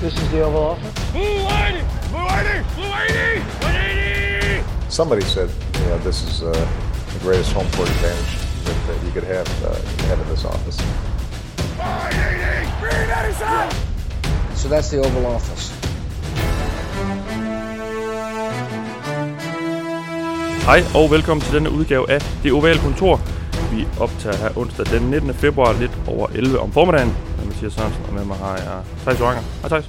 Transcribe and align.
This 0.00 0.12
is 0.12 0.30
the 0.30 0.42
Oval 0.42 0.62
Office. 0.62 0.92
Blue 1.12 1.22
180! 1.22 1.80
Blue 2.12 2.20
180! 2.20 2.74
Blue 2.76 2.84
180! 2.84 3.40
180! 3.64 4.90
Somebody 4.90 5.22
said, 5.22 5.48
you 5.80 5.86
know, 5.88 5.96
this 6.04 6.22
is 6.22 6.42
uh, 6.42 6.52
the 6.52 7.18
greatest 7.20 7.52
home 7.52 7.66
court 7.72 7.88
advantage 7.88 8.36
that, 8.64 8.76
that 8.88 9.02
you 9.06 9.10
could 9.12 9.24
have, 9.24 9.48
uh, 9.64 9.72
have 10.08 10.20
in 10.20 10.28
this 10.28 10.44
office. 10.44 10.76
180! 11.80 12.68
Green 12.76 13.08
Edison! 13.08 13.72
So 14.54 14.68
that's 14.68 14.90
the 14.90 14.98
Oval 14.98 15.26
Office. 15.32 15.72
Hej 20.64 20.82
og 20.94 21.10
velkommen 21.10 21.40
til 21.44 21.54
denne 21.54 21.70
udgave 21.70 22.10
af 22.10 22.20
Det 22.42 22.52
Ovale 22.52 22.80
Kontor. 22.80 23.20
Vi 23.72 23.86
optager 24.00 24.36
her 24.36 24.58
onsdag 24.58 24.86
den 24.86 25.02
19. 25.10 25.34
februar 25.34 25.72
lidt 25.72 25.92
over 26.06 26.26
11 26.34 26.58
om 26.60 26.72
formiddagen. 26.72 27.16
Med 27.56 27.62
Mathias 27.62 27.72
Sørensen, 27.72 28.04
og 28.08 28.14
med 28.14 28.24
mig 28.24 28.36
har 28.36 28.56
jeg 28.56 28.84
Thijs 28.98 29.20
Joranger. 29.20 29.42
Hej 29.60 29.68
Thijs. 29.68 29.88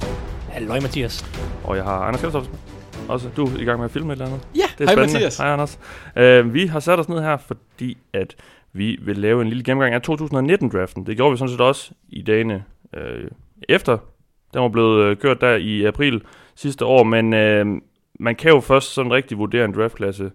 Halløj, 0.50 0.80
Mathias. 0.80 1.26
Og 1.64 1.76
jeg 1.76 1.84
har 1.84 2.00
Anders 2.00 2.22
Kjellstofsen. 2.22 2.56
Også 3.10 3.30
du 3.38 3.46
er 3.46 3.60
i 3.60 3.64
gang 3.64 3.80
med 3.80 3.86
at 3.86 3.92
filme 3.92 4.08
et 4.08 4.12
eller 4.12 4.26
andet. 4.26 4.48
Ja, 4.56 4.62
Det 4.78 4.84
er 4.84 4.86
hej 4.86 4.94
spændende. 4.94 5.14
Mathias. 5.14 5.38
Hej 5.38 5.48
Anders. 5.48 5.80
Uh, 6.16 6.54
vi 6.54 6.66
har 6.66 6.80
sat 6.80 7.00
os 7.00 7.10
ned 7.10 7.22
her, 7.22 7.38
fordi 7.38 7.98
at 8.14 8.36
vi 8.74 9.00
vil 9.02 9.18
lave 9.18 9.42
en 9.42 9.48
lille 9.48 9.64
gennemgang 9.64 9.94
af 9.94 10.00
2019-draften. 10.10 11.06
Det 11.06 11.16
gjorde 11.18 11.32
vi 11.32 11.38
sådan 11.38 11.52
set 11.52 11.62
også 11.62 11.92
i 12.10 12.22
dagene 12.22 12.64
øh, 12.94 13.28
efter. 13.70 13.98
Den 14.54 14.62
var 14.62 14.70
blevet 14.70 15.04
øh, 15.04 15.18
kørt 15.18 15.42
der 15.42 15.56
i 15.56 15.86
april 15.86 16.22
sidste 16.56 16.86
år, 16.86 17.04
men 17.04 17.34
øh, 17.34 17.66
man 18.20 18.36
kan 18.36 18.52
jo 18.52 18.60
først 18.60 18.94
sådan 18.94 19.12
rigtig 19.12 19.38
vurdere 19.38 19.66
en 19.66 19.74
draftklasse 19.76 20.32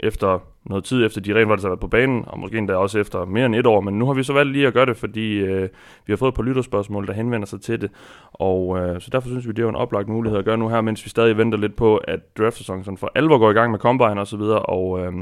efter 0.00 0.42
noget 0.66 0.84
tid, 0.84 1.06
efter 1.06 1.20
de 1.20 1.34
rent 1.34 1.48
faktisk 1.48 1.64
har 1.64 1.70
været 1.70 1.80
på 1.80 1.88
banen, 1.88 2.24
og 2.26 2.38
måske 2.38 2.58
endda 2.58 2.74
også 2.74 2.98
efter 2.98 3.24
mere 3.24 3.46
end 3.46 3.54
et 3.54 3.66
år, 3.66 3.80
men 3.80 3.98
nu 3.98 4.06
har 4.06 4.14
vi 4.14 4.22
så 4.22 4.32
valgt 4.32 4.52
lige 4.52 4.66
at 4.66 4.74
gøre 4.74 4.86
det, 4.86 4.96
fordi 4.96 5.36
øh, 5.36 5.68
vi 6.06 6.12
har 6.12 6.16
fået 6.16 6.28
et 6.28 6.34
par 6.34 6.42
lytterspørgsmål, 6.42 7.06
der 7.06 7.12
henvender 7.12 7.46
sig 7.46 7.60
til 7.60 7.80
det, 7.80 7.90
og 8.32 8.78
øh, 8.78 9.00
så 9.00 9.08
derfor 9.12 9.28
synes 9.28 9.46
vi, 9.46 9.52
det 9.52 9.58
er 9.58 9.62
jo 9.62 9.68
en 9.68 9.76
oplagt 9.76 10.08
mulighed 10.08 10.38
at 10.38 10.44
gøre 10.44 10.56
nu 10.56 10.68
her, 10.68 10.80
mens 10.80 11.04
vi 11.04 11.10
stadig 11.10 11.38
venter 11.38 11.58
lidt 11.58 11.76
på, 11.76 11.96
at 11.96 12.38
draftsæsonen 12.38 12.96
for 12.96 13.12
alvor 13.14 13.38
går 13.38 13.50
i 13.50 13.54
gang 13.54 13.70
med 13.70 13.78
Combine 13.78 14.20
og 14.20 14.26
så 14.26 14.36
videre, 14.36 14.58
og 14.58 15.00
øh, 15.00 15.12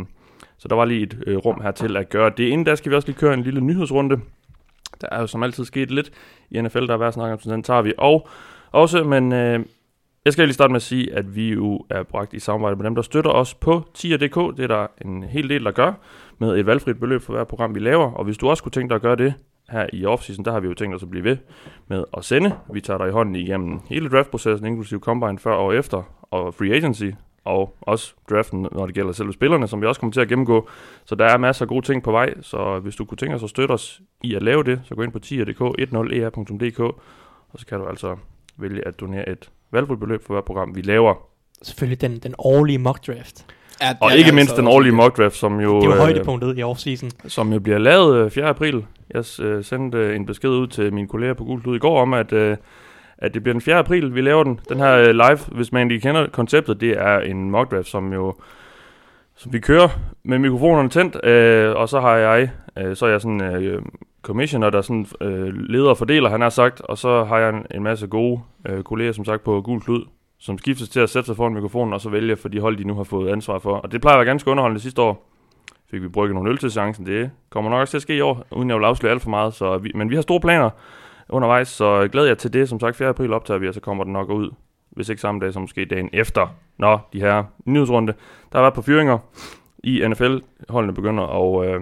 så 0.58 0.68
der 0.68 0.76
var 0.76 0.84
lige 0.84 1.02
et 1.02 1.18
øh, 1.26 1.36
rum 1.36 1.60
her 1.60 1.70
til 1.70 1.96
at 1.96 2.08
gøre 2.08 2.30
det. 2.36 2.44
Inden 2.44 2.64
da 2.64 2.74
skal 2.74 2.90
vi 2.90 2.96
også 2.96 3.08
lige 3.08 3.18
køre 3.18 3.34
en 3.34 3.42
lille 3.42 3.60
nyhedsrunde. 3.60 4.20
Der 5.00 5.08
er 5.12 5.20
jo 5.20 5.26
som 5.26 5.42
altid 5.42 5.64
sket 5.64 5.90
lidt 5.90 6.10
i 6.50 6.60
NFL, 6.60 6.86
der 6.86 6.94
er 6.94 6.96
værd 6.96 7.08
at 7.08 7.14
snakke 7.14 7.32
om, 7.32 7.40
så 7.40 7.50
den 7.50 7.62
tager 7.62 7.82
vi. 7.82 7.92
Og 7.98 8.28
også, 8.72 9.04
men 9.04 9.32
øh, 9.32 9.60
jeg 10.24 10.32
skal 10.32 10.44
lige 10.44 10.54
starte 10.54 10.70
med 10.72 10.76
at 10.76 10.82
sige, 10.82 11.14
at 11.14 11.36
vi 11.36 11.52
jo 11.52 11.84
er 11.90 12.02
bragt 12.02 12.34
i 12.34 12.38
samarbejde 12.38 12.76
med 12.76 12.84
dem, 12.84 12.94
der 12.94 13.02
støtter 13.02 13.30
os 13.30 13.54
på 13.54 13.82
tier.dk. 13.94 14.56
Det 14.56 14.62
er 14.62 14.66
der 14.66 14.86
en 15.04 15.22
hel 15.22 15.48
del, 15.48 15.64
der 15.64 15.70
gør, 15.70 15.92
med 16.38 16.58
et 16.58 16.66
valgfrit 16.66 17.00
beløb 17.00 17.22
for 17.22 17.32
hver 17.32 17.44
program, 17.44 17.74
vi 17.74 17.80
laver. 17.80 18.12
Og 18.12 18.24
hvis 18.24 18.38
du 18.38 18.48
også 18.48 18.62
kunne 18.62 18.72
tænke 18.72 18.88
dig 18.88 18.94
at 18.94 19.02
gøre 19.02 19.16
det 19.16 19.34
her 19.70 19.86
i 19.92 20.04
offseason, 20.04 20.44
der 20.44 20.52
har 20.52 20.60
vi 20.60 20.68
jo 20.68 20.74
tænkt 20.74 20.94
os 20.96 21.02
at 21.02 21.10
blive 21.10 21.24
ved 21.24 21.36
med 21.88 22.04
at 22.16 22.24
sende. 22.24 22.56
Vi 22.72 22.80
tager 22.80 22.98
dig 22.98 23.08
i 23.08 23.10
hånden 23.10 23.36
igennem 23.36 23.80
hele 23.88 24.08
draftprocessen, 24.08 24.66
inklusive 24.66 25.00
combine 25.00 25.38
før 25.38 25.54
og 25.54 25.76
efter, 25.76 26.02
og 26.30 26.54
free 26.54 26.74
agency, 26.74 27.10
og 27.44 27.76
også 27.80 28.14
draften, 28.30 28.66
når 28.72 28.86
det 28.86 28.94
gælder 28.94 29.12
selve 29.12 29.32
spillerne, 29.32 29.68
som 29.68 29.80
vi 29.80 29.86
også 29.86 30.00
kommer 30.00 30.12
til 30.12 30.20
at 30.20 30.28
gennemgå. 30.28 30.68
Så 31.04 31.14
der 31.14 31.24
er 31.24 31.38
masser 31.38 31.64
af 31.64 31.68
gode 31.68 31.86
ting 31.86 32.02
på 32.02 32.12
vej, 32.12 32.34
så 32.40 32.78
hvis 32.78 32.96
du 32.96 33.04
kunne 33.04 33.18
tænke 33.18 33.34
os 33.34 33.42
at 33.42 33.50
støtte 33.50 33.72
os 33.72 34.00
i 34.22 34.34
at 34.34 34.42
lave 34.42 34.62
det, 34.62 34.80
så 34.84 34.94
gå 34.94 35.02
ind 35.02 35.12
på 35.12 35.18
tier.dk, 35.18 35.60
10er.dk, 35.60 36.80
e 36.80 36.84
og 37.50 37.58
så 37.58 37.66
kan 37.66 37.78
du 37.78 37.86
altså 37.86 38.16
vælge 38.56 38.86
at 38.86 39.00
donere 39.00 39.28
et 39.28 39.50
valgfuldt 39.72 40.00
beløb 40.00 40.26
for 40.26 40.34
hver 40.34 40.40
program, 40.42 40.76
vi 40.76 40.80
laver. 40.80 41.14
Selvfølgelig 41.62 42.00
den, 42.00 42.18
den 42.18 42.34
årlige 42.38 42.78
mock 42.78 43.06
draft. 43.06 43.46
Ja, 43.82 43.88
Og 44.00 44.16
ikke 44.16 44.30
er 44.30 44.34
mindst 44.34 44.50
altså 44.52 44.60
den 44.62 44.68
årlige 44.68 44.92
mock 44.92 45.16
draft, 45.16 45.36
som 45.36 45.60
jo, 45.60 45.76
Det 45.76 45.82
er 45.82 45.88
jo 45.88 45.92
øh, 45.92 45.98
højdepunktet 45.98 46.58
i 46.58 46.62
offseason. 46.62 47.10
som 47.26 47.52
jo 47.52 47.60
bliver 47.60 47.78
lavet 47.78 48.24
øh, 48.24 48.30
4. 48.30 48.44
april. 48.44 48.84
Jeg 49.10 49.24
øh, 49.40 49.64
sendte 49.64 49.98
øh, 49.98 50.16
en 50.16 50.26
besked 50.26 50.50
ud 50.50 50.66
til 50.66 50.92
mine 50.92 51.08
kolleger 51.08 51.34
på 51.34 51.44
Gult 51.44 51.66
i 51.66 51.78
går 51.78 52.00
om, 52.02 52.14
at, 52.14 52.32
øh, 52.32 52.56
at 53.18 53.34
det 53.34 53.42
bliver 53.42 53.54
den 53.54 53.60
4. 53.60 53.74
april, 53.76 54.14
vi 54.14 54.20
laver 54.20 54.44
den. 54.44 54.60
Den 54.68 54.78
her 54.78 54.92
øh, 54.92 55.10
live, 55.10 55.38
hvis 55.52 55.72
man 55.72 55.90
ikke 55.90 56.02
kender 56.02 56.26
konceptet, 56.32 56.80
det 56.80 56.90
er 56.90 57.18
en 57.18 57.50
mock 57.50 57.70
draft, 57.70 57.88
som 57.88 58.12
jo 58.12 58.34
så 59.42 59.50
vi 59.50 59.60
kører 59.60 59.88
med 60.22 60.38
mikrofonerne 60.38 60.88
tændt, 60.88 61.24
øh, 61.24 61.76
og 61.76 61.88
så 61.88 62.00
har 62.00 62.16
jeg, 62.16 62.50
øh, 62.78 62.96
så 62.96 63.06
er 63.06 63.10
jeg 63.10 63.20
sådan 63.20 63.40
øh, 63.40 63.82
commissioner, 64.22 64.70
der 64.70 64.82
sådan 64.82 65.06
øh, 65.20 65.54
leder 65.54 65.90
og 65.90 65.98
fordeler, 65.98 66.30
han 66.30 66.40
har 66.40 66.48
sagt, 66.48 66.80
og 66.80 66.98
så 66.98 67.24
har 67.24 67.38
jeg 67.38 67.48
en, 67.48 67.66
en 67.74 67.82
masse 67.82 68.06
gode 68.06 68.40
øh, 68.68 68.82
kolleger, 68.82 69.12
som 69.12 69.24
sagt, 69.24 69.44
på 69.44 69.60
Gul 69.60 69.80
Klud, 69.80 70.04
som 70.38 70.58
skiftes 70.58 70.88
til 70.88 71.00
at 71.00 71.10
sætte 71.10 71.26
sig 71.26 71.36
foran 71.36 71.54
mikrofonen, 71.54 71.92
og 71.94 72.00
så 72.00 72.08
vælge 72.08 72.36
for 72.36 72.48
de 72.48 72.60
hold, 72.60 72.76
de 72.76 72.84
nu 72.84 72.94
har 72.94 73.04
fået 73.04 73.32
ansvar 73.32 73.58
for. 73.58 73.76
Og 73.76 73.92
det 73.92 74.00
plejer 74.00 74.16
at 74.16 74.18
være 74.18 74.30
ganske 74.30 74.50
underholdende 74.50 74.82
sidste 74.82 75.02
år. 75.02 75.28
Fik 75.90 76.02
vi 76.02 76.08
brygget 76.08 76.34
nogle 76.34 76.50
øl 76.50 76.58
til 76.58 76.70
chancen. 76.70 77.06
Det 77.06 77.30
kommer 77.50 77.70
nok 77.70 77.80
også 77.80 77.92
til 77.92 77.98
at 77.98 78.02
ske 78.02 78.16
i 78.16 78.20
år, 78.20 78.46
uden 78.50 78.68
jeg 78.68 78.78
vil 78.78 78.84
afsløre 78.84 79.12
alt 79.12 79.22
for 79.22 79.30
meget. 79.30 79.54
Så 79.54 79.78
vi, 79.78 79.92
men 79.94 80.10
vi 80.10 80.14
har 80.14 80.22
store 80.22 80.40
planer 80.40 80.70
undervejs, 81.28 81.68
så 81.68 82.08
glæder 82.12 82.26
jeg 82.26 82.38
til 82.38 82.52
det. 82.52 82.68
Som 82.68 82.80
sagt, 82.80 82.96
4. 82.96 83.08
april 83.08 83.32
optager 83.32 83.58
vi, 83.58 83.68
og 83.68 83.74
så 83.74 83.80
kommer 83.80 84.04
den 84.04 84.12
nok 84.12 84.30
ud. 84.30 84.50
Hvis 84.92 85.08
ikke 85.08 85.22
samme 85.22 85.40
dag, 85.40 85.52
så 85.52 85.60
måske 85.60 85.84
dagen 85.84 86.10
efter. 86.12 86.46
når 86.78 87.08
de 87.12 87.20
her 87.20 87.44
nyhedsrunde. 87.64 88.12
Der 88.52 88.58
har 88.58 88.62
været 88.62 88.74
på 88.74 88.82
fyringer 88.82 89.18
i 89.84 90.08
NFL. 90.08 90.36
Holdene 90.68 90.94
begynder 90.94 91.24
at 91.24 91.68
øh, 91.68 91.80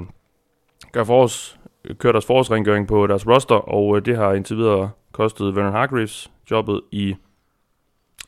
gøre 0.92 1.06
forårs, 1.06 1.58
køre 1.98 2.12
deres 2.12 2.26
forårsrengøring 2.26 2.88
på 2.88 3.06
deres 3.06 3.26
roster, 3.26 3.54
og 3.54 3.96
øh, 3.96 4.04
det 4.04 4.16
har 4.16 4.32
indtil 4.32 4.56
videre 4.56 4.90
kostet 5.12 5.56
Vernon 5.56 5.72
Hargreaves 5.72 6.30
jobbet 6.50 6.80
i 6.92 7.16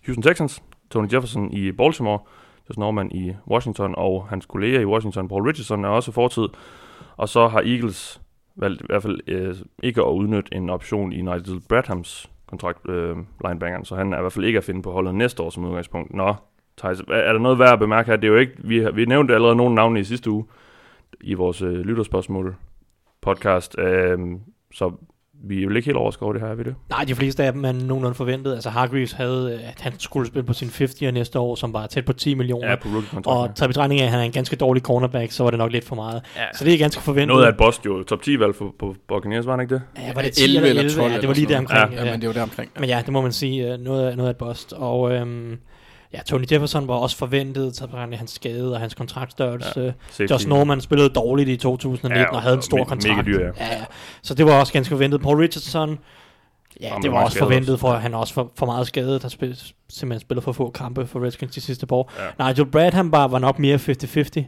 Houston 0.07 0.23
Texans, 0.23 0.63
Tony 0.91 1.13
Jefferson 1.13 1.53
i 1.53 1.73
Baltimore, 1.73 2.19
Josh 2.69 2.79
Norman 2.79 3.11
i 3.13 3.33
Washington, 3.51 3.95
og 3.97 4.27
hans 4.29 4.47
kollega 4.47 4.81
i 4.81 4.85
Washington, 4.85 5.29
Paul 5.29 5.43
Richardson, 5.43 5.85
er 5.85 5.89
også 5.89 6.13
fortid. 6.13 6.49
Og 7.17 7.29
så 7.29 7.49
har 7.49 7.61
Eagles 7.61 8.21
valgt 8.57 8.83
i 8.83 8.85
hvert 8.89 9.03
fald 9.03 9.21
øh, 9.27 9.57
ikke 9.83 10.01
at 10.01 10.07
udnytte 10.07 10.55
en 10.55 10.71
option 10.71 11.13
i 11.13 11.23
Nigel 11.23 11.61
Bradhams 11.69 12.31
kontrakt, 12.53 12.89
øh, 12.89 13.17
linebackeren, 13.45 13.85
så 13.85 13.95
han 13.97 14.13
er 14.13 14.19
i 14.19 14.21
hvert 14.21 14.33
fald 14.33 14.45
ikke 14.45 14.57
at 14.57 14.65
finde 14.65 14.83
på 14.83 14.93
holdet 14.93 15.15
næste 15.15 15.43
år 15.43 15.51
som 15.51 15.65
udgangspunkt. 15.65 16.15
Nå, 16.15 16.35
Thijs, 16.79 17.01
er 17.01 17.05
er 17.15 17.33
der 17.33 17.41
noget 17.41 17.59
værd 17.59 17.73
at 17.73 17.79
bemærke 17.79 18.11
her? 18.11 18.17
Det 18.17 18.25
er 18.29 18.33
jo 18.33 18.39
ikke, 18.39 18.53
vi, 18.59 18.79
har- 18.79 18.91
vi 18.91 19.05
nævnte 19.05 19.35
allerede 19.35 19.57
nogle 19.57 19.75
navne 19.75 20.01
i 20.01 20.05
sidste 20.05 20.31
uge 20.31 20.45
i 21.21 21.35
vores 21.35 21.63
øh, 21.63 21.73
lytterspørgsmål 21.73 22.55
podcast, 23.21 23.79
øh, 23.79 24.19
så 24.73 24.93
vi 25.45 25.59
er 25.59 25.63
jo 25.63 25.71
ikke 25.71 25.87
helt 25.87 25.97
overrasket 25.97 26.23
over 26.23 26.33
det 26.33 26.43
her, 26.43 26.49
er 26.49 26.55
vi 26.55 26.63
det? 26.63 26.75
Nej, 26.91 27.05
de 27.05 27.15
fleste 27.15 27.45
af 27.45 27.53
dem 27.53 27.65
er 27.65 27.73
nogenlunde 27.73 28.15
forventet. 28.15 28.55
Altså 28.55 28.71
Hargreaves 28.71 29.13
havde, 29.13 29.59
øh, 29.63 29.69
at 29.69 29.81
han 29.81 29.93
skulle 29.99 30.27
spille 30.29 30.47
på 30.47 30.53
sin 30.53 30.69
50 30.79 31.03
år 31.03 31.11
næste 31.11 31.39
år, 31.39 31.55
som 31.55 31.73
var 31.73 31.87
tæt 31.87 32.05
på 32.05 32.13
10 32.13 32.35
millioner. 32.35 32.69
Ja, 32.71 32.77
på 32.77 32.89
og 33.27 33.55
tager 33.55 33.69
betragtning 33.69 34.01
af, 34.01 34.05
at 34.05 34.11
han 34.11 34.21
er 34.21 34.25
en 34.25 34.33
ganske 34.33 34.57
dårlig 34.57 34.83
cornerback, 34.83 35.33
så 35.33 35.43
var 35.43 35.51
det 35.51 35.59
nok 35.59 35.73
lidt 35.73 35.85
for 35.85 35.95
meget. 35.97 36.23
Ja. 36.37 36.43
Så 36.55 36.65
det 36.65 36.75
er 36.75 36.79
ganske 36.79 37.03
forventet. 37.03 37.29
Noget 37.29 37.45
af 37.45 37.49
et 37.49 37.57
bust 37.57 37.87
jo. 37.87 38.03
Top 38.03 38.23
10 38.23 38.39
valg 38.41 38.55
på, 38.55 38.75
på 38.79 38.95
Buccaneers, 39.09 39.47
var 39.47 39.53
han 39.53 39.61
ikke 39.61 39.75
det? 39.75 39.83
Ja, 39.99 40.13
var 40.15 40.23
det 40.23 40.33
10 40.33 40.45
11 40.45 40.59
eller 40.59 40.69
eller 40.71 40.83
11? 40.83 40.97
12 41.03 41.13
Ja, 41.13 41.19
det 41.21 41.29
var 41.29 41.35
lige 41.35 41.47
der 41.49 41.59
omkring. 41.59 41.91
noget. 41.91 42.07
Ja, 42.07 42.11
men 42.13 42.21
det 42.21 42.27
er 42.27 42.31
jo 42.31 42.35
der 42.35 42.43
omkring. 42.43 42.71
Men 42.81 42.89
ja, 42.89 43.03
det 43.05 43.13
må 43.13 43.21
man 43.21 43.33
sige, 43.33 43.73
øh, 43.73 43.79
noget, 43.81 44.11
af- 44.11 44.17
noget 44.17 44.29
af 44.29 44.33
et 44.33 44.37
bust. 44.39 44.73
Og 44.73 45.13
øhm, 45.13 45.59
ja, 46.15 46.21
Tony 46.27 46.45
Jefferson 46.53 46.89
var 46.89 46.95
også 46.95 47.17
forventet, 47.17 47.77
så 47.77 47.87
af 48.13 48.19
hans 48.19 48.31
skade 48.31 48.73
og 48.75 48.81
hans 48.81 48.95
kontraktstørrelse. 48.95 49.95
Ja. 50.19 50.25
Josh 50.31 50.49
Norman 50.49 50.81
spillede 50.81 51.09
dårligt 51.09 51.49
i 51.49 51.57
2019 51.57 52.11
Ja, 52.17 52.21
ja, 52.21 52.35
og 52.37 52.43
havde 52.43 52.55
en 52.55 52.59
og 52.59 52.65
stor 52.65 52.79
me- 52.79 52.85
kontrakt. 52.85 53.27
dyr, 53.27 53.41
ja. 53.41 53.47
ja. 53.61 53.85
Så 54.23 54.35
det 54.35 54.47
var 54.47 54.61
også 54.61 54.73
ganske 54.73 54.93
forventet. 54.93 55.21
Paul 55.23 55.37
Richardson, 55.37 55.99
ja, 56.81 56.87
Jamen, 56.89 57.03
det 57.03 57.13
var 57.13 57.23
også 57.25 57.35
skader 57.35 57.47
forventet, 57.47 57.81
for 57.81 57.93
han 57.93 58.15
også 58.15 58.35
for, 58.35 58.53
for 58.59 58.67
meget 58.67 58.87
skadet. 58.87 59.23
Han 59.23 59.31
spil, 59.31 59.59
simpelthen 59.89 60.21
spillet 60.21 60.45
for 60.45 60.53
få 60.53 60.71
kampe 60.71 61.07
for 61.07 61.25
Redskins 61.25 61.55
de 61.55 61.61
sidste 61.61 61.87
par 61.87 61.97
år. 61.97 62.13
Ja. 62.39 62.49
Nigel 62.49 62.67
Bradham 62.67 63.13
var, 63.13 63.29
var 63.29 63.39
nok 63.39 63.59
mere 63.59 63.77
50-50. 63.77 64.45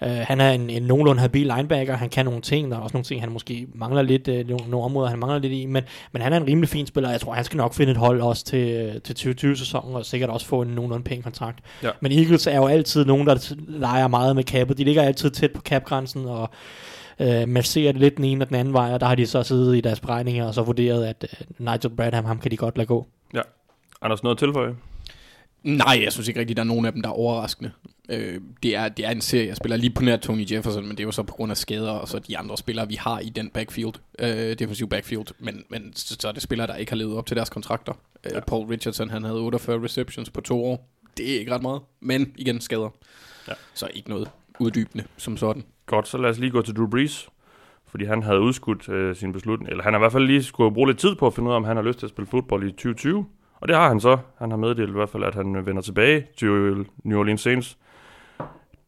Ja. 0.00 0.20
Uh, 0.20 0.26
han 0.26 0.40
er 0.40 0.50
en, 0.50 0.70
en 0.70 0.82
nogenlunde 0.82 1.20
habil 1.20 1.46
linebacker. 1.56 1.96
Han 1.96 2.08
kan 2.08 2.24
nogle 2.24 2.40
ting. 2.40 2.70
Der 2.70 2.76
er 2.76 2.80
også 2.80 2.94
nogle 2.94 3.04
ting, 3.04 3.20
han 3.20 3.32
måske 3.32 3.66
mangler 3.74 4.02
lidt. 4.02 4.28
Uh, 4.28 4.34
nogle, 4.34 4.70
nogle 4.70 4.84
områder, 4.84 5.08
han 5.08 5.18
mangler 5.18 5.38
lidt 5.38 5.52
i. 5.52 5.66
Men, 5.66 5.84
men 6.12 6.22
han 6.22 6.32
er 6.32 6.36
en 6.36 6.46
rimelig 6.46 6.68
fin 6.68 6.86
spiller. 6.86 7.10
Jeg 7.10 7.20
tror, 7.20 7.32
han 7.32 7.44
skal 7.44 7.56
nok 7.56 7.74
finde 7.74 7.92
et 7.92 7.98
hold 7.98 8.20
også 8.20 8.44
til, 8.44 9.00
til 9.00 9.14
2020-sæsonen. 9.14 9.94
Og 9.94 10.06
sikkert 10.06 10.30
også 10.30 10.46
få 10.46 10.62
en 10.62 10.68
nogenlunde 10.68 11.04
pæn 11.04 11.22
kontrakt. 11.22 11.58
Ja. 11.82 11.90
Men 12.00 12.12
Eagles 12.12 12.46
er 12.46 12.56
jo 12.56 12.66
altid 12.66 13.04
nogen, 13.04 13.26
der 13.26 13.54
leger 13.68 14.08
meget 14.08 14.36
med 14.36 14.44
capet. 14.44 14.78
De 14.78 14.84
ligger 14.84 15.02
altid 15.02 15.30
tæt 15.30 15.52
på 15.52 15.60
capgrænsen. 15.60 16.26
Og 16.26 16.50
uh, 17.20 17.48
masserer 17.48 17.92
det 17.92 18.00
lidt 18.00 18.16
den 18.16 18.24
ene 18.24 18.44
og 18.44 18.48
den 18.48 18.56
anden 18.56 18.74
vej. 18.74 18.92
Og 18.92 19.00
der 19.00 19.06
har 19.06 19.14
de 19.14 19.26
så 19.26 19.42
siddet 19.42 19.76
i 19.76 19.80
deres 19.80 20.00
beregninger 20.00 20.46
og 20.46 20.54
så 20.54 20.62
vurderet, 20.62 21.06
at 21.06 21.26
uh, 21.32 21.66
Nigel 21.66 21.90
Bradham, 21.96 22.24
ham 22.24 22.38
kan 22.38 22.50
de 22.50 22.56
godt 22.56 22.76
lade 22.76 22.86
gå. 22.86 23.06
Anders, 24.02 24.22
noget 24.22 24.34
at 24.34 24.38
tilføje? 24.38 24.74
Nej, 25.62 26.00
jeg 26.04 26.12
synes 26.12 26.28
ikke 26.28 26.40
rigtig, 26.40 26.56
der 26.56 26.62
er 26.62 26.66
nogen 26.66 26.84
af 26.86 26.92
dem, 26.92 27.02
der 27.02 27.08
er 27.08 27.12
overraskende. 27.12 27.70
Øh, 28.08 28.40
det, 28.62 28.76
er, 28.76 28.88
det 28.88 29.06
er 29.06 29.10
en 29.10 29.20
serie, 29.20 29.46
jeg 29.48 29.56
spiller 29.56 29.76
lige 29.76 29.90
på 29.90 30.02
nær 30.02 30.16
Tony 30.16 30.52
Jefferson, 30.52 30.82
men 30.82 30.90
det 30.90 31.00
er 31.00 31.04
jo 31.04 31.12
så 31.12 31.22
på 31.22 31.34
grund 31.34 31.50
af 31.52 31.56
skader, 31.56 31.90
og 31.90 32.08
så 32.08 32.18
de 32.18 32.38
andre 32.38 32.56
spillere, 32.56 32.88
vi 32.88 32.94
har 32.94 33.18
i 33.20 33.28
den 33.28 33.48
backfield, 33.50 33.92
øh, 34.18 34.58
defensiv 34.58 34.88
backfield. 34.88 35.26
Men, 35.38 35.64
men 35.68 35.92
så, 35.94 36.16
så 36.20 36.28
er 36.28 36.32
det 36.32 36.42
spillere, 36.42 36.66
der 36.66 36.76
ikke 36.76 36.92
har 36.92 36.96
levet 36.96 37.16
op 37.16 37.26
til 37.26 37.36
deres 37.36 37.50
kontrakter. 37.50 37.92
Øh, 38.26 38.32
Ja. 38.34 38.40
Paul 38.40 38.66
Richardson, 38.66 39.10
han 39.10 39.24
havde 39.24 39.38
48 39.40 39.84
receptions 39.84 40.30
på 40.30 40.40
to 40.40 40.64
år. 40.64 40.88
Det 41.16 41.34
er 41.34 41.38
ikke 41.38 41.54
ret 41.54 41.62
meget, 41.62 41.80
men 42.00 42.32
igen 42.36 42.60
skader. 42.60 42.88
Ja. 43.48 43.52
Så 43.74 43.88
ikke 43.94 44.10
noget 44.10 44.30
uddybende 44.58 45.04
som 45.16 45.36
sådan. 45.36 45.64
Godt, 45.86 46.08
så 46.08 46.18
lad 46.18 46.30
os 46.30 46.38
lige 46.38 46.50
gå 46.50 46.62
til 46.62 46.76
Drew 46.76 46.86
Brees. 46.86 47.28
Fordi 47.86 48.04
han 48.04 48.22
havde 48.22 48.40
udskudt 48.40 48.88
øh, 48.88 49.16
sin 49.16 49.32
beslutning, 49.32 49.70
eller 49.70 49.84
han 49.84 49.92
har 49.92 49.98
i 49.98 50.02
hvert 50.02 50.12
fald 50.12 50.26
lige 50.26 50.42
skulle 50.42 50.74
bruge 50.74 50.88
lidt 50.88 50.98
tid 50.98 51.14
på 51.14 51.26
at 51.26 51.34
finde 51.34 51.48
ud 51.48 51.52
af, 51.52 51.56
om 51.56 51.64
han 51.64 51.76
har 51.76 51.82
lyst 51.82 51.98
til 51.98 52.06
at 52.06 52.10
spille 52.10 52.26
fodbold 52.30 52.68
i 52.68 52.70
2020. 52.70 53.26
Og 53.60 53.68
det 53.68 53.76
har 53.76 53.88
han 53.88 54.00
så. 54.00 54.16
Han 54.38 54.50
har 54.50 54.58
meddelt 54.58 54.88
i 54.88 54.92
hvert 54.92 55.08
fald, 55.08 55.24
at 55.24 55.34
han 55.34 55.66
vender 55.66 55.82
tilbage 55.82 56.26
til 56.38 56.48
New 57.04 57.18
Orleans 57.18 57.40
Saints. 57.40 57.76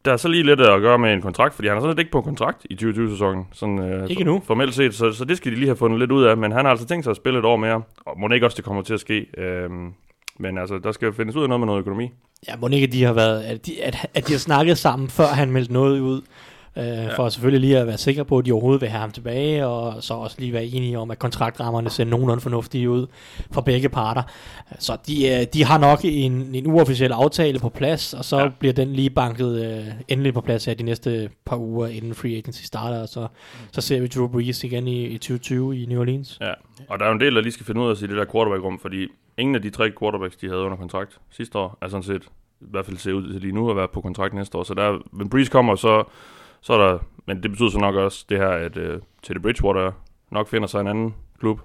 der 0.04 0.12
er 0.12 0.16
så 0.16 0.28
lige 0.28 0.42
lidt 0.42 0.60
at 0.60 0.80
gøre 0.80 0.98
med 0.98 1.12
en 1.12 1.22
kontrakt, 1.22 1.54
fordi 1.54 1.69
han 1.69 1.76
er 1.76 1.80
sådan 1.80 1.90
lidt 1.90 1.98
ikke 1.98 2.10
på 2.12 2.20
kontrakt 2.20 2.66
i 2.70 2.74
2020-sæsonen. 2.74 3.46
Sådan, 3.52 3.78
øh, 3.78 4.10
Ikke 4.10 4.20
endnu. 4.20 4.42
Formelt 4.44 4.74
set, 4.74 4.94
så, 4.94 5.12
så 5.12 5.24
det 5.24 5.36
skal 5.36 5.52
de 5.52 5.56
lige 5.56 5.66
have 5.69 5.76
fundet 5.76 5.98
lidt 5.98 6.12
ud 6.12 6.24
af. 6.24 6.36
Men 6.36 6.52
han 6.52 6.64
har 6.64 6.70
altså 6.70 6.86
tænkt 6.86 7.04
sig 7.04 7.10
at 7.10 7.16
spille 7.16 7.38
et 7.38 7.44
år 7.44 7.56
mere, 7.56 7.82
og 8.06 8.20
må 8.20 8.28
ikke 8.28 8.46
også 8.46 8.56
det 8.56 8.64
kommer 8.64 8.82
til 8.82 8.94
at 8.94 9.00
ske. 9.00 9.26
Øhm, 9.38 9.92
men 10.38 10.58
altså, 10.58 10.78
der 10.78 10.92
skal 10.92 11.06
jo 11.06 11.12
findes 11.12 11.36
ud 11.36 11.42
af 11.42 11.48
noget 11.48 11.60
med 11.60 11.66
noget 11.66 11.80
økonomi. 11.80 12.10
Ja, 12.48 12.56
må 12.56 12.68
ikke, 12.68 12.86
de 12.86 13.04
har 13.04 13.12
været, 13.12 13.42
at 13.42 13.66
de, 13.66 13.82
at, 13.82 13.96
at 14.14 14.26
de 14.28 14.32
har 14.32 14.38
snakket 14.38 14.78
sammen, 14.78 15.08
før 15.08 15.26
han 15.26 15.52
meldte 15.52 15.72
noget 15.72 16.00
ud. 16.00 16.22
Øh, 16.76 16.84
ja. 16.84 17.16
For 17.16 17.28
selvfølgelig 17.28 17.60
lige 17.60 17.78
at 17.78 17.86
være 17.86 17.98
sikker 17.98 18.22
på, 18.22 18.38
at 18.38 18.46
de 18.46 18.52
overhovedet 18.52 18.80
vil 18.80 18.88
have 18.88 19.00
ham 19.00 19.10
tilbage, 19.10 19.66
og 19.66 20.02
så 20.02 20.14
også 20.14 20.36
lige 20.38 20.52
være 20.52 20.64
enige 20.64 20.98
om, 20.98 21.10
at 21.10 21.19
kontraktrammerne 21.19 21.90
ser 21.90 22.04
nogenlunde 22.04 22.40
fornuftige 22.40 22.90
ud 22.90 23.06
for 23.50 23.60
begge 23.60 23.88
parter. 23.88 24.22
Så 24.78 24.96
de, 25.06 25.28
øh, 25.28 25.46
de 25.52 25.64
har 25.64 25.78
nok 25.78 26.00
en, 26.04 26.54
en 26.54 26.66
uofficiel 26.66 27.12
aftale 27.12 27.58
på 27.58 27.69
plads, 27.69 28.14
og 28.14 28.24
så 28.24 28.38
ja. 28.38 28.48
bliver 28.58 28.72
den 28.72 28.92
lige 28.92 29.10
banket 29.10 29.64
øh, 29.64 29.86
endelig 30.08 30.34
på 30.34 30.40
plads 30.40 30.64
her 30.64 30.74
de 30.74 30.82
næste 30.82 31.30
par 31.46 31.56
uger, 31.56 31.86
inden 31.86 32.14
free 32.14 32.36
agency 32.36 32.62
starter, 32.64 33.02
og 33.02 33.08
så, 33.08 33.26
så 33.72 33.80
ser 33.80 34.00
vi 34.00 34.06
Drew 34.06 34.28
Brees 34.28 34.64
igen 34.64 34.88
i, 34.88 35.04
i 35.04 35.18
2020 35.18 35.82
i 35.82 35.86
New 35.86 36.00
Orleans. 36.00 36.38
Ja, 36.40 36.52
og 36.88 36.98
der 36.98 37.04
er 37.04 37.08
jo 37.08 37.14
en 37.14 37.20
del, 37.20 37.34
der 37.34 37.40
lige 37.40 37.52
skal 37.52 37.66
finde 37.66 37.80
ud 37.80 37.90
af 37.90 37.96
sig 37.96 38.06
i 38.06 38.08
det 38.08 38.16
der 38.16 38.25
quarterback-rum, 38.32 38.78
fordi 38.78 39.08
ingen 39.38 39.54
af 39.54 39.62
de 39.62 39.70
tre 39.70 39.90
quarterbacks, 40.00 40.36
de 40.36 40.48
havde 40.48 40.60
under 40.60 40.76
kontrakt 40.76 41.18
sidste 41.30 41.58
år, 41.58 41.78
er 41.82 41.88
sådan 41.88 42.02
set 42.02 42.22
i 42.60 42.70
hvert 42.70 42.86
fald 42.86 42.96
ser 42.96 43.12
ud 43.12 43.32
til 43.32 43.40
lige 43.40 43.52
nu 43.52 43.70
at 43.70 43.76
være 43.76 43.88
på 43.88 44.00
kontrakt 44.00 44.34
næste 44.34 44.58
år. 44.58 44.62
Så 44.62 44.75
der, 44.75 44.98
when 45.14 45.30
Breeze 45.30 45.50
kommer, 45.50 45.75
så, 45.75 46.04
så 46.62 46.73
er 46.73 46.79
der, 46.88 46.99
men 47.26 47.43
det 47.43 47.50
betyder 47.50 47.70
så 47.70 47.79
nok 47.79 47.94
også 47.94 48.25
det 48.29 48.38
her, 48.38 48.49
at 48.49 48.76
uh, 48.76 48.82
Teddy 49.23 49.38
Bridgewater 49.38 49.93
nok 50.31 50.49
finder 50.49 50.69
sig 50.69 50.81
en 50.81 50.87
anden 50.87 51.14
klub. 51.41 51.61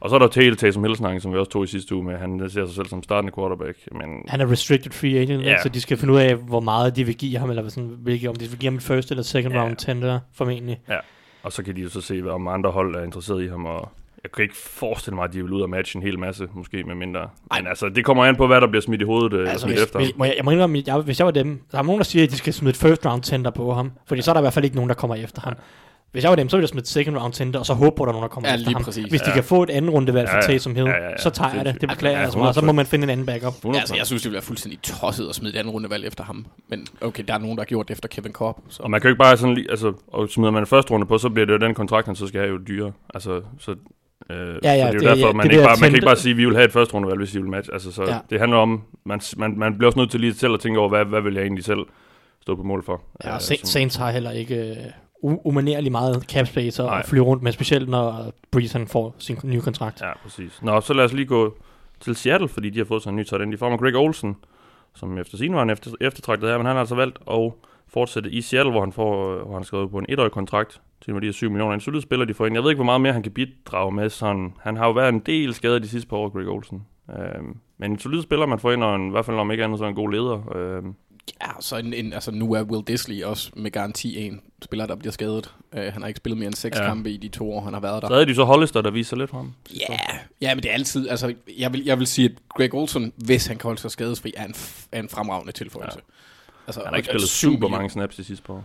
Og 0.00 0.10
så 0.10 0.14
er 0.14 0.18
der 0.18 0.28
Taylor 0.28 0.54
Taysom 0.56 0.84
Hill 0.84 0.96
som 1.20 1.32
vi 1.32 1.38
også 1.38 1.50
tog 1.50 1.64
i 1.64 1.66
sidste 1.66 1.94
uge 1.94 2.04
med. 2.04 2.16
Han 2.16 2.50
ser 2.50 2.66
sig 2.66 2.74
selv 2.74 2.86
som 2.86 3.02
startende 3.02 3.32
quarterback. 3.38 3.78
Men 3.92 4.24
Han 4.28 4.40
er 4.40 4.50
restricted 4.50 4.92
free 4.92 5.18
agent, 5.18 5.44
Ja. 5.44 5.62
så 5.62 5.68
de 5.68 5.80
skal 5.80 5.96
finde 5.96 6.14
ud 6.14 6.18
af, 6.18 6.34
hvor 6.36 6.60
meget 6.60 6.96
de 6.96 7.04
vil 7.04 7.16
give 7.16 7.38
ham, 7.38 7.50
eller 7.50 7.68
sådan, 7.68 7.96
hvilke, 7.98 8.28
om 8.28 8.36
de 8.36 8.44
vil 8.48 8.58
give 8.58 8.70
ham 8.70 8.76
et 8.76 8.82
first 8.82 9.10
eller 9.10 9.22
second 9.22 9.54
Ja. 9.54 9.62
round 9.62 9.76
tender, 9.76 10.20
formentlig. 10.34 10.80
Og 11.42 11.52
så 11.52 11.62
kan 11.62 11.76
de 11.76 11.80
jo 11.80 11.88
så 11.88 12.00
se, 12.00 12.22
om 12.30 12.48
andre 12.48 12.70
hold 12.70 12.96
er 12.96 13.02
interesseret 13.02 13.42
i 13.42 13.48
ham, 13.48 13.64
og 13.66 13.88
jeg 14.26 14.32
kan 14.32 14.42
ikke 14.42 14.56
forestille 14.56 15.14
mig, 15.14 15.24
at 15.24 15.32
de 15.32 15.42
vil 15.42 15.52
ud 15.52 15.60
og 15.62 15.70
matche 15.70 15.96
en 15.96 16.02
hel 16.02 16.18
masse, 16.18 16.48
måske 16.54 16.84
med 16.84 16.94
mindre. 16.94 17.28
Men 17.56 17.66
altså, 17.66 17.88
det 17.88 18.04
kommer 18.04 18.24
an 18.24 18.36
på, 18.36 18.46
hvad 18.46 18.60
der 18.60 18.66
bliver 18.66 18.82
smidt 18.82 19.00
i 19.00 19.04
hovedet, 19.04 19.38
altså, 19.38 19.50
Altså, 19.52 19.64
smidt 19.66 19.76
hvis, 19.78 19.84
efter. 19.84 19.98
hvis, 19.98 20.12
må 20.16 20.24
jeg, 20.24 20.34
jeg 20.36 20.44
må 20.44 20.50
indrømme, 20.50 20.82
jeg, 20.86 20.96
hvis 20.98 21.18
jeg 21.18 21.24
var 21.26 21.30
dem, 21.32 21.60
der 21.72 21.78
er 21.78 21.82
nogen, 21.82 21.98
der 21.98 22.04
siger, 22.04 22.24
at 22.24 22.30
de 22.30 22.36
skal 22.36 22.52
smide 22.52 22.70
et 22.70 22.76
first 22.76 23.06
round 23.06 23.22
tender 23.22 23.50
på 23.50 23.74
ham, 23.74 23.92
fordi 24.06 24.22
så 24.22 24.30
er 24.30 24.32
der 24.32 24.40
i 24.40 24.42
hvert 24.42 24.52
fald 24.52 24.64
ikke 24.64 24.76
nogen, 24.76 24.88
der 24.88 24.94
kommer 24.94 25.14
efter 25.14 25.42
ham. 25.42 25.54
Hvis 26.12 26.22
jeg 26.24 26.30
var 26.30 26.36
dem, 26.36 26.48
så 26.48 26.56
ville 26.56 26.62
jeg 26.62 26.68
smide 26.68 26.82
et 26.82 26.88
second 26.88 27.16
round 27.18 27.32
tender, 27.32 27.58
og 27.58 27.66
så 27.66 27.74
håbe 27.74 27.96
på, 27.96 28.02
at 28.02 28.06
der 28.06 28.10
er 28.10 28.12
nogen, 28.12 28.22
der 28.22 28.28
kommer 28.28 28.48
Ja, 28.48 28.54
efter 28.54 28.66
lige 28.68 28.74
ham. 28.76 28.84
præcis. 28.84 29.04
Hvis 29.06 29.20
de 29.20 29.28
Ja. 29.30 29.34
kan 29.34 29.44
få 29.44 29.62
et 29.62 29.70
anden 29.70 29.90
rundevalg 29.90 30.28
for 30.28 30.36
Ja, 30.36 30.42
ja. 30.42 30.46
Taysom 30.46 30.74
Hill, 30.74 30.86
Ja, 30.86 30.92
ja, 30.94 31.10
ja. 31.10 31.16
så 31.18 31.30
tager 31.30 31.54
jeg 31.54 31.64
det. 31.64 31.80
Det 31.80 31.88
beklager 31.88 32.12
Ja, 32.12 32.18
jeg 32.18 32.24
altså 32.24 32.38
meget. 32.38 32.54
Så 32.54 32.64
må 32.64 32.72
man 32.72 32.86
finde 32.86 33.04
en 33.04 33.10
anden 33.10 33.26
backup. 33.26 33.52
100%. 33.54 33.74
Ja, 33.74 33.80
altså, 33.80 33.94
jeg 33.96 34.06
synes, 34.06 34.22
det 34.22 34.28
ville 34.28 34.34
være 34.34 34.42
fuldstændig 34.42 34.82
tosset 34.82 35.28
at 35.28 35.34
smide 35.34 35.54
et 35.54 35.58
andet 35.58 35.74
rundevalg 35.74 36.06
efter 36.06 36.24
ham. 36.24 36.46
Men 36.68 36.86
okay, 37.00 37.24
der 37.28 37.34
er 37.34 37.38
nogen, 37.38 37.56
der 37.56 37.62
har 37.62 37.66
gjort 37.66 37.88
det 37.88 37.94
efter 37.94 38.08
Kevin 38.08 38.32
Cobb. 38.32 38.58
Så. 38.68 38.82
Og 38.82 38.90
man 38.90 39.00
kan 39.00 39.08
jo 39.08 39.12
ikke 39.12 39.18
bare 39.22 39.36
sådan 39.36 39.54
lige, 39.54 39.70
altså, 39.70 39.92
og 40.08 40.28
smider 40.28 40.50
man 40.50 40.62
en 40.62 40.66
første 40.66 40.90
runde 40.92 41.06
på, 41.06 41.18
så 41.18 41.28
bliver 41.28 41.46
det 41.46 41.52
jo 41.52 41.58
den 41.58 41.74
kontrakt, 41.74 42.06
han 42.06 42.16
så 42.16 42.26
skal 42.26 42.40
have 42.40 42.50
jo 42.52 42.58
dyre. 42.68 42.92
Altså, 43.14 43.40
så, 43.58 43.74
øh, 44.30 44.36
ja, 44.38 44.44
ja, 44.44 44.56
så 44.56 44.62
det 44.62 44.72
er 44.72 44.92
jo 44.92 44.92
det- 44.92 45.02
derfor, 45.02 45.26
ja, 45.26 45.32
man, 45.32 45.46
det 45.46 45.52
ikke 45.52 45.64
bare, 45.64 45.76
man 45.80 45.88
kan 45.90 45.94
ikke 45.96 46.06
bare 46.06 46.16
sige, 46.16 46.30
at 46.30 46.36
vi 46.36 46.44
vil 46.44 46.54
have 46.54 46.64
et 46.64 46.72
første 46.72 46.94
rundevalg, 46.94 47.18
hvis 47.18 47.34
I 47.34 47.38
vil 47.38 47.50
match. 47.50 47.70
Altså, 47.72 47.92
så 47.92 48.02
Ja. 48.02 48.18
det 48.30 48.40
handler 48.40 48.58
om, 48.58 48.82
man, 49.04 49.20
man, 49.36 49.58
man 49.58 49.74
bliver 49.78 49.88
også 49.88 49.98
nødt 49.98 50.10
til 50.10 50.20
lige 50.20 50.34
selv 50.34 50.54
at 50.54 50.60
tænke 50.60 50.78
over, 50.80 50.88
hvad, 50.88 51.04
hvad 51.04 51.20
vil 51.20 51.34
jeg 51.34 51.42
egentlig 51.42 51.64
selv 51.64 51.80
stå 52.42 52.54
på 52.56 52.62
mål 52.62 52.84
for. 52.84 53.00
Ja, 53.24 53.28
og 53.30 53.34
Øh, 53.34 53.40
Saints 53.64 53.96
har 53.96 54.10
heller 54.10 54.30
ikke 54.30 54.70
øh, 54.70 54.76
u- 55.24 55.40
umanerligt 55.44 55.92
meget 55.92 56.22
cap 56.32 56.46
space 56.46 56.82
Nej. 56.82 57.06
flyve 57.06 57.24
rundt 57.24 57.42
med, 57.42 57.52
specielt 57.52 57.88
når 57.88 58.32
Breeze 58.52 58.78
han 58.78 58.86
får 58.88 59.14
sin 59.18 59.38
nye 59.44 59.60
kontrakt. 59.60 60.00
Ja, 60.00 60.12
præcis. 60.22 60.58
Nå, 60.62 60.80
så 60.80 60.92
lad 60.94 61.04
os 61.04 61.12
lige 61.12 61.26
gå 61.26 61.56
til 62.00 62.16
Seattle, 62.16 62.48
fordi 62.48 62.70
de 62.70 62.78
har 62.78 62.84
fået 62.86 63.02
sig 63.02 63.10
en 63.10 63.16
ny 63.16 63.24
tight 63.24 63.42
end. 63.42 63.52
De 63.52 63.58
får 63.58 63.70
med 63.70 63.78
Greg 63.78 63.96
Olsen, 63.96 64.36
som 64.94 65.18
efter 65.18 65.36
sin 65.36 65.54
var 65.54 65.62
en 65.62 65.70
efter, 65.70 65.90
eftertragtet 66.00 66.48
her, 66.50 66.56
men 66.58 66.66
han 66.66 66.74
har 66.74 66.80
altså 66.80 66.94
valgt 66.94 67.18
at 67.30 67.52
fortsætte 67.96 68.30
i 68.30 68.40
Seattle, 68.40 68.70
hvor 68.72 68.80
han, 68.80 68.92
får, 68.92 69.44
hvor 69.44 69.54
han 69.54 69.64
skrevet 69.64 69.90
på 69.90 69.98
en 69.98 70.06
etårig 70.08 70.32
kontrakt 70.32 70.80
til 71.04 71.12
med 71.14 71.20
de 71.20 71.26
her 71.26 71.32
7 71.32 71.50
millioner. 71.50 71.74
En 71.74 71.80
solid 71.80 72.00
spiller, 72.00 72.24
de 72.24 72.34
får 72.34 72.46
ind. 72.46 72.54
Jeg 72.54 72.62
ved 72.62 72.70
ikke, 72.70 72.78
hvor 72.78 72.84
meget 72.84 73.00
mere 73.00 73.12
han 73.12 73.22
kan 73.22 73.32
bidrage 73.32 73.92
med. 73.92 74.10
Sådan. 74.10 74.54
Han 74.60 74.76
har 74.76 74.86
jo 74.86 74.92
været 74.92 75.08
en 75.08 75.18
del 75.20 75.54
skadet 75.54 75.82
de 75.82 75.88
sidste 75.88 76.08
par 76.08 76.16
år, 76.16 76.28
Greg 76.28 76.48
Olsen. 76.48 76.82
Øhm, 77.10 77.56
men 77.78 77.90
en 77.92 77.98
solid 77.98 78.22
spiller, 78.22 78.46
man 78.46 78.58
får 78.58 78.72
ind, 78.72 78.82
og 78.84 78.96
en, 78.96 79.08
i 79.08 79.10
hvert 79.10 79.24
fald 79.24 79.36
om 79.36 79.50
ikke 79.50 79.64
andet, 79.64 79.78
så 79.78 79.84
en 79.84 79.94
god 79.94 80.10
leder. 80.10 80.56
Øhm, 80.56 80.94
Ja, 81.42 81.50
så 81.60 81.76
en, 81.76 81.94
en, 81.94 82.12
altså 82.12 82.30
nu 82.30 82.52
er 82.52 82.62
Will 82.62 82.84
Disley 82.86 83.22
også 83.22 83.50
med 83.56 83.70
garanti 83.70 84.26
en 84.26 84.40
spiller, 84.62 84.86
der 84.86 84.96
bliver 84.96 85.12
skadet. 85.12 85.54
Uh, 85.76 85.80
han 85.82 86.02
har 86.02 86.06
ikke 86.08 86.18
spillet 86.18 86.38
mere 86.38 86.46
end 86.46 86.54
seks 86.54 86.78
Ja. 86.78 86.86
kampe 86.86 87.10
i 87.10 87.16
de 87.16 87.28
to 87.28 87.52
år, 87.52 87.60
han 87.60 87.72
har 87.72 87.80
været 87.80 88.02
der. 88.02 88.08
så 88.08 88.14
havde 88.14 88.26
de 88.26 88.34
så 88.34 88.44
Hollister, 88.44 88.82
der 88.82 88.90
viser 88.90 89.16
lidt 89.16 89.30
frem. 89.30 89.52
Ja, 89.88 89.96
ja, 90.40 90.54
men 90.54 90.62
det 90.62 90.70
er 90.70 90.74
altid, 90.74 91.08
altså, 91.08 91.34
jeg 91.58 91.72
vil, 91.72 91.84
jeg 91.84 91.98
vil 91.98 92.06
sige, 92.06 92.28
at 92.28 92.32
Greg 92.48 92.74
Olson, 92.74 93.12
hvis 93.16 93.46
han 93.46 93.56
kan 93.58 93.68
holde 93.68 93.80
sig 93.80 93.90
skadesfri, 93.90 94.32
er 94.36 94.44
en, 94.44 94.54
er 94.92 95.00
en 95.00 95.08
fremragende 95.08 95.52
tilføjelse. 95.52 95.98
Ja. 95.98 96.12
Altså, 96.66 96.80
Han 96.84 96.88
har 96.92 96.96
ikke 96.96 97.06
spillet 97.06 97.28
super 97.28 97.68
mange 97.68 97.90
snaps 97.90 98.16
de 98.16 98.24
sidste 98.24 98.44
par 98.44 98.54
år. 98.54 98.64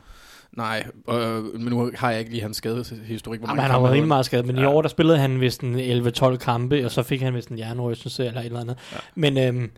Nej, 0.58 0.84
øh, 1.10 1.44
men 1.44 1.64
nu 1.74 1.92
har 1.96 2.12
jeg 2.12 2.20
ikke 2.20 2.32
lige 2.32 2.42
hans 2.42 2.58
skadehistorik. 2.58 3.40
Hvor 3.40 3.50
Jamen, 3.50 3.62
han 3.62 3.72
har 3.72 3.80
været 3.80 3.92
rimelig 3.92 4.08
meget 4.08 4.26
skadet, 4.26 4.46
men 4.46 4.56
ja. 4.56 4.62
i 4.62 4.66
Ja. 4.66 4.70
år 4.72 4.82
der 4.82 4.90
spillede 4.90 5.18
han 5.18 5.42
vist 5.42 5.62
en 5.62 5.80
11-12 5.80 6.38
kampe, 6.38 6.86
og 6.86 6.92
så 6.92 7.04
fik 7.04 7.22
han 7.22 7.34
vist 7.36 7.50
en 7.50 7.58
hjernerystelse 7.58 8.26
eller 8.26 8.40
et 8.40 8.46
eller 8.46 8.60
andet. 8.60 8.78
Ja. 8.92 8.98
Men 9.16 9.38
øhm, 9.38 9.72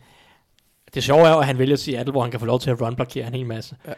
det 0.93 1.03
sjove 1.03 1.27
er 1.27 1.31
jo, 1.33 1.39
at 1.39 1.45
han 1.45 1.57
vælger 1.57 1.75
Seattle, 1.75 2.11
hvor 2.11 2.21
han 2.21 2.31
kan 2.31 2.39
få 2.39 2.45
lov 2.45 2.59
til 2.59 2.69
at 2.69 2.81
run-blokere 2.81 3.27
en 3.27 3.33
hel 3.33 3.45
masse. 3.45 3.75
Ja. 3.87 3.93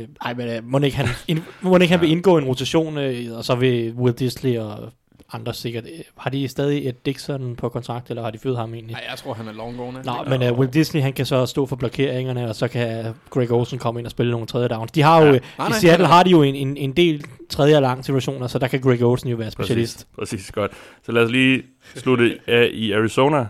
Øh, 0.00 0.08
ej, 0.24 0.34
men 0.34 0.48
øh, 0.48 0.64
må 0.64 0.78
ikke 0.78 0.96
han, 0.96 1.06
ind, 1.28 1.42
må 1.60 1.76
ikke 1.76 1.92
han 1.92 2.00
vil 2.00 2.10
indgå 2.10 2.38
i 2.38 2.42
en 2.42 2.48
rotation, 2.48 2.98
øh, 2.98 3.36
og 3.36 3.44
så 3.44 3.54
vil 3.54 3.92
Will 3.92 4.14
Disley 4.14 4.58
og 4.58 4.92
andre 5.32 5.54
sikkert. 5.54 5.84
Øh, 5.84 5.90
har 6.16 6.30
de 6.30 6.48
stadig 6.48 6.88
et 6.88 7.06
Dixon 7.06 7.56
på 7.56 7.68
kontrakt, 7.68 8.10
eller 8.10 8.22
har 8.22 8.30
de 8.30 8.38
fyret 8.38 8.56
ham 8.56 8.74
egentlig? 8.74 8.92
Nej, 8.94 9.04
jeg 9.10 9.18
tror, 9.18 9.34
han 9.34 9.48
er 9.48 9.52
longgående. 9.52 10.02
Nå, 10.04 10.12
men 10.38 10.50
uh, 10.52 10.58
Will 10.58 10.72
Disney, 10.74 11.02
han 11.02 11.12
kan 11.12 11.26
så 11.26 11.46
stå 11.46 11.66
for 11.66 11.76
blokeringerne, 11.76 12.48
og 12.48 12.54
så 12.56 12.68
kan 12.68 13.14
Greg 13.30 13.52
Olsen 13.52 13.78
komme 13.78 14.00
ind 14.00 14.06
og 14.06 14.10
spille 14.10 14.32
nogle 14.32 14.46
tredje 14.46 14.68
downs. 14.68 14.92
De 14.92 15.02
har 15.02 15.20
jo, 15.20 15.24
ja. 15.26 15.30
Nej, 15.30 15.38
i 15.66 15.70
nej, 15.70 15.78
Seattle 15.78 16.06
han 16.06 16.12
er- 16.12 16.16
har 16.16 16.22
de 16.22 16.30
jo 16.30 16.42
en, 16.42 16.54
en, 16.54 16.76
en 16.76 16.92
del 16.92 17.24
tredje 17.48 17.76
og 17.76 17.82
lang 17.82 18.04
situationer, 18.04 18.46
så 18.46 18.58
der 18.58 18.68
kan 18.68 18.80
Greg 18.80 19.02
Olsen 19.02 19.28
jo 19.30 19.36
være 19.36 19.50
specialist. 19.50 20.06
Præcis, 20.18 20.36
præcis, 20.38 20.52
godt. 20.52 20.72
Så 21.06 21.12
lad 21.12 21.22
os 21.24 21.30
lige 21.30 21.62
slutte 21.96 22.38
af 22.46 22.70
i 22.72 22.92
Arizona, 22.92 23.46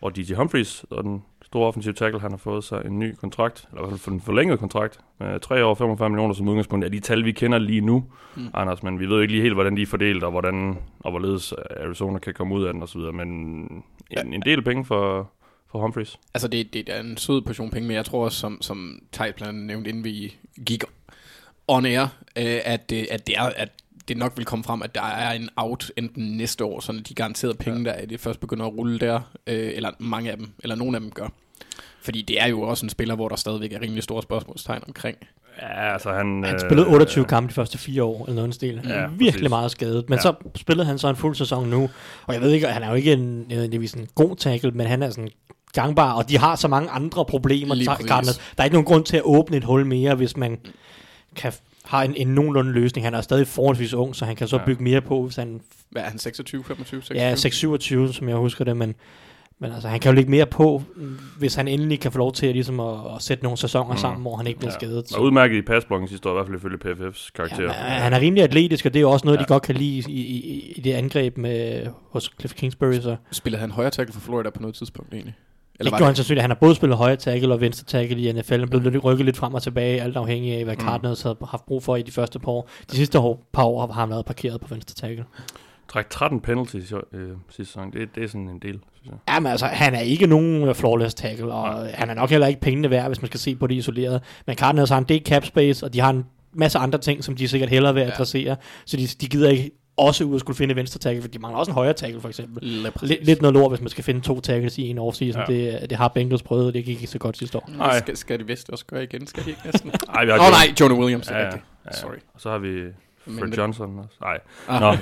hvor 0.00 0.10
DJ 0.10 0.34
Humphries 0.34 0.84
og 0.90 1.04
den 1.04 1.22
store 1.54 1.68
offensive 1.68 1.94
tackle, 1.94 2.20
han 2.20 2.30
har 2.30 2.38
fået 2.38 2.64
sig 2.64 2.82
en 2.84 2.98
ny 2.98 3.14
kontrakt, 3.14 3.68
eller 3.72 3.86
i 3.86 3.88
hvert 3.88 4.00
fald 4.00 4.14
en 4.14 4.20
forlænget 4.20 4.58
kontrakt, 4.58 4.98
med 5.20 5.40
3 5.40 5.64
år 5.64 5.74
45 5.74 6.10
millioner 6.10 6.34
som 6.34 6.48
udgangspunkt, 6.48 6.84
er 6.84 6.88
de 6.88 7.00
tal, 7.00 7.24
vi 7.24 7.32
kender 7.32 7.58
lige 7.58 7.80
nu, 7.80 8.04
Mm. 8.36 8.48
Anders, 8.54 8.82
men 8.82 9.00
vi 9.00 9.06
ved 9.06 9.14
jo 9.14 9.20
ikke 9.20 9.32
lige 9.32 9.42
helt, 9.42 9.54
hvordan 9.54 9.76
de 9.76 9.82
er 9.82 9.86
fordelt, 9.86 10.24
og, 10.24 10.30
hvordan, 10.30 10.78
og 11.00 11.10
hvorledes 11.10 11.52
Arizona 11.52 12.18
kan 12.18 12.34
komme 12.34 12.54
ud 12.54 12.64
af 12.64 12.72
den 12.72 12.82
osv., 12.82 13.00
men 13.00 13.28
en, 14.10 14.34
en 14.34 14.42
del 14.42 14.62
penge 14.62 14.84
for, 14.84 15.30
for 15.70 15.78
Humphries. 15.78 16.18
Altså, 16.34 16.48
det, 16.48 16.74
det 16.74 16.88
er 16.88 17.00
en 17.00 17.16
sød 17.16 17.42
portion 17.42 17.70
penge, 17.70 17.88
men 17.88 17.96
jeg 17.96 18.04
tror 18.04 18.24
også, 18.24 18.38
som, 18.38 18.62
som 18.62 19.02
blandt 19.12 19.42
andet 19.42 19.66
nævnte, 19.66 19.90
inden 19.90 20.04
vi 20.04 20.36
gik 20.66 20.84
on 21.68 21.86
air, 21.86 22.02
øh, 22.38 22.60
at, 22.64 22.90
det, 22.90 23.06
at, 23.10 23.26
det 23.26 23.34
er, 23.38 23.50
at 23.56 23.68
det 24.08 24.16
nok 24.16 24.32
vil 24.36 24.44
komme 24.44 24.64
frem, 24.64 24.82
at 24.82 24.94
der 24.94 25.02
er 25.02 25.32
en 25.32 25.48
out 25.56 25.90
enten 25.96 26.36
næste 26.36 26.64
år, 26.64 26.80
så 26.80 26.92
de 27.08 27.14
garanterede 27.14 27.56
penge, 27.56 27.84
der 27.84 28.06
det 28.06 28.20
først 28.20 28.40
begynder 28.40 28.66
at 28.66 28.72
rulle 28.72 28.98
der, 28.98 29.20
øh, 29.46 29.72
eller 29.74 29.90
mange 29.98 30.30
af 30.30 30.36
dem, 30.36 30.48
eller 30.58 30.76
nogle 30.76 30.96
af 30.96 31.00
dem 31.00 31.10
gør. 31.10 31.28
Fordi 32.02 32.22
det 32.22 32.40
er 32.42 32.46
jo 32.46 32.60
også 32.62 32.86
en 32.86 32.90
spiller, 32.90 33.14
hvor 33.14 33.28
der 33.28 33.36
stadigvæk 33.36 33.72
er 33.72 33.80
rimelig 33.80 34.02
store 34.02 34.22
spørgsmålstegn 34.22 34.82
omkring. 34.86 35.16
Ja, 35.62 35.92
altså 35.92 36.12
han... 36.12 36.44
Han 36.44 36.54
øh, 36.54 36.60
spillede 36.60 36.86
28 36.88 37.24
kampe 37.24 37.48
de 37.48 37.54
første 37.54 37.78
fire 37.78 38.02
år, 38.02 38.24
eller 38.26 38.34
noget 38.42 38.54
stil. 38.54 38.80
Ja, 38.84 39.00
Ja, 39.00 39.06
Virkelig 39.06 39.32
præcis. 39.32 39.48
meget 39.48 39.70
skadet. 39.70 40.04
Men 40.10 40.16
Ja. 40.16 40.22
så 40.22 40.34
spillede 40.56 40.86
han 40.86 40.98
så 40.98 41.08
en 41.08 41.16
fuld 41.16 41.34
sæson 41.34 41.68
nu, 41.68 41.90
og 42.26 42.34
jeg 42.34 42.42
ved 42.42 42.50
ikke, 42.50 42.66
han 42.66 42.82
er 42.82 42.88
jo 42.88 42.94
ikke 42.94 43.12
en, 43.12 43.44
nødvendigvis 43.48 43.92
en 43.92 44.08
god 44.14 44.36
tackle, 44.36 44.70
men 44.70 44.86
han 44.86 45.02
er 45.02 45.10
sådan 45.10 45.28
gangbar, 45.72 46.12
og 46.12 46.28
de 46.28 46.38
har 46.38 46.56
så 46.56 46.68
mange 46.68 46.90
andre 46.90 47.24
problemer. 47.24 47.74
Cardinals. 47.84 48.36
Der 48.56 48.62
er 48.62 48.64
ikke 48.64 48.74
nogen 48.74 48.86
grund 48.86 49.04
til 49.04 49.16
at 49.16 49.22
åbne 49.24 49.56
et 49.56 49.64
hul 49.64 49.86
mere, 49.86 50.14
hvis 50.14 50.36
man 50.36 50.58
kan 51.36 51.52
har 51.84 52.02
en, 52.02 52.14
en 52.16 52.28
nogenlunde 52.28 52.72
løsning. 52.72 53.06
Han 53.06 53.14
er 53.14 53.20
stadig 53.20 53.46
forholdsvis 53.46 53.94
ung, 53.94 54.16
så 54.16 54.24
han 54.24 54.36
kan 54.36 54.48
så 54.48 54.56
Ja. 54.56 54.64
bygge 54.64 54.82
mere 54.82 55.00
på, 55.00 55.22
hvis 55.22 55.36
han 55.36 55.60
Hvad 55.90 56.02
er 56.02 56.06
han, 56.08 56.18
26, 56.18 56.64
25, 56.64 57.02
26? 57.02 57.28
Ja, 57.28 57.34
627, 57.36 58.12
som 58.14 58.28
jeg 58.28 58.36
husker 58.36 58.64
det, 58.64 58.76
men, 58.76 58.94
men 59.58 59.72
altså, 59.72 59.88
han 59.88 60.00
kan 60.00 60.10
jo 60.10 60.14
lægge 60.14 60.30
mere 60.30 60.46
på, 60.46 60.82
mm, 60.96 61.18
hvis 61.38 61.54
han 61.54 61.68
endelig 61.68 62.00
kan 62.00 62.12
få 62.12 62.18
lov 62.18 62.32
til 62.32 62.52
ligesom 62.52 62.80
at, 62.80 62.94
at 63.16 63.22
sætte 63.22 63.44
nogle 63.44 63.58
sæsoner 63.58 63.84
Mm. 63.86 63.90
mm. 63.92 63.98
sammen, 63.98 64.22
hvor 64.22 64.36
han 64.36 64.46
ikke 64.46 64.58
bliver 64.58 64.72
Ja. 64.72 64.78
skadet. 64.78 65.04
Var 65.12 65.18
udmærket 65.18 65.56
i 65.56 65.62
passblokken 65.62 66.08
sidste 66.08 66.28
år, 66.28 66.32
i 66.32 66.34
hvert 66.34 66.46
fald 66.46 66.56
ifølge 66.56 66.78
PFF's 67.08 67.30
karakter. 67.34 67.62
Ja, 67.62 67.68
men 67.68 68.02
han 68.02 68.12
er 68.12 68.20
rimelig 68.20 68.44
atletisk, 68.44 68.86
og 68.86 68.94
det 68.94 68.98
er 68.98 69.02
jo 69.02 69.10
også 69.10 69.26
noget, 69.26 69.38
ja. 69.38 69.42
De 69.42 69.48
godt 69.48 69.62
kan 69.62 69.74
lide 69.74 69.98
i, 70.12 70.20
i, 70.20 70.72
i 70.76 70.80
det 70.80 70.92
angreb 70.92 71.36
med, 71.38 71.86
hos 72.10 72.30
Cliff 72.40 72.54
Kingsbury. 72.54 72.92
Så. 73.00 73.16
Spillede 73.32 73.60
han 73.60 73.70
højre 73.70 73.90
tackle 73.90 74.12
for 74.12 74.20
Florida 74.20 74.50
på 74.50 74.60
noget 74.60 74.74
tidspunkt 74.76 75.12
egentlig? 75.14 75.34
Eller 75.78 75.84
det 75.88 75.92
var 75.92 75.98
gjorde 75.98 76.08
han 76.08 76.16
sandsynligt. 76.16 76.42
Han 76.42 76.50
har 76.50 76.58
både 76.60 76.74
spillet 76.74 76.98
højre 76.98 77.16
tackle 77.16 77.52
og 77.54 77.60
venstre 77.60 77.84
tackle 77.86 78.20
i 78.22 78.32
NFL. 78.32 78.58
Han 78.58 78.68
blev 78.68 78.82
lidt 78.82 79.04
rykket 79.04 79.24
lidt 79.24 79.36
frem 79.36 79.54
og 79.54 79.62
tilbage, 79.62 80.02
alt 80.02 80.16
afhængig 80.16 80.54
af, 80.54 80.64
hvad 80.64 80.74
Mm. 80.76 80.80
Cardinals 80.80 81.22
havde 81.22 81.36
haft 81.48 81.66
brug 81.66 81.82
for 81.82 81.96
i 81.96 82.02
de 82.02 82.12
første 82.12 82.38
par 82.38 82.52
år. 82.52 82.68
De 82.90 82.96
sidste 82.96 83.18
år, 83.18 83.46
par 83.52 83.64
år 83.64 83.86
har 83.92 84.00
han 84.00 84.10
været 84.10 84.24
parkeret 84.24 84.60
på 84.60 84.66
venstre 84.74 84.94
tackle. 85.08 85.24
Træk 85.88 86.10
13 86.10 86.40
penalties 86.40 86.90
i 86.90 86.94
øh, 87.12 87.28
sidste 87.50 87.72
sæson. 87.72 87.92
Det, 87.92 88.14
det 88.14 88.24
er 88.24 88.28
sådan 88.28 88.48
en 88.48 88.58
del, 88.58 88.78
synes 88.94 89.06
jeg. 89.06 89.34
Jamen 89.34 89.50
altså, 89.52 89.66
han 89.66 89.94
er 89.94 90.00
ikke 90.00 90.26
nogen 90.26 90.68
øh, 90.68 90.74
flawless 90.74 91.14
tackle, 91.14 91.52
og 91.52 91.74
Nej. 91.82 91.90
han 91.94 92.10
er 92.10 92.14
nok 92.14 92.30
heller 92.30 92.46
ikke 92.46 92.60
pengene 92.60 92.90
værd, 92.90 93.06
hvis 93.06 93.22
man 93.22 93.26
skal 93.26 93.40
se 93.40 93.54
på 93.56 93.66
det 93.66 93.74
isoleret. 93.74 94.22
Men 94.46 94.56
Cardinals 94.56 94.90
har 94.90 94.98
en 94.98 95.04
del 95.04 95.22
cap 95.26 95.44
space, 95.44 95.86
og 95.86 95.92
de 95.94 96.00
har 96.00 96.10
en 96.10 96.24
masse 96.52 96.78
andre 96.78 96.98
ting, 96.98 97.24
som 97.24 97.36
de 97.36 97.48
sikkert 97.48 97.70
hellere 97.70 97.94
vil 97.94 98.00
Ja. 98.00 98.06
adressere, 98.10 98.56
så 98.84 98.96
de, 98.96 99.06
de 99.06 99.26
gider 99.26 99.50
ikke 99.50 99.70
også 99.96 100.24
ud 100.24 100.34
at 100.34 100.40
skulle 100.40 100.56
finde 100.56 100.76
venstre 100.76 100.98
tackle, 100.98 101.22
for 101.22 101.28
de 101.28 101.38
mangler 101.38 101.58
også 101.58 101.70
en 101.70 101.74
højre 101.74 101.92
tackle, 101.92 102.20
for 102.20 102.28
eksempel. 102.28 102.62
Lidt, 103.02 103.24
lidt 103.26 103.42
noget 103.42 103.54
lort, 103.54 103.70
hvis 103.70 103.80
man 103.80 103.88
skal 103.88 104.04
finde 104.04 104.20
to 104.20 104.40
tackles 104.40 104.78
i 104.78 104.82
en 104.88 104.98
offseason. 104.98 105.42
Ja. 105.48 105.54
Det, 105.54 105.90
det 105.90 105.98
har 105.98 106.08
Bengals 106.08 106.42
prøvet, 106.42 106.66
og 106.66 106.74
det 106.74 106.84
gik 106.84 107.00
ikke 107.00 107.06
så 107.12 107.18
godt 107.18 107.38
sidste 107.38 107.58
år. 107.58 107.70
Nej. 107.78 107.98
Skal, 107.98 108.16
skal 108.16 108.38
de 108.38 108.46
vist 108.46 108.70
også 108.70 108.84
gøre 108.86 109.02
igen? 109.02 109.26
Skal 109.26 109.44
de 109.44 109.48
ikke 109.50 109.60
næsten? 109.64 109.90
Åh 110.08 110.14
Ej, 110.16 110.24
vi 110.24 110.30
har 110.30 110.38
oh, 110.38 110.50
nej, 110.50 110.74
Jonah 110.80 110.98
Williams. 110.98 111.30
Ja, 111.30 111.38
ja. 111.38 111.44
ja. 111.86 111.92
Sorry. 111.92 112.16
Og 112.34 112.40
så 112.40 112.50
har 112.50 112.58
vi 112.58 112.80
Men 113.26 113.38
Fred 113.38 113.48
det- 113.48 113.58
Johnson 113.58 113.98
også. 113.98 114.16
Nej. 114.20 114.38
Ah. 114.68 114.80
Nå. 114.80 114.90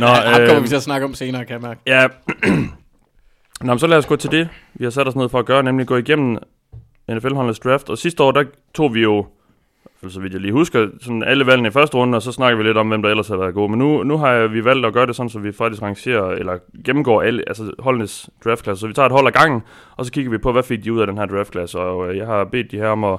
Nå, 0.00 0.06
Ja, 0.06 0.12
ham 0.14 0.32
kommer 0.34 0.56
øh, 0.56 0.62
vi 0.62 0.68
til 0.68 0.76
at 0.76 0.82
snakke 0.82 1.04
om 1.06 1.14
senere, 1.14 1.44
kan 1.44 1.52
jeg 1.54 1.60
mærke. 1.62 1.80
Ja. 1.86 2.06
Nå, 3.60 3.72
men 3.72 3.78
så 3.78 3.86
lad 3.86 3.98
os 3.98 4.06
gå 4.06 4.16
til 4.16 4.30
det, 4.30 4.48
vi 4.74 4.84
har 4.84 4.90
sat 4.90 5.08
os 5.08 5.16
ned 5.16 5.28
for 5.28 5.38
at 5.38 5.46
gøre, 5.46 5.62
nemlig 5.62 5.86
gå 5.86 5.96
igennem 5.96 6.38
NFL-holdenes 7.10 7.58
draft. 7.58 7.90
Og 7.90 7.98
sidste 7.98 8.22
år, 8.22 8.32
der 8.32 8.44
tog 8.74 8.94
vi 8.94 9.02
jo, 9.02 9.26
for 10.02 10.08
så 10.08 10.20
vidt 10.20 10.32
jeg 10.32 10.40
lige 10.40 10.52
husker, 10.52 10.88
sådan 11.00 11.22
alle 11.22 11.46
valgene 11.46 11.68
i 11.68 11.70
første 11.72 11.94
runde, 11.96 12.16
og 12.16 12.22
så 12.22 12.32
snakker 12.32 12.56
vi 12.56 12.62
lidt 12.64 12.76
om, 12.76 12.88
hvem 12.88 13.02
der 13.02 13.10
ellers 13.10 13.28
har 13.28 13.36
været 13.36 13.54
gode. 13.54 13.68
Men 13.68 13.78
nu, 13.78 14.02
nu 14.02 14.18
har 14.18 14.46
vi 14.46 14.64
valgt 14.64 14.86
at 14.86 14.92
gøre 14.92 15.06
det 15.06 15.16
sådan, 15.16 15.30
så 15.30 15.38
vi 15.38 15.52
faktisk 15.52 15.82
rangerer, 15.82 16.30
eller 16.30 16.58
gennemgår 16.84 17.22
alle, 17.22 17.42
altså 17.46 17.72
holdenes 17.78 18.30
draftklasse. 18.44 18.80
Så 18.80 18.86
vi 18.86 18.92
tager 18.92 19.06
et 19.06 19.12
hold 19.12 19.26
af 19.26 19.32
gangen, 19.32 19.62
og 19.96 20.04
så 20.06 20.12
kigger 20.12 20.30
vi 20.30 20.38
på, 20.38 20.52
hvad 20.52 20.62
fik 20.62 20.84
de 20.84 20.92
ud 20.92 21.00
af 21.00 21.06
den 21.06 21.18
her 21.18 21.26
draftklasse. 21.26 21.78
Og 21.78 22.08
øh, 22.10 22.16
jeg 22.16 22.26
har 22.26 22.44
bedt 22.44 22.70
de 22.70 22.76
her 22.76 22.88
om 22.88 23.04
at, 23.04 23.18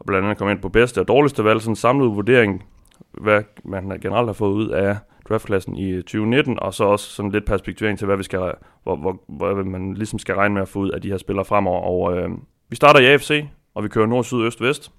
at 0.00 0.06
blandt 0.06 0.24
andet 0.24 0.38
komme 0.38 0.52
ind 0.52 0.60
på 0.62 0.68
bedste 0.68 1.00
og 1.00 1.08
dårligste 1.08 1.44
valg, 1.44 1.60
sådan 1.60 1.72
en 1.72 1.76
samlet 1.76 2.06
vurdering, 2.16 2.64
hvad 3.12 3.42
man 3.64 4.00
generelt 4.00 4.28
har 4.28 4.32
fået 4.32 4.52
ud 4.52 4.68
af 4.68 4.96
draftklassen 5.28 5.76
i 5.76 5.90
øh, 5.90 6.02
2019, 6.02 6.60
og 6.60 6.74
så 6.74 6.84
også 6.84 7.10
sådan 7.10 7.30
lidt 7.30 7.46
perspektivering 7.46 7.98
til, 7.98 8.06
hvad 8.06 8.16
vi 8.16 8.22
skal, 8.22 8.52
hvor, 8.82 8.96
hvor, 8.96 9.22
hvor 9.28 9.62
man 9.62 9.94
ligesom 9.94 10.18
skal 10.18 10.34
regne 10.34 10.54
med 10.54 10.62
at 10.62 10.68
få 10.68 10.78
ud 10.78 10.90
af 10.90 11.00
de 11.02 11.08
her 11.08 11.18
spillere 11.18 11.44
fremover. 11.44 11.80
Og 11.80 12.18
øh, 12.18 12.30
vi 12.68 12.76
starter 12.76 13.00
i 13.00 13.06
AFC, 13.06 13.44
og 13.74 13.84
vi 13.84 13.88
kører 13.88 14.06
nord, 14.06 14.24
syd, 14.24 14.42
øst, 14.42 14.60
vest. 14.60 14.92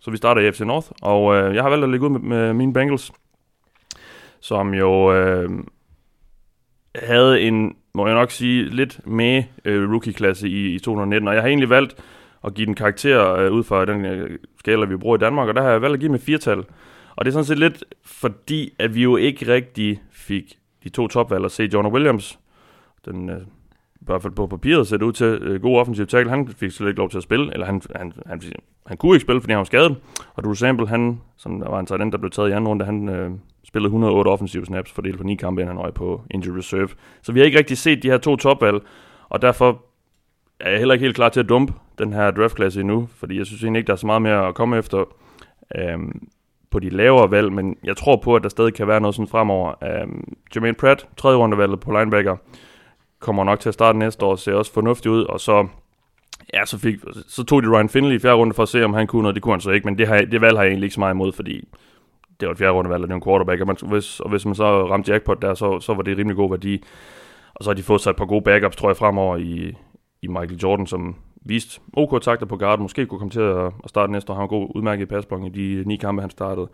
Så 0.00 0.10
vi 0.10 0.16
starter 0.16 0.42
i 0.42 0.46
AFC 0.46 0.60
North, 0.60 0.88
og 1.02 1.34
øh, 1.34 1.54
jeg 1.54 1.62
har 1.62 1.70
valgt 1.70 1.84
at 1.84 1.90
lægge 1.90 2.06
ud 2.06 2.10
med, 2.10 2.20
med 2.20 2.52
mine 2.52 2.72
Bengals, 2.72 3.12
som 4.40 4.74
jo 4.74 5.14
øh, 5.14 5.50
havde 6.94 7.40
en, 7.40 7.76
må 7.94 8.06
jeg 8.06 8.14
nok 8.14 8.30
sige, 8.30 8.64
lidt 8.64 9.06
med 9.06 9.42
øh, 9.64 9.90
rookie-klasse 9.90 10.48
i, 10.48 10.74
i 10.74 10.78
2019, 10.78 11.28
og 11.28 11.34
jeg 11.34 11.42
har 11.42 11.48
egentlig 11.48 11.70
valgt 11.70 11.96
at 12.44 12.54
give 12.54 12.66
den 12.66 12.74
karakter 12.74 13.34
øh, 13.34 13.52
ud 13.52 13.64
fra 13.64 13.84
den 13.84 14.04
øh, 14.04 14.38
skala, 14.58 14.86
vi 14.86 14.96
bruger 14.96 15.16
i 15.16 15.20
Danmark, 15.20 15.48
og 15.48 15.54
der 15.54 15.62
har 15.62 15.70
jeg 15.70 15.82
valgt 15.82 15.94
at 15.94 16.00
give 16.00 16.10
med 16.10 16.18
firtal. 16.18 16.64
Og 17.18 17.24
det 17.24 17.30
er 17.30 17.32
sådan 17.32 17.44
set 17.44 17.58
lidt 17.58 17.84
fordi, 18.04 18.74
at 18.78 18.94
vi 18.94 19.02
jo 19.02 19.16
ikke 19.16 19.52
rigtig 19.52 20.02
fik 20.10 20.58
de 20.84 20.88
to 20.88 21.08
topvalg 21.08 21.44
at 21.44 21.52
se 21.52 21.70
Jonah 21.72 21.92
Williams, 21.92 22.38
den 23.04 23.30
øh, 23.30 23.40
i 23.94 24.04
hvert 24.04 24.22
fald 24.22 24.32
på 24.32 24.46
papiret 24.46 24.86
ser 24.86 24.96
det 24.96 25.04
ud 25.04 25.12
til 25.12 25.26
øh, 25.26 25.62
god 25.62 25.78
offensiv 25.78 26.06
tackle. 26.06 26.30
Han 26.30 26.48
fik 26.48 26.70
slet 26.70 26.88
ikke 26.88 26.98
lov 26.98 27.10
til 27.10 27.16
at 27.16 27.22
spille, 27.22 27.52
eller 27.52 27.66
han, 27.66 27.82
han, 27.96 28.12
han, 28.26 28.42
han 28.86 28.96
kunne 28.96 29.16
ikke 29.16 29.22
spille, 29.22 29.40
fordi 29.40 29.52
han 29.52 29.58
var 29.58 29.64
skadet. 29.64 29.96
Og 30.34 30.44
Drew 30.44 30.54
Sample, 30.54 30.88
han, 30.88 31.20
som 31.36 31.60
der 31.60 31.68
var 31.68 31.80
en 31.80 31.86
tight 31.86 32.12
der 32.12 32.18
blev 32.18 32.30
taget 32.30 32.48
i 32.48 32.52
anden 32.52 32.68
runde, 32.68 32.84
han 32.84 33.08
øh, 33.08 33.30
spillede 33.64 33.88
108 33.88 34.28
offensive 34.28 34.66
snaps, 34.66 34.92
fordelt 34.92 35.16
på 35.18 35.24
ni 35.24 35.34
kampe, 35.34 35.62
inden 35.62 35.76
han 35.76 35.84
røg 35.84 35.94
på 35.94 36.22
injury 36.30 36.56
reserve. 36.56 36.88
Så 37.22 37.32
vi 37.32 37.40
har 37.40 37.46
ikke 37.46 37.58
rigtig 37.58 37.78
set 37.78 38.02
de 38.02 38.10
her 38.10 38.18
to 38.18 38.36
topvalg, 38.36 38.82
og 39.28 39.42
derfor 39.42 39.84
er 40.60 40.70
jeg 40.70 40.78
heller 40.78 40.94
ikke 40.94 41.04
helt 41.04 41.16
klar 41.16 41.28
til 41.28 41.40
at 41.40 41.48
dumpe 41.48 41.72
den 41.98 42.12
her 42.12 42.30
draftklasse 42.30 42.80
endnu, 42.80 43.08
fordi 43.16 43.38
jeg 43.38 43.46
synes 43.46 43.62
egentlig 43.62 43.78
ikke, 43.80 43.86
der 43.86 43.92
er 43.92 43.96
så 43.96 44.06
meget 44.06 44.22
mere 44.22 44.48
at 44.48 44.54
komme 44.54 44.78
efter 44.78 45.04
øhm, 45.74 46.28
på 46.70 46.78
de 46.78 46.88
lavere 46.88 47.30
valg, 47.30 47.52
men 47.52 47.76
jeg 47.84 47.96
tror 47.96 48.16
på, 48.16 48.36
at 48.36 48.42
der 48.42 48.48
stadig 48.48 48.74
kan 48.74 48.88
være 48.88 49.00
noget 49.00 49.14
sådan 49.14 49.28
fremover. 49.28 49.74
Øhm, 49.84 50.36
Jermaine 50.54 50.74
Pratt, 50.74 51.06
tredje 51.16 51.36
rundevalget 51.36 51.80
på 51.80 51.90
linebacker, 51.90 52.36
kommer 53.20 53.44
nok 53.44 53.60
til 53.60 53.68
at 53.68 53.74
starte 53.74 53.98
næste 53.98 54.24
år, 54.26 54.36
ser 54.36 54.54
også 54.54 54.72
fornuftigt 54.72 55.12
ud, 55.12 55.24
og 55.24 55.40
så, 55.40 55.66
ja, 56.54 56.64
så, 56.64 56.78
fik, 56.78 56.96
så 57.28 57.44
tog 57.44 57.62
de 57.62 57.76
Ryan 57.76 57.88
Finley 57.88 58.16
i 58.16 58.18
fjerde 58.18 58.36
runde 58.36 58.54
for 58.54 58.62
at 58.62 58.68
se, 58.68 58.84
om 58.84 58.94
han 58.94 59.06
kunne 59.06 59.22
noget. 59.22 59.34
Det 59.34 59.42
kunne 59.42 59.52
han 59.52 59.60
så 59.60 59.70
ikke, 59.70 59.84
men 59.84 59.98
det, 59.98 60.06
har, 60.06 60.20
det 60.20 60.40
valg 60.40 60.56
har 60.56 60.62
jeg 60.62 60.70
egentlig 60.70 60.86
ikke 60.86 60.94
så 60.94 61.00
meget 61.00 61.14
imod, 61.14 61.32
fordi 61.32 61.68
det 62.40 62.46
var 62.46 62.52
et 62.52 62.58
fjerde 62.58 62.72
rundevalg, 62.72 63.02
og 63.02 63.08
det 63.08 63.12
er 63.12 63.16
en 63.16 63.24
quarterback, 63.24 63.60
og, 63.60 63.66
man, 63.66 63.76
hvis, 63.82 64.20
og 64.20 64.30
hvis 64.30 64.46
man 64.46 64.54
så 64.54 64.90
ramte 64.90 65.12
jackpot 65.12 65.42
der, 65.42 65.54
så, 65.54 65.80
så 65.80 65.94
var 65.94 66.02
det 66.02 66.18
rimelig 66.18 66.36
god 66.36 66.50
værdi. 66.50 66.84
Og 67.54 67.64
så 67.64 67.70
har 67.70 67.74
de 67.74 67.82
fået 67.82 68.00
sig 68.00 68.10
et 68.10 68.16
par 68.16 68.24
gode 68.24 68.42
backups, 68.42 68.76
tror 68.76 68.88
jeg, 68.88 68.96
fremover 68.96 69.36
i, 69.36 69.74
i 70.22 70.26
Michael 70.26 70.60
Jordan, 70.62 70.86
som 70.86 71.16
viste 71.42 71.80
OK 71.92 72.22
takter 72.22 72.46
på 72.46 72.56
guard, 72.56 72.78
måske 72.78 73.06
kunne 73.06 73.18
komme 73.18 73.30
til 73.30 73.40
at, 73.40 73.72
at 73.84 73.90
starte 73.90 74.12
næste 74.12 74.32
år. 74.32 74.36
Han 74.36 74.40
var 74.40 74.48
god 74.48 74.72
udmærket 74.74 75.02
i 75.02 75.06
passblok 75.06 75.44
i 75.44 75.48
de 75.48 75.88
ni 75.88 75.96
kampe, 75.96 76.22
han 76.22 76.30
startede. 76.30 76.68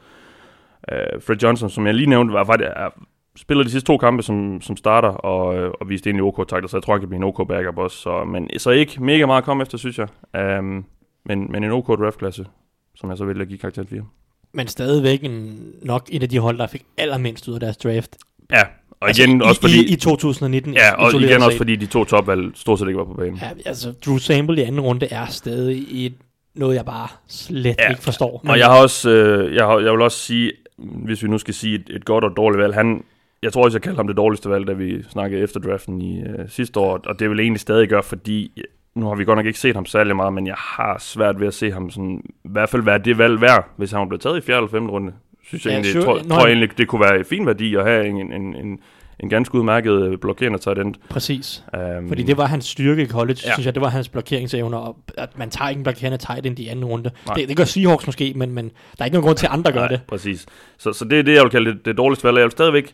Uh, 0.92 1.22
Fred 1.22 1.36
Johnson, 1.36 1.70
som 1.70 1.86
jeg 1.86 1.94
lige 1.94 2.06
nævnte, 2.06 2.34
var 2.34 2.44
faktisk, 2.44 2.70
er, 2.76 2.88
spillede 3.36 3.64
de 3.64 3.70
sidste 3.70 3.86
to 3.86 3.96
kampe 3.96 4.22
som, 4.22 4.60
som 4.60 4.76
starter, 4.76 5.08
og, 5.08 5.56
øh, 5.56 5.72
og 5.80 5.88
viste 5.88 6.10
egentlig 6.10 6.24
OK 6.24 6.48
takter, 6.48 6.68
så 6.68 6.76
jeg 6.76 6.82
tror, 6.82 6.92
han 6.92 7.00
kan 7.00 7.08
blive 7.08 7.16
en 7.16 7.24
OK 7.24 7.48
backup 7.48 7.78
også. 7.78 7.96
Så, 7.96 8.24
men, 8.24 8.50
så 8.58 8.70
ikke 8.70 9.02
mega 9.02 9.26
meget 9.26 9.38
at 9.38 9.44
komme 9.44 9.62
efter, 9.62 9.78
synes 9.78 9.98
jeg. 9.98 10.08
Um, 10.58 10.84
men, 11.24 11.52
men 11.52 11.64
en 11.64 11.70
OK 11.70 11.86
draftklasse, 11.86 12.46
som 12.94 13.10
jeg 13.10 13.18
så 13.18 13.24
vil 13.24 13.46
give 13.46 13.58
karakter 13.58 13.84
4. 13.84 14.02
Men 14.52 14.66
stadigvæk 14.66 15.24
en, 15.24 15.58
nok 15.82 16.08
et 16.12 16.22
af 16.22 16.28
de 16.28 16.38
hold, 16.38 16.58
der 16.58 16.66
fik 16.66 16.84
allermindst 16.98 17.48
ud 17.48 17.54
af 17.54 17.60
deres 17.60 17.76
draft. 17.76 18.16
Ja, 18.50 18.62
og 19.04 19.10
igen 19.10 19.42
altså, 19.42 19.48
også 19.48 19.58
i, 19.58 19.62
fordi... 19.62 19.90
I, 19.90 19.92
I 19.92 19.96
2019. 19.96 20.74
ja, 20.74 20.92
og 20.94 21.14
igen 21.22 21.36
også 21.36 21.50
set. 21.50 21.56
fordi 21.56 21.76
de 21.76 21.86
to 21.86 22.04
topvalg 22.04 22.52
stort 22.54 22.78
set 22.78 22.86
ikke 22.88 22.98
var 22.98 23.04
på 23.04 23.14
banen. 23.14 23.38
Ja, 23.42 23.48
altså, 23.66 23.92
Drew 24.06 24.18
Sample 24.18 24.60
i 24.60 24.64
anden 24.64 24.80
runde 24.80 25.06
er 25.10 25.26
stadig 25.26 25.76
i 25.76 26.06
et, 26.06 26.14
noget, 26.54 26.74
jeg 26.74 26.84
bare 26.84 27.08
slet 27.28 27.76
Ja, 27.78 27.88
ikke 27.88 28.02
forstår. 28.02 28.42
Og 28.48 28.58
jeg 28.58 28.66
har 28.66 28.82
også, 28.82 29.10
øh, 29.10 29.54
jeg, 29.54 29.64
har, 29.64 29.78
jeg 29.78 29.92
vil 29.92 30.00
også 30.02 30.18
sige, 30.18 30.52
hvis 30.78 31.22
vi 31.22 31.28
nu 31.28 31.38
skal 31.38 31.54
sige 31.54 31.74
et, 31.74 31.90
et 31.90 32.04
godt 32.04 32.24
og 32.24 32.30
et 32.30 32.36
dårligt 32.36 32.62
valg, 32.62 32.74
han, 32.74 33.04
jeg 33.42 33.52
tror 33.52 33.64
også, 33.64 33.76
jeg 33.78 33.82
kaldte 33.82 33.98
ham 33.98 34.06
det 34.06 34.16
dårligste 34.16 34.50
valg, 34.50 34.66
da 34.66 34.72
vi 34.72 35.02
snakkede 35.02 35.42
efter 35.42 35.60
draften 35.60 36.00
i 36.00 36.20
øh, 36.20 36.48
sidste 36.48 36.80
år, 36.80 37.00
og 37.06 37.18
det 37.18 37.30
vil 37.30 37.40
egentlig 37.40 37.60
stadig 37.60 37.88
gøre, 37.88 38.02
fordi 38.02 38.52
øh, 38.56 38.64
nu 38.94 39.08
har 39.08 39.14
vi 39.14 39.24
godt 39.24 39.36
nok 39.36 39.46
ikke 39.46 39.58
set 39.58 39.74
ham 39.74 39.86
særlig 39.86 40.16
meget, 40.16 40.32
men 40.32 40.46
jeg 40.46 40.54
har 40.58 40.98
svært 41.00 41.40
ved 41.40 41.46
at 41.46 41.54
se 41.54 41.70
ham 41.70 41.90
sådan, 41.90 42.22
i 42.44 42.48
hvert 42.50 42.68
fald 42.68 42.82
være 42.82 42.98
det 42.98 43.18
valg 43.18 43.40
værd, 43.40 43.68
hvis 43.76 43.92
han 43.92 44.08
blevet 44.08 44.22
taget 44.22 44.38
i 44.38 44.40
4. 44.40 44.56
eller 44.56 44.70
5. 44.70 44.90
runde. 44.90 45.12
Synes 45.46 45.64
jeg 45.64 45.70
Ja, 45.70 45.74
egentlig, 45.76 45.92
sure. 45.92 46.04
tror, 46.04 46.14
Nå, 46.22 46.28
tror 46.28 46.38
jeg 46.38 46.46
egentlig, 46.46 46.78
det 46.78 46.88
kunne 46.88 47.00
være 47.00 47.18
en 47.18 47.24
fin 47.24 47.46
værdi 47.46 47.74
at 47.74 47.84
have 47.84 48.06
en, 48.06 48.32
en, 48.32 48.56
en, 48.56 48.78
en 49.20 49.28
ganske 49.28 49.54
udmærket 49.54 50.02
øh, 50.02 50.18
blokerende 50.18 50.58
tight. 50.58 51.08
Præcis. 51.08 51.64
Um, 51.98 52.08
Fordi 52.08 52.22
det 52.22 52.36
var 52.36 52.46
hans 52.46 52.64
styrke 52.64 53.02
i 53.02 53.06
college, 53.06 53.38
Ja. 53.44 53.52
synes 53.52 53.66
jeg, 53.66 53.74
det 53.74 53.80
var 53.82 53.88
hans 53.88 54.08
blokeringsevner, 54.08 54.78
og 54.78 54.96
at 55.18 55.38
man 55.38 55.50
tager 55.50 55.68
ikke 55.68 55.78
en 55.78 55.82
blokerende 55.82 56.18
tight 56.18 56.46
end 56.46 56.58
i 56.58 56.68
anden 56.68 56.84
runde. 56.84 57.10
Nej. 57.26 57.34
Det, 57.36 57.48
det 57.48 57.56
gør 57.56 57.64
Seahawks 57.64 58.06
måske, 58.06 58.32
men, 58.36 58.52
men 58.52 58.64
der 58.64 58.70
er 59.00 59.04
ikke 59.04 59.14
nogen 59.14 59.26
grund 59.26 59.36
til, 59.36 59.46
at 59.46 59.52
andre 59.52 59.72
gør 59.72 59.80
Nej, 59.80 59.88
det. 59.88 60.00
præcis. 60.08 60.46
Så, 60.78 60.92
så 60.92 61.04
det 61.04 61.18
er 61.18 61.22
det, 61.22 61.34
jeg 61.34 61.42
vil 61.42 61.50
kalde 61.50 61.72
det, 61.72 61.84
det 61.84 61.96
dårligste 61.96 62.24
valg. 62.24 62.36
Jeg 62.36 62.44
vil 62.44 62.50
stadigvæk, 62.52 62.92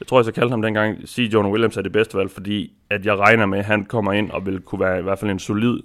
jeg 0.00 0.06
tror, 0.06 0.18
jeg 0.18 0.24
så 0.24 0.32
kaldte 0.32 0.50
ham 0.50 0.62
dengang, 0.62 0.98
sige, 1.04 1.28
Jonah 1.28 1.52
Williams 1.52 1.76
er 1.76 1.82
det 1.82 1.92
bedste 1.92 2.18
valg, 2.18 2.30
fordi 2.30 2.72
at 2.90 3.06
jeg 3.06 3.16
regner 3.18 3.46
med, 3.46 3.58
at 3.58 3.64
han 3.64 3.84
kommer 3.84 4.12
ind 4.12 4.30
og 4.30 4.46
vil 4.46 4.60
kunne 4.60 4.80
være 4.80 4.98
i 4.98 5.02
hvert 5.02 5.18
fald 5.18 5.30
en 5.30 5.38
solid 5.38 5.78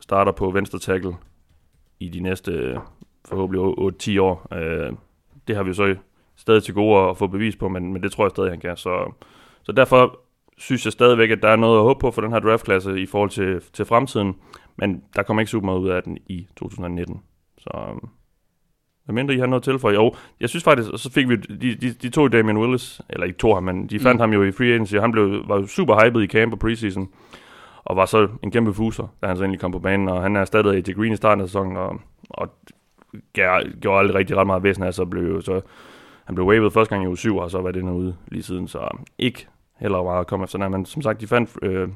starter 0.00 0.32
på 0.32 0.50
venstre 0.50 0.78
tackle 0.78 1.12
i 2.00 2.08
de 2.08 2.20
næste 2.20 2.52
øh, 2.52 2.76
forhåbentlig 3.28 4.16
8-10 4.16 4.20
år. 4.20 4.46
Øh, 4.54 4.92
det 5.48 5.56
har 5.56 5.62
vi 5.62 5.68
jo 5.68 5.74
så 5.74 5.94
stadig 6.40 6.62
til 6.62 6.74
gode 6.74 7.10
at 7.10 7.16
få 7.16 7.26
bevis 7.26 7.56
på, 7.56 7.68
men, 7.68 7.92
men 7.92 8.02
det 8.02 8.12
tror 8.12 8.24
jeg 8.24 8.30
stadig, 8.30 8.50
han 8.50 8.60
kan. 8.60 8.76
Så, 8.76 9.12
så 9.62 9.72
derfor 9.72 10.20
synes 10.58 10.84
jeg 10.84 10.92
stadigvæk, 10.92 11.30
at 11.30 11.42
der 11.42 11.48
er 11.48 11.56
noget 11.56 11.78
at 11.78 11.82
håbe 11.82 12.00
på 12.00 12.10
for 12.10 12.20
den 12.20 12.32
her 12.32 12.38
draftklasse 12.38 13.00
i 13.00 13.06
forhold 13.06 13.30
til, 13.30 13.62
til 13.72 13.84
fremtiden, 13.84 14.36
men 14.76 15.02
der 15.16 15.22
kommer 15.22 15.40
ikke 15.40 15.50
super 15.50 15.64
meget 15.64 15.78
ud 15.78 15.88
af 15.88 16.02
den 16.02 16.18
i 16.26 16.46
2019. 16.56 17.22
Så 17.58 17.70
øhm, 17.88 18.08
hvad 19.04 19.14
mindre 19.14 19.34
I 19.34 19.38
har 19.38 19.46
noget 19.46 19.62
til 19.62 19.78
for? 19.78 19.90
Jo, 19.90 20.14
jeg 20.40 20.48
synes 20.48 20.64
faktisk, 20.64 20.88
så 20.96 21.10
fik 21.12 21.28
vi, 21.28 21.36
de, 21.36 21.74
de, 21.74 21.92
de 21.92 22.10
tog 22.10 22.32
Damian 22.32 22.58
Willis, 22.58 23.00
eller 23.08 23.26
ikke 23.26 23.38
tog 23.38 23.56
ham, 23.56 23.62
men 23.62 23.86
de 23.86 24.00
fandt 24.00 24.16
mm. 24.16 24.20
ham 24.20 24.32
jo 24.32 24.42
i 24.42 24.52
free 24.52 24.68
agency, 24.68 24.94
han 24.94 25.12
blev, 25.12 25.48
var 25.48 25.56
jo 25.56 25.66
super 25.66 26.04
hyped 26.04 26.22
i 26.22 26.26
camp 26.26 26.52
og 26.52 26.58
preseason, 26.58 27.08
og 27.84 27.96
var 27.96 28.06
så 28.06 28.28
en 28.42 28.50
kæmpe 28.50 28.74
fuser, 28.74 29.14
da 29.22 29.26
han 29.26 29.36
så 29.36 29.44
endelig 29.44 29.60
kom 29.60 29.72
på 29.72 29.78
banen, 29.78 30.08
og 30.08 30.22
han 30.22 30.36
er 30.36 30.40
erstattet 30.40 30.72
AJ 30.72 30.94
Green 30.94 31.12
i 31.12 31.16
starten 31.16 31.42
af 31.42 31.48
sæsonen, 31.48 31.76
og, 31.76 32.00
og 32.30 32.54
gav, 33.32 33.62
gjorde 33.80 33.98
aldrig 33.98 34.14
rigtig 34.14 34.36
ret 34.36 34.46
meget 34.46 34.62
væsen 34.62 34.82
af, 34.82 34.94
så 34.94 35.04
blev 35.04 35.22
jo 35.22 35.40
så, 35.40 35.60
han 36.30 36.34
blev 36.34 36.46
waived 36.46 36.70
første 36.70 36.94
gang 36.94 37.04
i 37.04 37.06
uge 37.06 37.18
7, 37.18 37.36
og 37.36 37.50
så 37.50 37.60
var 37.60 37.70
det 37.70 37.82
ude 37.82 38.14
lige 38.28 38.42
siden, 38.42 38.68
så 38.68 38.88
ikke 39.18 39.46
heller 39.80 40.02
meget 40.02 40.20
at 40.20 40.26
komme 40.26 40.44
efter, 40.44 40.68
men 40.68 40.86
som 40.86 41.02
sagt, 41.02 41.20
de 41.20 41.26
fandt 41.26 41.50
øh, 41.62 41.88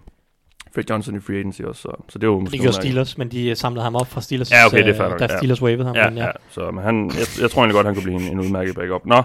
Fred 0.74 0.84
Johnson 0.90 1.16
i 1.16 1.20
free 1.20 1.38
agency 1.38 1.62
også, 1.62 1.82
så, 1.82 2.02
så 2.08 2.18
det 2.18 2.28
var 2.28 2.38
måske 2.38 2.52
Det 2.52 2.60
gjorde. 2.60 2.76
Steelers, 2.76 3.18
men 3.18 3.30
de 3.30 3.54
samlede 3.54 3.84
ham 3.84 3.94
op 3.94 4.06
fra 4.06 4.20
Steelers, 4.20 4.50
Ja, 4.50 4.66
okay, 4.66 4.78
det 4.78 4.88
er 4.88 4.96
fair 4.96 5.12
øh, 5.12 5.18
da 5.18 5.26
ja. 5.30 5.36
Steelers 5.36 5.62
wavede 5.62 5.84
ham. 5.84 5.96
Ja, 5.96 6.10
men 6.10 6.18
ja. 6.18 6.30
så 6.50 6.70
men 6.70 6.84
han, 6.84 7.06
jeg, 7.06 7.26
jeg 7.40 7.50
tror 7.50 7.62
egentlig 7.62 7.74
godt, 7.74 7.86
han 7.86 7.94
kunne 7.94 8.02
blive 8.02 8.20
en, 8.20 8.32
en 8.32 8.40
udmærket 8.40 8.74
backup. 8.74 9.06
Nå, 9.06 9.22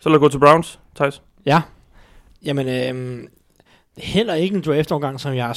så 0.00 0.08
lad 0.08 0.16
os 0.16 0.20
gå 0.20 0.28
til 0.28 0.38
Browns, 0.38 0.80
Thijs. 0.96 1.22
Ja. 1.46 1.62
Jamen, 2.44 2.68
øhm, 2.68 3.28
heller 3.98 4.34
ikke 4.34 4.56
en 4.56 4.62
draft-overgang, 4.62 5.20
som 5.20 5.34
jeg 5.34 5.48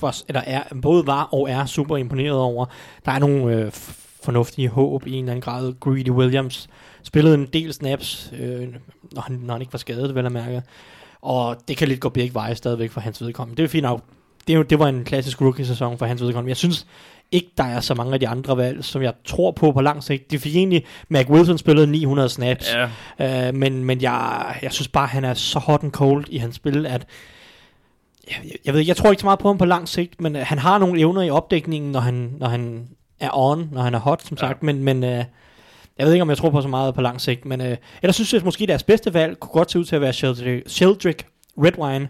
var, 0.00 0.22
eller 0.28 0.42
er, 0.46 0.62
både 0.82 1.06
var 1.06 1.22
og 1.32 1.50
er 1.50 1.66
super 1.66 1.96
imponeret 1.96 2.38
over. 2.38 2.66
Der 3.04 3.12
er 3.12 3.18
nogle 3.18 3.56
øh, 3.56 3.72
fornuftige 4.24 4.68
håb 4.68 5.06
i 5.06 5.12
en 5.12 5.24
eller 5.24 5.32
anden 5.32 5.42
grad. 5.42 5.74
Greedy 5.80 6.10
Williams 6.10 6.68
spillede 7.04 7.34
en 7.34 7.46
del 7.46 7.72
snaps, 7.72 8.32
øh, 8.38 8.68
når, 9.12 9.22
han, 9.22 9.36
når 9.42 9.54
han 9.54 9.60
ikke 9.62 9.72
var 9.72 9.78
skadet, 9.78 10.14
vel 10.14 10.26
at 10.26 10.32
mærke. 10.32 10.62
Og 11.22 11.56
det 11.68 11.76
kan 11.76 11.88
lidt 11.88 12.00
gå 12.00 12.08
begge 12.08 12.34
veje 12.34 12.54
stadigvæk 12.54 12.90
for 12.90 13.00
hans 13.00 13.22
vedkommende. 13.22 13.56
Det 13.62 13.64
er 13.64 13.68
fint 13.68 13.82
nok. 13.82 14.02
Det, 14.48 14.54
jo, 14.54 14.62
det 14.62 14.78
var 14.78 14.88
en 14.88 15.04
klassisk 15.04 15.40
rookie-sæson 15.40 15.98
for 15.98 16.06
hans 16.06 16.22
vedkommende. 16.22 16.48
Jeg 16.48 16.56
synes 16.56 16.86
ikke, 17.32 17.50
der 17.58 17.64
er 17.64 17.80
så 17.80 17.94
mange 17.94 18.14
af 18.14 18.20
de 18.20 18.28
andre 18.28 18.56
valg, 18.56 18.84
som 18.84 19.02
jeg 19.02 19.12
tror 19.24 19.50
på 19.50 19.72
på 19.72 19.80
lang 19.80 20.02
sigt. 20.04 20.30
De 20.30 20.38
fik 20.38 20.56
egentlig, 20.56 20.84
Mac 21.08 21.28
Wilson 21.30 21.58
spillede 21.58 21.86
900 21.86 22.28
snaps. 22.28 22.74
Ja, 23.18 23.48
Øh, 23.48 23.54
men 23.54 23.84
men 23.84 24.02
jeg, 24.02 24.54
jeg 24.62 24.72
synes 24.72 24.88
bare, 24.88 25.06
han 25.06 25.24
er 25.24 25.34
så 25.34 25.58
hot 25.58 25.82
and 25.82 25.92
cold 25.92 26.24
i 26.28 26.38
hans 26.38 26.56
spil, 26.56 26.86
at 26.86 27.06
jeg, 28.28 28.36
jeg 28.64 28.74
ved 28.74 28.80
jeg 28.86 28.96
tror 28.96 29.10
ikke 29.10 29.20
så 29.20 29.26
meget 29.26 29.38
på 29.38 29.48
ham 29.48 29.58
på 29.58 29.64
lang 29.64 29.88
sigt, 29.88 30.20
men 30.20 30.36
øh, 30.36 30.42
han 30.46 30.58
har 30.58 30.78
nogle 30.78 31.00
evner 31.00 31.22
i 31.22 31.30
opdækningen, 31.30 31.92
når 31.92 32.00
han, 32.00 32.34
når 32.38 32.48
han 32.48 32.88
er 33.20 33.30
on, 33.32 33.68
når 33.72 33.82
han 33.82 33.94
er 33.94 33.98
hot, 33.98 34.22
som 34.22 34.36
Ja. 34.40 34.46
sagt, 34.46 34.62
men, 34.62 34.84
men 34.84 35.04
øh, 35.04 35.24
Jeg 35.98 36.06
ved 36.06 36.12
ikke, 36.12 36.22
om 36.22 36.28
jeg 36.28 36.38
tror 36.38 36.50
på 36.50 36.60
så 36.60 36.68
meget 36.68 36.94
på 36.94 37.00
lang 37.00 37.20
sigt, 37.20 37.44
men 37.44 37.60
øh, 37.60 37.76
ellers 38.02 38.14
synes 38.14 38.32
jeg 38.34 38.42
måske, 38.44 38.66
deres 38.66 38.82
bedste 38.82 39.14
valg 39.14 39.40
kunne 39.40 39.52
godt 39.52 39.70
se 39.70 39.78
ud 39.78 39.84
til 39.84 39.96
at 39.96 40.02
være 40.02 40.12
Sheldrick, 40.12 40.70
Sheldrick 40.70 41.26
Redwine 41.58 42.08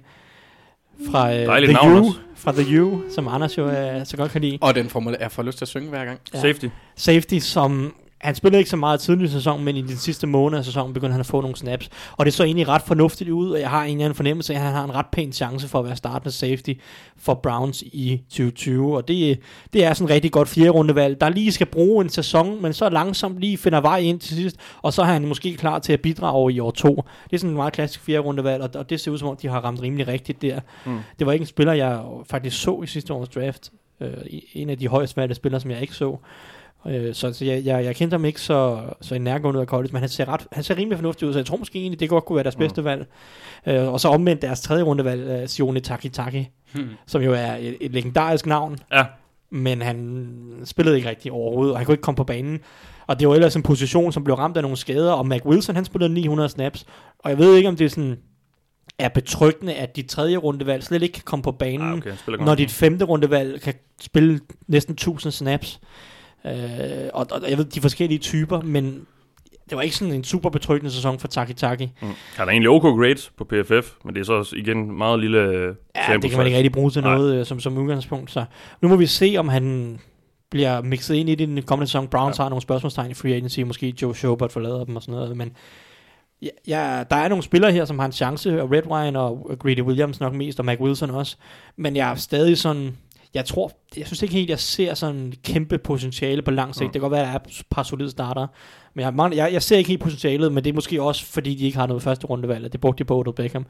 fra 1.11 1.35
øh, 1.35 1.65
The 1.65 1.73
navn 1.73 1.93
U, 1.93 1.99
også. 1.99 2.13
fra 2.37 2.53
The 2.53 2.83
U, 2.83 3.03
som 3.15 3.29
Anders 3.29 3.59
jo 3.59 3.69
øh, 3.71 4.07
så 4.07 4.17
godt 4.17 4.33
kan 4.33 4.41
lide. 4.41 4.59
Og 4.61 4.75
den 4.75 4.89
får 4.89 5.01
man 5.01 5.17
er 5.21 5.29
får 5.29 5.43
lyst 5.43 5.59
til 5.59 5.65
at 5.65 5.69
synge 5.69 5.89
hver 5.89 6.05
gang. 6.05 6.21
Ja. 6.35 6.41
Safety. 6.41 6.67
Safety, 6.97 7.39
som 7.39 7.95
han 8.23 8.35
spillede 8.35 8.59
ikke 8.59 8.71
så 8.71 8.77
meget 8.77 9.01
tidlig 9.01 9.25
i 9.25 9.29
sæsonen, 9.29 9.65
men 9.65 9.77
i 9.77 9.83
den 9.83 9.97
sidste 9.97 10.27
måned 10.27 10.59
af 10.59 10.65
sæsonen 10.65 10.95
begyndte 10.95 11.13
han 11.13 11.21
at 11.21 11.27
få 11.27 11.41
nogle 11.41 11.57
snaps. 11.57 11.89
Og 12.13 12.25
det 12.25 12.35
så 12.35 12.45
egentlig 12.45 12.69
ret 12.69 12.83
fornuftigt 12.83 13.31
ud, 13.31 13.51
og 13.51 13.61
jeg 13.61 13.71
har 13.71 13.85
en 13.85 14.15
fornemmelse 14.15 14.55
af, 14.55 14.59
at 14.59 14.65
han 14.65 14.75
har 14.75 14.85
en 14.85 14.95
ret 14.95 15.07
pæn 15.13 15.33
chance 15.33 15.69
for 15.69 15.79
at 15.79 15.85
være 15.85 15.97
startende 15.97 16.33
safety 16.33 16.71
for 17.17 17.35
Browns 17.35 17.83
i 17.83 18.23
2020. 18.29 18.97
Og 18.97 19.09
det, 19.09 19.39
det 19.73 19.85
er 19.85 19.95
sådan 19.95 20.05
et 20.05 20.15
rigtig 20.15 20.33
godt 20.33 20.49
fjerde 20.49 20.71
rundevalg, 20.71 21.21
der 21.21 21.29
lige 21.29 21.53
skal 21.53 21.67
bruge 21.67 22.05
en 22.05 22.09
sæson, 22.09 22.63
men 22.63 22.73
så 22.73 22.89
langsomt 22.89 23.41
lige 23.41 23.59
finder 23.59 23.81
vej 23.81 23.99
ind 23.99 24.21
til 24.21 24.37
sidst, 24.37 24.57
og 24.83 24.93
så 24.93 25.03
er 25.03 25.07
han 25.07 25.27
måske 25.27 25.57
klar 25.57 25.79
til 25.79 25.93
at 25.93 26.01
bidrage 26.01 26.53
i 26.53 26.61
år 26.61 26.71
to. 26.71 26.95
Det 27.25 27.33
er 27.33 27.39
sådan 27.39 27.51
en 27.51 27.57
meget 27.57 27.73
klassisk 27.73 28.05
fjerde 28.05 28.21
rundevalg, 28.21 28.63
og, 28.63 28.71
og 28.75 28.91
det 28.91 29.01
ser 29.01 29.11
ud 29.11 29.19
som 29.19 29.29
om, 29.29 29.37
de 29.37 29.49
har 29.49 29.61
ramt 29.61 29.83
rimelig 29.83 30.09
rigtigt 30.09 30.43
der. 30.43 30.61
Mm. 30.87 30.99
Det 31.19 31.27
var 31.27 31.33
ikke 31.33 31.43
en 31.43 31.47
spiller, 31.47 31.73
jeg 31.73 32.01
faktisk 32.31 32.63
så 32.63 32.81
i 32.85 32.87
sidste 32.87 33.13
års 33.13 33.29
draft. 33.29 33.71
Øh, 34.01 34.09
en 34.55 34.71
af 34.71 34.79
de 34.79 34.89
højst 34.89 35.17
valgte 35.17 35.35
spillere, 35.35 35.61
som 35.61 35.71
jeg 35.71 35.81
ikke 35.81 35.95
så. 35.95 36.17
Øh, 36.87 37.15
så 37.15 37.33
så 37.33 37.45
jeg, 37.45 37.65
jeg, 37.65 37.85
jeg 37.85 37.97
kendte 37.97 38.15
ham 38.15 38.25
ikke 38.25 38.41
så, 38.41 38.81
så 39.01 39.19
nærgående 39.19 39.59
ud 39.59 39.63
af 39.63 39.67
college, 39.67 39.93
men 39.93 40.01
han 40.01 40.09
ser, 40.09 40.29
ret, 40.29 40.47
han 40.53 40.63
ser 40.65 40.77
rimelig 40.79 40.99
fornuftig 40.99 41.29
ud, 41.29 41.33
så 41.33 41.39
jeg 41.39 41.47
tror 41.47 41.57
måske 41.57 41.79
egentlig, 41.79 42.01
det 42.01 42.09
godt 42.09 42.25
kunne 42.25 42.37
være 42.37 42.43
deres 42.45 42.57
Mm. 42.57 42.61
bedste 42.61 42.85
valg. 42.85 43.07
Øh, 43.67 43.93
og 43.93 44.01
så 44.01 44.09
omvendt 44.09 44.43
deres 44.43 44.61
tredje 44.61 44.83
rundevalg, 44.83 45.43
uh, 45.43 45.49
Sione 45.49 45.81
Takitaki, 45.81 46.49
Hmm. 46.75 46.89
som 47.07 47.23
jo 47.23 47.33
er 47.33 47.53
et, 47.55 47.77
et 47.81 47.93
legendarisk 47.93 48.47
navn, 48.47 48.79
Ja. 48.93 49.05
men 49.51 49.83
han 49.83 50.27
spillede 50.65 50.97
ikke 50.97 51.09
rigtig 51.09 51.33
overhovedet, 51.33 51.73
og 51.73 51.79
han 51.79 51.87
kunne 51.87 51.93
ikke 51.95 52.03
komme 52.03 52.17
på 52.17 52.25
banen. 52.25 52.61
Og 53.07 53.21
det 53.21 53.29
var 53.29 53.35
ellers 53.35 53.57
en 53.57 53.63
position, 53.63 54.13
som 54.13 54.25
blev 54.25 54.35
ramt 54.37 54.57
af 54.57 54.63
nogle 54.63 54.77
skader, 54.77 55.13
og 55.13 55.27
Mac 55.27 55.41
Wilson, 55.47 55.75
han 55.77 55.85
spillede 55.85 56.13
900 56.15 56.49
snaps, 56.49 56.87
og 57.19 57.31
jeg 57.31 57.39
ved 57.39 57.57
ikke, 57.57 57.69
om 57.69 57.77
det 57.77 57.85
er 57.85 57.89
sådan 57.89 58.19
er 58.99 59.09
betryggende, 59.09 59.75
at 59.75 59.97
dit 59.97 60.07
tredje 60.09 60.37
rundevalg 60.37 60.83
slet 60.83 61.03
ikke 61.03 61.13
kan 61.13 61.23
komme 61.25 61.43
på 61.43 61.53
banen, 61.53 61.89
Ah, 61.89 61.97
okay, 61.97 62.13
når 62.41 62.55
dit 62.55 62.71
femte 62.71 63.05
rundevalg 63.05 63.61
kan 63.61 63.75
spille 64.01 64.41
næsten 64.67 64.93
1000 64.95 65.33
snaps. 65.33 65.81
Øh, 66.45 66.53
og, 67.15 67.27
og 67.31 67.51
jeg 67.51 67.59
ved, 67.59 67.65
de 67.65 67.81
forskellige 67.81 68.19
typer, 68.19 68.61
men 68.61 69.07
det 69.71 69.77
var 69.77 69.83
ikke 69.83 69.97
sådan 69.97 70.15
en 70.15 70.25
super 70.25 70.51
betryggende 70.51 70.91
sæson 70.91 71.19
for 71.19 71.29
Taki 71.29 71.53
Taki. 71.53 71.85
Mm. 72.03 72.09
Han 72.37 72.49
er 72.49 72.51
egentlig 72.53 72.71
OK 72.71 72.83
grades 72.83 73.33
på 73.39 73.45
PFF, 73.45 73.93
men 74.05 74.15
det 74.15 74.21
er 74.21 74.25
så 74.25 74.33
også 74.33 74.57
igen 74.57 74.99
meget 74.99 75.21
lille 75.21 75.39
Ja, 75.39 76.17
det 76.23 76.31
kan 76.31 76.39
man 76.39 76.47
ikke 76.47 76.57
rigtig 76.57 76.73
bruge 76.73 76.91
til 76.91 77.03
Nej. 77.03 77.15
noget 77.15 77.41
øh, 77.41 77.47
som, 77.47 77.61
som 77.61 77.79
udgangspunkt. 77.79 78.31
Så 78.31 78.45
nu 78.81 78.89
må 78.89 78.97
vi 78.97 79.07
se, 79.07 79.35
om 79.39 79.49
han 79.49 79.99
bliver 80.51 80.83
mixet 80.83 81.15
ind 81.15 81.29
i 81.29 81.35
det 81.35 81.49
den 81.49 81.63
kommende 81.63 81.89
sæson. 81.89 82.09
Browns 82.09 82.39
ja. 82.39 82.43
har 82.43 82.49
nogle 82.51 82.63
spørgsmålstegn 82.63 83.11
i 83.11 83.15
free 83.15 83.35
agency, 83.35 83.61
måske 83.61 83.95
Joe 84.03 84.15
Schobert 84.15 84.53
forlader 84.53 84.85
dem 84.85 84.97
og 84.97 85.03
sådan 85.03 85.15
noget, 85.15 85.37
men 85.37 85.53
ja, 86.43 86.49
ja, 86.67 87.05
der 87.11 87.17
er 87.17 87.29
nogle 87.29 87.45
spillere 87.45 87.73
her, 87.73 87.85
som 87.85 87.99
har 87.99 88.07
en 88.07 88.13
chance, 88.13 88.63
og 88.63 88.71
Redwine 88.73 89.19
og 89.19 89.57
Greedy 89.59 89.81
Williams 89.83 90.21
nok 90.21 90.35
mest, 90.35 90.59
og 90.59 90.65
Mac 90.65 90.81
Wilson 90.81 91.11
også, 91.11 91.37
men 91.77 91.97
jeg 91.97 92.11
er 92.11 92.15
stadig 92.15 92.59
sådan, 92.59 92.97
jeg 93.35 93.45
tror, 93.45 93.73
jeg 93.97 94.07
synes 94.07 94.23
ikke 94.23 94.35
helt, 94.35 94.51
jeg 94.51 94.59
ser 94.59 94.95
sådan 94.95 95.33
kæmpe 95.45 95.79
potentiale 95.79 96.43
på 96.43 96.51
lang 96.51 96.75
sigt. 96.75 96.83
Mm. 96.89 96.93
Det 96.93 97.01
kan 97.01 97.01
godt 97.01 97.13
være, 97.13 97.21
at 97.21 97.27
der 97.27 97.33
er 97.33 97.39
et 97.49 97.63
par 97.71 97.83
solide 97.83 98.11
starter, 98.11 98.47
men 98.95 99.05
jeg, 99.05 99.37
jeg, 99.37 99.53
jeg 99.53 99.63
ser 99.63 99.77
ikke 99.77 99.89
helt 99.89 100.03
potentialet, 100.03 100.53
men 100.53 100.65
det 100.65 100.71
er 100.71 100.75
måske 100.75 101.03
også, 101.03 101.27
fordi 101.27 101.55
de 101.55 101.65
ikke 101.67 101.79
har 101.79 101.87
noget 101.87 102.03
første 102.03 102.27
rundevalg, 102.27 102.65
og 102.65 102.73
det 102.73 102.81
brugte 102.81 102.99
de 102.99 103.05
på 103.05 103.19
Odell 103.19 103.35
Beckham, 103.35 103.67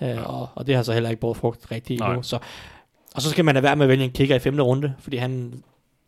uh, 0.00 0.08
og, 0.40 0.48
og 0.54 0.66
det 0.66 0.74
har 0.76 0.82
så 0.82 0.92
heller 0.92 1.10
ikke 1.10 1.20
båret 1.20 1.36
frugt 1.36 1.70
rigtigt 1.72 2.02
endnu, 2.02 2.22
så 2.22 2.38
og 3.14 3.22
så 3.22 3.30
skal 3.30 3.44
man 3.44 3.54
lade 3.54 3.62
være 3.62 3.76
med 3.76 3.84
at 3.84 3.88
vælge 3.88 4.04
en 4.04 4.10
kicker 4.10 4.36
i 4.36 4.38
femte 4.38 4.62
runde, 4.62 4.94
fordi 5.00 5.16
han, 5.16 5.52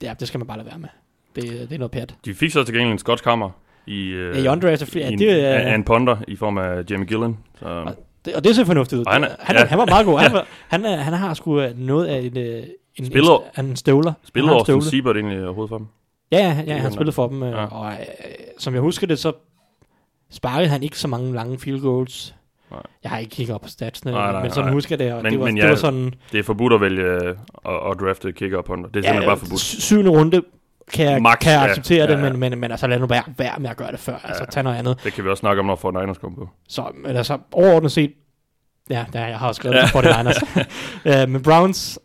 ja, 0.03 0.15
det 0.21 0.29
skal 0.29 0.39
man 0.41 0.47
bare 0.47 0.57
lade 0.59 0.69
være 0.69 0.79
med. 0.79 0.89
Det, 1.37 1.45
det 1.69 1.73
er 1.73 1.79
noget 1.79 1.91
pjat. 1.91 2.15
De 2.25 2.35
fik 2.35 2.51
så 2.51 2.65
til 2.65 2.75
gengæld 2.75 2.93
en 2.93 2.99
skotsk 2.99 3.25
hammer 3.25 3.51
i, 3.87 4.07
øh, 4.07 4.37
Ja, 4.37 4.43
i 4.43 4.49
undrafted 4.49 4.97
i 4.97 4.99
ja, 4.99 5.09
en, 5.09 5.19
det 5.19 5.29
af 5.29 5.75
en 5.75 5.85
ponder 5.85 6.17
i 6.29 6.37
form 6.37 6.59
af 6.59 6.83
Jamie 6.91 7.07
Gillen. 7.07 7.39
Så, 7.59 7.93
Det, 8.25 8.35
og 8.35 8.45
det 8.45 8.57
ser 8.57 8.65
fornuftigt 8.65 9.01
ud. 9.01 9.05
Og 9.07 9.13
han 9.13 9.23
Han, 9.23 9.31
er- 9.31 9.37
han, 9.41 9.57
ja. 9.57 9.65
han 9.65 9.79
var 9.79 9.87
meget 9.87 10.07
god. 10.07 10.19
Han, 10.19 10.33
var, 10.39 10.47
han, 10.69 10.85
han 10.85 11.13
har 11.13 11.35
sgu 11.35 11.61
øh, 11.61 11.79
noget 11.79 12.07
af 12.07 12.19
en, 12.19 12.39
øh, 12.39 12.63
en, 12.97 13.07
Spiller- 13.07 13.43
en, 13.59 13.65
en 13.65 13.77
støvler. 13.77 14.13
spillede 14.25 14.53
han 14.53 14.59
Austin. 14.59 14.83
Siebert 14.83 15.17
egentlig 15.17 15.45
overhovedet 15.45 15.69
for 15.69 15.79
dem? 15.79 15.87
Ja, 16.33 16.39
ja, 16.39 16.63
ja, 16.67 16.75
Det 16.75 16.81
han 16.81 16.93
spillede 16.93 17.13
for 17.13 17.29
dem. 17.29 17.43
Øh, 17.43 17.53
Ja. 17.53 17.65
Og 17.67 17.93
øh, 17.93 17.99
som 18.59 18.75
jeg 18.75 18.83
husker 18.83 19.07
det, 19.07 19.19
så 19.19 19.33
sparkede 20.31 20.69
han 20.69 20.83
ikke 20.83 20.99
så 20.99 21.09
mange 21.09 21.35
lange 21.35 21.59
field 21.59 21.81
goals. 21.81 22.35
Nej. 22.71 22.81
Jeg 23.03 23.11
har 23.11 23.19
ikke 23.19 23.31
kigget 23.31 23.55
op 23.55 23.61
på 23.61 23.69
statsene, 23.69 24.13
Nej, 24.13 24.33
nej, 24.33 24.43
men 24.43 24.51
sådan 24.51 24.65
nej. 24.65 24.73
husker 24.73 24.97
jeg 24.97 25.07
det. 25.07 25.13
Og 25.15 25.23
Men- 25.23 25.33
det, 25.33 25.41
var, 25.41 25.47
men 25.47 25.57
det 25.57 25.63
jeg- 25.63 25.71
var 25.71 25.77
sådan... 25.77 26.15
Det 26.33 26.39
er 26.39 26.43
forbudt 26.43 26.73
at 26.73 26.81
vælge 26.81 27.03
øh, 27.03 27.29
at, 27.65 27.75
at 27.91 27.97
drafte 28.01 28.33
kicker 28.33 28.63
punter. 28.63 28.91
Det 28.91 28.97
er 28.97 29.03
simpelthen 29.03 29.29
bare 29.29 29.37
forbudt. 29.37 29.61
sy- 29.61 29.81
Syvende 29.81 30.11
runde 30.11 30.43
kan 30.93 31.07
jeg, 31.07 31.23
Max, 31.23 31.39
kan 31.39 31.53
jeg 31.53 31.61
ja. 31.65 31.69
acceptere 31.71 31.99
Ja, 31.99 32.07
det, 32.17 32.23
ja. 32.23 32.31
men, 32.31 32.41
men, 32.41 32.59
men 32.59 32.71
altså 32.71 32.87
lad 32.87 32.99
nu 32.99 33.07
være, 33.07 33.23
være 33.39 33.59
med 33.59 33.71
at 33.71 33.77
gøre 33.77 33.93
det 33.93 34.01
før. 34.01 34.15
Altså 34.25 34.43
Ja. 34.43 34.51
tag 34.51 34.63
noget 34.63 34.77
andet. 34.77 35.01
Det 35.05 35.13
kan 35.13 35.25
vi 35.25 35.31
også 35.31 35.41
snakke 35.41 35.61
om, 35.61 35.67
når 35.67 35.77
Fort 35.77 35.95
Niners 35.95 36.19
kommer 36.19 36.39
på. 36.39 36.49
Så 36.69 36.93
altså, 37.07 37.39
overordnet 37.53 37.93
set, 37.93 38.13
ja, 38.91 39.05
der, 39.13 39.27
jeg 39.27 39.39
har 39.39 39.49
også 39.49 39.59
skrevet 39.59 39.75
Ja. 39.77 39.81
ja. 39.81 39.87
for 39.87 40.01
det 40.01 40.17
Niners. 40.19 40.43
uh, 41.25 41.33
men 41.33 41.43
Browns, 41.43 41.99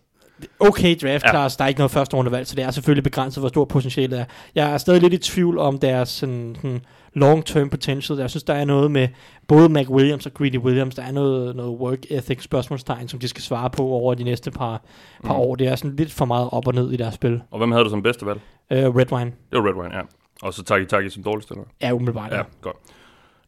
okay 0.59 0.95
draft 1.01 1.23
Ja. 1.23 1.29
class, 1.29 1.55
der 1.57 1.63
er 1.63 1.67
ikke 1.67 1.79
noget 1.79 1.91
første 1.91 2.17
rundevalg, 2.17 2.47
så 2.47 2.55
det 2.55 2.63
er 2.63 2.71
selvfølgelig 2.71 3.03
begrænset, 3.03 3.41
hvor 3.41 3.49
stor 3.49 3.65
potentiale 3.65 4.17
er. 4.17 4.25
Jeg 4.55 4.73
er 4.73 4.77
stadig 4.77 5.01
lidt 5.01 5.13
i 5.13 5.17
tvivl 5.17 5.57
om 5.57 5.79
deres 5.79 6.09
sådan, 6.09 6.55
sådan 6.61 6.81
long-term 7.15 7.69
potential. 7.69 8.19
Jeg 8.19 8.29
synes, 8.29 8.43
der 8.43 8.53
er 8.53 8.65
noget 8.65 8.91
med 8.91 9.07
både 9.47 9.69
Mac 9.69 9.89
Williams 9.89 10.25
og 10.25 10.33
Greedy 10.33 10.57
Williams, 10.57 10.95
der 10.95 11.03
er 11.03 11.11
noget, 11.11 11.55
noget 11.55 11.71
work 11.79 11.99
ethic 12.09 12.43
spørgsmålstegn, 12.43 13.07
som 13.07 13.19
de 13.19 13.27
skal 13.27 13.41
svare 13.41 13.69
på 13.69 13.83
over 13.83 14.13
de 14.13 14.23
næste 14.23 14.51
par, 14.51 14.81
par 15.23 15.33
Mm. 15.33 15.39
år. 15.39 15.55
Det 15.55 15.67
er 15.67 15.75
sådan 15.75 15.95
lidt 15.95 16.11
for 16.11 16.25
meget 16.25 16.49
op 16.51 16.67
og 16.67 16.73
ned 16.73 16.91
i 16.91 16.97
deres 16.97 17.13
spil. 17.15 17.41
Og 17.51 17.57
hvem 17.57 17.71
havde 17.71 17.83
du 17.83 17.89
som 17.89 18.03
bedste 18.03 18.25
valg? 18.25 18.39
Uh, 18.71 18.77
Red 18.77 19.11
Wine 19.11 19.31
Det 19.51 19.59
var 19.63 19.67
Red 19.69 19.75
Wine, 19.83 19.95
ja. 19.95 20.01
Og 20.41 20.53
så 20.53 20.63
Taki 20.63 20.85
Taki 20.85 21.09
som 21.09 21.23
dårligste, 21.23 21.51
eller? 21.53 21.65
er 21.79 21.93
umiddelbart. 21.93 22.31
Ja, 22.31 22.41
godt. 22.61 22.75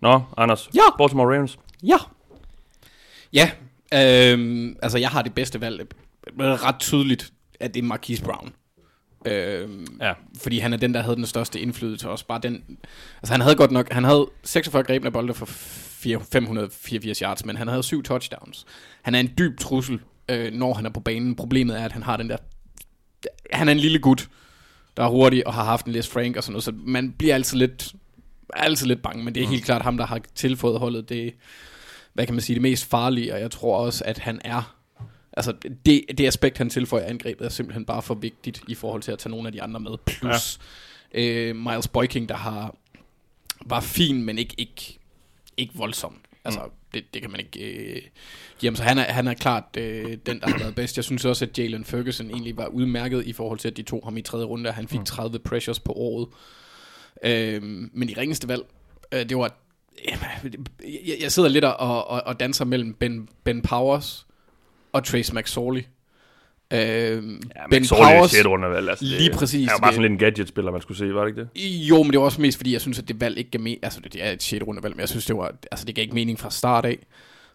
Nå, 0.01 0.21
Anders. 0.37 0.69
Ja. 0.75 0.81
Baltimore 0.97 1.35
Ravens. 1.35 1.59
ja. 1.83 1.95
Ja, 3.33 3.49
øhm, 3.93 4.75
altså 4.81 4.97
jeg 4.97 5.09
har 5.09 5.21
det 5.21 5.33
bedste 5.33 5.61
valg. 5.61 5.87
Det 6.25 6.45
er 6.45 6.65
ret 6.67 6.79
tydeligt, 6.79 7.33
at 7.59 7.73
det 7.73 7.79
er 7.79 7.83
Marquise 7.87 8.23
Brown. 8.23 8.53
Øhm, 9.25 9.87
Ja. 10.01 10.13
Fordi 10.43 10.57
han 10.59 10.73
er 10.73 10.77
den, 10.77 10.93
der 10.93 11.01
havde 11.01 11.15
den 11.15 11.25
største 11.25 11.59
indflydelse 11.59 12.09
også. 12.09 12.25
Bare 12.25 12.39
den, 12.43 12.63
altså 13.21 13.33
han 13.33 13.41
havde 13.41 13.55
godt 13.55 13.71
nok, 13.71 13.91
han 13.91 14.03
havde 14.03 14.29
46 14.43 14.83
grebne 14.83 15.11
bolde 15.11 15.33
for 15.33 15.45
4, 15.45 16.21
584 16.31 17.19
yards, 17.19 17.45
men 17.45 17.57
han 17.57 17.67
havde 17.67 17.83
syv 17.83 18.03
touchdowns. 18.03 18.65
Han 19.01 19.15
er 19.15 19.19
en 19.19 19.29
dyb 19.37 19.59
trussel, 19.59 19.99
øh, 20.29 20.53
når 20.53 20.73
han 20.73 20.85
er 20.85 20.89
på 20.89 20.99
banen. 20.99 21.35
Problemet 21.35 21.79
er, 21.79 21.85
at 21.85 21.91
han 21.91 22.03
har 22.03 22.17
den 22.17 22.29
der, 22.29 22.37
han 23.51 23.67
er 23.67 23.71
en 23.71 23.79
lille 23.79 23.99
gut, 23.99 24.29
der 24.97 25.03
er 25.03 25.09
hurtig 25.09 25.47
og 25.47 25.53
har 25.53 25.63
haft 25.63 25.85
en 25.85 25.91
Les 25.91 26.07
Frank 26.09 26.37
og 26.37 26.43
sådan 26.43 26.51
noget, 26.53 26.63
så 26.63 26.73
man 26.77 27.11
bliver 27.11 27.35
altid 27.35 27.57
lidt, 27.57 27.93
altid 28.53 28.87
lidt 28.87 29.01
bange, 29.01 29.23
men 29.23 29.35
det 29.35 29.43
er 29.43 29.47
helt 29.47 29.65
klart 29.65 29.81
ham, 29.81 29.97
der 29.97 30.05
har 30.05 30.21
tilføjet 30.35 30.79
holdet 30.79 31.09
det, 31.09 31.33
hvad 32.13 32.25
kan 32.25 32.35
man 32.35 32.41
sige, 32.41 32.53
det 32.53 32.61
mest 32.61 32.85
farlige, 32.89 33.33
og 33.33 33.39
jeg 33.39 33.51
tror 33.51 33.77
også, 33.77 34.03
at 34.05 34.17
han 34.17 34.41
er, 34.45 34.75
altså 35.33 35.53
det, 35.85 36.05
det 36.17 36.27
aspekt, 36.27 36.57
han 36.57 36.69
tilføjer 36.69 37.05
i 37.05 37.09
angrebet, 37.09 37.45
er 37.45 37.49
simpelthen 37.49 37.85
bare 37.85 38.01
for 38.01 38.13
vigtigt 38.13 38.63
i 38.67 38.75
forhold 38.75 39.01
til 39.01 39.11
at 39.11 39.19
tage 39.19 39.31
nogle 39.31 39.47
af 39.47 39.51
de 39.51 39.61
andre 39.61 39.79
med, 39.79 39.97
plus 40.05 40.59
ja. 41.13 41.21
øh, 41.21 41.55
Miles 41.55 41.87
Boyking, 41.87 42.29
der 42.29 42.35
har, 42.35 42.75
var 43.65 43.79
fin, 43.79 44.23
men 44.23 44.37
ikke, 44.37 44.55
ikke, 44.57 44.99
ikke 45.57 45.73
voldsom. 45.75 46.19
Altså, 46.45 46.59
mm. 46.63 46.71
det, 46.93 47.03
det 47.13 47.21
kan 47.21 47.31
man 47.31 47.39
ikke 47.39 47.71
øh, 47.71 48.01
give 48.59 48.69
ham. 48.69 48.75
Så 48.75 48.83
han 48.83 48.97
er, 48.97 49.03
han 49.03 49.27
er 49.27 49.33
klart 49.33 49.63
øh, 49.77 50.17
den, 50.25 50.39
der 50.39 50.47
har 50.49 50.59
været 50.59 50.75
bedst. 50.75 50.97
Jeg 50.97 51.03
synes 51.03 51.25
også, 51.25 51.45
at 51.45 51.59
Jalen 51.59 51.85
Ferguson 51.85 52.29
egentlig 52.29 52.57
var 52.57 52.67
udmærket 52.67 53.25
i 53.25 53.33
forhold 53.33 53.59
til, 53.59 53.67
at 53.67 53.77
de 53.77 53.81
to 53.81 54.01
ham 54.03 54.17
i 54.17 54.21
tredje 54.21 54.45
runde, 54.45 54.67
og 54.67 54.73
han 54.73 54.87
fik 54.87 54.99
30 55.05 55.39
pressures 55.39 55.79
på 55.79 55.93
året. 55.93 56.27
Øh, 57.23 57.63
men 57.93 58.09
de 58.09 58.13
ringeste 58.17 58.47
valg, 58.47 58.63
øh, 59.11 59.29
det 59.29 59.37
var... 59.37 59.55
Jeg, 60.83 61.17
jeg 61.21 61.31
sidder 61.31 61.49
lidt 61.49 61.65
og, 61.65 62.07
og, 62.07 62.21
og 62.25 62.39
danser 62.39 62.65
mellem 62.65 62.93
Ben, 62.93 63.29
ben 63.43 63.61
Powers 63.61 64.25
og 64.93 65.03
Trace 65.03 65.35
McSorley. 65.35 65.81
Øh, 66.73 66.79
Ja, 66.79 67.19
ben 67.71 67.83
er 67.83 67.87
Powers, 67.89 68.31
6. 68.31 68.45
runde 68.45 68.67
valg. 68.69 68.89
Altså, 68.89 69.05
det- 69.05 69.13
lige 69.13 69.31
præcis, 69.33 69.67
Han 69.67 69.73
var 69.73 69.79
bare 69.79 69.89
det- 69.91 69.95
sådan 69.95 70.01
lidt 70.11 70.11
en 70.11 70.17
gadget-spiller, 70.25 70.71
man 70.71 70.81
skulle 70.81 70.97
se, 70.97 71.13
var 71.13 71.21
det 71.25 71.27
ikke 71.29 71.41
det? 71.41 71.49
jo, 71.89 72.03
men 72.03 72.11
det 72.11 72.19
var 72.19 72.25
også 72.25 72.41
mest 72.41 72.57
fordi, 72.57 72.73
jeg 72.73 72.81
synes, 72.81 72.99
at 72.99 73.07
det 73.07 73.21
valg 73.21 73.37
ikke 73.37 73.51
gav 73.51 73.61
mening. 73.61 73.79
Altså, 73.83 73.99
det 73.99 74.15
er 74.25 74.31
et 74.31 74.43
6. 74.43 74.63
runde 74.67 74.83
valg, 74.83 74.95
men 74.95 74.99
jeg 74.99 75.09
synes, 75.09 75.25
det, 75.25 75.37
var, 75.37 75.51
altså, 75.71 75.85
det 75.85 75.95
gav 75.95 76.01
ikke 76.03 76.13
mening 76.15 76.39
fra 76.39 76.49
start 76.51 76.85
af. 76.85 76.97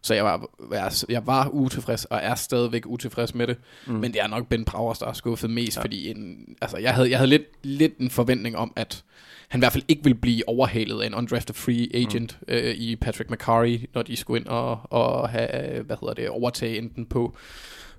Så 0.02 0.14
jeg 0.14 0.24
var, 0.24 0.48
jeg, 0.72 0.92
jeg 1.08 1.26
var 1.26 1.48
utilfreds, 1.48 2.04
og 2.04 2.18
er 2.22 2.34
stadigvæk 2.34 2.82
utilfreds 2.86 3.34
med 3.34 3.46
det. 3.46 3.56
Mm. 3.86 3.92
Men 3.94 4.12
det 4.12 4.20
er 4.22 4.26
nok 4.26 4.48
Ben 4.48 4.64
Powers, 4.64 4.98
der 4.98 5.06
har 5.06 5.12
skuffet 5.12 5.50
mest, 5.50 5.76
ja. 5.76 5.82
fordi 5.82 6.10
en, 6.10 6.36
altså, 6.62 6.76
jeg 6.76 6.94
havde, 6.94 7.10
jeg 7.10 7.18
havde 7.18 7.30
lidt, 7.30 7.42
lidt 7.62 7.98
en 7.98 8.10
forventning 8.10 8.56
om, 8.56 8.72
at 8.76 9.04
han 9.48 9.60
i 9.60 9.62
hvert 9.62 9.72
fald 9.72 9.84
ikke 9.88 10.04
ville 10.04 10.18
blive 10.18 10.48
overhalet 10.48 11.02
af 11.02 11.06
en 11.06 11.14
undrafted 11.14 11.54
free 11.54 11.88
agent 11.94 12.38
mm. 12.40 12.54
øh, 12.54 12.74
i 12.74 12.96
Patrick 12.96 13.30
McCarry, 13.30 13.80
når 13.94 14.02
de 14.02 14.16
skulle 14.16 14.40
ind 14.40 14.48
og, 14.48 14.80
og 14.90 15.28
have, 15.28 15.82
hvad 15.82 15.96
hedder 16.00 16.14
det, 16.14 16.28
overtage 16.28 16.78
enten 16.78 17.06
på, 17.06 17.36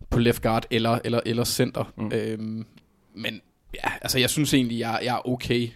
på 0.09 0.19
left 0.19 0.41
guard 0.41 0.65
eller, 0.71 0.99
eller, 1.03 1.19
eller 1.25 1.43
center. 1.43 1.93
Mm. 1.97 2.11
Øhm, 2.13 2.65
men 3.15 3.41
ja, 3.73 3.91
altså 4.01 4.19
jeg 4.19 4.29
synes 4.29 4.53
egentlig, 4.53 4.79
jeg, 4.79 4.99
jeg 5.03 5.15
er 5.15 5.27
okay 5.27 5.69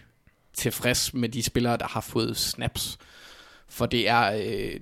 tilfreds 0.52 1.14
med 1.14 1.28
de 1.28 1.42
spillere, 1.42 1.76
der 1.76 1.86
har 1.88 2.00
fået 2.00 2.36
snaps. 2.36 2.98
For 3.68 3.86
det 3.86 4.08
er, 4.08 4.32
øh, 4.32 4.80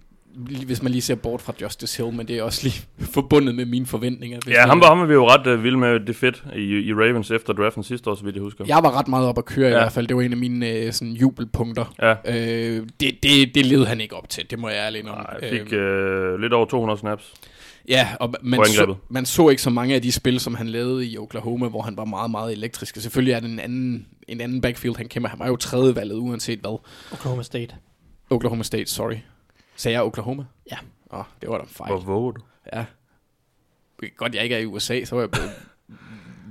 hvis 0.67 0.83
man 0.83 0.93
lige 0.93 1.03
ser 1.03 1.15
bort 1.15 1.41
fra 1.41 1.53
Justice 1.63 2.03
Hill, 2.03 2.17
men 2.17 2.29
det 2.29 2.39
er 2.39 2.43
også 2.43 2.61
lige 2.63 2.87
forbundet 3.15 3.55
med 3.55 3.65
mine 3.65 3.87
forventninger. 3.87 4.39
Ja, 4.49 4.67
ham 4.67 4.81
var, 4.81 4.87
ham 4.87 5.01
var 5.01 5.07
vi 5.07 5.13
jo 5.13 5.29
ret 5.29 5.47
uh, 5.47 5.65
vilde 5.65 5.79
med 5.79 6.01
det 6.01 6.17
fedt 6.17 6.45
i, 6.57 6.61
i 6.61 6.93
Ravens 6.95 7.31
efter 7.31 7.53
draften 7.53 7.83
sidste 7.83 8.11
år, 8.11 8.15
så 8.15 8.25
vidt 8.25 8.37
jeg 8.37 8.43
husker. 8.43 8.65
Jeg 8.69 8.81
var 8.83 8.99
ret 8.99 9.09
meget 9.09 9.27
op 9.27 9.39
at 9.39 9.45
køre 9.45 9.69
ja. 9.69 9.77
i 9.77 9.79
hvert 9.79 9.93
fald. 9.93 10.07
Det 10.07 10.17
var 10.17 10.23
en 10.23 10.33
af 10.33 10.39
mine 10.39 10.69
øh, 10.69 10.93
sådan, 10.93 11.13
jubelpunkter. 11.13 11.95
Ja. 12.03 12.15
Øh, 12.25 12.87
det, 13.01 13.23
det, 13.23 13.55
det 13.55 13.67
levede 13.67 13.87
han 13.87 14.01
ikke 14.01 14.17
op 14.17 14.29
til, 14.29 14.51
det 14.51 14.59
må 14.59 14.69
jeg 14.69 14.79
ærligt 14.79 15.09
om. 15.09 15.15
Nej, 15.15 15.37
jeg 15.43 15.51
fik 15.51 15.73
øh, 15.73 16.41
lidt 16.41 16.53
over 16.53 16.67
200 16.67 16.99
snaps. 17.01 17.33
Ja, 17.89 18.09
og 18.21 18.35
man 18.43 18.65
så, 18.67 18.95
man 19.09 19.27
så 19.27 19.49
ikke 19.49 19.63
så 19.63 19.71
mange 19.71 19.95
af 19.95 20.03
de 20.03 20.13
spil, 20.13 20.41
som 20.41 20.55
han 20.55 20.69
lavede 20.69 21.07
i 21.07 21.19
Oklahoma, 21.19 21.69
hvor 21.69 21.83
han 21.83 21.97
var 21.97 22.05
meget, 22.05 22.31
meget 22.31 22.53
elektrisk. 22.53 22.97
Og 22.97 23.03
Selvfølgelig 23.03 23.33
er 23.33 23.41
det 23.41 23.51
en 23.51 23.59
anden, 23.59 24.07
en 24.29 24.41
anden 24.41 24.61
backfield, 24.61 24.97
han 24.97 25.09
kæmper. 25.09 25.29
Han 25.29 25.39
var 25.39 25.47
jo 25.47 25.57
tredje 25.57 25.97
valget, 25.97 26.17
uanset 26.17 26.59
hvad. 26.59 26.79
Oklahoma 27.13 27.43
State. 27.43 27.75
Oklahoma 28.31 28.63
State, 28.63 28.87
sorry. 28.91 29.17
Sagde 29.83 29.95
jeg 29.99 30.03
Oklahoma? 30.05 30.45
Ja. 30.71 30.77
Åh, 31.13 31.19
oh, 31.19 31.25
det 31.41 31.49
var 31.49 31.57
da 31.57 31.63
en 31.63 31.69
fejl. 31.69 31.89
Hvor 31.93 32.01
våger 32.01 32.33
du? 32.33 32.41
Ja. 32.73 32.85
Godt, 34.17 34.35
jeg 34.35 34.43
ikke 34.43 34.55
er 34.55 34.59
i 34.61 34.67
USA, 34.67 35.05
så 35.05 35.15
var 35.15 35.23
jeg 35.23 35.31
blevet 35.31 35.51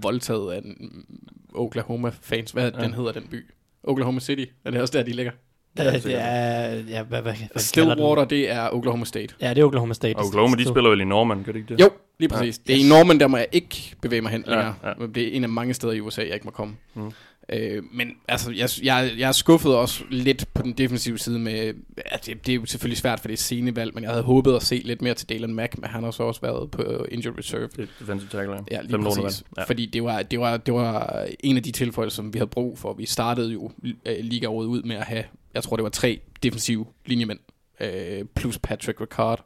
voldtaget 0.02 0.52
af 0.54 0.58
en 0.58 1.06
Oklahoma-fans. 1.54 2.52
Hvad 2.52 2.72
Ja. 2.72 2.84
den 2.84 2.94
hedder, 2.94 3.12
den 3.12 3.28
by? 3.32 3.46
Oklahoma 3.84 4.20
City. 4.20 4.46
Er 4.66 4.72
det 4.72 4.82
også 4.82 4.98
der, 4.98 5.04
de 5.04 5.12
ligger? 5.12 5.32
Ja, 5.78 5.92
det 5.94 6.06
er, 6.16 6.66
ja, 6.90 7.04
hvad, 7.04 7.22
hvad, 7.22 7.34
hvad 7.52 7.62
Stillwater, 7.62 8.26
det 8.26 8.50
er 8.52 8.70
Oklahoma 8.74 9.06
State. 9.06 9.36
Ja, 9.42 9.50
det 9.50 9.58
er 9.62 9.66
Oklahoma 9.66 9.94
State. 9.94 10.18
Og 10.18 10.26
Oklahoma, 10.26 10.56
de 10.56 10.68
spiller 10.68 10.90
vel 10.90 11.02
i 11.02 11.06
Norman, 11.06 11.44
gør 11.44 11.52
det 11.52 11.60
ikke 11.60 11.74
det? 11.74 11.82
Jo, 11.82 11.90
lige 12.20 12.30
præcis. 12.30 12.58
Ja. 12.68 12.74
Det 12.74 12.82
er 12.82 12.86
i 12.86 12.90
Norman, 12.90 13.20
der 13.20 13.28
må 13.28 13.38
jeg 13.38 13.48
ikke 13.52 13.96
bevæge 14.02 14.22
mig 14.22 14.32
hen 14.32 14.44
Ja, 14.48 14.52
længere. 14.56 14.76
ja. 14.84 15.06
Det 15.16 15.28
er 15.28 15.32
en 15.32 15.44
af 15.44 15.50
mange 15.50 15.74
steder 15.74 15.94
i 15.94 16.00
USA, 16.02 16.22
jeg 16.22 16.34
ikke 16.34 16.46
må 16.46 16.52
komme. 16.52 16.76
Mm. 16.94 17.12
Øh, 17.52 17.84
men 17.92 18.12
altså, 18.28 18.52
jeg, 18.52 18.70
jeg, 18.84 19.12
jeg 19.18 19.28
er 19.28 19.32
skuffet 19.32 19.76
også 19.76 20.04
lidt 20.10 20.54
på 20.54 20.62
den 20.62 20.74
defensive 20.74 21.18
side 21.18 21.40
med, 21.40 21.74
ja, 22.12 22.18
det, 22.26 22.46
det 22.46 22.52
er 22.52 22.56
jo 22.56 22.66
selvfølgelig 22.66 22.98
svært, 22.98 23.20
for 23.20 23.28
det 23.28 23.34
er 23.34 23.38
scenevalg, 23.38 23.92
men 23.94 24.04
jeg 24.04 24.12
havde 24.12 24.24
håbet 24.24 24.56
at 24.56 24.64
se 24.64 24.82
lidt 24.86 25.02
mere 25.02 25.14
til 25.14 25.30
Dalen 25.30 25.54
Mack, 25.54 25.78
men 25.78 25.90
han 25.90 26.04
har 26.04 26.12
så 26.12 26.24
også 26.24 26.42
været 26.42 26.72
på 26.72 27.06
injured 27.12 27.38
reserve. 27.38 27.68
Det 27.76 27.80
er 27.80 27.88
defensive 28.00 28.30
tackle, 28.30 28.54
ja. 28.54 28.60
Ja, 28.72 28.82
lige 28.82 28.92
Fem 28.92 29.04
præcis. 29.04 29.44
Ja. 29.58 29.64
Fordi 29.64 29.86
det 29.86 30.04
var, 30.04 30.22
det, 30.22 30.40
var, 30.40 30.58
det 30.58 30.74
var 30.74 31.26
en 31.40 31.58
af 31.58 31.64
de 31.64 31.72
tilføjelser, 31.72 32.16
som 32.16 32.34
vi 32.34 32.40
havde 32.40 32.50
brug 32.50 32.80
for. 32.80 32.94
Vi 32.94 33.06
startede 33.06 33.54
jo 33.54 33.72
øh, 34.06 34.16
ligaåret 34.20 34.66
ud 34.66 34.84
med 34.84 34.96
at 34.96 35.04
have, 35.04 35.24
jeg 35.54 35.64
tror 35.64 35.76
det 35.76 35.84
var 35.84 35.90
tre 35.90 36.20
defensive 36.44 36.86
linjemænd, 37.06 37.40
øh, 37.80 38.26
plus 38.36 38.60
Patrick 38.60 39.02
Ricard. 39.02 39.46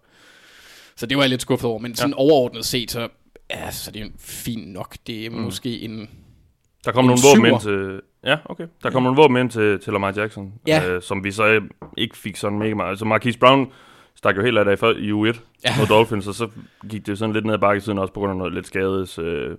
Så 0.96 1.06
det 1.06 1.18
var 1.18 1.24
jeg 1.24 1.30
lidt 1.30 1.42
skuffet 1.42 1.70
over. 1.70 1.80
Men 1.80 1.96
sådan 1.96 2.12
ja. 2.12 2.18
overordnet 2.18 2.66
set, 2.66 2.92
så, 2.92 3.08
ja, 3.50 3.72
så 3.72 3.92
det 3.92 4.02
er 4.02 4.06
jo 4.06 4.12
fint 4.18 4.68
nok. 4.68 4.98
Det 5.08 5.26
er 5.26 5.30
mm. 5.30 5.36
måske 5.36 5.80
en... 5.80 6.10
Der 6.86 6.92
kom 6.92 7.06
nogle 7.06 7.20
våben 7.36 7.46
ind 7.54 7.60
til... 7.62 8.02
Ja, 8.24 8.38
okay. 8.46 8.68
Der 8.84 8.90
kom 8.92 9.04
nogle 9.04 9.16
våben 9.18 9.38
ind 9.38 9.50
til, 9.50 9.80
til 9.80 9.94
Lamar 9.94 10.14
Jackson, 10.18 10.54
Ja. 10.68 10.88
øh, 10.90 11.02
som 11.02 11.24
vi 11.24 11.32
så 11.32 11.46
øh, 11.48 11.62
ikke 11.98 12.18
fik 12.18 12.36
sådan 12.36 12.60
mega 12.60 12.74
meget. 12.74 12.90
Altså 12.90 13.06
Marquise 13.06 13.40
Brown 13.40 13.68
stak 14.16 14.38
jo 14.38 14.42
helt 14.42 14.58
af 14.58 14.66
der 14.66 14.72
i, 14.72 14.76
før- 14.76 14.98
i 14.98 15.12
U1 15.12 15.40
Ja. 15.66 15.70
ja. 15.70 15.78
mod 15.80 15.88
Dolphins, 15.88 16.28
og 16.28 16.34
så 16.36 16.48
gik 16.90 17.06
det 17.08 17.18
sådan 17.18 17.34
lidt 17.34 17.46
ned 17.46 17.54
ad 17.54 17.60
bakke 17.60 17.82
siden 17.82 17.98
også 18.00 18.14
på 18.14 18.20
grund 18.20 18.32
af 18.32 18.38
noget 18.38 18.54
lidt 18.54 18.68
skades... 18.68 19.20
Øh, 19.20 19.58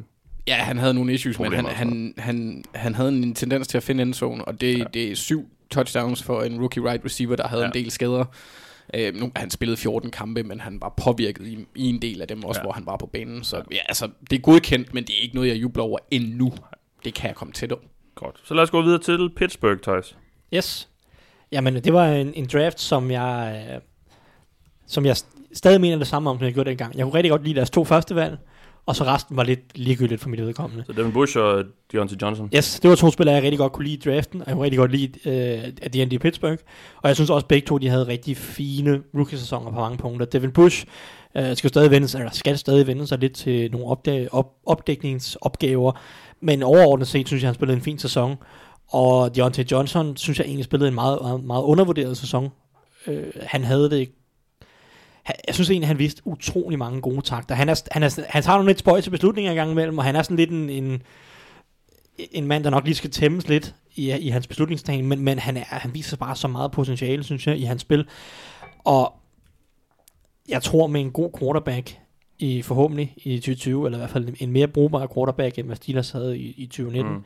Ja, 0.49 0.55
han 0.55 0.79
havde 0.79 0.95
nogle 0.95 1.13
issues, 1.15 1.39
men 1.39 1.53
han, 1.53 1.65
han, 1.67 2.15
han, 2.19 2.65
han 2.75 2.95
havde 2.95 3.09
en 3.09 3.35
tendens 3.35 3.69
til 3.69 3.77
at 3.77 3.83
finde 3.83 4.03
endzone, 4.03 4.45
og 4.45 4.61
det, 4.61 4.73
ja. 4.73 4.79
Ja. 4.79 4.85
det 4.95 5.11
er 5.11 5.15
syv 5.17 5.49
touchdowns 5.71 6.23
for 6.23 6.43
en 6.43 6.61
rookie 6.61 6.91
right 6.91 7.05
receiver, 7.05 7.37
der 7.37 7.49
havde 7.49 7.63
ja. 7.63 7.67
Ja. 7.75 7.79
en 7.79 7.85
del 7.85 7.91
skader. 7.91 8.25
Øh, 8.95 9.15
nu, 9.15 9.31
han 9.37 9.51
spillede 9.51 9.77
14 9.77 10.11
kampe, 10.11 10.43
men 10.43 10.61
han 10.61 10.79
var 10.81 10.95
påvirket 11.05 11.47
i, 11.47 11.67
i 11.75 11.89
en 11.89 12.03
del 12.03 12.23
af 12.23 12.29
dem 12.29 12.45
også, 12.45 12.59
ja. 12.59 12.63
Ja. 12.63 12.65
hvor 12.65 12.73
han 12.73 12.87
var 12.87 12.97
på 12.97 13.07
banen. 13.07 13.45
Så 13.45 13.57
ja, 13.71 13.79
altså, 13.89 14.09
det 14.31 14.37
er 14.37 14.41
godkendt, 14.41 14.95
men 14.95 15.05
det 15.05 15.11
er 15.19 15.23
ikke 15.23 15.35
noget, 15.35 15.49
jeg 15.49 15.57
jubler 15.57 15.83
over 15.85 15.99
endnu. 16.11 16.53
Det 17.07 17.15
kan 17.15 17.29
jeg 17.29 17.35
komme 17.37 17.53
til 17.53 17.71
dog. 17.71 17.81
godt. 18.15 18.37
Så 18.45 18.55
lad 18.55 18.63
os 18.63 18.71
gå 18.71 18.83
videre 18.83 18.99
til 19.03 19.31
Pittsburgh, 19.37 19.81
Thijs. 19.81 20.17
Yes. 20.55 20.89
Jamen, 21.53 21.75
det 21.75 21.93
var 21.93 22.07
en, 22.07 22.33
en 22.35 22.47
draft, 22.53 22.81
som 22.81 23.11
jeg, 23.11 23.65
øh, 23.75 23.81
som 24.87 25.07
jeg 25.07 25.13
st- 25.13 25.49
stadig 25.55 25.81
mener 25.81 25.99
det 25.99 26.07
samme 26.07 26.31
om, 26.31 26.39
som 26.39 26.45
jeg 26.45 26.55
gjorde 26.55 26.71
dengang. 26.71 26.97
Jeg 26.97 27.05
kunne 27.05 27.15
rigtig 27.15 27.31
godt 27.31 27.45
lide 27.45 27.55
deres 27.55 27.71
to 27.71 27.85
første 27.85 28.15
valg, 28.15 28.39
og 28.87 28.97
så 28.97 29.05
resten 29.05 29.37
var 29.37 29.43
lidt 29.45 29.79
ligegyldigt 29.79 30.21
for 30.21 30.29
mit 30.29 30.41
vedkommende. 30.41 30.85
Så 30.87 30.93
Devin 30.93 31.13
Bush 31.13 31.39
og 31.39 31.65
Deontay 31.93 32.17
Johnson. 32.23 32.51
Yes, 32.57 32.81
det 32.81 32.91
var 32.91 32.97
to 32.97 33.11
spillere, 33.11 33.35
jeg 33.35 33.43
rigtig 33.43 33.59
godt 33.59 33.73
kunne 33.73 33.85
lide 33.87 34.11
i 34.11 34.11
draften, 34.15 34.41
og 34.41 34.47
jeg 34.47 34.55
kunne 34.55 34.65
rigtig 34.65 34.79
godt 34.79 34.91
lide 34.93 35.29
øh, 35.31 35.73
at 35.83 35.93
de 35.93 36.03
endte 36.03 36.15
i 36.17 36.19
Pittsburgh. 36.19 36.59
Og 37.03 37.09
jeg 37.09 37.17
synes 37.17 37.31
også, 37.31 37.47
begge 37.47 37.67
to 37.67 37.79
de 37.79 37.89
havde 37.89 38.07
rigtig 38.07 38.37
fine 38.37 39.03
rookie-sæsoner 39.15 39.71
på 39.71 39.81
mange 39.81 39.99
punkter. 39.99 40.27
Devin 40.27 40.53
Bush 40.53 40.87
øh, 41.37 41.57
skal 41.57 41.71
stadig 41.71 41.91
vende 41.91 42.09
sig, 42.09 42.19
eller 42.19 42.33
skal 42.33 42.59
stadig 42.59 42.87
vende 42.87 43.07
sig 43.07 43.19
lidt 43.19 43.33
til 43.33 43.71
nogle 43.71 43.87
opdag, 43.87 44.29
op, 44.35 44.53
opdækningsopgaver, 44.67 45.93
men 46.41 46.63
overordnet 46.63 47.09
set 47.09 47.27
synes 47.27 47.43
jeg, 47.43 47.49
han 47.49 47.55
spillede 47.55 47.77
en 47.77 47.83
fin 47.83 47.99
sæson. 47.99 48.37
Og 48.89 49.37
Deontay 49.37 49.65
Johnson 49.65 50.17
synes 50.17 50.39
jeg 50.39 50.47
egentlig 50.47 50.65
spillede 50.65 50.89
en 50.89 50.95
meget, 50.95 51.19
meget, 51.23 51.45
meget 51.45 51.63
undervurderet 51.63 52.17
sæson. 52.17 52.49
Øh, 53.07 53.33
han 53.43 53.65
havde 53.65 53.91
det 53.91 54.09
jeg 55.47 55.55
synes 55.55 55.71
egentlig, 55.71 55.89
han 55.89 55.99
viste 55.99 56.23
utrolig 56.25 56.79
mange 56.79 57.01
gode 57.01 57.21
takter. 57.21 57.55
Han, 57.55 57.69
er, 57.69 57.83
han, 57.91 58.03
er, 58.03 58.21
han 58.29 58.43
tager 58.43 58.57
nogle 58.57 58.71
lidt 58.71 58.79
spøjse 58.79 59.11
beslutninger 59.11 59.53
i 59.53 59.55
gang 59.55 59.71
imellem, 59.71 59.99
og 59.99 60.05
han 60.05 60.17
er 60.17 60.23
sådan 60.23 60.37
lidt 60.37 60.51
en, 60.51 60.71
en, 60.71 61.03
en 62.19 62.47
mand, 62.47 62.65
der 62.65 62.71
nok 62.71 62.85
lige 62.85 62.95
skal 62.95 63.11
tæmmes 63.11 63.49
lidt 63.49 63.75
i, 63.95 64.13
i 64.13 64.29
hans 64.29 64.47
beslutningstagen, 64.47 65.07
men, 65.07 65.21
men 65.21 65.39
han, 65.39 65.57
er, 65.57 65.65
han 65.65 65.95
viser 65.95 66.17
bare 66.17 66.37
så 66.37 66.49
meget 66.49 66.73
potentiale, 66.73 67.25
synes 67.25 67.47
jeg, 67.47 67.59
i 67.59 67.63
hans 67.63 67.83
spil. 67.83 68.09
Og 68.85 69.13
jeg 70.49 70.63
tror 70.63 70.87
med 70.87 71.01
en 71.01 71.11
god 71.11 71.31
quarterback, 71.39 71.99
i 72.39 72.63
forhåbentlig 72.63 73.15
i 73.17 73.37
2020, 73.37 73.87
eller 73.87 73.99
i 73.99 74.01
hvert 74.01 74.11
fald 74.11 74.35
en 74.41 74.53
mere 74.53 74.69
brugbar 74.69 75.09
quarterback, 75.15 75.59
end 75.59 75.67
hvad 75.67 75.77
Steelers 75.77 76.11
havde 76.11 76.39
i, 76.39 76.55
i 76.57 76.67
2019, 76.67 77.15
mm. 77.15 77.23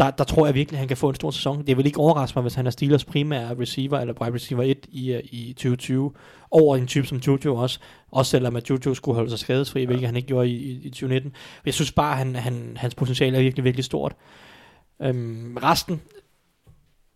Der, 0.00 0.10
der 0.10 0.24
tror 0.24 0.46
jeg 0.46 0.54
virkelig, 0.54 0.76
at 0.76 0.78
han 0.78 0.88
kan 0.88 0.96
få 0.96 1.08
en 1.08 1.14
stor 1.14 1.30
sæson. 1.30 1.66
Det 1.66 1.76
vil 1.76 1.86
ikke 1.86 2.00
overraske 2.00 2.36
mig, 2.36 2.42
hvis 2.42 2.54
han 2.54 2.66
er 2.66 2.70
Steelers 2.70 3.04
primære 3.04 3.60
receiver, 3.60 3.98
eller 3.98 4.14
wide 4.20 4.34
receiver 4.34 4.62
1 4.62 4.86
i, 4.92 5.12
øh, 5.12 5.20
i 5.24 5.52
2020, 5.52 6.12
over 6.50 6.76
en 6.76 6.86
type 6.86 7.06
som 7.06 7.18
Juju 7.18 7.56
også, 7.56 7.78
også 8.10 8.30
selvom 8.30 8.56
at 8.56 8.70
Juju 8.70 8.94
skulle 8.94 9.14
holde 9.14 9.30
sig 9.30 9.38
skadesfri, 9.38 9.80
ja. 9.80 9.86
hvilket 9.86 10.06
han 10.06 10.16
ikke 10.16 10.28
gjorde 10.28 10.48
i, 10.48 10.56
i, 10.56 10.70
i 10.70 10.90
2019. 10.90 11.30
Men 11.30 11.66
jeg 11.66 11.74
synes 11.74 11.92
bare, 11.92 12.12
at 12.12 12.18
han, 12.18 12.36
han, 12.36 12.72
hans 12.76 12.94
potentiale 12.94 13.36
er 13.36 13.42
virkelig, 13.42 13.64
virkelig 13.64 13.84
stort. 13.84 14.14
Øhm, 15.02 15.56
resten, 15.62 16.00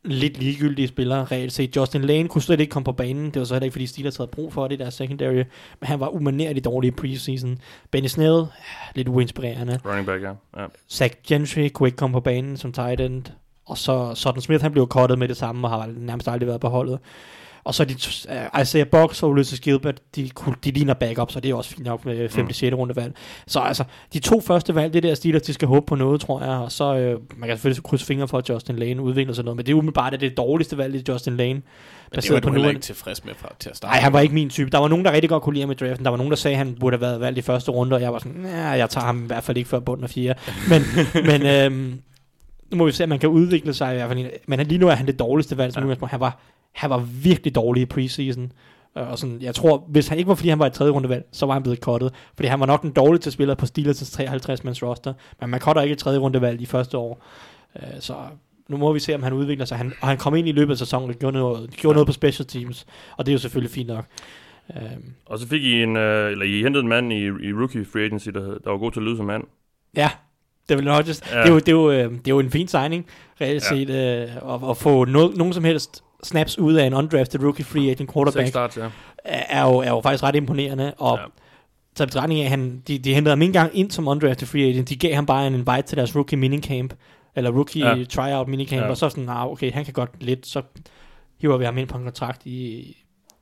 lidt 0.04 0.38
ligegyldige 0.38 0.88
spillere, 0.88 1.24
reelt 1.24 1.52
set. 1.52 1.76
Justin 1.76 2.02
Lane 2.02 2.28
kunne 2.28 2.42
slet 2.42 2.60
ikke 2.60 2.70
komme 2.70 2.84
på 2.84 2.92
banen. 2.92 3.24
Det 3.24 3.38
var 3.38 3.44
så 3.44 3.54
heller 3.54 3.64
ikke, 3.64 3.72
fordi 3.72 3.86
Steelers 3.86 4.16
havde 4.16 4.30
brug 4.32 4.52
for 4.52 4.68
det 4.68 4.78
der 4.78 4.90
secondary. 4.90 5.34
Men 5.34 5.46
han 5.82 6.00
var 6.00 6.08
umanerligt 6.08 6.64
dårlig 6.64 6.88
i 6.88 6.90
preseason. 6.90 7.58
Benny 7.90 8.06
Snell, 8.06 8.44
lidt 8.94 9.08
uinspirerende. 9.08 9.80
Running 9.86 10.06
back, 10.06 10.22
ja. 10.22 10.32
ja. 10.62 10.66
Zach 10.90 11.14
Gentry 11.26 11.68
kunne 11.68 11.88
ikke 11.88 11.96
komme 11.96 12.14
på 12.14 12.20
banen 12.20 12.56
som 12.56 12.72
tight 12.72 13.00
end. 13.00 13.22
Og 13.66 13.78
så 13.78 14.14
Sutton 14.14 14.42
Smith, 14.42 14.62
han 14.62 14.72
blev 14.72 14.88
cuttet 14.88 15.18
med 15.18 15.28
det 15.28 15.36
samme, 15.36 15.66
og 15.66 15.70
har 15.70 15.90
nærmest 15.96 16.28
aldrig 16.28 16.46
været 16.46 16.60
på 16.60 16.68
holdet. 16.68 16.98
Og 17.64 17.74
så 17.74 17.84
de, 17.84 17.94
uh, 18.54 18.60
Isaiah 18.60 18.86
Box 18.86 19.22
og 19.22 19.30
Ulysses 19.30 19.60
Gilbert, 19.60 20.00
de, 20.16 20.30
de 20.64 20.70
ligner 20.70 20.94
backup, 20.94 21.30
så 21.30 21.40
det 21.40 21.50
er 21.50 21.54
også 21.54 21.70
fint 21.70 21.84
nok 21.84 22.04
med 22.04 22.28
5. 22.28 22.44
Mm. 22.44 22.52
6. 22.52 22.74
rundevalg. 22.76 23.14
Så 23.46 23.60
altså, 23.60 23.84
de 24.12 24.18
to 24.18 24.40
første 24.40 24.74
valg, 24.74 24.92
det 24.92 25.02
der 25.02 25.14
Steelers, 25.14 25.42
de 25.42 25.52
skal 25.54 25.68
håbe 25.68 25.86
på 25.86 25.94
noget, 25.94 26.20
tror 26.20 26.40
jeg. 26.40 26.50
Og 26.50 26.72
så, 26.72 26.96
øh, 26.96 27.20
man 27.36 27.48
kan 27.48 27.56
selvfølgelig 27.56 27.84
krydse 27.84 28.06
fingre 28.06 28.28
for, 28.28 28.38
at 28.38 28.48
Justin 28.48 28.76
Lane 28.76 29.02
udvikler 29.02 29.34
sig 29.34 29.44
noget, 29.44 29.56
men 29.56 29.66
det 29.66 29.72
er 29.72 29.76
umiddelbart 29.76 30.14
at 30.14 30.20
det 30.20 30.36
dårligste 30.36 30.78
valg, 30.78 30.92
det 30.94 31.08
er 31.08 31.12
Justin 31.12 31.36
Lane. 31.36 31.52
Men 31.54 31.62
det 32.22 32.30
var 32.30 32.40
på 32.40 32.48
du 32.48 32.48
heller 32.48 32.58
nuværende- 32.58 32.70
ikke 32.70 32.80
tilfreds 32.80 33.24
med 33.24 33.34
fra, 33.34 33.48
til 33.58 33.70
at 33.70 33.76
starte. 33.76 33.92
Nej, 33.92 34.00
han 34.00 34.12
var 34.12 34.20
ikke 34.20 34.34
min 34.34 34.50
type. 34.50 34.70
Der 34.70 34.78
var 34.78 34.88
nogen, 34.88 35.04
der 35.04 35.12
rigtig 35.12 35.28
godt 35.30 35.42
kunne 35.42 35.52
lide 35.54 35.62
ham 35.62 35.70
i 35.70 35.74
draften. 35.74 36.04
Der 36.04 36.10
var 36.10 36.16
nogen, 36.16 36.30
der 36.30 36.36
sagde, 36.36 36.54
at 36.54 36.58
han 36.58 36.74
burde 36.80 36.94
have 36.96 37.00
været 37.00 37.20
valgt 37.20 37.38
i 37.38 37.42
første 37.42 37.70
runde, 37.70 37.96
og 37.96 38.02
jeg 38.02 38.12
var 38.12 38.18
sådan, 38.18 38.32
nej, 38.40 38.52
jeg 38.52 38.90
tager 38.90 39.04
ham 39.04 39.24
i 39.24 39.26
hvert 39.26 39.44
fald 39.44 39.56
ikke 39.56 39.68
før 39.70 39.78
bunden 39.80 40.04
af 40.04 40.10
fire. 40.10 40.34
Men, 40.68 40.82
men 41.30 41.46
øhm, 41.46 42.00
nu 42.70 42.76
må 42.76 42.84
vi 42.86 42.92
se, 42.92 43.02
at 43.02 43.08
man 43.08 43.18
kan 43.18 43.28
udvikle 43.28 43.74
sig 43.74 43.92
i 43.92 43.96
hvert 43.96 44.08
fald. 44.08 44.26
Men 44.46 44.66
lige 44.66 44.78
nu 44.78 44.88
er 44.88 44.94
han 44.94 45.06
det 45.06 45.18
dårligste 45.18 45.56
valg, 45.56 45.72
som 45.72 45.88
Ja. 45.88 45.94
ja. 46.00 46.06
han 46.06 46.20
var, 46.20 46.38
han 46.74 46.90
var 46.90 46.98
virkelig 47.22 47.54
dårlig 47.54 47.82
i 47.82 47.86
preseason. 47.86 48.52
Øh, 48.98 49.10
Og 49.10 49.18
sådan, 49.18 49.38
jeg 49.42 49.54
tror, 49.54 49.84
hvis 49.88 50.08
han 50.08 50.18
ikke 50.18 50.28
var, 50.28 50.34
fordi 50.34 50.48
han 50.48 50.58
var 50.58 50.66
et 50.66 50.72
tredje 50.72 50.92
rundevalg, 50.92 51.24
så 51.32 51.46
var 51.46 51.52
han 51.52 51.62
blevet 51.62 51.78
cuttet. 51.78 52.14
Fordi 52.34 52.48
han 52.48 52.60
var 52.60 52.66
nok 52.66 52.82
den 52.82 52.90
dårligste 52.92 53.30
spiller 53.30 53.54
på 53.54 53.66
Steelers' 53.66 54.20
53-mands 54.20 54.82
roster. 54.82 55.12
Men 55.40 55.50
man 55.50 55.60
cutter 55.60 55.82
ikke 55.82 55.92
et 55.92 55.98
tredje 55.98 56.18
rundevalg 56.18 56.60
i 56.60 56.66
første 56.66 56.98
år. 56.98 57.24
Øh, 57.76 57.82
Så 58.00 58.14
nu 58.68 58.76
må 58.76 58.92
vi 58.92 58.98
se, 59.00 59.14
om 59.14 59.22
han 59.22 59.32
udvikler 59.32 59.64
sig. 59.64 59.78
Han, 59.78 59.92
og 60.00 60.08
han 60.08 60.16
kom 60.18 60.34
ind 60.34 60.48
i 60.48 60.52
løbet 60.52 60.72
af 60.72 60.78
sæsonen 60.78 61.10
og 61.10 61.16
gjorde 61.16 61.36
noget, 61.38 61.70
gjorde 61.70 61.92
Ja. 61.92 61.94
noget 61.94 62.06
på 62.06 62.12
special 62.12 62.46
teams. 62.46 62.86
Og 63.16 63.26
det 63.26 63.32
er 63.32 63.34
jo 63.34 63.38
selvfølgelig 63.38 63.70
fint 63.70 63.88
nok. 63.88 64.04
Øhm, 64.76 65.12
Og 65.26 65.38
så 65.38 65.48
fik 65.48 65.62
I 65.62 65.82
en, 65.82 65.96
øh, 65.96 66.30
eller 66.32 66.44
I 66.44 66.62
hentede 66.62 66.82
en 66.82 66.88
mand 66.88 67.12
i, 67.12 67.24
i 67.26 67.52
rookie 67.52 67.84
free 67.92 68.04
agency, 68.04 68.28
der, 68.28 68.40
der 68.40 68.70
var 68.70 68.78
god 68.78 68.92
til 68.92 69.00
at 69.00 69.04
lyde 69.04 69.16
som 69.16 69.26
mand. 69.26 69.42
Ja, 69.96 70.10
det 70.68 70.78
vil 70.78 70.90
Rodgers. 70.92 71.22
Ja. 71.32 71.38
Det, 71.38 71.46
er 71.48 71.52
jo, 71.52 71.58
det, 71.58 71.68
er 71.68 71.72
jo, 71.72 71.90
øh, 71.90 72.10
det 72.10 72.18
er 72.28 72.30
jo 72.30 72.38
en 72.40 72.50
fin 72.50 72.68
signing, 72.68 73.06
reelt 73.40 73.64
Ja. 73.70 73.76
set, 73.76 73.90
øh, 73.90 74.54
at, 74.54 74.70
at 74.70 74.76
få 74.76 75.04
no, 75.04 75.28
nogen 75.28 75.52
som 75.52 75.64
helst 75.64 76.03
snaps 76.24 76.58
ud 76.58 76.74
af 76.74 76.86
en 76.86 76.94
undrafted 76.94 77.40
rookie 77.42 77.64
free 77.64 77.90
agent 77.90 78.12
quarterback, 78.12 78.48
starts, 78.48 78.76
ja. 78.76 78.88
er, 79.24 79.62
jo, 79.62 79.76
er 79.78 79.88
jo 79.88 80.00
faktisk 80.00 80.22
ret 80.22 80.34
imponerende, 80.36 80.94
og 80.98 81.18
Ja. 81.98 82.04
i 82.04 82.06
betragtning 82.06 82.40
af, 82.40 82.44
at 82.44 82.50
han, 82.50 82.82
de, 82.88 82.98
de 82.98 83.14
hentede 83.14 83.30
ham 83.30 83.42
ikke 83.42 83.48
engang 83.50 83.70
ind 83.78 83.90
som 83.90 84.08
undrafted 84.08 84.46
free 84.46 84.68
agent, 84.68 84.88
de 84.88 84.96
gav 84.96 85.14
ham 85.14 85.26
bare 85.26 85.46
en 85.46 85.54
invite 85.54 85.82
til 85.82 85.96
deres 85.98 86.16
rookie 86.16 86.38
minicamp, 86.38 86.94
eller 87.36 87.50
rookie 87.50 87.86
Ja. 87.98 88.04
tryout 88.04 88.48
minicamp, 88.48 88.82
ja. 88.82 88.88
og 88.88 88.96
så 88.96 89.08
sådan, 89.08 89.24
nah, 89.24 89.46
okay, 89.52 89.72
han 89.72 89.84
kan 89.84 89.94
godt 89.94 90.10
lidt, 90.20 90.46
så 90.46 90.62
hiver 91.40 91.56
vi 91.56 91.64
ham 91.64 91.78
ind 91.78 91.88
på 91.88 91.98
en 91.98 92.04
kontrakt 92.04 92.46
i, 92.46 92.96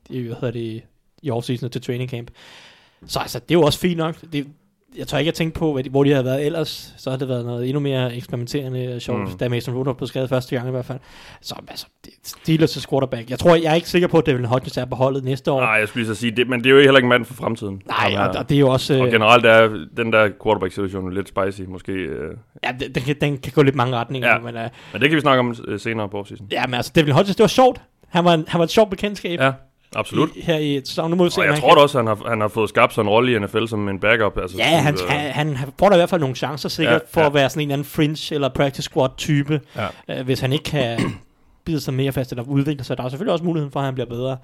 i 0.09 0.19
hvad 0.21 0.35
hedder 0.35 0.51
det, 0.51 0.81
i 1.21 1.31
offseason 1.31 1.69
til 1.69 1.81
training 1.81 2.09
camp. 2.09 2.31
Så 3.07 3.19
altså, 3.19 3.39
det 3.39 3.51
er 3.55 3.59
jo 3.59 3.61
også 3.61 3.79
fint 3.79 3.97
nok. 3.97 4.15
Det, 4.33 4.47
jeg 4.97 5.07
tør 5.07 5.17
ikke 5.17 5.29
at 5.29 5.35
tænke 5.35 5.59
på, 5.59 5.79
hvor 5.91 6.03
de 6.03 6.11
havde 6.11 6.25
været 6.25 6.45
ellers. 6.45 6.93
Så 6.97 7.09
havde 7.09 7.19
det 7.19 7.29
været 7.29 7.45
noget 7.45 7.65
endnu 7.67 7.79
mere 7.79 8.15
eksperimenterende 8.15 8.99
sjovt, 8.99 9.19
Mm. 9.19 9.37
da 9.37 9.49
Mason 9.49 9.75
Rudolph 9.75 9.97
blev 9.97 10.07
skadet 10.07 10.29
første 10.29 10.55
gang 10.55 10.67
i 10.67 10.71
hvert 10.71 10.85
fald. 10.85 10.99
Så 11.41 11.55
altså, 11.67 11.85
Steelers' 12.27 12.89
quarterback. 12.89 13.29
Jeg 13.29 13.39
tror, 13.39 13.55
jeg 13.55 13.63
er 13.71 13.73
ikke 13.73 13.89
sikker 13.89 14.07
på, 14.07 14.17
at 14.17 14.25
Devin 14.25 14.45
Hodges 14.45 14.77
er 14.77 14.85
på 14.85 14.95
holdet 14.95 15.23
næste 15.23 15.51
år. 15.51 15.59
Nej, 15.61 15.69
jeg 15.69 15.87
skulle 15.87 16.03
lige 16.05 16.15
så 16.15 16.19
sige, 16.19 16.31
det, 16.31 16.49
men 16.49 16.59
det 16.63 16.65
er 16.69 16.71
jo 16.75 16.77
heller 16.81 16.97
ikke 16.97 17.07
mand 17.09 17.25
for 17.25 17.33
fremtiden. 17.33 17.81
Nej, 17.87 18.11
Ham 18.11 18.29
og, 18.29 18.35
og 18.39 18.49
det 18.49 18.55
er 18.55 18.59
jo 18.59 18.69
også... 18.69 18.93
og 18.99 19.05
Øh, 19.05 19.11
generelt 19.11 19.45
er 19.45 19.67
den 19.97 20.13
der 20.13 20.29
quarterback-situation 20.43 21.13
lidt 21.13 21.27
spicy, 21.29 21.61
måske. 21.67 21.91
Øh, 21.91 22.37
ja, 22.63 22.71
den, 22.79 22.93
den, 22.95 23.03
kan, 23.03 23.15
den 23.21 23.37
kan 23.37 23.51
gå 23.55 23.61
lidt 23.61 23.75
mange 23.75 23.95
retninger, 23.95 24.27
Ja. 24.29 24.35
ja. 24.35 24.41
men, 24.41 24.55
øh, 24.55 24.69
men 24.93 25.01
det 25.01 25.09
kan 25.09 25.15
vi 25.15 25.21
snakke 25.21 25.39
om 25.39 25.55
øh, 25.67 25.79
senere 25.79 26.09
på 26.09 26.19
offseason. 26.19 26.47
ja, 26.51 26.67
men 26.67 26.73
altså, 26.73 26.91
Devin 26.95 27.13
Hodges, 27.13 27.35
det 27.35 27.43
var 27.43 27.47
sjovt. 27.47 27.81
Han 28.09 28.25
var, 28.25 28.33
en, 28.33 28.45
han 28.47 28.59
var 28.59 28.63
et 28.65 28.71
sjovt 28.71 28.89
bekendtskab 28.89 29.39
Ja, 29.39 29.51
absolut. 29.95 30.29
i, 30.35 30.41
her 30.41 30.57
i 30.57 30.81
sæsonen. 30.85 31.09
Nu 31.09 31.15
må 31.15 31.23
vi 31.23 31.29
se, 31.29 31.41
Og 31.41 31.45
jeg 31.47 31.59
tror 31.59 31.69
kan- 31.69 31.77
også, 31.77 31.97
han 31.97 32.07
har, 32.07 32.29
han 32.29 32.41
har 32.41 32.47
fået 32.47 32.69
skabt 32.69 32.93
sig 32.93 33.01
en 33.01 33.09
rolle 33.09 33.35
i 33.35 33.39
NFL 33.39 33.65
som 33.65 33.89
en 33.89 33.99
backup. 33.99 34.37
Altså, 34.37 34.57
Ja, 34.57 34.63
han, 34.81 34.93
øh, 34.93 35.09
han, 35.09 35.55
han, 35.55 35.69
får 35.79 35.89
da 35.89 35.95
i 35.95 35.97
hvert 35.97 36.09
fald 36.09 36.21
nogle 36.21 36.35
chancer 36.35 36.69
sikkert 36.69 36.91
Ja, 36.93 36.97
ja, 36.97 37.05
for 37.13 37.21
ja. 37.21 37.27
at 37.27 37.33
være 37.33 37.49
sådan 37.49 37.61
en 37.61 37.67
eller 37.67 37.73
anden 37.73 37.85
fringe 37.85 38.35
eller 38.35 38.49
practice 38.49 38.81
squad 38.83 39.09
type, 39.17 39.61
Ja. 39.75 40.19
øh, 40.19 40.25
hvis 40.25 40.39
han 40.39 40.53
ikke 40.53 40.63
kan 40.63 40.99
bide 41.65 41.81
sig 41.81 41.93
mere 41.93 42.11
fast 42.11 42.31
eller 42.31 42.43
udvikle 42.43 42.83
sig. 42.83 42.97
Der 42.97 43.03
er 43.03 43.09
selvfølgelig 43.09 43.33
også 43.33 43.45
muligheden 43.45 43.71
for, 43.71 43.79
at 43.79 43.85
han 43.85 43.93
bliver 43.93 44.07
bedre. 44.09 44.37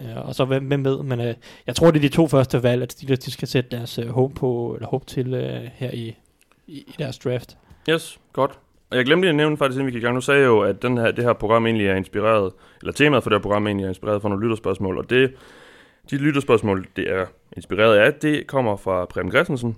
Øh, 0.00 0.28
og 0.28 0.34
så 0.34 0.44
hvem, 0.44 0.64
hvem 0.64 0.84
ved, 0.84 1.02
men 1.02 1.20
øh, 1.20 1.34
jeg 1.66 1.76
tror, 1.76 1.90
det 1.90 1.96
er 1.96 2.08
de 2.08 2.14
to 2.14 2.28
første 2.28 2.62
valg, 2.62 2.82
at 2.82 2.92
Steelers 2.92 3.18
de 3.18 3.30
skal 3.30 3.48
sætte 3.48 3.76
deres 3.76 3.98
øh, 3.98 4.08
håb, 4.08 4.34
på, 4.34 4.72
eller 4.74 4.88
håb 4.88 5.06
til 5.06 5.34
øh, 5.34 5.60
her 5.74 5.90
i, 5.90 6.14
i, 6.66 6.72
i 6.78 6.94
deres 6.98 7.18
draft. 7.18 7.56
Yes, 7.90 8.18
godt. 8.32 8.50
Og 8.90 8.96
jeg 8.96 9.04
glemte 9.04 9.22
lige 9.22 9.30
at 9.30 9.36
nævne 9.36 9.56
faktisk, 9.56 9.76
inden 9.76 9.86
vi 9.86 9.92
gik 9.92 10.02
i 10.02 10.04
gang. 10.04 10.14
Nu 10.14 10.20
sagde 10.20 10.40
jeg 10.40 10.46
jo, 10.46 10.60
at 10.60 10.82
den 10.82 10.98
her, 10.98 11.10
det 11.10 11.24
her 11.24 11.32
program 11.32 11.66
egentlig 11.66 11.86
er 11.86 11.94
inspireret, 11.94 12.52
eller 12.80 12.92
temaet 12.92 13.22
for 13.22 13.30
det 13.30 13.38
her 13.38 13.42
program 13.42 13.66
egentlig 13.66 13.84
er 13.84 13.88
inspireret 13.88 14.22
fra 14.22 14.28
nogle 14.28 14.44
lytterspørgsmål. 14.44 14.98
Og 14.98 15.10
det, 15.10 15.34
de 16.10 16.16
lytterspørgsmål, 16.16 16.86
det 16.96 17.10
er 17.10 17.26
inspireret 17.56 17.96
af, 17.96 18.14
det 18.14 18.46
kommer 18.46 18.76
fra 18.76 19.04
Preben 19.04 19.30
Christensen, 19.30 19.76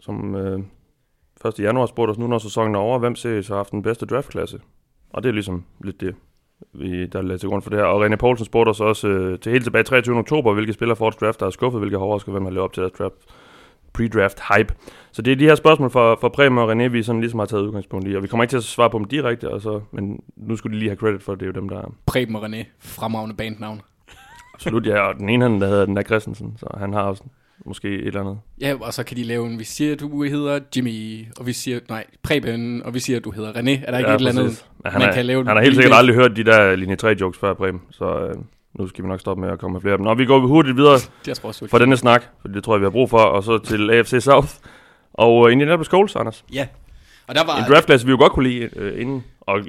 som 0.00 0.34
øh, 0.34 0.60
1. 1.46 1.60
januar 1.60 1.86
spurgte 1.86 2.10
os 2.10 2.18
nu, 2.18 2.26
når 2.26 2.38
sæsonen 2.38 2.74
er 2.74 2.78
over, 2.78 2.98
hvem 2.98 3.14
seriøst 3.14 3.48
har 3.48 3.56
haft 3.56 3.72
den 3.72 3.82
bedste 3.82 4.06
draftklasse? 4.06 4.60
Og 5.10 5.22
det 5.22 5.28
er 5.28 5.32
ligesom 5.32 5.64
lidt 5.84 6.00
det, 6.00 6.14
vi, 6.72 7.06
der 7.06 7.32
er 7.32 7.36
til 7.36 7.48
grund 7.48 7.62
for 7.62 7.70
det 7.70 7.78
her. 7.78 7.86
Og 7.86 8.06
René 8.06 8.16
Poulsen 8.16 8.46
spurgte 8.46 8.70
os 8.70 8.80
også 8.80 9.08
øh, 9.08 9.38
til 9.38 9.52
helt 9.52 9.64
tilbage 9.64 9.84
23. 9.84 10.18
oktober, 10.18 10.54
hvilke 10.54 10.72
spillere 10.72 10.96
for 10.96 11.10
draft, 11.10 11.40
der 11.40 11.46
er 11.46 11.50
skuffet, 11.50 11.80
hvilke 11.80 11.96
har 11.96 12.04
overrasket, 12.04 12.34
hvem 12.34 12.44
har 12.44 12.50
levet 12.50 12.64
op 12.64 12.72
til 12.72 12.80
deres 12.80 12.92
draft, 12.92 13.16
pre-draft 13.98 14.54
hype. 14.54 14.74
Så 15.12 15.22
det 15.22 15.32
er 15.32 15.36
de 15.36 15.44
her 15.44 15.54
spørgsmål 15.54 15.90
fra, 15.90 16.14
fra 16.14 16.28
Preben 16.28 16.58
og 16.58 16.72
René, 16.72 16.88
vi 16.88 17.02
sådan 17.02 17.20
ligesom 17.20 17.38
har 17.38 17.46
taget 17.46 17.62
udgangspunkt 17.62 18.08
i. 18.08 18.16
Og 18.16 18.22
vi 18.22 18.28
kommer 18.28 18.44
ikke 18.44 18.52
til 18.52 18.56
at 18.56 18.64
svare 18.64 18.90
på 18.90 18.98
dem 18.98 19.06
direkte, 19.06 19.50
og 19.50 19.60
så, 19.60 19.80
men 19.92 20.20
nu 20.36 20.56
skulle 20.56 20.74
de 20.74 20.78
lige 20.78 20.88
have 20.88 20.96
credit 20.96 21.22
for, 21.22 21.32
at 21.32 21.40
det 21.40 21.46
er 21.46 21.50
jo 21.54 21.60
dem, 21.60 21.68
der 21.68 21.78
er 21.78 21.94
Preben 22.06 22.36
og 22.36 22.44
René, 22.44 22.64
fremragende 22.78 23.36
bandnavn. 23.36 23.80
absolut. 24.54 24.86
Ja, 24.86 25.00
og 25.00 25.14
den 25.14 25.28
ene, 25.28 25.44
han, 25.44 25.60
der 25.60 25.66
hedder 25.66 25.86
den 25.86 25.96
der 25.96 26.02
Christensen, 26.02 26.54
så 26.56 26.66
han 26.78 26.92
har 26.92 27.02
også 27.02 27.22
måske 27.66 27.88
et 27.88 28.06
eller 28.06 28.20
andet. 28.20 28.38
Ja, 28.60 28.74
og 28.80 28.94
så 28.94 29.04
kan 29.04 29.16
de 29.16 29.22
lave 29.22 29.46
en, 29.46 29.58
vi 29.58 29.64
siger, 29.64 29.96
du 29.96 30.22
hedder 30.22 30.60
Jimmy, 30.76 31.26
og 31.38 31.46
vi 31.46 31.52
siger, 31.52 31.80
nej, 31.88 32.04
Preben, 32.22 32.82
og 32.82 32.94
vi 32.94 32.98
siger, 32.98 33.20
du 33.20 33.30
hedder 33.30 33.52
René. 33.52 33.86
Er 33.86 33.90
der 33.90 33.98
ikke 33.98 34.10
ja, 34.10 34.16
et 34.16 34.20
eller 34.20 34.30
andet? 34.30 34.64
Men 34.84 34.92
han, 34.92 35.00
man 35.00 35.08
er, 35.08 35.14
kan 35.14 35.26
lave 35.26 35.46
han 35.46 35.56
har 35.56 35.62
helt 35.62 35.74
sikkert 35.74 35.94
aldrig 35.94 36.16
hørt 36.16 36.36
de 36.36 36.44
der 36.44 36.76
linje 36.76 36.96
3 36.96 37.16
jokes 37.20 37.38
før, 37.38 37.54
Preben, 37.54 37.82
så 37.90 38.04
øh, 38.04 38.34
nu 38.78 38.86
skal 38.88 39.04
vi 39.04 39.08
nok 39.08 39.20
stoppe 39.20 39.40
med 39.40 39.50
at 39.50 39.58
komme 39.58 39.72
med 39.72 39.80
flere 39.80 39.92
af 39.92 39.98
dem. 39.98 40.04
Nå, 40.04 40.14
vi 40.14 40.24
går 40.26 40.40
hurtigt 40.40 40.76
videre 40.76 40.94
Det 41.26 41.36
tror 41.36 41.46
jeg 41.46 41.48
også, 41.48 41.66
for 41.70 41.78
denne 41.78 41.96
snak, 41.96 42.22
for 42.40 42.48
det 42.48 42.64
tror 42.64 42.74
jeg, 42.74 42.80
vi 42.80 42.84
har 42.84 42.90
brug 42.90 43.10
for, 43.10 43.18
og 43.18 43.42
så 43.44 43.58
til 43.58 43.90
AFC 43.90 44.14
South. 44.22 44.48
Og 45.14 45.36
uh, 45.38 45.52
Indianapolis 45.52 45.88
Colts, 45.88 46.16
Anders. 46.16 46.44
Ja. 46.52 46.66
Og 47.26 47.34
der 47.34 47.44
var, 47.46 47.56
En 47.64 47.72
draftklasse, 47.72 48.06
vi 48.06 48.10
jo 48.10 48.18
godt 48.18 48.32
kunne 48.32 48.48
lide 48.48 48.68
uh, 48.94 49.00
inden, 49.00 49.24
og 49.40 49.60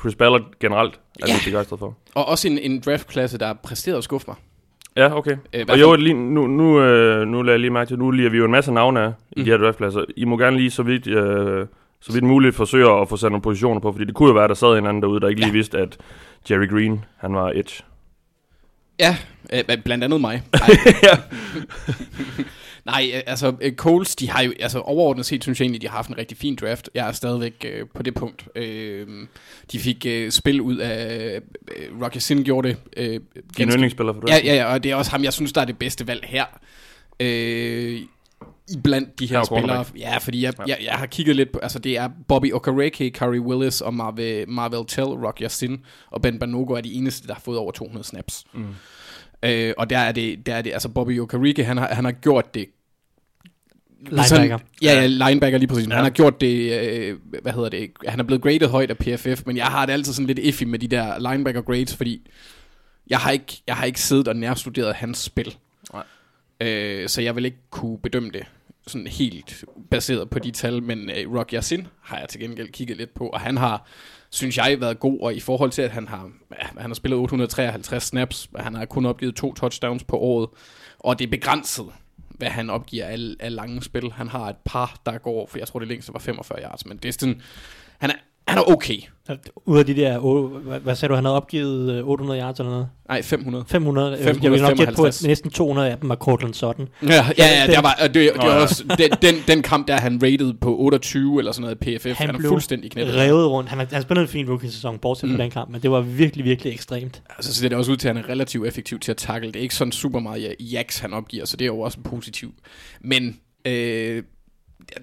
Chris 0.00 0.14
Ballard 0.14 0.42
generelt 0.60 1.00
er 1.22 1.26
Ja. 1.28 1.34
vi 1.34 1.50
begejstret 1.50 1.78
for. 1.78 1.94
og 2.14 2.28
også 2.28 2.48
en, 2.48 2.58
en 2.58 2.80
draftklasse, 2.80 3.38
der 3.38 3.52
præsterede 3.54 3.98
at 3.98 4.04
skuffe 4.04 4.24
mig. 4.28 4.36
Ja, 4.96 5.16
okay. 5.16 5.36
Øh, 5.52 5.64
Og 5.68 5.80
jo, 5.80 5.94
lige, 5.94 6.14
nu, 6.14 6.46
nu, 6.46 6.80
øh, 6.80 7.26
nu 7.26 7.42
lader 7.42 7.52
jeg 7.52 7.60
lige 7.60 7.70
mærke 7.70 7.88
til, 7.90 7.98
nu 7.98 8.10
lige 8.10 8.30
vi 8.30 8.38
jo 8.38 8.44
en 8.44 8.50
masse 8.50 8.72
navne 8.72 9.00
af 9.00 9.12
i 9.32 9.40
Mm. 9.40 9.44
de 9.44 9.50
her 9.50 9.58
draftpladser. 9.58 10.04
I 10.16 10.24
må 10.24 10.36
gerne 10.38 10.56
lige 10.56 10.70
så 10.70 10.82
vidt, 10.82 11.06
øh, 11.06 11.66
så 12.00 12.12
vidt 12.12 12.24
muligt 12.24 12.54
forsøge 12.56 12.90
at 13.00 13.08
få 13.08 13.16
sat 13.16 13.30
nogle 13.30 13.42
positioner 13.42 13.80
på, 13.80 13.92
fordi 13.92 14.04
det 14.04 14.14
kunne 14.14 14.28
jo 14.28 14.34
være, 14.34 14.48
der 14.48 14.54
sad 14.54 14.78
en 14.78 14.86
anden 14.86 15.02
derude, 15.02 15.20
der 15.20 15.28
ikke 15.28 15.40
lige 15.40 15.48
Ja. 15.50 15.52
vidste, 15.52 15.78
at 15.78 15.98
Jerry 16.50 16.68
Green, 16.70 17.04
han 17.16 17.34
var 17.34 17.50
edge. 17.54 17.82
Ja, 19.00 19.16
øh, 19.52 19.64
blandt 19.84 20.04
andet 20.04 20.20
mig. 20.20 20.42
Nej, 22.86 23.10
øh, 23.14 23.20
altså 23.26 23.54
øh, 23.60 23.72
Coles, 23.74 24.16
de 24.16 24.30
har 24.30 24.42
jo, 24.42 24.52
altså 24.60 24.78
overordnet 24.80 25.26
set, 25.26 25.42
synes 25.42 25.60
jeg 25.60 25.64
egentlig, 25.64 25.82
de 25.82 25.88
har 25.88 25.96
haft 25.96 26.08
en 26.08 26.18
rigtig 26.18 26.36
fin 26.36 26.56
draft. 26.56 26.90
Jeg 26.94 27.08
er 27.08 27.12
stadigvæk 27.12 27.64
øh, 27.68 27.86
på 27.94 28.02
det 28.02 28.14
punkt. 28.14 28.44
Øh, 28.56 29.06
de 29.72 29.78
fik 29.78 30.06
øh, 30.08 30.30
spil 30.30 30.60
ud 30.60 30.76
af, 30.76 31.40
øh, 31.76 32.02
Rocky 32.02 32.16
Sin 32.18 32.44
gjorde 32.44 32.68
det. 32.68 32.76
Øh, 32.96 33.06
Din 33.12 33.20
ganske- 33.56 33.72
yndlingsspiller 33.72 34.12
for 34.12 34.20
det. 34.20 34.28
Ja, 34.30 34.38
ja, 34.44 34.54
ja, 34.54 34.64
og 34.64 34.82
det 34.82 34.90
er 34.90 34.94
også 34.96 35.10
ham, 35.10 35.24
jeg 35.24 35.32
synes, 35.32 35.52
der 35.52 35.60
er 35.60 35.64
det 35.64 35.78
bedste 35.78 36.06
valg 36.06 36.24
her. 36.26 36.44
Øh, 37.20 38.00
i 38.70 38.76
blandt 38.84 39.18
de 39.18 39.26
her 39.26 39.44
spillere. 39.44 39.84
Ja, 39.98 40.18
fordi 40.18 40.42
jeg, 40.44 40.52
Ja. 40.58 40.64
jeg, 40.74 40.78
jeg 40.84 40.92
har 40.92 41.06
kigget 41.06 41.36
lidt 41.36 41.52
på, 41.52 41.58
altså 41.58 41.78
det 41.78 41.98
er 41.98 42.08
Bobby 42.28 42.52
Okereke, 42.52 43.10
Curry 43.16 43.38
Willis 43.38 43.80
og 43.80 43.94
Marvel, 43.94 44.48
Marvel 44.48 44.86
Tell, 44.88 45.06
Rock 45.08 45.40
Yassin 45.42 45.80
og 46.10 46.22
Ben 46.22 46.38
Banogo 46.38 46.72
er 46.74 46.80
de 46.80 46.92
eneste, 46.92 47.28
der 47.28 47.34
har 47.34 47.40
fået 47.40 47.58
over 47.58 47.72
200 47.72 48.06
snaps. 48.06 48.44
Mm. 48.54 48.66
Øh, 49.42 49.74
og 49.78 49.90
der 49.90 49.98
er 49.98 50.12
det, 50.12 50.46
der 50.46 50.54
er 50.54 50.62
det, 50.62 50.72
altså 50.72 50.88
Bobby 50.88 51.20
Okereke, 51.20 51.64
han 51.64 51.76
har, 51.76 51.94
han 51.94 52.04
har 52.04 52.12
gjort 52.12 52.54
det 52.54 52.66
Linebacker. 54.10 54.58
ja, 54.82 54.92
ja, 55.00 55.06
linebacker 55.06 55.58
lige 55.58 55.68
præcis. 55.68 55.88
Ja. 55.88 55.94
Han 55.94 56.04
har 56.04 56.10
gjort 56.10 56.40
det, 56.40 56.80
øh, 56.80 57.16
hvad 57.42 57.52
hedder 57.52 57.68
det, 57.68 57.90
han 58.06 58.20
er 58.20 58.24
blevet 58.24 58.42
graded 58.42 58.68
højt 58.68 58.90
af 58.90 58.98
PFF, 58.98 59.42
men 59.46 59.56
jeg 59.56 59.66
har 59.66 59.86
det 59.86 59.92
altid 59.92 60.12
sådan 60.12 60.26
lidt 60.26 60.38
iffy 60.38 60.62
med 60.64 60.78
de 60.78 60.88
der 60.88 61.30
linebacker 61.30 61.62
grades, 61.62 61.96
fordi 61.96 62.30
jeg 63.10 63.18
har 63.18 63.30
ikke, 63.30 63.62
jeg 63.66 63.76
har 63.76 63.84
ikke 63.84 64.00
siddet 64.00 64.28
og 64.28 64.36
nærstuderet 64.36 64.94
hans 64.94 65.18
spil. 65.18 65.54
Nej. 65.92 66.02
Øh, 66.60 67.08
så 67.08 67.22
jeg 67.22 67.36
vil 67.36 67.44
ikke 67.44 67.58
kunne 67.70 67.98
bedømme 67.98 68.30
det 68.30 68.42
sådan 68.88 69.06
helt 69.06 69.64
baseret 69.90 70.30
på 70.30 70.38
de 70.38 70.50
tal, 70.50 70.82
men 70.82 71.10
øh, 71.10 71.34
Rock 71.34 71.52
Yassin 71.52 71.86
har 72.02 72.18
jeg 72.18 72.28
til 72.28 72.40
gengæld 72.40 72.68
kigget 72.68 72.96
lidt 72.96 73.14
på, 73.14 73.26
og 73.26 73.40
han 73.40 73.56
har, 73.56 73.86
synes 74.30 74.56
jeg, 74.56 74.80
været 74.80 75.00
god, 75.00 75.20
og 75.20 75.34
i 75.34 75.40
forhold 75.40 75.70
til, 75.70 75.82
at 75.82 75.90
han 75.90 76.08
har, 76.08 76.30
ja, 76.50 76.66
han 76.78 76.90
har 76.90 76.94
spillet 76.94 77.18
853 77.18 78.02
snaps, 78.04 78.48
og 78.54 78.64
han 78.64 78.74
har 78.74 78.84
kun 78.84 79.06
opgivet 79.06 79.34
to 79.34 79.54
touchdowns 79.54 80.04
på 80.04 80.16
året, 80.16 80.48
og 80.98 81.18
det 81.18 81.26
er 81.26 81.30
begrænset, 81.30 81.86
hvad 82.28 82.48
han 82.48 82.70
opgiver 82.70 83.06
af, 83.06 83.18
af 83.40 83.54
lange 83.54 83.82
spil. 83.82 84.12
Han 84.12 84.28
har 84.28 84.48
et 84.48 84.56
par, 84.64 85.00
der 85.06 85.18
går, 85.18 85.46
for 85.46 85.58
jeg 85.58 85.68
tror 85.68 85.78
det 85.78 85.88
længste 85.88 86.12
var 86.12 86.18
45 86.18 86.62
yards, 86.62 86.86
men 86.86 86.96
det 86.96 87.08
er 87.08 87.12
sådan, 87.12 87.42
han 87.98 88.10
er, 88.10 88.14
han 88.48 88.58
er 88.58 88.62
okay. 88.72 88.98
Ud 89.66 89.78
af 89.78 89.86
de 89.86 89.96
der, 89.96 90.18
hvad, 90.78 90.94
sagde 90.96 91.10
du, 91.10 91.14
han 91.14 91.24
havde 91.24 91.36
opgivet 91.36 91.92
øh, 91.98 92.08
800 92.08 92.40
yards 92.40 92.58
eller 92.58 92.70
noget? 92.70 92.88
Nej, 93.08 93.22
500. 93.22 93.64
500, 93.68 94.18
500 94.18 94.44
jeg 94.44 94.52
vil 94.52 94.60
nok 94.62 94.68
gætte 94.76 94.92
på, 94.96 95.04
at 95.04 95.14
555. 95.14 95.22
næsten 95.26 95.50
200 95.50 95.90
af 95.90 95.98
dem 95.98 96.08
var 96.08 96.14
Cortland 96.16 96.54
Sutton. 96.54 96.88
Ja, 97.02 97.08
ja, 97.14 97.22
ja 97.38 97.62
Den- 97.66 97.70
der 97.74 97.80
var, 97.80 97.98
og 98.02 98.14
det, 98.14 98.14
det 98.14 98.32
var 98.36 98.60
også, 98.62 98.84
den, 98.98 99.10
den, 99.22 99.34
den 99.48 99.62
kamp 99.62 99.88
der, 99.88 99.96
han 99.96 100.20
rated 100.22 100.54
på 100.60 100.76
28 100.78 101.38
eller 101.38 101.52
sådan 101.52 101.62
noget 101.62 101.78
PFF, 102.00 102.06
han, 102.06 102.14
Han 102.26 102.34
er 102.34 102.38
blev 102.38 102.48
fuldstændig 102.50 102.90
knæppet. 102.90 103.14
Revet 103.16 103.50
rundt. 103.50 103.70
Han, 103.70 103.86
han 103.92 104.02
spillede 104.02 104.22
en 104.22 104.28
fin 104.28 104.48
rookie-sæson, 104.48 104.98
bortset 104.98 105.28
fra 105.30 105.34
Mm. 105.34 105.38
den 105.38 105.50
kamp, 105.50 105.70
men 105.70 105.82
det 105.82 105.90
var 105.90 106.00
virkelig, 106.00 106.44
virkelig 106.44 106.72
ekstremt. 106.72 107.22
Altså, 107.36 107.54
så 107.54 107.60
ser 107.60 107.68
det 107.68 107.78
også 107.78 107.92
ud 107.92 107.96
til, 107.96 108.08
at 108.08 108.16
han 108.16 108.24
er 108.24 108.28
relativt 108.28 108.66
effektiv 108.66 108.98
til 108.98 109.10
at 109.10 109.16
tackle. 109.16 109.48
Det 109.52 109.56
er 109.56 109.62
ikke 109.62 109.74
sådan 109.74 109.92
super 109.92 110.20
meget 110.20 110.54
jaks, 110.60 110.98
han 110.98 111.12
opgiver, 111.12 111.44
så 111.44 111.56
det 111.56 111.64
er 111.64 111.66
jo 111.66 111.80
også 111.80 111.98
positivt. 112.04 112.54
Men 113.00 113.36
øh, 113.64 114.22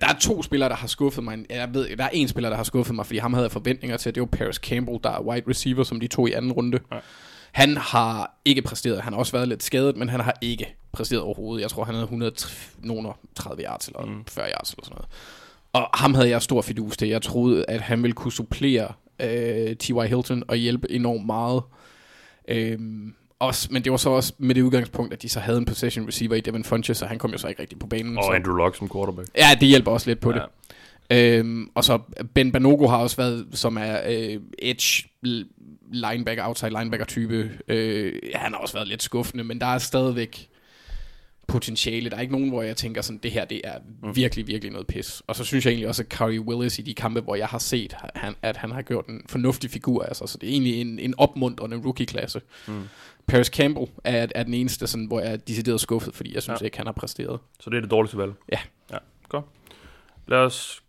der 0.01 0.07
er 0.07 0.13
to 0.19 0.43
spillere, 0.43 0.69
der 0.69 0.75
har 0.75 0.87
skuffet 0.87 1.23
mig. 1.23 1.45
Jeg 1.49 1.73
ved, 1.73 1.97
der 1.97 2.03
er 2.03 2.09
en 2.13 2.27
spiller, 2.27 2.49
der 2.49 2.57
har 2.57 2.63
skuffet 2.63 2.95
mig, 2.95 3.05
fordi 3.05 3.17
ham 3.19 3.33
havde 3.33 3.43
jeg 3.43 3.51
forventninger 3.51 3.97
til. 3.97 4.15
Det 4.15 4.21
var 4.21 4.27
Paris 4.27 4.55
Campbell, 4.55 4.99
der 5.03 5.09
er 5.09 5.21
wide 5.21 5.43
receiver, 5.49 5.83
som 5.83 5.99
de 5.99 6.07
to 6.07 6.27
i 6.27 6.31
anden 6.31 6.51
runde. 6.51 6.79
Ja. 6.91 6.97
Han 7.51 7.77
har 7.77 8.37
ikke 8.45 8.61
præsteret. 8.61 9.01
Han 9.01 9.13
har 9.13 9.19
også 9.19 9.31
været 9.31 9.47
lidt 9.47 9.63
skadet, 9.63 9.97
men 9.97 10.09
han 10.09 10.19
har 10.19 10.37
ikke 10.41 10.75
præsteret 10.91 11.21
overhovedet. 11.21 11.61
Jeg 11.61 11.69
tror, 11.69 11.83
han 11.83 11.95
havde 11.95 12.03
130 12.03 13.63
yards 13.63 13.87
eller 13.87 14.05
Mm. 14.05 14.25
40 14.27 14.49
yards 14.51 14.71
eller 14.73 14.83
sådan 14.85 14.95
noget. 14.95 15.07
Og 15.73 15.89
ham 15.99 16.13
havde 16.13 16.29
jeg 16.29 16.41
stor 16.41 16.61
fidus 16.61 16.97
til. 16.97 17.07
Jeg 17.07 17.21
troede, 17.21 17.65
at 17.67 17.81
han 17.81 18.03
ville 18.03 18.13
kunne 18.13 18.31
supplere 18.31 18.87
øh, 19.21 19.75
T.Y. 19.75 20.07
Hilton 20.07 20.43
og 20.47 20.55
hjælpe 20.55 20.91
enormt 20.91 21.25
meget. 21.25 21.63
Øhm, 22.47 23.13
også, 23.39 23.67
men 23.71 23.83
det 23.83 23.91
var 23.91 23.97
så 23.97 24.09
også 24.09 24.33
med 24.37 24.55
det 24.55 24.61
udgangspunkt, 24.61 25.13
at 25.13 25.21
de 25.21 25.29
så 25.29 25.39
havde 25.39 25.57
en 25.57 25.65
possession 25.65 26.07
receiver 26.07 26.35
i 26.35 26.41
Devin 26.41 26.63
Funches, 26.63 26.97
så 26.97 27.05
han 27.05 27.17
kom 27.17 27.31
jo 27.31 27.37
så 27.37 27.47
ikke 27.47 27.61
rigtig 27.61 27.79
på 27.79 27.87
banen. 27.87 28.15
så. 28.15 28.19
Og 28.19 28.35
Andrew 28.35 28.55
Luck 28.55 28.75
som 28.77 28.89
quarterback. 28.89 29.29
Ja, 29.37 29.47
det 29.59 29.67
hjælper 29.67 29.91
også 29.91 30.09
lidt 30.09 30.19
på 30.19 30.31
Ja. 30.31 30.35
det. 30.37 30.45
Øhm, 31.11 31.69
og 31.75 31.83
så 31.83 31.99
Ben 32.33 32.51
Banogo 32.51 32.87
har 32.87 32.97
også 32.97 33.15
været, 33.17 33.47
som 33.53 33.77
er 33.77 33.97
øh, 34.09 34.39
edge 34.59 35.09
linebacker, 35.91 36.47
outside 36.47 36.69
linebacker 36.71 37.05
type. 37.05 37.51
Øh, 37.67 38.13
han 38.35 38.51
har 38.53 38.59
også 38.59 38.73
været 38.73 38.87
lidt 38.87 39.03
skuffende, 39.03 39.43
men 39.43 39.59
der 39.61 39.65
er 39.65 39.77
stadigvæk 39.77 40.47
potentiale. 41.47 42.09
Der 42.09 42.15
er 42.15 42.21
ikke 42.21 42.33
nogen, 42.33 42.49
hvor 42.49 42.61
jeg 42.61 42.77
tænker 42.77 43.01
sådan, 43.01 43.19
det 43.23 43.31
her 43.31 43.45
det 43.45 43.61
er 43.63 43.73
virkelig, 44.13 44.47
virkelig 44.47 44.71
noget 44.71 44.87
pis. 44.87 45.21
Og 45.27 45.35
så 45.35 45.43
synes 45.43 45.65
jeg 45.65 45.71
egentlig 45.71 45.87
også, 45.87 46.03
at 46.03 46.09
Curry 46.09 46.39
Willis 46.39 46.79
i 46.79 46.81
de 46.81 46.93
kampe, 46.93 47.21
hvor 47.21 47.35
jeg 47.35 47.47
har 47.47 47.57
set, 47.59 47.95
han, 48.15 48.35
at 48.41 48.57
han 48.57 48.71
har 48.71 48.81
gjort 48.81 49.07
en 49.07 49.21
fornuftig 49.29 49.69
figur. 49.69 50.03
Altså, 50.03 50.27
så 50.27 50.37
det 50.41 50.49
er 50.49 50.51
egentlig 50.53 50.81
en, 50.81 50.99
en 50.99 51.13
opmuntrende 51.17 51.77
rookie-klasse. 51.85 52.41
Mm. 52.67 52.81
Paris 53.27 53.47
Campbell 53.47 53.87
er, 54.03 54.27
er 54.35 54.43
den 54.43 54.53
eneste, 54.53 54.87
sådan, 54.87 55.05
hvor 55.05 55.19
jeg 55.19 55.31
er 55.33 55.37
decideret 55.37 55.81
skuffet, 55.81 56.15
fordi 56.15 56.33
jeg 56.35 56.43
synes 56.43 56.61
Ja. 56.61 56.63
ja. 56.63 56.65
ikke, 56.65 56.77
han 56.77 56.85
har 56.85 56.93
præsteret. 56.93 57.39
Så 57.59 57.69
det 57.69 57.77
er 57.77 57.81
det 57.81 57.91
dårligste 57.91 58.17
valg. 58.17 58.31
Ja. 58.51 58.57
Ja, 58.91 58.97
godt. 59.29 59.45
Lad 60.27 60.37
os 60.37 60.81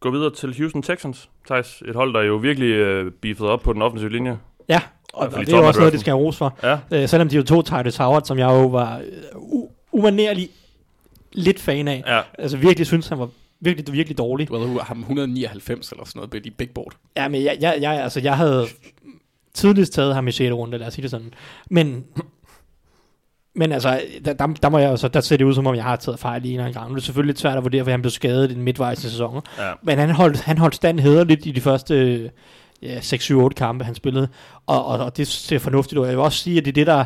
gå 0.00 0.10
videre 0.10 0.34
til 0.34 0.56
Houston 0.58 0.82
Texans. 0.82 1.28
Thijs, 1.46 1.82
et 1.88 1.94
hold, 1.94 2.14
der 2.14 2.22
jo 2.22 2.36
virkelig 2.36 2.66
øh, 2.68 3.12
beefet 3.12 3.46
op 3.46 3.60
på 3.60 3.72
den 3.72 3.82
offensive 3.82 4.10
linje. 4.12 4.38
Ja, 4.68 4.80
og, 5.12 5.32
fald 5.32 5.40
og 5.40 5.46
det 5.46 5.54
er 5.54 5.58
jo 5.58 5.66
også 5.66 5.80
noget, 5.80 5.92
det 5.92 6.00
skal 6.00 6.10
have 6.10 6.20
ros 6.24 6.36
for. 6.36 6.58
Ja, 6.62 6.78
Øh, 7.02 7.08
selvom 7.08 7.28
de 7.28 7.36
jo 7.36 7.42
to 7.42 7.62
Titus 7.62 7.96
Howard, 7.96 8.24
som 8.24 8.38
jeg 8.38 8.46
jo 8.46 8.66
var 8.66 8.98
øh, 8.98 9.04
u- 9.34 9.70
umanerlig 9.92 10.48
lidt 11.32 11.60
fan 11.60 11.88
af. 11.88 12.02
Ja. 12.06 12.20
Altså 12.38 12.56
virkelig 12.56 12.86
synes, 12.86 13.08
han 13.08 13.18
var 13.18 13.28
virkelig, 13.60 13.92
virkelig 13.92 14.18
dårlig. 14.18 14.48
Du 14.48 14.58
havde 14.58 14.78
ham 14.80 14.98
199 15.00 15.90
eller 15.92 16.04
sådan 16.04 16.18
noget, 16.18 16.30
blev 16.30 16.42
de 16.44 16.50
big 16.50 16.70
board. 16.70 16.92
Ja, 17.16 17.28
men 17.28 17.42
jeg, 17.44 17.56
jeg, 17.60 17.78
jeg, 17.80 18.02
altså, 18.02 18.20
jeg 18.20 18.36
havde 18.36 18.66
tidligst 19.54 19.92
taget 19.92 20.14
ham 20.14 20.28
i 20.28 20.32
6. 20.32 20.52
runde, 20.52 20.78
lad 20.78 20.86
os 20.86 20.94
sige 20.94 21.02
det 21.02 21.10
sådan. 21.10 21.34
Men, 21.70 22.04
men 23.54 23.72
altså, 23.72 24.00
der, 24.24 24.32
der, 24.32 24.46
der, 24.46 24.68
må 24.68 24.78
jeg, 24.78 24.90
altså, 24.90 25.08
der 25.08 25.20
ser 25.20 25.36
det 25.36 25.44
ud 25.44 25.54
som 25.54 25.66
om, 25.66 25.74
jeg 25.74 25.84
har 25.84 25.96
taget 25.96 26.18
fejl 26.18 26.44
i 26.44 26.52
en 26.52 26.72
gang. 26.72 26.74
Nu 26.74 26.90
er 26.90 26.94
det 26.94 27.04
selvfølgelig 27.04 27.30
lidt 27.30 27.38
svært 27.38 27.56
at 27.56 27.64
vurdere, 27.64 27.84
for 27.84 27.90
han 27.90 28.02
blev 28.02 28.10
skadet 28.10 28.50
i 28.50 28.54
den 28.54 28.62
midtvejs 28.62 29.04
i 29.04 29.10
sæsonen. 29.10 29.42
Ja. 29.58 29.72
Men 29.82 29.98
han 29.98 30.10
holdt, 30.10 30.40
han 30.40 30.58
holdt 30.58 30.74
stand 30.74 31.00
hederligt 31.00 31.46
i 31.46 31.50
de 31.50 31.60
første 31.60 32.30
ja, 32.82 32.98
6-7-8 32.98 33.48
kampe, 33.48 33.84
han 33.84 33.94
spillede. 33.94 34.28
Og, 34.66 34.86
og, 34.86 34.98
og 34.98 35.16
det 35.16 35.26
ser 35.26 35.58
fornuftigt 35.58 35.98
ud. 35.98 36.06
Jeg 36.06 36.16
vil 36.16 36.24
også 36.24 36.38
sige, 36.38 36.58
at 36.58 36.64
det 36.64 36.70
er 36.70 36.74
det, 36.74 36.86
der 36.86 37.04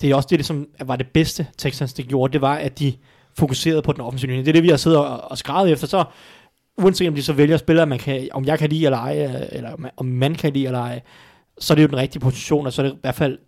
det 0.00 0.10
er 0.10 0.14
også 0.14 0.28
det, 0.30 0.38
det 0.38 0.46
som 0.46 0.66
var 0.84 0.96
det 0.96 1.06
bedste 1.06 1.46
Texans, 1.58 1.92
det 1.92 2.08
gjorde. 2.08 2.32
Det 2.32 2.40
var, 2.40 2.54
at 2.54 2.78
de 2.78 2.92
fokuserede 3.38 3.82
på 3.82 3.92
den 3.92 4.00
offensive 4.00 4.30
linje. 4.30 4.44
Det 4.44 4.48
er 4.48 4.52
det, 4.52 4.62
vi 4.62 4.68
har 4.68 4.76
siddet 4.76 4.98
og, 4.98 5.30
og 5.30 5.38
skrevet 5.38 5.72
efter. 5.72 5.86
Så 5.86 6.04
uanset 6.78 7.08
om 7.08 7.14
de 7.14 7.22
så 7.22 7.32
vælger 7.32 7.56
spillere, 7.56 7.86
man 7.86 7.98
kan, 7.98 8.28
om 8.32 8.44
jeg 8.44 8.58
kan 8.58 8.70
lide 8.70 8.84
eller 8.84 8.98
ej, 8.98 9.46
eller 9.52 9.70
om 9.96 10.06
man 10.06 10.34
kan 10.34 10.52
lide 10.52 10.66
eller 10.66 10.80
ej, 10.80 11.00
så 11.58 11.72
er 11.72 11.74
det 11.74 11.82
jo 11.82 11.88
den 11.88 11.96
rigtige 11.96 12.20
position, 12.20 12.66
og 12.66 12.72
så 12.72 12.82
er 12.82 12.86
det 12.86 12.92
i 12.92 12.98
hvert 13.00 13.14
fald 13.14 13.38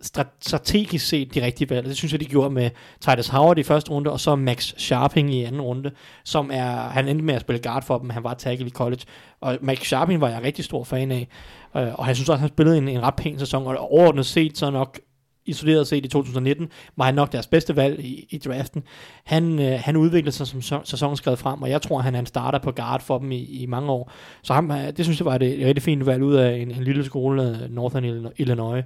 strategisk 0.40 1.06
set 1.06 1.34
de 1.34 1.44
rigtige 1.44 1.70
valg. 1.70 1.86
Det 1.86 1.96
synes 1.96 2.12
jeg, 2.12 2.20
de 2.20 2.24
gjorde 2.24 2.50
med 2.50 2.70
Titus 3.00 3.28
Howard 3.28 3.58
i 3.58 3.62
første 3.62 3.90
runde, 3.90 4.12
og 4.12 4.20
så 4.20 4.36
Max 4.36 4.74
Sharping 4.76 5.34
i 5.34 5.44
anden 5.44 5.60
runde, 5.60 5.90
som 6.24 6.50
er, 6.52 6.88
han 6.88 7.08
endte 7.08 7.24
med 7.24 7.34
at 7.34 7.40
spille 7.40 7.62
guard 7.62 7.84
for 7.84 7.98
dem, 7.98 8.10
han 8.10 8.24
var 8.24 8.34
tackle 8.34 8.66
i 8.66 8.70
college, 8.70 9.02
og 9.40 9.58
Max 9.60 9.86
Sharping 9.86 10.20
var 10.20 10.28
jeg 10.28 10.42
rigtig 10.42 10.64
stor 10.64 10.84
fan 10.84 11.10
af, 11.10 11.28
øh, 11.76 11.94
og 11.94 12.06
jeg 12.06 12.16
synes 12.16 12.28
også, 12.28 12.40
han 12.40 12.48
spillede 12.48 12.78
en, 12.78 12.88
en 12.88 13.02
ret 13.02 13.14
pæn 13.14 13.38
sæson, 13.38 13.66
og 13.66 13.78
overordnet 13.78 14.26
set, 14.26 14.58
så 14.58 14.70
nok 14.70 14.98
isoleret 15.46 15.87
set 15.87 16.04
i 16.04 16.09
2019, 16.09 16.68
var 16.96 17.04
han 17.04 17.14
nok 17.14 17.32
deres 17.32 17.46
bedste 17.46 17.76
valg 17.76 18.00
i, 18.00 18.26
i 18.30 18.38
draften. 18.38 18.82
Han, 19.24 19.59
øh, 19.59 19.80
han 19.80 19.96
udviklede 19.96 20.37
sig 20.37 20.46
som 20.46 20.85
sæsonen 20.85 21.16
skred 21.16 21.37
frem, 21.37 21.62
og 21.62 21.70
jeg 21.70 21.82
tror, 21.82 22.00
han 22.00 22.14
er 22.14 22.18
en 22.18 22.26
starter 22.26 22.59
på 22.59 22.72
guard 22.72 23.02
for 23.02 23.18
dem 23.18 23.32
i, 23.32 23.44
i 23.44 23.66
mange 23.66 23.90
år. 23.90 24.12
Så 24.42 24.54
ham, 24.54 24.70
øh, 24.70 24.87
det 24.96 25.04
synes 25.04 25.20
jeg 25.20 25.26
var 25.26 25.35
et, 25.35 25.42
et 25.42 25.66
rigtig 25.66 25.82
fint 25.82 26.06
valg 26.06 26.22
ud 26.22 26.35
af 26.35 26.56
en, 26.56 26.70
en 26.70 26.85
lille 26.85 27.04
skole, 27.04 27.42
øh, 27.42 27.70
Northern 27.70 28.30
Illinois. 28.37 28.85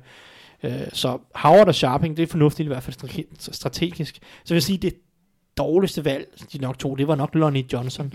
Øh, 0.62 0.73
så 0.92 1.18
Howard 1.35 1.68
og 1.68 1.75
Sharping, 1.75 2.16
det 2.16 2.23
er 2.23 2.27
fornuftigt 2.27 2.66
i 2.66 2.68
hvert 2.68 2.83
fald 2.83 3.53
strategisk. 3.53 4.18
Så 4.44 4.55
vil 4.55 4.57
jeg 4.57 4.62
sige, 4.62 4.79
det 4.79 4.94
dårligste 5.59 6.05
valg, 6.05 6.27
de 6.53 6.59
nok 6.59 6.79
tog, 6.79 6.99
det 6.99 7.09
var 7.09 7.14
nok 7.14 7.35
Lonnie 7.35 7.64
Johnson. 7.73 8.12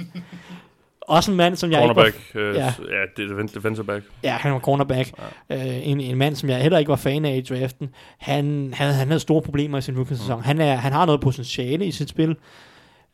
Også 1.08 1.32
en 1.32 1.38
mand, 1.38 1.56
som 1.56 1.72
jeg 1.72 1.84
ikke 1.84 1.96
var 1.96 2.02
Cornerback. 2.04 2.36
Øh, 2.36 2.56
ja. 2.56 2.66
ja. 2.66 3.02
det 3.18 3.32
er 3.32 3.48
defensive 3.56 3.86
back. 3.86 4.06
Ja, 4.24 4.32
han 4.32 4.52
var 4.54 4.60
cornerback. 4.60 5.12
Ja. 5.50 5.68
Øh, 5.78 5.88
en, 5.88 6.02
en 6.02 6.18
mand, 6.18 6.36
som 6.36 6.50
jeg 6.50 6.62
heller 6.62 6.78
ikke 6.78 6.90
var 6.90 6.96
fan 6.96 7.26
af 7.26 7.36
i 7.36 7.42
draften. 7.42 7.90
Han, 8.18 8.74
han, 8.78 8.94
han 8.94 9.08
havde 9.08 9.20
store 9.20 9.42
problemer 9.42 9.78
i 9.78 9.82
sin 9.82 9.98
rookie-sæson. 9.98 10.42
Han, 10.44 10.62
er, 10.62 10.76
han 10.76 10.92
har 10.92 11.06
noget 11.06 11.22
potentiale 11.22 11.86
i 11.86 11.92
sit 11.92 12.10
spil, 12.10 12.36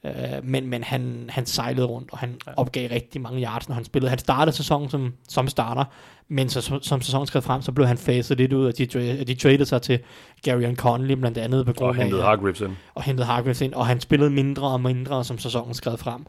øh, 0.06 0.12
men, 0.44 0.68
men 0.68 0.84
han, 0.84 1.26
han 1.30 1.46
sejlede 1.46 1.86
rundt, 1.86 2.10
og 2.12 2.18
han 2.18 2.36
ja. 2.48 2.52
opgav 2.58 2.90
rigtig 2.92 3.22
mange 3.22 3.44
yards, 3.44 3.70
når 3.70 3.76
han 3.76 3.86
spillede. 3.86 4.10
Han 4.10 4.20
startede 4.20 4.56
sæsonen 4.56 4.90
som, 4.90 5.14
som 5.30 5.48
starter, 5.48 5.86
men 6.28 6.50
så, 6.50 6.62
som, 6.62 6.82
som 6.82 7.02
sæsonen 7.02 7.28
skred 7.28 7.42
frem, 7.42 7.62
så 7.62 7.72
blev 7.72 7.88
han 7.88 7.98
faset 7.98 8.38
lidt 8.38 8.54
ud, 8.54 8.66
og 8.68 8.78
de, 8.78 8.84
tra- 8.94 9.24
de 9.24 9.36
traded 9.36 9.66
sig 9.66 9.82
til 9.82 10.00
Gary 10.44 10.76
Conley 10.76 11.16
blandt 11.16 11.38
andet 11.38 11.66
på 11.66 11.72
Og 11.72 11.76
grund 11.76 11.98
af, 11.98 12.04
hentede 12.04 12.24
Hargreaves 12.24 12.62
ind. 12.62 12.72
og 12.96 13.04
hentede 13.04 13.26
Hargreaves 13.28 13.62
ind, 13.62 13.74
og 13.74 13.88
han 13.88 14.00
spillede 14.00 14.30
mindre 14.30 14.68
og 14.68 14.82
mindre, 14.82 15.24
som 15.24 15.38
sæsonen 15.38 15.74
skred 15.74 15.98
frem. 15.98 16.26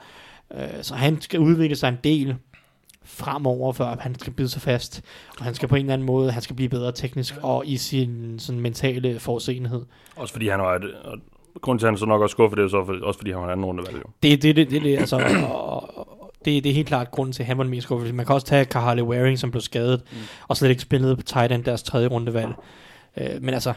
Øh, 0.55 0.83
så 0.83 0.95
han 0.95 1.21
skal 1.21 1.41
udvikle 1.41 1.77
sig 1.77 1.89
en 1.89 1.99
del 2.05 2.37
fremover, 3.05 3.73
før 3.73 3.97
han 4.01 4.19
skal 4.19 4.33
bide 4.33 4.49
sig 4.49 4.63
fast. 4.63 5.03
Og 5.39 5.45
han 5.45 5.55
skal 5.55 5.69
på 5.69 5.75
en 5.75 5.81
eller 5.81 5.93
anden 5.93 6.07
måde, 6.07 6.33
han 6.33 6.43
skal 6.43 6.57
blive 6.57 6.69
bedre 6.69 6.93
teknisk 6.93 7.35
og 7.43 7.67
i 7.67 7.77
sin 7.77 8.39
sådan, 8.39 8.61
mentale 8.61 9.21
forudsigelighed. 9.21 9.83
Også 10.17 10.33
fordi 10.33 10.49
han 10.49 10.61
var 10.61 10.75
et, 10.75 10.85
og 11.05 11.19
grunden 11.61 11.79
til, 11.79 11.87
at 11.87 11.91
han 11.91 11.99
så 11.99 12.07
nok 12.07 12.23
også 12.23 12.33
skuffet, 12.33 12.57
det 12.57 12.65
er 12.65 12.69
så 12.69 12.85
for, 12.85 12.97
også 13.03 13.19
fordi 13.19 13.31
han 13.31 13.41
var 13.41 13.47
en 13.47 13.53
anden 13.53 13.67
runde 13.67 13.83
valg. 13.87 13.97
Jo. 13.97 14.11
Det, 14.23 14.43
det, 14.43 14.57
det, 14.57 14.71
det, 14.71 14.83
det 14.83 14.99
altså, 14.99 15.17
og, 15.53 15.99
og 15.99 16.33
det, 16.45 16.65
det 16.65 16.71
er 16.71 16.75
helt 16.75 16.89
klart 16.89 17.11
grunden 17.11 17.33
til, 17.33 17.43
at 17.43 17.47
han 17.47 17.59
var 17.59 17.65
den 17.65 17.71
mest 17.71 17.85
skuffet. 17.85 18.15
Man 18.15 18.27
kan 18.27 18.35
også 18.35 18.47
tage 18.47 18.65
Carly 18.65 19.01
Waring, 19.01 19.39
som 19.39 19.51
blev 19.51 19.61
skadet, 19.61 20.03
mm. 20.13 20.19
og 20.49 20.57
slet 20.57 20.71
ikke 20.71 20.83
spillede 20.83 21.17
på 21.17 21.23
tight 21.23 21.53
end 21.53 21.65
deres 21.65 21.83
tredje 21.83 22.09
rundevalg. 22.09 22.53
Øh, 23.17 23.43
men 23.43 23.55
altså, 23.55 23.73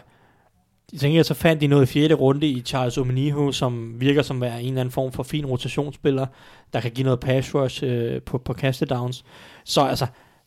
jeg 0.94 1.00
tænker, 1.00 1.24
så 1.24 1.34
fandt 1.34 1.62
de 1.62 1.68
noget 1.68 1.84
i 1.84 1.86
fjerde 1.86 2.14
runde 2.14 2.48
i 2.48 2.62
Charles 2.62 2.98
Omenihu, 2.98 3.52
som 3.52 4.02
virker 4.02 4.22
som 4.22 4.44
at 4.44 4.50
være 4.50 4.62
en 4.62 4.68
eller 4.68 4.82
anden 4.82 4.92
form 4.92 5.12
for 5.12 5.24
fin 5.24 5.46
rotationsspiller, 5.46 6.26
der 6.74 6.80
kan 6.80 6.92
give 6.92 7.06
noget 7.06 7.20
pass 7.20 7.56
rush 7.56 7.84
øh, 7.84 8.22
på, 8.22 8.38
på 8.38 8.54
kastedowns. 8.54 9.26
Så 9.64 9.82
altså, 9.82 10.06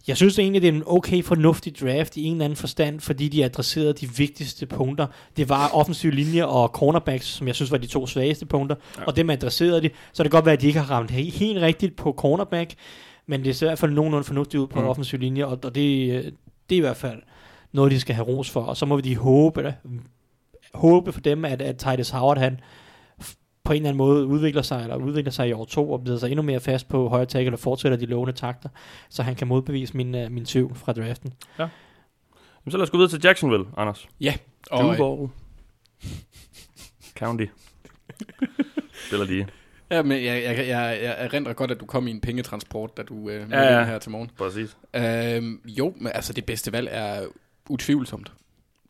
jeg 0.08 0.16
synes 0.16 0.38
egentlig, 0.38 0.62
det 0.62 0.68
er 0.68 0.72
en 0.72 0.82
okay 0.86 1.22
fornuftig 1.22 1.80
draft 1.80 2.16
i 2.16 2.24
en 2.24 2.32
eller 2.32 2.44
anden 2.44 2.56
forstand, 2.56 3.00
fordi 3.00 3.28
de 3.28 3.44
adresserede 3.44 3.92
de 3.92 4.08
vigtigste 4.16 4.66
punkter. 4.66 5.06
Det 5.36 5.48
var 5.48 5.70
offensiv 5.74 6.10
linje 6.10 6.44
og 6.44 6.68
cornerbacks, 6.68 7.26
som 7.26 7.46
jeg 7.46 7.54
synes 7.54 7.70
var 7.70 7.78
de 7.78 7.86
to 7.86 8.06
svageste 8.06 8.46
punkter, 8.46 8.76
ja. 8.98 9.04
og 9.04 9.16
dem 9.16 9.30
adresserede 9.30 9.82
de. 9.82 9.90
Så 10.12 10.22
det 10.22 10.30
kan 10.30 10.36
godt 10.36 10.44
være, 10.46 10.52
at 10.52 10.60
de 10.60 10.66
ikke 10.66 10.78
har 10.80 10.90
ramt 10.90 11.10
he- 11.10 11.38
helt 11.38 11.60
rigtigt 11.60 11.96
på 11.96 12.12
cornerback, 12.12 12.74
men 13.26 13.44
det 13.44 13.56
ser 13.56 13.66
i 13.66 13.68
hvert 13.68 13.78
fald 13.78 13.92
nogenlunde 13.92 14.24
fornuftigt 14.24 14.60
ud 14.60 14.66
på 14.66 14.80
mm. 14.80 14.86
offensiv 14.86 15.18
linje, 15.18 15.46
og, 15.46 15.58
og 15.64 15.74
det, 15.74 16.12
øh, 16.12 16.24
det 16.70 16.74
er 16.74 16.76
i 16.76 16.80
hvert 16.80 16.96
fald 16.96 17.22
noget, 17.72 17.92
de 17.92 18.00
skal 18.00 18.14
have 18.14 18.26
ros 18.26 18.50
for. 18.50 18.60
Og 18.60 18.76
så 18.76 18.86
må 18.86 18.96
vi 18.96 19.02
de 19.02 19.16
håbe, 19.16 19.60
eller, 19.60 19.72
håbe 20.74 21.12
for 21.12 21.20
dem, 21.20 21.44
at, 21.44 21.62
at 21.62 21.76
Titus 21.76 22.10
Howard, 22.10 22.38
han 22.38 22.60
på 23.64 23.72
en 23.72 23.76
eller 23.76 23.88
anden 23.88 23.98
måde 23.98 24.26
udvikler 24.26 24.62
sig, 24.62 24.82
eller 24.82 24.96
udvikler 24.96 25.30
sig 25.30 25.48
i 25.48 25.52
år 25.52 25.64
to, 25.64 25.92
og 25.92 26.04
bliver 26.04 26.18
sig 26.18 26.30
endnu 26.30 26.42
mere 26.42 26.60
fast 26.60 26.88
på 26.88 27.08
højre 27.08 27.26
tackle, 27.26 27.54
og 27.54 27.58
fortsætter 27.58 27.98
de 27.98 28.06
lovende 28.06 28.32
takter, 28.32 28.68
så 29.08 29.22
han 29.22 29.34
kan 29.34 29.46
modbevise 29.46 29.96
min, 29.96 30.14
uh, 30.14 30.32
min 30.32 30.44
tvivl 30.44 30.74
fra 30.74 30.92
draften. 30.92 31.32
Jamen, 31.58 31.70
så 32.70 32.76
lad 32.76 32.82
os 32.82 32.90
gå 32.90 32.96
videre 32.96 33.10
til 33.10 33.20
Jacksonville, 33.24 33.66
Anders. 33.76 34.08
Ja, 34.20 34.34
og 34.70 34.92
øh, 34.92 34.98
Duval. 34.98 35.28
County. 37.16 37.44
Spiller 39.06 39.26
de. 39.26 39.46
ja, 39.90 40.02
men 40.02 40.24
jeg, 40.24 40.42
jeg, 40.42 40.58
jeg, 40.58 40.98
jeg 41.02 41.14
erindrer 41.18 41.52
godt, 41.52 41.70
at 41.70 41.80
du 41.80 41.86
kom 41.86 42.08
i 42.08 42.10
en 42.10 42.20
pengetransport, 42.20 42.96
da 42.96 43.02
du 43.02 43.28
øh, 43.30 43.50
Ja, 43.50 43.60
ja, 43.60 43.72
ja. 43.72 43.78
ja. 43.78 43.84
her 43.84 43.98
til 43.98 44.10
morgen. 44.10 44.30
Præcis. 44.38 44.76
Øhm, 44.94 45.60
jo, 45.64 45.94
men 45.96 46.12
altså 46.14 46.32
det 46.32 46.44
bedste 46.46 46.72
valg 46.72 46.88
er 46.90 47.26
utvivlsomt. 47.68 48.32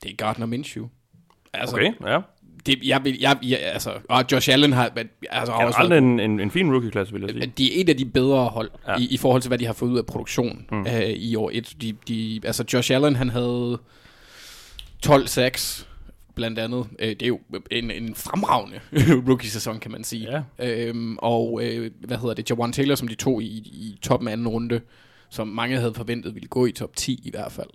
Det 0.03 0.11
er 0.11 0.17
Gardner 0.17 0.47
Minshew. 0.47 0.89
Altså, 1.55 1.77
Okay, 1.77 1.93
ja. 2.07 2.21
Det, 2.67 2.79
jeg 2.85 3.05
vil, 3.05 3.19
jeg, 3.21 3.37
jeg, 3.43 3.59
altså, 3.63 3.91
og 4.09 4.25
Josh 4.33 4.53
Allen 4.53 4.73
har, 4.73 4.91
men, 4.97 5.09
altså, 5.31 5.53
har 5.53 5.67
også 5.67 5.79
aldrig 5.79 5.99
en, 5.99 6.21
en, 6.21 6.41
en 6.41 6.51
fin 6.51 6.71
rookie-klasse, 6.73 7.13
vil 7.13 7.23
jeg 7.23 7.31
sige. 7.31 7.53
de 7.59 7.79
er 7.79 7.81
et 7.81 7.89
af 7.89 7.97
de 7.97 8.05
bedre 8.05 8.45
hold 8.45 8.71
Ja. 8.89 8.97
i, 8.99 9.07
i 9.11 9.17
forhold 9.17 9.43
til, 9.43 9.49
hvad 9.49 9.59
de 9.59 9.67
har 9.67 9.73
fået 9.73 9.91
ud 9.91 9.99
af 9.99 10.07
produktion 10.07 10.67
mm. 10.73 10.87
øh, 10.87 11.03
i 11.09 11.37
år 11.37 11.51
1. 11.55 11.75
De, 11.83 11.95
de, 12.09 12.41
altså 12.45 12.65
Josh 12.73 12.95
Allen, 12.95 13.17
han 13.17 13.29
havde 13.31 13.79
12 15.03 15.27
sacks, 15.27 15.89
blandt 16.35 16.59
andet. 16.59 16.87
Øh, 16.99 17.09
det 17.09 17.23
er 17.23 17.27
jo 17.27 17.41
en, 17.71 17.91
en 17.91 18.15
fremragende 18.15 18.81
rookie-sæson, 19.29 19.79
kan 19.79 19.91
man 19.91 20.05
sige. 20.05 20.43
Ja. 20.59 20.67
Øhm, 20.89 21.17
og 21.19 21.61
øh, 21.63 21.91
hvad 22.01 22.17
hedder 22.19 22.35
det, 22.35 22.51
Jawan 22.51 22.73
Taylor, 22.73 22.95
som 22.95 23.09
de 23.09 23.15
tog 23.15 23.43
i, 23.43 23.47
i 23.57 23.99
toppen 24.03 24.29
af 24.29 24.33
anden 24.33 24.49
runde, 24.49 24.81
som 25.31 25.49
mange 25.49 25.77
havde 25.77 25.95
forventet 25.95 26.35
ville 26.35 26.49
gå 26.49 26.67
i 26.67 26.73
top 26.73 26.97
10 26.97 27.21
i 27.25 27.31
hvert 27.31 27.53
fald. 27.53 27.69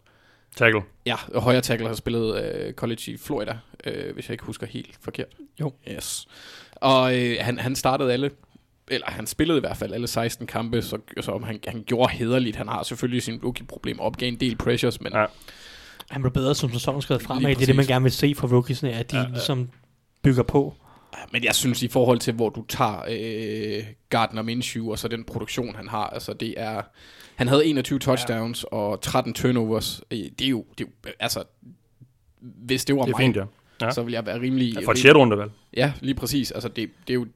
Tackle. 0.55 0.81
Ja, 1.05 1.15
og 1.33 1.41
højre 1.41 1.61
tackle 1.61 1.87
har 1.87 1.95
spillet 1.95 2.43
øh, 2.43 2.73
college 2.73 3.11
i 3.11 3.17
Florida, 3.17 3.57
øh, 3.85 4.13
hvis 4.13 4.25
jeg 4.27 4.33
ikke 4.33 4.43
husker 4.43 4.67
helt 4.67 4.97
forkert. 5.01 5.27
Jo. 5.59 5.73
Yes. 5.91 6.27
Og 6.75 7.19
øh, 7.19 7.35
han, 7.41 7.59
han 7.59 7.75
startede 7.75 8.13
alle, 8.13 8.31
eller 8.87 9.07
han 9.09 9.27
spillede 9.27 9.57
i 9.57 9.59
hvert 9.59 9.77
fald 9.77 9.93
alle 9.93 10.07
16 10.07 10.47
kampe, 10.47 10.81
så, 10.81 10.97
så 11.21 11.41
han, 11.45 11.59
han 11.67 11.83
gjorde 11.87 12.13
hederligt. 12.13 12.55
Han 12.55 12.67
har 12.67 12.83
selvfølgelig 12.83 13.23
sin 13.23 13.39
rookie-problem, 13.43 13.99
opgav 13.99 14.27
en 14.27 14.35
del 14.39 14.55
pressures, 14.55 15.01
men 15.01 15.13
Ja. 15.13 15.25
Han 16.09 16.21
blev 16.21 16.33
bedre 16.33 16.55
som 16.55 16.73
sæsonen 16.73 17.01
skrevet 17.01 17.21
fremad. 17.21 17.55
Det 17.55 17.61
er 17.61 17.65
det, 17.65 17.75
man 17.75 17.85
gerne 17.85 18.03
vil 18.03 18.11
se 18.11 18.35
fra 18.35 18.47
rookiesne, 18.47 18.93
at 18.93 19.11
de 19.11 19.15
ja, 19.15 19.21
Ja, 19.21 19.23
ja. 19.23 19.29
ja. 19.29 19.33
ligesom 19.33 19.69
bygger 20.21 20.43
på. 20.43 20.73
men 21.31 21.43
jeg 21.43 21.55
synes 21.55 21.83
i 21.83 21.87
forhold 21.87 22.19
til, 22.19 22.33
hvor 22.33 22.49
du 22.49 22.65
tager 22.69 23.03
øh, 23.09 23.83
Gardner 24.09 24.41
Minshew, 24.41 24.91
og 24.91 24.99
så 24.99 25.07
den 25.07 25.23
produktion, 25.23 25.75
han 25.75 25.87
har, 25.87 26.07
altså 26.07 26.33
det 26.33 26.53
er... 26.57 26.81
Han 27.35 27.47
havde 27.47 27.65
21 27.65 27.99
touchdowns 27.99 28.65
ja. 28.71 28.77
og 28.77 29.01
13 29.01 29.33
turnovers. 29.33 30.01
Øh, 30.11 30.17
Det 30.39 30.45
er 30.45 30.49
jo, 30.49 30.65
det 30.77 30.83
er 30.83 30.89
jo 31.07 31.11
altså... 31.19 31.43
Hvis 32.39 32.85
det 32.85 32.95
var 32.95 33.01
Det 33.01 33.13
er 33.13 33.17
mig, 33.17 33.23
fint, 33.25 33.35
ja. 33.35 33.43
ja. 33.81 33.91
så 33.91 34.03
ville 34.03 34.15
jeg 34.15 34.25
være 34.25 34.41
rimelig... 34.41 34.73
ja 34.73 34.85
for 34.85 34.91
et 34.91 34.97
sjette 34.97 35.19
runde, 35.19 35.37
vel? 35.37 35.49
Ja, 35.77 35.93
lige 36.01 36.15
præcis. 36.15 36.51
Altså, 36.51 36.69
det, 36.69 36.89
det 37.07 37.09
er 37.09 37.13
jo... 37.13 37.27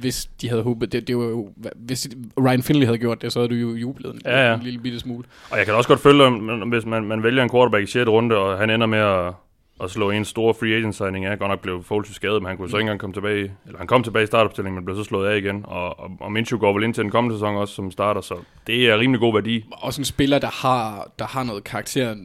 Hvis 0.00 0.30
de 0.40 0.48
havde 0.48 0.62
håbet... 0.62 0.92
Det, 0.92 1.08
det 1.08 1.16
var 1.16 1.24
jo, 1.24 1.52
hvis 1.76 2.08
Ryan 2.40 2.62
Finley 2.62 2.86
havde 2.86 2.98
gjort 2.98 3.22
det, 3.22 3.32
så 3.32 3.38
havde 3.38 3.48
du 3.50 3.54
jo 3.54 3.74
jublet 3.74 4.14
en, 4.14 4.20
Ja, 4.24 4.48
ja. 4.48 4.54
en 4.54 4.62
lille 4.62 4.78
bitte 4.80 5.00
smule. 5.00 5.24
Og 5.50 5.58
jeg 5.58 5.66
kan 5.66 5.74
også 5.74 5.88
godt 5.88 6.00
følge, 6.00 6.24
om- 6.24 6.68
hvis 6.68 6.86
man, 6.86 7.04
man 7.04 7.22
vælger 7.22 7.42
en 7.42 7.50
quarterback 7.50 7.88
i 7.88 7.90
6. 7.90 8.08
runde, 8.08 8.36
og 8.36 8.58
han 8.58 8.70
ender 8.70 8.86
med 8.86 8.98
at, 8.98 9.32
at 9.82 9.90
slå 9.90 10.10
en 10.10 10.24
stor 10.24 10.52
free 10.52 10.76
agent 10.76 10.94
signing 10.94 11.24
af. 11.24 11.38
Godt 11.38 11.50
nok 11.50 11.60
blev 11.60 11.82
Foles 11.82 12.08
skadet, 12.08 12.42
men 12.42 12.48
han 12.48 12.56
kunne 12.56 12.70
så 12.70 12.76
ikke 12.76 12.82
engang 12.82 13.00
komme 13.00 13.14
tilbage. 13.14 13.52
Eller 13.66 13.78
han 13.78 13.86
kom 13.86 14.02
tilbage 14.02 14.22
i 14.22 14.26
startopstillingen, 14.26 14.74
men 14.74 14.84
blev 14.84 14.96
så 14.96 15.04
slået 15.04 15.28
af 15.28 15.36
igen. 15.36 15.64
Og, 15.66 16.00
og, 16.00 16.10
og 16.20 16.32
Minshew 16.32 16.60
går 16.60 16.72
vel 16.72 16.82
ind 16.84 16.94
til 16.94 17.02
den 17.02 17.10
kommende 17.10 17.36
sæson 17.36 17.56
også 17.56 17.74
som 17.74 17.90
starter, 17.90 18.20
så 18.20 18.34
det 18.66 18.90
er 18.90 18.98
rimelig 18.98 19.20
god 19.20 19.34
værdi. 19.34 19.64
Også 19.72 20.00
en 20.00 20.04
spiller, 20.04 20.38
der 20.38 20.50
har, 20.50 21.10
der 21.18 21.26
har 21.26 21.42
noget 21.42 21.64
karakter, 21.64 22.16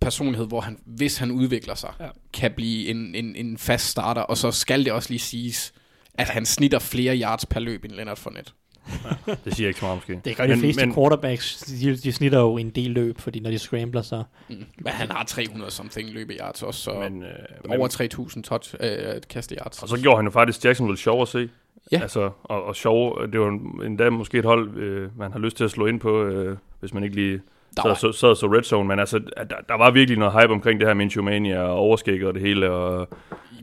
personlighed, 0.00 0.46
hvor 0.46 0.60
han, 0.60 0.78
hvis 0.86 1.18
han 1.18 1.30
udvikler 1.30 1.74
sig, 1.74 1.92
ja. 2.00 2.08
kan 2.32 2.52
blive 2.56 2.88
en, 2.88 3.14
en, 3.14 3.36
en 3.36 3.58
fast 3.58 3.88
starter. 3.88 4.22
Og 4.22 4.36
så 4.36 4.50
skal 4.50 4.84
det 4.84 4.92
også 4.92 5.10
lige 5.10 5.20
siges, 5.20 5.74
at 6.14 6.28
han 6.28 6.46
snitter 6.46 6.78
flere 6.78 7.20
yards 7.20 7.46
per 7.46 7.60
løb 7.60 7.84
end 7.84 7.92
Leonard 7.92 8.16
Fournette. 8.16 8.52
Det 9.44 9.56
siger 9.56 9.68
ikke 9.68 9.80
så 9.80 9.86
meget 9.86 9.96
måske. 9.96 10.20
Det 10.24 10.36
gør 10.36 10.46
de 10.46 10.56
fleste 10.56 10.86
men, 10.86 10.94
quarterbacks. 10.94 11.56
De, 11.80 11.96
de 11.96 12.12
snitter 12.12 12.40
jo 12.40 12.56
en 12.56 12.70
del 12.70 12.90
løb, 12.90 13.18
fordi 13.20 13.40
når 13.40 13.50
de 13.50 13.58
scrambler, 13.58 14.02
så... 14.02 14.22
Mm. 14.48 14.56
Men 14.78 14.92
han 14.92 15.10
har 15.10 15.24
300 15.24 15.70
something 15.70 16.10
løbe 16.10 16.32
yards 16.40 16.62
også, 16.62 16.80
så 16.80 16.92
men, 16.92 17.12
men, 17.12 17.22
øh, 17.22 17.28
men, 17.68 17.78
over 17.78 17.88
3000 17.88 18.44
touch, 18.44 18.74
øh, 18.80 18.88
kaste 19.30 19.54
yards. 19.54 19.82
og 19.82 19.88
så 19.88 20.00
gjorde 20.02 20.16
han 20.16 20.24
jo 20.24 20.30
faktisk 20.30 20.64
Jacksonville 20.64 20.98
sjov 20.98 21.22
at 21.22 21.28
se. 21.28 21.48
Ja. 21.92 22.00
Altså, 22.00 22.30
og, 22.42 22.64
og 22.64 22.76
sjov. 22.76 23.26
Det 23.32 23.40
var 23.40 23.48
en- 23.48 23.80
endda 23.84 24.10
måske 24.10 24.38
et 24.38 24.44
hold, 24.44 24.76
øh, 24.76 25.18
man 25.18 25.32
har 25.32 25.38
lyst 25.38 25.56
til 25.56 25.64
at 25.64 25.70
slå 25.70 25.86
ind 25.86 26.00
på, 26.00 26.24
øh, 26.24 26.56
hvis 26.80 26.94
man 26.94 27.04
ikke 27.04 27.16
lige 27.16 27.40
sad, 27.82 27.96
så, 27.96 28.12
sad 28.12 28.36
så 28.36 28.46
red 28.46 28.62
zone. 28.62 28.88
Men 28.88 28.98
altså, 28.98 29.18
der, 29.18 29.56
der 29.68 29.78
var 29.78 29.90
virkelig 29.90 30.18
noget 30.18 30.40
hype 30.42 30.52
omkring 30.52 30.80
det 30.80 30.88
her 30.88 31.22
Mania 31.22 31.60
og 31.62 31.74
overskægget 31.74 32.28
og 32.28 32.34
det 32.34 32.42
hele. 32.42 32.70
Og, 32.70 33.08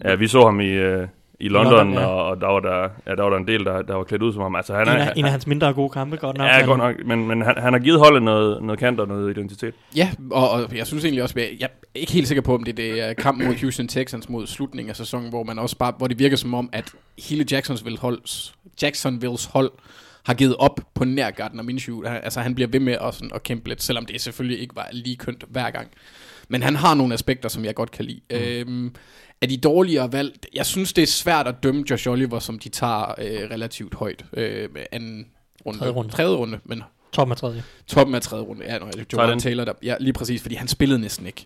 ja, 0.03 0.15
vi 0.15 0.27
så 0.27 0.41
ham 0.45 0.59
i, 0.59 0.69
øh, 0.69 1.07
i 1.41 1.47
London, 1.49 1.73
London, 1.73 1.93
ja. 1.93 2.05
og, 2.05 2.25
og 2.25 2.41
der, 2.41 2.47
var 2.47 2.59
der, 2.59 2.89
ja, 3.07 3.15
der 3.15 3.23
var 3.23 3.29
der 3.29 3.37
en 3.37 3.47
del, 3.47 3.65
der, 3.65 3.81
der 3.81 3.95
var 3.95 4.03
klædt 4.03 4.21
ud 4.21 4.33
som 4.33 4.41
ham. 4.41 4.55
Altså, 4.55 4.73
han 4.73 4.81
En 4.87 4.93
er, 4.93 5.05
af, 5.05 5.13
en 5.15 5.25
af 5.25 5.31
hans 5.31 5.47
mindre 5.47 5.73
gode 5.73 5.89
kampe, 5.89 6.17
godt 6.17 6.37
nok. 6.37 6.47
Ja, 6.47 6.57
men- 6.57 6.65
godt 6.67 6.77
nok. 6.77 6.95
Men, 7.05 7.27
men 7.27 7.41
han, 7.41 7.55
han 7.57 7.73
har 7.73 7.79
givet 7.79 7.99
holdet 7.99 8.23
noget, 8.23 8.63
noget 8.63 8.79
kant 8.79 8.99
og 8.99 9.07
noget 9.07 9.37
identitet. 9.37 9.73
Ja, 9.95 10.11
og, 10.31 10.49
og 10.49 10.75
jeg 10.77 10.87
synes 10.87 11.03
egentlig 11.03 11.23
også, 11.23 11.39
jeg, 11.39 11.49
jeg 11.59 11.65
er 11.65 11.99
ikke 11.99 12.11
helt 12.11 12.27
sikker 12.27 12.41
på, 12.41 12.53
om 12.55 12.63
det, 12.63 12.77
det 12.77 13.01
er 13.09 13.13
kamp 13.13 13.43
mod 13.43 13.59
Houston 13.61 13.87
Texans 13.87 14.29
mod 14.29 14.47
slutningen 14.47 14.89
af 14.89 14.95
sæsonen, 14.95 15.29
hvor 15.29 15.43
man 15.43 15.59
også 15.59 15.77
bare, 15.77 15.93
hvor 15.97 16.07
det 16.07 16.19
virker 16.19 16.37
som 16.37 16.53
om, 16.53 16.69
at 16.73 16.91
hele 17.27 17.45
Jacksonville 17.51 17.99
holds, 17.99 18.53
Jacksonvilles 18.81 19.45
hold 19.45 19.71
har 20.25 20.33
givet 20.33 20.55
op 20.59 20.79
på 20.93 21.05
nær 21.05 21.29
Gardner 21.29 21.63
Minshew. 21.63 22.03
Han- 22.07 22.21
Altså 22.23 22.39
han 22.41 22.55
bliver 22.55 22.67
ved 22.67 22.79
med 22.79 22.93
at, 23.01 23.13
sådan, 23.13 23.31
at 23.35 23.43
kæmpe 23.43 23.67
lidt, 23.69 23.83
selvom 23.83 24.05
det 24.05 24.21
selvfølgelig 24.21 24.59
ikke 24.61 24.75
var 24.75 24.87
lige 24.91 25.15
kønt 25.15 25.43
hver 25.49 25.69
gang. 25.69 25.87
Men 26.49 26.63
han 26.63 26.75
har 26.75 26.93
nogle 26.95 27.13
aspekter, 27.13 27.49
som 27.49 27.65
jeg 27.65 27.75
godt 27.75 27.91
kan 27.91 28.05
lide. 28.05 28.19
Mm. 28.31 28.37
Øhm, 28.37 28.93
er 29.41 29.47
de 29.47 29.57
dårligere 29.57 30.11
valg? 30.13 30.33
Jeg 30.53 30.65
synes, 30.65 30.93
det 30.93 31.01
er 31.01 31.07
svært 31.07 31.47
at 31.47 31.55
dømme 31.63 31.83
Josh 31.91 32.09
Oliver, 32.09 32.39
som 32.39 32.59
de 32.59 32.69
tager 32.69 33.11
øh, 33.17 33.49
relativt 33.51 33.93
højt. 33.95 34.25
Øh, 34.33 34.73
med 34.73 34.81
anden 34.91 35.27
runde. 35.65 35.79
Tredje 35.79 35.93
runde. 35.93 36.11
Tredje 36.11 36.35
runde, 36.35 36.59
men 36.65 36.83
Top 37.11 37.27
med 37.27 37.35
tredje. 37.35 37.63
toppen 37.87 38.15
af 38.15 38.21
tredje 38.21 38.43
runde. 38.43 38.65
Ja, 38.65 38.77
nå, 38.79 38.85
det 38.85 39.13
er 39.13 39.23
end. 39.27 39.41
Taylor, 39.41 39.65
der, 39.65 39.73
ja, 39.83 39.95
lige 39.99 40.13
præcis, 40.13 40.41
fordi 40.41 40.55
han 40.55 40.67
spillede 40.67 40.99
næsten 40.99 41.25
ikke. 41.25 41.45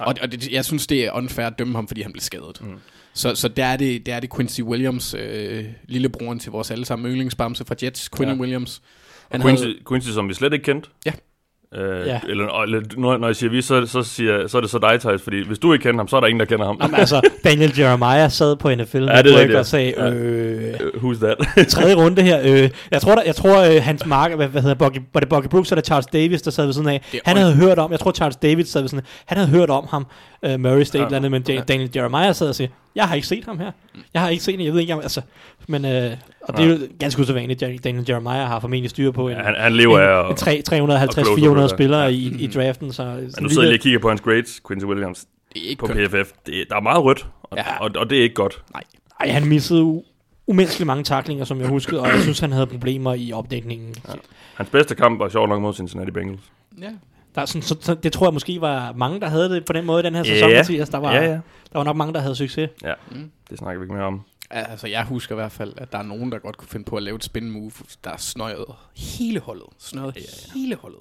Og, 0.00 0.14
og 0.22 0.32
det, 0.32 0.52
jeg 0.52 0.64
synes, 0.64 0.86
det 0.86 1.04
er 1.04 1.12
unfair 1.12 1.46
at 1.46 1.58
dømme 1.58 1.74
ham, 1.74 1.88
fordi 1.88 2.02
han 2.02 2.12
blev 2.12 2.20
skadet. 2.20 2.60
Mm. 2.62 2.74
Så, 3.14 3.34
så 3.34 3.48
der, 3.48 3.64
er 3.64 3.76
det, 3.76 4.06
der 4.06 4.14
er 4.14 4.20
det 4.20 4.34
Quincy 4.36 4.60
Williams, 4.60 5.14
øh, 5.18 5.64
lillebroren 5.88 6.38
til 6.38 6.52
vores 6.52 6.70
allesammen 6.70 7.08
yndlingsbamse 7.10 7.64
fra 7.64 7.74
Jets, 7.82 8.08
Quinn 8.16 8.28
Ja. 8.28 8.34
ja. 8.34 8.40
Williams. 8.40 8.82
Han 9.30 9.42
Quincy, 9.42 9.62
havde, 9.62 9.76
Quincy, 9.88 10.08
som 10.10 10.28
vi 10.28 10.34
slet 10.34 10.52
ikke 10.52 10.64
kendte. 10.64 10.88
Ja. 11.06 11.12
Øh, 11.74 12.06
Ja. 12.06 12.20
Eller, 12.28 12.62
eller 12.62 12.80
når, 12.96 13.16
når 13.16 13.26
jeg 13.26 13.36
siger 13.36 13.50
vi, 13.50 13.62
så, 13.62 13.86
så, 13.86 14.02
siger, 14.02 14.46
så 14.46 14.56
er 14.56 14.60
det 14.60 14.70
så 14.70 14.78
dig, 14.78 15.00
Thijs, 15.00 15.22
fordi 15.22 15.46
hvis 15.46 15.58
du 15.58 15.72
ikke 15.72 15.82
kender 15.82 15.98
ham, 16.00 16.08
så 16.08 16.16
er 16.16 16.20
der 16.20 16.26
ingen, 16.26 16.40
der 16.40 16.46
kender 16.46 16.66
ham. 16.66 16.78
Jamen, 16.82 16.94
altså, 16.96 17.20
Daniel 17.44 17.72
Jeremiah 17.78 18.30
sad 18.30 18.56
på 18.56 18.74
NFL 18.74 18.96
Ja, 18.96 19.22
det 19.22 19.42
er 19.42 19.46
ja. 19.50 19.58
og 19.58 19.66
sagde, 19.66 19.94
Ja. 19.96 20.10
øh, 20.10 20.74
Øh, 20.80 21.02
Who's 21.02 21.18
that? 21.24 21.68
tredje 21.68 21.94
runde 21.94 22.22
her. 22.22 22.40
Øh, 22.44 22.70
jeg 22.90 23.00
tror, 23.00 23.14
der, 23.14 23.22
jeg 23.26 23.34
tror 23.34 23.62
øh, 23.62 23.82
hans 23.82 24.06
marker, 24.06 24.36
hvad, 24.36 24.48
hvad 24.48 24.62
hedder 24.62 24.74
Buggy, 24.74 24.98
var 25.14 25.20
det 25.20 25.28
Buggy 25.28 25.46
Brooks 25.48 25.72
eller 25.72 25.82
Charles 25.82 26.06
Davis, 26.06 26.42
der 26.42 26.50
sad 26.50 26.64
ved 26.64 26.72
siden 26.72 26.88
af. 26.88 27.04
Det 27.12 27.20
Han 27.24 27.36
øj- 27.36 27.42
havde 27.42 27.54
hørt 27.56 27.78
om, 27.78 27.90
jeg 27.92 28.00
tror 28.00 28.12
Charles 28.12 28.36
Davis 28.36 28.68
sad 28.68 28.80
ved 28.80 28.88
siden 28.88 29.04
af, 29.04 29.22
han 29.26 29.38
havde 29.38 29.50
hørt 29.50 29.70
om 29.70 29.86
ham, 29.90 30.06
øh, 30.44 30.60
Murray 30.60 30.82
State 30.82 31.04
Ja. 31.04 31.10
landet, 31.10 31.30
men 31.30 31.44
Ja. 31.48 31.54
ja. 31.54 31.60
Daniel 31.60 31.90
Jeremiah 31.96 32.34
sad 32.34 32.48
og 32.48 32.54
sagde, 32.54 32.72
jeg 32.94 33.04
har 33.04 33.14
ikke 33.14 33.26
set 33.26 33.44
ham 33.44 33.58
her. 33.58 33.70
Jeg 34.14 34.22
har 34.22 34.28
ikke 34.28 34.44
set 34.44 34.54
ham, 34.56 34.64
jeg 34.64 34.72
ved 34.72 34.80
ikke, 34.80 34.94
om, 34.94 35.00
altså, 35.00 35.20
men, 35.66 35.84
øh, 35.84 36.10
og 36.40 36.56
det 36.56 36.64
er 36.64 36.68
jo 36.70 36.78
ganske 37.00 37.20
usædvanligt, 37.22 37.60
Daniel 37.84 38.04
Jeremiah 38.08 38.46
har 38.48 38.60
formentlig 38.60 38.90
styr 38.90 39.10
på 39.10 39.28
en, 39.28 39.36
Ja, 39.36 39.42
han, 39.42 39.54
han 39.58 39.72
lever 39.72 39.98
af 39.98 40.20
en, 40.20 40.26
en 40.26 40.32
at... 40.32 40.36
tre- 40.38 40.58
og 40.58 41.12
close 41.14 41.32
350-400 41.60 41.64
up, 41.64 41.70
spillere 41.70 42.12
i, 42.12 42.34
i 42.44 42.46
draften, 42.46 42.92
så... 42.92 43.04
Men 43.04 43.30
nu 43.40 43.48
sidder 43.48 43.62
jeg 43.62 43.68
lige 43.70 43.78
og 43.78 43.82
kigger 43.82 43.98
på 43.98 44.08
hans 44.08 44.20
grades, 44.20 44.60
Quincy 44.68 44.84
Williams, 44.84 45.26
det 45.54 45.64
er 45.64 45.68
ikke 45.68 45.80
på 45.80 45.86
kønt. 45.86 46.10
PFF. 46.10 46.32
Det, 46.46 46.64
der 46.70 46.76
er 46.76 46.80
meget 46.80 47.04
rødt, 47.04 47.26
og, 47.42 47.56
Ja. 47.56 47.78
og, 47.80 47.90
og 47.96 48.10
det 48.10 48.18
er 48.18 48.22
ikke 48.22 48.34
godt. 48.34 48.62
Ej, 49.20 49.28
han 49.28 49.48
missede 49.48 50.02
umenneskeligt 50.46 50.86
mange 50.86 51.04
taklinger, 51.04 51.44
som 51.44 51.60
jeg 51.60 51.68
huskede, 51.68 52.00
og 52.00 52.08
jeg 52.08 52.20
synes, 52.20 52.38
han 52.40 52.52
havde 52.52 52.66
problemer 52.66 53.14
i 53.14 53.32
opdækningen. 53.32 53.94
Ja. 54.08 54.12
Hans 54.54 54.70
bedste 54.70 54.94
kamp 54.94 55.18
var 55.20 55.28
sjovt 55.28 55.48
nok 55.48 55.62
mod 55.62 55.74
Cincinnati 55.74 56.10
Bengals. 56.10 56.40
Ja. 56.82 56.86
Der 57.34 57.42
er 57.42 57.46
sådan, 57.46 57.62
så, 57.62 57.76
så, 57.80 57.94
det 57.94 58.12
tror 58.12 58.26
jeg 58.26 58.32
måske 58.34 58.60
var 58.60 58.92
mange, 58.96 59.20
der 59.20 59.28
havde 59.28 59.48
det 59.50 59.64
på 59.64 59.72
den 59.72 59.84
måde 59.86 60.00
i 60.00 60.02
den 60.06 60.14
her 60.14 60.22
sæson, 60.22 60.50
Ja. 60.50 60.56
Mathias. 60.56 60.88
Der 60.88 60.98
var, 60.98 61.14
Ja, 61.14 61.22
ja. 61.24 61.30
der 61.30 61.38
var 61.74 61.84
nok 61.84 61.96
mange, 61.96 62.14
der 62.14 62.20
havde 62.20 62.34
succes. 62.34 62.70
Ja, 62.84 62.92
Mm. 63.10 63.30
det 63.50 63.58
snakker 63.58 63.80
vi 63.80 63.84
ikke 63.84 63.94
mere 63.94 64.04
om. 64.04 64.20
Altså, 64.50 64.86
jeg 64.88 65.04
husker 65.04 65.34
i 65.34 65.38
hvert 65.38 65.52
fald, 65.52 65.72
at 65.76 65.92
der 65.92 65.98
er 65.98 66.02
nogen, 66.02 66.32
der 66.32 66.38
godt 66.38 66.56
kunne 66.56 66.68
finde 66.68 66.84
på 66.84 66.96
at 66.96 67.02
lave 67.02 67.16
et 67.16 67.24
spin 67.24 67.50
move, 67.50 67.72
der 68.04 68.10
er 68.10 68.16
snøjet 68.16 68.64
hele 68.96 69.40
holdet. 69.40 69.66
Snøjet 69.78 70.16
Ja, 70.16 70.20
ja, 70.20 70.52
hele 70.60 70.76
holdet. 70.76 71.00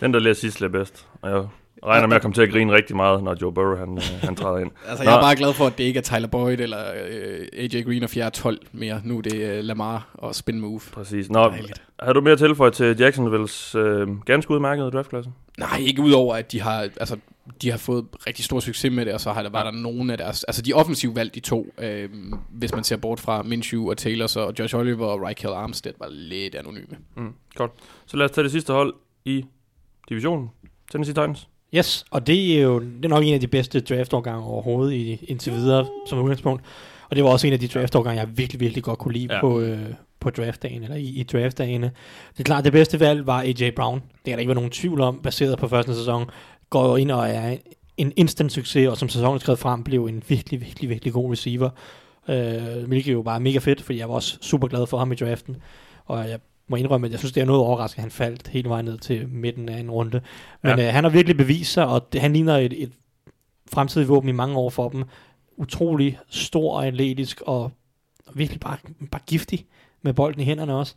Den, 0.00 0.14
der 0.14 0.20
lærer 0.20 0.34
sidst, 0.34 0.60
lærer 0.60 0.72
bedst. 0.72 1.06
Og 1.22 1.30
jeg 1.30 1.44
regner 1.86 2.06
med 2.06 2.16
at 2.16 2.22
komme 2.22 2.34
til 2.34 2.42
at 2.42 2.50
grine 2.50 2.72
rigtig 2.72 2.96
meget, 2.96 3.22
når 3.22 3.36
Joe 3.42 3.52
Burrow 3.52 3.76
han, 3.76 3.96
øh, 3.98 4.02
han 4.22 4.36
træder 4.36 4.58
ind. 4.58 4.70
Altså, 4.88 5.04
Nå. 5.04 5.10
jeg 5.10 5.16
er 5.16 5.22
bare 5.22 5.36
glad 5.36 5.52
for, 5.52 5.66
at 5.66 5.78
det 5.78 5.84
ikke 5.84 5.98
er 5.98 6.02
Tyler 6.02 6.26
Boyd 6.28 6.58
eller 6.58 6.84
øh, 7.08 7.46
AJ 7.52 7.82
Green 7.82 8.02
og 8.02 8.10
4 8.10 8.30
12 8.30 8.58
mere. 8.72 9.00
Nu 9.04 9.18
er 9.18 9.22
det 9.22 9.34
øh, 9.34 9.64
Lamar 9.64 10.08
og 10.14 10.34
spin 10.34 10.60
move. 10.60 10.80
Præcis. 10.92 11.30
Nå, 11.30 11.40
Dejligt. 11.48 11.82
har 12.00 12.12
du 12.12 12.20
mere 12.20 12.36
tilføjet 12.36 12.72
til 12.74 12.96
Jacksonvilles 12.98 13.74
øh, 13.74 14.20
ganske 14.20 14.50
udmærkede 14.54 14.90
draftklasse? 14.90 15.30
Nej, 15.58 15.78
ikke 15.78 16.02
udover, 16.02 16.34
at 16.36 16.52
de 16.52 16.60
har, 16.60 16.80
altså, 16.80 17.16
de 17.62 17.70
har 17.70 17.78
fået 17.78 18.04
rigtig 18.26 18.44
stor 18.44 18.60
succes 18.60 18.92
med 18.92 19.04
det, 19.06 19.14
og 19.14 19.20
så 19.20 19.32
har 19.32 19.42
der, 19.42 19.50
var 19.50 19.64
der 19.64 19.70
nogen 19.70 20.10
af 20.10 20.18
deres... 20.18 20.44
Altså, 20.44 20.62
de 20.62 20.72
offensive 20.72 21.16
valg, 21.16 21.34
de 21.34 21.40
to, 21.40 21.66
øh, 21.78 22.08
hvis 22.50 22.74
man 22.74 22.84
ser 22.84 22.96
bort 22.96 23.20
fra 23.20 23.42
Minshew 23.42 23.90
og 23.90 23.96
Taylor, 23.98 24.26
så 24.26 24.52
Josh 24.58 24.76
Oliver 24.76 25.06
og 25.06 25.22
Raquel 25.22 25.52
Armstead 25.54 25.92
var 25.98 26.08
lidt 26.10 26.54
anonyme. 26.54 26.96
Mm, 27.16 27.32
godt. 27.54 27.70
Så 28.06 28.16
lad 28.16 28.24
os 28.24 28.30
tage 28.30 28.42
det 28.42 28.52
sidste 28.52 28.72
hold 28.72 28.94
i 29.24 29.44
divisionen. 30.08 30.50
Tennessee 30.92 31.14
Titans. 31.14 31.48
Yes, 31.74 32.04
og 32.10 32.26
det 32.26 32.58
er 32.58 32.62
jo 32.62 32.80
det 32.80 33.04
er 33.04 33.08
nok 33.08 33.24
en 33.24 33.34
af 33.34 33.40
de 33.40 33.46
bedste 33.48 33.80
draftårgange 33.80 34.44
overhovedet 34.46 34.92
i, 34.94 35.24
indtil 35.28 35.52
videre 35.52 35.86
som 36.08 36.18
udgangspunkt. 36.18 36.62
Og 37.10 37.16
det 37.16 37.24
var 37.24 37.30
også 37.30 37.46
en 37.46 37.52
af 37.52 37.60
de 37.60 37.68
draftårgange, 37.68 38.20
jeg 38.20 38.38
virkelig, 38.38 38.60
virkelig 38.60 38.84
godt 38.84 38.98
kunne 38.98 39.14
lide 39.14 39.34
Ja. 39.34 39.40
på, 39.40 39.60
øh, 39.60 39.78
på 40.20 40.30
draftdagen, 40.30 40.82
eller 40.82 40.96
i, 40.96 41.04
i 41.04 41.22
draftdagene. 41.22 41.90
Det 42.32 42.40
er 42.40 42.44
klart, 42.44 42.64
det 42.64 42.72
bedste 42.72 43.00
valg 43.00 43.26
var 43.26 43.40
AJ 43.42 43.70
Brown. 43.76 44.00
Det 44.00 44.24
kan 44.24 44.32
der 44.32 44.38
ikke 44.38 44.48
være 44.48 44.54
nogen 44.54 44.70
tvivl 44.70 45.00
om, 45.00 45.20
baseret 45.22 45.58
på 45.58 45.68
første 45.68 45.94
sæson. 45.94 46.30
Går 46.72 46.88
jo 46.88 46.96
ind 46.96 47.10
og 47.10 47.28
er 47.28 47.56
en, 47.96 48.12
instant 48.16 48.52
succes, 48.52 48.88
og 48.88 48.96
som 48.96 49.08
sæsonen 49.08 49.40
skrevet 49.40 49.58
frem, 49.58 49.84
blev 49.84 50.06
en 50.06 50.22
virkelig, 50.28 50.60
virkelig, 50.60 50.90
virkelig 50.90 51.12
god 51.12 51.32
receiver. 51.32 51.70
Øh, 52.28 52.88
hvilket 52.88 53.12
jo 53.12 53.22
bare 53.22 53.34
er 53.34 53.40
mega 53.40 53.58
fedt, 53.58 53.82
fordi 53.82 53.98
jeg 53.98 54.08
var 54.08 54.14
også 54.14 54.38
super 54.40 54.68
glad 54.68 54.86
for 54.86 54.98
ham 54.98 55.12
i 55.12 55.14
draften. 55.14 55.56
Og 56.04 56.28
jeg 56.28 56.38
må 56.68 56.76
indrømme, 56.76 57.06
at 57.06 57.10
jeg 57.10 57.18
synes, 57.18 57.32
det 57.32 57.40
er 57.40 57.44
noget 57.44 57.62
overraskende, 57.62 58.00
at 58.00 58.02
han 58.02 58.10
faldt 58.10 58.48
hele 58.48 58.68
vejen 58.68 58.84
ned 58.84 58.98
til 58.98 59.28
midten 59.28 59.68
af 59.68 59.78
en 59.80 59.90
runde. 59.90 60.20
Men 60.62 60.70
Ja. 60.70 60.82
ja. 60.82 60.88
øh, 60.88 60.94
han 60.94 61.04
har 61.04 61.10
virkelig 61.10 61.36
bevist 61.36 61.72
sig, 61.72 61.86
og 61.86 62.12
det, 62.12 62.20
han 62.20 62.32
ligner 62.32 62.56
et, 62.56 62.82
et 62.82 62.92
fremtidigt 63.72 64.08
våben 64.08 64.28
i 64.28 64.32
mange 64.32 64.56
år 64.56 64.70
for 64.70 64.88
dem. 64.88 65.04
Utrolig 65.56 66.18
stor 66.30 66.76
og 66.76 66.86
atletisk, 66.86 67.40
og 67.40 67.70
virkelig 68.34 68.60
bare, 68.60 68.76
bare 69.10 69.22
giftig 69.26 69.64
med 70.02 70.12
bolden 70.12 70.40
i 70.40 70.44
hænderne 70.44 70.74
også. 70.74 70.94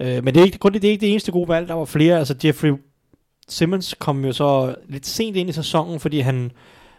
Øh, 0.00 0.24
men 0.24 0.34
det 0.34 0.40
er, 0.40 0.44
ikke, 0.44 0.58
kun 0.58 0.72
det, 0.72 0.82
det 0.82 0.88
er 0.88 0.92
ikke 0.92 1.00
det 1.00 1.10
eneste 1.10 1.32
gode 1.32 1.48
valg. 1.48 1.68
Der 1.68 1.74
var 1.74 1.84
flere. 1.84 2.18
Altså 2.18 2.34
Jeffrey 2.44 2.72
Simmons 3.48 3.94
kom 3.98 4.24
jo 4.24 4.32
så 4.32 4.74
lidt 4.88 5.06
sent 5.06 5.36
ind 5.36 5.48
i 5.48 5.52
sæsonen, 5.52 6.00
fordi 6.00 6.20
han 6.20 6.50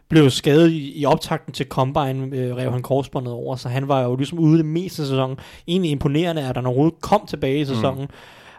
blev 0.09 0.29
skadet 0.29 0.71
i, 0.71 0.99
i 0.99 1.05
optakten 1.05 1.53
til 1.53 1.65
Combine, 1.65 2.35
øh, 2.35 2.55
rev 2.55 2.71
han 2.71 2.81
korsbåndet 2.81 3.33
over, 3.33 3.55
så 3.55 3.69
han 3.69 3.87
var 3.87 4.01
jo 4.01 4.15
ligesom 4.15 4.39
ude 4.39 4.57
det 4.57 4.65
meste 4.65 5.01
af 5.01 5.07
sæsonen. 5.07 5.37
Egentlig 5.67 5.91
imponerende, 5.91 6.41
at 6.41 6.55
han 6.55 6.65
overhovedet 6.65 7.01
kom 7.01 7.25
tilbage 7.27 7.59
i 7.59 7.65
sæsonen. 7.65 8.01
Mm. 8.01 8.13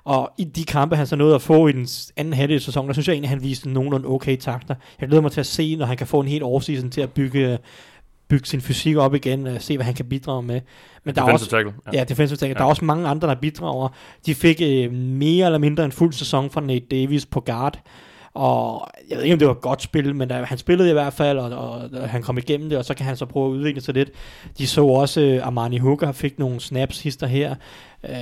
Og 0.05 0.31
i 0.39 0.45
de 0.45 0.65
kampe, 0.65 0.97
han 0.97 1.07
så 1.07 1.17
nåede 1.17 1.35
at 1.35 1.43
få 1.43 1.69
i 1.69 1.73
den 1.73 1.89
anden 2.17 2.35
halvdel 2.35 2.55
af 2.55 2.61
sæsonen, 2.61 2.89
der 2.89 2.93
synes 2.93 3.09
jeg 3.09 3.15
egentlig, 3.15 3.29
at 3.29 3.37
han 3.37 3.43
viste 3.43 3.71
nogenlunde 3.71 4.09
okay 4.09 4.37
takter. 4.37 4.75
Jeg 5.01 5.09
glæder 5.09 5.23
mig 5.23 5.33
til 5.33 5.41
at 5.41 5.47
se, 5.47 5.77
når 5.77 5.87
han 5.87 5.97
kan 5.97 6.07
få 6.07 6.21
en 6.21 6.29
helt 6.29 6.43
oversiden 6.43 6.91
til 6.91 7.01
at 7.01 7.11
bygge, 7.11 7.59
bygge 8.31 8.47
sin 8.47 8.61
fysik 8.61 8.97
op 8.97 9.15
igen, 9.15 9.47
og 9.47 9.63
se, 9.63 9.77
hvad 9.77 9.85
han 9.87 9.95
kan 9.95 10.05
bidrage 10.05 10.43
med. 10.43 10.61
Men 11.05 11.15
der 11.15 11.23
er 11.23 11.33
også, 11.33 11.51
tackle. 11.51 11.73
Ja, 11.93 12.05
defensive 12.05 12.37
tackle. 12.37 12.49
Ja. 12.49 12.55
Der 12.55 12.61
Ja. 12.61 12.65
er 12.65 12.69
også 12.71 12.85
mange 12.85 13.09
andre, 13.09 13.29
der 13.29 13.35
bidrager. 13.35 13.89
De 14.27 14.35
fik 14.35 14.61
øh, 14.63 14.93
mere 14.93 15.47
eller 15.47 15.59
mindre 15.59 15.85
en 15.85 15.93
fuld 15.93 16.13
sæson 16.13 16.51
fra 16.51 16.61
Nate 16.61 16.87
Davis 16.91 17.27
på 17.27 17.41
guard. 17.41 17.81
Og 18.35 18.89
jeg 19.09 19.17
ved 19.17 19.25
ikke, 19.25 19.33
om 19.33 19.39
det 19.39 19.49
var 19.49 19.55
et 19.55 19.61
godt 19.61 19.83
spil, 19.83 20.15
men 20.17 20.29
der, 20.31 20.45
han 20.45 20.59
spillede 20.59 20.91
i 20.91 20.93
hvert 20.93 21.13
fald, 21.13 21.39
og, 21.39 21.51
og, 21.51 21.91
og 21.93 22.09
han 22.09 22.23
kom 22.23 22.39
igennem 22.39 22.69
det, 22.69 22.79
og 22.79 22.85
så 22.85 22.95
kan 22.95 23.07
han 23.07 23.17
så 23.17 23.27
prøve 23.27 23.47
at 23.47 23.51
udvikle 23.51 23.81
sig 23.81 23.95
lidt. 23.95 24.11
De 24.59 24.67
så 24.67 24.85
også, 24.85 25.21
øh, 25.21 25.47
Armani 25.47 25.79
Hooker 25.79 26.13
fik 26.13 26.39
nogle 26.39 26.61
snaps 26.61 27.03
hister 27.03 27.27
her, 27.27 27.55
øh, 28.09 28.15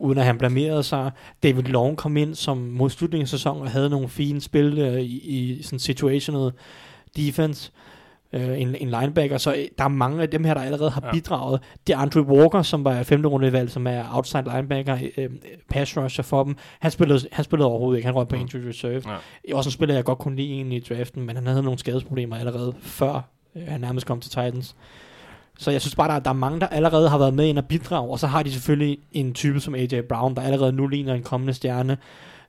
uden 0.00 0.18
at 0.18 0.24
han 0.24 0.38
blamerede 0.38 0.82
sig. 0.82 1.10
David 1.42 1.62
Long 1.62 1.96
kom 1.96 2.16
ind 2.16 2.34
som 2.34 2.56
mod 2.58 2.90
slutningen 2.90 3.24
af 3.24 3.28
sæsonen 3.28 3.62
og 3.62 3.70
havde 3.70 3.90
nogle 3.90 4.08
fine 4.08 4.40
spil 4.40 4.78
øh, 4.78 5.00
i, 5.00 5.18
i 5.18 5.62
sådan 5.62 5.78
situational 5.78 6.50
defense 7.16 7.70
øh, 7.74 7.91
en, 8.32 8.74
en 8.74 8.88
linebacker, 9.00 9.38
så 9.38 9.52
øh, 9.54 9.64
der 9.78 9.84
er 9.84 9.88
mange 9.88 10.22
af 10.22 10.28
dem 10.30 10.44
her, 10.44 10.54
der 10.54 10.60
allerede 10.60 10.90
har 10.90 11.00
Ja. 11.04 11.10
bidraget. 11.12 11.60
Det 11.86 11.92
er 11.92 11.98
Andrew 11.98 12.24
Walker, 12.24 12.62
som 12.62 12.84
var 12.84 13.02
femte 13.02 13.28
rundevalg, 13.28 13.70
som 13.70 13.86
er 13.86 14.02
outside 14.12 14.44
linebacker, 14.54 14.98
øh, 15.16 15.30
pass 15.70 15.96
rusher 15.96 16.22
for 16.24 16.44
dem. 16.44 16.56
Han 16.80 16.90
spillede, 16.90 17.20
han 17.32 17.44
spillede 17.44 17.68
overhovedet 17.68 17.98
ikke, 17.98 18.06
han 18.06 18.14
røg 18.14 18.28
på 18.28 18.36
Mm. 18.36 18.40
injury 18.42 18.60
reserve. 18.62 19.02
Ja. 19.48 19.56
Også 19.56 19.68
en 19.68 19.72
spiller, 19.72 19.94
jeg 19.94 20.04
godt 20.04 20.18
kunne 20.18 20.36
lide 20.36 20.52
egentlig 20.52 20.76
i 20.78 20.94
draften, 20.94 21.26
men 21.26 21.36
han 21.36 21.46
havde 21.46 21.62
nogle 21.62 21.78
skadesproblemer 21.78 22.36
allerede 22.36 22.72
før 22.82 23.20
øh, 23.56 23.62
han 23.68 23.80
nærmest 23.80 24.06
kom 24.06 24.20
til 24.20 24.30
Titans. 24.30 24.76
Så 25.58 25.70
jeg 25.70 25.80
synes 25.80 25.94
bare, 25.96 26.12
der, 26.14 26.18
der 26.20 26.30
er 26.30 26.34
mange, 26.34 26.60
der 26.60 26.66
allerede 26.66 27.08
har 27.08 27.18
været 27.18 27.34
med 27.34 27.46
ind 27.46 27.58
og 27.58 27.64
bidrage, 27.64 28.10
og 28.10 28.18
så 28.18 28.26
har 28.26 28.42
de 28.42 28.52
selvfølgelig 28.52 28.98
en 29.12 29.32
type 29.34 29.60
som 29.60 29.74
AJ 29.74 30.00
Brown, 30.08 30.34
der 30.34 30.42
allerede 30.42 30.72
nu 30.72 30.86
ligner 30.86 31.14
en 31.14 31.22
kommende 31.22 31.54
stjerne. 31.54 31.96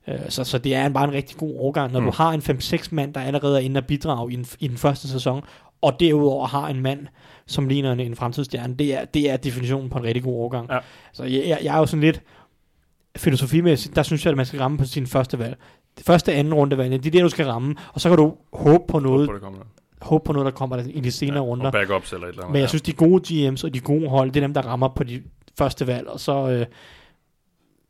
Øh, 0.08 0.14
Så, 0.28 0.44
så 0.44 0.58
det 0.58 0.74
er 0.74 0.88
bare 0.88 1.04
en 1.04 1.12
rigtig 1.12 1.36
god 1.36 1.58
overgang, 1.58 1.92
når 1.92 2.00
mm. 2.00 2.06
du 2.06 2.12
har 2.16 2.30
en 2.32 2.40
5-6 2.40 2.88
mand, 2.90 3.14
der 3.14 3.20
allerede 3.20 3.56
er 3.56 3.60
inde 3.60 3.78
og 3.78 3.84
bidrage 3.84 4.32
i, 4.32 4.36
den, 4.36 4.46
i 4.60 4.68
den 4.68 4.76
første 4.76 5.08
sæson, 5.08 5.42
og 5.84 6.00
derudover 6.00 6.46
har 6.46 6.68
en 6.68 6.82
mand, 6.82 7.06
som 7.46 7.68
ligner 7.68 7.92
en, 7.92 8.00
en 8.00 8.16
fremtidsstjerne. 8.16 8.74
Det 8.74 8.94
er, 8.94 9.04
det 9.04 9.30
er 9.30 9.36
definitionen 9.36 9.90
på 9.90 9.98
en 9.98 10.04
rigtig 10.04 10.22
god 10.22 10.34
overgang. 10.34 10.70
Ja. 10.70 10.78
Så 11.12 11.24
jeg, 11.24 11.44
jeg, 11.46 11.58
jeg 11.62 11.74
er 11.74 11.78
jo 11.78 11.86
sådan 11.86 12.00
lidt 12.00 12.22
filosofimæssigt, 13.16 13.96
der 13.96 14.02
synes 14.02 14.24
jeg, 14.24 14.30
at 14.30 14.36
man 14.36 14.46
skal 14.46 14.60
ramme 14.60 14.78
på 14.78 14.84
sin 14.84 15.06
første 15.06 15.38
valg. 15.38 15.56
Det 15.96 16.06
første 16.06 16.32
anden 16.32 16.54
runde 16.54 16.78
valg, 16.78 16.90
det 16.90 17.06
er 17.06 17.10
det, 17.10 17.22
du 17.22 17.28
skal 17.28 17.46
ramme, 17.46 17.74
og 17.92 18.00
så 18.00 18.08
kan 18.08 18.18
du 18.18 18.34
håbe 18.52 18.84
på 18.88 18.98
noget, 18.98 19.28
det 19.28 19.42
håbe 20.02 20.24
på 20.24 20.32
noget 20.32 20.46
der 20.46 20.52
kommer 20.52 20.76
i 20.76 21.00
de 21.00 21.12
senere 21.12 21.36
ja, 21.36 21.42
runder. 21.42 21.66
Og 21.66 21.72
backups 21.72 22.12
eller 22.12 22.26
et 22.26 22.30
eller 22.30 22.42
andet. 22.42 22.52
Men 22.52 22.60
jeg 22.60 22.64
ja. 22.64 22.68
synes, 22.68 22.82
de 22.82 22.92
gode 22.92 23.48
GM's 23.48 23.64
og 23.64 23.74
de 23.74 23.80
gode 23.80 24.08
hold, 24.08 24.30
det 24.30 24.36
er 24.36 24.46
dem, 24.46 24.54
der 24.54 24.62
rammer 24.62 24.88
på 24.88 25.04
de 25.04 25.22
første 25.58 25.86
valg, 25.86 26.08
og 26.08 26.20
så, 26.20 26.48
øh, 26.48 26.66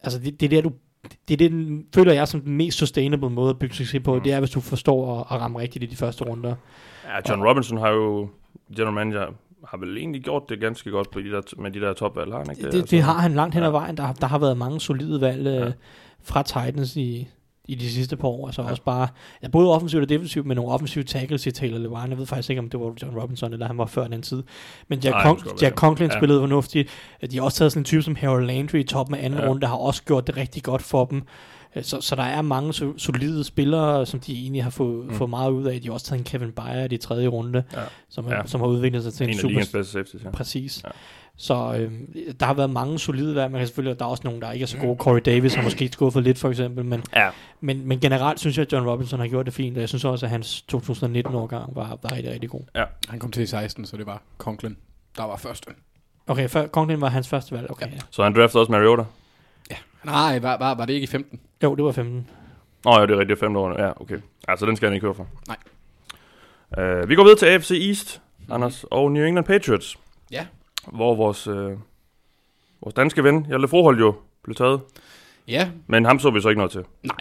altså 0.03 0.18
det, 0.18 0.40
det 0.40 0.47
er 0.47 0.51
der, 0.51 0.61
du, 0.62 0.72
det 1.28 1.34
er 1.34 1.36
det, 1.36 1.50
den- 1.50 1.84
føler 1.94 2.12
jeg 2.12 2.28
som 2.28 2.40
den 2.40 2.57
mest 2.57 2.78
sustainable 2.78 3.30
måde 3.30 3.50
at 3.50 3.59
bygge 3.59 3.74
succes 3.74 4.02
på, 4.05 4.14
mm. 4.14 4.20
det 4.20 4.32
er, 4.32 4.38
hvis 4.40 4.50
du 4.50 4.61
forstår 4.61 5.20
at, 5.20 5.26
at 5.36 5.40
ramme 5.40 5.59
rigtigt 5.59 5.82
i 5.82 5.86
de 5.86 5.96
første 5.96 6.24
runder. 6.24 6.55
Ja, 7.05 7.30
John 7.32 7.42
Robinson 7.48 7.78
har 7.78 7.88
jo, 7.88 8.28
general 8.76 8.94
manager, 8.94 9.26
har 9.68 9.78
vel 9.78 9.96
egentlig 9.98 10.22
gjort 10.22 10.42
det 10.48 10.61
ganske 10.61 10.90
godt 10.90 11.11
på 11.11 11.20
de 11.20 11.30
der, 11.30 11.40
med 11.59 11.70
de 11.70 11.80
der 11.80 11.92
topvalg, 11.92 12.32
har 12.32 12.38
han 12.38 12.50
ikke 12.50 12.62
Det, 12.62 12.72
det? 12.72 12.82
det, 12.82 12.90
det 12.90 13.02
har 13.02 13.12
han 13.18 13.32
langt 13.34 13.55
hen 13.55 13.64
ad 13.64 13.70
vejen. 13.70 13.96
Der, 13.96 14.02
har- 14.02 14.12
der 14.12 14.26
har 14.26 14.38
været 14.38 14.57
mange 14.59 14.80
solide 14.80 15.20
valg 15.20 15.46
øh, 15.46 15.55
Ja. 15.55 15.72
fra 16.22 16.42
Titans 16.42 16.96
i, 16.96 17.28
i 17.68 17.74
de 17.74 17.90
sidste 17.90 18.16
par 18.16 18.28
år. 18.28 18.46
Altså 18.46 18.62
også 18.62 18.82
bare, 18.82 19.08
ja, 19.42 19.48
både 19.48 19.70
offensivt 19.74 20.02
og 20.02 20.08
defensivt, 20.08 20.46
med 20.46 20.56
nogle 20.56 20.70
offensive 20.72 21.04
tackles 21.04 21.46
i 21.46 21.50
Taylor 21.50 21.78
Lewan. 21.78 22.10
Jeg 22.10 22.18
ved 22.18 22.26
faktisk 22.26 22.50
ikke, 22.50 22.60
om 22.60 22.70
det 22.70 22.80
var 22.80 22.94
John 23.02 23.18
Robinson, 23.20 23.52
eller 23.52 23.66
han 23.66 23.78
var 23.78 23.86
før 23.86 24.06
den 24.06 24.22
tid. 24.22 24.42
Men 24.88 24.98
Jack, 24.98 25.14
Nej, 25.14 25.32
Con- 25.32 25.58
Jack 25.62 25.74
Conklin 25.76 26.10
Ja. 26.10 26.18
spillede 26.18 26.40
fornuftigt. 26.40 26.88
De 27.30 27.36
har 27.36 27.42
også 27.44 27.58
taget 27.58 27.72
sådan 27.72 27.80
en 27.80 27.84
type 27.84 28.02
som 28.02 28.16
Harold 28.16 28.46
Landry 28.46 28.78
i 28.78 28.82
toppen 28.82 29.16
af 29.16 29.24
anden 29.24 29.40
Ja. 29.40 29.48
runde, 29.48 29.60
der 29.60 29.66
har 29.68 29.76
også 29.76 30.02
gjort 30.02 30.26
det 30.26 30.36
rigtig 30.36 30.62
godt 30.62 30.82
for 30.82 31.04
dem. 31.04 31.22
Så, 31.82 32.00
så 32.00 32.16
der 32.16 32.22
er 32.22 32.42
mange 32.42 32.70
so- 32.70 32.98
solide 32.98 33.44
spillere, 33.44 34.06
som 34.06 34.20
de 34.20 34.32
egentlig 34.32 34.62
har 34.62 34.70
fået, 34.70 35.06
Mm. 35.06 35.14
fået 35.14 35.30
meget 35.30 35.50
ud 35.50 35.64
af. 35.64 35.80
De 35.80 35.86
har 35.88 35.92
også 35.94 36.06
taget 36.06 36.18
en 36.18 36.24
Kevin 36.24 36.52
Byard 36.52 36.92
i 36.92 36.96
tredje 36.96 37.26
runde, 37.26 37.62
Ja. 37.72 37.78
som, 38.08 38.26
Ja. 38.28 38.36
ja. 38.36 38.42
som 38.46 38.60
har 38.60 38.68
udviklet 38.68 39.02
sig 39.02 39.12
til 39.14 39.24
en, 39.24 39.30
En 39.30 39.34
af 39.36 39.40
super, 39.40 39.48
ligens 39.50 39.68
bedste 39.72 39.92
safeties, 39.92 40.24
ja. 40.24 40.30
Præcis. 40.30 40.82
Ja. 40.84 40.90
Ja. 41.35 41.39
Så 41.43 41.76
øh, 41.78 41.93
der 42.41 42.47
har 42.47 42.55
været 42.55 42.70
mange 42.70 42.99
solide 42.99 43.35
valg. 43.35 43.51
Man 43.53 43.61
kan 43.61 43.66
selvfølgelig, 43.66 43.99
der 43.99 44.05
er 44.05 44.09
også 44.09 44.22
nogen, 44.24 44.43
der 44.43 44.53
ikke 44.53 44.62
er 44.62 44.66
så 44.66 44.78
gode. 44.78 44.97
Corey 44.99 45.20
Davis 45.24 45.55
har 45.55 45.62
måske 45.62 45.89
skuffet 45.93 46.22
lidt, 46.22 46.39
for 46.39 46.49
eksempel. 46.49 46.85
Men, 46.85 47.05
Ja, 47.16 47.30
men, 47.61 47.89
men 47.89 48.01
generelt 48.01 48.41
synes 48.41 48.59
jeg, 48.59 48.66
at 48.66 48.72
John 48.72 48.89
Robinson 48.89 49.20
har 49.20 49.26
gjort 49.26 49.47
det 49.47 49.55
fint. 49.55 49.76
Og 49.76 49.80
jeg 49.80 49.89
synes 49.89 50.05
også, 50.05 50.26
at 50.26 50.30
hans 50.30 50.64
2019-årgang 50.74 51.76
var, 51.76 51.99
var 52.03 52.12
rigtig, 52.12 52.32
rigtig 52.32 52.51
god. 52.51 52.62
Han 53.09 53.18
kom 53.18 53.30
til 53.30 53.43
i 53.43 53.47
16, 53.47 53.87
så 53.87 53.97
det 53.97 54.07
var 54.07 54.22
Conklin, 54.39 54.76
der 55.16 55.24
var 55.24 55.37
første. 55.37 55.70
Okay, 56.26 56.49
før, 56.49 56.66
Conklin 56.66 57.01
var 57.01 57.09
hans 57.09 57.28
første 57.28 57.55
valg. 57.55 57.70
Okay, 57.70 57.87
ja. 57.87 57.99
så 58.11 58.22
han 58.22 58.35
draftede 58.35 58.61
også 58.61 58.72
Mariota. 58.72 59.05
Nej, 60.05 60.39
var, 60.39 60.59
var, 60.59 60.74
var 60.74 60.85
det 60.85 60.93
ikke 60.93 61.05
i 61.05 61.07
15? 61.07 61.41
Jo, 61.62 61.74
det 61.74 61.85
var 61.85 61.93
15. 61.93 62.30
Nå 62.85 62.99
ja, 62.99 63.07
det 63.07 63.11
er 63.11 63.18
rigtigt, 63.18 63.41
femte 63.41 63.61
år. 63.61 63.82
Ja, 63.82 63.91
okay. 64.01 64.18
Altså, 64.49 64.66
den 64.66 64.76
skal 64.76 64.87
han 64.89 64.95
ikke 64.95 65.07
høre 65.07 65.14
for. 65.14 65.26
Nej. 65.49 65.57
Uh, 67.03 67.09
vi 67.09 67.14
går 67.14 67.22
videre 67.22 67.39
til 67.39 67.47
AFC 67.47 67.70
East, 67.70 68.20
Anders, 68.51 68.85
og 68.91 69.12
New 69.12 69.24
England 69.24 69.47
Patriots. 69.47 69.99
Hvor 70.87 71.14
vores, 71.14 71.49
uh, 71.49 71.72
vores 72.82 72.95
danske 72.97 73.24
ven, 73.24 73.47
Hjalte 73.47 73.68
Froholt 73.68 74.01
jo, 74.01 74.14
blev 74.45 74.55
taget. 74.57 74.80
Ja, 75.49 75.70
Men 75.87 76.05
ham 76.05 76.18
så 76.18 76.30
vi 76.30 76.41
så 76.41 76.49
ikke 76.49 76.59
noget 76.59 76.72
til. 76.72 76.85
nej. 77.03 77.16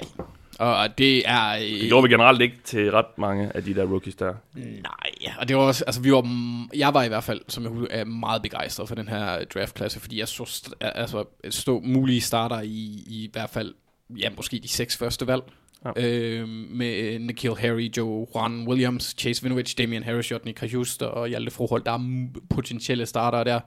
Og 0.60 0.98
det 0.98 1.30
er... 1.30 1.60
Det 1.60 1.88
gjorde 1.88 2.04
vi 2.08 2.14
generelt 2.14 2.42
ikke 2.42 2.58
til 2.64 2.92
ret 2.92 3.18
mange 3.18 3.52
af 3.56 3.64
de 3.64 3.76
der 3.76 3.86
rookies 3.86 4.16
der. 4.16 4.34
Nej, 4.56 5.34
og 5.40 5.48
det 5.48 5.58
var 5.58 5.64
også, 5.64 5.84
altså 5.88 6.02
vi 6.02 6.12
var, 6.12 6.28
jeg 6.76 6.94
var 6.94 7.04
i 7.04 7.08
hvert 7.08 7.24
fald, 7.24 7.42
som 7.48 7.64
jeg 7.64 7.72
husker, 7.72 7.88
er 7.96 8.06
meget 8.06 8.42
begejstret 8.42 8.88
for 8.88 8.96
den 8.96 9.08
her 9.08 9.44
draftklasse, 9.46 10.00
fordi 10.00 10.20
jeg 10.20 10.28
så, 10.28 10.44
st- 10.44 10.72
altså, 10.82 11.24
stå 11.50 11.80
mulige 11.80 12.22
starter 12.22 12.62
i, 12.62 13.04
i 13.08 13.30
hvert 13.34 13.50
fald, 13.50 13.74
ja, 14.18 14.30
måske 14.36 14.60
de 14.60 14.68
seks 14.68 14.98
første 14.98 15.28
valg. 15.28 15.44
Ja. 15.86 15.92
Ja. 15.96 16.08
Øh, 16.08 16.48
med 16.50 17.20
Nikhil 17.20 17.56
Harry, 17.56 17.92
Joe 17.98 18.28
Juan 18.36 18.68
Williams, 18.68 19.16
Chase 19.20 19.44
Winovich, 19.44 19.78
Damian 19.78 20.04
Harris, 20.04 20.32
Jotny 20.32 20.56
Krajuster 20.56 21.06
og 21.06 21.28
Hjalte 21.28 21.52
Froholt. 21.52 21.86
Der 21.86 21.92
er 21.92 22.28
potentielle 22.50 23.06
starter 23.06 23.44
der. 23.44 23.60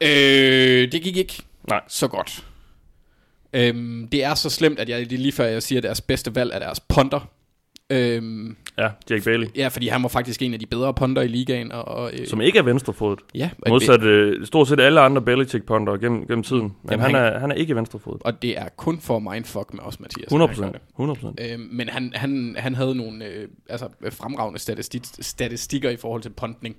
Øh, 0.00 0.92
det 0.92 1.02
gik 1.02 1.16
ikke 1.16 1.42
Nej. 1.68 1.80
så 1.88 2.08
godt. 2.08 2.44
Øhm, 3.52 4.08
det 4.12 4.24
er 4.24 4.34
så 4.34 4.50
slemt, 4.50 4.78
at 4.78 4.88
jeg, 4.88 5.10
det 5.10 5.12
er 5.12 5.18
lige 5.18 5.32
før 5.32 5.44
jeg 5.44 5.62
siger, 5.62 5.78
at 5.78 5.82
deres 5.82 6.00
bedste 6.00 6.34
valg 6.34 6.50
er 6.54 6.58
deres 6.58 6.80
punter. 6.80 7.30
Øhm, 7.92 8.56
Ja, 8.78 8.88
Jake 9.10 9.24
Bailey. 9.24 9.46
Ja, 9.56 9.68
fordi 9.68 9.88
han 9.88 10.02
var 10.02 10.08
faktisk 10.08 10.42
en 10.42 10.52
af 10.54 10.58
de 10.60 10.66
bedre 10.66 10.94
punter 10.94 11.22
i 11.22 11.28
ligaen. 11.28 11.72
Og, 11.72 11.88
og, 11.88 12.10
øh, 12.18 12.26
Som 12.26 12.40
ikke 12.40 12.58
er 12.58 12.62
venstrefodet. 12.62 13.18
ja, 13.34 13.50
Modsat 13.68 14.02
øh, 14.02 14.46
stort 14.46 14.68
set 14.68 14.80
alle 14.80 15.00
andre 15.00 15.22
Belichick 15.22 15.64
punter 15.64 15.96
gennem, 15.96 16.26
gennem 16.26 16.42
tiden. 16.42 16.62
Men 16.62 16.72
Jamen, 16.90 17.00
han, 17.04 17.14
han- 17.14 17.24
er, 17.34 17.38
han 17.38 17.50
er 17.50 17.54
ikke 17.54 17.76
venstrefodet. 17.76 18.22
og 18.24 18.42
det 18.42 18.58
er 18.58 18.68
kun 18.76 19.00
for 19.00 19.18
mindfuck 19.18 19.74
med 19.74 19.80
os, 19.82 20.00
Mathias. 20.00 20.24
100 20.26 20.50
at 20.50 20.56
han 20.56 20.64
gør 20.64 20.70
procent. 20.70 20.90
100 20.94 21.20
procent. 21.20 21.38
det. 21.38 21.52
Øhm, 21.52 21.68
men 21.72 21.88
han, 21.88 22.12
han, 22.14 22.54
han 22.58 22.74
havde 22.74 22.94
nogle 22.94 23.24
øh, 23.24 23.48
altså, 23.68 23.88
øh, 24.04 24.12
fremragende 24.12 24.58
statistik, 24.58 25.02
statistikker 25.20 25.90
i 25.90 25.96
forhold 25.96 26.22
til 26.22 26.30
puntning. 26.30 26.76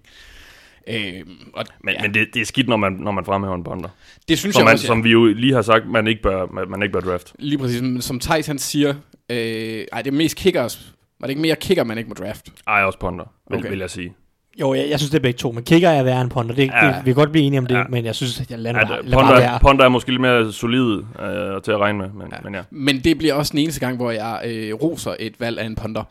Øhm, 0.87 1.29
og, 1.53 1.65
Men, 1.83 1.93
ja, 1.93 2.01
men 2.01 2.13
det, 2.13 2.27
det 2.33 2.41
er 2.41 2.45
skidt, 2.45 2.67
når 2.67 2.77
man, 2.77 2.93
når 2.93 3.11
man 3.11 3.25
fremhæver 3.25 3.55
en 3.55 3.63
punter. 3.63 3.89
det 4.29 4.37
synes 4.39 4.55
Som, 4.55 4.59
jeg 4.59 4.65
man, 4.65 4.73
også, 4.73 4.83
ja. 4.85 4.87
som 4.87 5.03
vi 5.03 5.09
jo 5.11 5.25
lige 5.25 5.53
har 5.53 5.61
sagt, 5.61 5.89
man 5.89 6.07
ikke 6.07 6.21
bør, 6.21 6.45
man, 6.53 6.69
man 6.69 6.81
ikke 6.83 6.93
bør 6.93 6.99
draft. 6.99 7.33
Lige 7.39 7.57
præcis, 7.57 8.03
som 8.05 8.19
Thijs 8.19 8.47
han 8.47 8.59
siger, 8.59 8.95
øh, 9.29 9.85
ej, 9.93 10.01
det 10.01 10.07
er 10.13 10.17
mest 10.17 10.37
kickers. 10.37 10.93
Var 11.23 11.27
det 11.27 11.31
ikke 11.31 11.41
mere 11.41 11.55
kicker, 11.55 11.83
man 11.83 11.97
ikke 11.97 12.07
må 12.07 12.13
draft? 12.13 12.49
Ej, 12.67 12.83
også 12.83 12.99
punter, 12.99 13.25
vil, 13.49 13.59
Okay. 13.59 13.69
vil 13.69 13.79
jeg 13.79 13.89
sige. 13.89 14.13
Jo, 14.59 14.73
jeg, 14.73 14.89
jeg 14.89 14.99
synes, 14.99 15.11
det 15.11 15.17
er 15.17 15.21
begge 15.21 15.37
to. 15.37 15.51
Men 15.51 15.63
kigger 15.63 15.89
er 15.89 16.03
værre 16.03 16.21
end 16.21 16.29
punter. 16.29 16.55
Det, 16.55 16.67
Ja. 16.67 16.85
ja. 16.85 16.91
det, 16.97 17.05
vi 17.05 17.09
kan 17.09 17.15
godt 17.15 17.31
blive 17.31 17.45
enige 17.45 17.59
om 17.59 17.65
det, 17.65 17.75
Ja. 17.75 17.79
ja. 17.79 17.85
men 17.89 18.05
jeg 18.05 18.15
synes, 18.15 18.39
at 18.41 18.51
jeg 18.51 18.59
At, 18.59 18.75
bare, 18.75 18.97
øh, 18.99 19.05
lad 19.05 19.17
bare 19.17 19.59
punter 19.59 19.85
er 19.85 19.89
måske 19.89 20.09
lidt 20.11 20.21
mere 20.21 20.53
solid 20.53 20.97
øh, 20.97 21.61
til 21.61 21.71
at 21.71 21.77
regne 21.79 21.97
med, 21.97 22.09
men 22.09 22.27
ja. 22.31 22.37
men 22.43 22.55
ja. 22.55 22.61
Men 22.69 22.99
det 22.99 23.17
bliver 23.17 23.33
også 23.33 23.51
den 23.51 23.59
eneste 23.59 23.79
gang, 23.79 23.95
hvor 23.97 24.11
jeg 24.11 24.41
øh, 24.45 24.73
roser 24.73 25.15
et 25.19 25.39
valg 25.39 25.59
af 25.59 25.65
en 25.65 25.75
punter. 25.75 26.03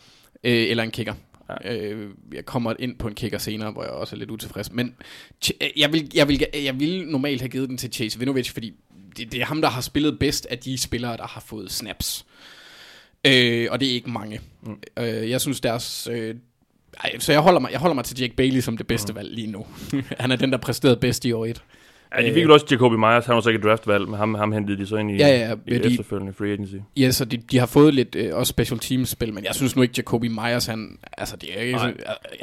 Øh, 0.45 0.71
eller 0.71 0.83
en 0.83 0.91
kicker. 0.91 1.15
Ja. 1.65 1.75
Øh, 1.75 2.11
jeg 2.35 2.45
kommer 2.45 2.75
ind 2.79 2.99
på 2.99 3.09
en 3.09 3.15
kicker 3.15 3.39
senere, 3.39 3.71
hvor 3.71 3.83
jeg 3.83 3.93
også 3.93 4.17
er 4.17 4.19
lidt 4.19 4.31
utilfreds. 4.31 4.73
Men 4.73 4.95
øh, 5.61 5.69
jeg 5.77 5.93
vil, 5.93 6.11
jeg, 6.15 6.29
vil, 6.29 6.45
jeg 6.65 6.81
vil 6.81 7.05
normalt 7.09 7.41
have 7.41 7.49
givet 7.49 7.69
den 7.69 7.79
til 7.79 7.93
Chase 7.93 8.19
Winovich, 8.19 8.53
fordi 8.53 8.73
det, 9.17 9.33
det 9.33 9.41
er 9.41 9.45
ham, 9.45 9.61
der 9.63 9.69
har 9.69 9.81
spillet 9.81 10.19
bedst 10.19 10.47
af 10.51 10.59
de 10.59 10.79
spillere, 10.79 11.17
der 11.17 11.27
har 11.27 11.41
fået 11.47 11.71
snaps. 11.73 12.27
Øh, 13.27 13.69
og 13.71 13.81
det 13.81 13.89
er 13.91 13.93
ikke 13.93 14.11
mange. 14.11 14.41
Mm. 14.63 14.79
Øh, 14.97 15.31
jeg 15.31 15.41
synes 15.41 15.61
deres... 15.61 16.09
Øh, 16.13 16.35
ej, 17.05 17.19
så 17.19 17.33
jeg 17.33 17.41
holder, 17.41 17.61
mig, 17.61 17.73
jeg 17.73 17.81
holder 17.81 17.95
mig 17.95 18.05
til 18.05 18.21
Jake 18.21 18.35
Bailey 18.37 18.61
som 18.61 18.77
det 18.77 18.87
bedste 18.87 19.13
mm. 19.13 19.17
valg 19.17 19.35
lige 19.35 19.47
nu. 19.47 19.67
han 20.21 20.31
er 20.31 20.37
den, 20.37 20.53
der 20.53 20.59
præsterede 20.59 20.97
bedst 20.97 21.25
i 21.25 21.33
år 21.33 21.47
1. 21.47 21.63
ja, 22.21 22.29
de 22.29 22.35
fik 22.35 22.45
jo 22.45 22.53
også 22.53 22.67
Jacoby 22.71 22.95
Myers, 22.95 23.27
han 23.27 23.35
var 23.35 23.41
så 23.41 23.49
ikke 23.49 23.59
et 23.59 23.65
draftvalg, 23.65 24.09
men 24.09 24.19
ham, 24.19 24.35
ham 24.35 24.53
hentede 24.53 24.79
de 24.79 24.87
så 24.87 24.97
ind 24.97 25.11
i, 25.11 25.17
Ja, 25.17 25.29
ja, 25.29 25.49
ja, 25.69 25.75
i 25.75 25.79
de- 25.79 25.91
efterfølgende 25.91 26.33
free 26.33 26.53
agency. 26.53 26.75
Ja, 26.97 27.11
så 27.11 27.25
de, 27.25 27.37
de 27.37 27.59
har 27.59 27.67
fået 27.67 27.95
lidt 27.95 28.15
øh, 28.19 28.31
også 28.37 28.51
special 28.51 28.79
teams 28.79 29.09
spil, 29.09 29.35
men 29.35 29.45
jeg 29.45 29.55
synes 29.55 29.77
nu 29.77 29.83
ikke, 29.83 29.95
Jacoby 29.97 30.27
Myers, 30.27 30.67
han, 30.67 30.89
altså 31.19 31.37
det 31.37 31.49
er 31.57 31.61
ikke, 31.63 31.81
jeg, 31.81 31.93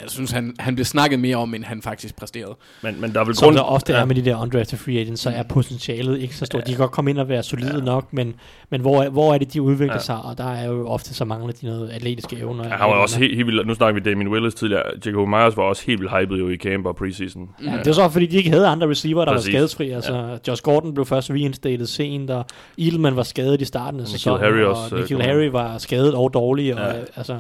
jeg 0.01 0.03
synes, 0.07 0.32
han, 0.32 0.55
han 0.59 0.76
blev 0.76 0.86
snakket 0.86 1.20
mere 1.20 1.36
om, 1.38 1.53
end 1.53 1.63
han 1.63 1.82
faktisk 1.82 2.15
præsterede. 2.15 2.55
Men, 2.84 3.01
men 3.01 3.13
der 3.13 3.20
er 3.20 3.26
vel 3.26 3.36
Som 3.36 3.45
grund... 3.45 3.55
der 3.55 3.61
ofte 3.61 3.93
ja. 3.93 3.99
er 3.99 4.05
med 4.05 4.15
de 4.15 4.26
der 4.26 4.41
undrafted 4.41 4.78
free 4.78 4.99
agents, 4.99 5.22
så 5.22 5.30
er 5.30 5.43
potentialet 5.43 6.20
ikke 6.22 6.36
så 6.36 6.45
stort. 6.45 6.67
De 6.67 6.72
kan 6.72 6.80
godt 6.80 6.91
komme 6.91 7.09
ind 7.11 7.20
og 7.20 7.30
være 7.30 7.43
solide 7.43 7.76
ja. 7.78 7.82
nok, 7.84 8.13
men, 8.13 8.34
men 8.70 8.82
hvor, 8.82 9.09
hvor 9.09 9.34
er 9.34 9.38
det, 9.38 9.53
de 9.53 9.61
udvikler 9.61 9.86
Ja. 9.93 9.93
ja. 9.93 9.99
sig? 10.03 10.22
Og 10.22 10.38
der 10.38 10.51
er 10.51 10.65
jo 10.67 10.88
ofte 10.88 11.13
så 11.13 11.26
mangler 11.26 11.53
de 11.53 11.65
noget 11.65 11.89
atletiske 11.89 12.36
evner. 12.38 12.63
Ja, 12.63 12.70
han 12.70 12.80
var 12.80 12.93
også 12.95 13.20
helt, 13.20 13.36
helt 13.36 13.47
vildt, 13.47 13.67
nu 13.67 13.74
snakker 13.74 14.01
vi 14.01 14.09
Damien 14.09 14.28
Willis 14.30 14.53
tidligere, 14.55 14.84
Jacoby 15.05 15.30
Myers 15.30 15.57
var 15.57 15.63
også 15.63 15.84
helt 15.88 15.99
vildt 15.99 16.11
hyped 16.20 16.38
jo 16.38 16.49
i 16.49 16.57
camp 16.57 16.86
og 16.86 16.95
preseason. 16.95 17.49
Ja, 17.65 17.72
det 17.78 17.86
var 17.86 17.93
så 17.93 18.09
fordi, 18.09 18.26
de 18.26 18.38
ikke 18.38 18.49
havde 18.49 18.67
andre 18.67 18.89
receiver, 18.89 19.26
der 19.26 19.32
Præcis. 19.34 19.53
var 19.53 19.59
skadesfri. 19.60 19.89
Altså, 19.89 20.16
ja. 20.16 20.38
Josh 20.47 20.62
Gordon 20.64 20.93
blev 20.93 21.05
først 21.05 21.32
reinstated 21.32 21.86
sent, 21.86 22.30
og 22.32 22.45
Edelman 22.78 23.16
var 23.16 23.24
skadet 23.24 23.62
i 23.62 23.66
starten 23.66 23.99
af 23.99 24.03
Nikhil 24.03 24.20
sæsonen, 24.20 24.39
Harry 24.43 24.62
og 24.62 24.84
også, 24.84 24.95
øh, 24.95 25.01
Nikhil 25.01 25.22
Harry 25.22 25.45
var 25.45 25.78
skadet 25.78 26.16
og 26.16 26.34
dårlig. 26.34 26.74
Og, 26.76 26.80
Ja. 26.95 27.01
altså, 27.16 27.39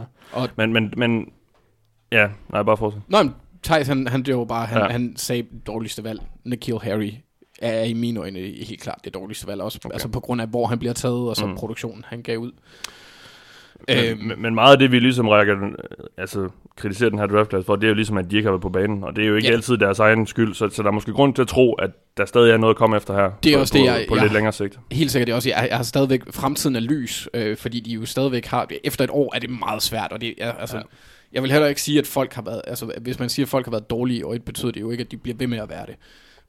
Men, 0.55 0.73
men, 0.73 0.93
men 0.97 1.31
ja, 2.11 2.27
nej, 2.49 2.63
bare 2.63 2.77
fortsæt. 2.77 3.01
Nå, 3.07 3.23
men 3.23 3.33
Thijs, 3.63 3.87
han, 3.87 4.07
han, 4.07 4.23
det 4.23 4.37
var 4.37 4.45
bare, 4.45 4.65
han, 4.65 4.81
Ja. 4.81 4.87
han 4.87 5.13
sagde 5.17 5.41
det 5.41 5.67
dårligste 5.67 6.03
valg. 6.03 6.21
Nikhil 6.45 6.77
Harry 6.81 7.11
er 7.61 7.83
i 7.83 7.93
mine 7.93 8.19
øjne 8.19 8.39
helt 8.39 8.81
klart 8.81 8.99
det 9.03 9.13
dårligste 9.13 9.47
valg, 9.47 9.61
også 9.61 9.79
okay. 9.85 9.93
altså 9.93 10.07
på 10.07 10.19
grund 10.19 10.41
af, 10.41 10.47
hvor 10.47 10.67
han 10.67 10.79
bliver 10.79 10.93
taget, 10.93 11.29
og 11.29 11.35
så 11.35 11.45
mm. 11.45 11.55
produktionen, 11.55 12.05
han 12.07 12.21
gav 12.21 12.37
ud. 12.37 12.51
Men, 13.95 14.05
Øhm. 14.05 14.19
men, 14.27 14.41
men 14.41 14.55
meget 14.55 14.71
af 14.73 14.79
det, 14.79 14.91
vi 14.91 14.99
ligesom 14.99 15.27
rækker, 15.27 15.55
den- 15.55 15.75
altså, 16.17 16.49
kritiserer 16.77 17.09
den 17.09 17.19
her 17.19 17.25
draftklasse 17.27 17.65
for, 17.65 17.75
det 17.75 17.83
er 17.83 17.87
jo 17.89 17.93
ligesom, 17.95 18.17
at 18.17 18.31
de 18.31 18.35
ikke 18.35 18.47
har 18.47 18.51
været 18.51 18.61
på 18.61 18.69
banen, 18.69 19.03
og 19.03 19.15
det 19.15 19.23
er 19.23 19.27
jo 19.27 19.35
ikke 19.35 19.47
Ja. 19.47 19.53
altid 19.53 19.77
deres 19.77 19.99
egen 19.99 20.27
skyld, 20.27 20.53
så, 20.53 20.69
så 20.69 20.81
der 20.83 20.87
er 20.89 20.93
måske 20.93 21.13
grund 21.13 21.33
til 21.33 21.41
at 21.41 21.47
tro, 21.47 21.73
at 21.73 21.91
der 22.17 22.25
stadig 22.25 22.51
er 22.51 22.57
noget 22.57 22.73
at 22.73 22.77
komme 22.77 22.97
efter 22.97 23.13
her. 23.13 23.31
Det 23.43 23.51
er 23.51 23.55
på, 23.57 23.61
også 23.61 23.73
det, 23.73 23.81
på, 23.81 23.85
jeg- 23.85 24.05
på 24.09 24.15
jeg- 24.15 24.23
lidt 24.23 24.33
længere 24.33 24.53
sigt. 24.53 24.79
Helt 24.91 25.11
sikkert 25.11 25.27
det 25.27 25.31
er 25.31 25.35
også, 25.35 25.49
jeg, 25.49 25.67
jeg 25.69 25.77
har 25.77 25.83
stadigvæk, 25.83 26.21
fremtiden 26.33 26.75
er 26.75 26.79
lys, 26.79 27.29
øh, 27.33 27.57
fordi 27.57 27.79
de 27.79 27.91
jo 27.91 28.05
stadigvæk 28.05 28.45
har, 28.45 28.67
efter 28.83 29.03
et 29.03 29.09
år 29.09 29.35
er 29.35 29.39
det 29.39 29.49
meget 29.49 29.81
svært, 29.81 30.11
og 30.11 30.21
det 30.21 30.33
er, 30.37 30.51
altså, 30.51 30.77
Ja. 30.77 30.83
jeg 31.33 31.43
vil 31.43 31.51
heller 31.51 31.67
ikke 31.67 31.81
sige, 31.81 31.99
at 31.99 32.07
folk 32.07 32.33
har 32.33 32.41
været, 32.41 32.61
altså 32.67 32.91
hvis 33.01 33.19
man 33.19 33.29
siger, 33.29 33.45
at 33.45 33.49
folk 33.49 33.65
har 33.65 33.71
været 33.71 33.89
dårlige, 33.89 34.27
og 34.27 34.33
det 34.33 34.43
betyder 34.43 34.71
det 34.71 34.81
jo 34.81 34.91
ikke, 34.91 35.01
at 35.03 35.11
de 35.11 35.17
bliver 35.17 35.37
ved 35.37 35.47
med 35.47 35.57
at 35.57 35.69
være 35.69 35.85
det. 35.85 35.95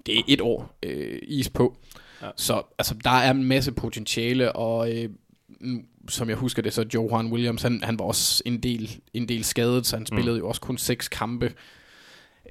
Det 0.07 0.19
er 0.19 0.23
et 0.29 0.41
år 0.41 0.79
øh, 0.87 1.19
is 1.23 1.49
på. 1.51 1.77
Ja. 2.23 2.27
Så 2.37 2.63
altså, 2.79 2.95
der 3.05 3.11
er 3.11 3.31
en 3.31 3.45
masse 3.45 3.73
potentiale, 3.73 4.53
og 4.53 4.91
øh, 4.93 5.09
som 6.09 6.29
jeg 6.29 6.37
husker 6.37 6.63
det, 6.63 6.73
så 6.73 6.85
Joe 6.95 7.09
Juan 7.11 7.33
Williams, 7.33 7.63
han, 7.63 7.81
han 7.85 7.99
var 7.99 8.05
også 8.05 8.43
en 8.47 8.63
del, 8.63 9.01
en 9.15 9.29
del 9.29 9.45
skadet, 9.45 9.87
så 9.87 9.97
han 9.97 10.07
spillede 10.07 10.37
mm. 10.37 10.39
jo 10.43 10.49
også 10.49 10.61
kun 10.61 10.79
seks 10.79 11.09
kampe. 11.09 11.53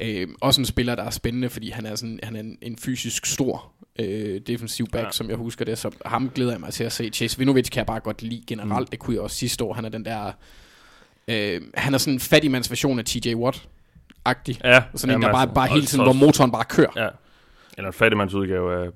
Øh, 0.01 0.27
også 0.41 0.61
en 0.61 0.65
spiller, 0.65 0.95
der 0.95 1.03
er 1.03 1.09
spændende, 1.09 1.49
fordi 1.49 1.69
han 1.69 1.85
er, 1.85 1.95
sådan, 1.95 2.19
han 2.23 2.35
er 2.35 2.39
en, 2.39 2.57
en 2.61 2.77
fysisk 2.77 3.25
stor 3.25 3.71
øh, 3.99 4.41
defensiv 4.47 4.87
back, 4.91 5.05
Ja. 5.05 5.11
som 5.11 5.29
jeg 5.29 5.37
husker 5.37 5.65
det. 5.65 5.77
Så 5.77 5.91
ham 6.05 6.29
glæder 6.35 6.51
jeg 6.51 6.59
mig 6.59 6.73
til 6.73 6.83
at 6.83 6.91
se. 6.91 7.09
Chase 7.09 7.37
Vinovich 7.37 7.71
kan 7.71 7.77
jeg 7.77 7.85
bare 7.85 7.99
godt 7.99 8.21
lide 8.21 8.43
generelt. 8.47 8.87
Mm. 8.87 8.91
Det 8.91 8.99
kunne 8.99 9.13
jeg 9.13 9.21
også 9.21 9.37
sidste 9.37 9.63
år. 9.63 9.73
Han 9.73 9.85
er 9.85 9.89
den 9.89 10.05
der... 10.05 10.31
Øh, 11.27 11.61
han 11.73 11.93
er 11.93 11.97
sådan 11.97 12.13
en 12.13 12.19
fattigmands 12.19 12.69
version 12.71 12.99
af 12.99 13.05
TJ 13.05 13.33
Watt-agtig. 13.33 14.59
Ja, 14.63 14.83
Sådan 14.95 15.15
en, 15.15 15.21
der 15.21 15.31
bare, 15.31 15.41
altså, 15.41 15.53
bare 15.53 15.67
hele 15.67 15.85
tiden, 15.85 16.03
hvor 16.05 16.13
motoren 16.13 16.51
bare 16.51 16.65
kører. 16.65 16.91
Ja. 16.95 17.07
Eller 17.77 17.87
en 17.87 17.93
fattigmands 17.93 18.33
udgave 18.33 18.83
af 18.85 18.89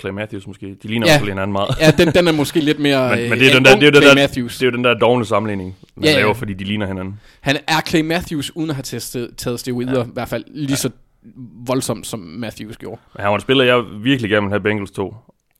Clay 0.00 0.10
Matthews 0.10 0.46
måske. 0.46 0.66
De 0.82 0.88
ligner 0.88 1.06
Ja. 1.06 1.12
ja. 1.12 1.18
også 1.18 1.28
hinanden 1.30 1.52
meget. 1.52 1.68
Ja, 1.80 1.90
den, 1.90 2.08
den 2.14 2.28
er 2.28 2.32
måske 2.32 2.60
lidt 2.60 2.78
mere... 2.78 3.10
Men, 3.16 3.18
øh, 3.24 3.30
men 3.30 3.38
det 3.38 3.46
er 3.46 3.50
en 3.50 3.56
den 3.56 3.64
der, 3.64 3.78
det 3.78 3.86
er 3.86 3.90
den 3.90 4.02
der, 4.02 4.14
Matthews. 4.14 4.58
det 4.58 4.66
er 4.66 4.70
jo 4.70 4.76
den 4.76 4.84
der 4.84 4.94
dogne 4.94 5.24
sammenligning, 5.24 5.76
man 5.96 6.04
Ja, 6.04 6.10
ja. 6.10 6.16
laver, 6.16 6.34
fordi 6.34 6.52
de 6.54 6.64
ligner 6.64 6.86
hinanden. 6.86 7.20
Han 7.40 7.56
er 7.66 7.80
Clay 7.88 8.00
Matthews, 8.00 8.56
uden 8.56 8.70
at 8.70 8.76
have 8.76 8.82
testet, 8.82 9.30
taget 9.36 9.60
steroider, 9.60 9.98
ja. 9.98 10.04
i 10.04 10.08
hvert 10.12 10.28
fald 10.28 10.44
lige, 10.46 10.76
så, 10.76 10.90
voldsomt, 11.66 12.06
som 12.06 12.20
Matthews 12.20 12.76
gjorde. 12.76 13.00
Men 13.14 13.20
han 13.22 13.28
var 13.28 13.34
en 13.34 13.40
spiller, 13.40 13.64
jeg 13.64 13.82
virkelig 14.00 14.30
gerne 14.30 14.42
ville 14.44 14.52
have 14.52 14.60
Bengals 14.62 14.90
to. 14.90 15.14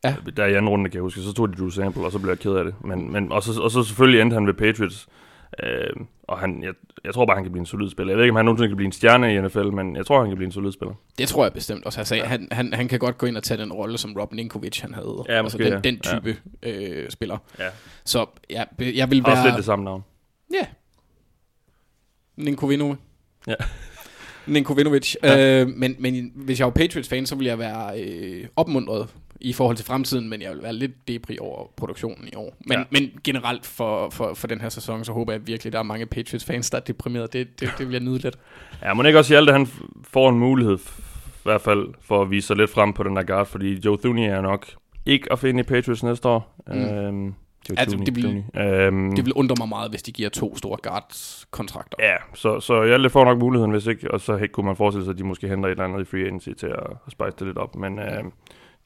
Ja. 0.05 0.15
Der 0.37 0.47
i 0.47 0.55
anden 0.55 0.69
runde, 0.69 0.85
kan 0.85 0.95
jeg 0.95 1.03
huske. 1.03 1.21
Så 1.21 1.33
tog 1.33 1.49
de 1.49 1.55
Drew 1.59 1.71
Sample, 1.71 2.03
og 2.05 2.13
så 2.13 2.19
blev 2.19 2.31
jeg 2.31 2.39
ked 2.39 2.53
af 2.53 2.65
det. 2.65 2.75
Men, 2.85 3.13
men, 3.13 3.33
og, 3.33 3.43
så, 3.43 3.61
og 3.61 3.71
så 3.71 3.83
selvfølgelig 3.83 4.21
endte 4.21 4.35
han 4.35 4.47
ved 4.47 4.55
Patriots. 4.55 5.07
Øh, 5.63 5.91
og 6.23 6.39
han, 6.39 6.63
jeg, 6.63 6.75
jeg 7.05 7.15
tror 7.15 7.27
bare, 7.27 7.37
han 7.37 7.45
kan 7.45 7.53
blive 7.53 7.61
en 7.61 7.67
solid 7.67 7.91
spiller. 7.91 8.13
Jeg 8.13 8.17
ved 8.19 8.25
ikke, 8.25 8.33
om 8.33 8.37
han 8.37 8.45
nogensinde 8.45 8.69
kan 8.69 8.77
blive 8.77 8.87
en 8.87 8.93
stjerne 8.93 9.35
i 9.35 9.41
NFL, 9.41 9.71
men 9.71 9.97
jeg 9.97 10.07
tror, 10.07 10.21
han 10.21 10.31
kan 10.31 10.37
blive 10.37 10.47
en 10.47 10.53
solid 10.53 10.73
spiller. 10.73 10.95
Det 11.19 11.29
tror 11.29 11.45
jeg 11.45 11.53
bestemt 11.53 11.85
også. 11.85 12.01
Altså, 12.01 12.17
ja. 12.17 12.25
han, 12.25 12.49
han, 12.53 12.73
han 12.73 12.89
kan 12.89 12.99
godt 12.99 13.19
gå 13.19 13.27
ind 13.27 13.37
og 13.37 13.43
tage 13.43 13.61
den 13.61 13.73
rolle, 13.73 13.99
som 13.99 14.17
Rob 14.21 14.33
Ninkovic 14.33 14.81
han 14.81 14.95
havde. 14.95 15.25
Ja, 15.29 15.33
altså, 15.33 15.43
måske, 15.43 15.65
den, 15.65 15.73
ja. 15.73 15.79
den 15.79 16.01
type 16.01 16.37
ja. 16.63 16.71
øh, 16.71 17.11
spiller. 17.11 17.39
Ja. 17.59 17.69
Så 18.05 18.27
ja, 18.51 18.65
jeg 18.79 19.11
vil 19.11 19.27
Også 19.27 19.43
lidt 19.43 19.45
være... 19.45 19.57
det 19.57 19.65
samme 19.65 19.85
navn. 19.85 20.05
Ja. 20.55 20.67
Ninkovinovic. 22.37 22.99
Ja. 23.47 23.55
Ninkovinovic. 24.47 25.15
Ja. 25.23 25.61
Øh, 25.63 25.69
men, 25.69 25.97
men 25.99 26.33
hvis 26.35 26.59
jeg 26.59 26.65
var 26.65 26.73
Patriots-fan, 26.73 27.27
så 27.27 27.35
ville 27.35 27.49
jeg 27.49 27.59
være 27.59 28.01
øh, 28.01 28.47
opmuntret 28.57 29.09
i 29.41 29.53
forhold 29.53 29.77
til 29.77 29.87
fremtiden, 29.87 30.29
men 30.29 30.43
jeg 30.43 30.51
vil 30.55 30.63
være 30.63 30.73
lidt 30.73 31.09
debri 31.09 31.39
over 31.41 31.67
produktionen 31.77 32.29
i 32.33 32.37
år. 32.37 32.57
Men, 32.67 32.79
Ja. 32.79 32.85
men 32.91 33.11
generelt 33.25 33.67
for, 33.67 34.11
for, 34.11 34.35
for 34.35 34.47
den 34.47 34.61
her 34.61 34.69
sæson, 34.69 35.05
så 35.05 35.13
håber 35.13 35.33
jeg 35.33 35.47
virkelig, 35.47 35.67
at 35.71 35.73
der 35.73 35.79
er 35.79 35.83
mange 35.83 36.07
Patriots-fans, 36.07 36.71
der 36.71 36.77
er 36.79 36.83
deprimerede. 36.83 37.29
Det, 37.33 37.61
det, 37.61 37.71
det 37.79 37.87
vil 37.87 37.93
jeg 37.93 38.03
nyde 38.03 38.19
lidt. 38.19 38.39
Ja, 38.83 38.95
må 38.95 39.03
ikke 39.03 39.19
også 39.19 39.33
Hjalte, 39.35 39.53
han 39.53 39.67
får 40.05 40.29
en 40.31 40.39
mulighed, 40.39 40.79
i 40.79 41.43
hvert 41.43 41.61
fald 41.61 41.87
for 42.01 42.23
at 42.23 42.31
vise 42.31 42.47
sig 42.47 42.57
lidt 42.57 42.71
frem 42.71 42.93
på 42.93 43.03
den 43.03 43.17
der 43.17 43.23
guard, 43.23 43.47
fordi 43.47 43.81
Joe 43.85 43.99
Thuney 43.99 44.23
er 44.29 44.41
nok 44.41 44.67
ikke 45.07 45.33
at 45.33 45.39
finde 45.39 45.61
i 45.61 45.63
Patriots 45.63 46.03
næste 46.03 46.29
år. 46.29 46.63
Mm. 46.67 46.73
Øhm, 46.85 47.35
Joe 47.71 47.79
Altså, 47.79 47.97
Thuney, 47.97 48.07
det 48.07 48.17
vil-. 48.17 48.61
Øhm, 48.63 49.17
Det 49.17 49.25
vil 49.25 49.33
undre 49.33 49.55
mig 49.59 49.69
meget, 49.69 49.91
hvis 49.91 50.03
de 50.03 50.13
giver 50.13 50.29
to 50.29 50.57
store 50.57 50.77
guards-kontrakter. 50.83 51.97
Ja, 52.01 52.15
så, 52.35 52.61
så 52.61 52.85
Hjalte 52.85 53.11
får 53.11 53.25
nok 53.25 53.39
muligheden, 53.39 53.71
hvis 53.71 53.87
ikke, 53.87 54.11
og 54.11 54.21
så 54.21 54.47
kunne 54.53 54.67
man 54.67 54.77
forestille 54.77 55.05
sig, 55.05 55.13
at 55.13 55.19
de 55.19 55.25
måske 55.25 55.49
henter 55.49 55.69
et 55.69 55.71
eller 55.71 55.85
andet 55.85 56.01
i 56.01 56.05
free 56.05 56.23
agency 56.25 56.49
til 56.59 56.67
at, 56.67 56.87
at 57.07 57.13
spice 57.13 57.31
det 57.39 57.47
lidt 57.47 57.59
op. 57.59 57.77
Men 57.77 57.99
øh, 57.99 58.25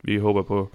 vi 0.02 0.18
håber 0.18 0.42
på, 0.42 0.70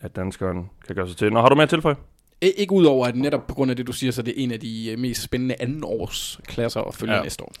at 0.00 0.16
danskeren 0.16 0.70
kan 0.86 0.96
gøre 0.96 1.08
sig 1.08 1.16
til. 1.16 1.32
Nå, 1.32 1.40
har 1.40 1.48
du 1.48 1.54
mere 1.54 1.62
at 1.62 1.68
tilføje? 1.68 1.96
I- 2.42 2.46
Ikke 2.56 2.72
udover, 2.72 3.06
at 3.06 3.16
netop 3.16 3.46
på 3.46 3.54
grund 3.54 3.70
af 3.70 3.76
det, 3.76 3.86
du 3.86 3.92
siger, 3.92 4.10
så 4.12 4.22
det 4.22 4.30
er 4.40 4.44
en 4.44 4.52
af 4.52 4.60
de 4.60 4.90
øh, 4.90 4.98
mest 4.98 5.22
spændende 5.22 5.54
anden 5.60 5.84
års 5.84 6.40
klasser 6.46 6.80
at 6.80 6.94
følge 6.94 7.12
Ja. 7.12 7.18
ja. 7.18 7.22
næste 7.24 7.42
år. 7.44 7.52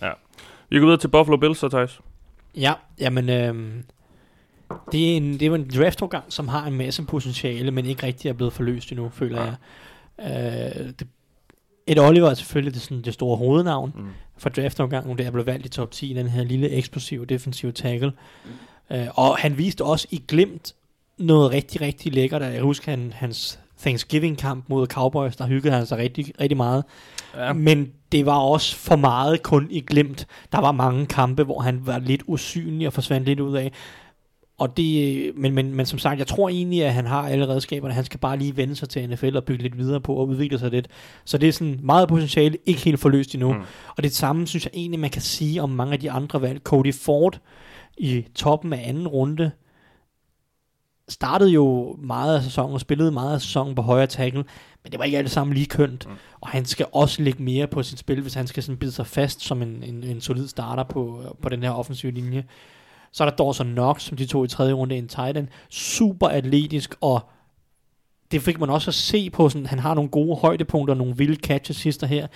Vi 0.70 0.78
går 0.78 0.86
videre 0.86 1.00
til 1.00 1.08
Buffalo 1.08 1.36
Bills, 1.36 1.58
så 1.58 1.68
Thijs. 1.68 2.00
Ja, 2.56 2.72
jamen, 3.00 3.28
øhm, 3.28 3.84
det, 4.92 5.12
er 5.12 5.16
en, 5.16 5.32
det 5.32 5.42
er 5.42 5.46
jo 5.46 5.54
en 5.54 5.70
draftårgang, 5.76 6.24
som 6.28 6.48
har 6.48 6.66
en 6.66 6.74
masse 6.74 7.02
potentiale, 7.04 7.70
men 7.70 7.86
ikke 7.86 8.06
rigtig 8.06 8.28
er 8.28 8.32
blevet 8.32 8.52
forløst 8.52 8.90
endnu, 8.92 9.08
føler 9.08 9.42
Ja. 9.42 9.52
jeg. 10.18 10.78
Øh, 10.80 10.86
det, 10.98 11.08
et 11.86 11.98
Oliver 12.00 12.30
er 12.30 12.34
selvfølgelig 12.34 12.74
det, 12.74 12.82
sådan, 12.82 13.02
det 13.02 13.14
store 13.14 13.36
hovednavn 13.36 13.92
Mm. 13.96 14.06
for 14.38 14.48
draftårgangen, 14.48 15.18
der 15.18 15.24
er 15.26 15.30
blevet 15.30 15.46
valgt 15.46 15.66
i 15.66 15.68
top 15.68 15.90
10, 15.90 16.12
den 16.14 16.28
her 16.28 16.44
lille 16.44 16.70
eksplosive 16.70 17.24
defensive 17.24 17.72
tackle. 17.72 18.12
Øh, 18.92 19.06
og 19.14 19.36
han 19.38 19.58
viste 19.58 19.84
også 19.84 20.08
i 20.10 20.22
glimt 20.28 20.74
noget 21.26 21.50
rigtig, 21.50 21.80
rigtig 21.80 22.12
lækkert. 22.12 22.42
Jeg 22.42 22.62
husker 22.62 22.90
han, 22.90 23.12
hans 23.16 23.58
Thanksgiving-kamp 23.78 24.64
mod 24.68 24.86
Cowboys, 24.86 25.36
der 25.36 25.46
hyggede 25.46 25.74
han 25.74 25.86
sig 25.86 25.98
rigtig, 25.98 26.32
rigtig 26.40 26.56
meget. 26.56 26.84
Ja. 27.36 27.52
Men 27.52 27.92
det 28.12 28.26
var 28.26 28.38
også 28.38 28.76
for 28.76 28.96
meget 28.96 29.42
kun 29.42 29.66
i 29.70 29.80
glimt. 29.80 30.26
Der 30.52 30.60
var 30.60 30.72
mange 30.72 31.06
kampe, 31.06 31.42
hvor 31.42 31.60
han 31.60 31.86
var 31.86 31.98
lidt 31.98 32.22
usynlig 32.26 32.86
og 32.86 32.92
forsvandt 32.92 33.26
lidt 33.26 33.40
ud 33.40 33.56
af. 33.56 33.72
Og 34.58 34.76
det, 34.76 35.32
men, 35.36 35.54
men, 35.54 35.74
men 35.74 35.86
som 35.86 35.98
sagt, 35.98 36.18
jeg 36.18 36.26
tror 36.26 36.48
egentlig, 36.48 36.84
at 36.84 36.92
han 36.92 37.06
har 37.06 37.28
alle 37.28 37.48
redskaberne. 37.48 37.94
Han 37.94 38.04
skal 38.04 38.20
bare 38.20 38.38
lige 38.38 38.56
vende 38.56 38.76
sig 38.76 38.88
til 38.88 39.10
NFL 39.10 39.36
og 39.36 39.44
bygge 39.44 39.62
lidt 39.62 39.78
videre 39.78 40.00
på 40.00 40.14
og 40.14 40.28
udvikle 40.28 40.58
sig 40.58 40.70
lidt. 40.70 40.88
Så 41.24 41.38
det 41.38 41.48
er 41.48 41.52
sådan 41.52 41.80
meget 41.82 42.08
potentiale, 42.08 42.58
ikke 42.66 42.80
helt 42.80 43.00
forløst 43.00 43.34
endnu. 43.34 43.52
Mm. 43.52 43.60
Og 43.96 44.02
det 44.02 44.12
samme 44.14 44.46
synes 44.46 44.64
jeg 44.64 44.70
egentlig, 44.74 45.00
man 45.00 45.10
kan 45.10 45.22
sige 45.22 45.62
om 45.62 45.70
mange 45.70 45.92
af 45.92 46.00
de 46.00 46.10
andre 46.10 46.42
valg. 46.42 46.60
Cody 46.64 46.94
Ford 46.94 47.40
i 47.98 48.24
toppen 48.34 48.72
af 48.72 48.88
anden 48.88 49.08
runde 49.08 49.50
startede 51.08 51.50
jo 51.50 51.96
meget 52.02 52.36
af 52.36 52.42
sæsonen 52.42 52.74
og 52.74 52.80
spillede 52.80 53.12
meget 53.12 53.34
af 53.34 53.40
sæsonen 53.40 53.74
på 53.74 53.82
højre 53.82 54.06
tackle, 54.06 54.44
men 54.82 54.92
det 54.92 54.98
var 54.98 55.04
ikke 55.04 55.18
alt 55.18 55.30
sammen 55.30 55.54
lige 55.54 55.66
kønt. 55.66 56.06
Mm. 56.08 56.14
Og 56.40 56.48
han 56.48 56.64
skal 56.64 56.86
også 56.92 57.22
lægge 57.22 57.42
mere 57.42 57.66
på 57.66 57.82
sit 57.82 57.98
spil, 57.98 58.20
hvis 58.20 58.34
han 58.34 58.46
skal 58.46 58.62
sådan 58.62 58.76
bide 58.76 58.92
sig 58.92 59.06
fast 59.06 59.40
som 59.40 59.62
en, 59.62 59.82
en, 59.82 60.04
en 60.04 60.20
solid 60.20 60.48
starter 60.48 60.84
på, 60.84 61.22
på 61.42 61.48
den 61.48 61.62
her 61.62 61.70
offensive 61.70 62.12
linje. 62.12 62.44
Så 63.12 63.24
er 63.24 63.28
der 63.28 63.36
Dawson 63.36 63.72
Knox, 63.72 64.02
som 64.02 64.16
de 64.16 64.26
tog 64.26 64.44
i 64.44 64.48
tredje 64.48 64.72
runde, 64.72 64.96
en 64.96 65.08
tight 65.08 65.38
end. 65.38 65.48
Super 65.70 66.28
atletisk, 66.28 66.94
og 67.00 67.20
det 68.32 68.42
fik 68.42 68.60
man 68.60 68.70
også 68.70 68.90
at 68.90 68.94
se 68.94 69.30
på, 69.30 69.48
sådan, 69.48 69.66
han 69.66 69.78
har 69.78 69.94
nogle 69.94 70.10
gode 70.10 70.36
højdepunkter, 70.36 70.94
nogle 70.94 71.16
vilde 71.16 71.36
catches 71.36 71.76
sidste 71.76 72.06
her, 72.06 72.26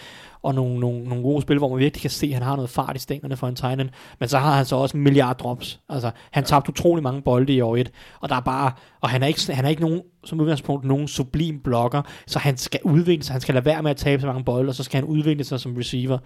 og 0.42 0.54
nogle, 0.54 0.80
nogle, 0.80 1.04
nogle 1.04 1.22
gode 1.22 1.42
spil, 1.42 1.58
hvor 1.58 1.68
man 1.68 1.78
virkelig 1.78 2.00
kan 2.00 2.10
se, 2.10 2.26
at 2.26 2.32
han 2.32 2.42
har 2.42 2.56
noget 2.56 2.70
fart 2.70 2.96
i 2.96 2.98
stængerne 2.98 3.36
for 3.36 3.48
en 3.48 3.54
tight 3.54 3.80
end. 3.80 3.88
Men 4.20 4.28
så 4.28 4.38
har 4.38 4.56
han 4.56 4.64
så 4.64 4.76
også 4.76 4.96
en 4.96 5.02
milliard 5.02 5.38
drops. 5.38 5.80
Altså, 5.88 6.10
han 6.30 6.42
ja. 6.42 6.46
tabte 6.46 6.70
utrolig 6.70 7.02
mange 7.02 7.22
bolde 7.22 7.52
i 7.52 7.60
år 7.60 7.76
et, 7.76 7.90
og 8.20 8.28
der 8.28 8.36
er 8.36 8.40
bare, 8.40 8.72
og 9.00 9.08
han 9.08 9.22
er 9.22 9.26
ikke, 9.26 9.52
han 9.52 9.64
er 9.64 9.68
ikke 9.68 9.82
nogen, 9.82 10.02
som 10.24 10.40
udgangspunkt 10.40 10.84
nogen 10.84 11.08
sublim 11.08 11.60
blokker, 11.60 12.02
så 12.26 12.38
han 12.38 12.56
skal 12.56 12.80
udvikle 12.84 13.24
sig, 13.24 13.34
han 13.34 13.40
skal 13.40 13.54
lade 13.54 13.64
være 13.64 13.82
med 13.82 13.90
at 13.90 13.96
tabe 13.96 14.20
så 14.20 14.26
mange 14.26 14.44
bolde, 14.44 14.68
og 14.68 14.74
så 14.74 14.82
skal 14.82 15.00
han 15.00 15.04
udvikle 15.04 15.44
sig 15.44 15.60
som 15.60 15.76
receiver. 15.76 16.18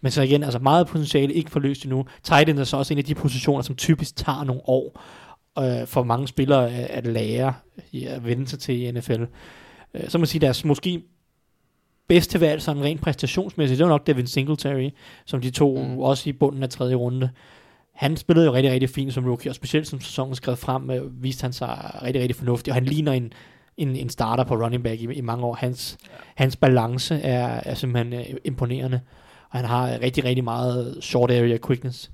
Men 0.00 0.12
så 0.12 0.22
igen, 0.22 0.42
altså 0.42 0.58
meget 0.58 0.86
potentiale, 0.86 1.32
ikke 1.32 1.50
forløst 1.50 1.84
endnu. 1.84 2.04
Tight 2.22 2.48
end 2.48 2.58
er 2.58 2.64
så 2.64 2.76
også 2.76 2.94
en 2.94 2.98
af 2.98 3.04
de 3.04 3.14
positioner, 3.14 3.62
som 3.62 3.76
typisk 3.76 4.16
tager 4.16 4.44
nogle 4.44 4.62
år 4.64 5.00
øh, 5.58 5.86
for 5.86 6.02
mange 6.02 6.28
spillere 6.28 6.70
at, 6.70 6.84
at 6.90 7.06
lære 7.06 7.54
at 8.06 8.24
vende 8.24 8.48
sig 8.48 8.58
til 8.58 8.82
i 8.82 8.90
NFL. 8.90 9.22
Øh, 9.94 10.08
så 10.08 10.18
må 10.18 10.20
man 10.20 10.26
sige, 10.26 10.40
deres 10.40 10.64
måske 10.64 11.02
bedste 12.08 12.40
valg, 12.40 12.62
sådan 12.62 12.82
rent 12.82 13.00
præstationsmæssigt, 13.00 13.78
det 13.78 13.84
var 13.86 13.92
nok 13.92 14.06
Devin 14.06 14.26
Singletary, 14.26 14.90
som 15.24 15.40
de 15.40 15.50
tog 15.50 15.78
mm. 15.78 15.98
også 15.98 16.28
i 16.28 16.32
bunden 16.32 16.62
af 16.62 16.68
tredje 16.68 16.94
runde. 16.94 17.30
Han 17.94 18.16
spillede 18.16 18.46
jo 18.46 18.54
rigtig, 18.54 18.72
rigtig 18.72 18.90
fint 18.90 19.14
som 19.14 19.24
rookie, 19.24 19.50
og 19.50 19.54
specielt 19.54 19.86
som 19.86 20.00
sæsonen 20.00 20.34
skrev 20.34 20.56
frem, 20.56 20.90
øh, 20.90 21.22
viste 21.22 21.42
han 21.42 21.52
sig 21.52 21.98
rigtig, 22.02 22.22
rigtig 22.22 22.36
fornuftig, 22.36 22.70
og 22.70 22.74
han 22.74 22.84
ligner 22.84 23.12
en, 23.12 23.32
en, 23.76 23.96
en 23.96 24.08
starter 24.08 24.44
på 24.44 24.54
running 24.54 24.84
back 24.84 25.00
i, 25.00 25.04
i 25.04 25.20
mange 25.20 25.44
år. 25.44 25.54
Hans, 25.54 25.98
ja. 26.04 26.14
hans 26.34 26.56
balance 26.56 27.14
er, 27.14 27.60
er 27.64 27.74
simpelthen 27.74 28.20
øh, 28.20 28.36
imponerende, 28.44 29.00
og 29.50 29.58
han 29.58 29.64
har 29.64 30.00
rigtig, 30.02 30.24
rigtig 30.24 30.44
meget 30.44 30.98
short 31.00 31.30
area 31.30 31.58
quickness 31.66 32.10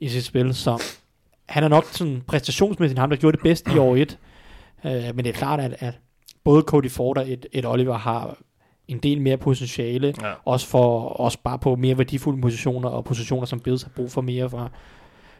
i 0.00 0.08
sit 0.08 0.24
spil, 0.24 0.54
så 0.54 0.82
han 1.48 1.64
er 1.64 1.68
nok 1.68 1.84
sådan 1.84 2.22
præstationsmæssigt 2.26 2.98
ham, 2.98 3.10
der 3.10 3.16
gjorde 3.16 3.36
det 3.36 3.42
bedst 3.42 3.68
i 3.74 3.78
år 3.78 3.96
1. 3.96 4.18
Øh, 4.84 4.92
men 4.92 5.18
det 5.18 5.26
er 5.26 5.32
klart, 5.32 5.60
at, 5.60 5.74
at 5.78 5.98
både 6.44 6.62
Cody 6.62 6.90
Ford 6.90 7.18
og 7.18 7.30
et, 7.32 7.46
et 7.52 7.66
Oliver 7.66 7.94
har 7.98 8.36
en 8.88 8.98
del 8.98 9.20
mere 9.20 9.36
potentiale, 9.36 10.14
Ja. 10.22 10.32
også 10.44 10.66
for 10.66 11.00
også 11.00 11.38
bare 11.44 11.58
på 11.58 11.76
mere 11.76 11.98
værdifulde 11.98 12.40
positioner, 12.42 12.88
og 12.88 13.04
positioner, 13.04 13.46
som 13.46 13.60
Bills 13.60 13.82
har 13.82 13.90
brug 13.96 14.10
for 14.10 14.20
mere 14.20 14.50
fra. 14.50 14.68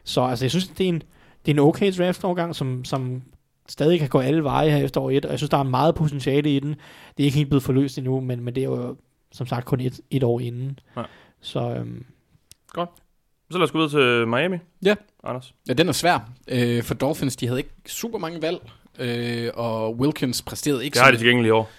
Så 0.04 0.22
altså, 0.22 0.44
jeg 0.44 0.50
synes, 0.50 0.68
det 0.68 0.84
er 0.84 0.88
en, 0.88 1.02
det 1.46 1.50
er 1.50 1.54
en 1.54 1.58
okay 1.58 1.92
draft-overgang, 1.92 2.54
som, 2.56 2.84
som 2.84 3.22
stadig 3.68 3.98
kan 4.00 4.08
gå 4.08 4.18
alle 4.20 4.44
veje 4.44 4.70
her 4.70 4.84
efter 4.84 5.00
år 5.00 5.10
1, 5.10 5.24
og 5.24 5.30
jeg 5.30 5.38
synes, 5.38 5.50
der 5.50 5.58
er 5.58 5.62
meget 5.62 5.94
potentiale 5.94 6.56
i 6.56 6.60
den. 6.60 6.70
Det 7.16 7.22
er 7.22 7.24
ikke 7.24 7.36
helt 7.36 7.48
blevet 7.48 7.62
forløst 7.62 7.98
endnu, 7.98 8.20
men, 8.20 8.40
men 8.44 8.54
det 8.54 8.60
er 8.60 8.64
jo 8.68 8.96
som 9.32 9.46
sagt 9.46 9.66
kun 9.66 9.80
et, 9.80 10.00
et 10.10 10.22
år 10.22 10.40
inden. 10.40 10.78
Ja. 10.96 11.02
Så 11.40 11.60
øhm, 11.74 12.04
Så 13.50 13.58
lad 13.58 13.64
os 13.64 13.70
gå 13.72 13.78
videre 13.78 14.20
til 14.22 14.28
Miami. 14.28 14.56
Ja. 14.84 14.94
Anders. 15.28 15.54
Ja, 15.68 15.72
den 15.72 15.88
er 15.88 15.92
svær. 15.92 16.30
Øh, 16.48 16.82
for 16.82 16.94
Dolphins, 16.94 17.36
de 17.36 17.46
havde 17.46 17.60
ikke 17.60 17.70
super 17.86 18.18
mange 18.18 18.42
valg, 18.42 18.58
øh, 18.98 19.50
og 19.54 19.96
Wilkins 19.96 20.42
præsterede 20.42 20.84
ikke 20.84 20.94
Det 20.94 21.02
har 21.02 21.10
de 21.10 21.16
tilgængelige 21.16 21.48
i 21.48 21.50
år. 21.50 21.70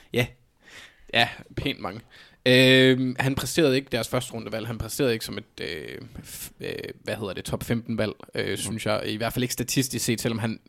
Ja, 1.14 1.28
pænt 1.56 1.80
mange. 1.80 2.02
Øh, 2.46 3.16
han 3.20 3.36
præsterede 3.36 3.76
ikke 3.76 3.88
deres 3.92 4.08
første 4.08 4.34
rundevalg. 4.34 4.68
Han 4.68 4.78
præsterede 4.78 5.14
ikke 5.14 5.26
som 5.26 5.38
et, 5.38 5.62
øh, 5.62 5.98
f- 6.24 6.52
øh, 6.62 6.70
hvad 7.04 7.16
hedder 7.16 7.34
det, 7.34 7.46
top 7.46 7.64
15 7.64 7.98
valg, 7.98 8.12
øh, 8.36 8.58
synes 8.58 8.86
jeg. 8.86 9.02
I 9.06 9.16
hvert 9.18 9.34
fald 9.34 9.44
ikke 9.44 9.54
statistisk 9.54 10.06
set, 10.06 10.22
selvom 10.22 10.40
han... 10.40 10.60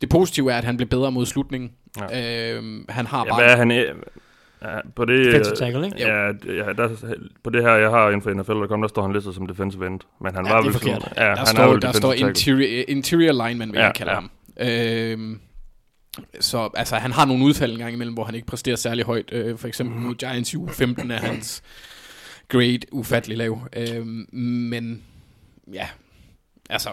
Det 0.00 0.08
positive 0.08 0.52
er, 0.52 0.58
at 0.58 0.64
han 0.64 0.76
blev 0.76 0.88
bedre 0.88 1.12
mod 1.12 1.26
slutningen. 1.26 1.72
Ja. 2.00 2.52
Øh, 2.54 2.84
han 2.88 3.06
har 3.06 3.24
Ja, 3.24 3.30
bare... 3.30 3.42
hvad 3.42 3.52
er 3.52 3.56
han? 3.56 3.70
Ja, 4.62 4.80
på 4.96 5.04
det, 5.04 5.26
defensive 5.26 5.56
tackle, 5.56 5.86
ikke? 5.86 5.98
Ja, 5.98 6.26
ja 6.26 6.72
der, 6.72 7.14
på 7.44 7.50
det 7.50 7.62
her, 7.62 7.70
jeg 7.70 7.90
har 7.90 8.06
inden 8.08 8.22
for 8.22 8.34
NFL.com, 8.34 8.80
der 8.80 8.88
står 8.88 9.02
han 9.02 9.12
listet 9.12 9.34
som 9.34 9.46
defensive 9.46 9.86
end. 9.86 10.00
Men 10.20 10.34
han 10.34 10.46
Ja, 10.46 10.52
var 10.52 10.60
det 10.60 10.68
er 10.68 10.70
vel 10.70 10.80
forkert. 10.80 11.02
Sådan, 11.02 11.16
ja, 11.16 11.22
der 11.22 11.28
han 11.28 11.38
er 11.38 11.44
står, 11.44 11.72
vel 11.72 11.82
der 11.82 11.92
står 11.92 12.12
interior, 12.12 12.84
interior 12.88 13.46
lineman, 13.46 13.72
vil 13.72 13.78
Ja, 13.78 13.84
jeg 13.84 13.94
kalde 13.94 14.12
ja. 14.12 14.20
ham. 14.20 14.30
Øh, 14.60 15.36
så 16.40 16.70
altså, 16.74 16.96
han 16.96 17.12
har 17.12 17.24
nogle 17.24 17.44
udfald 17.44 17.72
en 17.72 17.78
gang 17.78 17.92
imellem, 17.94 18.14
hvor 18.14 18.24
han 18.24 18.34
ikke 18.34 18.46
præsterer 18.46 18.76
særlig 18.76 19.04
højt. 19.04 19.28
Øh, 19.32 19.58
for 19.58 19.68
eksempel 19.68 19.96
mod 20.00 20.14
Giants 20.14 20.52
i 20.52 20.56
uge 20.56 20.70
15 20.70 21.10
er 21.10 21.16
hans 21.18 21.62
grade 22.48 22.78
ufattelig 22.92 23.38
lav. 23.38 23.68
Øh, 23.76 24.06
men 24.32 25.02
ja, 25.72 25.88
altså... 26.70 26.90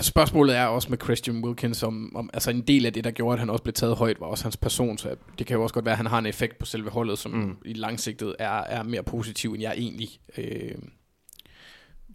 Spørgsmålet 0.00 0.56
er 0.56 0.64
også 0.64 0.88
med 0.90 0.98
Christian 1.02 1.44
Wilkins, 1.44 1.82
om, 1.82 2.16
om 2.16 2.30
altså 2.32 2.50
en 2.50 2.60
del 2.60 2.86
af 2.86 2.92
det, 2.92 3.04
der 3.04 3.10
gjorde, 3.10 3.32
at 3.32 3.38
han 3.38 3.50
også 3.50 3.62
blev 3.62 3.72
taget 3.72 3.96
højt, 3.96 4.20
var 4.20 4.26
også 4.26 4.44
hans 4.44 4.56
person, 4.56 4.98
så 4.98 5.16
det 5.38 5.46
kan 5.46 5.56
jo 5.56 5.62
også 5.62 5.74
godt 5.74 5.84
være, 5.84 5.92
at 5.92 5.96
han 5.96 6.06
har 6.06 6.18
en 6.18 6.26
effekt 6.26 6.58
på 6.58 6.66
selve 6.66 6.90
holdet, 6.90 7.18
som 7.18 7.32
Mm. 7.32 7.38
mm. 7.38 7.56
i 7.64 7.72
langsigtet 7.72 8.36
er, 8.38 8.60
er 8.60 8.82
mere 8.82 9.02
positiv, 9.02 9.52
end 9.52 9.62
jeg 9.62 9.74
egentlig 9.76 10.08
øh, 10.38 10.74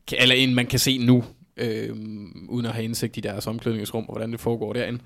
kan, 0.08 0.18
eller 0.22 0.36
end 0.36 0.54
man 0.54 0.68
kan 0.68 0.80
se 0.80 0.98
nu, 1.06 1.24
øh, 1.58 1.90
uden 2.50 2.66
at 2.66 2.72
have 2.74 2.84
indsigt 2.84 3.18
i 3.18 3.20
deres 3.20 3.48
omklædningsrum, 3.48 4.06
og 4.08 4.14
hvordan 4.14 4.32
det 4.32 4.40
foregår 4.40 4.74
derinde. 4.74 5.00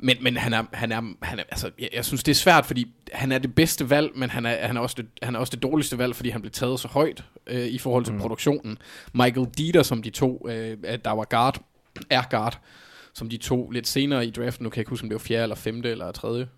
Men, 0.00 0.16
men 0.20 0.36
han 0.36 0.54
er, 0.54 0.64
han 0.72 0.92
er, 0.92 1.02
han 1.22 1.38
er 1.38 1.42
altså, 1.50 1.70
jeg, 1.78 1.88
jeg 1.94 2.04
synes, 2.04 2.22
det 2.22 2.32
er 2.32 2.36
svært, 2.36 2.66
fordi 2.66 2.86
han 3.12 3.32
er 3.32 3.38
det 3.38 3.54
bedste 3.54 3.90
valg, 3.90 4.10
men 4.14 4.30
han 4.30 4.46
er, 4.46 4.66
han 4.66 4.76
er, 4.76 4.80
også, 4.80 4.96
det, 4.98 5.06
han 5.22 5.34
er 5.34 5.38
også 5.38 5.50
det 5.50 5.62
dårligste 5.62 5.98
valg, 5.98 6.16
fordi 6.16 6.30
han 6.30 6.40
blev 6.40 6.50
taget 6.50 6.80
så 6.80 6.88
højt 6.88 7.24
øh, 7.46 7.66
i 7.66 7.78
forhold 7.78 8.04
til 8.04 8.14
mm. 8.14 8.20
produktionen. 8.20 8.78
Michael 9.14 9.46
Dieter, 9.58 9.82
som 9.82 10.02
de 10.02 10.10
to, 10.10 10.46
øh, 10.48 10.76
der 11.04 11.10
var 11.10 11.24
guard, 11.24 11.60
er 12.10 12.22
guard, 12.30 12.60
som 13.14 13.28
de 13.28 13.36
to 13.36 13.70
lidt 13.70 13.88
senere 13.88 14.26
i 14.26 14.30
draften, 14.30 14.64
nu 14.64 14.70
kan 14.70 14.76
jeg 14.76 14.80
ikke 14.80 14.90
huske, 14.90 15.04
om 15.04 15.08
det 15.08 15.14
var 15.14 15.18
fjerde 15.18 15.42
eller 15.42 15.56
femte 15.56 15.90
eller 15.90 16.12
tredje, 16.12 16.48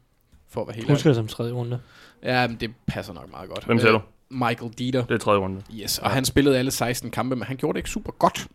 for 0.48 0.60
at 0.60 0.66
være 0.66 0.76
helt 0.76 0.90
husker 0.90 1.10
det 1.10 1.16
som 1.16 1.26
tredje 1.26 1.52
runde. 1.52 1.80
Ja, 2.22 2.46
men 2.48 2.56
det 2.56 2.70
passer 2.86 3.12
nok 3.12 3.30
meget 3.30 3.48
godt. 3.48 3.64
Hvem 3.64 3.78
siger 3.78 3.94
Øh, 3.94 4.00
du? 4.00 4.04
Michael 4.30 4.72
Dieter. 4.78 5.04
Det 5.04 5.14
er 5.14 5.18
tredje 5.18 5.40
runde. 5.40 5.62
Yes, 5.74 5.98
og 5.98 6.10
han 6.10 6.24
spillede 6.24 6.58
alle 6.58 6.70
16 6.70 7.10
kampe, 7.10 7.36
men 7.36 7.44
han 7.46 7.56
gjorde 7.56 7.74
det 7.74 7.78
ikke 7.78 7.90
super 7.90 8.12
godt. 8.12 8.46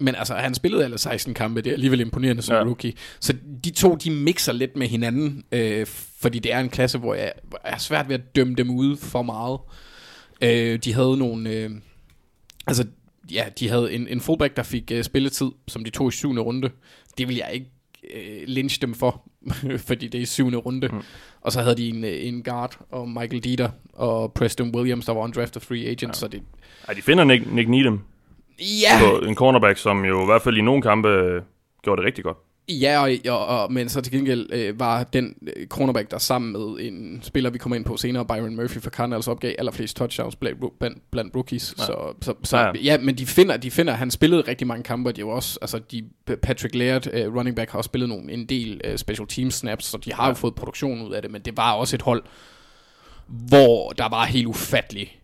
Men 0.00 0.14
altså, 0.14 0.34
han 0.34 0.54
spillede 0.54 0.84
alle 0.84 0.98
16 0.98 1.34
kampe, 1.34 1.60
det 1.60 1.70
er 1.70 1.74
alligevel 1.74 2.00
imponerende 2.00 2.42
som 2.42 2.52
Ja. 2.54 2.58
ja. 2.58 2.66
rookie. 2.66 2.92
Så 3.20 3.34
de 3.64 3.70
to, 3.70 3.94
de 3.94 4.10
mixer 4.10 4.52
lidt 4.52 4.76
med 4.76 4.88
hinanden, 4.88 5.44
øh, 5.52 5.86
fordi 6.20 6.38
det 6.38 6.52
er 6.52 6.60
en 6.60 6.68
klasse, 6.68 6.98
hvor 6.98 7.14
jeg, 7.14 7.32
hvor 7.48 7.60
jeg 7.64 7.72
er 7.72 7.78
svært 7.78 8.08
ved 8.08 8.14
at 8.14 8.36
dømme 8.36 8.54
dem 8.54 8.70
ud 8.70 8.96
for 8.96 9.22
meget. 9.22 9.58
Øh, 10.40 10.78
de 10.78 10.94
havde 10.94 11.16
nogle... 11.16 11.50
Øh, 11.50 11.70
altså, 12.66 12.86
ja, 13.32 13.44
de 13.58 13.68
havde 13.68 13.92
en, 13.92 14.08
en 14.08 14.20
fullback, 14.20 14.56
der 14.56 14.62
fik 14.62 14.90
øh, 14.92 15.04
spilletid, 15.04 15.50
som 15.68 15.84
de 15.84 15.90
tog 15.90 16.08
i 16.08 16.12
syvende 16.12 16.42
runde. 16.42 16.70
Det 17.18 17.28
vil 17.28 17.36
jeg 17.36 17.50
ikke 17.52 17.70
øh, 18.14 18.48
lynche 18.48 18.80
dem 18.80 18.94
for, 18.94 19.28
fordi 19.88 20.08
det 20.08 20.18
er 20.18 20.22
i 20.22 20.26
syvende 20.26 20.58
runde. 20.58 20.88
Mm. 20.88 21.00
Og 21.40 21.52
så 21.52 21.62
havde 21.62 21.76
de 21.76 21.88
en, 21.88 22.04
øh, 22.04 22.26
en 22.26 22.42
guard, 22.42 22.78
og 22.90 23.08
Michael 23.08 23.44
Dieter, 23.44 23.70
og 23.92 24.32
Preston 24.32 24.74
Williams, 24.76 25.06
der 25.06 25.12
var 25.12 25.20
undrafted 25.20 25.60
free 25.60 25.84
agent, 25.84 26.02
ja. 26.02 26.12
så 26.12 26.28
det... 26.28 26.42
Ej, 26.88 26.94
de 26.94 27.02
finder 27.02 27.24
Nick, 27.24 27.52
Nick 27.52 27.68
Needham 27.68 28.00
Ja, 28.60 28.98
på 29.00 29.18
en 29.18 29.34
cornerback, 29.34 29.78
som 29.78 30.04
jo 30.04 30.22
i 30.22 30.26
hvert 30.26 30.42
fald 30.42 30.56
i 30.56 30.60
nogle 30.60 30.82
kampe 30.82 31.08
øh, 31.08 31.42
gjorde 31.82 32.00
det 32.00 32.06
rigtig 32.06 32.24
godt. 32.24 32.36
Ja, 32.68 33.02
og, 33.02 33.10
og, 33.28 33.46
og, 33.46 33.72
men 33.72 33.88
så 33.88 34.00
til 34.00 34.12
gengæld 34.12 34.52
øh, 34.52 34.80
var 34.80 35.04
den 35.04 35.34
øh, 35.56 35.66
cornerback, 35.66 36.10
der 36.10 36.18
sammen 36.18 36.52
med 36.52 36.86
en 36.86 37.20
spiller, 37.22 37.50
vi 37.50 37.58
kommer 37.58 37.76
ind 37.76 37.84
på 37.84 37.96
senere, 37.96 38.26
Byron 38.26 38.56
Murphy 38.56 38.78
for 38.78 38.90
Cardinals, 38.90 39.28
opgav 39.28 39.54
allerflest 39.58 39.96
touchdowns 39.96 40.36
blandt, 40.36 40.78
blandt, 40.78 40.98
blandt 41.10 41.36
rookies. 41.36 41.74
Ja. 41.78 41.84
Så, 41.84 42.14
så, 42.22 42.34
så 42.42 42.58
Ja, 42.58 42.72
ja, 42.82 42.98
men 42.98 43.18
de 43.18 43.26
finder, 43.26 43.56
de 43.56 43.70
finder, 43.70 43.92
han 43.92 44.10
spillede 44.10 44.42
rigtig 44.48 44.66
mange 44.66 44.82
kampe, 44.82 45.10
og 45.10 45.16
de 45.16 45.20
jo 45.20 45.28
også, 45.28 45.58
altså 45.62 45.78
de, 45.78 46.04
Patrick 46.42 46.74
Laird, 46.74 47.06
uh, 47.06 47.36
running 47.36 47.56
back, 47.56 47.70
har 47.70 47.78
også 47.78 47.88
spillet 47.88 48.08
nogle, 48.08 48.32
en 48.32 48.46
del 48.46 48.80
uh, 48.90 48.96
special 48.96 49.26
team 49.28 49.50
snaps, 49.50 49.84
så 49.84 49.98
de 49.98 50.12
har 50.12 50.22
ja. 50.22 50.28
jo 50.28 50.34
fået 50.34 50.54
produktion 50.54 51.02
ud 51.02 51.12
af 51.12 51.22
det, 51.22 51.30
men 51.30 51.42
det 51.42 51.56
var 51.56 51.72
også 51.72 51.96
et 51.96 52.02
hold, 52.02 52.22
hvor 53.26 53.90
der 53.90 54.08
var 54.08 54.24
helt 54.24 54.46
ufattelig 54.46 55.02
øh, 55.12 55.17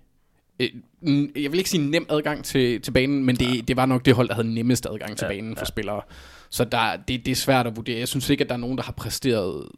jeg 1.37 1.53
vil 1.53 1.55
ikke 1.59 1.71
sige 1.71 1.91
nem 1.91 2.07
adgang 2.09 2.45
til, 2.45 2.81
til 2.81 2.91
banen, 2.91 3.25
men 3.25 3.37
det, 3.37 3.69
det 3.69 3.77
var 3.77 3.87
nok 3.87 4.05
det 4.05 4.15
hold, 4.15 4.29
der 4.29 4.35
havde 4.35 4.55
nemmest 4.55 4.87
adgang 4.87 5.17
til 5.17 5.25
Ja, 5.25 5.29
banen 5.29 5.57
for 5.57 5.61
ja. 5.61 5.65
spillere. 5.65 6.03
Så 6.51 6.65
der, 6.65 6.97
det, 6.97 7.27
det 7.27 7.33
er 7.33 7.35
svært 7.37 7.67
at 7.67 7.77
vurdere. 7.77 7.99
Jeg 7.99 8.09
synes 8.09 8.31
ikke, 8.31 8.45
at 8.45 8.49
der 8.49 8.55
er 8.55 8.59
nogen, 8.59 8.79
der 8.79 8.85
har 8.85 8.93
præsteret 8.93 9.69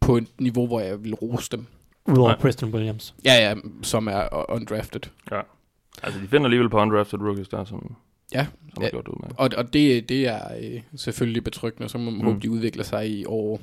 på 0.00 0.16
et 0.16 0.26
niveau, 0.38 0.66
hvor 0.66 0.80
jeg 0.80 1.04
vil 1.04 1.14
rose 1.14 1.50
dem. 1.50 1.66
Udover 2.06 2.28
Nej. 2.28 2.38
Preston 2.40 2.74
Williams. 2.74 3.14
Ja, 3.24 3.34
ja, 3.48 3.54
som 3.82 4.06
er 4.06 4.50
undrafted. 4.50 5.00
Ja. 5.30 5.40
Altså, 6.02 6.20
de 6.20 6.28
finder 6.28 6.44
alligevel 6.44 6.70
på 6.70 6.78
undrafted 6.80 7.18
rookies 7.18 7.48
der, 7.48 7.64
som, 7.64 7.96
Ja, 8.34 8.46
som 8.74 8.82
Ja. 8.82 8.86
har 8.86 8.90
gjort 8.90 9.04
det 9.04 9.12
udmærket. 9.12 9.38
og, 9.38 9.50
og 9.56 9.72
det, 9.72 10.08
det 10.08 10.26
er 10.26 10.40
øh, 10.60 10.80
selvfølgelig 10.96 11.44
betryggende, 11.44 11.88
så 11.88 11.98
må 11.98 12.10
man 12.10 12.20
mm. 12.20 12.26
håbe, 12.26 12.40
de 12.40 12.50
udvikler 12.50 12.84
sig 12.84 13.10
i 13.10 13.24
år, 13.24 13.60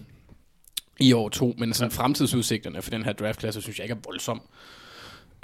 i 0.99 1.13
år 1.13 1.29
to. 1.29 1.55
Men 1.57 1.73
sådan 1.73 1.91
ja. 1.91 1.97
fremtidsudsigterne 2.01 2.81
for 2.81 2.89
den 2.91 3.03
her 3.05 3.13
draftklasse, 3.13 3.61
synes 3.61 3.79
jeg 3.79 3.85
ikke 3.85 3.93
er 3.93 3.97
voldsom. 4.05 4.41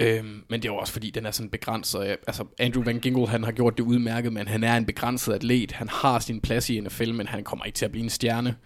Øhm, 0.00 0.44
men 0.48 0.62
det 0.62 0.68
er 0.68 0.72
også 0.72 0.92
fordi, 0.92 1.10
den 1.10 1.26
er 1.26 1.30
sådan 1.30 1.50
begrænset. 1.50 2.00
Jeg- 2.06 2.16
Altså, 2.26 2.44
Andrew 2.58 2.84
Van 2.84 2.98
Ginkel, 3.00 3.26
han 3.26 3.44
har 3.44 3.52
gjort 3.52 3.78
det 3.78 3.82
udmærket, 3.84 4.32
men 4.32 4.48
han 4.48 4.64
er 4.64 4.76
en 4.76 4.86
begrænset 4.86 5.32
atlet. 5.32 5.72
Han 5.72 5.88
har 5.88 6.18
sin 6.18 6.40
plads 6.40 6.70
i 6.70 6.80
NFL, 6.80 7.12
men 7.12 7.26
han 7.28 7.44
kommer 7.44 7.64
ikke 7.64 7.76
til 7.76 7.84
at 7.84 7.90
blive 7.90 8.04
en 8.04 8.10
stjerne. 8.10 8.56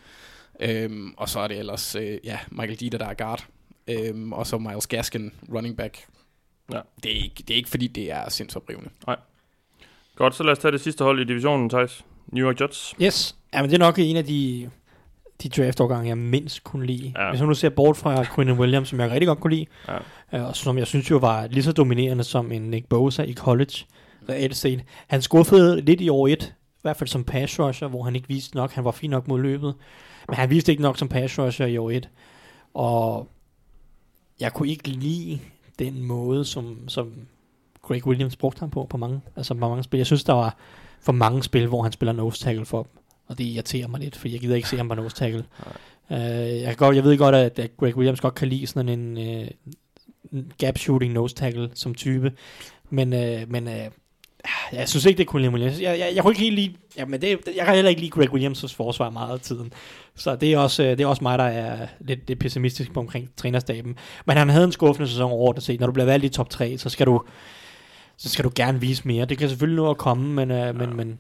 Øhm, 0.61 1.15
og 1.17 1.29
så 1.29 1.41
er 1.41 1.49
det 1.49 1.59
ellers, 1.59 1.95
øh, 1.95 2.19
ja, 2.25 2.39
Michael 2.51 2.75
Dieter, 2.81 2.99
der 2.99 3.07
er 3.07 3.15
guard. 3.15 3.47
Øhm, 3.89 4.33
og 4.33 4.47
så 4.47 4.59
Miles 4.59 4.87
Gaskin, 4.87 5.33
running 5.55 5.77
back. 5.77 5.99
Ja. 6.73 6.81
Det, 7.03 7.13
er 7.19 7.23
ikke, 7.23 7.35
det 7.39 7.51
er 7.51 7.57
ikke 7.57 7.69
fordi, 7.69 7.87
det 7.87 8.11
er 8.13 8.31
sindsoprivende. 8.31 8.91
Godt, 10.17 10.35
så 10.35 10.43
lad 10.43 10.53
os 10.53 10.59
tage 10.59 10.73
det 10.73 10.81
sidste 10.81 11.05
hold 11.05 11.21
i 11.21 11.25
divisionen, 11.25 11.69
Thijs. 11.71 12.05
New 12.33 12.47
York 12.49 12.61
Jets. 12.61 12.95
Yes. 13.03 13.37
Ja, 13.55 13.61
men 13.63 13.71
det 13.71 13.75
er 13.75 13.79
nok 13.79 13.99
en 13.99 14.17
af 14.17 14.25
de, 14.25 14.71
de 15.43 15.49
draft-årgange, 15.49 16.09
jeg 16.09 16.19
mindst 16.19 16.65
kunne 16.65 16.87
lide. 16.87 17.13
Ja. 17.17 17.31
Hvis 17.31 17.41
man 17.41 17.49
nu 17.49 17.55
ser 17.55 17.69
bort 17.69 17.97
fra 17.97 18.25
Quinn 18.35 18.53
Williams, 18.53 18.89
som 18.89 19.01
jeg 19.01 19.11
rigtig 19.11 19.27
godt 19.27 19.41
kunne 19.41 19.55
lide, 19.55 19.67
Ja. 20.33 20.39
øh, 20.39 20.49
og 20.49 20.57
som 20.57 20.79
jeg 20.79 20.87
synes 20.87 21.11
jo 21.11 21.17
var 21.17 21.47
lige 21.47 21.63
så 21.63 21.73
dominerende 21.73 22.25
som 22.25 22.53
en 22.53 22.63
Nick 22.63 22.87
Bosa 22.87 23.23
i 23.23 23.35
college, 23.35 23.85
reelt 24.29 24.57
set. 24.57 24.85
Han 25.09 25.23
skuffede 25.23 25.81
lidt 25.81 26.01
i 26.01 26.09
år 26.09 26.29
1, 26.29 26.43
i 26.45 26.79
hvert 26.83 26.97
fald 26.97 27.09
som 27.09 27.25
pass 27.25 27.61
rusher, 27.61 27.89
hvor 27.89 28.03
han 28.03 28.17
ikke 28.17 28.29
viste 28.29 28.57
nok. 28.57 28.73
Han 28.73 28.85
var 28.85 28.91
fin 28.91 29.11
nok 29.11 29.29
mod 29.29 29.41
løbet, 29.41 29.75
men 30.29 30.37
han 30.37 30.51
viste 30.51 30.73
ikke 30.73 30.83
nok 30.83 30.99
som 30.99 31.09
pass 31.09 31.39
rusher 31.39 31.67
i 31.67 31.77
år 31.77 31.91
1. 31.91 32.09
Og 32.75 33.29
jeg 34.41 34.53
kunne 34.53 34.69
ikke 34.69 34.89
lide 34.89 35.39
den 35.79 36.03
måde, 36.03 36.45
som, 36.45 36.89
som 36.89 37.13
Greg 37.83 38.07
Williams 38.07 38.37
brugte 38.37 38.61
ham 38.61 38.71
på, 38.71 38.87
på 38.91 38.97
mange, 38.97 39.21
altså 39.37 39.55
på 39.55 39.61
mange 39.61 39.83
spil. 39.83 39.99
Jeg 39.99 40.07
synes, 40.07 40.25
der 40.25 40.33
var 40.33 40.57
for 41.01 41.13
mange 41.13 41.43
spil, 41.43 41.67
hvor 41.67 41.83
han 41.83 41.93
spiller 41.93 42.13
nose 42.13 42.41
tackle 42.41 42.65
for 42.65 42.83
dem. 42.83 43.02
Og 43.27 43.39
det 43.39 43.45
irriterer 43.45 43.89
mig 43.89 44.01
lidt, 44.01 44.17
for 44.17 44.29
jeg 44.29 44.41
gider 44.41 44.57
ikke 44.57 44.69
se 44.69 44.77
ham 44.77 44.89
på 44.89 44.95
nose 44.95 45.17
tackle. 45.17 45.45
Uh, 46.11 46.17
jeg, 46.19 46.67
kan 46.67 46.77
godt, 46.77 46.97
jeg 46.97 47.05
ved 47.05 47.19
godt, 47.19 47.35
at, 47.35 47.59
at 47.59 47.77
Greg 47.77 47.97
Williams 47.97 48.21
godt 48.21 48.35
kan 48.35 48.49
lide 48.49 48.67
sådan 48.67 48.89
en 48.89 49.17
uh, 50.33 50.41
gap 50.59 50.79
shooting 50.79 51.13
nose 51.13 51.35
tackle 51.35 51.71
som 51.75 51.95
type. 51.95 52.33
Men, 52.91 53.13
uh, 53.13 53.51
men 53.51 53.67
uh, 53.67 53.75
jeg 54.73 54.89
synes 54.89 55.05
ikke, 55.05 55.19
det 55.19 55.27
kunne 55.27 55.43
lide 55.43 55.53
Williams. 55.53 55.81
Jeg, 55.81 55.99
jeg, 55.99 56.13
jeg 56.15 56.23
kunne 56.23 56.31
ikke 56.31 56.41
helt 56.41 56.57
lide, 56.57 56.75
ja, 56.97 57.05
men 57.05 57.21
det, 57.21 57.29
jeg 57.57 57.65
kan 57.65 57.75
heller 57.75 57.89
ikke 57.89 58.01
lide 58.01 58.11
Greg 58.11 58.29
Williams' 58.29 58.75
forsvar 58.77 59.11
meget 59.11 59.33
af 59.33 59.41
tiden. 59.41 59.73
Så 60.17 60.37
det 60.37 60.53
er 60.53 60.59
også, 60.59 60.83
det 60.83 61.01
er 61.01 61.07
også 61.07 61.25
mig, 61.25 61.39
der 61.39 61.45
er 61.45 61.87
lidt, 62.01 62.29
lidt 62.29 62.39
pessimistisk 62.39 62.93
på 62.93 63.01
omkring 63.01 63.31
trænerstaben. 63.37 63.97
Men 64.27 64.37
han 64.37 64.49
havde 64.49 64.65
en 64.65 64.73
skuffende 64.73 65.09
sæson 65.09 65.33
overordnet 65.33 65.63
set. 65.63 65.81
Når 65.81 65.87
du 65.87 65.93
bliver 65.93 66.07
valgt 66.07 66.25
i 66.25 66.29
top 66.29 66.51
3, 66.51 66.79
så 66.79 66.89
skal 66.89 67.07
du, 67.07 67.23
så 68.17 68.29
skal 68.29 68.45
du 68.45 68.51
gerne 68.55 68.81
vise 68.81 69.09
mere. 69.09 69.25
Det 69.25 69.39
kan 69.39 69.49
selvfølgelig 69.49 69.77
nå 69.77 69.91
at 69.91 69.99
komme, 69.99 70.35
men, 70.35 70.51
øh, 70.51 70.77
men, 70.77 70.97
men, 70.97 71.19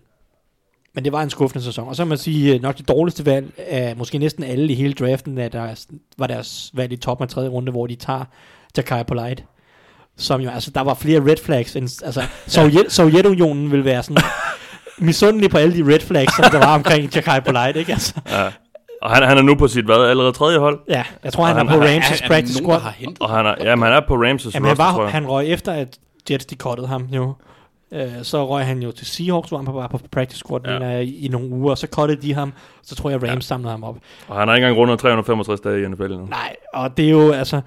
men 0.95 1.05
det 1.05 1.12
var 1.12 1.22
en 1.22 1.30
skuffende 1.30 1.64
sæson. 1.64 1.88
Og 1.88 1.97
så 1.97 2.05
må 2.05 2.09
man 2.09 2.18
sige, 2.18 2.55
øh, 2.55 2.62
nok 2.62 2.78
det 2.78 2.88
dårligste 2.88 3.26
valg 3.26 3.53
af 3.59 3.97
måske 3.97 4.18
næsten 4.18 4.45
alle 4.45 4.72
i 4.72 4.74
hele 4.74 4.93
draften, 4.93 5.38
at 5.38 5.53
der 5.53 5.74
var 6.18 6.26
deres 6.26 6.70
valg 6.74 6.93
i 6.93 6.97
toppen 6.97 7.22
af 7.24 7.28
tredje 7.28 7.49
runde, 7.49 7.72
hvor 7.72 7.86
de 7.86 7.95
tager 7.95 8.24
Jakai 8.76 9.05
Polite. 9.05 9.43
Som 10.16 10.40
jo, 10.40 10.51
altså, 10.51 10.70
der 10.70 10.80
var 10.80 10.95
flere 10.95 11.20
red 11.30 11.36
flags. 11.45 11.76
End, 11.76 11.88
altså, 12.05 12.22
Sovjet, 12.47 12.93
Sovjetunionen 12.93 13.70
ville 13.70 13.84
være 13.84 14.03
sådan 14.03 14.22
misundelig 14.99 15.51
på 15.51 15.59
alle 15.59 15.76
de 15.84 15.95
red 15.95 16.01
flags, 16.01 16.36
som 16.36 16.45
der 16.53 16.59
var 16.59 16.74
omkring 16.74 17.14
Jakai 17.16 17.40
Polite, 17.40 17.78
ikke? 17.78 17.93
Altså, 17.93 18.14
Ja. 18.30 18.49
Og 19.03 19.11
han, 19.11 19.22
han 19.28 19.38
er 19.38 19.43
nu 19.43 19.55
på 19.55 19.68
sit 19.68 19.84
hvad, 19.84 19.97
allerede 20.11 20.32
tredje 20.32 20.59
hold. 20.59 20.80
ja, 20.88 21.03
jeg 21.24 21.32
tror, 21.32 21.45
han, 21.45 21.57
Og 21.57 21.62
er 21.64 21.68
han- 21.68 21.78
på 21.80 21.84
Ramses 21.86 22.22
practice 22.26 22.55
squad. 22.59 22.80
Og 23.20 23.30
han 23.30 23.47
er, 23.47 23.55
jamen, 23.62 23.82
han 23.82 23.93
er 23.93 24.01
på 24.09 24.14
Ramses 24.16 24.55
Jamen, 24.55 24.68
han, 24.68 24.72
roster, 24.72 24.84
tror 24.93 24.99
var, 24.99 25.03
jeg. 25.05 25.12
han 25.12 25.26
røg 25.28 25.47
efter, 25.49 25.72
at 25.72 25.99
Jets 26.30 26.47
de 26.47 26.55
cuttede 26.57 26.88
ham 26.88 27.03
jo. 27.12 27.34
Øh, 27.93 28.12
så 28.22 28.47
røg 28.49 28.66
han 28.66 28.82
jo 28.82 28.90
til 28.93 29.07
Seahawks, 29.07 29.49
hvor 29.49 29.59
han 29.59 29.74
var 29.74 29.86
på 29.88 29.99
practice 30.11 30.38
squad 30.38 30.61
Ja. 30.64 30.88
ja. 30.90 30.99
i, 30.99 31.24
i 31.24 31.28
nogle 31.28 31.49
uger, 31.49 31.70
og 31.70 31.78
så 31.78 31.86
cuttede 31.90 32.22
de 32.22 32.34
ham. 32.34 32.53
Så 32.82 32.95
tror 32.95 33.11
jeg, 33.11 33.22
Rams 33.22 33.34
ja. 33.34 33.40
samlede 33.40 33.70
ham 33.70 33.84
op. 33.84 33.97
Og 34.28 34.36
han 34.38 34.49
har 34.49 34.55
ikke 34.55 34.66
engang 34.66 34.80
rundet 34.80 34.99
365 34.99 35.61
dage 35.61 35.84
i 35.84 35.88
NFL 35.88 36.09
nu. 36.09 36.26
Nej, 36.26 36.57
og 36.74 36.97
det 36.97 37.07
er 37.07 37.11
jo, 37.11 37.32
altså, 37.32 37.61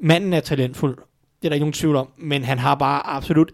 manden 0.00 0.32
er 0.32 0.40
talentfuld. 0.40 0.96
Det 0.96 1.44
er 1.44 1.48
der 1.48 1.54
ikke 1.54 1.64
nogen 1.64 1.72
tvivl 1.72 1.96
om. 1.96 2.08
Men 2.18 2.44
han 2.44 2.58
har 2.58 2.74
bare 2.74 3.06
absolut, 3.06 3.50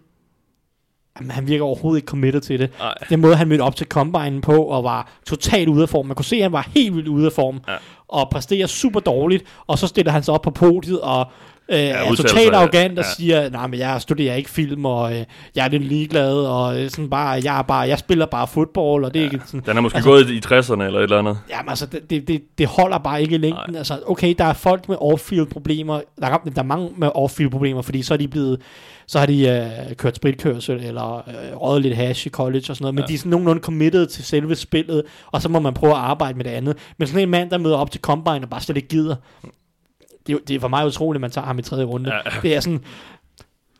jamen, 1.19 1.31
han 1.31 1.47
virker 1.47 1.65
overhovedet 1.65 1.97
ikke 1.97 2.07
committed 2.07 2.41
til 2.41 2.59
det. 2.59 2.69
Nej. 2.79 2.93
Den 3.09 3.21
måde, 3.21 3.35
han 3.35 3.47
mødte 3.47 3.61
op 3.61 3.75
til 3.75 3.87
combine 3.87 4.41
på, 4.41 4.63
og 4.63 4.83
var 4.83 5.11
totalt 5.27 5.69
ude 5.69 5.83
af 5.83 5.89
form. 5.89 6.05
Man 6.05 6.15
kunne 6.15 6.25
se, 6.25 6.35
at 6.35 6.41
han 6.41 6.51
var 6.51 6.69
helt 6.75 6.95
vildt 6.95 7.07
ude 7.07 7.25
af 7.25 7.31
form. 7.31 7.59
Ja. 7.67 7.75
Og 8.07 8.29
præsterer 8.29 8.67
super 8.67 8.99
dårligt. 8.99 9.43
Og 9.67 9.77
så 9.79 9.87
stiller 9.87 10.11
han 10.11 10.23
sig 10.23 10.33
op 10.33 10.41
på 10.41 10.51
podiet, 10.51 11.01
og 11.01 11.25
øh, 11.69 11.77
ja, 11.79 11.83
er 12.11 12.15
totalt 12.15 12.53
arrogant 12.53 12.99
og 12.99 13.05
ja. 13.05 13.11
siger, 13.17 13.49
nej, 13.49 13.67
men 13.67 13.79
jeg 13.79 14.01
studerer 14.01 14.35
ikke 14.35 14.49
film, 14.49 14.85
og 14.85 15.13
øh, 15.17 15.23
jeg 15.55 15.65
er 15.65 15.69
lidt 15.69 15.83
ligeglad, 15.83 16.33
og 16.35 16.81
øh, 16.81 16.89
sådan 16.89 17.09
bare, 17.09 17.29
jeg, 17.43 17.57
er 17.59 17.61
bare, 17.61 17.79
jeg 17.79 17.99
spiller 17.99 18.25
bare 18.25 18.47
fodbold, 18.47 19.05
og 19.05 19.13
det 19.13 19.19
er 19.19 19.23
ikke 19.23 19.39
sådan, 19.45 19.61
Den 19.65 19.77
er 19.77 19.81
måske 19.81 19.95
Altså- 19.95 20.09
gået 20.09 20.29
i 20.29 20.39
60'erne 20.45 20.83
eller 20.83 20.99
et 20.99 21.03
eller 21.03 21.19
andet. 21.19 21.37
Jamen 21.49 21.69
altså, 21.69 21.85
det, 21.85 22.27
det, 22.27 22.41
det, 22.57 22.67
holder 22.67 22.97
bare 22.97 23.21
ikke 23.21 23.35
i 23.35 23.37
længden. 23.37 23.75
Altså, 23.75 23.99
okay, 24.07 24.35
der 24.37 24.45
er 24.45 24.53
folk 24.53 24.89
med 24.89 24.97
off-field 25.01 25.45
problemer. 25.45 26.01
Der 26.21 26.27
er, 26.27 26.37
der 26.37 26.61
er 26.61 26.63
mange 26.65 26.89
med 26.97 27.09
off-field 27.15 27.49
problemer, 27.49 27.81
fordi 27.81 28.01
så 28.01 28.13
er 28.13 28.17
de 28.17 28.27
blevet, 28.27 28.61
så 29.07 29.19
har 29.19 29.25
de 29.25 29.47
øh, 29.89 29.95
kørt 29.95 30.15
spritkørsel, 30.15 30.79
eller 30.83 31.15
øh, 31.17 31.57
røget 31.57 31.81
lidt 31.81 31.95
hash 31.95 32.27
i 32.27 32.29
college 32.29 32.63
og 32.69 32.75
sådan 32.75 32.83
noget. 32.83 32.95
Men 32.95 33.01
Ja. 33.03 33.07
de 33.07 33.13
er 33.13 33.17
sådan 33.17 33.29
nogenlunde 33.29 33.61
committed 33.61 34.07
til 34.07 34.23
selve 34.25 34.55
spillet, 34.55 35.03
og 35.31 35.41
så 35.41 35.49
må 35.49 35.59
man 35.59 35.73
prøve 35.73 35.93
at 35.93 35.99
arbejde 35.99 36.37
med 36.37 36.43
det 36.45 36.51
andet. 36.51 36.77
Men 36.97 37.07
sådan 37.07 37.21
en 37.21 37.29
mand, 37.29 37.49
der 37.49 37.57
møder 37.57 37.77
op 37.77 37.91
til 37.91 38.01
Combine 38.01 38.41
og 38.45 38.49
bare 38.49 38.61
slet 38.61 38.77
ikke 38.77 38.89
gider, 38.89 39.15
det, 40.27 40.35
er 40.35 40.39
det 40.47 40.55
er 40.55 40.59
for 40.59 40.67
mig 40.67 40.85
utroligt, 40.85 41.17
at 41.17 41.21
man 41.21 41.31
tager 41.31 41.45
ham 41.45 41.59
i 41.59 41.61
tredje 41.61 41.85
runde. 41.85 42.13
Ja. 42.13 42.19
Det 42.41 42.55
er 42.55 42.59
sådan, 42.59 42.83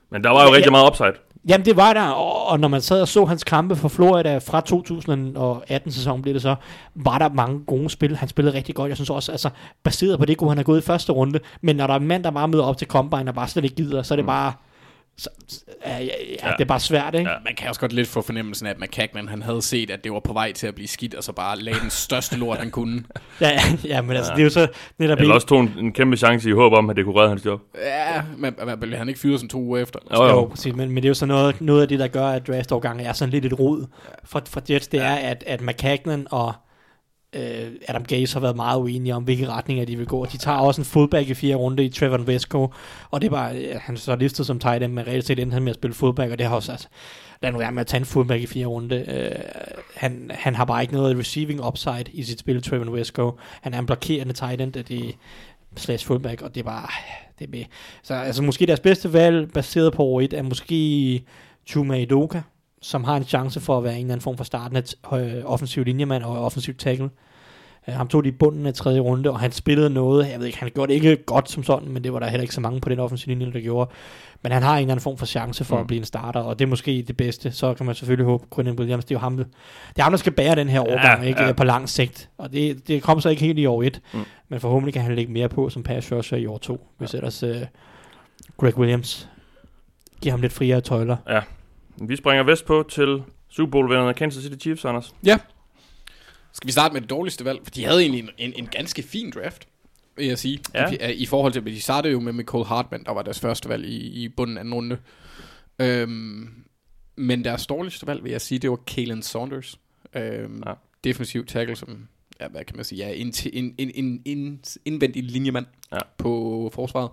Men 0.10 0.24
der 0.24 0.30
var 0.30 0.44
jo 0.44 0.50
Ja, 0.50 0.56
rigtig 0.56 0.72
meget 0.72 0.88
upside. 0.88 1.14
Jamen 1.48 1.66
det 1.66 1.76
var 1.76 1.94
der, 1.94 2.08
og, 2.10 2.48
og 2.48 2.60
når 2.60 2.68
man 2.68 2.82
sad 2.82 3.02
og 3.02 3.08
så 3.08 3.26
hans 3.26 3.44
kampe 3.44 3.76
for 3.76 3.88
Florida 3.88 4.38
fra 4.38 4.62
2018-sæsonen 4.70 6.22
blev 6.22 6.34
det 6.34 6.42
så, 6.42 6.56
var 6.96 7.18
der 7.18 7.30
mange 7.30 7.60
gode 7.68 7.90
spil. 7.90 8.16
Han 8.16 8.30
spillede 8.30 8.58
rigtig 8.58 8.76
godt. 8.76 8.90
Jeg 8.90 8.98
synes 8.98 9.10
også, 9.10 9.32
altså 9.32 9.50
baseret 9.84 10.20
på 10.20 10.26
det, 10.26 10.38
kunne 10.38 10.50
han 10.50 10.58
have 10.58 10.64
gået 10.64 10.82
i 10.82 10.86
første 10.86 11.12
runde. 11.12 11.40
Men 11.62 11.76
når 11.76 11.88
der 11.88 11.94
er 11.94 12.00
en 12.00 12.08
mand, 12.08 12.24
der 12.24 12.32
bare 12.32 12.48
møder 12.48 12.64
op 12.64 12.78
til 12.78 12.88
Combine 12.88 13.32
og 13.32 13.36
bare 13.36 13.48
slet 13.48 13.64
ikke 13.64 13.76
gider, 13.76 14.02
så 14.04 14.14
er 14.14 14.16
det 14.16 14.26
bare, 14.26 14.54
Så, 15.18 15.30
ja, 15.86 15.98
ja, 15.98 15.98
ja, 16.04 16.48
ja, 16.48 16.52
det 16.52 16.62
er 16.62 16.66
bare 16.66 16.80
svært, 16.80 17.16
ikke? 17.16 17.30
Ja. 17.30 17.36
Ja. 17.36 17.42
Man 17.46 17.56
kan 17.56 17.70
også 17.70 17.82
godt 17.82 17.94
lidt 17.94 18.08
få 18.08 18.22
fornemmelsen 18.22 18.68
af, 18.68 18.72
at 18.72 18.80
McCagnan, 18.80 19.28
han 19.28 19.42
havde 19.42 19.62
set, 19.62 19.90
at 19.92 20.04
det 20.04 20.12
var 20.12 20.20
på 20.20 20.34
vej 20.34 20.52
til 20.52 20.68
at 20.68 20.76
blive 20.76 20.88
skidt, 20.88 21.14
og 21.16 21.24
så 21.24 21.32
bare 21.32 21.60
lagde 21.60 21.80
den 21.80 21.90
største 21.90 22.38
lort, 22.38 22.58
han 22.58 22.72
kunne. 22.72 23.04
Ja, 23.42 23.60
ja, 23.86 24.02
men 24.02 24.18
altså, 24.18 24.32
det 24.32 24.40
er 24.40 24.44
jo 24.44 24.50
så 24.50 24.68
netop 24.98 25.20
Eller 25.20 25.34
også 25.34 25.48
tog 25.48 25.60
en, 25.60 25.74
en 25.80 25.94
kæmpe 25.94 26.18
chance 26.18 26.50
i 26.50 26.52
håb 26.52 26.74
om, 26.74 26.90
at 26.90 26.96
det 26.96 27.06
kunne 27.06 27.18
redde 27.20 27.30
hans 27.30 27.46
job. 27.46 27.62
Ja, 27.86 28.22
men 28.38 28.56
men 28.66 28.80
blev 28.80 28.98
han 28.98 29.08
ikke 29.08 29.20
fyret 29.20 29.40
sådan 29.40 29.50
to 29.50 29.60
uger 29.60 29.82
efter? 29.82 30.00
Jo, 30.12 30.24
Jo, 30.24 30.30
jo. 30.30 30.46
præcis, 30.46 30.76
men, 30.76 30.88
men 30.90 30.96
det 30.96 31.06
er 31.06 31.10
jo 31.10 31.14
så 31.14 31.26
noget, 31.26 31.62
noget 31.62 31.82
af 31.82 31.88
det, 31.88 32.00
der 32.00 32.08
gør, 32.08 32.28
at 32.28 32.48
draftårgangen 32.48 33.06
er 33.06 33.14
sådan 33.14 33.32
lidt 33.32 33.46
et 33.46 33.60
rod 33.60 33.86
for, 34.24 34.42
for 34.48 34.62
Jets, 34.70 34.88
det 34.88 35.02
er, 35.02 35.16
at, 35.16 35.44
at 35.48 35.62
McCagnan 35.62 36.28
og 36.32 36.54
øh, 37.36 37.72
Adam 37.88 38.04
Gaze 38.04 38.34
har 38.34 38.40
været 38.40 38.56
meget 38.56 38.80
uenige 38.80 39.16
om, 39.16 39.24
hvilke 39.24 39.48
retninger 39.48 39.86
de 39.86 39.98
vil 39.98 40.06
gå. 40.08 40.26
De 40.26 40.38
tager 40.38 40.58
også 40.58 40.82
en 40.82 40.86
fullback 40.86 41.30
i 41.30 41.34
fire 41.34 41.56
runde 41.56 41.86
i 41.86 41.90
Trevor 41.90 42.18
Vesco, 42.18 42.74
og 43.12 43.22
det 43.22 43.28
er 43.28 43.32
bare, 43.32 43.58
øh, 43.58 43.76
han 43.82 43.98
så 43.98 44.16
listet 44.16 44.46
som 44.46 44.60
tight 44.60 44.84
end, 44.84 44.94
men 44.94 45.08
reelt 45.08 45.26
set 45.26 45.40
endte 45.40 45.54
han 45.54 45.64
med 45.64 45.70
at 45.70 45.76
spille 45.76 45.94
fullback, 45.94 46.32
og 46.32 46.38
det 46.38 46.48
har 46.48 46.56
også, 46.56 46.72
altså, 46.72 46.88
lad 47.42 47.52
nu 47.52 47.58
være 47.58 47.72
med 47.72 47.82
at 47.82 47.88
tage 47.88 48.00
en 48.00 48.06
fullback 48.06 48.44
i 48.44 48.46
fire 48.46 48.66
runde. 48.66 49.06
Øh, 49.08 49.42
han, 49.96 50.32
han 50.34 50.56
har 50.56 50.66
bare 50.66 50.82
ikke 50.82 50.94
noget 50.94 51.18
receiving 51.18 51.66
upside 51.66 52.06
i 52.14 52.24
sit 52.24 52.40
spil, 52.40 52.64
Trevor 52.64 52.92
Vesco. 52.92 53.32
Han 53.62 53.74
er 53.74 53.80
en 53.80 53.86
blokerende 53.86 54.34
tight 54.34 54.62
end, 54.62 54.76
og 54.76 54.88
det 54.88 55.16
slash 55.78 56.08
fullback, 56.08 56.42
og 56.42 56.56
det 56.56 56.62
er 56.62 56.66
bare, 56.66 56.88
det 57.40 57.46
er 57.46 57.52
med. 57.52 57.64
Så 58.04 58.14
altså, 58.14 58.44
måske 58.44 58.66
deres 58.66 58.80
bedste 58.80 59.14
valg, 59.14 59.52
baseret 59.54 59.94
på 59.94 60.04
år 60.04 60.22
1, 60.22 60.34
er 60.34 60.42
måske 60.42 61.24
Chuma 61.68 61.96
Idoka, 61.96 62.42
som 62.86 63.04
har 63.04 63.16
en 63.18 63.24
chance 63.24 63.60
for 63.60 63.78
at 63.78 63.84
være 63.84 63.94
en 63.94 64.00
eller 64.00 64.14
anden 64.14 64.22
form 64.24 64.38
for 64.38 64.44
startende 64.44 64.84
t- 64.88 65.16
øh, 65.16 65.42
offensiv 65.46 65.84
linjemand 65.84 66.24
og 66.24 66.46
offensiv 66.46 66.74
tackle. 66.76 67.10
Uh, 67.88 67.94
ham 67.94 68.08
tog 68.08 68.24
de 68.24 68.30
i 68.30 68.32
bunden 68.32 68.66
af 68.66 68.74
tredje 68.74 69.00
runde, 69.00 69.30
og 69.30 69.40
han 69.40 69.52
spillede 69.52 69.90
noget, 69.90 70.28
jeg 70.32 70.40
ved 70.40 70.46
ikke, 70.46 70.60
han 70.60 70.72
gjorde 70.74 70.90
det 70.90 70.94
ikke 70.96 71.16
godt 71.26 71.52
som 71.52 71.64
sådan, 71.64 71.90
men 71.90 72.04
det 72.04 72.14
var 72.14 72.20
der 72.20 72.28
heller 72.28 72.42
ikke 72.42 72.54
så 72.56 72.62
mange 72.62 72.82
på 72.82 72.90
den 72.90 73.00
offensive 73.00 73.36
linje, 73.36 73.54
der 73.54 73.60
gjorde. 73.60 73.92
Men 74.42 74.52
han 74.52 74.64
har 74.64 74.74
en 74.74 74.82
eller 74.82 74.92
anden 74.92 75.04
form 75.04 75.18
for 75.18 75.26
chance 75.26 75.64
for 75.66 75.76
mm. 75.76 75.82
at 75.82 75.88
blive 75.88 76.00
en 76.00 76.06
starter, 76.06 76.40
og 76.40 76.60
det 76.60 76.66
er 76.66 76.70
måske 76.70 77.04
det 77.08 77.18
bedste. 77.18 77.52
Så 77.52 77.74
kan 77.74 77.86
man 77.86 77.96
selvfølgelig 77.96 78.26
håbe, 78.26 78.46
Quinn 78.56 78.80
Williams, 78.80 79.06
det 79.06 79.12
er 79.12 79.16
jo 79.16 79.20
ham, 79.20 79.38
det 79.38 79.48
er 79.98 80.04
ham, 80.04 80.12
der 80.12 80.18
skal 80.18 80.32
bære 80.32 80.56
den 80.56 80.70
her 80.70 80.80
overgang, 80.80 81.22
Ja, 81.24 81.28
ikke? 81.28 81.44
ja. 81.44 81.52
på 81.52 81.64
lang 81.64 81.90
sigt. 81.90 82.30
Og 82.38 82.52
det, 82.52 82.88
det 82.88 83.04
kom 83.04 83.22
så 83.22 83.30
ikke 83.30 83.42
helt 83.42 83.60
i 83.60 83.66
år 83.66 83.84
1, 83.84 84.02
Mm. 84.14 84.20
men 84.50 84.60
forhåbentlig 84.60 84.94
kan 84.94 85.02
han 85.04 85.16
lægge 85.16 85.32
mere 85.34 85.50
på 85.50 85.70
som 85.70 85.84
pass 85.84 86.12
rusher 86.12 86.38
i 86.38 86.46
år 86.46 86.58
2, 86.58 86.88
hvis 86.98 87.14
ellers 87.14 87.44
uh, 87.44 87.50
Greg 88.58 88.78
Williams 88.78 89.30
giver 90.22 90.34
ham 90.34 90.42
lidt 90.42 90.54
friere 90.54 90.82
tøjler. 90.82 91.18
Vi 92.02 92.16
springer 92.16 92.44
vest 92.44 92.66
på 92.66 92.86
til 92.90 93.24
Super 93.50 93.72
Bowl-vinderne 93.72 94.14
Kansas 94.14 94.44
City 94.44 94.62
Chiefs, 94.62 94.86
Anders. 94.86 95.16
Ja. 95.26 95.38
Skal 96.54 96.68
vi 96.68 96.72
starte 96.72 96.94
med 96.94 97.02
det 97.02 97.10
dårligste 97.10 97.46
valg? 97.46 97.60
For 97.64 97.72
de 97.72 97.86
havde 97.86 98.02
egentlig 98.02 98.20
en, 98.20 98.30
en, 98.38 98.54
en 98.56 98.68
ganske 98.68 99.04
fin 99.04 99.32
draft, 99.32 99.68
vil 100.18 100.26
jeg 100.28 100.38
sige. 100.40 100.60
Ja. 100.74 101.08
I, 101.10 101.14
I 101.14 101.26
forhold 101.26 101.54
til, 101.54 101.66
de 101.66 101.82
startede 101.82 102.14
jo 102.14 102.20
med 102.20 102.34
Nicole 102.34 102.66
Hartman, 102.66 103.04
der 103.04 103.12
var 103.12 103.22
deres 103.22 103.40
første 103.40 103.70
valg 103.70 103.86
i, 103.86 104.24
i 104.24 104.30
bunden 104.30 104.58
af 104.58 104.60
anden 104.60 104.74
runde. 104.74 104.98
Øhm, 105.80 106.50
men 107.16 107.44
deres 107.44 107.68
dårligste 107.68 108.08
valg, 108.08 108.24
vil 108.24 108.32
jeg 108.32 108.42
sige, 108.42 108.60
det 108.60 108.70
var 108.70 108.80
Kalen 108.88 109.22
Saunders. 109.22 109.80
Øhm, 110.16 110.64
Ja. 110.66 110.70
ja. 110.70 110.76
Defensiv 111.04 111.46
tackle, 111.46 111.76
som, 111.76 112.08
ja, 112.40 112.48
hvad 112.48 112.64
kan 112.66 112.76
man 112.76 112.86
sige, 112.86 113.06
ja, 113.06 113.14
en, 113.16 113.34
en, 113.54 113.76
en, 113.78 113.92
en, 113.96 114.22
en 114.26 114.62
indvendig 114.86 115.24
linjemand 115.24 115.66
Ja. 115.92 115.98
på 116.18 116.72
forsvaret. 116.74 117.10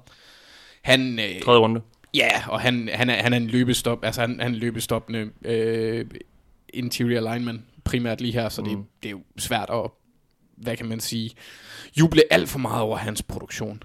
Han, 0.82 1.18
øh, 1.18 1.40
Tredje 1.42 1.60
runde. 1.60 1.80
Ja, 2.14 2.48
og 2.48 2.60
han, 2.60 2.88
han, 2.92 3.10
er, 3.10 3.22
han 3.22 3.32
er 3.32 3.36
en 3.36 3.46
løbestop, 3.46 4.04
altså 4.04 4.20
han, 4.20 4.30
han 4.30 4.40
er 4.40 4.46
en 4.46 4.54
løbestoppende 4.54 5.30
øh, 5.44 6.06
interior 6.68 7.32
lineman, 7.34 7.62
primært 7.84 8.20
lige 8.20 8.32
her, 8.32 8.48
så 8.48 8.62
det, 8.62 8.78
Mm. 8.78 8.84
det 9.02 9.08
er 9.08 9.10
jo 9.10 9.20
svært 9.38 9.70
at, 9.72 9.90
hvad 10.56 10.76
kan 10.76 10.86
man 10.86 11.00
sige, 11.00 11.30
juble 11.98 12.22
alt 12.30 12.48
for 12.48 12.58
meget 12.58 12.82
over 12.82 12.96
hans 12.96 13.22
produktion. 13.22 13.82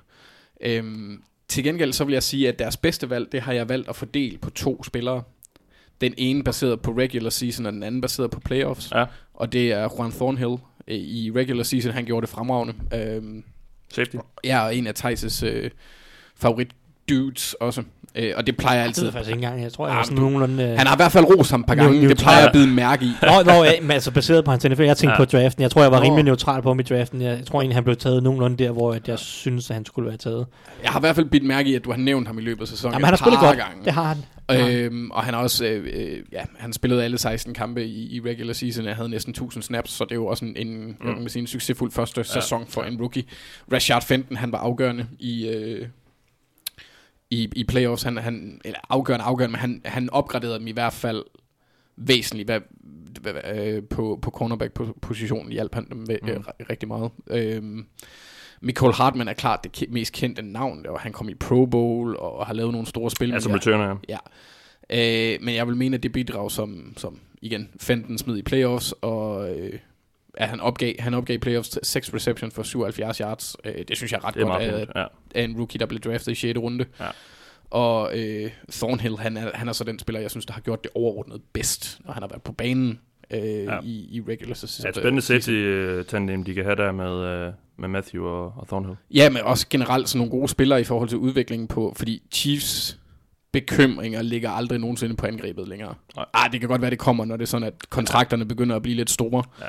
Øhm, 0.61 1.23
til 1.47 1.63
gengæld 1.63 1.93
så 1.93 2.03
vil 2.03 2.13
jeg 2.13 2.23
sige, 2.23 2.47
at 2.47 2.59
deres 2.59 2.77
bedste 2.77 3.09
valg, 3.09 3.31
det 3.31 3.41
har 3.41 3.53
jeg 3.53 3.69
valgt 3.69 3.89
at 3.89 3.95
fordele 3.95 4.37
på 4.37 4.49
to 4.49 4.83
spillere. 4.83 5.23
Den 6.01 6.13
ene 6.17 6.43
baseret 6.43 6.81
på 6.81 6.91
regular 6.91 7.29
season, 7.29 7.65
og 7.65 7.73
den 7.73 7.83
anden 7.83 8.01
baseret 8.01 8.31
på 8.31 8.39
playoffs. 8.39 8.91
Ja. 8.91 9.05
Og 9.33 9.51
det 9.53 9.71
er 9.71 9.89
Juan 9.97 10.11
Thornhill. 10.11 10.57
Øh, 10.87 10.95
I 10.97 11.31
regular 11.31 11.63
season, 11.63 11.91
han 11.93 12.05
gjorde 12.05 12.21
det 12.21 12.29
fremragende. 12.29 12.73
Øhm, 12.93 13.43
Safety. 13.93 14.15
jeg 14.43 14.65
er 14.65 14.69
en 14.69 14.87
af 14.87 14.93
Thijs' 15.05 15.45
øh, 15.45 15.71
favorit 16.35 16.67
dudes 17.09 17.53
også. 17.53 17.83
Øh, 18.15 18.33
og 18.37 18.47
det 18.47 18.57
plejer 18.57 18.75
jeg 18.77 18.83
Det 18.83 18.89
altid. 18.89 19.03
jeg 19.03 19.13
faktisk 19.13 19.29
ikke 19.29 19.43
engang. 19.45 19.63
Jeg 19.63 19.73
tror, 19.73 19.87
jeg 19.87 19.95
Ah, 19.95 19.99
er 19.99 20.03
sådan 20.03 20.17
nogenlunde... 20.17 20.63
Øh... 20.63 20.69
Han 20.77 20.87
har 20.87 20.95
i 20.95 20.97
hvert 20.97 21.11
fald 21.11 21.25
rost 21.37 21.51
ham 21.51 21.59
et 21.59 21.65
par 21.67 21.75
gange. 21.75 21.91
Neutral. 21.91 22.09
Det 22.09 22.17
plejer 22.17 22.37
jeg 22.37 22.47
at 22.47 22.53
bide 22.53 22.67
mærke 22.67 23.05
i. 23.05 23.11
Nå, 23.21 23.43
nå 23.45 23.63
ja, 23.63 23.71
men 23.81 23.91
altså 23.91 24.11
baseret 24.11 24.45
på 24.45 24.51
hans 24.51 24.65
NFL. 24.65 24.81
Jeg 24.83 24.97
tænkte 24.97 25.11
Ja. 25.13 25.17
på 25.17 25.25
draften. 25.25 25.61
Jeg 25.63 25.71
tror, 25.71 25.81
jeg 25.81 25.91
var 25.91 26.01
rimelig 26.01 26.23
neutral 26.23 26.61
på 26.61 26.69
ham 26.69 26.79
i 26.79 26.83
draften. 26.83 27.21
Jeg, 27.21 27.39
tror 27.47 27.61
egentlig, 27.61 27.75
han 27.75 27.83
blev 27.83 27.95
taget 27.95 28.23
nogenlunde 28.23 28.63
der, 28.63 28.71
hvor 28.71 28.97
jeg 29.07 29.19
synes, 29.19 29.69
at 29.69 29.73
han 29.73 29.85
skulle 29.85 30.07
være 30.09 30.17
taget. 30.17 30.45
Jeg 30.83 30.91
har 30.91 30.99
i 30.99 31.01
hvert 31.01 31.15
fald 31.15 31.25
bidt 31.29 31.43
mærke 31.45 31.69
i, 31.69 31.75
at 31.75 31.83
du 31.85 31.91
har 31.91 31.97
nævnt 31.97 32.27
ham 32.27 32.37
i 32.37 32.41
løbet 32.41 32.61
af 32.61 32.67
sæsonen. 32.67 32.93
Jamen, 32.93 33.05
han 33.05 33.11
har 33.11 33.17
spillet 33.17 33.39
godt. 33.39 33.57
Gange. 33.57 33.85
Det 33.85 33.93
har 33.93 34.03
han. 34.03 34.17
Det. 34.49 34.73
Øhm, 34.85 35.11
og 35.11 35.23
han 35.23 35.33
har 35.33 35.41
også, 35.41 35.65
øh, 35.65 35.83
øh, 35.93 36.17
ja, 36.31 36.41
han 36.57 36.73
spillede 36.73 37.03
alle 37.03 37.17
16 37.17 37.53
kampe 37.53 37.85
i, 37.85 38.15
i 38.15 38.21
regular 38.25 38.53
season, 38.53 38.85
jeg 38.85 38.95
havde 38.95 39.09
næsten 39.09 39.31
1000 39.31 39.63
snaps, 39.63 39.91
så 39.91 40.03
det 40.03 40.11
er 40.11 40.15
jo 40.15 40.25
også 40.27 40.45
en, 40.45 40.53
en, 40.67 40.85
mm. 40.85 40.95
kan 41.05 41.19
man 41.19 41.29
sige, 41.29 41.41
en 41.41 41.47
succesfuld 41.47 41.91
første 41.91 42.19
ja. 42.21 42.23
sæson 42.41 42.65
for 42.69 42.81
en 42.83 42.97
rookie. 42.99 43.23
Rashard 43.73 44.03
Fenton, 44.05 44.37
han 44.37 44.51
var 44.51 44.57
afgørende 44.57 45.05
i, 45.19 45.47
øh, 45.47 45.85
i, 47.29 47.49
i 47.55 47.63
playoffs, 47.63 48.03
han, 48.03 48.17
han, 48.17 48.61
eller 48.65 48.79
afgørende, 48.89 49.25
afgørende, 49.25 49.51
men 49.51 49.59
han, 49.59 49.81
han 49.85 50.09
opgraderede 50.09 50.59
dem 50.59 50.67
i 50.67 50.71
hvert 50.71 50.93
fald 50.93 51.23
væsentligt 51.95 52.47
hvad, 52.47 52.59
hvad, 53.21 53.33
øh, 53.55 53.83
på, 53.89 54.19
på 54.21 54.31
cornerback-positionen, 54.31 55.51
hjalp 55.51 55.75
han 55.75 55.89
dem 55.89 55.97
med, 56.07 56.17
Mm. 56.23 56.29
øh, 56.29 56.39
rigtig 56.69 56.87
meget. 56.87 57.11
Øhm, 57.29 57.85
Michael 58.61 58.93
Hartman 58.93 59.27
er 59.27 59.33
klart 59.33 59.63
det 59.63 59.91
mest 59.91 60.13
kendte 60.13 60.41
navn, 60.41 60.85
og 60.85 60.99
han 60.99 61.11
kom 61.11 61.29
i 61.29 61.33
Pro 61.33 61.65
Bowl 61.65 62.15
og 62.15 62.45
har 62.45 62.53
lavet 62.53 62.71
nogle 62.71 62.87
store 62.87 63.11
spil. 63.11 63.29
Ja, 63.29 63.39
som 63.39 63.51
returner, 63.51 63.97
ja. 64.09 64.17
Ja. 64.89 65.33
Øh, 65.33 65.39
men 65.41 65.55
jeg 65.55 65.67
vil 65.67 65.75
mene, 65.77 65.95
at 65.97 66.03
det 66.03 66.11
bidrag, 66.11 66.51
som, 66.51 66.93
som 66.97 67.19
igen, 67.41 67.69
Fenton 67.79 68.17
smed 68.17 68.37
i 68.37 68.41
playoffs, 68.41 68.91
og 69.01 69.57
øh, 69.59 69.73
at 70.37 70.47
han 70.49 70.59
opgav, 70.59 70.93
han 70.99 71.13
opgav 71.13 71.35
i 71.35 71.37
playoffs 71.37 71.69
til 71.69 71.81
6 71.83 72.13
reception 72.13 72.51
for 72.51 72.63
77 72.63 73.17
yards. 73.17 73.55
Øh, 73.65 73.73
det 73.87 73.97
synes 73.97 74.11
jeg 74.11 74.17
er 74.17 74.25
ret 74.25 74.33
Det 74.33 74.41
er 74.41 74.45
godt 74.47 74.61
af. 74.61 74.87
Ja. 74.95 75.05
af 75.35 75.43
en 75.43 75.57
rookie, 75.57 75.79
der 75.79 75.85
blev 75.85 75.99
draftet 75.99 76.31
i 76.31 76.35
6. 76.35 76.57
runde. 76.59 76.85
Ja. 76.99 77.05
Og 77.69 78.19
øh, 78.19 78.51
Thornhill, 78.71 79.17
han 79.17 79.37
er, 79.37 79.51
han 79.53 79.67
er 79.67 79.73
så 79.73 79.83
den 79.83 79.99
spiller, 79.99 80.19
jeg 80.21 80.31
synes, 80.31 80.45
der 80.45 80.53
har 80.53 80.61
gjort 80.61 80.83
det 80.83 80.91
overordnet 80.95 81.41
bedst, 81.53 81.99
når 82.05 82.13
han 82.13 82.23
har 82.23 82.27
været 82.29 82.41
på 82.41 82.51
banen 82.51 82.99
øh, 83.31 83.39
Ja. 83.39 83.79
i, 83.83 84.07
i 84.11 84.21
regular 84.27 84.53
season. 84.55 84.83
Ja, 84.85 84.89
et 84.89 84.95
spændende 84.95 85.21
safety-tandem, 85.21 86.43
de 86.43 86.53
kan 86.53 86.63
have 86.63 86.75
der 86.75 86.91
med, 86.91 87.47
uh, 87.47 87.53
med 87.77 87.89
Matthew 87.89 88.23
og, 88.25 88.53
og 88.57 88.67
Thornhill. 88.67 88.97
Ja, 89.13 89.29
men 89.29 89.41
også 89.41 89.65
generelt 89.69 90.09
sådan 90.09 90.17
nogle 90.17 90.31
gode 90.31 90.47
spillere 90.47 90.81
i 90.81 90.83
forhold 90.83 91.09
til 91.09 91.17
udviklingen 91.17 91.67
på, 91.67 91.93
fordi 91.97 92.21
Chiefs 92.31 92.97
bekymringer 93.51 94.21
ligger 94.21 94.49
aldrig 94.51 94.79
nogensinde 94.79 95.15
på 95.15 95.25
angrebet 95.25 95.67
længere. 95.67 95.93
Nej. 96.15 96.25
Ah, 96.33 96.51
det 96.51 96.59
kan 96.59 96.69
godt 96.69 96.81
være, 96.81 96.91
det 96.91 96.99
kommer, 96.99 97.25
når 97.25 97.37
det 97.37 97.43
er 97.43 97.47
sådan, 97.47 97.67
at 97.67 97.89
kontrakterne 97.89 98.45
begynder 98.45 98.75
at 98.75 98.81
blive 98.81 98.95
lidt 98.95 99.09
store. 99.09 99.43
Ja. 99.61 99.65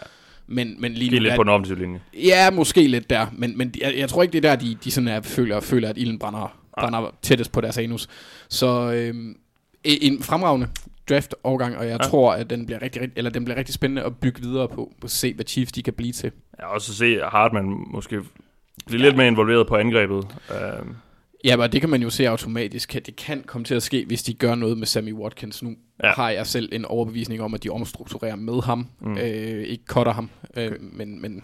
Men, 0.51 0.77
men 0.81 0.93
lige 0.93 1.11
nu 1.11 1.19
lidt 1.23 1.33
er- 1.33 1.37
på 1.37 1.43
den 1.43 1.51
offensive 1.51 1.79
linje. 1.79 2.01
Ja, 2.15 2.51
måske 2.51 2.87
lidt 2.87 3.11
der, 3.11 3.27
men, 3.33 3.59
men 3.59 3.75
jeg, 3.81 3.95
jeg 3.99 4.09
tror 4.09 4.23
ikke, 4.23 4.33
det 4.33 4.45
er 4.45 4.51
der, 4.51 4.57
de, 4.57 4.77
de 4.85 4.91
sådan 4.91 5.09
er, 5.09 5.21
føler, 5.21 5.61
føler, 5.61 5.89
at 5.89 5.99
ilden 5.99 6.19
brænder, 6.19 6.59
brænder 6.81 7.15
tættest 7.23 7.53
på 7.53 7.61
deres 7.61 7.79
anus. 7.79 8.09
Så 8.49 8.93
øhm, 8.93 9.37
en 9.85 10.23
fremragende 10.23 10.69
draft-overgang, 11.09 11.77
og 11.77 11.83
jeg 11.85 11.89
Ja. 12.01 12.05
ja. 12.05 12.11
tror, 12.11 12.33
at 12.33 12.51
den 12.51 12.67
bliver, 12.67 12.83
rigtig, 12.83 13.03
eller 13.17 13.31
den 13.31 13.45
bliver 13.45 13.59
rigtig 13.59 13.75
spændende 13.75 14.03
at 14.03 14.17
bygge 14.17 14.43
videre 14.43 14.69
på, 14.69 14.75
på 15.01 15.05
at 15.05 15.11
se, 15.11 15.35
hvad 15.35 15.45
Chiefs 15.45 15.73
de 15.73 15.83
kan 15.83 15.93
blive 15.95 16.13
til. 16.13 16.31
Ja, 16.61 16.67
også 16.75 16.95
se 16.95 17.19
Hartman 17.33 17.85
måske 17.91 18.21
blive 18.87 19.03
lidt 19.03 19.17
mere 19.17 19.27
involveret 19.27 19.67
på 19.67 19.77
angrebet. 19.77 20.17
Uh, 20.51 20.87
Ja, 21.45 21.57
men 21.57 21.73
det 21.73 21.81
kan 21.81 21.91
man 21.91 22.03
jo 22.03 22.11
se 22.11 22.29
automatisk, 22.29 22.97
at 22.97 23.07
det 23.07 23.17
kan 23.17 23.43
komme 23.47 23.65
til 23.65 23.75
at 23.75 23.83
ske, 23.83 24.05
hvis 24.05 24.23
de 24.23 24.35
gør 24.35 24.55
noget 24.55 24.79
med 24.79 24.87
Sammy 24.87 25.13
Watkins. 25.13 25.63
Nu 25.63 25.71
Ja. 26.03 26.07
ja. 26.09 26.13
har 26.15 26.31
jeg 26.31 26.47
selv 26.47 26.69
en 26.73 26.85
overbevisning 26.85 27.43
om, 27.43 27.55
at 27.55 27.63
de 27.65 27.69
omstrukturerer 27.71 28.37
med 28.37 28.63
ham, 28.63 28.87
Mm. 29.01 29.19
øh, 29.19 29.65
ikke 29.65 29.85
cutter 29.87 30.13
ham, 30.13 30.31
øh, 30.57 30.67
Okay. 30.67 30.77
men, 30.93 31.23
men 31.23 31.43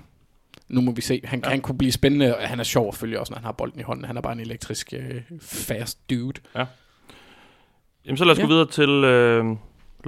nu 0.69 0.81
må 0.81 0.93
vi 0.93 1.01
se. 1.01 1.21
Han, 1.25 1.39
Ja. 1.39 1.47
ja. 1.47 1.51
han 1.51 1.61
kunne 1.61 1.79
blive 1.79 1.93
spændende, 1.93 2.37
og 2.37 2.49
han 2.49 2.61
er 2.61 2.65
sjov 2.65 2.89
at 2.89 2.95
følge 2.95 3.21
også, 3.21 3.31
når 3.33 3.37
han 3.39 3.45
har 3.45 3.53
bolden 3.53 3.81
i 3.81 3.83
hånden. 3.83 4.05
Han 4.05 4.17
er 4.17 4.21
bare 4.21 4.33
en 4.33 4.41
elektrisk, 4.41 4.93
øh, 4.97 5.21
fast 5.41 6.11
dude. 6.11 6.41
jamen, 8.07 8.17
så 8.17 8.25
lad 8.25 8.33
os 8.33 8.39
Ja. 8.39 8.43
gå 8.43 8.49
videre 8.49 8.67
til 8.71 8.89
uh, 8.91 9.57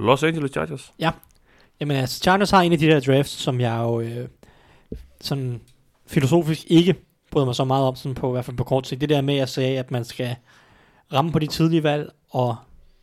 Los 0.05 0.23
Angeles 0.23 0.51
Chargers. 0.51 0.93
Jamen 1.79 1.97
altså, 1.97 2.19
Chargers 2.19 2.51
har 2.51 2.61
en 2.61 2.71
af 2.71 2.79
de 2.79 2.85
der 2.87 2.99
drafts, 2.99 3.31
som 3.31 3.59
jeg 3.61 3.79
jo 3.83 4.01
øh, 4.01 4.27
sådan 5.21 5.61
filosofisk 6.07 6.63
ikke 6.67 6.95
bryder 7.31 7.45
mig 7.45 7.55
så 7.55 7.65
meget 7.65 7.85
om, 7.85 7.95
sådan 7.95 8.15
på, 8.15 8.29
i 8.29 8.31
hvert 8.31 8.45
fald 8.45 8.57
på 8.57 8.63
kort 8.63 8.87
sigt. 8.87 9.01
Det 9.01 9.09
der 9.09 9.21
med 9.21 9.37
at 9.37 9.49
sige, 9.49 9.79
at 9.79 9.91
man 9.91 10.05
skal 10.05 10.35
ramme 11.13 11.31
på 11.31 11.39
de 11.39 11.47
tidlige 11.47 11.83
valg, 11.83 12.11
og 12.29 12.55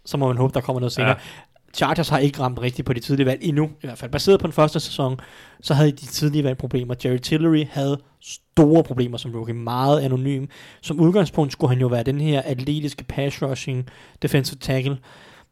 så 0.05 0.17
må 0.17 0.27
man 0.27 0.37
håbe, 0.37 0.55
der 0.55 0.61
kommer 0.61 0.81
noget 0.81 0.93
senere. 0.93 1.09
Ja. 1.09 1.15
Ja. 1.15 1.45
Chargers 1.75 2.09
har 2.09 2.19
ikke 2.19 2.41
ramt 2.41 2.61
rigtigt 2.61 2.87
på 2.87 2.93
de 2.93 3.01
tidlige 3.01 3.27
valg 3.27 3.43
endnu, 3.43 3.65
i 3.65 3.87
hvert 3.87 3.99
fald. 3.99 4.11
Baseret 4.11 4.41
på 4.41 4.47
den 4.47 4.53
første 4.53 4.81
sæson, 4.81 5.21
så 5.61 5.75
havde 5.75 5.91
de 5.91 6.07
tidlige 6.07 6.45
valg 6.45 6.59
problemer. 6.59 6.95
Jerry 7.05 7.19
Tillery 7.19 7.67
havde 7.71 7.99
store 8.21 8.85
problemer 8.85 9.19
som 9.19 9.35
rookie, 9.35 9.55
meget 9.55 10.01
anonym. 10.01 10.47
Som 10.83 11.01
udgangspunkt 11.01 11.53
skulle 11.53 11.71
han 11.71 11.81
jo 11.81 11.87
være 11.87 12.03
den 12.03 12.21
her 12.21 12.43
atletiske 12.45 13.05
pass 13.05 13.43
rushing 13.43 13.89
defensive 14.23 14.59
tackle, 14.59 14.99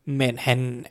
men 0.05 0.39
han, 0.39 0.87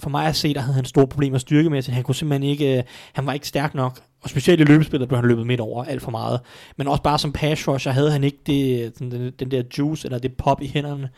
for 0.00 0.10
mig 0.10 0.26
at 0.26 0.36
se, 0.36 0.54
der 0.54 0.60
havde 0.60 0.74
han 0.74 0.84
store 0.84 1.06
problemer 1.06 1.38
styrkemæssigt. 1.38 1.94
Han 1.94 2.04
kunne 2.04 2.14
simpelthen 2.14 2.50
ikke, 2.50 2.78
øh, 2.78 2.84
han 3.12 3.26
var 3.26 3.32
ikke 3.32 3.48
stærk 3.48 3.74
nok. 3.74 4.00
Og 4.22 4.30
specielt 4.30 4.60
i 4.60 4.64
løbespillet 4.64 5.08
blev 5.08 5.16
han 5.16 5.28
løbet 5.28 5.46
midt 5.46 5.60
over 5.60 5.84
alt 5.84 6.02
for 6.02 6.10
meget. 6.10 6.40
Men 6.76 6.88
også 6.88 7.02
bare 7.02 7.18
som 7.18 7.32
pass 7.32 7.68
rusher 7.68 7.92
havde 7.92 8.10
han 8.10 8.24
ikke 8.24 8.38
det, 8.46 8.98
den, 8.98 9.32
den 9.38 9.50
der 9.50 9.62
juice, 9.78 10.06
eller 10.06 10.18
det 10.18 10.36
pop 10.36 10.62
i 10.62 10.66
hænderne, 10.66 11.08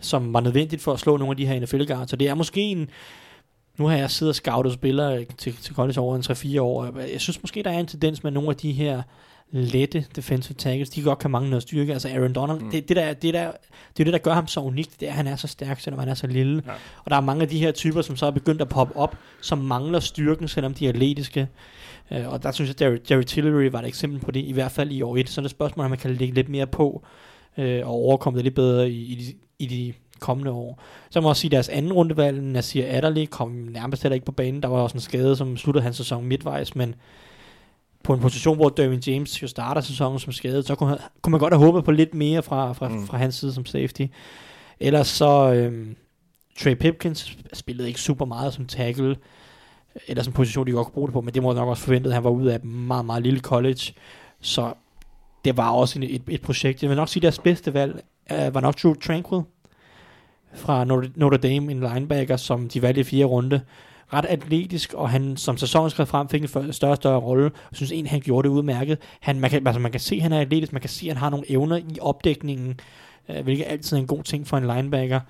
som 0.00 0.32
var 0.32 0.40
nødvendigt 0.40 0.82
for 0.82 0.92
at 0.92 1.00
slå 1.00 1.16
nogle 1.16 1.30
af 1.30 1.36
de 1.36 1.46
her 1.46 1.60
NFL-guards. 1.60 2.10
Så 2.10 2.16
det 2.16 2.28
er 2.28 2.34
måske 2.34 2.60
en... 2.60 2.90
Nu 3.78 3.86
har 3.86 3.96
jeg 3.96 4.10
siddet 4.10 4.30
og 4.30 4.34
scoutet 4.34 4.72
spillere 4.72 5.24
til, 5.38 5.56
til 5.56 5.74
college 5.74 6.00
over 6.00 6.16
en 6.16 6.22
3-4 6.22 6.60
år. 6.60 6.98
Jeg 7.12 7.20
synes 7.20 7.42
måske, 7.42 7.62
der 7.62 7.70
er 7.70 7.78
en 7.78 7.86
tendens 7.86 8.24
med 8.24 8.30
nogle 8.32 8.50
af 8.50 8.56
de 8.56 8.72
her 8.72 9.02
lette 9.50 10.06
defensive 10.16 10.54
tackles, 10.54 10.90
de 10.90 11.02
godt 11.02 11.18
kan 11.18 11.30
mangle 11.30 11.50
noget 11.50 11.62
styrke. 11.62 11.92
Altså 11.92 12.08
Aaron 12.08 12.32
Donald, 12.32 12.60
mm. 12.60 12.70
det, 12.70 12.88
det, 12.88 12.96
der, 12.96 13.12
det, 13.12 13.34
der, 13.34 13.50
det 13.96 14.00
er 14.00 14.04
det, 14.04 14.12
der 14.12 14.18
gør 14.18 14.32
ham 14.32 14.46
så 14.46 14.60
unikt, 14.60 15.00
det 15.00 15.06
er, 15.08 15.10
at 15.10 15.16
han 15.16 15.26
er 15.26 15.36
så 15.36 15.46
stærk, 15.46 15.80
selvom 15.80 15.98
han 15.98 16.08
er 16.08 16.14
så 16.14 16.26
lille. 16.26 16.62
Ja. 16.66 16.72
Og 17.04 17.10
der 17.10 17.16
er 17.16 17.20
mange 17.20 17.42
af 17.42 17.48
de 17.48 17.58
her 17.58 17.72
typer, 17.72 18.02
som 18.02 18.16
så 18.16 18.26
er 18.26 18.30
begyndt 18.30 18.62
at 18.62 18.68
poppe 18.68 18.96
op, 18.96 19.16
som 19.40 19.58
mangler 19.58 20.00
styrken, 20.00 20.48
selvom 20.48 20.74
de 20.74 20.84
er 20.84 20.88
atletiske. 20.88 21.48
Uh, 22.10 22.32
og 22.32 22.42
der 22.42 22.52
synes 22.52 22.68
jeg, 22.68 22.82
Jerry, 22.82 22.98
Jerry 23.10 23.22
Tillery 23.22 23.70
var 23.70 23.78
et 23.78 23.88
eksempel 23.88 24.20
på 24.20 24.30
det, 24.30 24.40
i 24.40 24.52
hvert 24.52 24.72
fald 24.72 24.90
i 24.90 25.02
år 25.02 25.16
1. 25.16 25.28
Så 25.28 25.40
er 25.40 25.42
det 25.42 25.50
spørgsmål, 25.50 25.84
om 25.84 25.90
man 25.90 25.98
kan 25.98 26.14
lægge 26.14 26.34
lidt 26.34 26.48
mere 26.48 26.66
på, 26.66 27.04
uh, 27.58 27.64
og 27.64 27.90
overkomme 27.90 28.36
det 28.36 28.44
lidt 28.44 28.54
bedre 28.54 28.90
i, 28.90 29.12
i, 29.12 29.14
de, 29.14 29.34
i 29.58 29.66
de 29.66 29.92
kommende 30.20 30.50
år. 30.50 30.82
Så 31.10 31.20
må 31.20 31.26
jeg 31.26 31.30
også 31.30 31.40
sige, 31.40 31.48
at 31.48 31.52
deres 31.52 31.68
anden 31.68 31.92
rundevalg, 31.92 32.42
Nasir 32.42 32.84
Adderley, 32.88 33.26
kom 33.26 33.50
nærmest 33.50 34.02
heller 34.02 34.14
ikke 34.14 34.26
på 34.26 34.32
banen. 34.32 34.62
Der 34.62 34.68
var 34.68 34.78
også 34.78 34.94
en 34.96 35.00
skade, 35.00 35.36
som 35.36 35.56
sluttede 35.56 35.82
hans 35.82 35.96
sæson 35.96 36.24
midtvejs, 36.24 36.76
men 36.76 36.94
på 38.02 38.14
en 38.14 38.20
position, 38.20 38.56
hvor 38.56 38.68
Derwin 38.68 39.02
James 39.06 39.42
jo 39.42 39.48
starter 39.48 39.80
sæsonen 39.80 40.18
som 40.18 40.32
skadet, 40.32 40.66
så 40.66 40.74
kunne, 40.74 40.98
kunne 41.22 41.30
man 41.30 41.40
godt 41.40 41.54
have 41.54 41.64
håbet 41.64 41.84
på 41.84 41.90
lidt 41.90 42.14
mere 42.14 42.42
fra, 42.42 42.72
fra, 42.72 42.88
mm. 42.88 43.06
fra 43.06 43.18
hans 43.18 43.34
side 43.34 43.52
som 43.52 43.66
safety. 43.66 44.02
Ellers 44.80 45.08
så, 45.08 45.52
øhm, 45.52 45.96
Trey 46.58 46.74
Pipkins 46.74 47.38
spillede 47.52 47.88
ikke 47.88 48.00
super 48.00 48.24
meget 48.24 48.54
som 48.54 48.66
tackle, 48.66 49.16
eller 50.08 50.24
en 50.24 50.32
position, 50.32 50.66
de 50.66 50.72
godt 50.72 50.86
kunne 50.86 50.94
bruge 50.94 51.08
det 51.08 51.12
på, 51.12 51.20
men 51.20 51.34
det 51.34 51.42
må 51.42 51.52
nok 51.52 51.68
også 51.68 51.82
forventet, 51.82 52.10
at 52.10 52.14
han 52.14 52.24
var 52.24 52.30
ude 52.30 52.52
af 52.52 52.56
et 52.56 52.64
meget, 52.64 53.04
meget 53.04 53.22
lille 53.22 53.40
college, 53.40 53.94
så 54.40 54.72
det 55.44 55.56
var 55.56 55.70
også 55.70 55.98
et, 55.98 56.14
et, 56.14 56.22
et 56.28 56.42
projekt. 56.42 56.82
Jeg 56.82 56.90
vil 56.90 56.96
nok 56.96 57.08
sige, 57.08 57.20
at 57.20 57.22
deres 57.22 57.38
bedste 57.38 57.74
valg 57.74 58.02
uh, 58.32 58.54
var 58.54 58.60
nok 58.60 58.82
Drew 58.82 58.94
Tranquil 58.94 59.42
fra 60.54 60.84
Notre, 60.84 61.10
Notre 61.14 61.36
Dame, 61.36 61.72
en 61.72 61.80
linebacker, 61.80 62.36
som 62.36 62.68
de 62.68 62.82
valgte 62.82 63.00
i 63.00 63.04
fire 63.04 63.24
runde 63.24 63.60
ret 64.12 64.26
atletisk, 64.28 64.92
og 64.92 65.10
han 65.10 65.36
som 65.36 65.56
sæsonen 65.56 65.90
skrev 65.90 66.06
frem, 66.06 66.28
fik 66.28 66.42
en 66.42 66.72
større 66.72 66.92
og 66.92 66.96
større 66.96 67.20
rolle. 67.20 67.42
Jeg 67.42 67.76
synes 67.76 67.92
egentlig, 67.92 68.10
han 68.10 68.20
gjorde 68.20 68.48
det 68.48 68.54
udmærket. 68.54 68.98
Han, 69.20 69.40
man, 69.40 69.50
kan, 69.50 69.66
altså, 69.66 69.80
man 69.80 69.90
kan 69.90 70.00
se, 70.00 70.16
at 70.16 70.22
han 70.22 70.32
er 70.32 70.40
atletisk, 70.40 70.72
man 70.72 70.80
kan 70.80 70.90
se, 70.90 71.06
at 71.06 71.12
han 71.12 71.16
har 71.16 71.30
nogle 71.30 71.50
evner 71.50 71.76
i 71.76 71.98
opdækningen, 72.00 72.80
øh, 73.28 73.44
hvilket 73.44 73.64
altid 73.68 73.96
er 73.96 74.00
en 74.00 74.06
god 74.06 74.22
ting 74.22 74.46
for 74.46 74.56
en 74.56 74.66
linebacker. 74.66 75.20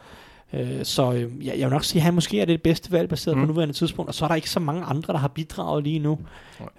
Øh, 0.53 0.85
så 0.85 1.13
øh, 1.13 1.47
jeg, 1.47 1.59
jeg 1.59 1.67
vil 1.67 1.73
nok 1.73 1.85
sige, 1.85 2.01
at 2.01 2.05
han 2.05 2.15
måske 2.15 2.41
er 2.41 2.45
det 2.45 2.63
bedste 2.63 2.93
valg 2.93 3.09
baseret 3.09 3.37
mm. 3.37 3.43
på 3.43 3.47
nuværende 3.47 3.75
tidspunkt, 3.75 4.09
og 4.09 4.15
så 4.15 4.25
er 4.25 4.29
der 4.29 4.35
ikke 4.35 4.51
så 4.51 4.61
mange 4.61 4.83
andre, 4.85 5.13
der 5.13 5.19
har 5.19 5.29
bidraget 5.29 5.85
lige 5.85 5.99
nu. 5.99 6.19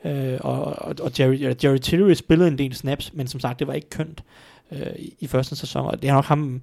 Øh, 0.04 0.38
og, 0.42 0.64
og, 0.64 0.96
og 1.02 1.12
Jerry, 1.20 1.56
Jerry 1.64 1.78
Tillery 1.78 2.14
spillede 2.14 2.48
en 2.48 2.58
del 2.58 2.76
snaps, 2.76 3.14
men 3.14 3.28
som 3.28 3.40
sagt, 3.40 3.60
det 3.60 3.68
var 3.68 3.74
ikke 3.74 3.90
kønt 3.90 4.24
øh, 4.72 4.88
i, 5.00 5.14
i 5.20 5.28
første 5.28 5.56
sæson, 5.56 5.86
og 5.86 6.02
det 6.02 6.10
er 6.10 6.14
nok 6.14 6.26
ham, 6.26 6.62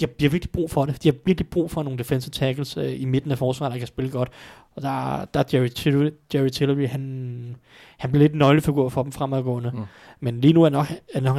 de 0.00 0.04
har, 0.04 0.12
de 0.20 0.24
har 0.24 0.30
virkelig 0.30 0.50
brug 0.50 0.70
for 0.70 0.84
det. 0.84 1.02
De 1.02 1.08
har 1.08 1.16
virkelig 1.24 1.48
brug 1.48 1.70
for 1.70 1.82
nogle 1.82 1.98
defensive 1.98 2.30
tackles 2.30 2.76
øh, 2.76 3.00
i 3.00 3.04
midten 3.04 3.30
af 3.30 3.38
forsvaret, 3.38 3.72
der 3.72 3.78
kan 3.78 3.86
spille 3.86 4.10
godt. 4.10 4.28
Og 4.74 4.82
der, 4.82 5.24
der 5.24 5.40
er 5.40 5.44
Jerry, 5.52 5.68
Tillery, 5.68 6.10
Jerry 6.34 6.48
Tillery, 6.48 6.88
han, 6.88 7.56
han 7.98 8.10
bliver 8.10 8.22
lidt 8.22 8.32
en 8.32 8.38
nøglefigur 8.38 8.88
for 8.88 9.02
dem 9.02 9.12
fremadgående. 9.12 9.70
Mm. 9.74 9.82
Men 10.20 10.40
lige 10.40 10.52
nu 10.52 10.62
er, 10.62 10.68
nok, 10.68 10.86
er, 11.14 11.20
nok, 11.20 11.38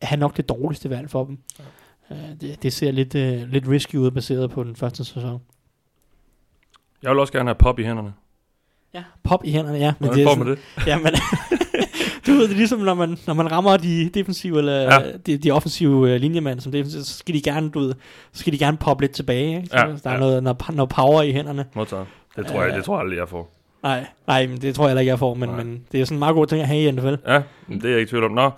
er 0.00 0.06
han 0.06 0.18
nok 0.18 0.36
det 0.36 0.48
dårligste 0.48 0.90
valg 0.90 1.10
for 1.10 1.24
dem. 1.24 1.38
Ja. 1.58 1.64
Uh, 2.10 2.16
det, 2.40 2.62
det 2.62 2.72
ser 2.72 2.90
lidt, 2.90 3.14
uh, 3.14 3.48
lidt 3.52 3.68
risky 3.68 3.96
ud, 3.96 4.10
baseret 4.10 4.50
på 4.50 4.64
den 4.64 4.76
første 4.76 5.04
sæson. 5.04 5.40
Jeg 7.02 7.10
vil 7.10 7.18
også 7.18 7.32
gerne 7.32 7.48
have 7.48 7.54
pop 7.54 7.78
i 7.78 7.84
hænderne. 7.84 8.12
Ja, 8.94 9.02
pop 9.24 9.44
i 9.44 9.50
hænderne, 9.50 9.78
ja. 9.78 9.94
Men 9.98 10.08
Hvordan 10.08 10.18
det 10.18 10.28
får 10.28 10.44
man 10.44 10.46
det? 10.48 10.58
Ja, 10.86 10.98
men 10.98 11.12
du 12.26 12.32
ved, 12.32 12.42
det 12.42 12.52
er 12.52 12.56
ligesom, 12.56 12.80
når 12.80 12.94
man, 12.94 13.18
når 13.26 13.34
man 13.34 13.52
rammer 13.52 13.76
de 13.76 14.10
defensive, 14.14 14.58
eller 14.58 14.72
ja. 14.72 14.98
de, 15.26 15.38
de 15.38 15.50
offensive 15.50 15.90
uh, 15.90 16.08
linjemænd 16.08 16.60
som 16.60 16.72
defensive, 16.72 17.02
så 17.02 17.14
skal 17.14 17.34
de 17.34 17.42
gerne, 17.42 17.70
du 17.70 17.78
ved, 17.78 17.94
så 18.32 18.40
skal 18.40 18.52
de 18.52 18.58
gerne 18.58 18.76
poppe 18.76 19.02
lidt 19.02 19.12
tilbage, 19.12 19.56
ikke? 19.56 19.68
Så 19.68 19.76
ja, 19.76 19.86
der 19.86 20.10
er 20.10 20.12
ja. 20.12 20.18
noget, 20.18 20.42
noget, 20.42 20.74
noget, 20.74 20.88
power 20.88 21.22
i 21.22 21.32
hænderne. 21.32 21.64
Modtaget. 21.74 22.06
Det 22.36 22.46
tror 22.46 22.62
jeg, 22.64 22.76
det 22.76 22.84
tror 22.84 22.94
jeg 22.94 23.00
aldrig, 23.00 23.16
jeg 23.16 23.28
får. 23.28 23.54
Nej, 23.82 24.06
nej, 24.26 24.46
men 24.46 24.60
det 24.60 24.74
tror 24.74 24.84
jeg 24.84 24.90
heller 24.90 25.00
ikke, 25.00 25.10
jeg 25.10 25.18
får, 25.18 25.34
men, 25.34 25.56
men 25.56 25.84
det 25.92 26.00
er 26.00 26.04
sådan 26.04 26.16
en 26.16 26.18
meget 26.18 26.34
god 26.34 26.46
ting 26.46 26.60
at 26.60 26.68
have 26.68 26.82
i 26.82 26.90
NFL. 26.90 27.14
Ja, 27.26 27.42
det 27.68 27.84
er 27.84 27.88
jeg 27.88 27.98
ikke 27.98 28.10
tvivl 28.10 28.24
om. 28.24 28.32
Nå, 28.32 28.50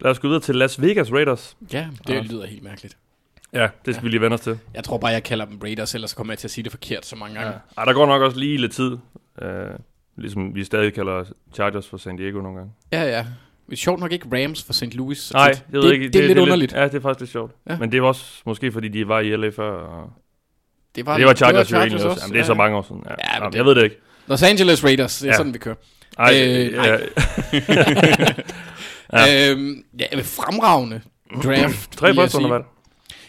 lad 0.00 0.10
os 0.10 0.18
gå 0.18 0.28
videre 0.28 0.42
til 0.42 0.54
Las 0.54 0.82
Vegas 0.82 1.12
Raiders. 1.12 1.56
Ja, 1.72 1.86
det 2.06 2.14
ja. 2.14 2.20
lyder 2.20 2.46
helt 2.46 2.62
mærkeligt. 2.62 2.96
Ja, 3.52 3.62
det 3.62 3.94
skal 3.94 3.94
ja. 3.94 4.00
vi 4.00 4.08
lige 4.08 4.20
vende 4.20 4.34
os 4.34 4.40
til. 4.40 4.58
Jeg 4.74 4.84
tror 4.84 4.98
bare, 4.98 5.10
jeg 5.10 5.22
kalder 5.22 5.44
dem 5.44 5.58
Raiders, 5.62 5.94
ellers 5.94 6.14
kommer 6.14 6.32
jeg 6.32 6.38
til 6.38 6.46
at 6.46 6.50
sige 6.50 6.64
det 6.64 6.72
forkert 6.72 7.06
så 7.06 7.16
mange 7.16 7.34
gange. 7.34 7.50
Ja. 7.50 7.58
Ej, 7.78 7.84
der 7.84 7.92
går 7.92 8.06
nok 8.06 8.22
også 8.22 8.38
lige 8.38 8.58
lidt 8.58 8.72
tid. 8.72 8.98
Uh, 9.42 9.48
ligesom 10.16 10.54
vi 10.54 10.64
stadig 10.64 10.94
kalder 10.94 11.24
Chargers 11.54 11.88
for 11.88 11.96
San 11.96 12.16
Diego 12.16 12.40
nogle 12.40 12.56
gange. 12.58 12.72
Ja, 12.92 13.02
ja. 13.02 13.26
Men 13.66 13.76
sjovt 13.76 14.00
nok 14.00 14.12
ikke 14.12 14.26
Rams 14.32 14.62
for 14.62 14.72
St. 14.72 14.94
Louis. 14.94 15.32
Nej, 15.32 15.54
ved 15.68 15.82
det, 15.82 15.92
ikke. 15.92 16.04
Det, 16.04 16.12
det 16.12 16.22
er 16.22 16.26
lidt 16.26 16.36
det 16.36 16.42
underligt. 16.42 16.72
Lidt, 16.72 16.80
ja, 16.80 16.88
det 16.88 16.94
er 16.94 17.00
faktisk 17.00 17.20
lidt 17.20 17.30
sjovt. 17.30 17.52
Ja. 17.70 17.78
Men 17.78 17.92
det 17.92 18.02
var 18.02 18.08
også 18.08 18.42
måske, 18.46 18.72
fordi 18.72 18.88
de 18.88 19.08
var 19.08 19.20
i 19.20 19.36
LA 19.36 19.48
før. 19.48 19.70
Og 19.70 20.12
det 20.96 21.06
var, 21.06 21.16
det 21.16 21.26
var 21.26 21.34
Chargers, 21.34 21.66
det 21.66 21.76
var 21.76 21.80
Chargers 21.86 22.04
jo 22.04 22.10
også. 22.10 22.22
Jamen, 22.22 22.32
det 22.32 22.38
er 22.38 22.42
ja. 22.42 22.46
så 22.46 22.54
mange 22.54 22.76
år 22.76 22.82
siden. 22.82 23.02
Ja. 23.06 23.10
Ja, 23.10 23.34
Jamen, 23.34 23.52
det, 23.52 23.58
jeg 23.58 23.64
ved 23.64 23.74
det 23.74 23.84
ikke. 23.84 23.96
Los 24.26 24.42
Angeles 24.42 24.84
Raiders, 24.84 25.18
det 25.18 25.26
er 25.26 25.32
ja. 25.32 25.36
sådan, 25.36 25.54
vi 25.54 25.58
kører. 25.58 25.74
Ej, 26.18 26.32
øh, 26.34 26.72
ja. 26.72 26.96
ja. 29.12 29.50
øhm, 29.50 29.84
ja, 30.00 30.06
fremragende 30.22 31.00
draft. 31.44 31.92
Tre 31.98 32.14
første 32.14 32.38
under 32.38 32.62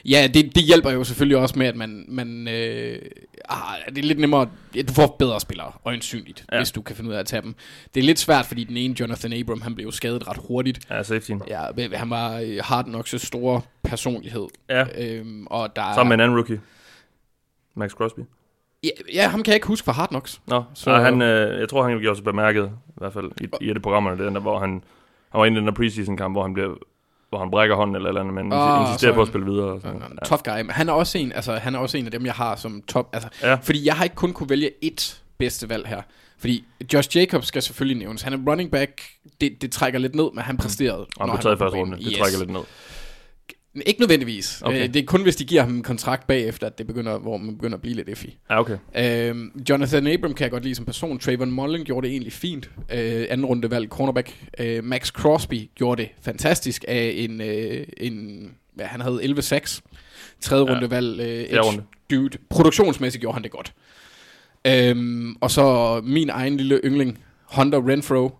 Ja, 0.05 0.27
det, 0.33 0.55
det 0.55 0.63
hjælper 0.63 0.91
jo 0.91 1.03
selvfølgelig 1.03 1.37
også 1.37 1.59
med, 1.59 1.67
at 1.67 1.75
man, 1.75 2.05
man 2.07 2.47
øh, 2.47 3.01
ah, 3.49 3.59
det 3.89 3.97
er 3.97 4.07
lidt 4.07 4.19
nemmere, 4.19 4.49
ja, 4.75 4.81
du 4.81 4.93
får 4.93 5.15
bedre 5.19 5.39
spillere, 5.39 5.71
øjensynligt, 5.85 6.45
ja. 6.51 6.57
hvis 6.57 6.71
du 6.71 6.81
kan 6.81 6.95
finde 6.95 7.09
ud 7.09 7.15
af 7.15 7.19
at 7.19 7.25
tage 7.25 7.41
dem. 7.41 7.55
Det 7.93 7.99
er 7.99 8.05
lidt 8.05 8.19
svært, 8.19 8.45
fordi 8.45 8.63
den 8.63 8.77
ene, 8.77 8.95
Jonathan 8.99 9.33
Abram, 9.33 9.61
han 9.61 9.75
blev 9.75 9.85
jo 9.85 9.91
skadet 9.91 10.27
ret 10.27 10.37
hurtigt. 10.47 10.79
Ja, 10.89 11.03
safety. 11.03 11.31
Ja, 11.47 11.65
han 11.93 12.09
var 12.09 12.39
øh, 12.39 12.57
hard 12.63 12.87
nok 12.87 13.07
så 13.07 13.17
stor 13.17 13.65
personlighed. 13.83 14.47
Ja, 14.69 14.85
øhm, 14.97 15.47
og 15.47 15.75
der 15.75 15.93
sammen 15.93 16.09
med 16.09 16.15
en 16.15 16.21
anden 16.21 16.37
rookie, 16.37 16.61
Max 17.75 17.91
Crosby. 17.91 18.19
Ja, 18.83 18.89
ja, 19.13 19.27
ham 19.27 19.43
kan 19.43 19.51
jeg 19.51 19.55
ikke 19.55 19.67
huske 19.67 19.85
fra 19.85 19.91
Hard 19.91 20.09
Knocks. 20.09 20.41
Nå, 20.47 20.63
så 20.73 20.91
ja, 20.91 20.99
han, 20.99 21.21
øh, 21.21 21.59
jeg 21.59 21.69
tror, 21.69 21.83
han 21.83 21.99
gjorde 21.99 22.15
sig 22.15 22.23
bemærket, 22.23 22.71
i 22.87 22.91
hvert 22.97 23.13
fald 23.13 23.31
i, 23.41 23.47
i 23.61 23.69
et 23.69 23.75
af 23.75 23.81
programmerne, 23.81 24.23
der, 24.23 24.39
hvor 24.39 24.59
han, 24.59 24.83
han 25.31 25.39
var 25.39 25.45
inde 25.45 25.57
i 25.57 25.59
den 25.59 25.67
der 25.67 25.73
preseason 25.73 26.17
kamp, 26.17 26.33
hvor 26.33 26.41
han 26.41 26.53
blev 26.53 26.77
hvor 27.29 27.39
han 27.39 27.51
brækker 27.51 27.75
hånden 27.75 27.95
eller 27.95 28.07
eller 28.09 28.21
andet, 28.21 28.33
men 28.33 28.53
oh, 28.53 28.81
insisterer 28.81 29.13
på 29.13 29.21
at 29.21 29.27
spille 29.27 29.47
videre. 29.47 29.65
Og 29.65 29.81
sådan. 29.81 30.01
Ja. 30.01 30.25
Tough 30.25 30.41
guy. 30.43 30.61
Men 30.61 30.69
han 30.69 30.89
er 30.89 30.93
også 30.93 31.17
en, 31.17 31.31
altså, 31.31 31.53
han 31.53 31.75
er 31.75 31.79
også 31.79 31.97
en 31.97 32.05
af 32.05 32.11
dem, 32.11 32.25
jeg 32.25 32.33
har 32.33 32.55
som 32.55 32.81
top. 32.87 33.09
Altså, 33.13 33.29
ja. 33.41 33.55
Fordi 33.55 33.85
jeg 33.85 33.95
har 33.95 34.03
ikke 34.03 34.15
kun 34.15 34.33
kunne 34.33 34.49
vælge 34.49 34.71
ét 34.85 35.17
bedste 35.37 35.69
valg 35.69 35.87
her. 35.87 36.01
Fordi 36.37 36.65
Josh 36.93 37.17
Jacobs 37.17 37.47
skal 37.47 37.61
selvfølgelig 37.61 37.97
nævnes. 37.97 38.21
Han 38.21 38.33
er 38.33 38.37
running 38.51 38.71
back. 38.71 39.01
Det, 39.41 39.61
det 39.61 39.71
trækker 39.71 39.99
lidt 39.99 40.15
ned, 40.15 40.29
men 40.33 40.43
han 40.43 40.57
præsterede. 40.57 41.05
Og 41.17 41.25
han 41.25 41.29
blev 41.29 41.41
taget 41.41 41.55
i 41.55 41.59
første 41.59 41.77
runde. 41.77 41.97
Det 41.97 42.05
yes. 42.07 42.17
trækker 42.17 42.39
lidt 42.39 42.49
ned. 42.49 42.61
Ikke 43.85 43.99
nødvendigvis. 43.99 44.61
Okay. 44.61 44.83
Øh, 44.83 44.93
det 44.93 45.01
er 45.01 45.05
kun, 45.05 45.23
hvis 45.23 45.35
de 45.35 45.45
giver 45.45 45.61
ham 45.61 45.75
en 45.75 45.83
kontrakt 45.83 46.27
bagefter, 46.27 46.67
at 46.67 46.77
det 46.77 46.87
begynder, 46.87 47.17
hvor 47.17 47.37
man 47.37 47.55
begynder 47.55 47.75
at 47.75 47.81
blive 47.81 47.95
lidt 47.95 48.09
effig. 48.09 48.37
Ja, 48.49 48.59
okay. 48.59 48.77
Øh, 48.95 49.35
Jonathan 49.69 50.07
Abram 50.07 50.33
kan 50.33 50.43
jeg 50.43 50.51
godt 50.51 50.63
lide 50.63 50.75
som 50.75 50.85
person. 50.85 51.19
Trayvon 51.19 51.51
Mullen 51.51 51.83
gjorde 51.85 52.07
det 52.07 52.11
egentlig 52.11 52.33
fint. 52.33 52.69
Øh, 52.93 53.25
anden 53.29 53.45
runde 53.45 53.71
valg, 53.71 53.89
cornerback. 53.89 54.47
Øh, 54.59 54.83
Max 54.83 55.07
Crosby 55.07 55.69
gjorde 55.75 56.01
det 56.01 56.11
fantastisk 56.21 56.85
af 56.87 57.13
en, 57.15 57.41
øh, 57.41 57.85
en 57.97 58.51
hvad, 58.73 58.85
han 58.85 59.01
havde 59.01 59.23
11-6. 59.23 59.81
Tredje 60.41 60.65
ja. 60.67 60.75
runde 60.75 60.91
valg, 60.91 61.19
øh, 61.19 61.59
runde. 61.65 61.83
dude. 62.11 62.37
Produktionsmæssigt 62.49 63.21
gjorde 63.21 63.33
han 63.33 63.43
det 63.43 63.51
godt. 63.51 63.73
Øh, 64.67 65.25
og 65.41 65.51
så 65.51 66.01
min 66.03 66.29
egen 66.29 66.57
lille 66.57 66.81
yndling, 66.83 67.19
Hunter 67.55 67.87
Renfro 67.87 68.31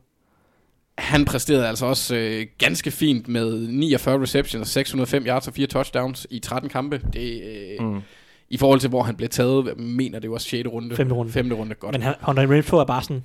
han 0.97 1.25
præsterede 1.25 1.67
altså 1.67 1.85
også 1.85 2.15
øh, 2.15 2.45
ganske 2.57 2.91
fint 2.91 3.27
med 3.27 3.67
49 3.67 4.21
receptions, 4.21 4.69
605 4.69 5.23
yards 5.25 5.47
og 5.47 5.53
4 5.53 5.67
touchdowns 5.67 6.27
i 6.29 6.39
13 6.39 6.69
kampe. 6.69 7.01
Det, 7.13 7.41
øh, 7.79 7.85
mm. 7.85 8.01
I 8.49 8.57
forhold 8.57 8.79
til, 8.79 8.89
hvor 8.89 9.03
han 9.03 9.15
blev 9.15 9.29
taget, 9.29 9.77
mener 9.77 10.19
det 10.19 10.31
var 10.31 10.37
6. 10.37 10.67
runde. 10.67 10.95
5. 10.95 11.11
runde. 11.11 11.31
5. 11.31 11.51
runde, 11.51 11.75
godt. 11.75 11.91
Men 11.91 12.01
han, 12.01 12.13
Hunter 12.21 12.51
Renfro 12.51 12.77
er 12.77 12.85
bare 12.85 13.03
sådan, 13.03 13.23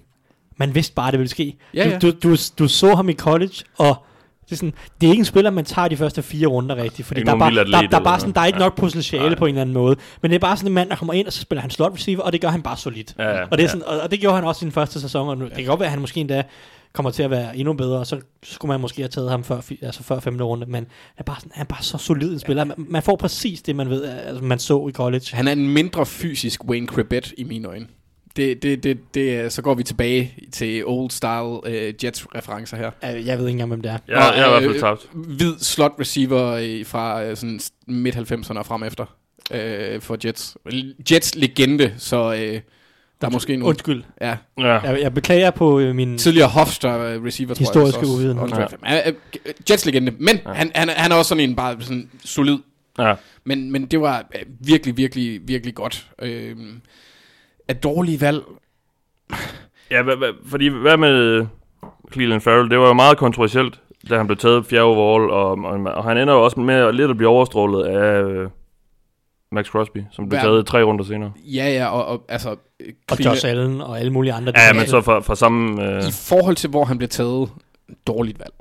man 0.57 0.75
vidste 0.75 0.95
bare, 0.95 1.11
det 1.11 1.18
ville 1.18 1.31
ske. 1.31 1.57
Ja, 1.75 1.89
ja. 1.89 1.99
Du, 1.99 2.11
du, 2.11 2.16
du, 2.23 2.37
du 2.59 2.68
så 2.68 2.95
ham 2.95 3.09
i 3.09 3.14
college, 3.14 3.55
og 3.79 3.97
det 4.45 4.53
er, 4.53 4.57
sådan, 4.57 4.75
det 5.01 5.07
er 5.07 5.11
ikke 5.11 5.20
en 5.20 5.25
spiller, 5.25 5.51
man 5.51 5.64
tager 5.64 5.89
de 5.89 5.97
første 5.97 6.23
fire 6.23 6.47
runder 6.47 6.77
rigtigt, 6.77 7.09
fordi 7.09 7.23
der 7.23 7.33
er, 7.33 7.39
bare, 7.39 7.55
der, 7.55 7.64
der, 7.64 7.89
der, 7.89 7.99
er 7.99 8.05
bare 8.05 8.20
sådan, 8.20 8.35
der 8.35 8.41
er 8.41 8.47
ikke 8.47 8.59
ja. 8.59 8.64
nok 8.64 8.77
potentiale 8.77 9.29
ja. 9.29 9.35
på 9.35 9.47
en 9.47 9.49
eller 9.49 9.61
anden 9.61 9.75
måde. 9.75 9.97
Men 10.23 10.31
det 10.31 10.35
er 10.35 10.41
bare 10.41 10.57
sådan 10.57 10.68
en 10.68 10.75
mand, 10.75 10.91
der 10.91 10.97
kommer 10.97 11.14
ind, 11.14 11.27
og 11.27 11.33
så 11.33 11.41
spiller 11.41 11.61
han 11.61 11.70
slot 11.70 11.93
receiver, 11.93 12.23
og 12.23 12.33
det 12.33 12.41
gør 12.41 12.49
han 12.49 12.62
bare 12.62 12.77
solidt. 12.77 13.14
Ja, 13.18 13.29
ja, 13.29 13.45
og, 13.51 13.59
det 13.59 13.64
er 13.64 13.68
sådan, 13.68 13.87
og, 13.87 14.01
og, 14.01 14.11
det 14.11 14.20
gjorde 14.20 14.35
han 14.37 14.45
også 14.45 14.59
i 14.59 14.64
sin 14.64 14.73
første 14.73 15.01
sæson, 15.01 15.29
og 15.29 15.39
nu, 15.39 15.45
ja. 15.45 15.49
det 15.49 15.57
kan 15.57 15.66
godt 15.66 15.81
være, 15.81 15.87
at 15.87 15.91
han 15.91 16.01
måske 16.01 16.20
endda 16.20 16.43
kommer 16.93 17.11
til 17.11 17.22
at 17.22 17.30
være 17.30 17.57
endnu 17.57 17.72
bedre, 17.72 17.99
og 17.99 18.07
så 18.07 18.20
skulle 18.43 18.68
man 18.68 18.80
måske 18.80 19.03
have 19.03 19.09
taget 19.09 19.30
ham 19.30 19.45
før, 19.45 19.61
altså 19.82 20.03
før 20.03 20.20
femte 20.20 20.45
runde, 20.45 20.66
men 20.66 20.74
han 20.74 20.86
er 21.18 21.22
bare, 21.22 21.36
sådan, 21.40 21.53
han 21.55 21.62
er 21.62 21.68
bare 21.68 21.82
så 21.82 21.99
solid 21.99 22.32
en 22.32 22.38
spiller. 22.38 22.64
Man, 22.64 22.76
man 22.88 23.03
får 23.03 23.16
præcis 23.16 23.62
det, 23.62 23.76
man 23.76 23.90
ved, 23.90 24.05
altså, 24.05 24.45
man 24.45 24.59
så 24.59 24.88
i 24.88 24.93
college. 24.93 25.24
Han 25.32 25.49
er 25.49 25.53
en 25.53 25.68
mindre 25.68 26.07
fysisk 26.07 26.64
Wayne 26.64 26.86
Cribbett 26.86 27.32
i 27.38 27.45
mine 27.45 27.68
øjne. 27.68 27.86
Det, 28.36 28.62
det, 28.62 28.82
det, 28.82 28.99
det, 29.14 29.53
så 29.53 29.62
går 29.62 29.74
vi 29.74 29.82
tilbage 29.82 30.34
til 30.53 30.86
old 30.86 31.11
style 31.11 31.43
uh, 31.43 32.05
Jets-referencer 32.05 32.76
her. 32.76 32.90
Jeg 33.03 33.38
ved 33.38 33.47
ikke 33.47 33.51
engang, 33.51 33.68
hvem 33.68 33.80
det 33.80 33.90
er. 33.90 33.99
Ja, 34.09 34.24
jeg 34.24 34.40
er 34.40 34.47
i 34.47 34.51
hvert 34.51 34.62
fald 34.62 34.80
tabt. 34.80 35.09
Hvid 35.12 35.55
slot 35.59 35.93
receiver 36.01 36.82
fra 36.86 37.30
uh, 37.30 37.36
sådan 37.36 37.61
midt-90'erne 37.86 38.59
og 38.59 38.66
frem 38.66 38.82
efter 38.82 39.05
uh, 39.51 40.03
for 40.03 40.18
Jets. 40.24 40.57
Jets 41.11 41.34
legende, 41.34 41.95
så... 41.99 42.51
Uh, 42.55 42.61
der 43.23 43.29
er 43.29 43.33
måske 43.33 43.55
en... 43.55 43.62
Undskyld. 43.62 44.03
Ja. 44.20 44.37
ja. 44.59 44.79
Jeg, 44.79 45.01
jeg 45.01 45.14
beklager 45.14 45.51
på 45.51 45.81
øh, 45.81 45.95
min... 45.95 46.18
Tidligere 46.18 46.49
Hofstra 46.49 47.16
uh, 47.16 47.25
receiver, 47.25 47.55
Historiske 47.59 48.07
uviden. 48.07 48.39
Ja. 48.39 48.66
Ja. 48.95 49.12
Jets 49.70 49.87
legende. 49.87 50.12
Men 50.18 50.41
ja. 50.47 50.53
han, 50.53 50.73
han, 50.75 50.89
han 50.89 51.12
er 51.12 51.16
også 51.16 51.29
sådan 51.29 51.51
en 51.51 51.57
bare 51.57 51.77
sådan 51.81 52.11
solid 52.25 52.59
Ja. 52.99 53.14
Men, 53.45 53.73
men 53.73 53.87
det 53.87 54.01
var 54.01 54.27
øh, 54.35 54.41
virkelig, 54.66 54.97
virkelig, 54.97 55.41
virkelig 55.45 55.75
godt. 55.75 56.07
Øh, 56.23 56.57
at 57.68 57.83
dårlige 57.83 58.20
valg, 58.20 58.43
Ja, 59.91 60.03
hva, 60.03 60.14
hva, 60.14 60.27
fordi 60.47 60.68
hvad 60.68 60.97
med 60.97 61.47
Cleveland 62.12 62.41
Farrell? 62.41 62.70
Det 62.70 62.79
var 62.79 62.87
jo 62.87 62.93
meget 62.93 63.18
kontroversielt, 63.18 63.81
da 64.11 64.16
han 64.16 64.27
blev 64.27 64.37
taget 64.37 64.66
fjerde 64.66 64.85
overall, 64.85 65.31
og, 65.31 65.51
og, 65.51 65.95
og 65.95 66.05
han 66.05 66.16
ender 66.18 66.35
jo 66.35 66.45
også 66.45 66.61
med 66.61 66.75
at 66.75 66.95
lidt 66.95 67.11
at 67.11 67.16
blive 67.16 67.29
overstrålet 67.29 67.85
af 67.85 68.23
øh, 68.23 68.49
Max 69.53 69.66
Crosby, 69.66 69.98
som 70.12 70.28
blev 70.28 70.40
taget 70.40 70.66
tre 70.66 70.82
runder 70.82 71.05
senere. 71.05 71.32
ja, 71.44 71.72
ja, 71.72 71.86
og, 71.86 72.05
og 72.07 72.24
altså... 72.28 72.50
Og 72.50 72.57
Cleveland- 73.12 73.22
Josh 73.34 73.48
Allen 73.48 73.80
og 73.80 74.00
alle 74.00 74.12
mulige 74.12 74.32
andre. 74.32 74.53
Ja, 74.57 74.72
men 74.72 74.86
så 74.86 75.00
fra, 75.00 75.20
fra 75.20 75.34
samme... 75.34 75.84
Øh, 75.84 76.09
I 76.09 76.12
forhold 76.12 76.57
til, 76.57 76.70
hvor 76.70 76.84
han 76.84 76.98
blev 76.98 77.09
taget, 77.09 77.50
dårligt 78.07 78.38
valg. 78.38 78.53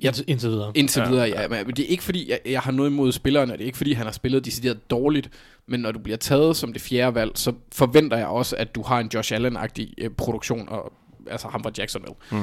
Indtil, 0.00 0.24
indtil 0.28 0.48
videre. 0.50 0.72
Indtil 0.74 1.00
Ja, 1.00 1.04
ja, 1.04 1.10
videre, 1.10 1.26
ja. 1.26 1.48
Men 1.48 1.76
det 1.76 1.84
er 1.84 1.88
ikke 1.88 2.02
fordi, 2.02 2.30
jeg, 2.30 2.38
jeg 2.46 2.60
har 2.60 2.72
noget 2.72 2.90
imod 2.90 3.12
spilleren, 3.12 3.50
og 3.50 3.58
det 3.58 3.64
er 3.64 3.66
ikke 3.66 3.76
fordi, 3.78 3.92
han 3.92 4.06
har 4.06 4.12
spillet 4.12 4.44
decideret 4.44 4.90
dårligt, 4.90 5.30
men 5.68 5.80
når 5.80 5.92
du 5.92 5.98
bliver 5.98 6.16
taget 6.16 6.56
som 6.56 6.72
det 6.72 6.82
fjerde 6.82 7.14
valg, 7.14 7.30
så 7.34 7.52
forventer 7.72 8.16
jeg 8.16 8.26
også, 8.26 8.56
at 8.56 8.74
du 8.74 8.82
har 8.82 8.98
en 9.00 9.10
Josh 9.14 9.32
Allen-agtig 9.34 9.94
øh, 9.98 10.10
produktion, 10.10 10.68
og, 10.68 10.92
altså 11.30 11.48
ham 11.48 11.62
fra 11.62 11.70
Jacksonville. 11.78 12.14
Mm. 12.32 12.38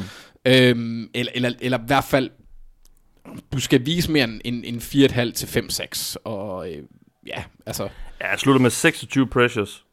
Øhm, 0.48 1.10
eller, 1.14 1.32
eller, 1.36 1.52
eller 1.62 1.78
i 1.78 1.82
hvert 1.88 2.04
fald, 2.04 2.30
du 3.54 3.60
skal 3.60 3.86
vise 3.86 4.12
mere 4.12 4.24
end 4.24 4.42
en, 4.46 4.64
en 4.64 4.76
4,5 4.78 5.32
til 5.32 5.46
5-6, 5.46 6.16
og 6.24 6.72
øh, 6.72 6.84
ja, 7.26 7.44
altså, 7.66 7.84
ja, 8.22 8.30
jeg 8.30 8.40
slutter 8.40 8.62
med 8.62 8.70
26 8.70 9.28
pressures 9.28 9.86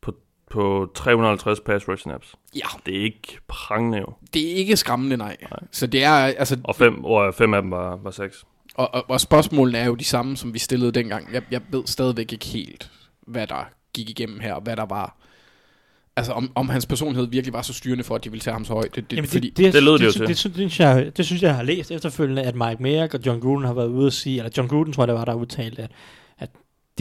på, 0.00 0.14
på 0.50 0.90
350 0.94 1.60
pass 1.60 1.88
rush 1.88 2.02
snaps. 2.02 2.34
ja, 2.56 2.66
Det 2.86 2.96
er 2.98 3.02
ikke 3.02 3.38
prangende 3.48 3.98
jo. 3.98 4.06
det 4.34 4.52
er 4.52 4.54
ikke 4.54 4.76
skræmmende, 4.76 5.16
nej. 5.16 5.36
nej. 5.50 5.60
Så 5.70 5.86
det 5.86 6.04
er, 6.04 6.12
altså, 6.12 6.58
Og 6.64 6.76
fem, 6.76 7.04
og 7.04 7.34
fem 7.34 7.54
af 7.54 7.62
dem 7.62 7.70
var, 7.70 7.96
var 7.96 8.10
seks. 8.10 8.44
Og, 8.74 8.94
og, 8.94 9.10
og 9.10 9.20
spørgsmålene 9.20 9.78
er 9.78 9.86
jo 9.86 9.94
de 9.94 10.04
samme, 10.04 10.36
som 10.36 10.54
vi 10.54 10.58
stillede 10.58 10.92
dengang. 10.92 11.32
Jeg, 11.32 11.42
jeg 11.50 11.60
ved 11.70 11.82
stadigvæk 11.86 12.32
ikke 12.32 12.46
helt, 12.46 12.90
hvad 13.26 13.46
der 13.46 13.68
gik 13.94 14.10
igennem 14.10 14.40
her, 14.40 14.54
og 14.54 14.62
hvad 14.62 14.76
der 14.76 14.86
var... 14.86 15.16
Altså, 16.16 16.32
om, 16.32 16.52
om 16.54 16.68
hans 16.68 16.86
personlighed 16.86 17.26
virkelig 17.30 17.52
var 17.52 17.62
så 17.62 17.72
styrende 17.74 18.04
for, 18.04 18.14
at 18.14 18.24
de 18.24 18.30
ville 18.30 18.40
tage 18.40 18.52
ham 18.52 18.64
så 18.64 18.72
højt. 18.72 18.94
Det, 18.96 19.10
det, 19.10 19.16
Jamen, 19.16 19.28
fordi, 19.28 19.50
det, 19.50 19.72
det 19.72 19.82
lød 19.82 19.92
det 19.92 20.00
jo 20.00 20.06
det, 20.06 20.12
til. 20.12 20.20
Det, 20.20 20.28
det, 20.28 20.38
synes 20.38 20.80
jeg, 20.80 21.16
det 21.16 21.26
synes 21.26 21.42
jeg, 21.42 21.54
har 21.54 21.62
læst 21.62 21.90
efterfølgende, 21.90 22.42
at 22.42 22.54
Mike 22.54 22.82
Mayock 22.82 23.14
og 23.14 23.20
John 23.26 23.40
Gruden 23.40 23.64
har 23.64 23.74
været 23.74 23.88
ude 23.88 24.06
at 24.06 24.12
sige, 24.12 24.38
eller 24.38 24.50
John 24.56 24.68
Gruden 24.68 24.92
tror 24.92 25.02
jeg, 25.02 25.08
det 25.08 25.14
var, 25.14 25.24
der 25.24 25.34
udtalte, 25.34 25.82
at, 25.82 25.90
at 25.90 25.90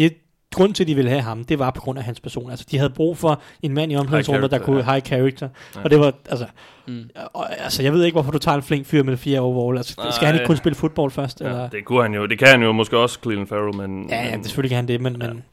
det, 0.04 0.14
grund 0.54 0.74
til, 0.74 0.84
at 0.84 0.88
de 0.88 0.96
ville 0.96 1.10
have 1.12 1.22
ham, 1.22 1.44
det 1.44 1.60
var 1.60 1.72
på 1.72 1.82
grund 1.82 2.00
af 2.00 2.06
hans 2.06 2.20
person. 2.20 2.50
Altså, 2.50 2.66
de 2.72 2.78
havde 2.78 2.90
brug 2.90 3.18
for 3.18 3.42
en 3.62 3.74
mand 3.74 3.92
i 3.92 3.96
omklædningsrummet, 3.96 4.52
der 4.52 4.60
kunne 4.60 4.78
ja. 4.86 4.92
high 4.92 5.02
character. 5.06 5.50
Ja. 5.76 5.82
Og 5.84 5.90
det 5.90 6.00
var, 6.00 6.14
altså, 6.30 6.46
Mm. 6.88 7.10
og, 7.34 7.60
altså, 7.60 7.84
jeg 7.84 7.94
ved 7.94 8.04
ikke, 8.04 8.16
hvorfor 8.16 8.32
du 8.32 8.38
tager 8.38 8.56
en 8.56 8.64
flink 8.64 8.86
fyr 8.86 9.04
med 9.04 9.18
fire 9.18 9.40
overall. 9.40 9.78
Altså, 9.78 9.96
Nej. 9.98 10.12
skal 10.12 10.26
han 10.26 10.36
ikke 10.36 10.46
kun 10.46 10.58
spille 10.58 10.76
fodbold 10.76 11.12
først? 11.12 11.42
Ja, 11.42 11.46
eller? 11.46 11.70
det 11.70 11.86
kunne 11.86 12.02
han 12.02 12.14
jo. 12.14 12.26
Det 12.26 12.40
kan 12.40 12.48
han 12.48 12.62
jo 12.64 12.72
måske 12.72 12.98
også, 12.98 13.20
Cleveland 13.22 13.48
Farrell, 13.48 13.76
men... 13.78 14.10
Ja, 14.10 14.24
ja, 14.26 14.32
men, 14.32 14.40
det 14.40 14.46
selvfølgelig 14.46 14.70
kan 14.70 14.76
han 14.76 14.88
det, 14.88 15.02
men, 15.02 15.22
Ja. 15.22 15.28
men 15.28 15.44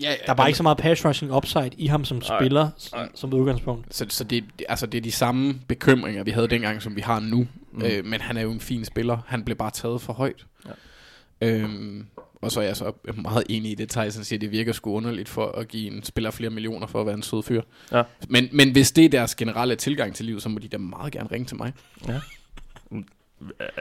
ja, 0.00 0.08
der 0.26 0.32
er 0.32 0.34
bare 0.36 0.48
ikke 0.48 0.56
så 0.56 0.62
meget 0.62 0.78
pass 0.78 1.04
rushing 1.04 1.36
upside 1.36 1.70
i 1.78 1.86
ham 1.86 2.04
som 2.04 2.16
Nej. 2.28 2.38
spiller, 2.40 2.68
Nej. 2.92 3.08
som, 3.14 3.34
udgangspunkt. 3.34 3.94
Så, 3.94 4.06
så 4.08 4.24
det, 4.24 4.44
altså, 4.68 4.86
det 4.86 4.98
er 4.98 5.02
de 5.02 5.12
samme 5.12 5.54
bekymringer, 5.68 6.24
vi 6.24 6.30
havde 6.30 6.48
dengang, 6.48 6.82
som 6.82 6.96
vi 6.96 7.00
har 7.00 7.20
nu. 7.20 7.46
Mm. 7.72 7.82
Øh, 7.84 8.04
men 8.04 8.20
han 8.20 8.36
er 8.36 8.42
jo 8.42 8.50
en 8.52 8.60
fin 8.60 8.84
spiller. 8.84 9.18
Han 9.26 9.44
blev 9.44 9.56
bare 9.56 9.70
taget 9.70 10.00
for 10.00 10.12
højt. 10.12 10.46
Ja. 10.66 11.48
Øhm, 11.48 12.06
og 12.42 12.52
så 12.52 12.60
er 12.60 12.64
jeg 12.64 12.76
så 12.76 12.92
meget 13.16 13.44
enig 13.48 13.70
i 13.72 13.74
det, 13.74 13.88
Tyson 13.90 14.24
siger, 14.24 14.38
det 14.38 14.50
virker 14.50 14.72
sgu 14.72 14.92
underligt 14.94 15.28
for 15.28 15.46
at 15.52 15.68
give 15.68 15.92
en 15.96 16.02
spiller 16.02 16.30
flere 16.30 16.50
millioner 16.50 16.86
for 16.86 17.00
at 17.00 17.06
være 17.06 17.14
en 17.14 17.22
sød 17.22 17.42
fyr. 17.42 17.62
Ja. 17.92 18.02
Men, 18.28 18.48
men 18.52 18.72
hvis 18.72 18.92
det 18.92 19.04
er 19.04 19.08
deres 19.08 19.34
generelle 19.34 19.76
tilgang 19.76 20.14
til 20.14 20.24
livet, 20.26 20.42
så 20.42 20.48
må 20.48 20.58
de 20.58 20.68
da 20.68 20.78
meget 20.78 21.12
gerne 21.12 21.28
ringe 21.32 21.44
til 21.46 21.56
mig. 21.56 21.72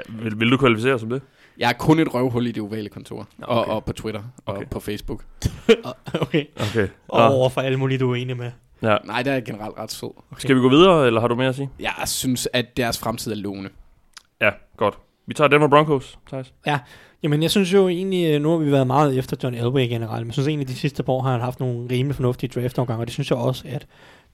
Vil, 0.09 0.39
vil 0.39 0.51
du 0.51 0.57
kvalificere 0.57 0.99
som 0.99 1.09
det? 1.09 1.21
Jeg 1.57 1.69
er 1.69 1.73
kun 1.73 1.99
et 1.99 2.13
røvhul 2.13 2.47
i 2.47 2.51
det 2.51 2.63
ovale 2.63 2.89
kontor. 2.89 3.27
Ja, 3.39 3.45
Og, 3.45 3.59
okay. 3.61 3.71
og 3.71 3.85
på 3.85 3.93
Twitter 3.93 4.23
og 4.45 4.55
Okay. 4.55 4.65
på 4.67 4.79
Facebook. 4.79 5.25
okay. 6.21 6.45
Okay. 6.69 6.87
Og 7.07 7.23
over 7.33 7.49
for 7.49 7.61
alle 7.61 7.77
mulige, 7.77 7.97
du 7.97 8.11
er 8.11 8.15
enig 8.15 8.37
med. 8.37 8.51
ja. 8.81 8.97
Nej, 9.05 9.23
der 9.23 9.31
er 9.31 9.41
generelt 9.41 9.77
ret 9.77 9.91
sød. 9.91 10.09
Skal 10.37 10.55
vi 10.55 10.61
gå 10.61 10.69
videre, 10.69 11.07
eller 11.07 11.21
har 11.21 11.27
du 11.27 11.35
mere 11.35 11.47
at 11.49 11.55
sige? 11.55 11.69
Jeg 11.79 11.93
synes, 12.05 12.47
at 12.53 12.77
deres 12.77 12.99
fremtid 12.99 13.31
er 13.31 13.35
lovende. 13.35 13.69
Ja, 14.41 14.49
godt. 14.77 14.97
Vi 15.27 15.33
tager 15.33 15.47
Denver 15.47 15.67
Broncos, 15.67 16.19
Thijs. 16.27 16.53
Jamen, 17.23 17.43
jeg 17.43 17.51
synes 17.51 17.73
jo 17.73 17.87
egentlig, 17.87 18.33
øh, 18.33 18.41
nu 18.41 18.49
har 18.49 18.57
vi 18.57 18.71
været 18.71 18.87
meget 18.87 19.17
efter 19.17 19.37
John 19.43 19.55
Elway 19.55 19.87
generelt, 19.87 20.21
men 20.21 20.27
jeg 20.27 20.33
synes 20.33 20.47
egentlig, 20.47 20.67
de 20.67 20.75
sidste 20.75 21.03
par 21.03 21.13
år 21.13 21.21
har 21.21 21.31
han 21.31 21.41
haft 21.41 21.59
nogle 21.59 21.87
rimelig 21.91 22.15
fornuftige 22.15 22.61
draftafgange, 22.61 23.01
og 23.01 23.07
det 23.07 23.13
synes 23.13 23.29
jeg 23.29 23.37
også, 23.37 23.63
at 23.67 23.87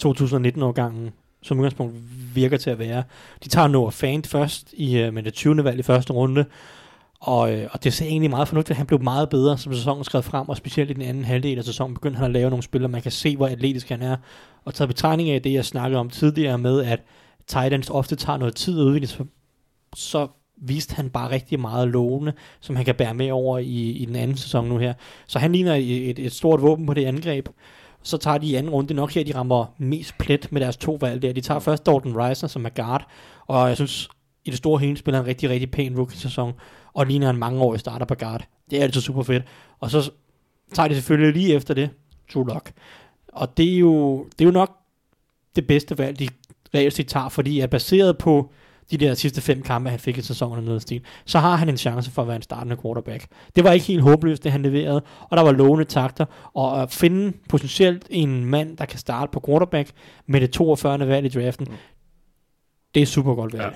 2019-årgangen 0.03 1.11
som 1.41 1.59
udgangspunkt 1.59 1.95
virker 2.35 2.57
til 2.57 2.69
at 2.69 2.79
være. 2.79 3.03
De 3.43 3.49
tager 3.49 3.67
Noah 3.67 3.91
Fant 3.91 4.27
først 4.27 4.73
i, 4.73 4.97
øh, 4.97 5.13
med 5.13 5.23
det 5.23 5.33
20. 5.33 5.63
valg 5.63 5.79
i 5.79 5.83
første 5.83 6.13
runde, 6.13 6.45
og, 7.19 7.53
øh, 7.53 7.69
og 7.71 7.83
det 7.83 7.93
ser 7.93 8.05
egentlig 8.05 8.29
meget 8.29 8.47
fornuftigt. 8.47 8.77
Han 8.77 8.85
blev 8.85 9.03
meget 9.03 9.29
bedre, 9.29 9.57
som 9.57 9.73
sæsonen 9.73 10.03
skred 10.03 10.21
frem, 10.21 10.49
og 10.49 10.57
specielt 10.57 10.89
i 10.89 10.93
den 10.93 11.01
anden 11.01 11.25
halvdel 11.25 11.57
af 11.57 11.63
sæsonen 11.63 11.93
begyndte 11.93 12.17
han 12.17 12.25
at 12.25 12.31
lave 12.31 12.49
nogle 12.49 12.63
spillere, 12.63 12.91
man 12.91 13.01
kan 13.01 13.11
se, 13.11 13.38
hvor 13.38 13.47
atletisk 13.47 13.89
han 13.89 14.01
er. 14.01 14.17
Og 14.65 14.73
taget 14.73 14.89
betragtning 14.89 15.29
af 15.29 15.41
det, 15.41 15.53
jeg 15.53 15.65
snakkede 15.65 15.99
om 15.99 16.09
tidligere 16.09 16.57
med, 16.57 16.83
at 16.83 17.03
tight 17.47 17.73
ends 17.73 17.89
ofte 17.89 18.15
tager 18.15 18.38
noget 18.38 18.55
tid 18.55 18.79
at 18.79 18.83
udvikle, 18.83 19.07
så, 19.07 19.25
så 19.95 20.27
viste 20.58 20.95
han 20.95 21.10
bare 21.10 21.32
rigtig 21.32 21.60
meget 21.60 21.88
lovende, 21.88 22.34
som 22.60 22.76
han 22.76 22.86
kan 22.86 22.95
bære 22.95 23.14
med 23.14 23.32
over 23.32 23.58
i, 23.58 23.91
i 23.91 24.05
den 24.05 24.16
anden 24.16 24.38
sæson 24.38 24.68
nu 24.68 24.78
her. 24.78 24.93
Så 25.28 25.39
han 25.39 25.51
ligner 25.51 25.76
et, 25.76 26.20
et, 26.20 26.34
stort 26.34 26.62
våben 26.62 26.86
på 26.86 26.93
det 26.93 27.05
angreb. 27.05 27.49
Så 28.03 28.18
tager 28.18 28.38
de 28.38 28.47
i 28.47 28.55
anden 28.55 28.72
runde 28.72 28.93
nok 28.93 29.12
her, 29.12 29.24
de 29.24 29.36
rammer 29.36 29.66
mest 29.78 30.18
plet 30.18 30.51
med 30.51 30.62
deres 30.62 30.78
to 30.78 30.97
valg 31.01 31.22
der. 31.22 31.34
De 31.34 31.41
tager 31.41 31.60
først 31.60 31.86
Dalton 31.86 32.18
Reisner, 32.18 32.49
som 32.49 32.66
er 32.66 32.70
guard, 32.70 33.08
og 33.47 33.68
jeg 33.68 33.76
synes, 33.76 34.10
i 34.45 34.49
det 34.49 34.58
store 34.58 34.80
hele 34.80 34.97
spiller 34.97 35.18
han 35.18 35.26
en 35.26 35.30
rigtig, 35.30 35.49
rigtig 35.49 35.72
pæn 35.72 35.97
rookie-sæson, 35.97 36.53
og 36.93 37.05
ligner 37.05 37.30
en 37.30 37.38
mangeårig 37.38 37.80
starter 37.80 38.05
på 38.05 38.16
guard. 38.16 38.47
Det 38.70 38.80
er 38.80 38.84
altid 38.84 39.01
super 39.01 39.24
fedt. 39.24 39.43
Og 39.80 39.91
så 39.91 40.12
tager 40.74 40.88
de 40.88 40.95
selvfølgelig 40.95 41.41
lige 41.41 41.55
efter 41.55 41.74
det, 41.74 41.89
Tulok. 42.28 42.53
Lock. 42.53 42.72
Og 43.28 43.58
det 43.58 43.74
er 43.74 43.78
jo, 43.78 44.24
det 44.24 44.41
er 44.41 44.45
jo 44.45 44.51
nok 44.51 44.78
det 45.55 45.68
bedste 45.68 45.97
valg, 45.97 46.20
de 46.20 46.28
reelt 46.76 46.93
set 46.93 47.08
tager, 47.08 47.30
fordi 47.30 47.60
at 47.60 47.70
baseret 47.70 48.18
på 48.18 48.51
de 48.91 48.97
der 48.97 49.13
sidste 49.13 49.41
fem 49.41 49.61
kampe, 49.61 49.89
han 49.89 49.99
fik 49.99 50.17
i 50.17 50.21
sæsonen 50.21 50.57
og 50.57 50.63
noget 50.63 50.81
stil, 50.81 51.01
så 51.25 51.39
har 51.39 51.55
han 51.55 51.69
en 51.69 51.77
chance 51.77 52.11
for 52.11 52.21
at 52.21 52.27
være 52.27 52.35
en 52.35 52.41
startende 52.41 52.77
quarterback. 52.81 53.27
Det 53.55 53.63
var 53.63 53.71
ikke 53.71 53.85
helt 53.85 54.01
håbløst, 54.01 54.43
det 54.43 54.51
han 54.51 54.61
leverede, 54.61 55.01
og 55.29 55.38
der 55.38 55.43
var 55.43 55.51
lovende 55.51 55.85
takter, 55.85 56.25
og 56.53 56.81
at 56.81 56.91
finde 56.91 57.33
potentielt 57.49 58.07
en 58.09 58.45
mand, 58.45 58.77
der 58.77 58.85
kan 58.85 58.99
starte 58.99 59.31
på 59.31 59.41
quarterback 59.45 59.91
med 60.27 60.41
det 60.41 60.51
42. 60.51 61.07
valg 61.07 61.25
i 61.25 61.39
draften, 61.41 61.67
Mm. 61.69 61.75
det 62.95 63.01
er 63.01 63.05
super 63.05 63.35
godt 63.35 63.53
valg. 63.53 63.63
Ja. 63.63 63.69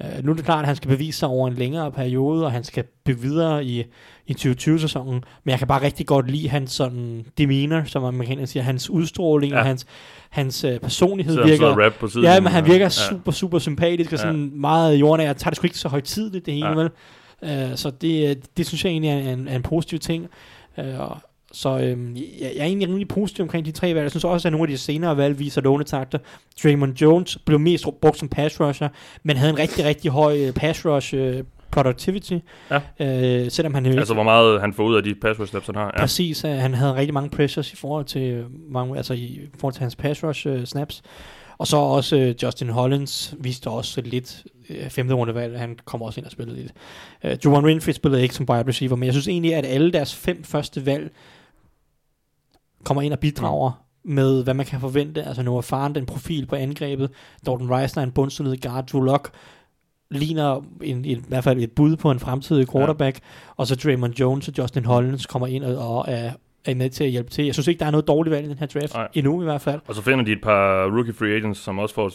Uh, 0.00 0.24
nu 0.24 0.30
er 0.32 0.36
det 0.36 0.44
klart, 0.44 0.60
at 0.60 0.66
han 0.66 0.76
skal 0.76 0.88
bevise 0.88 1.18
sig 1.18 1.28
over 1.28 1.48
en 1.48 1.54
længere 1.54 1.92
periode, 1.92 2.44
og 2.44 2.52
han 2.52 2.64
skal 2.64 2.84
bygge 3.04 3.20
videre 3.22 3.64
i, 3.64 3.84
i 4.26 4.32
2020-sæsonen, 4.32 5.24
men 5.44 5.50
jeg 5.50 5.58
kan 5.58 5.68
bare 5.68 5.82
rigtig 5.82 6.06
godt 6.06 6.30
lide 6.30 6.48
hans 6.48 6.72
sådan 6.72 7.26
demeanor, 7.38 7.82
som 7.84 8.04
amerikanerne 8.04 8.46
siger, 8.46 8.62
hans 8.62 8.90
udstråling 8.90 9.52
ja. 9.52 9.58
Og 9.58 9.64
hans, 9.64 9.86
hans 10.30 10.64
uh, 10.64 10.76
personlighed 10.76 11.34
virker... 11.44 11.56
så 11.56 11.66
og 11.66 11.78
rap 11.84 11.92
på 12.00 12.08
siden. 12.08 12.26
Ja, 12.26 12.40
men 12.40 12.52
han 12.52 12.66
virker 12.66 12.84
ja. 12.84 12.88
super, 12.88 13.32
super 13.32 13.58
sympatisk 13.58 14.12
og 14.12 14.18
Ja. 14.18 14.22
sådan 14.22 14.50
meget 14.54 14.96
jordnær. 14.96 15.24
Jeg 15.26 15.36
tager 15.36 15.50
det 15.50 15.56
sgu 15.56 15.66
ikke 15.66 15.78
så 15.78 15.88
højtidligt, 15.88 16.46
det 16.46 16.54
hele, 16.54 16.68
Ja. 16.68 16.74
vel? 16.74 16.90
Uh, 17.70 17.76
så 17.76 17.90
det, 17.90 18.38
det 18.56 18.66
synes 18.66 18.84
jeg 18.84 18.90
egentlig 18.90 19.10
er 19.10 19.32
en, 19.32 19.48
er 19.48 19.56
en 19.56 19.62
positiv 19.62 19.98
ting. 19.98 20.26
Uh, 20.78 20.84
så 21.56 21.78
øhm, 21.78 22.16
jeg, 22.16 22.24
jeg 22.40 22.60
er 22.60 22.64
egentlig 22.64 22.88
rimelig 22.88 23.08
positiv 23.08 23.42
omkring 23.42 23.66
de 23.66 23.70
tre 23.70 23.94
valg. 23.94 24.02
Jeg 24.02 24.10
synes 24.10 24.24
også, 24.24 24.48
at 24.48 24.52
nogle 24.52 24.64
af 24.64 24.68
de 24.68 24.78
senere 24.78 25.16
valg 25.16 25.38
viser 25.38 25.60
lovende 25.60 25.84
takter. 25.84 26.18
Draymond 26.62 27.00
Jones 27.00 27.38
blev 27.46 27.60
mest 27.60 27.84
brugt 28.00 28.18
som 28.18 28.28
pass 28.28 28.60
rusher, 28.60 28.88
men 29.22 29.36
havde 29.36 29.50
en 29.50 29.58
rigtig, 29.58 29.84
rigtig 29.84 30.10
høj 30.10 30.38
øh, 30.38 30.52
pass 30.52 30.86
rush 30.86 31.14
øh, 31.14 31.44
productivity. 31.70 32.38
Ja. 32.70 32.80
Øh, 33.00 33.50
selvom 33.50 33.74
han 33.74 33.86
Altså, 33.86 34.14
hvor 34.14 34.22
meget 34.22 34.60
han 34.60 34.72
får 34.72 34.84
ud 34.84 34.96
af 34.96 35.02
de 35.02 35.14
pass 35.14 35.40
rush 35.40 35.50
snaps, 35.50 35.66
han 35.66 35.74
har. 35.74 35.92
Ja. 35.96 36.00
Præcis, 36.00 36.44
øh, 36.44 36.50
han 36.50 36.74
havde 36.74 36.94
rigtig 36.94 37.14
mange 37.14 37.30
pressures 37.30 37.72
i 37.72 37.76
forhold 37.76 38.04
til 38.04 38.22
øh, 38.22 38.44
mange, 38.70 38.96
altså 38.96 39.14
i 39.14 39.40
forhold 39.58 39.74
til 39.74 39.80
hans 39.80 39.96
pass 39.96 40.24
rush 40.24 40.46
uh, 40.46 40.64
snaps. 40.64 41.02
Og 41.58 41.66
så 41.66 41.76
også 41.76 42.16
uh, 42.16 42.42
Justin 42.42 42.68
Hollins 42.68 43.34
viste 43.38 43.70
også 43.70 44.00
lidt 44.00 44.44
uh, 44.70 44.88
femte 44.88 45.14
rundevalg, 45.14 45.58
han 45.58 45.78
kom 45.84 46.02
også 46.02 46.20
ind 46.20 46.26
og 46.26 46.32
spillede 46.32 46.56
lidt. 46.56 46.72
Uh, 47.24 47.30
Juwan 47.44 47.64
Winfrey 47.64 47.92
spillede 47.92 48.22
ikke 48.22 48.34
som 48.34 48.46
wide 48.50 48.68
receiver, 48.68 48.96
men 48.96 49.06
jeg 49.06 49.14
synes 49.14 49.28
egentlig, 49.28 49.54
at 49.54 49.66
alle 49.66 49.92
deres 49.92 50.14
fem 50.14 50.44
første 50.44 50.86
valg 50.86 51.10
kommer 52.84 53.02
ind 53.02 53.12
og 53.12 53.18
bidrager 53.18 53.70
mm. 54.04 54.14
med, 54.14 54.44
hvad 54.44 54.54
man 54.54 54.66
kan 54.66 54.80
forvente. 54.80 55.22
Altså 55.22 55.42
Noah 55.42 55.62
Fant, 55.62 55.96
en 55.96 56.06
profil 56.06 56.46
på 56.46 56.56
angrebet. 56.56 57.10
Dalton 57.46 57.70
Reisner, 57.70 58.02
en 58.02 58.12
bundsolid 58.12 58.56
guard. 58.56 58.86
Drew 58.86 59.02
Lock 59.02 59.30
ligner 60.10 60.64
en, 60.82 60.96
en, 60.96 61.04
i 61.04 61.24
hvert 61.28 61.44
fald 61.44 61.60
et 61.60 61.72
bud 61.72 61.96
på 61.96 62.10
en 62.10 62.18
fremtidig 62.18 62.72
quarterback. 62.72 63.16
Ja. 63.16 63.22
Og 63.56 63.66
så 63.66 63.76
Draymond 63.76 64.20
Jones 64.20 64.48
og 64.48 64.58
Justin 64.58 64.84
Hollins 64.84 65.26
kommer 65.26 65.46
ind 65.46 65.64
og, 65.64 65.96
og 65.96 66.04
er, 66.08 66.32
er 66.64 66.74
med 66.74 66.90
til 66.90 67.04
at 67.04 67.10
hjælpe 67.10 67.30
til. 67.30 67.44
Jeg 67.44 67.54
synes 67.54 67.68
ikke, 67.68 67.78
der 67.78 67.86
er 67.86 67.90
noget 67.90 68.08
dårligt 68.08 68.34
valg 68.34 68.46
i 68.46 68.48
den 68.48 68.58
her 68.58 68.66
draft. 68.66 68.94
Nej. 68.94 69.08
Endnu 69.14 69.40
i 69.40 69.44
hvert 69.44 69.60
fald. 69.60 69.80
Og 69.88 69.94
så 69.94 70.02
finder 70.02 70.24
de 70.24 70.32
et 70.32 70.42
par 70.42 70.84
rookie 70.84 71.14
free 71.14 71.36
agents, 71.36 71.60
som 71.60 71.78
også 71.78 71.94
får 71.94 72.10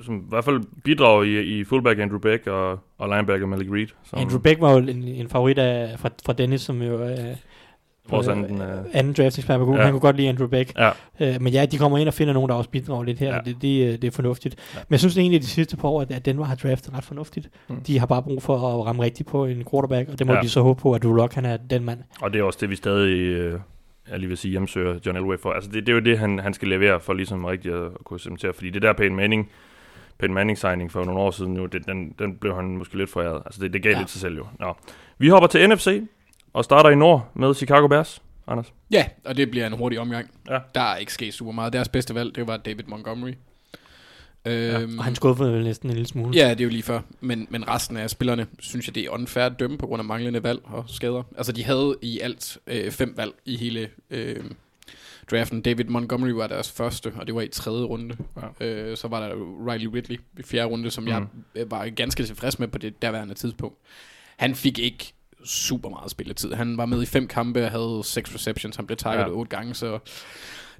som 0.00 0.16
i 0.16 0.22
hvert 0.28 0.44
fald 0.44 0.60
bidrager 0.84 1.22
i, 1.22 1.42
i 1.42 1.64
fullback 1.64 2.00
Andrew 2.00 2.18
Beck 2.18 2.46
og, 2.46 2.78
og 2.98 3.08
linebacker 3.08 3.46
Malik 3.46 3.68
Reed. 3.70 3.86
Som, 4.04 4.18
Andrew 4.18 4.40
Beck 4.40 4.60
var 4.60 4.72
jo 4.72 4.78
en, 4.78 5.04
en 5.04 5.28
favorit 5.28 5.58
af, 5.58 5.98
fra, 5.98 6.10
fra 6.26 6.32
Dennis, 6.32 6.60
som 6.60 6.82
jo 6.82 7.02
øh, 7.02 7.36
Vores 8.10 8.28
anden, 8.28 8.60
øh, 8.62 8.84
anden 8.92 9.12
draft-ekspert 9.12 9.58
på 9.58 9.64
Google. 9.64 9.80
Ja. 9.80 9.84
Han 9.84 9.92
kunne 9.92 10.00
godt 10.00 10.16
lide 10.16 10.28
Andrew 10.28 10.46
Beck. 10.48 10.72
ja. 10.78 10.90
Øh, 11.20 11.42
men 11.42 11.52
ja, 11.52 11.66
de 11.66 11.78
kommer 11.78 11.98
ind 11.98 12.08
og 12.08 12.14
finder 12.14 12.34
nogen, 12.34 12.48
der 12.48 12.54
også 12.54 12.70
bidrager 12.70 13.02
lidt 13.04 13.18
her, 13.18 13.34
Ja. 13.34 13.40
det, 13.44 13.56
det, 13.62 13.86
øh, 13.86 13.92
det 13.92 14.04
er 14.04 14.10
fornuftigt. 14.10 14.56
Ja. 14.74 14.78
Men 14.78 14.92
jeg 14.92 14.98
synes 15.00 15.18
egentlig, 15.18 15.40
de 15.42 15.46
sidste 15.46 15.76
par 15.76 15.88
år, 15.88 16.00
at- 16.02 16.24
Denver 16.26 16.44
har 16.44 16.54
draftet 16.54 16.94
ret 16.94 17.04
fornuftigt. 17.04 17.48
Mm. 17.68 17.80
De 17.80 17.98
har 17.98 18.06
bare 18.06 18.22
brug 18.22 18.42
for 18.42 18.56
at 18.80 18.86
ramme 18.86 19.02
rigtigt 19.02 19.28
på 19.28 19.44
en 19.44 19.64
quarterback, 19.70 20.08
og 20.08 20.18
det 20.18 20.26
må 20.26 20.32
Ja. 20.32 20.40
de 20.40 20.48
så 20.48 20.60
håbe 20.62 20.80
på, 20.80 20.92
at 20.92 21.02
Drew 21.02 21.12
Lock, 21.14 21.34
han 21.34 21.44
er 21.44 21.56
den 21.56 21.84
mand. 21.84 21.98
Og 22.22 22.32
det 22.32 22.38
er 22.38 22.42
også 22.42 22.58
det, 22.62 22.70
vi 22.70 22.76
stadig, 22.76 23.16
øh, 23.18 23.60
jeg 24.10 24.18
lige 24.18 24.28
vil 24.28 24.36
sige, 24.36 24.50
hjemsøger 24.50 24.98
John 25.06 25.16
Elway 25.18 25.36
for. 25.38 25.50
Altså, 25.52 25.70
det, 25.70 25.86
det 25.86 25.92
er 25.92 25.96
jo 25.96 26.00
det, 26.00 26.18
han, 26.18 26.38
han 26.38 26.54
skal 26.54 26.68
levere 26.68 27.00
for 27.00 27.12
ligesom 27.12 27.44
rigtigt 27.44 27.74
at, 27.74 27.82
at 27.84 28.04
kunne 28.04 28.20
cementere. 28.20 28.52
Fordi 28.52 28.70
det 28.70 28.82
der 28.82 28.92
Peyton 28.92 29.16
Manning, 29.16 29.50
Peyton 30.18 30.34
Manning 30.34 30.58
signing 30.58 30.92
for 30.92 31.04
nogle 31.04 31.20
år 31.20 31.30
siden, 31.30 31.56
jo, 31.56 31.66
det, 31.66 31.86
den, 31.86 32.14
den 32.18 32.36
blev 32.36 32.54
han 32.54 32.64
måske 32.76 32.96
lidt 32.98 33.10
foræret. 33.10 33.42
Altså, 33.46 33.60
det, 33.62 33.72
det 33.72 33.82
gav. 33.82 33.92
Ja. 33.92 33.98
lidt 33.98 34.10
sig 34.10 34.20
selv 34.20 34.36
jo. 34.36 34.46
Nå. 34.60 34.76
Vi 35.18 35.28
hopper 35.28 35.46
til 35.46 35.68
NFC 35.68 36.02
og 36.52 36.64
starter 36.64 36.90
i 36.90 36.94
nord 36.94 37.30
med 37.34 37.54
Chicago 37.54 37.86
Bears. 37.86 38.22
Anders? 38.46 38.72
Ja, 38.90 39.06
og 39.24 39.36
det 39.36 39.50
bliver 39.50 39.66
en 39.66 39.72
hurtig 39.72 40.00
omgang. 40.00 40.30
Ja. 40.50 40.58
Der 40.74 40.80
er 40.80 40.96
ikke 40.96 41.12
sket 41.12 41.34
super 41.34 41.52
meget. 41.52 41.72
Deres 41.72 41.88
bedste 41.88 42.14
valg, 42.14 42.34
det 42.34 42.46
var 42.46 42.56
David 42.56 42.84
Montgomery. 42.86 43.32
Øhm, 44.44 44.98
Og 44.98 45.04
han 45.04 45.14
skuffede 45.14 45.52
vel 45.52 45.64
næsten 45.64 45.88
en 45.88 45.94
lille 45.94 46.08
smule. 46.08 46.36
Ja, 46.36 46.50
det 46.50 46.60
er 46.60 46.64
jo 46.64 46.70
lige 46.70 46.82
før. 46.82 47.00
Men, 47.20 47.46
men 47.50 47.68
resten 47.68 47.96
af 47.96 48.10
spillerne, 48.10 48.46
synes 48.58 48.86
jeg, 48.86 48.94
det 48.94 49.04
er 49.04 49.10
unfair 49.10 49.44
at 49.44 49.52
dømme 49.58 49.78
på 49.78 49.86
grund 49.86 50.00
af 50.00 50.04
manglende 50.04 50.42
valg 50.42 50.60
og 50.64 50.84
skader. 50.86 51.22
Altså, 51.36 51.52
de 51.52 51.64
havde 51.64 51.96
i 52.02 52.20
alt 52.20 52.58
øh, 52.66 52.90
fem 52.90 53.14
valg 53.16 53.32
i 53.44 53.56
hele 53.56 53.88
øh, 54.10 54.44
draften. 55.30 55.62
David 55.62 55.84
Montgomery 55.84 56.30
var 56.30 56.46
deres 56.46 56.70
første, 56.70 57.12
og 57.16 57.26
det 57.26 57.34
var 57.34 57.40
i 57.40 57.48
tredje 57.48 57.84
runde. 57.84 58.16
Ja. 58.60 58.66
Øh, 58.66 58.96
så 58.96 59.08
var 59.08 59.28
der 59.28 59.34
Riley 59.68 59.86
Ridley 59.86 60.20
i 60.38 60.42
fjerde 60.42 60.68
runde, 60.68 60.90
som 60.90 61.04
mm. 61.04 61.10
jeg 61.10 61.26
var 61.70 61.88
ganske 61.88 62.24
tilfreds 62.24 62.58
med 62.58 62.68
på 62.68 62.78
det 62.78 63.02
derværende 63.02 63.34
tidspunkt. 63.34 63.76
Han 64.36 64.54
fik 64.54 64.78
ikke 64.78 65.12
super 65.44 65.88
meget 65.88 66.10
spilletid. 66.10 66.52
Han 66.52 66.76
var 66.76 66.86
med 66.86 67.02
i 67.02 67.06
fem 67.06 67.26
kampe 67.28 67.64
og 67.64 67.70
havde 67.70 68.00
seks 68.04 68.34
receptions. 68.34 68.76
Han 68.76 68.86
blev 68.86 68.96
targetet 68.96 69.30
Ja. 69.30 69.36
otte 69.36 69.56
gange, 69.56 69.74
så 69.74 69.98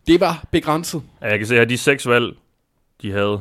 det 0.06 0.20
var 0.20 0.44
begrænset. 0.51 1.02
Ja, 1.20 1.26
jeg 1.28 1.39
kan 1.39 1.47
se, 1.48 1.60
at 1.60 1.68
de 1.68 1.78
seks 1.78 2.09
valg, 2.09 2.36
de 3.02 3.12
havde, 3.12 3.40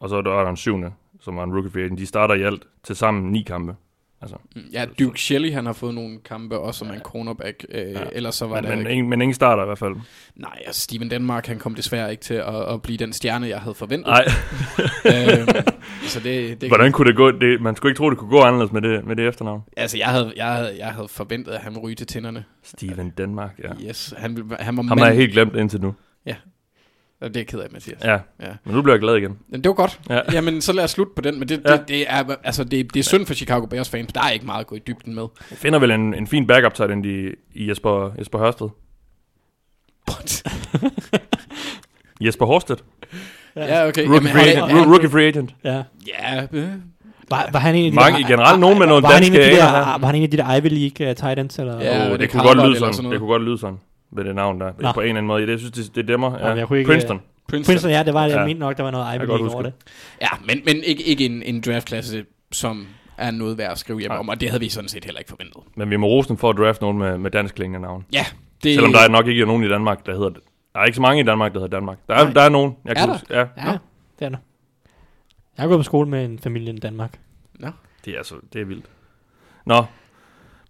og 0.00 0.08
så 0.08 0.14
var 0.22 0.42
der 0.42 0.50
en 0.50 0.56
syvende, 0.56 0.92
som 1.20 1.36
var 1.36 1.44
en 1.44 1.52
rookie 1.52 1.70
free 1.70 1.82
agent, 1.84 1.98
de 1.98 2.06
starter 2.06 2.34
i 2.34 2.42
alt 2.42 2.62
til 2.84 2.96
sammen 2.96 3.32
ni 3.32 3.42
kampe. 3.42 3.76
Altså, 4.22 4.36
Mm, 4.56 4.62
Ja, 4.72 4.84
Duke 4.98 5.20
Shelley, 5.20 5.52
han 5.52 5.66
har 5.66 5.72
fået 5.72 5.94
nogle 5.94 6.18
kampe, 6.24 6.58
også 6.58 6.78
som 6.78 6.90
en 6.90 7.00
cornerback. 7.00 7.66
Øh, 7.68 7.80
Ja. 7.80 7.90
ja. 8.00 8.04
Ellers 8.12 8.34
så 8.34 8.46
var 8.46 8.60
men, 8.60 8.70
der... 8.70 8.76
men, 8.76 8.86
ingen, 8.86 9.08
men 9.10 9.22
ingen 9.22 9.34
starter 9.34 9.62
i 9.62 9.66
hvert 9.66 9.78
fald. 9.78 9.94
Nej, 10.36 10.58
altså 10.66 10.80
Steven 10.80 11.10
Denmark, 11.10 11.46
han 11.46 11.58
kom 11.58 11.74
desværre 11.74 12.10
ikke 12.10 12.22
til 12.22 12.34
at, 12.34 12.68
at 12.72 12.82
blive 12.82 12.98
den 12.98 13.12
stjerne, 13.12 13.48
jeg 13.48 13.60
havde 13.60 13.74
forventet. 13.74 14.06
Nej, 14.06 14.24
øhm, 15.38 15.48
så 16.02 16.20
det, 16.20 16.60
det 16.60 16.70
hvordan 16.70 16.92
kunne 16.92 17.08
det 17.08 17.16
gå? 17.16 17.30
Det, 17.30 17.60
man 17.60 17.76
skulle 17.76 17.90
ikke 17.90 17.98
tro, 17.98 18.10
det 18.10 18.18
kunne 18.18 18.30
gå 18.30 18.40
anderledes 18.40 18.72
med 18.72 18.82
det, 18.82 19.04
med 19.06 19.16
det 19.16 19.28
efternavn. 19.28 19.62
Altså, 19.76 19.98
jeg 19.98 20.06
havde, 20.08 20.32
jeg, 20.36 20.46
havde, 20.54 20.76
jeg 20.78 20.86
havde 20.86 21.08
forventet, 21.08 21.52
at 21.52 21.60
han 21.60 21.78
ryge 21.78 21.94
til 21.94 22.06
tænderne. 22.06 22.44
Steven 22.62 23.12
Denmark, 23.18 23.60
ja. 23.62 23.88
Yes, 23.88 24.14
han, 24.18 24.50
han 24.60 24.76
var 24.76 24.82
Ham 24.82 24.98
har 24.98 25.06
jeg 25.06 25.16
helt 25.16 25.32
glemt 25.32 25.56
indtil 25.56 25.80
nu. 25.80 25.88
Og 25.88 25.94
det 27.28 27.36
er 27.36 27.40
jeg 27.40 27.46
ked 27.46 27.58
af, 27.58 27.66
Mathias. 27.72 27.98
Ja, 28.04 28.12
ja. 28.12 28.18
men 28.64 28.74
nu 28.74 28.82
bliver 28.82 28.94
jeg 28.94 29.00
glad 29.00 29.16
igen. 29.16 29.38
Men 29.48 29.60
det 29.64 29.68
var 29.68 29.74
godt. 29.74 30.00
Ja. 30.08 30.14
Ja. 30.14 30.20
Jamen, 30.32 30.60
så 30.60 30.72
lad 30.72 30.84
os 30.84 30.90
slutte 30.90 31.12
på 31.16 31.22
den. 31.22 31.38
Men 31.38 31.48
det, 31.48 31.62
Ja. 31.68 31.72
det, 31.76 31.88
det, 31.88 32.04
er, 32.08 32.24
altså, 32.44 32.64
det, 32.64 32.94
det 32.94 33.00
er 33.00 33.04
synd 33.04 33.26
for 33.26 33.34
Chicago 33.34 33.66
Bears 33.66 33.90
fans. 33.90 34.12
Der 34.12 34.20
er 34.22 34.30
ikke 34.30 34.46
meget 34.46 34.60
at 34.60 34.66
gå 34.66 34.74
i 34.74 34.78
dybden 34.78 35.14
med. 35.14 35.22
Jeg 35.50 35.58
finder 35.58 35.78
vel 35.78 35.90
en, 35.90 36.14
en 36.14 36.26
fin 36.26 36.46
backup 36.46 36.74
tight 36.74 36.92
end 36.92 37.06
i, 37.06 37.28
i 37.54 37.68
Jesper, 37.68 38.10
Jesper 38.18 38.38
Hørsted. 38.38 38.68
Jesper 42.24 42.46
Horsted. 42.46 42.76
ja, 43.56 43.86
okay. 43.88 44.06
Rookie, 44.06 44.14
Jamen, 44.14 44.32
free, 44.32 44.42
han- 44.42 44.56
agent, 44.64 44.78
han- 44.78 44.88
rookie 44.90 45.08
free 45.10 45.26
agent. 45.26 45.54
ja. 45.64 45.82
Ja, 46.08 46.46
øh, 46.52 46.68
Var, 47.30 47.48
var 47.52 47.58
han 47.58 47.74
en 47.74 47.84
af 47.84 47.90
de 47.90 47.94
Mange 47.96 48.20
i 48.20 48.22
generelt, 48.22 48.60
nogen 48.60 48.78
med 48.78 48.86
nogle 48.86 49.08
danske 49.08 49.34
der. 49.36 49.98
Var 49.98 50.06
han 50.06 50.14
en 50.14 50.22
af 50.22 50.30
de 50.30 50.36
der 50.36 50.54
Ivy 50.56 50.66
League 50.68 51.10
uh, 51.10 51.16
tight 51.16 51.38
ends? 51.38 51.58
Eller? 51.58 51.80
Ja, 51.80 51.98
var 52.02 52.10
det, 52.10 52.20
det 52.20 52.30
kunne 52.30 52.42
godt 52.42 52.66
lyde 52.68 52.78
sådan. 52.78 53.10
det 53.10 53.18
kunne 53.18 53.28
godt 53.30 53.42
lyde 53.42 53.58
sådan 53.58 53.78
ved 54.12 54.24
det 54.24 54.34
navn 54.34 54.60
der. 54.60 54.72
Nå. 54.78 54.92
På 54.92 55.00
en 55.00 55.06
eller 55.06 55.16
anden 55.18 55.26
måde. 55.26 55.50
Jeg 55.50 55.58
synes, 55.58 55.72
det, 55.72 55.94
det 55.96 56.08
dæmmer. 56.08 56.38
Ja. 56.38 56.42
Jamen, 56.44 56.58
jeg 56.58 56.66
kunne 56.68 56.78
ikke- 56.78 56.88
Princeton. 56.90 57.20
Princeton. 57.48 57.72
Princeton, 57.72 57.90
ja, 57.90 58.02
det 58.02 58.14
var 58.14 58.26
det. 58.26 58.32
Ja. 58.32 58.38
Jeg 58.38 58.46
mente 58.46 58.60
nok, 58.60 58.76
der 58.76 58.82
var 58.82 58.90
noget 58.90 59.14
Ivy 59.16 59.24
League 59.26 59.50
over 59.52 59.62
det. 59.62 59.72
Ja, 60.20 60.28
men, 60.46 60.60
men 60.64 60.76
ikke, 60.84 61.02
ikke 61.02 61.26
en, 61.26 61.42
en 61.42 61.60
draftklasse, 61.60 62.24
som 62.52 62.86
er 63.18 63.30
noget 63.30 63.58
værd 63.58 63.72
at 63.72 63.78
skrive 63.78 64.00
hjem 64.00 64.10
Nej. 64.10 64.18
om, 64.18 64.28
og 64.28 64.40
det 64.40 64.48
havde 64.50 64.60
vi 64.60 64.68
sådan 64.68 64.88
set 64.88 65.04
heller 65.04 65.18
ikke 65.18 65.28
forventet. 65.28 65.62
Men 65.76 65.90
vi 65.90 65.96
må 65.96 66.06
rose 66.06 66.28
dem 66.28 66.36
for 66.36 66.50
at 66.50 66.56
drafte 66.56 66.82
nogen 66.82 66.98
med, 66.98 67.18
med 67.18 67.30
dansk 67.30 67.54
klingende 67.54 67.80
navn. 67.80 68.04
Ja, 68.12 68.24
det, 68.64 68.74
Selvom 68.74 68.92
der 68.92 69.00
er 69.00 69.08
nok 69.08 69.26
ikke 69.26 69.42
er 69.42 69.46
nogen 69.46 69.64
i 69.64 69.68
Danmark, 69.68 70.06
der 70.06 70.12
hedder 70.12 70.28
det. 70.28 70.40
Der 70.74 70.80
er 70.80 70.84
ikke 70.84 70.96
så 70.96 71.02
mange 71.02 71.20
i 71.20 71.24
Danmark, 71.24 71.52
der 71.52 71.60
hedder 71.60 71.76
Danmark. 71.76 71.98
Der 72.08 72.14
er, 72.14 72.24
Nej. 72.24 72.32
der 72.32 72.40
er 72.42 72.48
nogen. 72.48 72.76
Jeg 72.84 72.90
Er 72.90 72.94
kan 72.94 73.08
der? 73.08 73.14
huske. 73.14 73.34
Ja. 73.34 73.40
Ja, 73.40 73.72
det 74.18 74.24
er 74.24 74.28
der. 74.28 74.38
Jeg 75.56 75.62
har 75.62 75.68
gået 75.68 75.78
på 75.78 75.82
skole 75.82 76.08
med 76.08 76.24
en 76.24 76.38
familie 76.38 76.74
i 76.74 76.78
Danmark. 76.78 77.18
Det 78.04 78.14
er, 78.14 78.18
altså, 78.18 78.34
det 78.52 78.60
er 78.60 78.64
vildt. 78.64 78.84
Nå, 79.66 79.84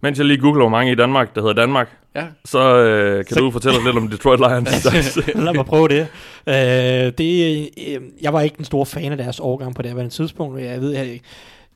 mens 0.01 0.17
jeg 0.17 0.25
lige 0.27 0.37
googler, 0.41 0.61
hvor 0.61 0.69
mange 0.69 0.91
i 0.91 0.95
Danmark, 0.95 1.35
der 1.35 1.41
hedder 1.41 1.53
Danmark, 1.55 1.97
Ja. 2.15 2.23
så 2.45 2.75
øh, 2.75 3.25
kan 3.25 3.33
Så- 3.35 3.39
du 3.39 3.51
fortælle 3.51 3.77
os 3.79 3.85
lidt 3.85 3.97
om 3.97 4.07
Detroit 4.07 4.39
Lions. 4.39 4.85
Lad 5.45 5.53
mig 5.53 5.65
prøve 5.65 5.87
det. 5.87 6.07
Øh, 6.47 7.13
det 7.17 7.69
øh, 7.87 8.01
jeg 8.21 8.33
var 8.33 8.41
ikke 8.41 8.57
den 8.57 8.65
store 8.65 8.85
fan 8.85 9.11
af 9.11 9.17
deres 9.17 9.39
årgang 9.39 9.75
på 9.75 9.81
det 9.81 9.91
her 9.91 10.09
tidspunkt. 10.09 10.61
Jeg 10.61 10.81
ved, 10.81 10.91
jeg, 10.91 11.19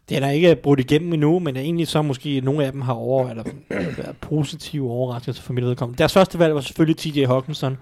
det 0.10 0.16
er 0.16 0.20
der 0.20 0.30
ikke 0.30 0.56
brudt 0.56 0.80
igennem 0.80 1.14
endnu, 1.14 1.40
men 1.40 1.58
egentlig 1.58 1.88
så 1.88 2.02
måske 2.02 2.42
nogle 2.42 2.66
af 2.66 2.72
dem 2.72 2.82
har 2.82 2.94
over, 2.94 3.30
eller 3.30 3.44
været 3.98 4.16
positive 4.22 4.92
overraskelser 4.92 5.44
for 5.44 5.54
mit 5.54 5.64
vedkommende. 5.66 5.98
Deres 5.98 6.14
første 6.14 6.40
valg 6.40 6.56
var 6.56 6.62
selvfølgelig 6.62 6.98
TJ 6.98 7.26
Hawkinson, 7.26 7.78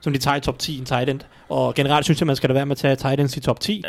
som 0.00 0.12
de 0.12 0.18
tager 0.18 0.36
i 0.36 0.40
top 0.40 0.58
10 0.58 0.74
i 0.74 0.78
en 0.78 0.84
tight 0.84 1.10
end. 1.10 1.20
Og 1.48 1.74
generelt 1.74 2.04
synes 2.04 2.20
jeg, 2.20 2.26
man 2.26 2.36
skal 2.36 2.48
da 2.48 2.54
være 2.54 2.66
med 2.66 2.72
at 2.72 2.78
tage 2.78 2.96
tight 2.96 3.20
ends 3.20 3.36
i 3.36 3.40
top 3.40 3.60
10. 3.60 3.84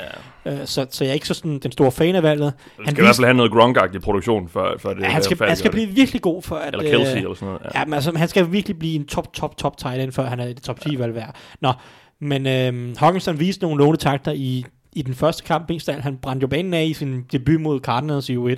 ja. 0.45 0.52
Øh, 0.52 0.60
så, 0.65 0.86
så 0.90 1.03
jeg 1.03 1.10
er 1.10 1.14
ikke 1.14 1.27
så 1.27 1.34
sådan, 1.34 1.60
den 1.60 1.72
store 1.72 1.91
fan 1.91 2.15
af 2.15 2.23
valget. 2.23 2.53
Du 2.53 2.84
skal 2.84 2.86
Han 2.86 2.98
i 2.98 3.02
hvert 3.02 3.15
fald 3.15 3.26
have 3.26 3.38
noget 3.38 3.52
Gronk-agtig 3.52 3.99
produktion, 3.99 4.49
for, 4.49 4.76
for 4.80 4.90
det 4.94 5.02
Ja, 5.02 5.07
han, 5.10 5.23
skal, 5.23 5.38
han 5.48 5.57
skal 5.57 5.72
blive 5.72 5.88
virkelig 5.88 6.22
god 6.22 6.41
for 6.41 6.56
at... 6.56 6.73
Eller 6.73 6.91
Kelsey 6.91 7.15
øh, 7.15 7.18
eller 7.18 7.34
sådan 7.34 7.45
noget. 7.45 7.61
Ja. 7.73 7.80
Ja, 7.80 7.86
men 7.86 7.94
altså, 7.94 8.18
han 8.18 8.27
skal 8.27 8.52
virkelig 8.52 8.80
blive 8.80 8.95
en 8.95 9.06
top, 9.06 9.34
top, 9.34 9.57
top 9.57 9.77
tight 9.77 10.02
end, 10.02 10.11
før 10.11 10.26
han 10.26 10.40
er 10.40 10.45
i 10.45 10.53
det 10.53 10.64
top 10.64 10.80
10 10.80 10.99
valg 10.99 11.15
værd. 11.15 11.36
Nå, 11.61 11.73
men 12.22 12.48
øhm, 12.48 12.95
Hawkinson 12.98 13.40
viste 13.40 13.64
nogle 13.64 13.84
lånetakter 13.84 14.31
i, 14.31 14.65
i 14.94 15.02
den 15.02 15.14
første 15.14 15.44
kamp. 15.44 15.69
Mest 15.69 15.90
af 15.90 15.94
alt, 15.94 16.03
han 16.03 16.18
brændte 16.18 16.44
jo 16.44 16.48
banen 16.48 16.73
af 16.73 16.84
i 16.86 16.94
sin 16.94 17.23
debut 17.31 17.61
mod 17.61 17.80
Cardinals 17.80 18.30
i 18.30 18.38
U1. 18.38 18.56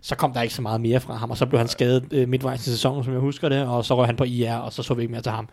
Så 0.00 0.16
kom 0.16 0.32
der 0.32 0.42
ikke 0.42 0.54
så 0.54 0.62
meget 0.62 0.80
mere 0.80 1.00
fra 1.00 1.14
ham, 1.14 1.30
og 1.30 1.36
så 1.36 1.46
blev 1.46 1.58
han 1.58 1.68
skadet 1.68 2.04
øh, 2.12 2.28
midtvejs 2.28 2.66
i 2.66 2.70
sæsonen, 2.70 3.04
som 3.04 3.12
jeg 3.12 3.20
husker 3.20 3.48
det, 3.48 3.66
og 3.66 3.84
så 3.84 3.96
røg 3.96 4.06
han 4.06 4.16
på 4.16 4.24
IR, 4.24 4.54
og 4.54 4.72
så 4.72 4.82
så 4.82 4.94
vi 4.94 5.02
ikke 5.02 5.12
mere 5.12 5.22
til 5.22 5.32
ham. 5.32 5.48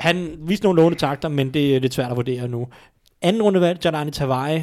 Han 0.00 0.36
viste 0.40 0.64
nogle 0.66 0.82
lånetakter, 0.82 1.28
men 1.28 1.54
det 1.54 1.76
er 1.76 1.80
lidt 1.80 1.94
svært 1.94 2.10
at 2.10 2.16
vurdere 2.16 2.48
nu. 2.48 2.66
Anden 3.22 3.42
runde 3.42 3.60
valg, 3.60 3.84
Jadani 3.84 4.10
Tavai, 4.10 4.62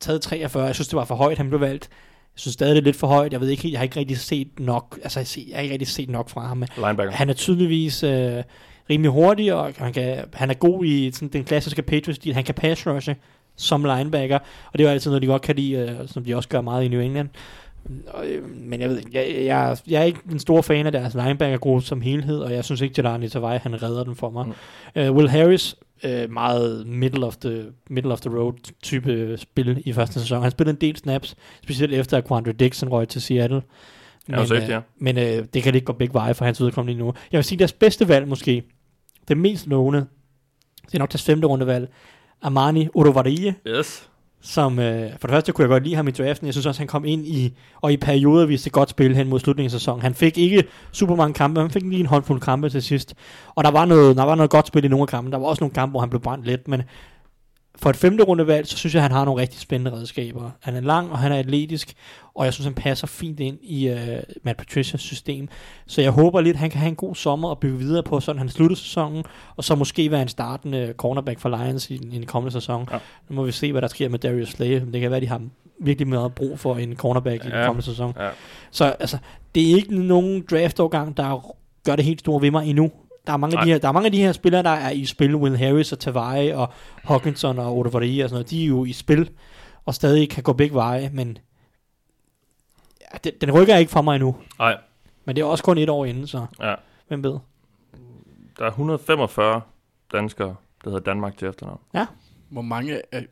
taget 0.00 0.22
43. 0.22 0.64
Jeg 0.64 0.74
synes, 0.74 0.88
det 0.88 0.96
var 0.96 1.04
for 1.04 1.14
højt, 1.14 1.36
han 1.38 1.48
blev 1.48 1.60
valgt. 1.60 1.88
Jeg 2.34 2.40
synes 2.40 2.52
stadig, 2.54 2.74
det 2.74 2.80
er 2.80 2.84
lidt 2.84 2.96
for 2.96 3.06
højt. 3.06 3.32
Jeg 3.32 3.40
ved 3.40 3.48
ikke 3.48 3.62
helt, 3.62 3.72
jeg 3.72 3.78
har 3.80 3.84
ikke 3.84 4.00
rigtig 4.00 4.18
set 4.18 4.48
nok, 4.60 4.98
altså 5.02 5.20
jeg 5.20 5.26
se- 5.26 5.46
jeg 5.48 5.56
har 5.56 5.62
ikke 5.62 5.72
rigtig 5.72 5.88
set 5.88 6.10
nok 6.10 6.28
fra 6.28 6.46
ham. 6.46 6.64
Linebacker. 6.76 7.10
Han 7.12 7.28
er 7.30 7.34
tydeligvis 7.34 8.02
øh, 8.02 8.42
rimelig 8.90 9.10
hurtig, 9.10 9.54
og 9.54 9.72
han, 9.78 9.92
kan, 9.92 10.24
han 10.32 10.50
er 10.50 10.54
god 10.54 10.84
i 10.84 11.10
sådan, 11.12 11.28
den 11.28 11.44
klassiske 11.44 11.82
Patriots-stil. 11.82 12.34
Han 12.34 12.44
kan 12.44 12.54
pass 12.54 12.86
rushe 12.86 13.16
som 13.56 13.84
linebacker, 13.84 14.38
og 14.38 14.72
det 14.78 14.80
er 14.80 14.88
jo 14.88 14.92
altid 14.92 15.10
noget, 15.10 15.22
de 15.22 15.26
godt 15.26 15.42
kan 15.42 15.56
lide, 15.56 15.72
øh, 16.02 16.08
som 16.08 16.24
de 16.24 16.36
også 16.36 16.48
gør 16.48 16.60
meget 16.60 16.84
i 16.84 16.88
New 16.88 17.00
England. 17.00 17.28
Øh, 18.24 18.50
men 18.50 18.80
jeg 18.80 18.88
ved 18.88 19.02
jeg, 19.12 19.44
jeg, 19.44 19.76
jeg 19.88 20.00
er 20.00 20.04
ikke 20.04 20.20
en 20.32 20.38
stor 20.38 20.62
fan 20.62 20.86
af 20.86 20.92
deres 20.92 21.14
linebacker-gruppe 21.14 21.86
som 21.86 22.00
helhed, 22.00 22.38
og 22.38 22.52
jeg 22.52 22.64
synes 22.64 22.80
ikke, 22.80 22.94
Jadani 22.98 23.28
Tavai, 23.28 23.58
han 23.58 23.82
redder 23.82 24.04
den 24.04 24.16
for 24.16 24.30
mig. 24.30 24.46
Mm. 24.46 25.02
Uh, 25.02 25.16
Will 25.16 25.28
Harris, 25.28 25.76
uh, 26.04 26.30
meget 26.30 26.86
middle 26.86 27.26
of, 27.26 27.36
the, 27.36 27.64
middle 27.90 28.12
of 28.12 28.20
the 28.20 28.30
road 28.30 28.52
type 28.82 29.36
spil 29.36 29.82
i 29.84 29.92
første 29.92 30.20
sæson. 30.20 30.42
Han 30.42 30.50
spillede 30.50 30.76
en 30.76 30.80
del 30.80 30.96
snaps, 30.96 31.36
specielt 31.62 31.94
efter 31.94 32.16
at 32.16 32.28
Quandre 32.28 32.52
Dixon 32.52 32.88
røg 32.88 33.08
til 33.08 33.22
Seattle. 33.22 33.62
Ja, 34.28 34.40
og 34.40 34.48
safety, 34.48 34.64
øh, 34.64 34.70
ja. 34.70 34.80
men 34.98 35.18
øh, 35.18 35.44
det 35.54 35.62
kan 35.62 35.74
ikke 35.74 35.84
gå 35.84 35.92
begge 35.92 36.14
veje 36.14 36.34
for 36.34 36.44
hans 36.44 36.60
vedkommende 36.62 36.92
lige 36.94 37.04
nu. 37.06 37.12
Jeg 37.32 37.38
vil 37.38 37.44
sige, 37.44 37.58
deres 37.58 37.72
bedste 37.72 38.08
valg 38.08 38.28
måske, 38.28 38.62
det 39.28 39.36
mest 39.36 39.66
lovende, 39.66 40.06
det 40.86 40.94
er 40.94 40.98
nok 40.98 41.12
deres 41.12 41.24
femte 41.24 41.46
rundevalg, 41.46 41.88
Armani 42.42 42.88
Odovarie, 42.94 43.54
Yes 43.66 44.10
som 44.42 44.78
øh, 44.78 45.10
for 45.10 45.28
det 45.28 45.34
første 45.34 45.52
kunne 45.52 45.62
jeg 45.62 45.68
godt 45.68 45.84
lide 45.84 45.94
ham 45.96 46.08
i 46.08 46.10
draften. 46.10 46.46
Jeg 46.46 46.54
synes 46.54 46.66
også, 46.66 46.80
han 46.80 46.86
kom 46.86 47.04
ind 47.04 47.26
i, 47.26 47.54
og 47.80 47.92
i 47.92 47.96
perioder 47.96 48.46
viste 48.46 48.70
godt 48.70 48.90
spil 48.90 49.16
hen 49.16 49.28
mod 49.28 49.40
slutningen 49.40 49.66
af 49.66 49.70
sæsonen. 49.70 50.02
Han 50.02 50.14
fik 50.14 50.38
ikke 50.38 50.64
super 50.92 51.16
mange 51.16 51.34
kampe, 51.34 51.60
han 51.60 51.70
fik 51.70 51.82
lige 51.82 52.00
en 52.00 52.06
håndfuld 52.06 52.40
kampe 52.40 52.70
til 52.70 52.82
sidst. 52.82 53.14
Og 53.54 53.64
der 53.64 53.70
var 53.70 53.84
noget, 53.84 54.16
der 54.16 54.24
var 54.24 54.34
noget 54.34 54.50
godt 54.50 54.66
spil 54.66 54.84
i 54.84 54.88
nogle 54.88 55.02
af 55.02 55.08
kampe. 55.08 55.30
Der 55.30 55.38
var 55.38 55.46
også 55.46 55.62
nogle 55.64 55.74
kampe, 55.74 55.90
hvor 55.90 56.00
han 56.00 56.10
blev 56.10 56.20
brændt 56.20 56.46
lidt, 56.46 56.68
men 56.68 56.82
for 57.76 57.90
et 57.90 57.96
femte 57.96 58.24
rundevalg, 58.24 58.66
så 58.66 58.76
synes 58.76 58.94
jeg, 58.94 59.02
han 59.02 59.10
har 59.12 59.24
nogle 59.24 59.40
rigtig 59.42 59.60
spændende 59.60 59.92
redskaber. 59.98 60.50
Han 60.60 60.76
er 60.76 60.80
lang, 60.80 61.10
og 61.12 61.18
han 61.18 61.32
er 61.32 61.36
atletisk, 61.38 61.92
og 62.34 62.44
jeg 62.44 62.52
synes, 62.52 62.64
han 62.66 62.74
passer 62.74 63.06
fint 63.06 63.40
ind 63.40 63.58
i 63.62 63.90
uh, 63.90 63.96
Matt 64.42 64.58
Patricias 64.58 65.00
system. 65.00 65.48
Så 65.86 66.02
jeg 66.02 66.10
håber 66.10 66.40
lidt, 66.40 66.56
han 66.56 66.70
kan 66.70 66.80
have 66.80 66.88
en 66.88 66.94
god 66.96 67.14
sommer 67.14 67.48
og 67.48 67.58
bygge 67.58 67.78
videre 67.78 68.02
på, 68.02 68.20
sådan 68.20 68.38
han 68.38 68.48
slutter 68.48 68.76
sæsonen, 68.76 69.24
og 69.56 69.64
så 69.64 69.74
måske 69.74 70.10
være 70.10 70.22
en 70.22 70.28
startende 70.28 70.94
cornerback 70.96 71.38
for 71.40 71.48
Lions 71.48 71.90
i, 71.90 71.96
den- 71.96 72.12
i 72.12 72.16
den 72.16 72.26
kommende 72.26 72.52
sæson. 72.52 72.88
Ja. 72.92 72.98
Nu 73.28 73.36
må 73.36 73.44
vi 73.44 73.52
se, 73.52 73.72
hvad 73.72 73.82
der 73.82 73.88
sker 73.88 74.08
med 74.08 74.18
Darius 74.18 74.48
Slay. 74.48 74.80
Det 74.92 75.00
kan 75.00 75.10
være, 75.10 75.20
de 75.20 75.28
har 75.28 75.40
virkelig 75.80 76.08
meget 76.08 76.34
brug 76.34 76.58
for 76.58 76.76
en 76.76 76.96
cornerback 76.96 77.44
i 77.44 77.48
den 77.48 77.56
Ja. 77.56 77.66
kommende 77.66 77.86
sæson. 77.86 78.14
Ja. 78.20 78.28
Så 78.70 78.84
altså, 78.84 79.18
det 79.54 79.70
er 79.70 79.76
ikke 79.76 79.96
nogen 80.06 80.44
draftårgang, 80.50 81.16
der 81.16 81.54
gør 81.86 81.96
det 81.96 82.04
helt 82.04 82.20
store 82.20 82.42
ved 82.42 82.50
mig 82.50 82.66
endnu. 82.70 82.90
Der 83.26 83.32
er, 83.32 83.36
mange 83.36 83.56
af 83.56 83.58
Nej. 83.58 83.64
de 83.64 83.70
her, 83.70 83.78
der 83.78 83.88
er 83.88 83.92
mange 83.92 84.06
af 84.06 84.12
de 84.12 84.22
her 84.22 84.32
spillere, 84.32 84.62
der 84.62 84.70
er 84.70 84.90
i 84.90 85.04
spil. 85.04 85.34
Will 85.34 85.56
Harris 85.56 85.92
og 85.92 85.98
Tavai 85.98 86.50
og 86.50 86.72
Hawkinson 87.02 87.58
og 87.58 87.78
Odovarie 87.78 88.24
og 88.24 88.28
sådan 88.28 88.34
noget. 88.34 88.50
De 88.50 88.62
er 88.62 88.66
jo 88.68 88.84
i 88.84 88.92
spil 88.92 89.30
og 89.84 89.94
stadig 89.94 90.30
kan 90.30 90.42
gå 90.42 90.52
begge 90.52 90.74
veje, 90.74 91.10
men 91.12 91.38
ja, 93.00 93.18
den, 93.24 93.32
den 93.40 93.50
rykker 93.50 93.76
ikke 93.76 93.92
for 93.92 94.02
mig 94.02 94.14
endnu. 94.14 94.36
Nej, 94.58 94.76
Men 95.24 95.36
det 95.36 95.42
er 95.42 95.46
også 95.46 95.64
kun 95.64 95.78
et 95.78 95.88
år 95.88 96.04
inden, 96.04 96.26
så 96.26 96.46
ja. 96.60 96.74
Hvem 97.08 97.24
ved? 97.24 97.38
Der 98.58 98.64
er 98.64 98.68
145 98.68 99.60
danskere, 100.12 100.54
der 100.84 100.90
hedder 100.90 101.04
Danmark 101.04 101.36
til 101.36 101.48
efternavn. 101.48 101.80
Hvor 102.48 102.62
mange... 102.62 103.02
Øh, 103.12 103.22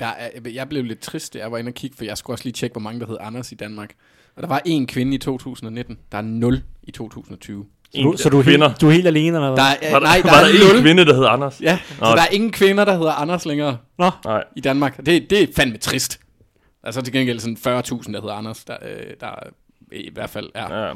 der 0.00 0.06
er, 0.06 0.30
jeg 0.50 0.68
blev 0.68 0.84
lidt 0.84 1.00
trist, 1.00 1.34
da 1.34 1.38
jeg 1.38 1.52
var 1.52 1.58
inde 1.58 1.70
og 1.70 1.74
kigge, 1.74 1.96
for 1.96 2.04
jeg 2.04 2.18
skulle 2.18 2.34
også 2.34 2.44
lige 2.44 2.52
tjekke, 2.52 2.74
hvor 2.74 2.80
mange 2.80 3.00
der 3.00 3.06
hed 3.06 3.16
Anders 3.20 3.52
i 3.52 3.54
Danmark. 3.54 3.94
Og 4.36 4.42
der 4.42 4.48
var 4.48 4.62
en 4.64 4.86
kvinde 4.86 5.14
i 5.14 5.18
2019. 5.18 5.98
Der 6.12 6.18
er 6.18 6.22
0 6.22 6.62
i 6.82 6.90
2020. 6.90 7.66
Så 7.94 8.02
du, 8.02 8.10
En- 8.12 8.18
så 8.18 8.28
du, 8.28 8.38
er 8.38 8.42
kvinder. 8.42 8.68
helt, 8.68 8.80
du 8.80 8.86
er 8.88 8.92
helt 8.92 9.06
alene, 9.06 9.36
eller 9.36 9.48
hvad? 9.48 9.56
Der 9.56 9.70
er, 9.82 9.92
Var 9.92 9.98
der, 9.98 10.06
nej, 10.06 10.20
der 10.24 10.30
var 10.30 10.38
er 10.38 10.44
der 10.44 10.68
0. 10.68 10.76
en 10.76 10.82
kvinde, 10.82 11.04
der 11.06 11.14
hedder 11.14 11.28
Anders? 11.28 11.60
Ja, 11.60 11.78
Nå. 12.00 12.06
så 12.06 12.12
der 12.12 12.22
er 12.22 12.26
ingen 12.32 12.52
kvinder, 12.52 12.84
der 12.84 12.96
hedder 12.96 13.12
Anders 13.12 13.46
længere 13.46 13.78
Nå, 13.98 14.10
Nej. 14.24 14.44
i 14.56 14.60
Danmark. 14.60 14.96
Det, 15.06 15.30
det 15.30 15.42
er 15.42 15.46
fandme 15.56 15.78
trist. 15.78 16.20
Altså 16.82 17.02
til 17.02 17.12
gengæld 17.12 17.38
sådan 17.40 17.56
40.000, 17.56 18.12
der 18.12 18.20
hedder 18.20 18.34
Anders, 18.34 18.64
der, 18.64 18.76
øh, 18.82 19.06
der 19.20 19.30
i 19.92 20.10
hvert 20.14 20.30
fald 20.30 20.50
er 20.54 20.86
Ja, 20.86 20.92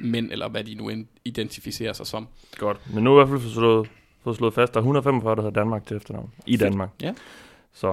mænd, 0.00 0.28
eller 0.32 0.48
hvad 0.48 0.64
de 0.64 0.74
nu 0.74 0.90
identificerer 1.24 1.92
sig 1.92 2.06
som. 2.06 2.28
godt. 2.58 2.76
Men 2.94 3.04
nu 3.04 3.10
er 3.10 3.14
i 3.14 3.18
hvert 3.18 3.28
fald 3.28 3.40
fået 3.40 3.52
slået, 3.54 3.88
fået 4.24 4.36
slået 4.36 4.54
fast, 4.54 4.74
der 4.74 4.78
er 4.78 4.82
145, 4.82 5.36
der 5.36 5.42
hedder 5.42 5.60
Danmark 5.60 5.86
til 5.86 5.96
efternavn. 5.96 6.30
I 6.46 6.56
Danmark. 6.56 6.88
Ja. 7.02 7.12
Så 7.74 7.86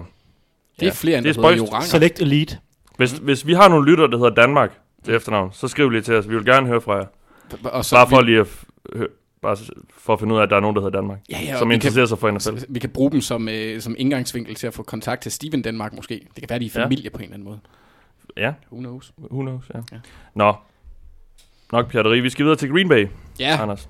Det 0.79 0.81
er 0.81 0.85
Ja, 0.85 0.91
flere, 0.91 1.17
end 1.17 1.25
det 1.25 1.35
der 1.35 1.41
er 1.41 1.47
hedder 1.47 1.57
spøjst. 1.57 1.71
Joranger. 1.71 1.87
Select 1.87 2.19
Elite. 2.21 2.57
hvis, 2.97 3.11
hvis 3.11 3.47
vi 3.47 3.53
har 3.53 3.67
nogle 3.69 3.91
lytter, 3.91 4.07
der 4.07 4.17
hedder 4.17 4.33
Danmark 4.33 4.71
til 5.05 5.13
efternavn, 5.15 5.49
så 5.53 5.67
skriv 5.67 5.89
lige 5.89 6.01
til 6.01 6.13
os. 6.15 6.29
Vi 6.29 6.35
vil 6.35 6.45
gerne 6.45 6.67
høre 6.67 6.81
fra 6.81 6.93
jer. 6.95 7.05
Og 7.63 7.85
så 7.85 7.95
Bare 7.95 8.09
for 8.09 8.21
vi, 8.21 8.25
lige 8.31 8.39
at, 8.39 8.47
bare 9.41 9.57
for 9.97 10.13
at 10.13 10.19
finde 10.19 10.33
ud 10.33 10.39
af, 10.39 10.43
at 10.43 10.49
der 10.49 10.55
er 10.55 10.59
nogen, 10.59 10.75
der 10.75 10.81
hedder 10.81 10.97
Danmark. 11.01 11.19
ja, 11.29 11.39
ja, 11.43 11.57
som 11.57 11.71
interesserer 11.71 12.05
sig 12.05 12.19
for 12.19 12.27
kan, 12.27 12.35
NFL. 12.35 12.65
vi 12.69 12.79
kan 12.79 12.89
bruge 12.89 13.11
dem 13.11 13.21
som, 13.21 13.49
øh, 13.49 13.81
som 13.81 13.95
indgangsvinkel 13.97 14.55
til 14.55 14.67
at 14.67 14.73
få 14.73 14.83
kontakt 14.83 15.21
til 15.21 15.31
Steven 15.31 15.61
Danmark 15.61 15.93
måske. 15.93 16.13
Det 16.35 16.41
kan 16.41 16.49
være, 16.49 16.59
de 16.59 16.65
er 16.65 16.69
Ja. 16.75 16.83
familie 16.83 17.09
på 17.09 17.17
en 17.17 17.23
eller 17.23 17.33
anden 17.33 17.45
måde. 17.47 17.59
Ja, 18.37 18.53
Who 18.71 18.79
knows? 18.79 19.13
who 19.31 19.41
knows, 19.41 19.63
ja. 19.73 19.79
Ja. 19.91 19.97
Nå, 20.35 20.53
nok 21.71 21.91
pjatteri. 21.91 22.19
Vi 22.19 22.29
skal 22.29 22.45
videre 22.45 22.57
til 22.57 22.69
Green 22.71 22.89
Bay, 22.89 23.07
Ja, 23.39 23.57
Anders. 23.61 23.89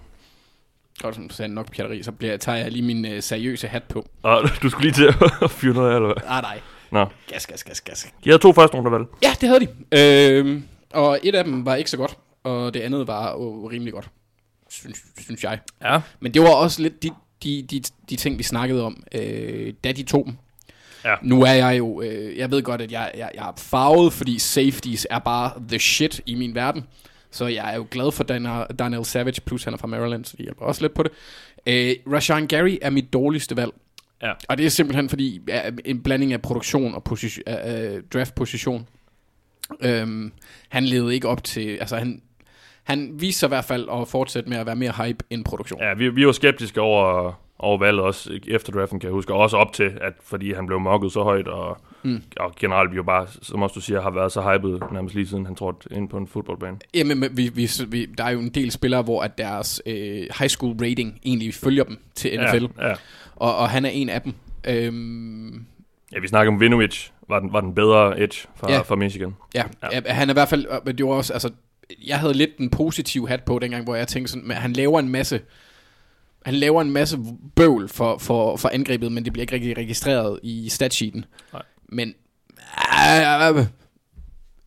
godt 1.02 1.16
som 1.16 1.28
du 1.28 1.36
sagde 1.36 1.54
nok 1.54 1.72
pjatteri, 1.72 2.04
så 2.04 2.12
bliver, 2.12 2.38
tager 2.38 2.58
jeg 2.58 2.72
lige 2.72 2.86
min 2.86 3.06
øh, 3.06 3.22
seriøse 3.24 3.68
hat 3.68 3.84
på. 3.84 4.06
Og 4.24 4.42
du 4.64 4.70
skulle 4.70 4.92
lige 4.92 4.94
til 4.94 5.16
at 5.42 5.52
fyre 5.60 5.74
noget 5.74 5.92
af, 5.92 5.96
eller 5.96 6.08
hvad? 6.08 6.24
Ah, 6.28 6.42
nej. 6.42 6.60
Nå. 6.92 7.06
Gas, 7.28 7.48
gas, 7.48 7.64
gas, 7.64 7.82
gas. 7.82 8.04
De 8.24 8.30
havde 8.30 8.42
to 8.42 8.54
første 8.54 8.78
runde 8.78 8.92
valg. 8.92 9.06
Ja, 9.24 9.30
det 9.42 9.50
havde 9.50 9.60
de. 9.92 10.38
Øhm, 10.38 10.64
og 10.94 11.20
et 11.24 11.36
af 11.36 11.44
dem 11.44 11.66
var 11.66 11.76
ikke 11.76 11.90
så 11.90 11.98
godt, 11.98 12.18
og 12.44 12.74
det 12.74 12.80
andet 12.80 13.08
var 13.08 13.32
jo 13.32 13.70
rimelig 13.70 13.94
godt, 13.94 14.10
synes, 14.70 15.04
synes 15.18 15.44
jeg. 15.44 15.60
Ja. 15.84 16.02
Men 16.20 16.34
det 16.34 16.42
var 16.42 16.54
også 16.54 16.82
lidt 16.82 17.04
de, 17.04 17.10
de, 17.44 17.66
de, 17.72 17.82
de 18.10 18.16
ting, 18.16 18.38
vi 18.38 18.44
snakkede 18.44 18.84
om, 18.84 19.04
øh, 19.16 19.74
da 19.84 19.92
de 19.92 20.04
tog 20.04 20.26
dem. 20.26 20.34
Ja. 21.06 21.16
Nu 21.22 21.42
er 21.44 21.54
jeg 21.54 21.78
jo, 21.78 22.02
øh, 22.02 22.38
jeg 22.38 22.52
ved 22.52 22.64
godt, 22.64 22.82
at 22.82 22.92
jeg, 22.92 23.12
jeg, 23.18 23.32
jeg 23.36 23.48
er 23.48 23.54
farvet, 23.58 24.14
fordi 24.14 24.40
safeties 24.40 25.08
er 25.10 25.20
bare 25.20 25.54
the 25.68 25.80
shit 25.80 26.22
i 26.26 26.36
min 26.36 26.56
verden. 26.56 26.84
Så 27.32 27.48
jeg 27.48 27.72
er 27.72 27.76
jo 27.76 27.88
glad 27.92 28.12
for 28.12 28.24
Daniel, 28.24 28.66
Daniel 28.80 29.06
Savage, 29.06 29.42
plus 29.42 29.64
han 29.64 29.74
er 29.74 29.78
fra 29.78 29.88
Maryland, 29.88 30.26
så 30.26 30.38
det 30.38 30.44
hjælper 30.44 30.66
også 30.66 30.82
lidt 30.82 30.94
på 30.94 31.04
det. 31.04 31.12
Øh, 31.66 31.96
Rashawn 32.14 32.48
Gary 32.48 32.78
er 32.82 32.90
mit 32.90 33.14
dårligste 33.14 33.58
valg. 33.58 33.72
Ja. 34.22 34.34
Og 34.50 34.58
det 34.58 34.66
er 34.66 34.70
simpelthen 34.70 35.10
fordi, 35.10 35.42
ja, 35.48 35.62
en 35.86 36.04
blanding 36.04 36.34
af 36.34 36.42
produktion 36.42 36.96
og 36.96 37.04
position, 37.04 37.44
uh, 37.48 38.00
draft-position. 38.14 38.88
Øhm, 39.82 40.32
han 40.70 40.86
levede 40.86 41.14
ikke 41.14 41.28
op 41.28 41.44
til, 41.44 41.78
altså 41.78 41.98
han, 41.98 42.22
han 42.90 43.10
viste 43.14 43.40
sig 43.40 43.48
i 43.48 43.50
hvert 43.50 43.66
fald 43.66 43.88
at 43.92 44.08
fortsætte 44.08 44.50
med 44.50 44.58
at 44.58 44.66
være 44.66 44.76
mere 44.76 44.92
hype 45.06 45.26
end 45.30 45.46
produktion. 45.46 45.82
Ja, 45.82 45.94
vi, 45.94 46.10
vi 46.10 46.26
var 46.26 46.32
skeptiske 46.32 46.82
over, 46.82 47.34
over 47.60 47.78
valget 47.78 48.04
også 48.04 48.40
efter 48.48 48.72
draften, 48.72 49.00
kan 49.00 49.08
jeg 49.08 49.14
huske. 49.14 49.34
Og 49.34 49.40
også 49.40 49.58
op 49.58 49.74
til, 49.74 49.92
at 50.02 50.14
fordi 50.24 50.54
han 50.54 50.66
blev 50.68 50.80
mokket 50.80 51.12
så 51.12 51.24
højt, 51.24 51.48
og, 51.48 51.78
Mm. 52.04 52.22
og 52.40 52.54
generelt 52.60 52.96
jo 52.96 53.04
bare, 53.04 53.28
som 53.42 53.62
også 53.62 53.74
du 53.74 53.82
siger, 53.82 54.02
har 54.02 54.10
været 54.12 54.32
så 54.32 54.42
hyped 54.42 54.80
nærmest 54.92 55.16
lige 55.16 55.28
siden 55.28 55.46
han 55.46 55.56
trådte 55.56 55.90
ind 55.96 56.10
på 56.10 56.18
en 56.18 56.28
fodboldbane. 56.28 56.78
Jamen, 56.94 57.20
men 57.20 57.38
vi, 57.38 57.48
vi, 57.56 57.70
vi, 57.88 58.06
der 58.06 58.24
er 58.24 58.30
jo 58.30 58.40
en 58.40 58.50
del 58.50 58.72
spillere, 58.72 59.02
hvor 59.02 59.22
at 59.22 59.38
deres 59.38 59.82
øh, 59.86 59.94
high 60.40 60.50
school 60.50 60.76
rating 60.82 61.20
egentlig 61.26 61.54
følger 61.54 61.84
dem 61.84 61.98
til 62.16 62.40
NFL, 62.42 62.66
ja. 62.80 62.88
Ja, 62.88 62.94
og, 63.36 63.58
og 63.58 63.70
han 63.70 63.86
er 63.86 63.90
en 63.90 64.10
af 64.10 64.22
dem. 64.22 64.34
Øhm, 64.68 65.66
ja, 66.14 66.20
vi 66.20 66.28
snakker 66.28 66.54
om 66.54 66.60
Vinovich, 66.60 67.12
var 67.30 67.40
den, 67.40 67.54
var 67.54 67.62
den 67.62 67.76
bedre 67.76 68.22
edge 68.24 68.48
fra, 68.56 68.70
Ja. 68.72 68.76
ja. 68.76 68.82
fra 68.82 68.96
Michigan. 68.96 69.36
ja, 69.56 69.64
ja, 69.92 70.02
han 70.14 70.30
er 70.30 70.34
i 70.34 70.36
hvert 70.36 70.50
fald, 70.50 70.66
men 70.86 70.98
det 70.98 71.06
var 71.06 71.12
også, 71.12 71.34
altså, 71.34 71.50
jeg 72.06 72.20
havde 72.20 72.34
lidt 72.34 72.58
den 72.58 72.70
positive 72.70 73.28
hat 73.28 73.44
på 73.44 73.60
dengang, 73.60 73.84
hvor 73.84 73.96
jeg 73.96 74.08
tænkte 74.08 74.32
sådan, 74.32 74.48
men 74.48 74.58
han 74.58 74.74
laver 74.74 75.00
en 75.00 75.10
masse, 75.10 75.42
han 76.46 76.54
laver 76.54 76.82
en 76.82 76.92
masse 76.92 77.20
bøvl 77.56 77.90
for, 77.90 78.18
for, 78.18 78.58
for 78.58 78.70
angrebet, 78.70 79.12
men 79.12 79.26
det 79.26 79.34
bliver 79.34 79.44
ikke 79.44 79.54
rigtig 79.54 79.78
registreret 79.78 80.40
i 80.44 80.70
statsheeten. 80.70 81.26
Nej. 81.54 81.62
Men 81.90 82.08
øh, 82.10 83.58
øh, 83.58 83.66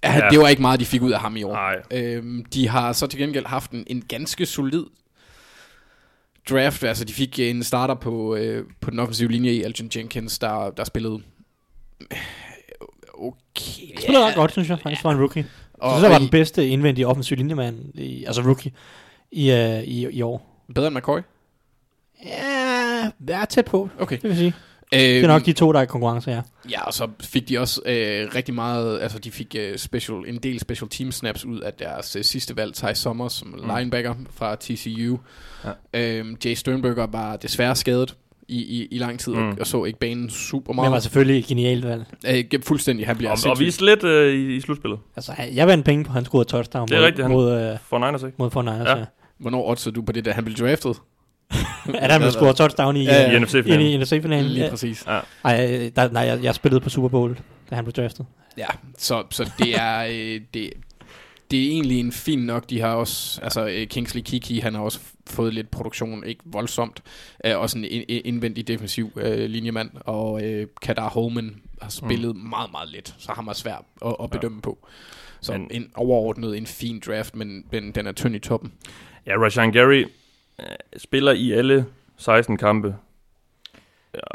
ja. 0.05 0.25
Ja. 0.25 0.29
det 0.31 0.39
var 0.39 0.49
ikke 0.49 0.63
meget, 0.63 0.81
de 0.81 0.85
fik 0.85 1.03
ud 1.03 1.13
af 1.13 1.21
ham 1.21 1.37
i 1.37 1.43
år. 1.43 1.53
Nej, 1.53 1.77
Øhm, 1.91 2.45
de 2.45 2.69
har 2.69 2.93
så 2.93 3.07
til 3.07 3.19
gengæld 3.21 3.47
haft 3.47 3.71
en, 3.71 3.85
en 3.87 4.03
ganske 4.09 4.47
solid 4.47 4.85
draft. 6.51 6.85
Altså, 6.85 7.05
de 7.05 7.13
fik 7.13 7.39
en 7.39 7.63
starter 7.63 7.95
på, 7.95 8.37
øh, 8.37 8.65
på 8.81 8.91
den 8.91 8.99
offensive 8.99 9.31
linje 9.31 9.51
i 9.53 9.63
Elgin 9.63 9.91
Jenkins, 9.97 10.39
der, 10.39 10.71
der 10.71 10.85
spillede 10.85 11.23
øh, 12.01 12.19
okay. 13.15 13.87
Han 13.95 14.03
spillede 14.03 14.25
ret 14.27 14.35
godt, 14.35 14.53
synes 14.53 14.69
jeg, 14.69 14.79
faktisk, 14.81 15.03
for 15.03 15.11
en 15.11 15.19
rookie. 15.19 15.47
Og, 15.83 15.91
Så 15.91 15.97
synes 15.97 16.03
jeg 16.03 16.11
var 16.13 16.19
den 16.19 16.29
bedste 16.29 16.69
indvendige 16.69 17.07
offensiv 17.07 17.37
linjemand, 17.37 17.95
i, 17.95 18.25
altså 18.25 18.43
rookie, 18.43 18.73
i, 19.33 19.51
uh, 19.53 19.83
i, 19.83 20.09
i 20.11 20.23
år. 20.23 20.65
bedre 20.75 20.87
end 20.89 20.97
McCoy? 20.97 21.19
Ja, 22.25 23.11
jeg 23.29 23.41
er 23.41 23.45
tæt 23.45 23.65
på, 23.65 23.89
Okay. 23.99 24.17
det 24.17 24.29
vil 24.31 24.37
sige. 24.37 24.55
Øh, 24.95 25.01
Det 25.01 25.25
er 25.25 25.27
nok 25.27 25.47
de 25.47 25.53
to, 25.53 25.73
der 25.73 25.79
er 25.79 25.83
i 25.83 25.87
konkurrence, 25.87 26.31
ja. 26.31 26.41
Ja, 26.71 26.83
og 26.87 26.95
så 26.95 27.09
fik 27.23 27.49
de 27.49 27.59
også 27.59 27.81
øh, 27.87 28.29
rigtig 28.35 28.55
meget, 28.55 29.01
altså 29.01 29.19
de 29.19 29.31
fik 29.31 29.55
øh, 29.59 29.79
special, 29.79 30.19
en 30.27 30.37
del 30.37 30.61
special 30.61 30.89
team 30.89 31.13
snaps 31.13 31.45
ud 31.45 31.61
af 31.61 31.73
deres 31.73 32.17
øh, 32.17 32.25
sidste 32.25 32.57
valg, 32.57 32.75
Ty 32.75 32.85
Summers 32.95 33.33
som 33.33 33.49
mm. 33.49 33.77
linebacker 33.77 34.15
fra 34.35 34.57
TCU. 34.61 35.19
Ja. 35.65 35.71
Øhm, 36.19 36.37
Jay 36.45 36.55
Sternberger 36.55 37.07
var 37.07 37.37
desværre 37.37 37.77
skadet 37.77 38.17
i, 38.53 38.61
i, 38.83 38.89
i 38.91 38.99
lang 38.99 39.19
tid, 39.21 39.33
mm. 39.33 39.49
og, 39.49 39.57
og 39.61 39.67
så 39.67 39.85
ikke 39.85 39.99
banen 39.99 40.31
super 40.31 40.73
Men 40.73 40.83
var 40.83 40.89
meget. 40.91 41.03
selvfølgelig 41.03 41.39
et 41.39 41.47
genialt 41.47 41.87
valg. 41.87 42.05
Øh, 42.29 42.45
ge- 42.55 42.61
fuldstændig, 42.67 43.07
han 43.07 43.17
bliver 43.17 43.31
og, 43.31 43.39
og 43.51 43.59
viste 43.61 43.85
lidt 43.85 44.05
øh, 44.05 44.35
i, 44.35 44.57
i 44.57 44.61
slutspillet. 44.61 44.99
Altså, 45.17 45.33
jeg 45.55 45.67
vandt 45.67 45.85
penge 45.85 46.05
på, 46.05 46.09
at 46.11 46.15
han 46.15 46.25
scorede 46.25 46.49
touchdown 46.49 46.89
Det 46.89 46.95
er 46.95 46.99
mod, 46.99 47.07
rigtigt, 47.07 47.25
han- 47.25 47.33
mod, 47.33 47.71
uh, 47.73 47.79
For 47.89 47.99
Niners, 47.99 48.23
ikke? 48.23 48.35
mod 48.39 48.51
for 48.51 48.63
Niners, 48.63 48.89
Ja. 48.89 48.99
ja. 48.99 49.05
Hvornår 49.39 49.71
oddsede 49.71 49.95
du 49.95 50.03
på 50.03 50.13
det, 50.13 50.25
da 50.25 50.31
han 50.33 50.45
blev 50.45 50.57
draftet? 50.57 50.97
At 51.95 52.11
han 52.13 52.21
ville 52.21 52.33
score 52.33 52.53
touchdown 52.53 52.97
i, 52.97 53.05
Ja, 53.05 53.13
ja, 53.23 53.31
ja. 53.31 53.37
I 53.37 53.41
NFC-finalen. 53.41 53.87
i, 53.87 53.95
i 53.95 53.97
NFC-finalen. 53.99 54.51
Lige 54.51 54.65
Ja. 54.65 54.71
præcis. 54.71 55.03
Ej, 55.45 55.91
der, 55.97 56.11
nej, 56.13 56.23
jeg, 56.23 56.43
jeg 56.43 56.55
spillede 56.55 56.81
på 56.81 56.91
Super 56.91 57.09
Bowl, 57.09 57.39
da 57.71 57.75
han 57.75 57.85
blev 57.85 57.93
draftet. 57.93 58.27
Ja, 58.59 58.67
så, 58.99 59.23
så 59.31 59.51
det 59.59 59.75
er... 59.81 60.05
Øh, 60.11 60.41
det, 60.55 60.71
det 61.53 61.67
er 61.67 61.71
egentlig 61.71 62.01
en 62.01 62.13
fin 62.13 62.39
nok, 62.39 62.71
de 62.71 62.81
har 62.81 62.95
også, 62.95 63.41
altså 63.43 63.67
øh, 63.67 63.87
Kingsley 63.87 64.23
Kiki, 64.23 64.59
han 64.59 64.75
har 64.75 64.83
også 64.83 65.01
fået 65.27 65.55
lidt 65.55 65.71
produktion, 65.71 66.25
ikke 66.25 66.43
voldsomt, 66.45 67.03
øh, 67.45 67.59
også 67.59 67.79
en 67.79 67.85
in- 67.85 68.05
indvendig 68.25 68.69
defensiv 68.69 69.11
øh, 69.17 69.51
linjemand, 69.51 69.91
og 70.01 70.45
øh, 70.45 70.67
Kadar 70.83 71.09
Holman 71.11 71.63
har 71.83 71.91
spillet 71.91 72.37
mm. 72.37 72.43
meget, 72.43 72.71
meget 72.73 72.89
let, 72.93 73.15
så 73.19 73.33
har 73.33 73.43
man 73.43 73.55
svært 73.55 73.83
at, 74.05 74.17
at 74.23 74.31
bedømme 74.31 74.57
ja. 74.57 74.61
på. 74.61 74.87
Så 75.41 75.53
Men- 75.53 75.69
en 75.71 75.91
overordnet 75.95 76.57
en 76.57 76.67
fin 76.67 77.03
draft, 77.07 77.37
men, 77.37 77.67
men 77.73 77.93
den 77.93 78.07
er 78.07 78.13
tynd 78.13 78.35
i 78.37 78.39
toppen. 78.39 78.73
Ja, 79.27 79.37
Rashan 79.37 79.73
Gary 79.73 80.05
øh, 80.61 80.67
spiller 80.97 81.33
i 81.33 81.53
alle 81.53 81.87
16 82.17 82.57
kampe, 82.57 82.97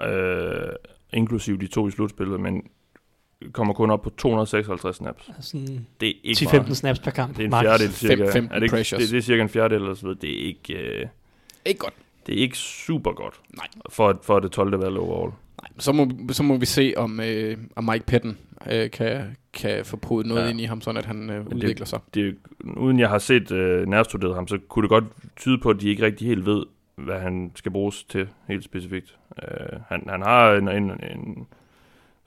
øh, 0.06 0.70
inklusive 1.14 1.58
de 1.58 1.68
to 1.68 1.88
i 1.88 1.92
slutspillet, 1.92 2.40
men 2.40 2.64
kommer 3.52 3.74
kun 3.74 3.90
op 3.92 4.02
på 4.02 4.10
256 4.10 4.96
snaps. 4.96 5.30
Sådan 5.42 5.86
Det 6.02 6.10
er 6.10 6.14
ikke 6.24 6.40
10-15 6.46 6.58
meget. 6.62 6.78
snaps 6.78 7.00
per 7.00 7.12
kamp. 7.12 7.32
Det 7.38 7.40
er 7.42 7.44
en 7.46 7.50
max. 7.52 7.62
fjerdedel 7.64 7.92
cirka. 7.94 8.24
5-15 8.24 8.38
er 8.38 8.42
det, 8.54 8.64
ikke, 8.64 8.76
pressures. 8.76 9.04
det, 9.04 9.12
det 9.12 9.18
er 9.18 9.22
cirka 9.22 9.42
en 9.42 9.50
fjerdedel 9.50 9.82
eller 9.82 9.94
så 9.96 10.02
videre. 10.02 10.18
Det 10.22 10.42
er 10.42 10.46
ikke, 10.48 10.74
øh, 10.74 11.06
Ikke 11.66 11.80
godt. 11.80 11.94
det 12.28 12.36
er 12.36 12.40
ikke 12.40 12.58
super 12.58 13.12
godt 13.12 13.40
Nej. 13.58 13.68
for, 13.90 14.20
for 14.24 14.40
det 14.40 14.52
12. 14.52 14.80
valg 14.82 14.98
overall. 14.98 15.32
Nej, 15.62 15.70
så 15.80 15.92
må, 15.92 16.08
så 16.32 16.44
må 16.44 16.58
vi 16.58 16.66
se, 16.66 16.94
om, 16.98 17.20
øh, 17.20 17.58
om 17.76 17.84
Mike 17.84 18.06
Petten 18.06 18.38
øh, 18.72 18.92
kan, 18.92 19.38
kan 19.54 19.86
få 19.86 19.98
podet 19.98 20.28
noget 20.28 20.44
ja. 20.44 20.50
Ind 20.50 20.62
i 20.62 20.64
ham, 20.64 20.82
sådan 20.82 20.98
at 20.98 21.06
han 21.06 21.30
øh, 21.30 21.46
det- 21.46 21.54
udvikler 21.54 21.86
sig. 21.86 22.00
Det, 22.14 22.38
uden 22.78 23.00
jeg 23.00 23.10
har 23.10 23.18
set 23.20 23.52
øh, 23.52 23.88
nærstuderet 23.88 24.36
ham, 24.36 24.48
så 24.48 24.58
kunne 24.68 24.84
det 24.84 24.90
godt 24.90 25.04
tyde 25.36 25.58
på, 25.58 25.70
at 25.70 25.82
de 25.82 25.90
ikke 25.90 26.06
rigtig 26.06 26.28
helt 26.28 26.46
ved, 26.46 26.64
hvad 26.96 27.20
han 27.20 27.52
skal 27.56 27.72
bruges 27.72 28.04
til 28.04 28.28
helt 28.48 28.64
specifikt. 28.64 29.16
Øh, 29.44 29.80
han, 29.90 30.04
han 30.10 30.22
har 30.22 30.54
en, 30.54 30.68
en, 30.68 30.84
en 30.92 31.48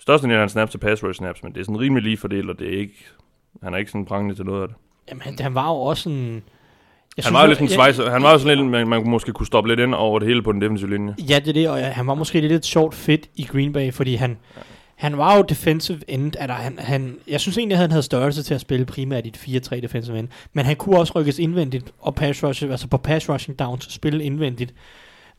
størstedelen 0.00 0.34
af 0.34 0.40
hans 0.40 0.52
snaps 0.52 0.70
til 0.70 0.78
pass 0.78 1.04
rush 1.04 1.18
snaps, 1.18 1.42
men 1.42 1.52
det 1.52 1.60
er 1.60 1.64
sådan 1.64 1.80
rimelig 1.80 2.02
lige 2.02 2.16
fordelt, 2.16 2.50
og 2.50 2.58
det 2.58 2.74
er 2.74 2.78
ikke, 2.78 3.06
han 3.62 3.74
er 3.74 3.78
ikke 3.78 3.90
sådan 3.90 4.04
prangende 4.04 4.34
til 4.34 4.44
noget 4.44 4.62
af 4.62 4.68
det. 4.68 4.76
Jamen, 5.08 5.22
han, 5.40 5.54
var 5.54 5.68
jo 5.68 5.76
også 5.76 6.02
sådan... 6.02 6.42
Jeg 7.16 7.24
Han 7.24 7.34
var 7.34 7.42
jo 7.42 7.54
lidt 7.60 7.70
svejser. 7.70 8.10
Han 8.10 8.22
var 8.22 8.32
jo 8.32 8.38
sådan 8.38 8.58
lidt, 8.58 8.68
man, 8.68 8.88
man 8.88 9.10
måske 9.10 9.32
kunne 9.32 9.46
stoppe 9.46 9.70
lidt 9.70 9.80
ind 9.80 9.94
over 9.94 10.18
det 10.18 10.28
hele 10.28 10.42
på 10.42 10.52
den 10.52 10.60
defensive 10.60 10.90
linje. 10.90 11.14
Ja, 11.18 11.38
det 11.38 11.48
er 11.48 11.52
det, 11.52 11.68
og 11.68 11.78
ja, 11.78 11.90
han 11.90 12.06
var 12.06 12.14
måske 12.14 12.40
lidt 12.40 12.52
et 12.52 12.64
sjovt 12.64 12.94
fit 12.94 13.30
i 13.34 13.44
Green 13.44 13.72
Bay, 13.72 13.92
fordi 13.92 14.14
han, 14.14 14.38
han 14.96 15.18
var 15.18 15.36
jo 15.36 15.42
defensive 15.42 16.00
end, 16.08 16.32
altså 16.38 16.54
han, 16.54 16.78
han, 16.78 17.18
jeg 17.28 17.40
synes 17.40 17.58
egentlig, 17.58 17.74
at 17.74 17.80
han 17.80 17.90
havde 17.90 18.02
størrelse 18.02 18.42
til 18.42 18.54
at 18.54 18.60
spille 18.60 18.86
primært 18.86 19.26
i 19.26 19.56
et 19.56 19.66
4-3 19.66 19.80
defensive 19.80 20.18
end, 20.18 20.28
men 20.52 20.64
han 20.64 20.76
kunne 20.76 20.98
også 20.98 21.12
rykkes 21.16 21.38
indvendigt 21.38 21.92
og 21.98 22.14
pass 22.14 22.44
rush, 22.44 22.64
altså 22.64 22.88
på 22.88 22.96
pass 22.96 23.28
rushing 23.28 23.58
downs, 23.58 23.92
spille 23.92 24.24
indvendigt. 24.24 24.74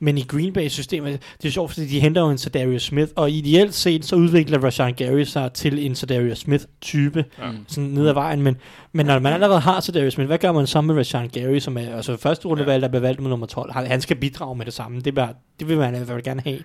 Men 0.04 0.18
i 0.18 0.22
Green 0.22 0.54
Bay-systemet, 0.54 1.22
det 1.42 1.48
er 1.48 1.52
sjovt, 1.52 1.72
fordi 1.72 1.88
de 1.88 2.00
henter 2.00 2.22
jo 2.22 2.30
en 2.30 2.38
Darius 2.38 2.84
Smith, 2.84 3.12
og 3.16 3.32
ideelt 3.32 3.74
set, 3.74 4.06
så 4.06 4.16
udvikler 4.16 4.60
Rashawn 4.60 4.94
Gary 4.94 5.24
sig 5.24 5.54
til 5.54 5.86
en 5.86 5.94
Darius 5.94 6.38
Smith-type, 6.38 7.26
ja. 7.40 7.52
sådan 7.68 7.90
ned 7.90 8.08
ad 8.08 8.14
vejen. 8.14 8.42
Men, 8.42 8.58
men 8.92 9.06
når 9.06 9.20
man 9.20 9.34
allerede 9.34 9.60
har 9.60 9.90
Darius 9.94 10.14
Smith, 10.14 10.28
hvad 10.28 10.38
gør 10.38 10.52
man 10.52 10.68
så 10.68 10.82
med 10.82 10.96
Rashawn 10.96 11.30
Gary, 11.30 11.60
som 11.60 11.78
er 11.78 11.96
altså 11.96 12.18
første 12.18 12.48
rundevalg, 12.48 12.82
der 12.82 12.88
bliver 12.88 13.02
valgt 13.02 13.22
med 13.22 13.30
nummer 13.30 13.46
12? 13.46 13.74
Han, 13.74 14.02
skal 14.02 14.16
bidrage 14.16 14.56
med 14.56 14.66
det 14.66 14.74
samme. 14.74 15.02
Det, 15.02 15.16
bare, 15.16 15.34
det 15.60 15.68
vil 15.68 15.78
man 15.78 15.94
i 15.94 15.98
hvert 15.98 16.08
fald 16.08 16.24
gerne 16.24 16.42
have. 16.46 16.60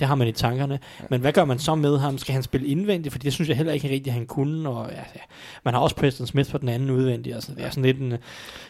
Det 0.00 0.08
har 0.08 0.14
man 0.14 0.28
i 0.28 0.32
tankerne. 0.32 0.78
Men 1.10 1.20
hvad 1.20 1.32
gør 1.32 1.44
man 1.44 1.58
så 1.58 1.74
med 1.74 1.98
ham? 1.98 2.18
Skal 2.18 2.32
han 2.32 2.42
spille 2.42 2.66
indvendigt? 2.66 3.12
For 3.12 3.18
det 3.18 3.32
synes 3.32 3.48
jeg 3.48 3.56
heller 3.56 3.72
ikke 3.72 3.88
rigtigt, 3.88 4.06
at 4.06 4.12
han 4.12 4.26
kunne. 4.26 4.68
Og, 4.68 4.90
ja, 4.90 4.96
ja. 4.96 5.20
Man 5.64 5.74
har 5.74 5.80
også 5.80 5.96
Preston 5.96 6.26
Smith 6.26 6.50
på 6.50 6.58
den 6.58 6.68
anden 6.68 6.90
udvendige. 6.90 7.34
Altså, 7.34 7.52
det, 7.54 7.64
er 7.64 7.70
sådan 7.70 7.84
lidt 7.84 7.98
en, 7.98 8.10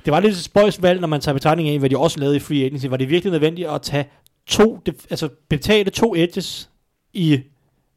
det 0.04 0.12
var 0.12 0.20
lidt 0.20 0.34
et 0.34 0.44
spøjs 0.44 0.82
valg, 0.82 1.00
når 1.00 1.08
man 1.08 1.20
tager 1.20 1.34
betragtning 1.34 1.68
af, 1.68 1.78
hvad 1.78 1.90
de 1.90 1.98
også 1.98 2.20
lavede 2.20 2.36
i 2.36 2.40
free 2.40 2.64
agency. 2.64 2.86
Var 2.86 2.96
det 2.96 3.08
virkelig 3.08 3.30
nødvendigt 3.30 3.68
at 3.68 3.82
tage 3.82 4.04
to, 4.46 4.80
altså 5.10 5.28
betale 5.48 5.90
to 5.90 6.14
edges 6.14 6.70
i 7.12 7.40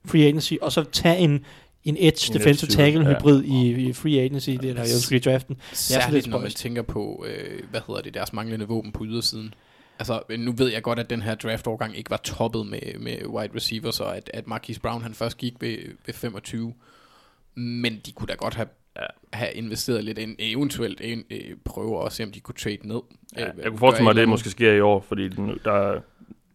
free 0.06 0.24
agency, 0.24 0.54
og 0.62 0.72
så 0.72 0.84
tage 0.84 1.18
en, 1.18 1.46
en 1.84 1.98
edge 2.00 2.34
en 2.34 2.40
defensive 2.40 2.70
tackle 2.70 3.06
hybrid 3.06 3.44
ja. 3.44 3.54
i, 3.54 3.90
i 3.90 3.94
free 3.94 4.20
agency, 4.20 4.50
det 4.50 4.70
er 4.70 4.74
der 4.74 5.16
i 5.16 5.20
draften. 5.20 5.58
Særligt 5.74 6.28
når 6.28 6.40
man 6.40 6.52
tænker 6.52 6.82
på, 6.82 7.26
øh, 7.28 7.60
hvad 7.70 7.82
hedder 7.88 8.02
det, 8.02 8.14
deres 8.14 8.34
manglende 8.34 8.68
våben 8.68 8.92
på 8.92 9.06
ydersiden. 9.06 9.54
Altså, 10.00 10.22
nu 10.38 10.52
ved 10.52 10.72
jeg 10.72 10.84
godt, 10.84 11.00
at 11.00 11.10
den 11.10 11.22
her 11.22 11.36
draft-årgang 11.36 11.98
ikke 11.98 12.10
var 12.10 12.18
toppet 12.18 12.68
med, 12.68 13.00
med 13.00 13.26
wide 13.28 13.56
receivers, 13.56 14.00
og 14.00 14.18
at, 14.18 14.32
at 14.34 14.48
Marquise 14.48 14.82
Brown 14.82 15.02
han 15.02 15.14
først 15.14 15.38
gik 15.38 15.54
ved, 15.60 15.78
ved 16.06 16.14
25. 16.14 16.74
Men 17.56 18.02
de 18.06 18.12
kunne 18.12 18.28
da 18.28 18.34
godt 18.34 18.56
have, 18.56 18.68
have 19.34 19.54
investeret 19.54 20.04
lidt 20.04 20.18
ind, 20.18 20.36
eventuelt 20.40 21.02
en, 21.04 21.24
øh, 21.30 21.58
prøve 21.66 22.06
at 22.06 22.12
se, 22.12 22.24
om 22.24 22.32
de 22.32 22.40
kunne 22.40 22.56
trade 22.56 22.78
ned. 22.84 23.02
Ja, 23.38 23.48
øh, 23.48 23.54
jeg 23.58 23.70
kunne 23.70 23.80
forestille 23.80 24.04
mig, 24.04 24.10
at 24.10 24.16
det 24.16 24.30
måske 24.30 24.50
sker 24.50 24.72
i 24.72 24.82
år, 24.82 25.06
fordi 25.08 25.30
der, 25.64 26.00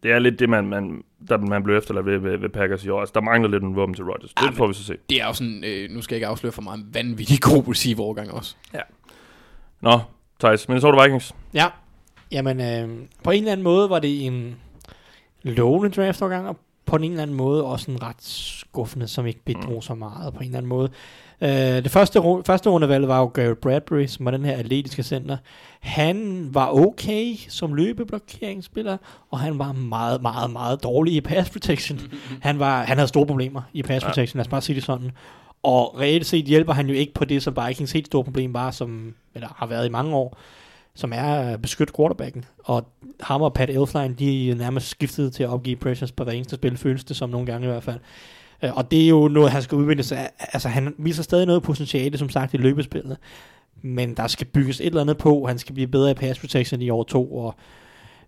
det 0.03 0.12
er 0.12 0.19
lidt 0.19 0.39
det, 0.39 0.49
man, 0.49 0.67
man, 0.67 1.05
der 1.29 1.39
man 1.39 1.62
blev 1.62 1.77
efterladt 1.77 2.07
ved, 2.07 2.19
ved, 2.19 2.39
ved 2.39 2.49
Packers 2.49 2.85
i 2.85 2.89
år. 2.89 3.01
Altså, 3.01 3.12
der 3.15 3.21
mangler 3.21 3.51
lidt 3.51 3.62
en 3.62 3.77
våben 3.77 3.95
til 3.95 4.05
Rodgers. 4.05 4.33
Ja, 4.43 4.47
det 4.47 4.57
får 4.57 4.67
vi 4.67 4.75
så 4.75 4.85
se. 4.85 4.97
Det 5.11 5.21
er 5.21 5.27
jo 5.27 5.33
sådan, 5.33 5.65
øh, 5.65 5.91
nu 5.91 6.03
skal 6.03 6.15
jeg 6.15 6.19
ikke 6.19 6.27
afsløre 6.27 6.53
for 6.53 6.62
meget, 6.62 6.79
en 6.79 6.95
vanvittig 6.95 7.41
god 7.41 7.69
receiver-årgang 7.69 8.31
også. 8.33 8.57
Ja. 8.75 8.81
Nå, 9.81 10.01
Thijs, 10.41 10.69
men 10.69 10.81
så 10.81 11.03
Vikings. 11.03 11.35
Ja, 11.55 11.67
Jamen, 12.32 12.61
øh, 12.61 12.89
på 13.24 13.31
en 13.31 13.39
eller 13.39 13.52
anden 13.52 13.65
måde 13.65 13.90
var 13.90 13.98
det 13.98 14.27
en 14.27 14.57
lovende 15.43 15.97
draft-årgang, 15.97 16.48
og 16.48 16.57
på 16.86 16.97
en 16.97 17.05
eller 17.05 17.23
anden 17.23 17.36
måde 17.36 17.65
også 17.65 17.90
en 17.90 18.02
ret 18.02 18.23
skuffende, 18.23 19.09
som 19.09 19.27
ikke 19.27 19.44
bidrog 19.44 19.74
mm. 19.74 19.82
så 19.82 19.94
meget 19.94 20.35
på 20.35 20.40
en 20.40 20.47
eller 20.47 20.59
anden 20.59 20.69
måde. 20.69 20.90
Øh, 21.40 21.51
det 21.51 21.90
første, 21.90 22.23
første 22.44 22.70
rundevalg 22.70 23.09
var 23.09 23.19
jo 23.19 23.27
Garrett 23.27 23.61
Bradbury, 23.61 24.07
som 24.07 24.24
var 24.24 24.31
den 24.31 24.44
her 24.44 24.57
atletiske 24.57 25.02
center. 25.02 25.36
Han 25.81 26.48
var 26.52 26.70
okay 26.70 27.35
som 27.48 27.74
løbeblokeringsspiller, 27.74 28.97
og 29.31 29.39
han 29.39 29.59
var 29.59 29.73
meget, 29.73 30.23
meget, 30.23 30.51
meget 30.51 30.82
dårlig 30.82 31.15
i 31.15 31.20
pass 31.20 31.51
protection. 31.51 32.01
han, 32.40 32.59
var, 32.59 32.82
han 32.85 32.97
havde 32.97 33.09
store 33.09 33.27
problemer 33.27 33.62
i 33.73 33.82
pass 33.82 34.05
protection, 34.05 34.39
lad 34.39 34.47
os 34.47 34.51
bare 34.51 34.61
sige 34.61 34.77
det 34.77 34.85
sådan. 34.85 35.11
Og 35.62 36.01
reelt 36.01 36.27
set 36.27 36.44
hjælper 36.44 36.73
han 36.73 36.86
jo 36.86 36.94
ikke 36.94 37.15
på 37.15 37.24
det, 37.24 37.43
som 37.43 37.57
Vikings 37.66 37.93
helt 37.93 38.07
store 38.07 38.24
problem 38.24 38.55
var, 38.55 38.70
som 38.70 39.15
eller 39.35 39.48
har 39.57 39.66
været 39.66 39.86
i 39.86 39.90
mange 39.90 40.15
år 40.15 40.39
som 40.95 41.12
er 41.12 41.23
at 41.23 41.62
beskytte 41.62 41.93
quarterbacken. 41.97 42.45
Og 42.59 42.87
ham 43.21 43.43
og 43.43 43.55
Pat 43.55 43.71
Elfline, 43.71 44.15
de 44.15 44.51
er 44.51 44.55
nærmest 44.55 44.89
skiftet 44.89 45.33
til 45.33 45.43
at 45.43 45.49
opgive 45.49 45.77
pressures 45.77 46.12
på 46.12 46.25
hver 46.25 46.33
eneste 46.33 46.57
spil, 46.57 46.77
føles 46.77 47.05
det 47.05 47.17
som 47.17 47.31
nogle 47.31 47.47
gange 47.47 47.67
i 47.67 47.71
hvert 47.71 47.83
fald. 47.83 47.99
Øh, 48.62 48.77
og 48.77 48.91
det 48.91 49.05
er 49.05 49.09
jo 49.09 49.29
noget, 49.29 49.51
han 49.51 49.62
skal 49.62 49.79
udvikle 49.79 50.03
sig. 50.03 50.29
Altså, 50.39 50.69
han 50.69 50.95
viser 50.99 51.23
stadig 51.23 51.47
noget 51.47 51.62
potentiale, 51.62 52.19
som 52.19 52.29
sagt, 52.29 52.55
i 52.55 52.57
løbespillet. 52.57 53.17
Men 53.83 54.15
der 54.15 54.27
skal 54.27 54.47
bygges 54.47 54.81
et 54.81 54.87
eller 54.87 55.01
andet 55.01 55.19
på. 55.19 55.47
Han 55.47 55.59
skal 55.59 55.75
blive 55.75 55.87
bedre 55.87 56.11
i 56.11 56.15
pass 56.15 56.41
protection 56.41 56.83
i 56.83 56.91
år 56.91 57.03
to, 57.03 57.35
og 57.37 57.55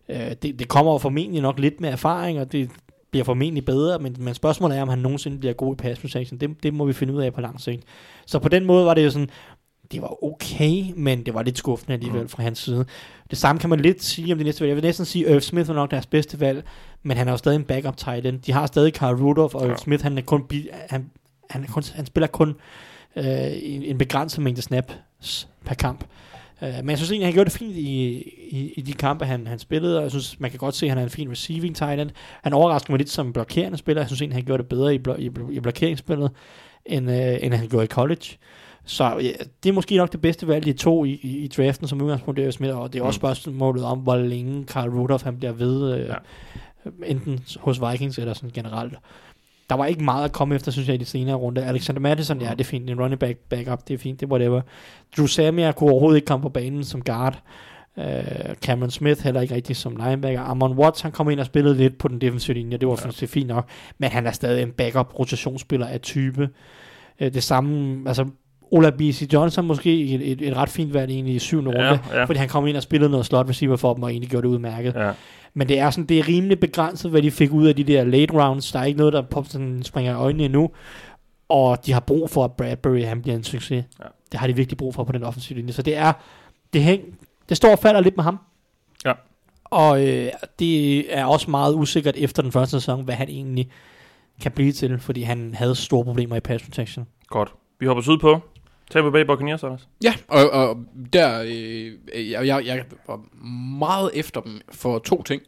øh, 0.09 0.31
det, 0.43 0.59
det 0.59 0.69
kommer 0.69 0.93
jo 0.93 0.99
formentlig 0.99 1.43
nok 1.43 1.59
lidt 1.59 1.81
med 1.81 1.89
erfaring, 1.89 2.41
og 2.41 2.53
det 2.53 2.71
bliver 3.11 3.25
formentlig 3.25 3.65
bedre, 3.65 3.99
men, 3.99 4.17
men 4.19 4.35
spørgsmålet 4.35 4.79
er, 4.79 4.83
om 4.83 4.89
han 4.89 4.99
nogensinde 4.99 5.39
bliver 5.39 5.53
god 5.53 5.75
i 5.75 5.77
pass 5.77 6.01
protection. 6.01 6.41
Det, 6.41 6.63
det 6.63 6.75
må 6.75 6.85
vi 6.85 6.93
finde 6.93 7.15
ud 7.15 7.23
af 7.23 7.35
på 7.35 7.41
lang 7.41 7.61
sigt. 7.61 7.83
Så 8.27 8.39
på 8.39 8.49
den 8.49 8.65
måde 8.65 8.87
var 8.87 8.95
det 8.95 9.05
jo 9.05 9.11
sådan, 9.11 9.31
det 9.93 10.03
var 10.03 10.25
okay, 10.25 10.85
men 10.97 11.27
det 11.27 11.35
var 11.35 11.43
lidt 11.43 11.59
skuffende 11.59 11.93
alligevel 11.93 12.23
mm. 12.23 12.29
fra 12.29 12.43
hans 12.43 12.59
side. 12.59 12.85
Det 13.31 13.39
samme 13.39 13.61
kan 13.61 13.71
man 13.71 13.81
lidt 13.81 14.03
sige 14.03 14.33
om 14.33 14.39
det 14.39 14.47
næste 14.47 14.61
valg. 14.61 14.69
Jeg 14.69 14.77
vil 14.77 14.85
næsten 14.85 15.07
sige, 15.07 15.27
at 15.27 15.33
Irv 15.33 15.41
Smith 15.41 15.69
var 15.69 15.75
nok 15.75 15.91
deres 15.91 16.07
bedste 16.07 16.41
valg, 16.41 16.65
men 17.03 17.17
han 17.17 17.29
er 17.29 17.33
jo 17.33 17.39
stadig 17.39 17.57
en 17.57 17.65
backup 17.65 17.97
tight 17.97 18.27
end. 18.27 18.41
De 18.41 18.53
har 18.53 18.67
stadig 18.67 18.93
Carl 18.93 19.15
Rudolph, 19.15 19.55
og 19.55 19.69
Irv 19.69 19.79
Smith, 19.79 20.03
han, 20.03 20.19
er 20.19 20.23
kun, 20.23 20.51
han, 20.91 21.11
han, 21.51 21.63
er 21.63 21.67
kun, 21.67 21.83
han 21.95 22.07
spiller 22.07 22.27
kun 22.27 22.55
øh, 23.17 23.25
en, 23.63 23.99
begrænset 23.99 24.43
mængde 24.43 24.63
snaps 24.63 25.49
per 25.65 25.75
kamp. 25.75 26.05
Uh, 26.63 26.69
men 26.69 26.91
jeg 26.91 26.99
synes 26.99 27.11
egentlig, 27.11 27.27
han 27.27 27.33
gjorde 27.33 27.51
det 27.51 27.59
fint 27.59 27.77
i, 27.77 28.13
i, 28.51 28.73
i 28.77 28.81
de 28.81 28.93
kampe, 28.93 29.25
han, 29.25 29.47
han 29.47 29.59
spillede, 29.59 29.97
og 29.97 30.03
jeg 30.03 30.11
synes, 30.11 30.41
man 30.41 30.51
kan 30.51 30.59
godt 30.59 30.75
se, 30.75 30.87
at 30.87 30.91
han 30.91 30.99
er 30.99 31.03
en 31.03 31.11
fin 31.11 31.31
receiving 31.31 31.77
tight 31.77 32.01
end. 32.01 32.11
Han 32.43 32.53
overrasker 32.53 32.93
mig 32.93 32.99
lidt 32.99 33.11
som 33.11 33.33
blokerende 33.33 33.79
spiller. 33.79 34.03
Jeg 34.03 34.09
synes 34.09 34.21
egentlig, 34.21 34.37
han 34.37 34.45
gjorde 34.45 34.63
det 34.63 34.69
bedre 34.69 34.95
i, 34.95 34.99
blo- 35.09 35.21
i, 35.21 35.31
i 35.51 35.61
blokeringsspillet, 35.61 36.31
end, 36.87 37.11
uh, 37.11 37.17
end 37.17 37.55
han 37.55 37.69
gjorde 37.69 37.85
i 37.85 37.89
college. 37.89 38.27
Så 38.85 39.05
ja, 39.05 39.31
det 39.63 39.69
er 39.69 39.73
måske 39.73 39.97
nok 39.97 40.13
det 40.13 40.21
bedste 40.21 40.49
valg, 40.49 40.65
de 40.65 40.73
to 40.73 41.05
i, 41.05 41.11
i, 41.23 41.37
i 41.39 41.49
draften 41.49 41.89
som 41.89 42.03
udgangspunkt, 42.03 42.37
det 42.37 42.47
er 42.47 42.51
Smith, 42.51 42.77
og 42.77 42.93
det 42.93 42.99
er 42.99 43.05
også 43.05 43.19
mm. 43.19 43.21
spørgsmålet 43.21 43.85
om, 43.85 43.99
hvor 43.99 44.17
længe 44.17 44.65
Carl 44.65 44.91
Rudolph 44.91 45.25
han 45.25 45.37
bliver 45.37 45.53
ved, 45.53 45.95
øh, 45.95 46.07
ja. 46.09 46.15
enten 47.07 47.41
hos 47.61 47.81
Vikings 47.91 48.19
eller 48.19 48.35
sådan 48.35 48.51
generelt. 48.55 48.95
Der 49.71 49.77
var 49.77 49.87
ikke 49.87 50.05
meget 50.05 50.25
at 50.25 50.33
komme 50.33 50.55
efter, 50.55 50.73
synes 50.73 50.89
jeg, 50.89 50.95
i 50.95 50.99
de 50.99 51.05
senere 51.05 51.37
runde. 51.37 51.65
Alexander 51.65 52.01
Madison, 52.01 52.41
ja, 52.41 52.51
det 52.51 52.61
er 52.61 52.65
fint. 52.65 52.91
En 52.91 53.01
running 53.01 53.19
back 53.19 53.39
backup, 53.39 53.89
det 53.89 53.95
er 53.95 53.99
fint, 53.99 54.21
det 54.21 54.27
er 54.27 54.31
whatever. 54.31 54.61
Drew 55.17 55.27
Samia 55.27 55.73
kunne 55.73 55.91
overhovedet 55.91 56.17
ikke 56.17 56.27
komme 56.27 56.43
på 56.43 56.49
banen 56.49 56.85
som 56.85 57.03
guard. 57.03 57.43
Uh, 57.97 58.05
Cameron 58.55 58.91
Smith 58.91 59.23
heller 59.23 59.41
ikke 59.41 59.55
rigtig 59.55 59.77
som 59.77 59.97
linebacker. 59.97 60.41
Amon 60.41 60.79
Watts, 60.79 61.01
han 61.01 61.13
kom 61.13 61.31
ind 61.31 61.41
og 61.41 61.47
spillede 61.47 61.77
lidt 61.77 61.99
på 61.99 62.09
den 62.09 62.21
defensive 62.21 62.55
linje, 62.55 62.77
det 62.77 62.89
var 62.89 63.01
ja. 63.21 63.27
fint 63.27 63.49
nok. 63.49 63.69
Men 63.99 64.11
han 64.11 64.27
er 64.27 64.33
stadig 64.33 64.63
en 64.63 64.73
backup 64.73 65.19
rotationsspiller 65.19 65.87
af 65.87 66.01
type. 66.01 66.49
Uh, 67.21 67.27
det 67.27 67.43
samme, 67.43 68.03
altså 68.09 68.27
Ola 68.75 68.91
B.C. 68.91 69.29
Johnson 69.33 69.67
måske 69.67 70.05
et, 70.05 70.33
et, 70.33 70.43
et 70.43 70.57
ret 70.57 70.69
fint 70.69 70.95
valg 70.95 71.11
egentlig 71.11 71.35
i 71.35 71.39
syvende 71.39 71.71
ja, 71.71 71.91
runde, 71.91 72.03
ja. 72.13 72.25
fordi 72.25 72.39
han 72.39 72.49
kom 72.49 72.67
ind 72.67 72.77
og 72.77 72.83
spillede 72.83 73.11
noget 73.11 73.27
slot 73.27 73.49
receiver 73.49 73.77
for 73.77 73.95
dem, 73.95 74.03
og 74.03 74.11
egentlig 74.11 74.31
gjorde 74.31 74.47
det 74.47 74.53
udmærket. 74.53 74.95
Ja. 74.95 75.13
Men 75.55 75.69
det 75.69 75.79
er 75.79 75.91
sådan, 75.91 76.07
det 76.07 76.19
er 76.19 76.29
rimelig 76.29 76.61
begrænset, 76.61 77.11
hvad 77.11 77.23
de 77.23 77.31
fik 77.31 77.53
ud 77.53 77.67
af 77.67 77.77
de 77.77 77.85
der 77.85 78.05
late 78.05 78.35
rounds. 78.35 78.73
Der 78.73 78.79
er 78.79 78.85
ikke 78.85 78.99
noget, 78.99 79.13
der 79.13 79.23
pop, 79.23 79.47
sådan, 79.47 79.83
springer 79.83 80.13
i 80.13 80.15
øjnene 80.15 80.45
endnu. 80.45 80.71
Og 81.49 81.87
de 81.87 81.93
har 81.93 82.01
brug 82.01 82.31
for, 82.31 82.45
at 82.45 82.53
Bradbury 82.53 83.05
han 83.05 83.23
bliver 83.23 83.37
en 83.37 83.45
succes. 83.45 83.85
Ja. 84.01 84.05
Det 84.33 84.41
har 84.41 84.47
de 84.47 84.57
virkelig 84.57 84.79
brug 84.79 84.95
for 84.95 85.05
på 85.05 85.13
den 85.13 85.23
offensive 85.23 85.59
linje. 85.59 85.73
Så 85.73 85.83
det 85.83 85.97
er, 85.97 86.13
det, 86.73 86.83
hæng, 86.83 87.03
det 87.49 87.57
står 87.57 87.71
og 87.71 87.79
falder 87.79 88.01
lidt 88.01 88.17
med 88.17 88.25
ham. 88.25 88.39
Ja. 89.05 89.13
Og 89.65 90.09
øh, 90.09 90.29
det 90.59 91.05
er 91.17 91.25
også 91.25 91.51
meget 91.51 91.75
usikkert 91.75 92.17
efter 92.17 92.43
den 92.43 92.53
første 92.53 92.81
sæson, 92.81 93.05
hvad 93.05 93.15
han 93.15 93.29
egentlig 93.29 93.71
kan 94.41 94.53
blive 94.53 94.73
til, 94.73 94.99
fordi 94.99 95.23
han 95.23 95.55
havde 95.55 95.75
store 95.75 96.05
problemer 96.05 96.37
i 96.37 96.41
pass 96.41 96.65
protection. 96.65 97.07
Godt. 97.27 97.55
Vi 97.81 97.87
hopper 97.87 98.03
syd 98.03 98.19
på. 98.19 98.41
Tampa 98.93 99.11
Bay 99.11 99.25
Buccaneers, 99.25 99.63
også. 99.63 99.85
Ja, 100.05 100.15
og, 100.29 100.51
og 100.51 100.85
der, 101.13 101.43
øh, 101.43 102.31
jeg, 102.31 102.47
jeg, 102.47 102.67
jeg 102.67 102.85
var 103.07 103.21
meget 103.79 104.11
efter 104.15 104.41
dem 104.41 104.61
for 104.73 104.99
to 104.99 105.23
ting. 105.23 105.43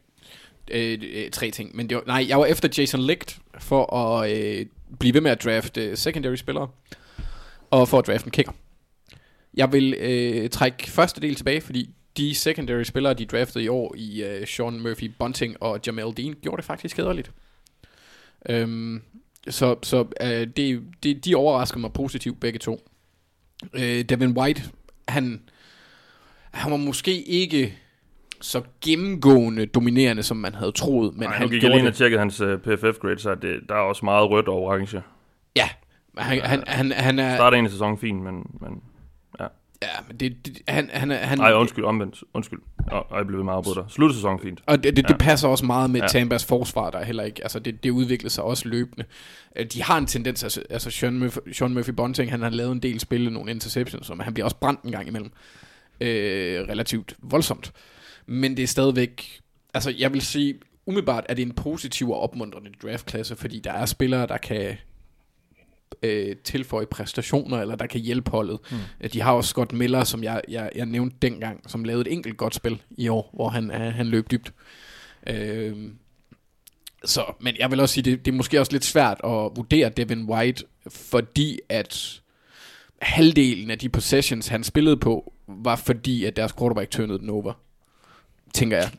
Øh, 0.71 0.99
øh, 1.15 1.31
tre 1.31 1.51
ting, 1.51 1.77
men 1.77 1.89
det 1.89 1.97
var, 1.97 2.03
nej, 2.07 2.27
jeg 2.29 2.39
var 2.39 2.47
efter 2.47 2.69
Jason 2.79 3.01
Licht 3.01 3.39
for 3.59 3.97
at 3.97 4.31
øh, 4.31 4.67
blive 4.99 5.15
ved 5.15 5.21
med 5.21 5.31
at 5.31 5.45
drafte 5.45 5.85
øh, 5.85 5.97
secondary 5.97 6.35
spillere, 6.35 6.69
og 7.71 7.89
for 7.89 7.99
at 7.99 8.07
drafte 8.07 8.27
en 8.27 8.31
kicker. 8.31 8.53
Jeg 9.55 9.73
vil 9.73 9.95
øh, 9.99 10.51
trække 10.51 10.91
første 10.91 11.21
del 11.21 11.35
tilbage, 11.35 11.61
fordi 11.61 11.91
de 12.17 12.35
secondary 12.35 12.83
spillere, 12.83 13.15
de 13.15 13.27
draftede 13.27 13.65
i 13.65 13.69
år 13.69 13.95
i 13.97 14.23
øh, 14.23 14.47
Sean 14.47 14.81
Murphy 14.81 15.11
Bunting 15.19 15.63
og 15.63 15.81
Jamel 15.87 16.17
Dean, 16.17 16.35
gjorde 16.43 16.57
det 16.57 16.65
faktisk 16.65 16.97
hederligt. 16.97 17.31
Øhm, 18.49 19.03
så 19.49 19.77
så 19.83 20.07
øh, 20.21 20.47
det, 20.57 20.83
det, 21.03 21.25
de 21.25 21.35
overrasker 21.35 21.79
mig 21.79 21.93
positivt 21.93 22.41
begge 22.41 22.59
to. 22.59 22.89
Øh, 23.75 24.05
Devin 24.05 24.39
White, 24.39 24.63
han, 25.09 25.41
han 26.51 26.71
var 26.71 26.77
måske 26.77 27.23
ikke 27.23 27.75
så 28.41 28.63
gennemgående 28.85 29.67
dominerende, 29.67 30.23
som 30.23 30.37
man 30.37 30.55
havde 30.55 30.73
troet. 30.73 31.15
Men 31.15 31.29
Ej, 31.29 31.35
han 31.35 31.49
gik 31.49 31.63
jeg 31.63 31.71
lige 31.71 31.89
og 31.89 31.95
tjekkede 31.95 32.19
hans 32.19 32.41
uh, 32.41 32.49
øh, 32.49 32.59
PFF-grade, 32.59 33.19
så 33.19 33.35
det, 33.35 33.61
der 33.69 33.75
er 33.75 33.79
også 33.79 34.05
meget 34.05 34.31
rødt 34.31 34.49
og 34.49 34.55
orange. 34.55 35.03
Ja, 35.57 35.69
han, 36.19 36.41
han, 36.41 36.65
han, 36.67 36.93
han 36.93 37.19
er... 37.19 37.35
Starter 37.37 37.59
en 37.59 37.71
sæson 37.71 37.99
fint, 37.99 38.23
men, 38.23 38.35
men 38.61 38.83
Ja, 39.85 40.01
men 40.09 40.17
det, 40.17 40.47
det 40.47 40.63
han, 40.69 40.91
han, 40.93 41.11
han... 41.11 41.39
Nej, 41.39 41.53
undskyld, 41.53 41.85
omvendt. 41.85 42.23
Undskyld. 42.35 42.59
Og, 42.87 43.11
og 43.11 43.19
jeg 43.19 43.27
blev 43.27 43.45
meget 43.45 43.65
på 43.65 43.71
dig. 43.75 43.85
Slutsæson 43.89 44.41
fint. 44.41 44.63
Og 44.67 44.85
det, 44.85 44.97
det, 44.97 45.03
ja. 45.03 45.09
det 45.09 45.19
passer 45.19 45.49
også 45.49 45.65
meget 45.65 45.91
med 45.91 46.01
ja. 46.01 46.07
Tampas 46.07 46.45
forsvar, 46.45 46.91
der 46.91 46.99
er 46.99 47.05
heller 47.05 47.23
ikke... 47.23 47.43
Altså, 47.43 47.59
det, 47.59 47.85
det 47.85 47.91
udvikler 47.91 48.31
sig 48.31 48.45
også 48.45 48.69
løbende. 48.69 49.05
Øh, 49.57 49.67
de 49.67 49.83
har 49.83 49.99
en 49.99 50.07
tendens... 50.07 50.43
Altså, 50.43 50.63
altså 50.71 50.91
Sean, 50.91 51.19
Murphy, 51.19 51.39
Sean 51.53 51.75
Murphy 51.75 51.91
Bunting, 51.91 52.31
han 52.31 52.43
har 52.43 52.51
lavet 52.51 52.73
en 52.73 52.81
del 52.81 53.01
spil, 53.01 53.33
nogle 53.33 53.51
interceptions, 53.51 54.07
som 54.07 54.21
han 54.21 54.35
bliver 54.35 54.45
også 54.45 54.57
brændt 54.57 54.83
en 54.83 54.93
gang 54.93 55.09
imellem. 55.09 55.31
Øh, 56.01 56.61
relativt 56.69 57.17
voldsomt. 57.23 57.73
Men 58.27 58.57
det 58.57 58.63
er 58.63 58.67
stadigvæk... 58.67 59.41
Altså, 59.75 59.95
jeg 59.99 60.13
vil 60.13 60.23
sige, 60.23 60.55
umiddelbart 60.87 61.27
er 61.29 61.35
det 61.35 61.43
en 61.43 61.53
positiv 61.53 62.11
og 62.11 62.21
opmuntrende 62.21 62.71
draftklasse, 62.83 63.37
fordi 63.37 63.61
der 63.65 63.73
er 63.73 63.87
spillere, 63.87 64.27
der 64.27 64.37
kan 64.37 64.77
øh, 66.03 66.37
tilføje 66.37 66.87
præstationer, 66.87 67.59
eller 67.59 67.77
der 67.77 67.87
kan 67.87 68.01
hjælpe 68.01 68.31
holdet. 68.31 68.59
Mm. 68.71 69.09
De 69.09 69.21
har 69.21 69.33
også 69.33 69.49
Scott 69.49 69.73
Miller, 69.73 70.05
som 70.05 70.25
jeg, 70.25 70.43
jeg, 70.49 70.71
jeg 70.75 70.87
nævnte 70.87 71.17
dengang, 71.23 71.71
som 71.71 71.85
lavede 71.85 72.11
et 72.11 72.13
enkelt 72.13 72.37
godt 72.37 72.55
spil 72.55 72.83
i 72.91 73.09
år, 73.09 73.31
hvor 73.35 73.49
han, 73.49 73.71
øh, 73.71 73.95
han 73.95 74.07
løb 74.07 74.31
dybt. 74.31 74.53
Øh, 75.27 75.77
så, 77.05 77.25
men 77.41 77.57
jeg 77.59 77.71
vil 77.71 77.81
også 77.81 77.93
sige, 77.93 78.11
det, 78.11 78.25
det 78.25 78.33
er 78.33 78.37
måske 78.37 78.61
også 78.61 78.73
lidt 78.73 78.85
svært 78.85 79.21
at 79.25 79.31
vurdere 79.31 79.89
Devin 79.89 80.23
White, 80.25 80.65
fordi 80.91 81.59
at 81.69 82.21
halvdelen 83.03 83.71
af 83.71 83.79
de 83.79 83.89
possessions, 83.89 84.49
han 84.49 84.65
spillede 84.65 84.97
på, 84.97 85.33
var 85.49 85.77
fordi, 85.77 86.25
at 86.25 86.37
deres 86.37 86.53
quarterback 86.53 86.91
turnede 86.91 87.19
den 87.19 87.31
over. 87.31 87.53
Tænker 88.55 88.77
jeg. 88.77 88.91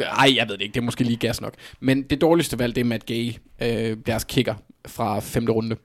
Ej, 0.00 0.32
jeg 0.36 0.48
ved 0.48 0.54
det 0.54 0.62
ikke. 0.62 0.74
Det 0.74 0.80
er 0.80 0.84
måske 0.84 1.04
lige 1.04 1.16
gas 1.16 1.40
nok. 1.40 1.54
Men 1.80 2.02
det 2.02 2.20
dårligste 2.20 2.58
valg, 2.58 2.74
det 2.74 2.80
er 2.80 2.84
Matt 2.84 3.06
Gay, 3.06 3.32
øh, 3.62 3.96
deres 4.06 4.24
kicker 4.24 4.54
fra 4.86 5.20
femte 5.20 5.52
runde. 5.52 5.76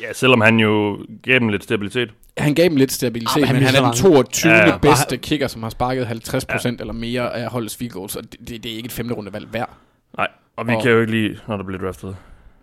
Ja, 0.00 0.12
selvom 0.12 0.40
han 0.40 0.60
jo 0.60 0.98
gav 1.22 1.38
dem 1.38 1.48
lidt 1.48 1.64
stabilitet. 1.64 2.10
Han 2.38 2.54
gav 2.54 2.64
dem 2.64 2.76
lidt 2.76 2.92
stabilitet, 2.92 3.36
Ah, 3.36 3.40
men 3.40 3.46
han 3.46 3.54
men 3.56 3.62
han 3.64 3.74
er 3.74 3.80
den 3.80 3.88
misser 3.90 4.08
22. 4.08 4.52
Ja, 4.52 4.66
Ja, 4.68 4.76
bedste 4.78 5.16
kicker, 5.16 5.46
som 5.46 5.62
har 5.62 5.70
sparket 5.70 6.06
50% 6.06 6.66
ja. 6.66 6.70
eller 6.80 6.92
mere 6.92 7.34
af 7.36 7.48
holdets 7.50 7.76
field 7.76 7.92
goals, 7.92 8.16
og 8.16 8.22
det, 8.32 8.48
det, 8.48 8.62
det 8.64 8.72
er 8.72 8.76
ikke 8.76 8.86
et 8.86 8.92
femte 8.92 9.14
runde 9.14 9.32
valg 9.32 9.52
værd. 9.52 9.70
Nej, 10.16 10.28
og 10.56 10.66
vi 10.68 10.72
Og- 10.72 10.82
kan 10.82 10.90
jo 10.92 11.00
ikke 11.00 11.12
lide, 11.12 11.38
når 11.48 11.56
der 11.56 11.64
bliver 11.64 11.80
draftet. 11.82 12.16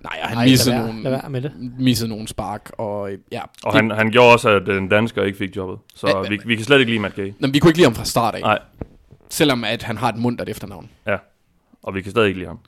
Nej, 0.03 0.19
og 0.23 0.29
han 0.29 0.37
Ej, 0.37 0.45
missede, 0.45 0.75
være, 0.75 0.87
nogle, 0.87 1.03
være 1.11 1.29
med 1.29 1.41
det. 1.41 1.51
missede 1.79 2.09
nogle 2.09 2.27
spark, 2.27 2.71
og 2.77 3.11
øh, 3.11 3.17
ja. 3.31 3.41
Og 3.63 3.73
det, 3.73 3.81
han, 3.81 3.91
han 3.91 4.11
gjorde 4.11 4.33
også, 4.33 4.49
at 4.49 4.65
den 4.65 4.89
dansker 4.89 5.23
ikke 5.23 5.37
fik 5.37 5.55
jobbet. 5.55 5.77
Så 5.95 6.07
Ja, 6.07 6.29
vi, 6.29 6.39
vi 6.45 6.55
kan 6.55 6.65
slet 6.65 6.79
ikke 6.79 6.91
lide 6.91 6.99
Matt 7.01 7.15
Gay. 7.15 7.33
Men 7.39 7.53
vi 7.53 7.59
kunne 7.59 7.69
ikke 7.69 7.77
lide 7.77 7.85
ham 7.87 7.95
fra 7.95 8.05
start 8.05 8.35
af, 8.35 8.41
Nej, 8.41 8.59
selvom 9.29 9.63
at 9.63 9.83
han 9.83 9.97
har 9.97 10.09
et 10.09 10.17
muntert 10.17 10.49
efternavn. 10.49 10.89
ja. 11.07 11.17
Og 11.83 11.95
vi 11.95 12.01
kan 12.01 12.11
stadig 12.11 12.27
ikke 12.27 12.39
lide 12.39 12.47
ham. 12.47 12.59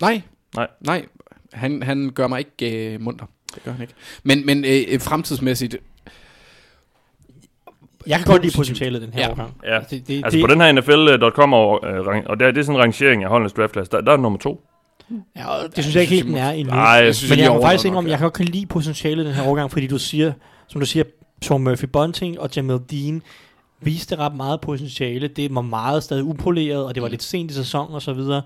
Nej. 0.00 0.22
Nej. 0.56 0.66
Nej. 0.80 1.06
Han, 1.52 1.82
han 1.82 2.10
gør 2.14 2.26
mig 2.26 2.38
ikke 2.38 2.94
øh, 2.94 3.00
munter. 3.00 3.26
Det 3.54 3.62
gør 3.64 3.72
han 3.72 3.80
ikke. 3.80 3.94
Men, 4.22 4.46
men 4.46 4.64
øh, 4.64 4.82
øh, 4.88 5.00
fremtidsmæssigt, 5.00 5.76
Jeg 8.06 8.18
kan 8.18 8.26
godt 8.26 8.42
lide 8.42 8.56
potentialet 8.56 9.02
den 9.02 9.12
her 9.12 9.20
Ja. 9.22 9.30
årgang. 9.30 9.54
Ja. 9.64 9.78
Det, 9.90 10.08
det, 10.08 10.24
Altså 10.24 10.38
det, 10.38 10.44
på 10.48 10.52
den 10.54 10.60
her 10.60 10.72
NFL.com, 10.72 11.52
og, 11.52 11.80
øh, 11.86 12.00
rang- 12.00 12.26
og 12.26 12.40
det 12.40 12.46
er, 12.46 12.50
det 12.50 12.60
er 12.60 12.64
sådan 12.64 12.76
en 12.76 12.82
rangering 12.82 13.22
af 13.24 13.28
holdenes 13.30 13.52
draftklasse, 13.52 13.90
der, 13.92 14.00
der 14.00 14.12
er 14.12 14.16
nummer 14.16 14.38
to. 14.38 14.60
ja, 15.36 15.46
det 15.76 15.84
synes 15.84 15.94
jeg 15.94 16.02
ikke 16.02 16.14
helt, 16.14 16.26
den 16.26 16.36
er 16.36 16.50
endnu. 16.50 16.74
Nej, 16.74 16.82
jeg 16.84 17.14
synes, 17.14 17.30
Men 17.30 17.38
de 17.38 17.44
jeg 17.44 17.52
må 17.52 17.62
faktisk 17.62 17.84
indrømme, 17.86 18.08
ja. 18.08 18.12
jeg 18.12 18.18
kan 18.18 18.30
godt 18.30 18.48
lide 18.48 18.66
potentialet 18.66 19.26
den 19.26 19.34
her 19.34 19.46
årgang, 19.46 19.70
fordi 19.70 19.86
du 19.86 19.98
siger, 19.98 20.32
som 20.68 20.80
du 20.80 20.86
siger, 20.86 21.04
Tom 21.42 21.60
Murphy 21.60 21.84
Bunting 21.84 22.40
og 22.40 22.50
Jamel 22.56 22.78
Dean 22.90 23.22
viste 23.80 24.16
ret 24.16 24.34
meget 24.36 24.60
potentiale. 24.60 25.28
Det 25.28 25.54
var 25.54 25.60
meget 25.60 26.02
stadig 26.02 26.24
upoleret, 26.24 26.84
og 26.84 26.94
det 26.94 27.02
var 27.02 27.08
lidt 27.08 27.22
sent 27.22 27.50
i 27.50 27.54
sæsonen 27.54 27.94
og 27.94 28.02
så 28.02 28.12
videre. 28.12 28.42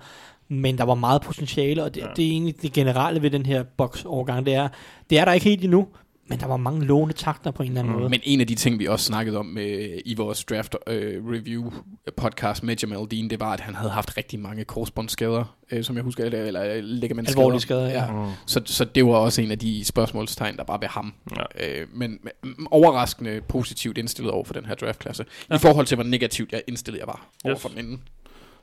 Men 0.49 0.79
der 0.79 0.85
var 0.85 0.95
meget 0.95 1.23
potentiale, 1.23 1.85
og 1.85 1.95
det, 1.95 2.01
ja. 2.01 2.07
det 2.17 2.27
er 2.27 2.31
egentlig 2.31 2.63
det 2.63 2.73
generelle 2.73 3.23
ved 3.23 3.31
den 3.31 3.47
her 3.47 3.63
box-årgang, 3.63 4.47
det 4.47 4.55
er, 4.55 4.69
det 5.11 5.19
er 5.19 5.25
der 5.25 5.33
ikke 5.33 5.45
helt 5.45 5.65
endnu, 5.65 5.87
men 6.31 6.41
der 6.41 6.47
var 6.47 6.57
mange 6.57 6.85
lovende 6.85 7.15
takter 7.15 7.51
på 7.51 7.63
en 7.63 7.69
eller 7.69 7.81
anden 7.81 7.93
mm. 7.93 7.99
måde. 7.99 8.11
Men 8.11 8.21
en 8.23 8.41
af 8.41 8.47
de 8.47 8.55
ting, 8.55 8.79
vi 8.79 8.87
også 8.87 9.05
snakkede 9.05 9.39
om 9.39 9.59
øh, 9.59 9.99
i 10.05 10.15
vores 10.15 10.45
draft 10.45 10.77
øh, 10.87 11.27
review 11.27 11.73
podcast 12.17 12.63
med 12.63 12.77
Jamal 12.83 13.07
Dean, 13.11 13.31
det 13.31 13.41
var, 13.41 13.53
at 13.53 13.61
han 13.61 13.75
havde 13.75 13.91
haft 13.91 14.17
rigtig 14.17 14.41
mange 14.41 14.65
korsbåndsskader, 14.65 15.57
øh, 15.71 15.85
som 15.85 15.97
jeg 15.97 16.05
husker, 16.05 16.25
eller, 16.25 16.45
eller 16.45 16.75
øh, 16.75 16.83
ligamentskader. 16.83 17.41
Alvorlige 17.41 17.61
skader, 17.61 17.89
ja. 17.89 18.13
Mm. 18.13 18.31
Så, 18.47 18.61
så 18.65 18.85
det 18.85 19.07
var 19.07 19.13
også 19.13 19.43
en 19.43 19.51
af 19.51 19.59
de 19.59 19.85
spørgsmålstegn, 19.85 20.57
der 20.57 20.65
var 20.69 20.79
ved 20.79 20.89
ham. 20.89 21.15
Ja. 21.37 21.81
Øh, 21.81 21.87
men, 21.95 22.19
men 22.43 22.67
overraskende 22.71 23.41
positivt 23.49 23.99
indstillet 23.99 24.33
over 24.33 24.45
for 24.45 24.55
den 24.55 24.67
her 24.67 24.75
draftklasse. 24.75 25.25
Ja. 25.51 25.55
I 25.55 25.59
forhold 25.59 25.87
til, 25.87 25.95
hvor 25.95 26.05
negativt 26.05 26.53
jeg 26.53 26.63
indstillet 26.69 26.99
jeg 26.99 27.07
var 27.07 27.29
over 27.45 27.55
Yes. 27.55 27.63
for 27.63 27.69
den 27.69 27.79
inden. 27.79 28.03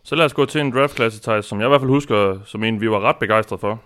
Så 0.05 0.15
lad 0.15 0.25
os 0.25 0.33
gå 0.33 0.45
til 0.45 0.61
en 0.61 0.71
draftklasse, 0.71 1.21
Thijs, 1.21 1.45
som 1.45 1.59
jeg 1.59 1.67
i 1.67 1.69
hvert 1.69 1.81
fald 1.81 1.89
husker, 1.89 2.39
som 2.45 2.63
en 2.63 2.81
vi 2.81 2.89
var 2.89 2.99
ret 2.99 3.15
begejstrede 3.19 3.59
for. 3.59 3.81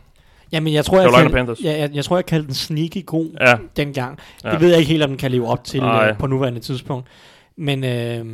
Jamen, 0.52 0.74
jeg 0.74 0.86
tror, 0.86 0.98
jeg, 0.98 1.04
Carolina 1.04 1.22
kaldte, 1.22 1.36
Panthers. 1.36 1.60
ja, 1.64 1.80
jeg, 1.80 1.90
jeg 1.94 2.06
tror, 2.06 2.18
jeg 2.18 2.26
kaldte 2.26 2.48
den 2.48 2.56
sneaky 2.56 3.06
god 3.06 3.28
Ja, 3.40 3.58
dengang. 3.78 4.20
Ja. 4.44 4.52
Det 4.52 4.62
ved 4.62 4.70
jeg 4.70 4.80
ikke 4.80 4.92
helt, 4.92 5.04
om 5.04 5.10
den 5.10 5.18
kan 5.18 5.32
leve 5.32 5.48
op 5.48 5.64
til 5.64 5.80
Nej. 5.80 6.10
øh, 6.10 6.18
på 6.18 6.28
nuværende 6.28 6.60
tidspunkt. 6.60 7.08
Men 7.56 7.84
øh, 7.84 8.26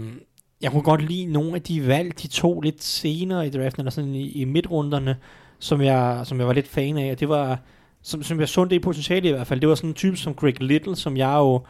jeg 0.61 0.71
kunne 0.71 0.83
godt 0.83 1.01
lide 1.01 1.25
nogle 1.25 1.55
af 1.55 1.61
de 1.61 1.87
valg, 1.87 2.21
de 2.21 2.27
tog 2.27 2.61
lidt 2.61 2.83
senere 2.83 3.47
i 3.47 3.49
draften, 3.49 3.81
eller 3.81 3.91
sådan 3.91 4.15
i, 4.15 4.31
i 4.31 4.45
midtrunderne, 4.45 5.15
som 5.59 5.81
jeg, 5.81 6.21
som 6.23 6.39
jeg 6.39 6.47
var 6.47 6.53
lidt 6.53 6.67
fan 6.67 6.97
af. 6.97 7.11
Og 7.11 7.19
det 7.19 7.29
var, 7.29 7.59
som, 8.03 8.23
som 8.23 8.39
jeg 8.39 8.49
så 8.49 8.63
det 8.63 8.71
i 8.71 8.79
potentiale 8.79 9.29
i 9.29 9.31
hvert 9.31 9.47
fald, 9.47 9.59
det 9.59 9.69
var 9.69 9.75
sådan 9.75 9.89
en 9.89 9.93
type 9.93 10.17
som 10.17 10.33
Greg 10.33 10.63
Little, 10.63 10.95
som 10.95 11.17
jeg 11.17 11.35
jo... 11.35 11.61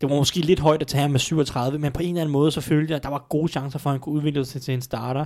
Det 0.00 0.10
var 0.10 0.16
måske 0.16 0.40
lidt 0.40 0.60
højt 0.60 0.80
at 0.82 0.86
tage 0.88 1.00
ham 1.02 1.10
med 1.10 1.20
37, 1.20 1.78
men 1.78 1.92
på 1.92 2.02
en 2.02 2.08
eller 2.08 2.20
anden 2.20 2.32
måde, 2.32 2.50
så 2.52 2.60
følte 2.60 2.90
jeg, 2.90 2.96
at 2.96 3.02
der 3.02 3.08
var 3.08 3.26
gode 3.28 3.48
chancer 3.48 3.78
for, 3.78 3.90
at 3.90 3.94
han 3.94 4.00
kunne 4.00 4.14
udvikle 4.14 4.44
sig 4.44 4.62
til 4.62 4.74
en 4.74 4.82
starter. 4.82 5.24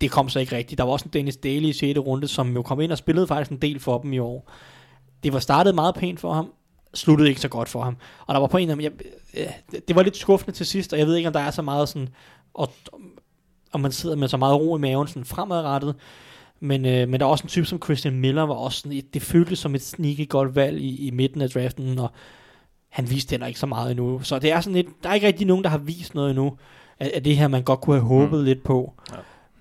Det 0.00 0.10
kom 0.10 0.28
så 0.28 0.38
ikke 0.40 0.56
rigtigt. 0.56 0.78
Der 0.78 0.84
var 0.84 0.92
også 0.92 1.04
en 1.04 1.12
Dennis 1.12 1.36
Daly 1.36 1.62
i 1.66 1.72
6. 1.72 1.98
runde, 1.98 2.28
som 2.28 2.54
jo 2.54 2.62
kom 2.62 2.80
ind 2.80 2.92
og 2.92 2.98
spillede 2.98 3.26
faktisk 3.26 3.50
en 3.50 3.56
del 3.62 3.80
for 3.80 3.98
dem 3.98 4.12
i 4.12 4.18
år. 4.18 4.50
Det 5.22 5.32
var 5.32 5.38
startet 5.38 5.74
meget 5.74 5.94
pænt 5.94 6.20
for 6.20 6.32
ham, 6.32 6.52
sluttede 6.94 7.28
ikke 7.28 7.40
så 7.40 7.48
godt 7.48 7.68
for 7.68 7.82
ham. 7.82 7.96
Og 8.26 8.34
der 8.34 8.40
var 8.40 8.46
på 8.46 8.56
en 8.56 8.70
eller 8.70 8.86
anden, 8.88 8.98
jeg, 9.34 9.44
det- 9.72 9.88
det 9.88 9.96
var 9.96 10.02
lidt 10.02 10.16
skuffende 10.16 10.56
til 10.56 10.66
sidst, 10.66 10.92
og 10.92 10.98
jeg 10.98 11.06
ved 11.06 11.16
ikke, 11.16 11.26
om 11.26 11.32
der 11.32 11.40
er 11.40 11.50
så 11.50 11.62
meget 11.62 11.88
sådan, 11.88 12.08
og, 12.54 12.70
om 13.72 13.80
man 13.80 13.92
sidder 13.92 14.16
med 14.16 14.28
så 14.28 14.36
meget 14.36 14.60
ro 14.60 14.76
i 14.76 14.80
maven 14.80 15.08
sådan 15.08 15.24
fremadrettet. 15.24 15.94
Men, 16.60 16.84
øh, 16.86 17.08
men 17.08 17.20
der 17.20 17.26
er 17.26 17.30
også 17.30 17.44
en 17.44 17.48
type 17.48 17.66
som 17.66 17.82
Christian 17.84 18.20
Miller, 18.20 18.42
var 18.42 18.54
også 18.54 18.78
sådan, 18.80 18.98
et- 18.98 19.14
det 19.14 19.22
føltes 19.22 19.58
som 19.58 19.74
et 19.74 19.82
sneaky 19.82 20.28
godt 20.28 20.54
valg 20.54 20.80
i, 20.80 21.06
i 21.06 21.10
midten 21.10 21.40
af 21.40 21.50
draften, 21.50 21.98
og 21.98 22.10
han 22.90 23.10
viste 23.10 23.30
heller 23.30 23.46
ikke 23.46 23.60
så 23.60 23.66
meget 23.66 23.90
endnu. 23.90 24.20
Så 24.22 24.38
det 24.38 24.52
er 24.52 24.60
sådan 24.60 24.74
lidt, 24.74 24.86
der 25.02 25.08
er 25.08 25.14
ikke 25.14 25.26
rigtig 25.26 25.46
nogen, 25.46 25.64
der 25.64 25.70
har 25.70 25.78
vist 25.78 26.14
noget 26.14 26.30
endnu, 26.30 26.56
af, 27.00 27.10
af 27.14 27.22
det 27.22 27.36
her, 27.36 27.48
man 27.48 27.62
godt 27.62 27.80
kunne 27.80 27.96
have 27.96 28.06
håbet 28.06 28.38
mm. 28.38 28.44
lidt 28.44 28.62
på. 28.62 28.92
Ja. 29.10 29.16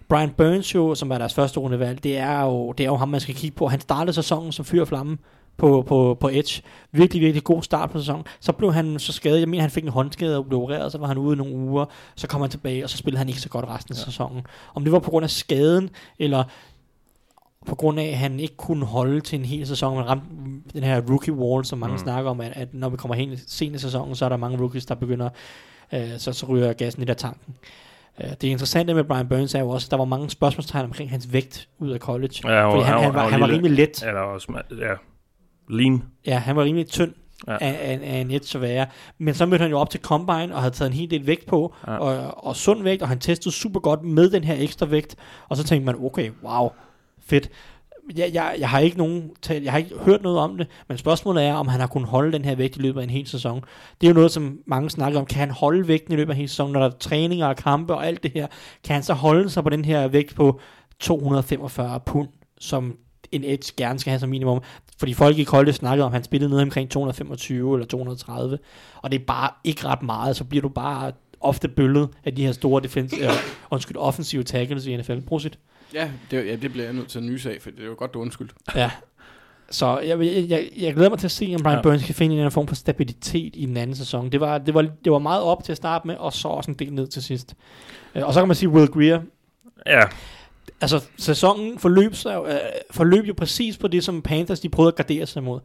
Brian 0.09 0.29
Burns 0.29 0.75
jo, 0.75 0.95
som 0.95 1.11
er 1.11 1.17
deres 1.17 1.33
første 1.33 1.59
rundevalg, 1.59 2.03
det 2.03 2.17
er 2.17 2.41
jo, 2.41 2.71
det 2.71 2.83
er 2.83 2.87
jo 2.87 2.95
ham, 2.95 3.09
man 3.09 3.19
skal 3.19 3.35
kigge 3.35 3.57
på. 3.57 3.67
Han 3.67 3.79
startede 3.79 4.13
sæsonen 4.13 4.51
som 4.51 4.65
fyr 4.65 4.81
og 4.81 4.87
flamme 4.87 5.17
på, 5.57 5.83
på, 5.87 6.17
på 6.19 6.29
Edge. 6.29 6.61
Virkelig, 6.91 7.21
virkelig 7.21 7.43
god 7.43 7.63
start 7.63 7.89
på 7.89 7.99
sæsonen. 7.99 8.25
Så 8.39 8.51
blev 8.51 8.73
han 8.73 8.99
så 8.99 9.13
skadet. 9.13 9.39
Jeg 9.39 9.49
mener, 9.49 9.61
han 9.61 9.71
fik 9.71 9.83
en 9.83 9.89
håndskade 9.89 10.37
og 10.37 10.45
blev 10.45 10.61
opereret, 10.61 10.91
så 10.91 10.97
var 10.97 11.07
han 11.07 11.17
ude 11.17 11.33
i 11.33 11.37
nogle 11.37 11.55
uger. 11.55 11.85
Så 12.15 12.27
kom 12.27 12.41
han 12.41 12.49
tilbage, 12.49 12.83
og 12.83 12.89
så 12.89 12.97
spillede 12.97 13.17
han 13.17 13.27
ikke 13.27 13.41
så 13.41 13.49
godt 13.49 13.65
resten 13.65 13.93
af 13.93 13.99
ja. 13.99 14.03
sæsonen. 14.03 14.41
Om 14.75 14.83
det 14.83 14.91
var 14.91 14.99
på 14.99 15.09
grund 15.09 15.23
af 15.23 15.29
skaden, 15.29 15.89
eller 16.19 16.43
på 17.65 17.75
grund 17.75 17.99
af, 17.99 18.05
at 18.05 18.17
han 18.17 18.39
ikke 18.39 18.57
kunne 18.57 18.85
holde 18.85 19.21
til 19.21 19.39
en 19.39 19.45
hel 19.45 19.67
sæson. 19.67 19.95
Man 19.95 20.07
ramte 20.09 20.25
den 20.73 20.83
her 20.83 21.01
rookie 21.09 21.33
wall, 21.33 21.65
som 21.65 21.79
mange 21.79 21.93
Mm. 21.93 21.97
snakker 21.99 22.31
om, 22.31 22.41
at, 22.41 22.51
at 22.55 22.73
når 22.73 22.89
vi 22.89 22.97
kommer 22.97 23.15
hen 23.15 23.37
sent 23.47 23.75
i 23.75 23.79
sæsonen, 23.79 24.15
så 24.15 24.25
er 24.25 24.29
der 24.29 24.37
mange 24.37 24.57
rookies, 24.59 24.85
der 24.85 24.95
begynder, 24.95 25.29
øh, 25.93 26.09
så, 26.17 26.33
så 26.33 26.45
ryger 26.45 26.73
gassen 26.73 26.99
lidt 27.01 27.09
af 27.09 27.15
tanken. 27.17 27.55
Øh, 28.23 28.29
det 28.29 28.43
interessante 28.43 28.93
med 28.93 29.03
Brian 29.03 29.27
Burns 29.27 29.55
er 29.55 29.59
jo 29.59 29.69
også, 29.69 29.87
at 29.87 29.91
der 29.91 29.97
var 29.97 30.05
mange 30.05 30.29
spørgsmålstegn 30.29 30.85
omkring 30.85 31.09
hans 31.09 31.33
vægt 31.33 31.69
ud 31.79 31.89
af 31.91 31.99
college. 31.99 32.33
Ja, 32.43 32.61
han 32.61 32.71
fordi 32.71 32.77
var- 32.79 32.83
han, 32.85 32.93
han 32.93 33.03
han, 33.03 33.13
var- 33.13 33.21
han 33.21 33.31
han 33.31 33.41
var 33.41 33.47
rimelig 33.49 33.71
let. 33.71 34.03
eller 34.07 34.21
også, 34.21 34.61
ja, 34.79 34.93
lean. 35.69 36.03
Ja, 36.25 36.37
han 36.37 36.55
var 36.55 36.63
rimelig 36.63 36.87
tynd 36.87 37.13
Ja. 37.47 37.53
af, 37.61 37.77
af, 37.81 37.99
af 38.03 38.17
en 38.17 38.31
edge 38.31 38.57
at 38.57 38.61
være. 38.61 38.85
Men 39.17 39.33
så 39.33 39.45
mødte 39.45 39.61
han 39.61 39.71
jo 39.71 39.79
op 39.79 39.89
til 39.89 39.99
Combine 40.01 40.55
og 40.55 40.61
havde 40.61 40.73
taget 40.75 40.89
en 40.91 40.97
hel 40.97 41.11
del 41.11 41.27
vægt 41.27 41.45
på, 41.47 41.73
ja. 41.87 41.97
og, 41.97 42.43
og 42.45 42.55
sund 42.55 42.83
vægt, 42.83 43.01
og 43.01 43.07
han 43.07 43.19
testede 43.19 43.55
super 43.55 43.79
godt 43.79 44.03
med 44.03 44.29
den 44.29 44.43
her 44.43 44.55
ekstra 44.57 44.85
vægt. 44.85 45.15
Og 45.49 45.57
så 45.57 45.63
tænkte 45.63 45.85
man, 45.85 45.95
okay, 46.05 46.31
wow, 46.43 46.69
fedt. 47.29 47.49
Jeg, 48.17 48.29
jeg, 48.33 48.55
jeg, 48.59 48.69
har 48.69 48.79
ikke 48.79 48.97
nogen, 48.97 49.31
tal- 49.41 49.63
jeg 49.63 49.71
har 49.71 49.79
ikke 49.79 49.95
hørt 49.95 50.23
noget 50.23 50.39
om 50.39 50.57
det, 50.57 50.67
men 50.87 50.97
spørgsmålet 50.97 51.43
er, 51.43 51.53
om 51.53 51.67
han 51.67 51.79
har 51.79 51.87
kunnet 51.87 52.09
holde 52.09 52.31
den 52.31 52.45
her 52.45 52.55
vægt 52.55 52.77
i 52.77 52.79
løbet 52.79 52.99
af 52.99 53.03
en 53.03 53.09
hel 53.09 53.27
sæson. 53.27 53.63
Det 54.01 54.07
er 54.07 54.11
jo 54.11 54.15
noget, 54.15 54.31
som 54.31 54.57
mange 54.67 54.89
snakker 54.89 55.19
om. 55.19 55.25
Kan 55.25 55.39
han 55.39 55.51
holde 55.51 55.87
vægten 55.87 56.13
i 56.13 56.15
løbet 56.15 56.31
af 56.31 56.35
en 56.35 56.39
hel 56.39 56.49
sæson, 56.49 56.71
når 56.71 56.79
der 56.79 56.87
er 56.87 56.97
træninger 56.99 57.47
og 57.47 57.55
kampe 57.55 57.93
og 57.93 58.07
alt 58.07 58.23
det 58.23 58.31
her? 58.33 58.47
Kan 58.83 58.93
han 58.93 59.03
så 59.03 59.13
holde 59.13 59.49
sig 59.49 59.63
på 59.63 59.69
den 59.69 59.85
her 59.85 60.07
vægt 60.07 60.35
på 60.35 60.59
245 60.99 61.99
pund, 62.05 62.27
som 62.59 62.95
en 63.31 63.43
edge 63.43 63.73
gerne 63.77 63.99
skal 63.99 64.11
have 64.11 64.19
som 64.19 64.29
minimum? 64.29 64.61
Fordi 64.99 65.13
folk 65.13 65.37
i 65.37 65.43
Kolde 65.43 65.73
snakkede 65.73 66.05
om, 66.05 66.09
at 66.09 66.13
han 66.13 66.23
spillede 66.23 66.49
ned 66.49 66.61
omkring 66.61 66.89
225 66.89 67.75
eller 67.75 67.87
230, 67.87 68.59
og 69.01 69.11
det 69.11 69.21
er 69.21 69.25
bare 69.25 69.49
ikke 69.63 69.85
ret 69.85 70.03
meget, 70.03 70.35
så 70.35 70.43
bliver 70.43 70.61
du 70.61 70.69
bare 70.69 71.11
ofte 71.41 71.67
bøllet 71.67 72.09
af 72.25 72.35
de 72.35 72.45
her 72.45 72.51
store 72.51 72.81
defense, 72.81 73.15
øh, 73.15 73.29
undskyld, 73.71 73.97
offensive 73.97 74.43
tackles 74.43 74.85
i 74.85 74.97
NFL. 74.97 75.19
Prosit. 75.27 75.59
Ja, 75.93 76.09
det, 76.31 76.47
ja, 76.47 76.55
det 76.55 76.71
bliver 76.71 76.85
jeg 76.85 76.93
nødt 76.93 77.07
til 77.07 77.17
at 77.19 77.23
nyse 77.25 77.51
af, 77.53 77.57
for 77.61 77.69
det 77.69 77.79
er 77.83 77.85
jo 77.87 77.95
godt, 77.97 78.13
du 78.13 78.21
undskyldt. 78.21 78.51
Ja. 78.75 78.91
Så 79.71 79.99
jeg, 79.99 80.19
jeg, 80.19 80.45
jeg, 80.49 80.69
jeg 80.77 80.93
glæder 80.93 81.09
mig 81.09 81.19
til 81.19 81.27
at 81.27 81.31
se, 81.31 81.53
om 81.57 81.63
Brian 81.63 81.77
Ja. 81.77 81.81
Burns 81.81 82.03
kan 82.05 82.15
finde 82.15 82.33
en 82.33 82.37
eller 82.37 82.43
anden 82.43 82.53
form 82.53 82.67
for 82.67 82.75
stabilitet 82.75 83.51
i 83.55 83.65
den 83.65 83.77
anden 83.77 83.95
sæson. 83.95 84.29
Det 84.31 84.39
var, 84.39 84.57
det, 84.57 84.73
var, 84.73 84.81
det 85.03 85.11
var 85.11 85.19
meget 85.19 85.43
op 85.43 85.63
til 85.63 85.71
at 85.71 85.77
starte 85.77 86.07
med, 86.07 86.15
og 86.15 86.33
så 86.33 86.47
også 86.47 86.71
en 86.71 86.75
del 86.79 86.93
ned 86.93 87.07
til 87.07 87.23
sidst. 87.23 87.55
Øh, 88.15 88.27
Og 88.27 88.33
så 88.33 88.39
kan 88.39 88.47
man 88.47 88.55
sige, 88.55 88.69
Will 88.69 88.87
Greer, 88.87 89.21
Ja, 89.85 90.03
altså 90.81 91.03
sæsonen 91.17 91.79
forløb, 91.79 92.15
sig, 92.15 92.41
øh, 92.47 92.57
forløb 92.91 93.25
jo 93.25 93.33
præcis 93.37 93.77
på 93.77 93.87
det, 93.87 94.03
som 94.03 94.21
Panthers 94.21 94.59
de 94.59 94.69
prøvede 94.69 94.87
at 94.91 94.95
gardere 94.95 95.25
sig 95.25 95.43
mod. 95.43 95.59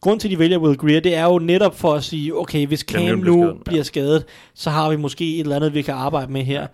Grunden 0.00 0.20
til, 0.20 0.28
at 0.28 0.30
de 0.32 0.38
vælger 0.38 0.58
Will 0.58 0.76
Greer, 0.76 1.00
det 1.00 1.14
er 1.14 1.24
jo 1.24 1.38
netop 1.38 1.78
for 1.78 1.94
at 1.94 2.04
sige, 2.04 2.36
okay, 2.36 2.66
hvis 2.66 2.80
Cam 2.80 3.02
Newton 3.02 3.20
bliver 3.20 3.36
nu 3.36 3.42
skadet, 3.42 3.56
ja. 3.56 3.62
bliver 3.70 3.82
skadet, 3.82 4.24
så 4.54 4.70
har 4.70 4.90
vi 4.90 4.96
måske 4.96 5.34
et 5.34 5.40
eller 5.40 5.56
andet, 5.56 5.74
vi 5.74 5.82
kan 5.82 5.94
arbejde 5.94 6.32
med 6.32 6.42
her. 6.42 6.66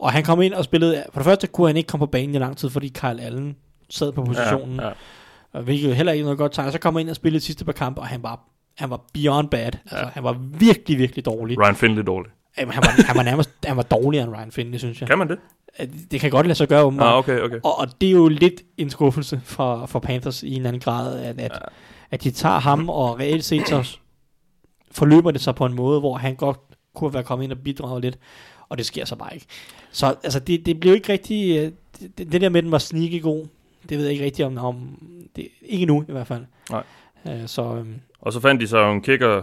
Og 0.00 0.12
han 0.12 0.24
kom 0.24 0.42
ind 0.42 0.54
og 0.54 0.64
spillede, 0.64 1.04
for 1.12 1.20
det 1.20 1.24
første 1.24 1.46
kunne 1.46 1.66
han 1.66 1.76
ikke 1.76 1.86
komme 1.86 2.06
på 2.06 2.10
banen 2.10 2.34
i 2.34 2.38
lang 2.38 2.56
tid, 2.56 2.70
fordi 2.70 2.88
Kyle 2.88 3.22
Allen 3.22 3.56
sad 3.90 4.12
på 4.12 4.24
positionen. 4.24 4.76
ja, 4.80 4.86
ja. 4.86 4.92
Og 5.52 5.62
hvilket 5.62 5.96
heller 5.96 6.12
ikke 6.12 6.22
noget 6.24 6.38
godt 6.38 6.52
tegn. 6.52 6.72
Så 6.72 6.78
kom 6.78 6.94
han 6.94 7.00
ind 7.00 7.10
og 7.10 7.16
spillede 7.16 7.40
de 7.40 7.44
sidste 7.44 7.64
par 7.64 7.72
kampe, 7.72 8.00
og 8.00 8.06
han 8.06 8.22
var, 8.22 8.40
han 8.76 8.90
var 8.90 9.00
beyond 9.14 9.48
bad. 9.48 9.64
Altså, 9.64 9.98
Ja. 9.98 10.04
han 10.12 10.24
var 10.24 10.32
virkelig, 10.40 10.98
virkelig 10.98 11.24
dårlig. 11.24 11.58
Ryan 11.60 11.76
Finley 11.76 12.02
dårlig. 12.06 12.32
Jamen, 12.58 12.74
han, 12.74 12.82
var, 12.82 13.06
han 13.06 13.16
var 13.16 13.22
nærmest 13.22 13.50
han 13.64 13.76
var 13.76 13.82
dårligere 13.82 14.24
end 14.26 14.34
Ryan 14.36 14.50
Finley, 14.52 14.78
synes 14.78 15.00
jeg. 15.00 15.08
Kan 15.08 15.18
man 15.18 15.28
det? 15.28 15.38
Det 16.10 16.20
kan 16.20 16.30
godt 16.30 16.46
lade 16.46 16.54
sig 16.54 16.68
gøre, 16.68 16.82
åbenbart. 16.84 17.08
Ah, 17.08 17.14
okay, 17.18 17.40
okay. 17.40 17.58
Og, 17.64 17.78
og 17.78 18.00
det 18.00 18.06
er 18.08 18.12
jo 18.12 18.28
lidt 18.28 18.62
en 18.76 18.90
skuffelse 18.90 19.40
for, 19.44 19.86
for 19.86 19.98
Panthers 19.98 20.42
i 20.42 20.54
en 20.54 20.66
anden 20.66 20.80
grad, 20.80 21.18
at, 21.20 21.40
at, 21.40 21.52
Ja. 21.52 21.58
at 22.10 22.24
de 22.24 22.30
tager 22.30 22.58
ham, 22.58 22.88
og 22.88 23.18
reelt 23.20 23.44
set 23.44 23.68
så 23.68 23.96
forløber 24.90 25.30
det 25.30 25.40
sig 25.40 25.54
på 25.54 25.66
en 25.66 25.74
måde, 25.74 26.00
hvor 26.00 26.16
han 26.16 26.34
godt 26.34 26.58
kunne 26.94 27.14
være 27.14 27.22
kommet 27.22 27.44
ind 27.44 27.52
og 27.52 27.58
bidraget 27.58 28.02
lidt, 28.02 28.18
og 28.68 28.78
det 28.78 28.86
sker 28.86 29.04
så 29.04 29.16
bare 29.16 29.34
ikke. 29.34 29.46
Så 29.90 30.14
altså, 30.24 30.40
det, 30.40 30.66
det 30.66 30.80
blev 30.80 30.94
ikke 30.94 31.12
rigtig, 31.12 31.58
øh, 31.58 31.72
det, 32.18 32.32
det 32.32 32.40
der 32.40 32.48
med, 32.48 32.58
at 32.58 32.64
den 32.64 32.72
var 32.72 32.78
sneaky 32.78 33.22
god, 33.22 33.46
det 33.88 33.98
ved 33.98 34.04
jeg 34.04 34.12
ikke 34.12 34.24
rigtigt 34.24 34.46
om, 34.46 34.58
om 34.58 34.98
det, 35.36 35.48
ikke 35.62 35.86
nu 35.86 36.04
i 36.08 36.12
hvert 36.12 36.26
fald. 36.26 36.44
Nej. 36.70 36.82
Øh, 37.26 37.46
så 37.46 37.62
øhm, 37.62 37.94
Og 38.20 38.32
så 38.32 38.40
fandt 38.40 38.60
de 38.60 38.66
så 38.66 38.90
en 38.90 39.02
kicker, 39.02 39.42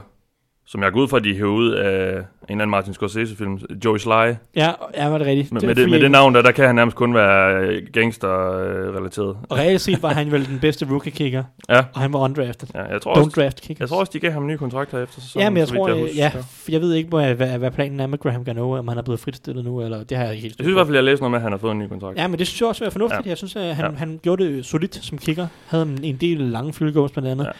som 0.68 0.84
jeg 0.84 0.92
går 0.92 1.00
ud 1.02 1.08
fra, 1.08 1.18
at 1.18 1.24
de 1.24 1.34
hævde 1.36 1.52
ud 1.52 1.72
af 1.72 2.10
en 2.10 2.16
eller 2.16 2.26
anden 2.50 2.70
Martin 2.70 2.94
Scorsese-film, 2.94 3.60
Joey 3.86 3.98
Sly. 3.98 4.10
ja, 4.12 4.36
ja, 4.56 5.10
var 5.10 5.18
det 5.18 5.28
rigtigt. 5.28 5.52
Med, 5.52 5.62
Det 5.62 5.68
var 5.68 5.76
med, 5.76 5.84
det, 5.84 5.90
med 5.92 6.00
det 6.00 6.12
navn 6.12 6.36
der, 6.36 6.42
der 6.42 6.52
kan 6.52 6.66
han 6.66 6.76
nærmest 6.76 6.98
kun 6.98 7.14
være 7.14 7.60
øh, 7.68 7.82
gangster-relateret. 7.94 9.38
Og 9.50 9.58
reelt 9.58 9.82
set 9.82 10.04
var 10.04 10.14
han 10.14 10.32
vel 10.32 10.46
den 10.48 10.60
bedste 10.60 10.86
rookie-kicker, 10.90 11.44
Ja, 11.70 11.84
og 11.94 12.02
han 12.02 12.14
var 12.14 12.20
undrafted. 12.20 12.68
ja, 12.76 12.84
jeg 12.84 13.02
tror 13.02 13.14
Don't 13.14 13.18
også, 13.18 13.42
draft 13.42 13.62
kickers. 13.62 13.80
jeg 13.80 13.90
tror 13.90 14.00
også, 14.00 14.12
de 14.14 14.20
gav 14.20 14.32
ham 14.32 14.42
en 14.44 14.48
ny 14.50 14.56
kontrakt 14.58 14.92
her 14.92 15.00
efter 15.04 15.22
sæsonen. 15.22 15.44
Ja, 15.44 15.50
men 15.50 15.58
jeg 15.58 15.68
tror, 15.68 15.88
jeg, 15.88 15.98
husker. 16.02 16.16
ja, 16.18 16.32
jeg 16.70 16.82
ved 16.82 16.94
ikke, 16.94 17.10
hvad, 17.10 17.34
hvad, 17.36 17.58
hvad 17.58 17.72
planen 17.72 18.00
er 18.00 18.08
med 18.08 18.18
Graham 18.18 18.44
Gano, 18.46 18.72
om 18.72 18.88
han 18.88 18.98
er 18.98 19.02
blevet 19.02 19.20
fritstillet 19.20 19.66
nu, 19.66 19.82
eller 19.82 20.04
det 20.04 20.18
har 20.18 20.24
jeg 20.26 20.34
ikke 20.34 20.42
helt 20.42 20.60
Jeg 20.60 20.64
synes 20.64 20.74
i 20.74 20.78
hvert 20.78 20.88
fald, 20.88 20.96
jeg 20.96 21.04
læste 21.04 21.22
noget 21.24 21.32
med, 21.32 21.38
at 21.38 21.44
han 21.44 21.52
har 21.52 21.60
fået 21.60 21.72
en 21.72 21.80
ny 21.80 21.88
kontrakt. 21.88 22.18
Ja, 22.18 22.28
men 22.28 22.40
det 22.40 22.48
synes 22.48 22.62
jeg 22.62 22.70
også 22.70 22.86
er 22.86 22.90
fornuftigt. 22.90 23.26
Ja. 23.26 23.30
Jeg 23.30 23.38
synes, 23.38 23.56
at 23.56 23.76
han, 23.76 23.86
Ja. 23.92 23.98
han 23.98 24.20
gjorde 24.24 24.44
det 24.46 24.66
solidt 24.66 24.96
som 25.06 25.18
kicker. 25.18 25.48
Havde 25.68 25.98
en, 26.04 26.16
del 26.18 26.38
lange 26.38 26.74
field 26.74 26.94
goals 26.94 27.12
blandt 27.12 27.30
andet. 27.30 27.46
Ja. 27.46 27.52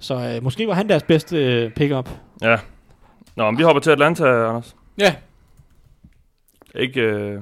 Så 0.00 0.14
øh, 0.14 0.42
måske 0.44 0.66
var 0.68 0.74
han 0.74 0.88
deres 0.88 1.02
bedste 1.02 1.36
øh, 1.44 1.70
pick-up. 1.70 2.08
Ja. 2.42 2.56
Nå, 3.36 3.50
men 3.50 3.58
vi 3.58 3.62
hopper 3.62 3.80
til 3.80 3.90
Atlanta, 3.90 4.48
Anders. 4.48 4.76
Ja, 4.98 5.14
Ikke, 6.74 7.00
øh, 7.00 7.40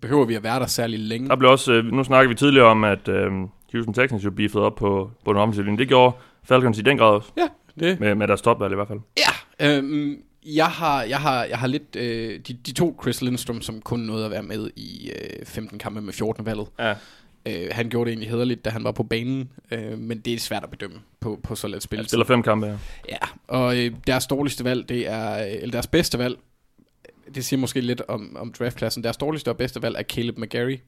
behøver 0.00 0.24
vi 0.24 0.34
at 0.34 0.42
være 0.42 0.60
der 0.60 0.66
særlig 0.66 0.98
længe? 0.98 1.28
der 1.28 1.36
blev 1.36 1.50
også, 1.50 1.72
øh, 1.72 1.84
nu 1.84 2.04
snakker 2.04 2.28
vi 2.28 2.34
tidligere 2.34 2.66
om, 2.66 2.84
at 2.84 3.08
øh, 3.08 3.32
Houston 3.72 3.94
Texans 3.94 4.24
jo 4.24 4.30
beefede 4.30 4.64
op 4.64 4.74
på, 4.74 5.10
på 5.24 5.32
den 5.32 5.40
offensive 5.40 5.64
linje. 5.64 5.78
Det 5.78 5.88
gjorde 5.88 6.16
Falcons 6.44 6.78
i 6.78 6.82
den 6.82 6.98
grad 6.98 7.10
også, 7.14 7.30
Ja, 7.36 7.48
det. 7.80 8.00
med, 8.00 8.14
med 8.14 8.28
deres 8.28 8.42
topvalg 8.42 8.72
i 8.72 8.74
hvert 8.74 8.88
fald. 8.88 9.00
Ja, 9.18 9.76
øhm, 9.76 10.16
jeg 10.46 10.66
har, 10.66 11.02
jeg 11.02 11.18
har, 11.18 11.44
jeg 11.44 11.58
har 11.58 11.66
lidt, 11.66 11.96
øh, 11.96 12.40
de, 12.48 12.52
de 12.66 12.72
to 12.72 12.98
Chris 13.02 13.22
Lindstrom, 13.22 13.60
som 13.62 13.80
kun 13.80 14.00
nåede 14.00 14.24
at 14.24 14.30
være 14.30 14.42
med 14.42 14.70
i 14.76 15.10
øh, 15.40 15.46
15 15.46 15.78
kampe 15.78 16.00
med 16.00 16.12
14 16.12 16.46
valget. 16.46 16.66
Ja. 16.78 16.94
Øh, 17.46 17.68
han 17.72 17.88
gjorde 17.88 18.04
det 18.10 18.12
egentlig 18.12 18.30
hederligt, 18.30 18.64
da 18.64 18.70
han 18.70 18.84
var 18.84 18.92
på 18.92 19.02
banen, 19.02 19.50
øh, 19.70 19.98
men 19.98 20.18
det 20.20 20.34
er 20.34 20.38
svært 20.38 20.64
at 20.64 20.70
bedømme 20.70 20.96
på, 21.20 21.40
på 21.42 21.54
så 21.54 21.66
let 21.68 21.74
Han 21.74 21.80
spil. 21.80 22.08
spiller 22.08 22.24
fem 22.24 22.42
kampe 22.42 22.66
her. 22.66 22.78
Ja, 23.08 23.16
og 23.48 23.78
øh, 23.78 23.92
deres 24.06 24.26
dårligste 24.26 24.64
valg, 24.64 24.88
det 24.88 25.08
er, 25.08 25.46
øh, 25.46 25.52
eller 25.52 25.70
deres 25.70 25.86
bedste 25.86 26.18
valg, 26.18 26.36
det 27.34 27.44
siger 27.44 27.60
måske 27.60 27.80
lidt 27.80 28.02
om, 28.08 28.36
om 28.40 28.52
draftklassen, 28.52 29.04
deres 29.04 29.16
dårligste 29.16 29.48
og 29.48 29.56
bedste 29.56 29.82
valg 29.82 29.96
er 29.98 30.02
Caleb 30.02 30.38
McGarry. 30.38 30.78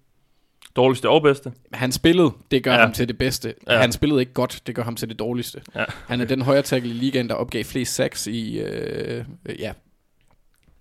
Dårligste 0.76 1.08
og 1.08 1.22
bedste. 1.22 1.52
Han 1.72 1.92
spillede, 1.92 2.30
det 2.50 2.64
gør 2.64 2.70
Ja. 2.70 2.76
ja. 2.78 2.82
ham 2.84 2.92
til 2.92 3.08
det 3.08 3.18
bedste. 3.18 3.54
Ja. 3.66 3.74
Ja. 3.74 3.80
Han 3.80 3.92
spillede 3.92 4.20
ikke 4.20 4.32
godt, 4.32 4.62
det 4.66 4.74
gør 4.74 4.82
ham 4.82 4.96
til 4.96 5.08
det 5.08 5.18
dårligste. 5.18 5.60
Ja. 5.74 5.84
Han 6.06 6.20
er 6.20 6.24
den 6.24 6.42
højre 6.42 6.62
tackle 6.62 6.90
i 6.90 6.94
ligaen, 6.94 7.28
der 7.28 7.34
opgav 7.34 7.64
flest 7.64 7.94
sacks 7.94 8.26
i, 8.26 8.58
øh, 8.58 9.24
øh, 9.46 9.60
ja, 9.60 9.72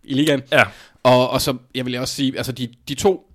i 0.03 0.13
ligaen. 0.13 0.41
Ja. 0.51 0.63
Og, 1.03 1.29
og 1.29 1.41
så, 1.41 1.57
jeg 1.75 1.85
vil 1.85 1.95
også 1.99 2.13
sige, 2.15 2.37
altså 2.37 2.51
de, 2.51 2.67
de 2.87 2.93
to, 2.95 3.26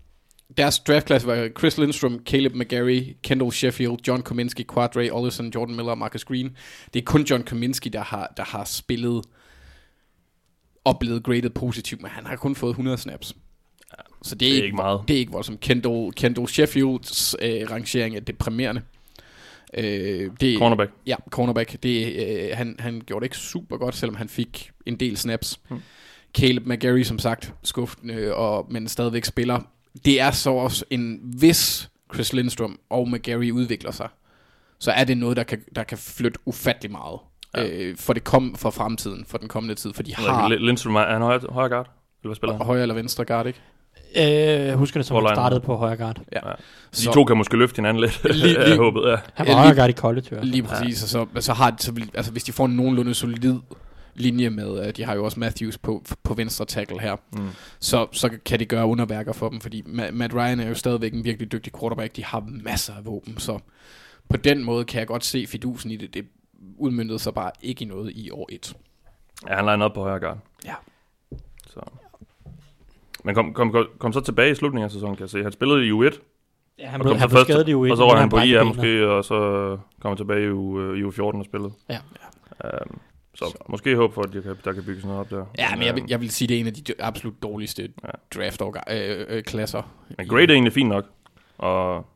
deres 0.57 0.79
draftklasse 0.79 1.29
var 1.29 1.49
Chris 1.59 1.79
Lindstrom, 1.79 2.20
Caleb 2.27 2.55
McGarry, 2.55 3.16
Kendall 3.23 3.53
Sheffield, 3.53 3.99
John 4.09 4.23
Kominski, 4.23 4.65
Quadre, 4.74 5.12
Ollison, 5.12 5.53
Jordan 5.55 5.77
Miller 5.77 5.91
og 5.91 5.99
Marcus 5.99 6.24
Green. 6.24 6.57
Det 6.95 7.01
er 7.01 7.05
kun 7.05 7.23
John 7.23 7.43
Kominski, 7.43 7.89
der 7.89 8.03
har, 8.03 8.33
der 8.37 8.45
har 8.45 8.65
spillet 8.65 9.24
og 10.85 10.99
blevet 10.99 11.23
graded 11.23 11.51
positivt, 11.51 12.03
men 12.03 12.11
han 12.11 12.27
har 12.27 12.37
kun 12.37 12.55
fået 12.55 12.70
100 12.70 12.99
snaps. 12.99 13.37
Så 14.23 14.35
det 14.35 14.49
er, 14.49 14.49
Det 14.49 14.49
er 14.49 14.55
ikke, 14.55 14.65
ikke 14.65 14.77
meget. 14.77 15.01
Det 15.09 15.15
er 15.15 15.19
ikke 15.19 15.33
voldsomt. 15.33 15.61
Kendall, 15.61 16.12
Kendall 16.12 16.49
Sheffields 16.49 17.37
øh, 17.43 17.70
rangering 17.70 18.16
er 18.16 18.20
deprimerende. 18.20 18.83
Øh, 19.74 20.31
det, 20.41 20.59
Cornerback. 20.59 20.93
Ja, 21.07 21.16
cornerback. 21.31 21.83
Det, 21.83 22.27
øh, 22.27 22.57
han, 22.57 22.77
han 22.79 23.03
gjorde 23.07 23.20
det 23.20 23.27
ikke 23.27 23.37
super 23.37 23.77
godt, 23.77 23.95
selvom 23.95 24.16
han 24.16 24.29
fik 24.29 24.70
en 24.87 24.97
del 24.97 25.16
snaps. 25.16 25.61
Hmm. 25.69 25.81
Caleb 26.35 26.66
McGarry, 26.66 27.03
som 27.03 27.19
sagt, 27.19 27.55
skuffende, 27.62 28.35
og, 28.35 28.66
men 28.70 28.89
stadigvæk 28.89 29.24
spiller. 29.24 29.61
Det 30.05 30.20
er 30.20 30.31
så 30.31 30.51
også 30.51 30.85
en 30.90 31.20
vis 31.40 31.89
Chris 32.14 32.32
Lindstrom 32.32 32.78
og 32.90 33.09
McGarry 33.10 33.51
udvikler 33.51 33.90
sig, 33.90 34.09
så 34.78 34.90
er 34.90 35.05
det 35.05 35.19
noget, 35.19 35.36
der 35.36 35.43
kan, 35.43 35.60
der 35.77 35.82
kan 35.82 35.98
flytte 35.98 36.39
ufattelig 36.47 36.90
meget. 36.93 37.19
Ja. 37.56 37.62
Ja. 37.62 37.69
Øh, 37.78 37.97
for, 37.97 38.12
det 38.12 38.24
kom, 38.24 38.55
for 38.56 38.70
fremtiden, 38.70 39.24
for 39.28 39.39
den 39.39 39.48
kommende 39.48 39.74
tid, 39.74 39.93
for 39.93 40.02
de 40.02 40.10
Jeg 40.19 40.32
har 40.35 40.48
Lindstrøm, 40.48 40.94
er 40.97 41.12
han 41.12 41.23
højre, 41.23 41.40
højre 41.51 41.69
guard? 41.69 41.86
Eller 41.86 42.28
hvad 42.28 42.36
spiller 42.36 42.56
han? 42.56 42.66
højre 42.66 42.82
eller 42.82 42.94
venstre 42.94 43.24
guard, 43.24 43.47
ikke? 43.47 43.60
Øh, 44.16 44.23
jeg 44.66 44.77
husker 44.77 44.98
det, 45.01 45.06
som 45.06 45.14
han 45.14 45.23
Hvor 45.23 45.31
line 45.31 45.36
startede 45.36 45.60
på 45.60 45.77
højre 45.77 45.97
guard. 45.97 46.16
De 46.16 46.43
Så- 46.93 47.12
to 47.12 47.24
kan 47.24 47.36
måske 47.36 47.56
løfte 47.56 47.77
hinanden 47.77 48.01
lidt, 48.01 48.20
Lige- 48.24 48.59
jeg 48.59 48.66
lige- 48.69 48.78
håbet, 48.78 49.02
ja. 49.10 49.16
Han 49.35 49.47
Ja, 49.47 49.52
var 49.52 49.59
højre 49.60 49.69
lige- 49.74 49.77
guard 49.81 49.90
i 49.90 49.93
college, 49.93 50.36
i. 50.43 50.44
Lige 50.47 50.62
præcis, 50.62 51.02
og 51.02 51.09
så, 51.09 51.27
så 51.40 51.52
har 51.52 51.74
så 51.78 51.93
vil, 51.93 52.10
altså 52.14 52.32
hvis 52.32 52.44
de 52.44 52.52
får 52.52 52.64
en 52.64 52.77
nogenlunde 52.77 53.14
solid 53.14 53.55
linje 54.15 54.51
med, 54.51 54.71
uh, 54.87 54.91
de 54.97 55.05
har 55.05 55.15
jo 55.15 55.25
også 55.25 55.41
Matthews 55.41 55.79
på, 55.79 56.05
på 56.23 56.35
venstre 56.35 56.65
tackle 56.65 57.01
her, 57.01 57.17
Mm. 57.33 57.49
så, 57.81 58.07
så 58.13 58.31
kan 58.45 58.61
de 58.61 58.65
gøre 58.67 58.87
underværker 58.87 59.33
for 59.33 59.49
dem, 59.49 59.61
fordi 59.61 59.83
Ma- 59.83 60.11
Matt 60.11 60.35
Ryan 60.35 60.61
er 60.61 60.69
jo 60.69 60.75
stadigvæk 60.75 61.13
en 61.15 61.25
virkelig 61.25 61.53
dygtig 61.53 61.73
quarterback, 61.81 62.17
de 62.17 62.25
har 62.25 62.45
masser 62.47 62.95
af 62.95 63.05
våben, 63.07 63.39
så 63.39 63.59
på 64.29 64.37
den 64.37 64.65
måde 64.65 64.85
kan 64.85 64.99
jeg 64.99 65.07
godt 65.07 65.25
se 65.25 65.47
fidusen 65.47 65.91
i 65.91 65.97
det, 65.97 66.15
det 66.15 66.27
udmyndtede 66.79 67.19
sig 67.19 67.35
bare 67.35 67.51
ikke 67.63 67.85
i 67.85 67.89
noget 67.89 68.11
i 68.15 68.31
år 68.31 68.49
1. 68.53 68.77
Ja, 69.49 69.55
han 69.57 69.65
line 69.67 69.85
op 69.85 69.93
på 69.95 70.01
højre 70.03 70.21
guard. 70.21 70.39
Ja. 70.65 70.75
Så. 71.67 71.81
Men 73.25 73.35
kom, 73.35 73.55
kom, 73.55 73.73
kom, 73.73 73.87
kom 73.99 74.13
så 74.13 74.21
tilbage 74.21 74.51
i 74.51 74.55
slutningen 74.55 74.85
af 74.85 74.91
sæsonen, 74.91 75.17
kan 75.17 75.23
jeg 75.23 75.31
se. 75.31 75.43
Han 75.43 75.53
spillede 75.53 75.87
i 75.87 75.91
U1, 75.93 76.21
Ja, 76.79 76.87
han 76.89 77.01
og 77.01 77.05
blev, 77.05 77.17
han 77.19 77.29
så 77.31 77.35
blev 77.35 77.45
skadet 77.45 77.69
i 77.69 77.73
U1. 77.75 77.91
og 77.91 77.97
så 77.97 78.09
røg 78.11 78.21
han 78.21 78.29
på 78.29 78.37
benet. 78.37 78.67
måske, 78.67 79.09
og 79.09 79.25
så 79.25 79.39
kom 80.01 80.09
han 80.11 80.17
tilbage 80.17 80.45
i, 80.47 80.51
U, 80.51 80.81
øh, 80.81 80.99
i 80.99 81.03
U14 81.03 81.21
og 81.23 81.45
spillede. 81.45 81.73
Ja. 81.89 81.99
Um, 82.65 83.01
så, 83.35 83.45
Så. 83.45 83.55
måske 83.69 83.97
håb 83.97 84.15
for, 84.15 84.23
at 84.23 84.33
der 84.33 84.41
kan, 84.41 84.57
der 84.65 84.73
kan 84.73 84.83
bygges 84.85 85.05
noget 85.05 85.21
op 85.21 85.31
der. 85.31 85.45
Ja, 85.59 85.77
men 85.77 85.87
jeg 85.87 85.95
vil, 85.95 86.01
øhm, 86.03 86.11
jeg 86.11 86.21
vil 86.21 86.31
sige, 86.31 86.49
det 86.49 86.57
er 86.57 86.61
en 86.61 86.67
af 86.67 86.75
de 86.75 86.83
absolut 86.99 87.43
dårligste 87.43 87.83
Ja. 88.05 88.09
draft 88.41 88.63
øh, 88.91 89.25
øh, 89.29 89.43
klasser. 89.43 89.83
Men 90.19 90.29
grade 90.29 90.45
er 90.45 90.49
egentlig 90.51 90.73
fint 90.73 90.89
nok. 90.89 91.05
Og 91.59 92.07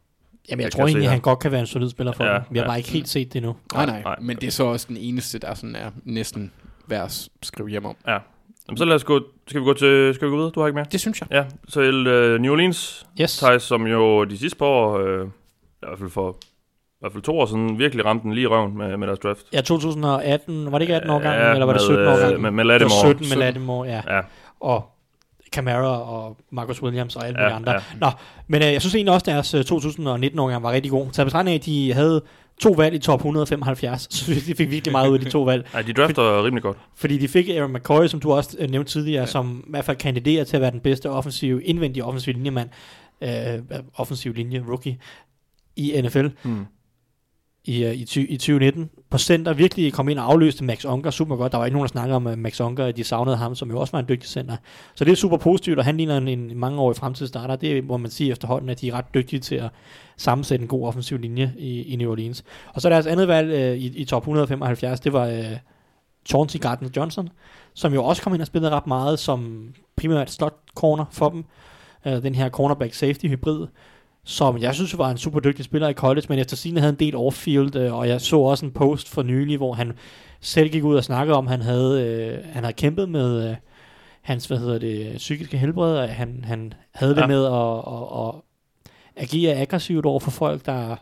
Jamen, 0.51 0.61
jeg, 0.61 0.65
Jeg 0.65 0.73
tror 0.73 0.87
egentlig, 0.87 1.03
her. 1.05 1.11
han 1.11 1.21
godt 1.21 1.39
kan 1.39 1.51
være 1.53 1.61
en 1.61 1.67
solid 1.67 1.91
spiller 1.91 2.13
for 2.13 2.25
Ja, 2.25 2.31
ja, 2.33 2.37
dem. 2.39 2.45
Vi 2.51 2.59
har 2.59 2.65
ja. 2.65 2.69
bare 2.71 2.79
ikke 2.79 2.91
helt 2.91 3.09
set 3.09 3.29
det 3.33 3.37
endnu. 3.37 3.57
Nej, 3.75 3.87
nej, 3.87 4.03
nej. 4.03 4.17
men 4.21 4.37
det 4.37 4.47
er 4.47 4.51
så 4.51 4.65
også 4.65 4.87
den 4.89 4.97
eneste, 4.97 5.39
der 5.39 5.55
sådan 5.55 5.77
er 5.77 5.91
næsten 6.05 6.53
værd 6.87 7.05
at 7.05 7.29
skrive 7.43 7.69
hjem 7.69 7.85
om. 7.85 7.97
Jamen, 8.07 8.77
så 8.77 8.85
lad 8.85 8.95
os 8.95 9.05
gå, 9.05 9.21
skal 9.47 9.61
vi 9.61 9.65
gå 9.65 9.73
til, 9.73 10.15
skal 10.15 10.27
vi 10.27 10.31
gå 10.31 10.37
videre? 10.37 10.51
Du 10.51 10.61
har 10.61 10.67
ikke 10.67 10.75
mere? 10.75 10.87
Det 10.93 11.01
synes 11.01 11.21
jeg. 11.21 11.29
Ja, 11.31 11.45
så 11.69 11.81
uh, 11.81 12.41
New 12.41 12.53
Orleans 12.53 13.07
Yes. 13.21 13.37
Thijs, 13.37 13.63
som 13.63 13.87
jo 13.87 14.25
de 14.25 14.39
sidste 14.39 14.59
par 14.59 14.67
år, 14.67 14.99
øh, 14.99 15.27
i 15.27 15.31
hvert 15.81 15.99
fald 15.99 16.11
for 16.11 16.39
hvert 17.07 17.13
fald 17.13 17.23
to 17.23 17.39
år 17.39 17.47
siden, 17.47 17.79
virkelig 17.79 18.05
ramte 18.05 18.23
den 18.23 18.33
lige 18.33 18.43
i 18.45 18.47
røven 18.47 18.79
med, 18.79 18.97
med 18.97 19.07
deres 19.07 19.19
draft. 19.19 19.41
Ja, 19.53 19.61
2018, 19.61 20.73
var 20.73 20.79
det 20.79 20.83
ikke 20.83 20.95
18 20.95 21.11
år 21.11 21.19
gammel, 21.19 21.41
Ja, 21.41 21.53
eller 21.53 21.67
var 21.67 21.73
det 21.73 21.83
med, 21.91 21.97
17 21.97 22.07
år 22.07 22.13
øh, 22.13 22.21
gammel? 22.21 22.41
med- 22.41 22.51
med 22.51 22.65
Lattimore. 22.65 23.01
17 23.01 23.17
med 23.21 23.25
17. 23.27 23.39
Lattimore, 23.41 23.89
ja. 23.89 24.01
Ja, 24.17 24.21
Og 24.61 24.85
Camara 25.53 26.01
og 26.13 26.37
Marcus 26.51 26.83
Williams 26.83 27.17
og 27.17 27.27
alle 27.27 27.43
ja, 27.43 27.57
andre. 27.57 27.73
ja. 27.73 27.79
Nå, 28.01 28.11
men 28.49 28.63
øh, 28.63 28.73
jeg 28.73 28.81
synes 28.81 28.95
egentlig 28.95 29.15
også, 29.15 29.25
at 29.31 29.35
deres 29.35 29.55
øh, 29.55 29.65
2019 29.65 30.39
årgang 30.39 30.63
var 30.63 30.73
rigtig 30.73 30.91
god. 30.91 31.11
Taget 31.13 31.27
betragtning 31.27 31.55
af, 31.55 31.59
at 31.59 31.65
de 31.67 31.93
havde 31.93 32.23
to 32.61 32.71
valg 32.71 32.95
i 32.95 32.99
top 32.99 33.19
175, 33.21 34.09
så 34.15 34.33
de 34.47 34.55
fik 34.55 34.71
virkelig 34.71 34.93
meget 34.93 35.09
ud 35.09 35.15
af 35.19 35.21
de 35.25 35.31
to 35.31 35.43
valg. 35.43 35.67
Ej, 35.75 35.83
de 35.83 35.93
drafter 35.93 36.45
rimelig 36.45 36.63
godt. 36.63 36.77
Fordi 36.97 37.19
de 37.19 37.29
fik 37.29 37.49
Aaron 37.49 37.73
McCoy, 37.73 38.07
som 38.07 38.21
du 38.21 38.33
også 38.33 38.57
øh, 38.61 38.71
nævnte 38.71 38.93
tidligere, 38.93 39.21
ja. 39.21 39.27
som 39.27 39.65
i 39.67 39.71
hvert 39.71 39.85
fald 39.85 39.97
kandiderer 39.97 40.45
til 40.45 40.57
at 40.57 40.61
være 40.63 40.71
den 40.71 40.81
bedste 40.81 41.11
offensive, 41.11 41.63
indvendige 41.65 42.05
offensive 42.05 42.35
linjemand, 42.35 42.69
øh, 43.23 43.31
offensiv 43.97 44.33
linje 44.35 44.65
rookie 44.69 44.99
i 45.77 46.01
NFL 46.05 46.27
Hmm 46.43 46.67
i, 47.67 47.85
øh, 47.85 47.95
i, 47.95 48.05
ty, 48.05 48.19
i 48.19 48.37
2019. 48.37 48.91
På 49.11 49.19
center 49.19 49.53
virkelig 49.53 49.93
kom 49.93 50.09
ind 50.09 50.19
og 50.19 50.33
afløste 50.33 50.65
Max 50.65 50.85
Onker 50.85 51.11
super 51.11 51.37
godt. 51.37 51.53
Der 51.53 51.59
var 51.59 51.65
ikke 51.65 51.75
nogen, 51.75 51.87
der 51.87 51.93
snakkede 51.93 52.17
om 52.17 52.27
uh, 52.27 52.39
Max 52.39 52.61
Onker, 52.61 52.93
de 52.93 53.05
savnede 53.05 53.37
ham, 53.37 53.55
som 53.55 53.71
jo 53.71 53.81
også 53.81 53.93
var 53.93 53.99
en 53.99 54.09
dygtig 54.09 54.29
center. 54.29 54.57
Så 54.95 55.05
det 55.05 55.13
er 55.13 55.17
super 55.17 55.37
positivt, 55.37 55.79
og 55.79 55.85
han 55.85 55.97
ligner 55.97 56.17
en, 56.17 56.29
en 56.29 56.59
mangeårig 56.59 56.97
fremtidsstarter. 56.97 57.57
Det 57.57 57.85
må 57.85 57.97
man 57.97 58.11
sige 58.11 58.31
efterhånden, 58.31 58.71
at 58.71 58.81
de 58.81 58.89
er 58.89 58.93
ret 58.93 59.15
dygtige 59.15 59.41
til 59.41 59.55
at 59.55 59.71
sammensætte 60.17 60.63
en 60.63 60.69
god 60.69 60.87
offensiv 60.87 61.19
linje 61.19 61.53
i, 61.59 61.83
i 61.83 61.97
New 61.97 62.11
Orleans. 62.11 62.45
Og 62.75 62.81
så 62.81 62.91
deres 62.91 63.07
andet 63.07 63.29
valg 63.29 63.51
øh, 63.51 63.77
i, 63.77 63.87
i 63.87 64.05
top 64.05 64.23
175, 64.23 65.01
det 65.01 65.13
var 65.13 65.27
øh, 65.27 65.57
Chauncey 66.27 66.61
Gardner 66.61 66.89
Johnson, 66.97 67.29
som 67.75 67.95
jo 67.95 68.05
også 68.05 68.23
kom 68.23 68.35
ind 68.35 68.41
og 68.41 68.47
spillede 68.47 68.75
ret 68.75 68.87
meget 68.87 69.19
som 69.19 69.69
primært 69.97 70.31
slot 70.31 70.57
corner 70.75 71.05
for 71.11 71.29
dem. 71.29 71.45
Øh, 72.07 72.23
den 72.23 72.35
her 72.35 72.49
cornerback 72.49 72.95
safety 72.95 73.27
hybrid 73.27 73.67
som 74.29 74.59
jeg 74.59 74.75
synes 74.75 74.99
var 74.99 75.11
en 75.11 75.17
super 75.17 75.41
dygtig 75.41 75.65
spiller 75.65 75.89
i 75.89 75.93
college, 75.93 76.27
men 76.29 76.39
efter 76.39 76.57
sine 76.57 76.81
havde 76.81 76.93
en 76.93 76.99
del 76.99 77.17
off-field, 77.17 77.77
øh, 77.77 77.95
og 77.95 78.09
jeg 78.09 78.21
så 78.21 78.39
også 78.39 78.67
en 78.67 78.73
post 78.73 79.09
for 79.09 79.23
nylig, 79.23 79.57
hvor 79.57 79.73
han 79.73 79.93
selv 80.41 80.71
gik 80.71 80.85
ud 80.85 80.97
og 80.97 81.05
snakkede 81.05 81.37
om, 81.37 81.47
at 81.47 81.51
han 81.51 81.63
havde, 81.63 82.03
øh, 82.03 82.45
han 82.53 82.65
havde 82.65 82.77
kæmpet 82.77 83.09
med 83.09 83.51
øh, 83.51 83.57
hans, 84.23 84.47
hvad 84.47 84.59
hedder 84.59 84.79
det, 84.79 85.17
psykiske 85.17 85.59
helbred, 85.59 85.99
og 85.99 86.09
han, 86.09 86.45
han 86.45 86.73
havde 86.95 87.15
ja. 87.15 87.21
Det 87.21 87.29
med 87.29 87.45
at, 87.45 87.53
at, 87.53 88.27
at 88.27 88.35
agere 89.17 89.55
aggressivt 89.57 90.07
over 90.07 90.21
for 90.21 90.31
folk, 90.31 90.67
der 90.67 90.97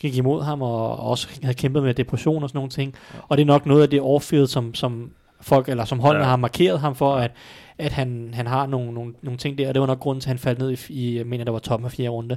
gik 0.00 0.16
imod 0.16 0.42
ham, 0.42 0.62
og 0.62 0.96
også 0.96 1.28
havde 1.42 1.54
kæmpet 1.54 1.82
med 1.82 1.94
depression 1.94 2.42
og 2.42 2.48
sådan 2.48 2.58
nogle 2.58 2.70
ting. 2.70 2.94
Og 3.28 3.36
det 3.36 3.42
er 3.42 3.46
nok 3.46 3.66
noget 3.66 3.82
af 3.82 3.90
det 3.90 4.00
off-field, 4.00 4.46
som, 4.46 4.74
som 4.74 5.10
folk, 5.40 5.68
eller 5.68 5.84
som 5.84 5.98
holdene. 6.00 6.24
Ja. 6.24 6.30
har 6.30 6.36
markeret 6.36 6.80
ham 6.80 6.94
for, 6.94 7.16
at, 7.16 7.30
at 7.78 7.92
han, 7.92 8.30
han 8.34 8.46
har 8.46 8.66
nogle, 8.66 8.92
nogle, 8.92 9.14
nogle 9.22 9.38
ting 9.38 9.58
der, 9.58 9.68
og 9.68 9.74
det 9.74 9.80
var 9.80 9.86
nok 9.86 10.00
grunden 10.00 10.20
til, 10.20 10.28
at 10.28 10.30
han 10.30 10.38
faldt 10.38 10.58
ned 10.58 10.70
i, 10.70 10.92
i 10.92 11.16
jeg 11.16 11.26
mener, 11.26 11.44
der 11.44 11.52
var 11.52 11.58
toppen 11.58 11.84
af 11.84 11.92
fjerde 11.92 12.10
runde, 12.10 12.36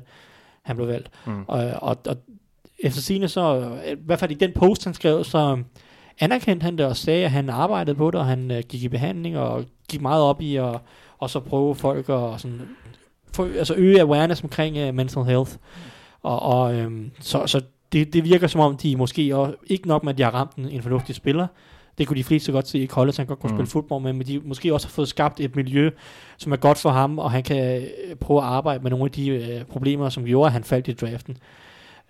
han 0.61 0.76
blev 0.76 0.88
valgt. 0.88 1.09
Mm. 1.26 1.43
Og, 1.47 1.69
og, 1.76 1.97
og 2.07 2.18
efter 2.80 3.01
sine 3.01 3.27
så, 3.27 3.72
i 3.88 3.95
hvert 4.05 4.19
fald 4.19 4.31
i 4.31 4.34
den 4.34 4.51
post, 4.55 4.84
han 4.84 4.93
skrev, 4.93 5.23
så 5.23 5.64
anerkendte 6.19 6.64
han 6.64 6.77
det 6.77 6.85
og 6.85 6.97
sagde, 6.97 7.26
at 7.26 7.31
han 7.31 7.49
arbejdede 7.49 7.95
på 7.95 8.11
det, 8.11 8.19
og 8.19 8.26
han 8.26 8.51
øh, 8.51 8.64
gik 8.69 8.84
i 8.84 8.89
behandling 8.89 9.38
og 9.38 9.65
gik 9.89 10.01
meget 10.01 10.23
op 10.23 10.41
i 10.41 10.55
at 10.55 10.80
og 11.18 11.30
så 11.30 11.39
prøve 11.39 11.76
folk 11.76 12.09
at 12.09 12.41
sådan 12.41 12.61
for, 13.34 13.43
altså 13.43 13.73
øge 13.77 14.01
awareness 14.01 14.43
omkring 14.43 14.89
uh, 14.89 14.95
mental 14.95 15.23
health. 15.23 15.51
Og, 16.22 16.39
og 16.39 16.76
øhm, 16.76 17.11
så, 17.19 17.47
så 17.47 17.61
det, 17.91 18.14
det 18.14 18.23
virker 18.23 18.47
som 18.47 18.61
om, 18.61 18.77
de 18.77 18.95
måske 18.95 19.35
også, 19.35 19.55
ikke 19.68 19.88
nok 19.88 20.03
med, 20.03 20.14
at 20.14 20.18
de 20.18 20.23
har 20.23 20.31
ramt 20.31 20.55
en, 20.55 20.69
en 20.69 20.81
fornuftig 20.81 21.15
spiller, 21.15 21.47
det 21.98 22.07
kunne 22.07 22.18
de 22.18 22.24
fleste 22.24 22.52
godt 22.52 22.68
se 22.68 22.80
i 22.80 22.88
college, 22.88 23.14
han 23.18 23.26
godt 23.26 23.40
kunne 23.40 23.52
Mm. 23.52 23.57
spille 23.57 23.69
fodbold 23.69 24.03
med, 24.03 24.14
men 24.14 24.28
de 24.28 24.41
måske 24.45 24.74
også 24.74 24.88
har 24.88 24.91
fået 24.91 25.07
skabt 25.07 25.40
et 25.40 25.56
miljø, 25.56 25.90
som 26.38 26.52
er 26.52 26.56
godt 26.56 26.78
for 26.78 26.90
ham, 26.90 27.19
og 27.19 27.32
han 27.32 27.44
kan 27.44 27.82
øh, 27.82 28.15
prøve 28.15 28.40
at 28.40 28.45
arbejde 28.45 28.84
med 28.84 28.91
nogle 28.91 29.06
af 29.06 29.11
de 29.11 29.28
øh, 29.30 29.64
problemer, 29.65 30.10
som 30.10 30.26
gjorde, 30.26 30.45
at 30.45 30.52
han 30.53 30.64
faldt 30.64 30.88
i 30.88 30.94
draften. 30.94 31.38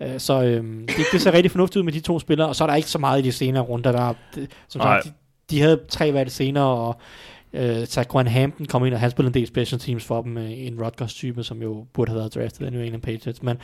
Øh, 0.02 0.20
så 0.20 0.44
øh, 0.44 0.64
det, 0.88 1.06
det 1.12 1.22
ser 1.22 1.34
rigtig 1.34 1.52
fornuftigt 1.52 1.78
ud 1.80 1.84
med 1.84 1.94
de 1.94 2.00
to 2.00 2.20
spillere, 2.20 2.48
og 2.48 2.56
så 2.56 2.64
er 2.64 2.68
der 2.68 2.76
ikke 2.76 2.90
så 2.90 3.00
meget 3.00 3.20
i 3.20 3.22
de 3.22 3.32
senere 3.32 3.64
runder. 3.64 3.92
Der, 3.92 4.02
er- 4.02 4.14
det, 4.36 4.52
som 4.68 4.82
Nej. 4.82 5.02
sagt, 5.02 5.06
de, 5.50 5.56
de 5.56 5.62
havde 5.62 5.80
tre 5.90 6.14
valg 6.14 6.32
senere, 6.32 6.66
og 6.66 6.98
øh, 7.58 7.88
Taquan 7.88 8.28
Hampton 8.28 8.66
kom 8.66 8.86
ind, 8.86 8.94
og 8.94 9.00
han 9.00 9.12
spillede 9.12 9.30
en 9.30 9.34
del 9.42 9.48
special 9.48 9.80
teams 9.80 10.06
for 10.06 10.22
dem, 10.22 10.38
øh, 10.38 10.52
en 10.52 10.84
Rutgers-type, 10.84 11.44
som 11.44 11.62
jo 11.62 11.86
burde 11.94 12.12
have 12.12 12.20
været 12.20 12.36
draftet 12.36 12.66
af 12.66 12.72
New 12.72 12.82
England 12.82 13.02
Patriots. 13.02 13.44
Men, 13.44 13.58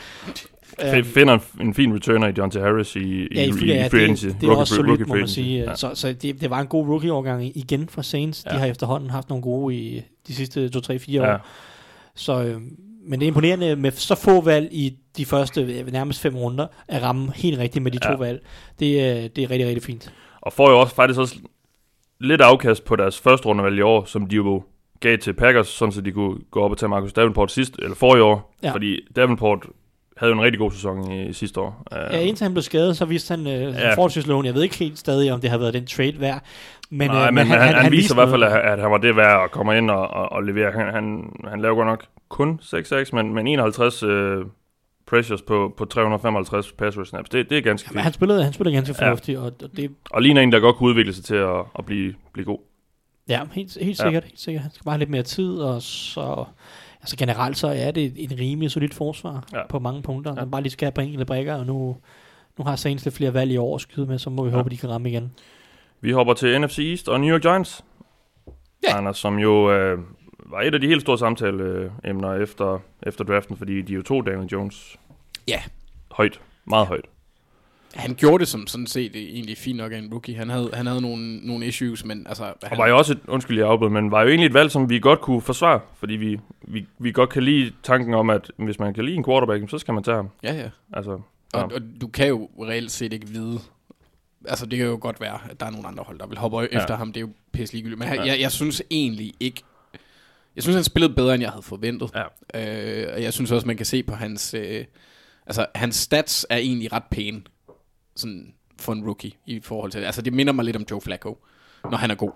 F- 0.80 1.02
finder 1.04 1.34
en, 1.34 1.68
en 1.68 1.74
fin 1.74 1.94
returner 1.94 2.28
i 2.28 2.32
John 2.38 2.52
T. 2.52 2.56
Harris 2.56 2.96
i, 2.96 3.00
i, 3.00 3.22
Øhm, 3.22 3.28
Ja, 3.36 3.42
i, 3.42 3.46
i, 3.46 3.68
ja, 3.68 3.86
i 3.86 3.90
free 3.90 4.00
det, 4.00 4.06
agency. 4.06 4.26
det 4.26 4.34
er 4.44 4.48
Rookie 4.48 4.58
også 4.62 4.76
solidt, 4.76 5.08
må 5.08 5.16
man 5.16 5.28
sige. 5.28 5.64
Ja. 5.64 5.76
Så, 5.76 5.92
så 5.94 6.14
det, 6.14 6.42
det 6.42 6.50
var 6.50 6.60
en 6.62 6.68
god 6.68 6.88
rookie-årgang 6.88 7.58
igen 7.58 7.88
fra 7.90 8.04
Saints. 8.04 8.46
Ja. 8.46 8.52
De 8.56 8.60
har 8.60 8.66
efterhånden 8.66 9.10
haft 9.10 9.30
nogle 9.30 9.42
gode 9.42 9.76
i 9.76 10.02
de 10.28 10.34
sidste 10.36 10.70
2-3-4 10.76 11.22
år. 11.22 11.26
Ja. 11.26 11.38
Så, 12.16 12.44
øh, 12.44 12.62
men 13.08 13.20
det 13.20 13.26
er 13.26 13.28
imponerende 13.28 13.76
med 13.76 13.92
så 13.92 14.16
få 14.16 14.42
valg 14.42 14.70
i 14.72 14.94
de 15.18 15.26
første 15.26 15.62
øh, 15.62 15.92
nærmest 15.92 16.20
fem 16.20 16.36
runder, 16.36 16.68
at 16.88 17.02
ramme 17.04 17.32
helt 17.36 17.60
rigtigt 17.60 17.84
med 17.84 17.92
de 17.92 17.98
to 17.98 18.10
Ja. 18.12 18.16
valg. 18.18 18.42
Det, 18.80 18.86
øh, 18.86 19.30
det 19.36 19.38
er 19.44 19.52
rigtig, 19.52 19.68
rigtig 19.68 19.84
fint. 19.84 20.14
Og 20.42 20.54
får 20.54 20.70
jo 20.72 20.80
også 20.80 20.96
faktisk 20.96 21.20
også 21.20 21.36
lidt 22.24 22.42
afkast 22.42 22.86
på 22.86 22.96
deres 22.96 23.20
første 23.20 23.46
rundevalg 23.48 23.78
i 23.78 23.82
år, 23.82 24.06
som 24.06 24.28
de 24.28 24.36
jo 24.36 24.64
gav 25.00 25.18
til 25.18 25.34
Packers, 25.34 25.68
sådan 25.68 25.92
så 25.92 26.02
de 26.02 26.12
kunne 26.12 26.38
gå 26.52 26.62
op 26.62 26.72
og 26.72 26.78
tage 26.78 26.90
Marcus 26.90 27.14
Davenport 27.14 27.52
sidst, 27.52 27.76
eller 27.80 27.96
forrige 27.96 28.24
år. 28.24 28.56
Ja. 28.64 28.72
Fordi 28.72 29.00
Davenport 29.16 29.66
havde 30.18 30.34
jo 30.34 30.40
en 30.40 30.44
rigtig 30.44 30.60
god 30.60 30.72
sæson 30.72 31.12
i, 31.12 31.26
i 31.26 31.34
sidste 31.34 31.60
år. 31.60 31.84
Uh, 31.92 31.98
Ja, 32.14 32.20
indtil 32.20 32.46
han 32.46 32.54
blev 32.54 32.62
skadet, 32.62 32.98
så 32.98 33.06
viste 33.06 33.36
han 33.36 33.48
øh, 33.48 33.54
Ja. 33.74 33.94
forholdsvis 33.94 34.28
Jeg 34.28 34.54
ved 34.56 34.64
ikke 34.64 34.76
helt 34.76 35.00
stadig, 35.00 35.34
om 35.34 35.42
det 35.42 35.50
har 35.50 35.58
været 35.58 35.74
den 35.74 35.86
trade 35.86 36.20
værd. 36.20 36.44
Men, 36.90 37.10
Nej, 37.10 37.28
øh, 37.28 37.34
men, 37.34 37.48
han, 37.48 37.60
han, 37.60 37.76
han, 37.76 37.92
viser 37.92 38.02
viste 38.02 38.14
i 38.14 38.18
hvert 38.18 38.30
fald, 38.30 38.44
at, 38.44 38.52
at 38.52 38.80
han 38.80 38.92
var 38.92 38.98
det 38.98 39.16
værd 39.16 39.44
at 39.44 39.52
komme 39.52 39.78
ind 39.78 39.92
og, 39.92 40.08
og, 40.08 40.32
og 40.32 40.44
levere. 40.44 40.72
Han, 40.72 40.94
han, 40.94 41.30
han 41.48 41.62
laver 41.62 41.76
godt 41.76 41.88
nok 41.88 42.06
kun 42.30 42.60
6-6, 42.64 43.10
men, 43.16 43.34
men 43.34 43.48
51 43.48 44.04
uh, 44.04 44.10
pressures 45.14 45.42
på, 45.42 45.74
på 45.78 45.86
355 45.86 46.72
pass 46.72 46.98
rush 46.98 47.10
snaps. 47.10 47.30
Det, 47.30 47.50
det 47.50 47.58
er 47.58 47.62
ganske 47.62 47.88
Men 47.88 47.94
fint. 47.94 48.04
han 48.04 48.14
spillede, 48.14 48.44
han 48.44 48.54
spillede 48.54 48.76
ganske 48.76 48.96
Ja. 49.00 49.06
fornuftigt, 49.08 49.38
og, 49.38 49.46
og 49.64 49.78
det, 49.78 49.92
Og 50.12 50.22
ligner 50.22 50.42
en, 50.42 50.52
der 50.52 50.60
godt 50.60 50.76
kunne 50.76 50.90
udvikle 50.90 51.14
sig 51.14 51.24
til 51.26 51.36
at, 51.36 51.60
at 51.80 51.86
blive, 51.86 52.14
blive 52.34 52.46
god. 52.46 52.60
Ja, 53.30 53.42
helt, 53.52 53.78
helt 53.82 54.00
Ja. 54.00 54.04
sikkert, 54.06 54.24
helt 54.24 54.40
sikkert. 54.40 54.62
Han 54.62 54.72
skal 54.72 54.84
bare 54.84 54.94
have 54.94 55.00
lidt 55.00 55.10
mere 55.10 55.24
tid, 55.24 55.58
og 55.58 55.82
så... 55.82 56.46
Altså 57.02 57.18
generelt 57.18 57.58
så 57.58 57.68
er 57.68 57.92
det 57.92 58.14
en 58.16 58.40
rimelig 58.40 58.72
solidt 58.72 58.94
forsvar 58.94 59.48
ja. 59.54 59.58
Ja. 59.58 59.68
på 59.68 59.80
mange 59.80 60.02
punkter. 60.02 60.32
Ja. 60.32 60.36
Ja. 60.40 60.42
Man 60.46 60.52
bare 60.52 60.62
lige 60.62 60.72
skal 60.72 60.86
have 60.86 60.92
på 60.92 61.02
enkelte 61.02 61.26
brækker, 61.26 61.56
og 61.56 61.66
nu, 61.66 61.98
nu 62.58 62.64
har 62.64 62.76
Saints 62.76 63.06
lidt 63.06 63.16
flere 63.16 63.34
valg 63.34 63.52
i 63.52 63.58
år 63.58 63.76
at 63.76 63.82
skyde 63.82 64.06
med, 64.06 64.20
så 64.20 64.30
må 64.30 64.44
vi 64.44 64.50
ja. 64.50 64.56
Ja. 64.56 64.58
håbe, 64.58 64.70
de 64.70 64.78
kan 64.78 64.90
ramme 64.90 65.10
igen. 65.10 65.32
Vi 66.02 66.12
hopper 66.12 66.34
til 66.34 66.62
NFC 66.62 66.80
East 66.80 67.10
og 67.10 67.20
New 67.20 67.30
York 67.36 67.42
Giants. 67.42 67.86
Ja. 68.48 68.52
Ja. 68.92 68.98
Anders, 68.98 69.18
som 69.18 69.40
jo 69.40 69.72
øh, 69.72 70.00
var 70.46 70.62
et 70.62 70.74
af 70.74 70.82
de 70.82 70.88
helt 70.88 71.02
store 71.02 71.18
samtaleemner 71.18 72.34
efter, 72.34 72.80
efter 73.04 73.24
draften, 73.24 73.58
fordi 73.58 73.82
de 73.82 73.94
jo 73.94 74.02
tog 74.02 74.26
Daniel 74.26 74.48
Jones 74.48 74.98
Ja. 75.48 75.62
højt. 76.12 76.40
Meget 76.66 76.88
højt. 76.88 77.06
Han 77.96 78.16
gjorde 78.16 78.40
det 78.40 78.48
som 78.48 78.68
sådan 78.68 78.88
set 78.88 79.16
egentlig 79.16 79.58
fint 79.58 79.78
nok 79.78 79.92
af 79.92 79.98
en 79.98 80.10
rookie. 80.12 80.36
Han 80.36 80.50
havde, 80.50 80.70
han 80.74 80.86
havde 80.88 81.02
nogle, 81.02 81.38
nogle 81.38 81.66
issues, 81.66 82.06
men 82.06 82.28
altså... 82.28 82.44
Og 82.44 82.70
Han, 82.70 82.78
var 82.78 82.88
jo 82.88 82.98
også 82.98 83.14
et, 83.14 83.20
undskyld 83.28 83.58
jeg 83.58 83.68
afbrød, 83.68 83.90
men 83.90 84.12
var 84.12 84.22
jo 84.22 84.28
egentlig 84.30 84.46
et 84.46 84.54
valg, 84.54 84.72
som 84.72 84.90
vi 84.90 85.00
godt 85.00 85.22
kunne 85.22 85.42
forsvare, 85.42 85.80
fordi 85.96 86.14
vi, 86.14 86.40
vi, 86.62 86.86
vi 87.00 87.12
godt 87.12 87.30
kan 87.30 87.44
lide 87.44 87.72
tanken 87.84 88.14
om, 88.14 88.30
at 88.30 88.52
hvis 88.58 88.80
man 88.80 88.94
kan 88.94 89.06
lide 89.06 89.18
en 89.18 89.24
quarterback, 89.26 89.70
så 89.70 89.78
skal 89.78 89.94
man 89.94 90.04
tage 90.04 90.16
ham. 90.16 90.30
ja, 90.44 90.54
ja. 90.54 90.70
Altså, 90.94 91.12
Og, 91.12 91.22
ja. 91.54 91.64
og 91.64 91.82
du 92.02 92.08
kan 92.08 92.28
jo 92.28 92.50
reelt 92.60 92.92
set 92.92 93.14
ikke 93.14 93.28
vide... 93.28 93.60
Altså, 94.48 94.66
det 94.66 94.78
kan 94.78 94.88
jo 94.88 94.98
godt 95.02 95.22
være, 95.22 95.40
at 95.50 95.60
der 95.60 95.66
er 95.66 95.72
nogle 95.72 95.88
andre 95.88 96.04
hold, 96.04 96.20
der 96.20 96.28
vil 96.28 96.38
hoppe 96.38 96.60
ja. 96.60 96.66
Efter 96.66 96.96
ham. 96.96 97.14
Det 97.14 97.18
er 97.18 97.22
jo 97.22 97.30
pisse 97.52 97.74
ligegyldigt. 97.74 98.00
Men. 98.00 98.08
Ja. 98.08 98.24
jeg, 98.24 98.40
jeg 98.40 98.52
synes 98.52 98.84
egentlig 98.92 99.34
ikke... 99.40 99.62
Jeg 100.56 100.64
synes, 100.64 100.76
han 100.76 100.84
spillede 100.84 101.14
bedre, 101.14 101.34
end 101.34 101.42
jeg 101.42 101.52
havde 101.52 101.64
forventet. 101.64 102.12
Ja. 102.16 102.24
Øh, 103.04 103.14
og 103.16 103.24
jeg 103.24 103.34
synes 103.34 103.52
også, 103.52 103.68
man 103.68 103.78
kan 103.78 103.86
se 103.86 104.04
på 104.04 104.16
hans... 104.16 104.54
Øh, 104.54 104.86
altså, 105.46 105.66
hans 105.76 105.96
stats 105.96 106.46
er 106.50 106.58
egentlig 106.58 106.94
ret 106.94 107.04
pæne. 107.12 107.42
Sådan 108.16 108.54
for 108.80 108.94
en 108.94 109.04
rookie 109.06 109.32
i 109.46 109.60
forhold 109.60 109.92
til... 109.92 110.00
Altså, 110.00 110.22
det 110.22 110.34
minder 110.34 110.54
mig 110.54 110.66
lidt 110.66 110.76
om 110.76 110.86
Joe 110.92 111.02
Flacco, 111.02 111.38
når 111.84 111.98
han 111.98 112.12
er 112.12 112.16
god. 112.16 112.32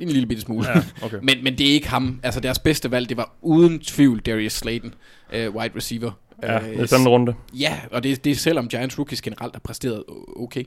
En 0.00 0.08
lille 0.08 0.26
bitte 0.26 0.42
smule. 0.42 0.68
ja, 0.68 0.82
okay. 1.02 1.18
Men, 1.26 1.44
men 1.44 1.58
det 1.58 1.68
er 1.68 1.72
ikke 1.72 1.88
ham. 1.88 2.20
Altså 2.22 2.40
deres 2.40 2.58
bedste 2.58 2.90
valg, 2.90 3.08
det 3.08 3.16
var 3.16 3.34
uden 3.42 3.80
tvivl 3.80 4.20
Darius 4.20 4.52
Slayton, 4.52 4.94
øh, 5.32 5.54
wide 5.54 5.76
receiver. 5.76 6.12
Ja, 6.42 6.68
Øh, 6.68 6.76
er 6.76 6.86
femte 6.86 7.08
runde. 7.08 7.34
Ja, 7.54 7.80
og 7.90 8.02
det, 8.02 8.24
det 8.24 8.30
er 8.30 8.34
selvom 8.34 8.68
Giants 8.68 8.98
rookies 8.98 9.22
generelt 9.22 9.54
har 9.54 9.60
præsteret 9.60 10.04
okay. 10.36 10.64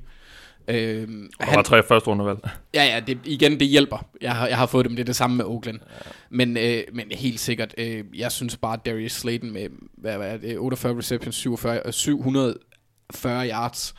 Øhm, 0.68 1.30
Og 1.40 1.46
der 1.48 1.56
var 1.56 1.62
tre 1.62 1.84
første 1.84 2.10
rundevalg. 2.10 2.40
ja, 2.74 2.84
ja, 2.84 3.00
det, 3.00 3.18
igen, 3.26 3.60
det 3.60 3.68
hjælper. 3.68 4.06
Jeg 4.22 4.36
har, 4.36 4.48
jeg 4.48 4.58
har 4.58 4.66
fået 4.66 4.86
dem, 4.86 4.96
det 4.96 5.02
er 5.02 5.06
det 5.06 5.16
samme 5.16 5.36
med 5.38 5.46
Oakland. 5.46 5.80
Ja. 6.06 6.12
Men, 6.30 6.58
øh, 6.58 6.84
men 6.94 7.06
helt 7.12 7.40
sikkert, 7.40 7.74
øh, 7.78 8.04
jeg 8.16 8.32
synes 8.32 8.58
bare, 8.58 8.74
at 8.74 8.86
Darius 8.86 9.12
Slayton 9.12 9.52
med, 9.54 9.68
hvad, 9.98 10.18
hvad 10.18 10.34
er 10.34 10.38
det, 10.38 10.58
48 10.58 10.98
receptions, 10.98 11.36
47, 11.36 11.82
øh, 11.86 11.94
740 11.94 13.50
yards, 13.50 13.96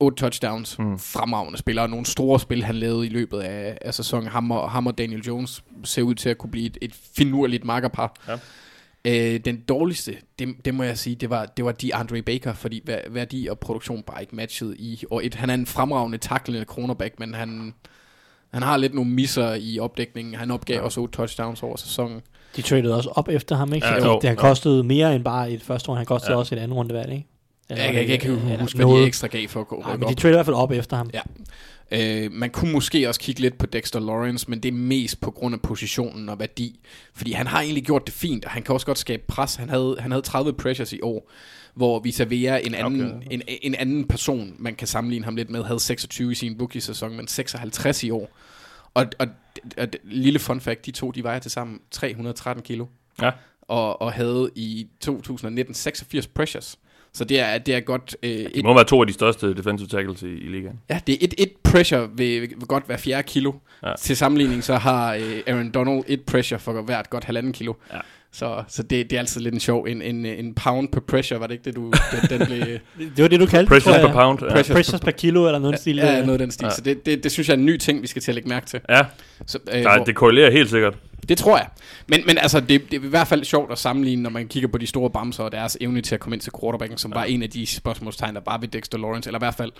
8 0.00 0.16
touchdowns. 0.16 0.78
Mm. 0.78 0.98
fremragende 0.98 1.58
spiller, 1.58 1.82
og 1.82 1.90
nogle 1.90 2.06
store 2.06 2.40
spil, 2.40 2.64
han 2.64 2.74
lavede 2.74 3.06
i 3.06 3.08
løbet 3.10 3.40
af, 3.40 3.78
af 3.80 3.94
sæsonen. 3.94 4.28
Ham 4.28 4.50
og, 4.50 4.70
ham 4.70 4.86
og 4.86 4.98
Daniel 4.98 5.20
Jones 5.22 5.64
ser 5.84 6.02
ud 6.02 6.14
til 6.14 6.28
at 6.28 6.38
kunne 6.38 6.50
blive 6.50 6.66
et, 6.66 6.78
et 6.82 6.94
finurligt 7.16 7.64
makkerpar. 7.64 8.16
Ja. 8.28 8.38
Øh, 9.06 9.40
den 9.44 9.60
dårligste, 9.68 10.16
det, 10.38 10.48
det 10.64 10.74
må 10.74 10.82
jeg 10.82 10.98
sige, 10.98 11.16
det 11.16 11.30
var, 11.30 11.44
det 11.46 11.64
var 11.64 11.72
de 11.72 11.94
Andre 11.94 12.22
Baker, 12.22 12.52
fordi 12.52 12.82
vær- 12.86 13.10
værdi 13.10 13.46
og 13.50 13.58
produktion 13.58 14.02
bare 14.02 14.20
ikke 14.20 14.36
matchede 14.36 14.76
i 14.76 15.04
år 15.10 15.20
et. 15.24 15.34
Han 15.34 15.50
er 15.50 15.54
en 15.54 15.66
fremragende 15.66 16.18
taklende 16.18 16.64
cornerback, 16.64 17.14
men 17.18 17.34
han, 17.34 17.74
han 18.52 18.62
har 18.62 18.76
lidt 18.76 18.94
nogle 18.94 19.10
misser 19.10 19.54
i 19.54 19.78
opdækningen. 19.78 20.34
Han 20.34 20.50
opgav 20.50 20.74
ja. 20.74 20.80
Ja. 20.80 20.84
også 20.84 21.00
8 21.00 21.16
touchdowns 21.16 21.62
over 21.62 21.76
sæsonen. 21.76 22.20
De 22.56 22.62
tradede 22.62 22.94
også 22.96 23.08
op 23.08 23.28
efter 23.28 23.56
ham, 23.56 23.72
ikke? 23.72 23.86
Ja, 23.86 24.00
Så 24.00 24.06
jo, 24.06 24.18
det, 24.22 24.28
har 24.28 24.36
kostet 24.36 24.86
mere 24.86 25.14
end 25.14 25.24
bare 25.24 25.50
et 25.50 25.62
første 25.62 25.88
runde. 25.88 25.98
Han 25.98 26.06
kostede 26.06 26.32
Ja. 26.32 26.38
også 26.38 26.54
et 26.54 26.58
andet 26.58 26.76
rundevalg, 26.76 27.12
ikke? 27.12 27.26
Eller 27.68 27.84
Jeg, 27.84 27.94
jeg, 27.94 28.08
jeg 28.08 28.20
kan 28.20 28.32
ikke 28.32 28.56
huske, 28.60 28.76
hvad 28.76 29.00
de 29.00 29.06
ekstra 29.06 29.26
gav 29.26 29.48
for 29.48 29.60
at 29.60 29.68
gå 29.68 29.80
Nej, 29.80 29.92
rykke 29.92 30.06
men 30.06 30.14
de 30.14 30.20
tradede 30.20 30.34
i 30.34 30.36
hvert 30.36 30.46
fald 30.46 30.56
op 30.56 30.72
efter 30.72 30.96
ham. 30.96 31.10
Ja. 31.14 31.20
Øh, 31.90 32.32
man 32.32 32.50
kunne 32.50 32.72
måske 32.72 33.08
også 33.08 33.20
kigge 33.20 33.40
lidt 33.40 33.58
på 33.58 33.66
Dexter 33.66 34.00
Lawrence, 34.00 34.50
men 34.50 34.60
det 34.60 34.68
er 34.68 34.72
mest 34.72 35.20
på 35.20 35.30
grund 35.30 35.54
af 35.54 35.62
positionen 35.62 36.28
og 36.28 36.38
værdi. 36.38 36.80
Fordi 37.14 37.32
han 37.32 37.46
har 37.46 37.60
egentlig 37.60 37.84
gjort 37.84 38.06
det 38.06 38.14
fint, 38.14 38.44
og 38.44 38.50
han 38.50 38.62
kan 38.62 38.72
også 38.72 38.86
godt 38.86 38.98
skabe 38.98 39.22
pres. 39.28 39.54
Han 39.54 39.68
havde, 39.68 39.96
han 40.00 40.10
havde 40.10 40.22
30 40.22 40.52
pressures 40.52 40.92
i 40.92 41.00
år, 41.02 41.30
hvor 41.74 42.00
Visaver, 42.00 42.56
en 42.56 42.74
anden, 42.74 43.06
Okay. 43.06 43.26
en, 43.30 43.42
en 43.46 43.74
anden 43.74 44.08
person, 44.08 44.54
man 44.58 44.74
kan 44.74 44.86
sammenligne 44.86 45.24
ham 45.24 45.36
lidt 45.36 45.50
med, 45.50 45.62
havde 45.64 45.80
26 45.80 46.32
i 46.32 46.34
sin 46.34 46.56
rookie-sæson, 46.60 47.16
men 47.16 47.28
56 47.28 48.02
i 48.04 48.10
år. 48.10 48.30
Og, 48.94 49.06
og, 49.18 49.26
og, 49.78 49.88
lille 50.04 50.38
fun 50.38 50.60
fact, 50.60 50.86
de 50.86 50.90
to, 50.90 51.10
de 51.10 51.22
vejer 51.22 51.38
til 51.38 51.50
sammen 51.50 51.80
313 51.90 52.62
kilo. 52.62 52.86
Ja. 53.22 53.30
Og, 53.62 54.02
og 54.02 54.12
havde 54.12 54.50
i 54.54 54.86
2019 55.00 55.74
86 55.74 56.26
pressures. 56.26 56.78
Så 57.16 57.24
det 57.24 57.40
er, 57.40 57.58
det 57.58 57.74
er 57.74 57.80
godt 57.80 58.16
øh, 58.22 58.30
Det 58.30 58.64
må 58.64 58.74
være 58.74 58.84
to 58.84 59.00
af 59.00 59.06
de 59.06 59.12
største 59.12 59.54
defensive 59.54 59.88
tackles 59.88 60.22
i, 60.22 60.26
i 60.26 60.48
ligaen. 60.48 60.80
Ja, 60.90 61.00
det 61.06 61.12
er 61.12 61.18
et, 61.20 61.34
et 61.38 61.52
pressure 61.64 62.08
vil, 62.16 62.40
vil 62.40 62.50
godt 62.68 62.88
være 62.88 62.98
fjerde 62.98 63.22
kilo. 63.22 63.52
Ja. 63.82 63.92
Til 63.98 64.16
sammenligning 64.16 64.64
så 64.64 64.74
har 64.76 65.14
øh, 65.14 65.22
Aaron 65.46 65.70
Donald 65.70 66.04
et 66.06 66.20
pressure 66.22 66.58
for 66.58 66.82
hvert 66.82 67.10
godt 67.10 67.24
halvanden 67.24 67.52
kilo. 67.52 67.72
Ja. 67.92 67.98
Så, 68.32 68.62
så 68.68 68.82
det, 68.82 69.10
det 69.10 69.16
er 69.16 69.20
altid 69.20 69.40
lidt 69.40 69.54
en 69.54 69.60
sjov. 69.60 69.84
En, 69.88 70.02
en, 70.02 70.26
en 70.26 70.54
pound 70.54 70.88
per 70.88 71.00
pressure, 71.00 71.40
var 71.40 71.46
det 71.46 71.54
ikke 71.54 71.64
det, 71.64 71.76
du... 71.76 71.92
Den, 72.30 72.38
den 72.38 72.46
blev, 72.46 72.60
Det 73.16 73.22
var 73.22 73.28
det, 73.28 73.40
du 73.40 73.46
kaldte 73.46 73.68
Pressures 73.68 73.96
det, 73.96 74.06
per 74.06 74.12
pound. 74.12 74.38
Ja. 74.42 74.50
Pressure. 74.52 74.74
Pressures 74.76 75.00
per 75.00 75.10
kilo, 75.10 75.46
eller 75.46 75.58
noget 75.58 75.72
ja, 75.72 75.76
stil. 75.76 75.96
ja, 75.96 76.18
øh. 76.20 76.26
noget 76.26 76.32
af 76.32 76.38
den 76.38 76.50
stil. 76.50 76.64
Ja. 76.64 76.70
Så 76.70 76.80
det, 76.80 77.06
det, 77.06 77.24
det, 77.24 77.32
synes 77.32 77.48
jeg 77.48 77.54
er 77.54 77.58
en 77.58 77.66
ny 77.66 77.76
ting, 77.76 78.02
vi 78.02 78.06
skal 78.06 78.22
til 78.22 78.30
at 78.30 78.34
lægge 78.34 78.48
mærke 78.48 78.66
til. 78.66 78.80
ja 78.88 79.02
Så, 79.46 79.58
øh, 79.72 79.82
der, 79.82 79.96
hvor- 79.96 80.04
det 80.04 80.14
korrelerer 80.14 80.50
helt 80.50 80.70
sikkert. 80.70 80.94
Det 81.28 81.38
tror 81.38 81.56
jeg. 81.56 81.68
Men, 82.06 82.20
men 82.26 82.38
altså, 82.38 82.60
det, 82.60 82.68
det 82.90 83.00
er 83.00 83.04
i 83.04 83.08
hvert 83.08 83.26
fald 83.28 83.44
sjovt 83.44 83.72
at 83.72 83.78
sammenligne, 83.78 84.22
når 84.22 84.30
man 84.30 84.48
kigger 84.48 84.68
på 84.68 84.78
de 84.78 84.86
store 84.86 85.10
bamser 85.10 85.44
og 85.44 85.52
deres 85.52 85.78
evne 85.80 86.00
til 86.00 86.14
at 86.14 86.20
komme 86.20 86.36
ind 86.36 86.40
til 86.40 86.52
quarterbacken, 86.60 86.98
som 86.98 87.12
ja. 87.12 87.18
var 87.18 87.24
en 87.24 87.42
af 87.42 87.50
de 87.50 87.66
spørgsmålstegn, 87.66 88.34
der 88.34 88.40
var 88.46 88.58
ved 88.58 88.68
Dexter 88.68 88.98
Lawrence, 88.98 89.28
eller 89.28 89.38
i 89.38 89.44
hvert 89.44 89.54
fald 89.54 89.72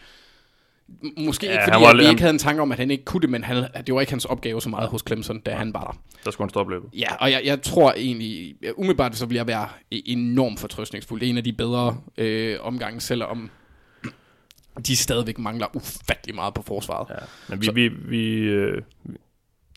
Måske 1.18 1.46
Ja, 1.46 1.52
ikke, 1.52 1.64
fordi 1.72 1.84
var 1.84 1.96
vi 1.96 2.08
ikke 2.08 2.20
havde 2.20 2.32
en 2.32 2.38
tanke 2.38 2.62
om, 2.62 2.72
at 2.72 2.78
han 2.78 2.90
ikke 2.90 3.04
kunne 3.04 3.20
det, 3.20 3.30
men 3.30 3.44
han, 3.44 3.66
det 3.86 3.94
var 3.94 4.00
ikke 4.00 4.12
hans 4.12 4.24
opgave 4.24 4.62
så 4.62 4.68
meget 4.68 4.88
hos 4.88 5.02
Clemson, 5.06 5.40
da 5.40 5.54
han 5.54 5.74
var 5.74 5.80
der. 5.80 5.98
Der 6.24 6.30
skulle 6.30 6.44
han 6.46 6.50
stoppe 6.50 6.72
løbet. 6.72 6.88
Ja, 6.98 7.14
og 7.14 7.30
jeg, 7.30 7.42
jeg 7.44 7.62
tror 7.62 7.92
egentlig, 7.92 8.54
umiddelbart 8.76 9.16
så 9.16 9.26
vil 9.26 9.34
jeg 9.34 9.46
være 9.46 9.68
e- 9.94 10.02
enormt 10.04 10.60
fortrøstningsfuld. 10.60 11.20
Det 11.20 11.26
er 11.26 11.30
en 11.30 11.36
af 11.36 11.44
de 11.44 11.52
bedre 11.52 11.96
øh, 12.18 12.56
omgange, 12.60 13.00
selvom 13.00 13.50
de 14.86 14.96
stadigvæk 14.96 15.38
mangler 15.38 15.66
ufattelig 15.76 16.34
meget 16.34 16.54
på 16.54 16.62
forsvaret. 16.62 17.06
Ja. 17.10 17.14
Men 17.48 17.60
vi, 17.60 17.66
Så- 17.66 17.72
vi, 17.72 17.88
vi, 17.88 18.24
øh, 18.32 18.82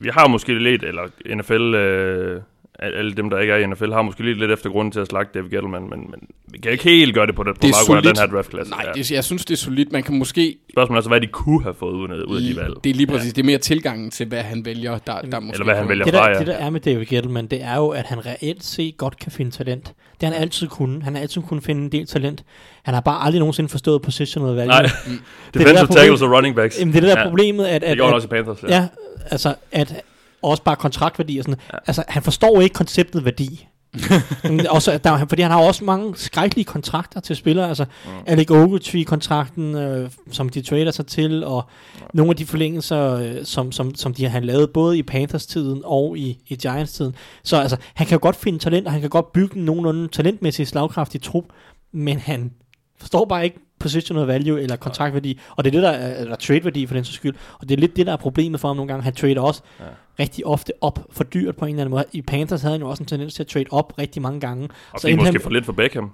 vi 0.02 0.10
har 0.14 0.28
måske 0.28 0.60
lidt, 0.60 0.84
eller 0.84 1.02
NFL 1.36 1.76
øh, 1.76 2.42
al- 2.80 2.94
alle 2.96 3.14
dem, 3.14 3.30
der 3.30 3.40
ikke 3.40 3.54
er 3.54 3.58
i 3.58 3.68
NFL, 3.68 3.92
har 3.92 4.02
måske 4.02 4.24
lige 4.24 4.40
lidt 4.40 4.52
efter 4.52 4.70
grunden 4.70 4.92
til 4.92 5.00
at 5.00 5.08
slagte 5.08 5.40
David 5.40 5.50
Gettleman, 5.50 5.82
men, 5.82 6.00
men 6.00 6.20
vi 6.48 6.58
kan 6.58 6.72
ikke 6.72 6.84
helt 6.84 7.14
gøre 7.14 7.28
det 7.28 7.36
på, 7.36 7.44
det, 7.44 7.56
på 7.56 7.60
Det 7.62 7.70
er 7.70 7.96
af 7.96 8.04
den 8.04 8.18
her 8.18 8.26
draftklasse. 8.28 8.72
Nej, 8.72 8.84
ja. 8.88 8.92
det, 8.92 9.12
jeg 9.12 9.24
synes, 9.24 9.46
det 9.46 9.54
er 9.54 9.58
solidt. 9.58 9.92
Man 9.92 10.04
kan 10.04 10.18
måske... 10.20 10.56
Spørgsmålet 10.74 11.00
er 11.00 11.04
så, 11.04 11.10
hvad 11.10 11.22
de 11.22 11.28
kunne 11.28 11.64
have 11.64 11.74
fået 11.74 11.94
ud 11.94 12.10
af, 12.10 12.24
ud 12.24 12.36
af 12.38 12.42
de 12.44 12.56
valg. 12.62 12.74
Det 12.84 12.90
er 12.90 12.94
lige 12.94 13.08
præcis. 13.08 13.34
Det 13.34 13.42
er 13.42 13.46
mere 13.46 13.58
tilgangen 13.58 14.12
til, 14.12 14.28
hvad 14.28 14.42
han 14.42 14.66
vælger, 14.66 14.98
der, 14.98 15.22
der 15.22 15.40
måske... 15.40 15.54
Eller 15.56 15.66
hvad 15.66 15.76
han 15.76 15.90
vælger 15.90 16.06
Det 16.06 16.14
fra, 16.14 16.24
der, 16.24 16.30
ja. 16.30 16.40
det 16.40 16.48
der 16.48 16.54
er 16.54 16.70
med 16.70 16.80
David 16.80 17.06
Gettleman, 17.06 17.48
det 17.48 17.64
er 17.64 17.76
jo, 17.76 17.88
at 17.90 18.06
han 18.06 18.26
reelt 18.26 18.64
set 18.64 18.98
godt 18.98 19.20
kan 19.20 19.32
finde 19.32 19.52
talent. 19.52 19.94
Det 20.22 20.28
har 20.28 20.34
han 20.34 20.42
altid 20.42 20.68
kunne. 20.68 21.04
Han 21.04 21.16
har 21.16 21.22
altid 21.22 21.42
kunnet 21.42 21.64
finde 21.64 21.82
en 21.82 21.92
del 21.92 22.06
talent. 22.08 22.44
Han 22.84 22.94
har 22.94 23.02
bare 23.02 23.24
aldrig 23.26 23.40
nogensinde 23.40 23.70
forstået 23.70 24.02
positional 24.02 24.50
value. 24.56 24.66
Nej, 24.68 24.82
defensive 25.54 25.88
tackles 25.88 26.22
og 26.22 26.32
running 26.32 26.56
backs. 26.56 26.80
Jamen, 26.80 26.94
det 26.94 26.98
er 26.98 27.02
det 27.02 27.10
der 27.10 27.16
Ja. 27.20 27.24
ja. 27.24 27.30
problemet, 27.30 27.66
at, 27.66 27.82
Det 27.82 27.88
at, 27.88 27.98
gjorde 27.98 28.08
han 28.08 28.14
at 28.14 28.16
også 28.16 28.28
i 28.28 28.30
Panthers. 28.30 28.64
ja, 28.70 28.88
altså, 29.32 29.56
at 29.72 30.02
også 30.42 30.64
bare 30.64 30.76
kontraktværdi 30.76 31.38
og 31.38 31.44
sådan 31.44 31.60
ja. 31.74 31.78
Altså, 31.88 32.04
han 32.08 32.24
forstår 32.24 32.62
ikke 32.62 32.74
konceptet 32.74 33.26
værdi. 33.26 33.68
Også, 34.70 35.00
der, 35.04 35.26
fordi 35.30 35.42
han 35.42 35.52
har 35.52 35.60
også 35.60 35.84
mange 35.84 36.18
skrækkelige 36.18 36.66
kontrakter 36.66 37.20
til 37.20 37.36
spillere, 37.36 37.68
altså 37.68 37.86
mm. 38.06 38.12
Alec 38.26 38.52
Ogletree-kontrakten, 38.52 39.76
øh, 39.76 40.12
som 40.32 40.50
de 40.50 40.62
trader 40.62 40.92
sig 40.92 41.08
til, 41.08 41.44
og 41.44 41.64
ja. 42.00 42.06
nogle 42.14 42.30
af 42.30 42.36
de 42.36 42.46
forlængelser, 42.46 43.14
øh, 43.14 43.46
som, 43.46 43.72
som, 43.72 43.96
som 43.96 44.14
de 44.14 44.26
har 44.26 44.40
lavet 44.40 44.70
både 44.70 44.98
i 44.98 45.04
Panthers-tiden 45.04 45.82
og 45.86 46.18
i, 46.18 46.38
i 46.48 46.56
Giants-tiden. 46.56 47.16
Så 47.44 47.58
altså, 47.58 47.78
han 47.94 48.08
kan 48.08 48.16
jo 48.16 48.20
godt 48.22 48.36
finde 48.36 48.60
talent, 48.60 48.88
og 48.88 48.92
han 48.92 49.02
kan 49.02 49.10
godt 49.10 49.34
bygge 49.34 49.58
en 49.58 49.66
nogenlunde 49.66 50.08
talentmæssig 50.08 50.68
slagkraftig 50.68 51.22
trup, 51.22 51.46
men 51.92 52.20
han 52.20 52.52
forstår 53.00 53.26
bare 53.26 53.44
ikke 53.44 53.60
positional 53.80 54.24
value 54.28 54.62
eller 54.62 54.76
kontraktværdi, 54.76 55.40
og 55.56 55.64
det 55.64 55.70
er 55.70 55.72
det, 55.72 55.84
der 55.84 55.90
er, 55.90 56.22
eller 56.22 56.36
trade-værdi 56.36 56.86
for 56.86 56.94
den 56.94 57.04
sags 57.04 57.16
skyld, 57.16 57.36
og 57.60 57.70
det 57.70 57.76
er 57.76 57.80
lidt 57.80 57.96
det, 57.96 58.06
der 58.08 58.14
er 58.14 58.18
problemet 58.18 58.60
for 58.60 58.68
ham 58.68 58.78
nogle 58.78 58.88
gange. 58.88 59.04
Han 59.04 59.14
trader 59.16 59.42
også 59.42 59.62
ja. 59.80 59.86
rigtig 60.20 60.46
ofte 60.46 60.74
op 60.82 61.00
for 61.12 61.24
dyrt 61.24 61.56
på 61.56 61.66
en 61.66 61.70
eller 61.70 61.82
anden 61.82 61.92
måde. 61.92 62.06
I 62.14 62.22
Panthers 62.22 62.62
havde 62.62 62.74
han 62.74 62.82
jo 62.82 62.90
også 62.90 63.04
en 63.04 63.08
tendens 63.08 63.34
til 63.34 63.44
at 63.44 63.48
trade 63.48 63.66
op 63.72 63.94
rigtig 64.00 64.22
mange 64.22 64.40
gange. 64.40 64.70
Og 64.94 65.00
Så 65.00 65.08
fik 65.08 65.12
endte 65.14 65.22
måske 65.24 65.32
han- 65.32 65.42
for 65.42 65.50
lidt 65.50 65.66
for 65.66 65.74
Beckham. 65.74 66.12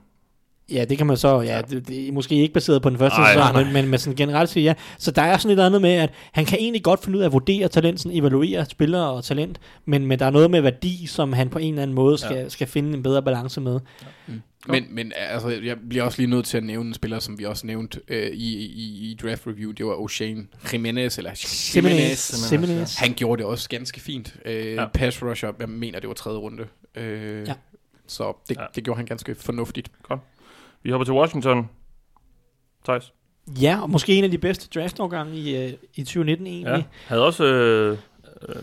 Ja, 0.71 0.85
det 0.85 0.97
kan 0.97 1.07
man 1.07 1.17
så, 1.17 1.41
ja, 1.41 1.61
det, 1.69 1.87
det 1.87 2.07
er 2.07 2.11
måske 2.11 2.35
ikke 2.35 2.53
baseret 2.53 2.81
på 2.81 2.89
den 2.89 2.97
første 2.97 3.19
Nej, 3.19 3.33
sæson, 3.33 3.53
nej, 3.53 3.63
men, 3.63 3.73
men, 3.73 3.87
men 3.87 3.99
sådan 3.99 4.15
generelt 4.15 4.49
siger 4.49 4.63
ja. 4.63 4.73
Så 4.97 5.11
der 5.11 5.21
er 5.21 5.37
sådan 5.37 5.57
et 5.59 5.63
andet 5.63 5.81
med, 5.81 5.91
at 5.93 6.09
han 6.31 6.45
kan 6.45 6.57
egentlig 6.59 6.83
godt 6.83 7.03
finde 7.03 7.17
ud 7.17 7.23
af 7.23 7.27
at 7.27 7.33
vurdere 7.33 7.67
talent, 7.67 7.99
sådan 7.99 8.17
evaluere 8.17 8.65
spillere 8.65 9.09
og 9.11 9.23
talent, 9.23 9.59
men, 9.85 10.05
men 10.05 10.19
der 10.19 10.25
er 10.25 10.29
noget 10.29 10.51
med 10.51 10.61
værdi, 10.61 11.05
som 11.07 11.33
han 11.33 11.49
på 11.49 11.59
en 11.59 11.73
eller 11.73 11.81
anden 11.81 11.95
måde 11.95 12.17
skal, 12.17 12.35
ja. 12.37 12.49
skal 12.49 12.67
finde 12.67 12.93
en 12.97 13.03
bedre 13.03 13.23
balance 13.23 13.61
med. 13.61 13.79
Men, 14.67 14.85
men 14.89 15.11
altså, 15.15 15.49
jeg 15.49 15.77
bliver 15.89 16.03
også 16.03 16.21
lige 16.21 16.29
nødt 16.29 16.45
til 16.45 16.57
at 16.57 16.63
nævne 16.63 16.87
en 16.87 16.93
spiller, 16.93 17.19
som 17.19 17.39
vi 17.39 17.43
også 17.43 17.67
nævnte 17.67 18.01
øh, 18.07 18.27
i, 18.27 18.55
i, 18.65 19.11
i 19.11 19.17
draft 19.21 19.47
review. 19.47 19.71
Det 19.71 19.85
var 19.85 20.01
Oshane 20.01 20.45
Jimenez, 20.73 21.17
eller 21.17 21.31
Simenez, 21.33 22.19
Simenez. 22.19 22.95
Han 22.95 23.13
gjorde 23.13 23.39
det 23.39 23.45
også 23.45 23.69
ganske 23.69 23.99
fint. 24.01 24.35
Øh, 24.45 24.65
Ja. 24.65 24.73
ja. 24.81 24.87
Pass 24.93 25.23
rusher, 25.23 25.51
jeg 25.59 25.69
mener, 25.69 25.99
det 25.99 26.07
var 26.07 26.13
tredje 26.13 26.37
runde. 26.39 26.63
Øh, 26.95 27.47
Ja. 27.47 27.53
Så 28.07 28.37
det, 28.49 28.55
Ja. 28.55 28.61
ja. 28.61 28.67
det 28.75 28.83
gjorde 28.83 28.97
han 28.97 29.05
ganske 29.05 29.35
fornuftigt. 29.35 29.91
Vi 30.85 30.91
hopper 30.91 31.05
til 31.05 31.13
Washington. 31.13 31.69
Thijs. 32.83 33.13
Ja, 33.61 33.81
og 33.81 33.89
måske 33.89 34.13
en 34.13 34.23
af 34.23 34.31
de 34.31 34.37
bedste 34.37 34.79
draftårgange 34.79 35.35
i, 35.35 35.65
øh, 35.65 35.73
i 35.95 36.03
2019 36.03 36.47
egentlig. 36.47 36.65
Ja. 36.65 36.83
Havde 37.07 37.25
også 37.25 37.45
øh, 37.45 37.97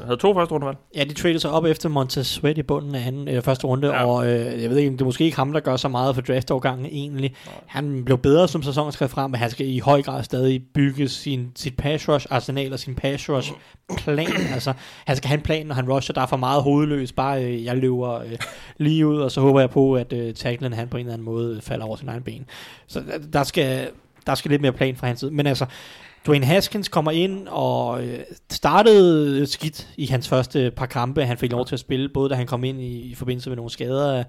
havde 0.05 0.17
to 0.17 0.35
første 0.35 0.53
rundevalg. 0.53 0.79
Ja, 0.97 1.05
de 1.05 1.15
traded 1.15 1.39
sig 1.39 1.51
op 1.51 1.65
efter 1.65 1.89
Montez 1.89 2.27
Sweat 2.27 2.59
i 2.59 2.63
bunden 2.63 2.95
af 2.95 3.07
anden, 3.07 3.29
øh, 3.29 3.43
første 3.43 3.67
runde, 3.67 3.89
Ja. 3.89 4.05
og 4.05 4.27
øh, 4.27 4.63
jeg 4.63 4.71
ved 4.71 4.77
ikke, 4.77 4.93
det 4.93 5.01
er 5.01 5.05
måske 5.05 5.25
ikke 5.25 5.37
ham, 5.37 5.53
der 5.53 5.61
gør 5.61 5.77
så 5.77 5.89
meget 5.89 6.15
for 6.15 6.23
draftårgangen 6.23 6.87
egentlig. 6.87 7.35
Han 7.67 8.05
blev 8.05 8.19
bedre 8.19 8.49
som 8.49 8.63
sæsonen 8.63 8.93
skrev 8.93 9.09
frem, 9.09 9.31
men 9.31 9.41
han 9.41 9.51
skal 9.51 9.67
i 9.67 9.79
høj 9.79 10.03
grad 10.03 10.23
stadig 10.25 10.63
bygge 10.75 11.09
sin, 11.09 11.53
sit 11.57 11.77
pass 11.77 12.09
rush 12.09 12.27
arsenal 12.31 12.73
og 12.73 12.79
sin 12.79 12.95
pass 12.95 13.29
rush 13.31 13.53
plan. 13.99 14.27
altså, 14.55 14.73
han 15.07 15.17
skal 15.17 15.29
have 15.29 15.37
en 15.39 15.43
plan, 15.43 15.67
når 15.67 15.75
han 15.75 15.89
rusher. 15.93 16.13
Der 16.13 16.21
er 16.21 16.27
for 16.27 16.37
meget 16.37 16.63
hovedløs. 16.63 17.13
Bare 17.13 17.45
øh, 17.45 17.65
jeg 17.65 17.77
løber 17.77 18.15
øh, 18.21 18.39
lige 18.79 19.07
ud, 19.07 19.19
og 19.19 19.31
så 19.31 19.41
håber 19.41 19.61
jeg 19.61 19.71
på, 19.71 19.95
at 19.95 20.13
øh, 20.13 20.35
tacklen 20.35 20.73
han 20.73 20.89
på 20.89 20.97
en 20.97 21.01
eller 21.01 21.13
anden 21.13 21.25
måde 21.25 21.61
falder 21.63 21.87
over 21.87 21.97
sin 21.97 22.09
egen 22.09 22.23
ben. 22.23 22.45
Så 22.87 23.01
der, 23.01 23.19
der 23.33 23.43
skal 23.43 23.89
der 24.27 24.35
skal 24.35 24.51
lidt 24.51 24.63
mere 24.63 24.73
plan 24.73 24.97
fra 24.97 25.07
hans 25.07 25.21
side. 25.21 25.31
Men 25.31 25.47
altså, 25.47 25.67
Dwayne 26.27 26.47
Haskins 26.47 26.89
kommer 26.89 27.11
ind 27.11 27.49
og 27.49 28.05
øh, 28.05 28.19
startede 28.51 29.47
skidt 29.47 29.89
i 29.97 30.07
hans 30.07 30.29
første 30.29 30.71
par 30.77 30.87
kampe. 30.87 31.25
Han 31.25 31.39
fik 31.39 31.53
lov 31.53 31.67
til 31.67 31.75
at 31.75 31.81
spille, 31.81 32.09
både 32.09 32.31
da 32.31 32.35
han 32.35 32.47
kom 32.47 32.65
ind 32.65 32.81
i, 32.81 33.01
i 33.01 33.15
forbindelse 33.15 33.51
med 33.51 33.57
nogle 33.57 33.71
skader 33.71 34.25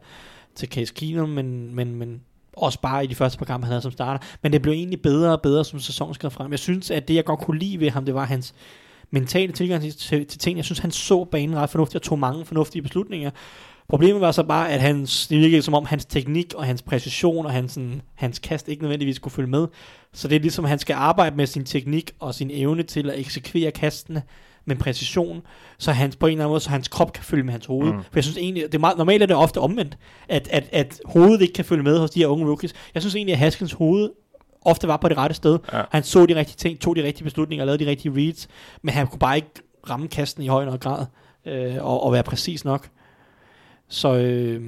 til 0.55 0.69
Case 0.69 0.93
Keenum, 0.93 1.29
men, 1.29 1.75
men, 1.75 1.95
men 1.95 2.21
også 2.53 2.81
bare 2.81 3.03
i 3.03 3.07
de 3.07 3.15
første 3.15 3.37
par 3.37 3.45
kampe, 3.45 3.65
han 3.65 3.71
havde 3.71 3.81
som 3.81 3.91
starter. 3.91 4.25
Men 4.41 4.53
det 4.53 4.61
blev 4.61 4.73
egentlig 4.73 5.01
bedre 5.01 5.31
og 5.31 5.41
bedre, 5.41 5.65
som 5.65 5.79
sæsonen 5.79 6.13
skred 6.13 6.29
frem. 6.29 6.51
Jeg 6.51 6.59
synes, 6.59 6.91
at 6.91 7.07
det, 7.07 7.15
jeg 7.15 7.25
godt 7.25 7.39
kunne 7.39 7.59
lide 7.59 7.79
ved 7.79 7.89
ham, 7.89 8.05
det 8.05 8.13
var 8.13 8.25
hans 8.25 8.53
mentale 9.11 9.53
tilgang 9.53 9.81
til, 9.81 9.97
til, 9.97 10.25
til 10.25 10.39
ting. 10.39 10.57
Jeg 10.57 10.65
synes, 10.65 10.79
han 10.79 10.91
så 10.91 11.23
banen 11.23 11.55
ret 11.55 11.69
fornuftigt 11.69 11.95
og 11.95 12.01
tog 12.01 12.19
mange 12.19 12.45
fornuftige 12.45 12.81
beslutninger. 12.81 13.31
Problemet 13.93 14.21
var 14.21 14.31
så 14.31 14.43
bare, 14.43 14.71
at 14.71 14.81
hans, 14.81 15.27
det 15.27 15.39
virkede 15.39 15.61
som 15.61 15.73
om 15.73 15.85
hans 15.85 16.05
teknik 16.05 16.53
og 16.53 16.65
hans 16.65 16.81
præcision 16.81 17.45
og 17.45 17.51
hans, 17.51 17.71
sådan, 17.71 18.01
hans 18.15 18.39
kast 18.39 18.67
ikke 18.67 18.81
nødvendigvis 18.81 19.19
kunne 19.19 19.31
følge 19.31 19.49
med. 19.49 19.67
Så 20.13 20.27
det 20.27 20.35
er 20.35 20.39
ligesom, 20.39 20.65
han 20.65 20.79
skal 20.79 20.93
arbejde 20.93 21.35
med 21.35 21.47
sin 21.47 21.65
teknik 21.65 22.11
og 22.19 22.35
sin 22.35 22.51
evne 22.53 22.83
til 22.83 23.09
at 23.09 23.19
eksekvere 23.19 23.71
kastene 23.71 24.23
med 24.65 24.75
præcision, 24.75 25.41
så 25.77 25.91
hans, 25.91 26.15
på 26.15 26.27
en 26.27 26.31
eller 26.31 26.43
anden 26.43 26.51
måde, 26.51 26.59
så 26.59 26.69
hans 26.69 26.87
krop 26.87 27.13
kan 27.13 27.23
følge 27.23 27.43
med 27.43 27.51
hans 27.51 27.65
hoved. 27.65 27.93
Mm. 27.93 27.99
For 27.99 28.09
jeg 28.15 28.23
synes 28.23 28.37
egentlig, 28.37 28.63
det 28.63 28.75
er 28.75 28.79
meget, 28.79 28.97
normalt 28.97 29.23
er 29.23 29.27
det 29.27 29.35
ofte 29.35 29.57
omvendt, 29.57 29.97
at, 30.29 30.47
at, 30.51 30.69
at 30.71 30.99
hovedet 31.05 31.41
ikke 31.41 31.53
kan 31.53 31.65
følge 31.65 31.83
med 31.83 31.99
hos 31.99 32.09
de 32.09 32.19
her 32.19 32.27
unge 32.27 32.45
rookies. 32.45 32.73
Jeg 32.93 33.01
synes 33.01 33.15
egentlig, 33.15 33.33
at 33.33 33.39
Haskins 33.39 33.73
hoved 33.73 34.09
ofte 34.61 34.87
var 34.87 34.97
på 34.97 35.09
det 35.09 35.17
rette 35.17 35.35
sted. 35.35 35.59
Ja. 35.73 35.81
Han 35.91 36.03
så 36.03 36.25
de 36.25 36.35
rigtige 36.35 36.57
ting, 36.57 36.79
tog 36.79 36.95
de 36.95 37.03
rigtige 37.03 37.23
beslutninger, 37.23 37.65
lavede 37.65 37.85
de 37.85 37.89
rigtige 37.89 38.15
reads, 38.15 38.47
men 38.81 38.93
han 38.93 39.07
kunne 39.07 39.19
bare 39.19 39.35
ikke 39.35 39.49
ramme 39.89 40.07
kasten 40.07 40.43
i 40.43 40.47
høj 40.47 40.65
nok 40.65 40.79
grad, 40.79 41.05
øh, 41.45 41.75
og, 41.79 42.03
og 42.03 42.13
være 42.13 42.23
præcis 42.23 42.65
nok. 42.65 42.89
Så 43.89 44.15
øh, 44.15 44.61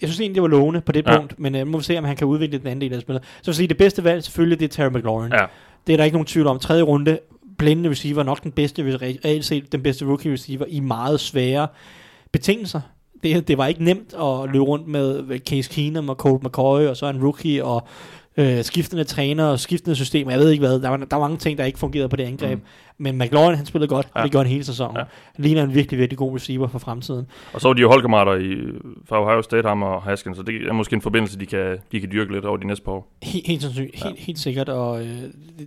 jeg 0.00 0.08
synes 0.08 0.20
egentlig, 0.20 0.34
det 0.34 0.42
var 0.42 0.48
lovende 0.48 0.80
på 0.80 0.92
det 0.92 1.06
Ja. 1.06 1.16
punkt, 1.18 1.38
men 1.38 1.54
øh, 1.54 1.66
må 1.66 1.78
vi 1.78 1.84
se, 1.84 1.98
om 1.98 2.04
han 2.04 2.16
kan 2.16 2.26
udvikle 2.26 2.58
den 2.58 2.66
anden 2.66 2.80
del 2.80 2.92
af 2.94 3.00
spillet. 3.00 3.24
Så 3.42 3.50
vil 3.50 3.54
sige, 3.54 3.66
det 3.66 3.76
bedste 3.76 4.04
valg 4.04 4.24
selvfølgelig, 4.24 4.60
det 4.60 4.64
er 4.64 4.68
Terry 4.68 4.90
McLaurin. 4.98 5.32
Ja. 5.32 5.46
Det 5.86 5.92
er 5.92 5.96
der 5.96 6.04
ikke 6.04 6.14
nogen 6.14 6.26
tvivl 6.26 6.46
om. 6.46 6.58
Tredje 6.58 6.82
runde, 6.82 7.18
blændende 7.58 7.90
receiver, 7.90 8.22
nok 8.22 8.42
den 8.42 8.52
bedste, 8.52 8.96
reelt 9.02 9.44
set 9.44 9.72
den 9.72 9.82
bedste 9.82 10.04
rookie 10.04 10.32
receiver 10.32 10.64
i 10.68 10.80
meget 10.80 11.20
svære 11.20 11.68
betingelser. 12.32 12.80
Det, 13.22 13.48
det 13.48 13.58
var 13.58 13.66
ikke 13.66 13.84
nemt 13.84 14.14
at 14.14 14.50
løbe 14.52 14.64
rundt 14.64 14.86
med 14.88 15.38
Case 15.38 15.70
Keenum 15.70 16.08
og 16.08 16.16
Colt 16.16 16.42
McCoy, 16.42 16.80
og 16.86 16.96
så 16.96 17.06
en 17.06 17.22
rookie, 17.24 17.64
og 17.64 17.88
øh, 18.36 18.64
skiftende 18.64 19.04
træner 19.04 19.44
og 19.44 19.60
skiftende 19.60 19.96
systemer. 19.96 20.30
Jeg 20.30 20.40
ved 20.40 20.50
ikke 20.50 20.66
hvad. 20.66 20.80
Der 20.80 20.88
var, 20.88 20.96
der 20.96 21.16
var 21.16 21.18
mange 21.18 21.36
ting, 21.36 21.58
der 21.58 21.64
ikke 21.64 21.78
fungerede 21.78 22.08
på 22.08 22.16
det 22.16 22.24
angreb. 22.24 22.58
Mm. 22.58 22.64
Men 22.98 23.18
McLaurin, 23.18 23.56
han 23.56 23.66
spillede 23.66 23.88
godt, 23.88 24.08
Ja. 24.16 24.22
det 24.22 24.30
gjorde 24.30 24.44
han 24.44 24.52
hele 24.52 24.64
sæsonen. 24.64 24.96
Ja. 24.96 25.02
Ligner 25.42 25.62
en 25.62 25.74
virkelig, 25.74 25.98
virkelig 26.00 26.18
god 26.18 26.34
receiver 26.34 26.68
for 26.68 26.78
fremtiden. 26.78 27.26
Og 27.52 27.60
så 27.60 27.68
var 27.68 27.72
de 27.72 27.80
jo 27.80 27.88
holdkammerater 27.88 28.34
i, 28.34 28.54
fra 29.08 29.24
Ohio 29.26 29.42
State, 29.42 29.68
ham 29.68 29.82
og 29.82 30.02
Haskins, 30.02 30.36
så 30.36 30.42
det 30.42 30.54
er 30.68 30.72
måske 30.72 30.94
en 30.94 31.02
forbindelse, 31.02 31.38
de 31.38 31.46
kan, 31.46 31.78
de 31.92 32.00
kan 32.00 32.10
dyrke 32.12 32.32
lidt 32.32 32.44
over 32.44 32.56
de 32.56 32.66
næste 32.66 32.84
par 32.84 32.92
år. 32.92 33.12
Helt, 33.22 33.46
helt 33.46 33.62
sandsynligt, 33.62 34.04
Ja. 34.04 34.08
helt, 34.08 34.18
helt 34.20 34.38
sikkert, 34.38 34.68
og 34.68 35.00
øh, 35.02 35.08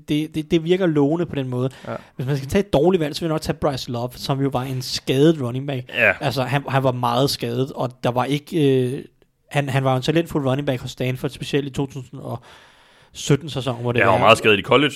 det, 0.09 0.35
det, 0.35 0.51
det 0.51 0.63
virker 0.63 0.85
lovende 0.85 1.25
på 1.25 1.35
den 1.35 1.47
måde. 1.49 1.69
Ja. 1.87 1.95
Hvis 2.15 2.27
man 2.27 2.37
skal 2.37 2.49
tage 2.49 2.59
et 2.59 2.73
dårligt 2.73 3.01
valg, 3.01 3.15
så 3.15 3.21
vil 3.21 3.27
jeg 3.27 3.33
nok 3.33 3.41
tage 3.41 3.57
Bryce 3.61 3.91
Love, 3.91 4.09
som 4.15 4.41
jo 4.41 4.49
var 4.53 4.63
en 4.63 4.81
skadet 4.81 5.41
running 5.41 5.67
back. 5.67 5.89
Ja, 5.93 6.11
Altså, 6.21 6.43
han, 6.43 6.63
han 6.69 6.83
var 6.83 6.91
meget 6.91 7.29
skadet, 7.29 7.71
og 7.71 8.03
der 8.03 8.11
var 8.11 8.23
ikke... 8.25 8.83
Øh, 8.93 9.03
han, 9.51 9.69
han 9.69 9.83
var 9.83 9.95
en 9.95 10.01
talentfuld 10.01 10.45
running 10.47 10.65
back 10.67 10.81
hos 10.81 10.91
Stanford, 10.91 11.29
specielt 11.29 11.77
i 11.77 11.81
2017-sæsonen, 11.81 13.81
hvor 13.81 13.91
det 13.91 13.99
jeg 13.99 14.07
var 14.07 14.13
var- 14.13 14.19
meget 14.19 14.37
skadet 14.37 14.59
i 14.59 14.61
college. 14.61 14.95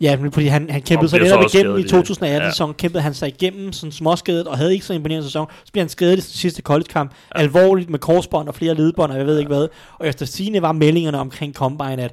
Ja, 0.00 0.16
men 0.16 0.32
fordi 0.32 0.46
han, 0.46 0.70
han 0.70 0.82
kæmpede 0.82 1.08
sig 1.08 1.16
bliver 1.18 1.24
lidt 1.24 1.30
så 1.32 1.36
op 1.38 1.44
også 1.44 1.58
igennem 1.58 1.78
i 1.78 1.82
skadet 1.82 1.94
i- 1.94 1.98
2018 1.98 2.42
ja. 2.46 2.50
sæson 2.50 2.74
kæmpede 2.74 3.02
han 3.02 3.14
sig 3.14 3.28
igennem 3.28 3.72
sådan 3.72 3.92
småskadet, 3.92 4.46
og 4.46 4.58
havde 4.58 4.72
ikke 4.72 4.84
så 4.86 4.92
imponerende 4.92 5.26
sæson. 5.26 5.46
Så 5.64 5.72
bliver 5.72 5.84
han 5.84 5.88
skadet 5.88 6.12
i 6.12 6.16
den 6.16 6.22
sidste 6.22 6.62
college-kamp, 6.62 7.10
ja. 7.34 7.40
alvorligt 7.40 7.90
med 7.90 7.98
korsbånd 7.98 8.48
og 8.48 8.54
flere 8.54 8.74
ledbånd, 8.74 9.12
og 9.12 9.18
jeg 9.18 9.26
ved 9.26 9.34
ja. 9.34 9.38
ikke 9.40 9.48
hvad. 9.54 9.68
Og 9.98 10.08
efter 10.08 10.26
sine 10.26 10.62
var 10.62 10.72
meldingerne 10.72 11.18
omkring 11.18 11.54
Combine, 11.54 12.02
at 12.02 12.12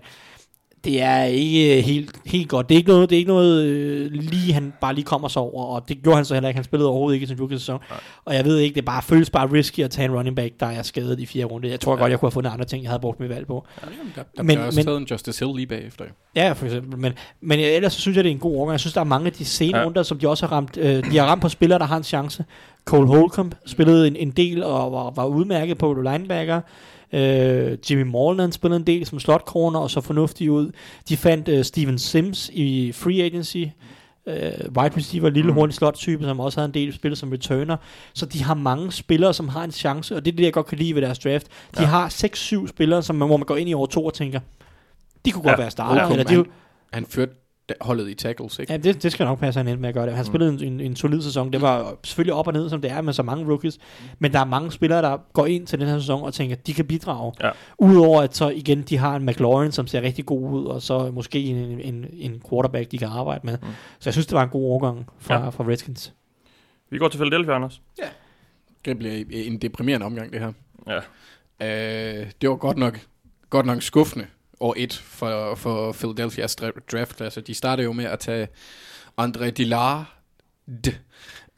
det 0.84 1.02
er 1.02 1.24
ikke 1.24 1.78
øh, 1.78 1.84
helt, 1.84 2.16
helt 2.26 2.50
godt. 2.50 2.70
Det 2.70 2.76
er 2.76 2.78
ikke 2.78 2.90
noget, 2.90 3.10
det 3.10 3.16
er 3.16 3.18
ikke 3.20 3.32
noget 3.32 3.64
øh, 3.66 4.12
lige 4.12 4.54
han 4.54 4.74
bare 4.82 4.94
lige 4.96 5.06
kommer 5.06 5.28
sig 5.28 5.42
over, 5.42 5.66
og 5.66 5.90
det 5.90 6.04
gjorde 6.04 6.16
han 6.16 6.26
så 6.26 6.34
heller 6.34 6.50
ikke. 6.50 6.58
Han 6.58 6.64
spillede 6.64 6.90
overhovedet 6.90 7.16
ikke 7.16 7.24
i 7.24 7.28
sin 7.28 7.40
rookie-sæson. 7.40 7.80
Og 8.26 8.36
jeg 8.36 8.46
ved 8.46 8.58
ikke, 8.58 8.74
det 8.76 8.82
er 8.82 8.86
bare, 8.86 9.02
føles 9.02 9.30
bare 9.30 9.52
risky 9.52 9.80
at 9.80 9.92
tage 9.92 10.06
en 10.06 10.16
running 10.16 10.36
back, 10.36 10.54
der 10.60 10.66
er 10.66 10.82
skadet 10.82 11.20
i 11.20 11.26
fire 11.26 11.46
runde. 11.46 11.70
Jeg 11.70 11.80
tror 11.80 11.94
ja. 11.96 12.00
godt, 12.00 12.12
jeg 12.12 12.20
kunne 12.20 12.28
have 12.28 12.32
fundet 12.32 12.52
andre 12.52 12.66
ting, 12.66 12.84
jeg 12.84 12.90
havde 12.92 13.00
brugt 13.02 13.20
mit 13.20 13.30
valg 13.30 13.48
på. 13.48 13.66
Der, 14.16 14.24
der 14.38 14.44
Men- 14.44 14.58
også 14.58 14.80
men- 14.80 14.86
taget 14.86 14.98
en 15.02 15.08
Justice 15.12 15.46
Hill 15.46 15.56
lige 15.56 15.68
bagefter. 15.68 16.06
Ja, 16.36 16.52
for 16.52 16.66
eksempel. 16.66 17.00
Men, 17.00 17.14
men 17.42 17.60
ellers 17.60 17.94
så 17.94 18.02
synes 18.02 18.16
jeg, 18.16 18.24
det 18.24 18.30
er 18.30 18.34
en 18.34 18.40
god 18.40 18.56
overgang. 18.56 18.72
Jeg 18.72 18.80
synes, 18.80 18.94
der 18.94 19.00
er 19.02 19.06
mange 19.06 19.26
af 19.26 19.34
de 19.34 19.46
sene 19.46 19.78
Ja. 19.78 19.82
ja. 19.82 19.86
runder, 19.88 20.04
som 20.04 20.20
de 20.20 20.30
også 20.30 20.46
har 20.48 20.56
ramt. 20.56 20.78
Øh, 20.78 21.12
de 21.12 21.18
har 21.18 21.26
ramt 21.26 21.42
på 21.42 21.50
spillere, 21.50 21.80
der 21.80 21.86
har 21.86 21.98
en 21.98 22.04
chance. 22.04 22.46
Cole 22.86 23.08
Holcomb 23.08 23.56
spillede 23.66 24.08
en, 24.08 24.16
en 24.16 24.32
del 24.32 24.64
og 24.64 24.92
var, 24.92 25.10
var 25.16 25.26
udmærket 25.26 25.78
på 25.78 25.94
linebacker. 25.94 26.62
Øh, 27.14 27.78
Jimmy 27.92 28.02
Morland 28.04 28.52
spillede 28.52 28.80
en 28.80 28.88
del 28.88 29.06
som 29.06 29.20
slot 29.20 29.42
corner 29.46 29.80
og 29.80 29.92
så 29.92 30.02
fornuftig 30.02 30.52
ud. 30.52 30.72
De 31.10 31.18
fandt 31.18 31.48
øh, 31.48 31.64
Steven 31.66 32.00
Sims 32.00 32.50
i 32.54 32.92
free 32.92 33.24
agency. 33.24 33.58
Øh, 34.28 34.36
wide 34.78 34.98
receiver, 34.98 35.30
lille 35.30 35.52
hurtig 35.52 35.74
slot 35.76 35.94
type, 35.96 36.24
som 36.24 36.40
også 36.40 36.60
havde 36.60 36.68
en 36.68 36.74
del 36.74 36.94
spillet 36.94 37.18
som 37.18 37.30
returner. 37.30 37.78
Så 38.14 38.26
de 38.26 38.44
har 38.44 38.54
mange 38.54 38.92
spillere, 38.92 39.34
som 39.34 39.48
har 39.50 39.64
en 39.64 39.72
chance, 39.72 40.16
og 40.16 40.26
det 40.26 40.32
er 40.32 40.36
det, 40.36 40.44
jeg 40.44 40.54
godt 40.54 40.66
kan 40.66 40.78
lide 40.78 40.96
ved 40.96 41.02
deres 41.02 41.20
draft. 41.20 41.48
De 41.78 41.82
Ja. 41.82 41.86
har 41.88 42.10
6-7 42.10 42.68
spillere, 42.68 43.04
som 43.04 43.16
man, 43.16 43.28
hvor 43.28 43.38
man 43.38 43.46
går 43.46 43.58
ind 43.58 43.70
i 43.70 43.74
år 43.74 43.86
to 43.86 44.06
og 44.06 44.14
tænker, 44.14 44.40
de 45.26 45.32
kunne 45.32 45.44
godt 45.44 45.52
Ja. 45.52 45.58
være 45.62 45.72
starter, 45.72 46.02
Holcomb, 46.06 46.30
eller 46.30 46.44
de, 46.44 46.50
han, 46.94 47.06
førte 47.06 47.34
holdet 47.82 48.10
i 48.10 48.14
tackles, 48.14 48.60
ikke? 48.60 48.74
Ja, 48.74 48.78
det, 48.78 49.04
det 49.04 49.12
skal 49.12 49.26
nok 49.26 49.40
passe, 49.40 49.60
han 49.60 49.68
endte 49.68 49.82
med 49.82 49.90
at 49.90 49.96
gøre 49.96 50.06
det. 50.06 50.14
Han 50.16 50.26
spillede 50.26 50.54
en, 50.54 50.64
en, 50.74 50.80
en 50.80 50.96
solid 50.96 51.22
sæson. 51.22 51.54
Det 51.54 51.62
var 51.62 51.96
selvfølgelig 52.04 52.34
op 52.34 52.48
og 52.48 52.54
ned, 52.54 52.70
som 52.70 52.82
det 52.82 52.92
er 52.92 53.02
med 53.02 53.14
så 53.14 53.24
mange 53.24 53.46
rookies. 53.46 53.78
Men 54.20 54.34
der 54.34 54.40
er 54.40 54.46
mange 54.46 54.72
spillere, 54.72 55.02
der 55.02 55.18
går 55.34 55.46
ind 55.46 55.68
til 55.68 55.80
den 55.80 55.88
her 55.88 56.00
sæson 56.00 56.24
og 56.24 56.34
tænker, 56.34 56.56
at 56.56 56.68
de 56.68 56.74
kan 56.74 56.86
bidrage. 56.86 57.34
Ja. 57.44 57.50
Udover 57.78 58.22
at 58.22 58.36
så 58.36 58.50
igen, 58.50 58.82
de 58.82 58.98
har 58.98 59.16
en 59.16 59.26
McLaurin, 59.26 59.72
som 59.72 59.88
ser 59.88 60.02
rigtig 60.02 60.26
god 60.26 60.52
ud, 60.52 60.66
og 60.66 60.82
så 60.82 61.12
måske 61.12 61.40
en, 61.40 61.80
en, 61.82 62.06
en 62.14 62.42
quarterback, 62.50 62.92
de 62.92 62.98
kan 62.98 63.08
arbejde 63.08 63.42
med. 63.44 63.58
Mm. 63.62 63.68
Så 64.00 64.10
jeg 64.10 64.14
synes, 64.14 64.28
det 64.28 64.36
var 64.36 64.44
en 64.44 64.50
god 64.50 64.64
overgang 64.72 65.06
fra, 65.20 65.34
Ja. 65.34 65.44
ja. 65.44 65.50
fra 65.50 65.64
Redskins. 65.68 66.14
Vi 66.90 66.98
går 66.98 67.08
til 67.08 67.18
Philadelphia, 67.18 67.56
Anders. 67.56 67.82
Det 68.86 68.98
bliver 68.98 69.24
en 69.32 69.58
deprimerende 69.58 70.06
omgang, 70.06 70.34
det 70.34 70.40
her. 70.40 70.52
Ja. 70.88 70.98
Øh, 72.22 72.32
det 72.42 72.50
var 72.50 72.56
godt 72.56 72.78
nok, 72.78 73.00
godt 73.50 73.66
nok 73.66 73.82
skuffende 73.82 74.26
år 74.62 74.74
et 74.78 74.94
for, 74.94 75.56
for 75.56 75.92
Philadelphia's 75.92 76.56
dra- 76.62 76.80
draftklasse. 76.92 77.42
De 77.42 77.54
startede 77.54 77.86
jo 77.86 77.94
med 77.94 78.06
at 78.06 78.20
tage 78.20 78.48
André 79.22 79.50
Dillard, 79.50 80.06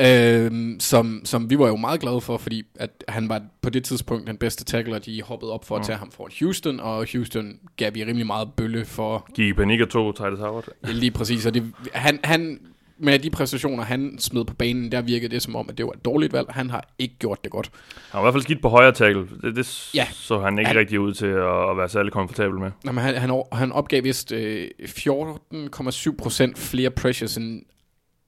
øh, 0.02 0.52
som, 0.80 1.22
som 1.26 1.50
vi 1.50 1.60
var 1.60 1.68
jo 1.68 1.76
meget 1.76 2.00
glade 2.02 2.22
for, 2.22 2.38
fordi 2.38 2.64
at 2.76 3.04
han 3.08 3.30
var 3.30 3.42
på 3.62 3.70
det 3.70 3.84
tidspunkt 3.84 4.28
den 4.28 4.38
bedste 4.38 4.64
tackler, 4.64 5.00
de 5.00 5.22
hoppede 5.22 5.52
op 5.52 5.66
for 5.66 5.76
at 5.76 5.86
tage 5.86 5.98
ham 5.98 6.12
for 6.12 6.30
Houston, 6.40 6.80
og 6.80 7.08
Houston 7.14 7.60
gav 7.78 7.96
vi 7.96 8.04
rimelig 8.04 8.28
meget 8.28 8.50
bølle 8.58 8.86
for 8.86 9.28
Gik 9.36 9.48
i 9.50 9.54
panik 9.54 9.82
og 9.82 9.90
tog 9.90 10.16
Titus 10.16 10.40
Howard. 10.40 10.68
lige 10.84 11.12
præcis. 11.12 11.46
Og 11.46 11.54
det, 11.54 11.74
han, 11.94 12.20
han, 12.24 12.60
med 13.04 13.20
de 13.20 13.30
præstationer, 13.30 13.84
han 13.84 14.16
smed 14.20 14.46
på 14.46 14.54
banen, 14.54 14.92
der 14.92 15.02
virkede 15.02 15.32
det 15.36 15.42
som 15.42 15.56
om, 15.56 15.70
at 15.70 15.78
det 15.78 15.86
var 15.86 15.92
et 15.92 16.06
dårligt 16.06 16.34
valg. 16.34 16.48
Han 16.50 16.70
har 16.70 16.94
ikke 17.00 17.16
gjort 17.20 17.44
det 17.44 17.52
godt. 17.52 17.72
Han 18.12 18.18
var 18.18 18.20
i 18.20 18.24
hvert 18.24 18.34
fald 18.34 18.44
skidt 18.44 18.62
på 18.62 18.70
højre 18.70 18.92
tackle. 18.92 19.28
Det, 19.42 19.56
det 19.56 19.90
Ja. 19.96 20.08
så 20.12 20.40
han 20.40 20.60
ikke 20.60 20.68
Han- 20.68 20.78
rigtig 20.78 21.00
ud 21.00 21.14
til 21.14 21.26
at, 21.26 21.70
at 21.70 21.78
være 21.78 21.90
særlig 21.90 22.12
komfortabel 22.12 22.60
med. 22.60 22.72
Nå, 22.84 22.92
men 22.92 23.04
han, 23.04 23.16
han, 23.16 23.44
han 23.52 23.72
opgav 23.72 24.04
vist 24.04 24.32
øh, 24.32 24.68
14,7% 24.82 26.54
flere 26.56 26.90
pressures 26.92 27.38
end 27.38 27.62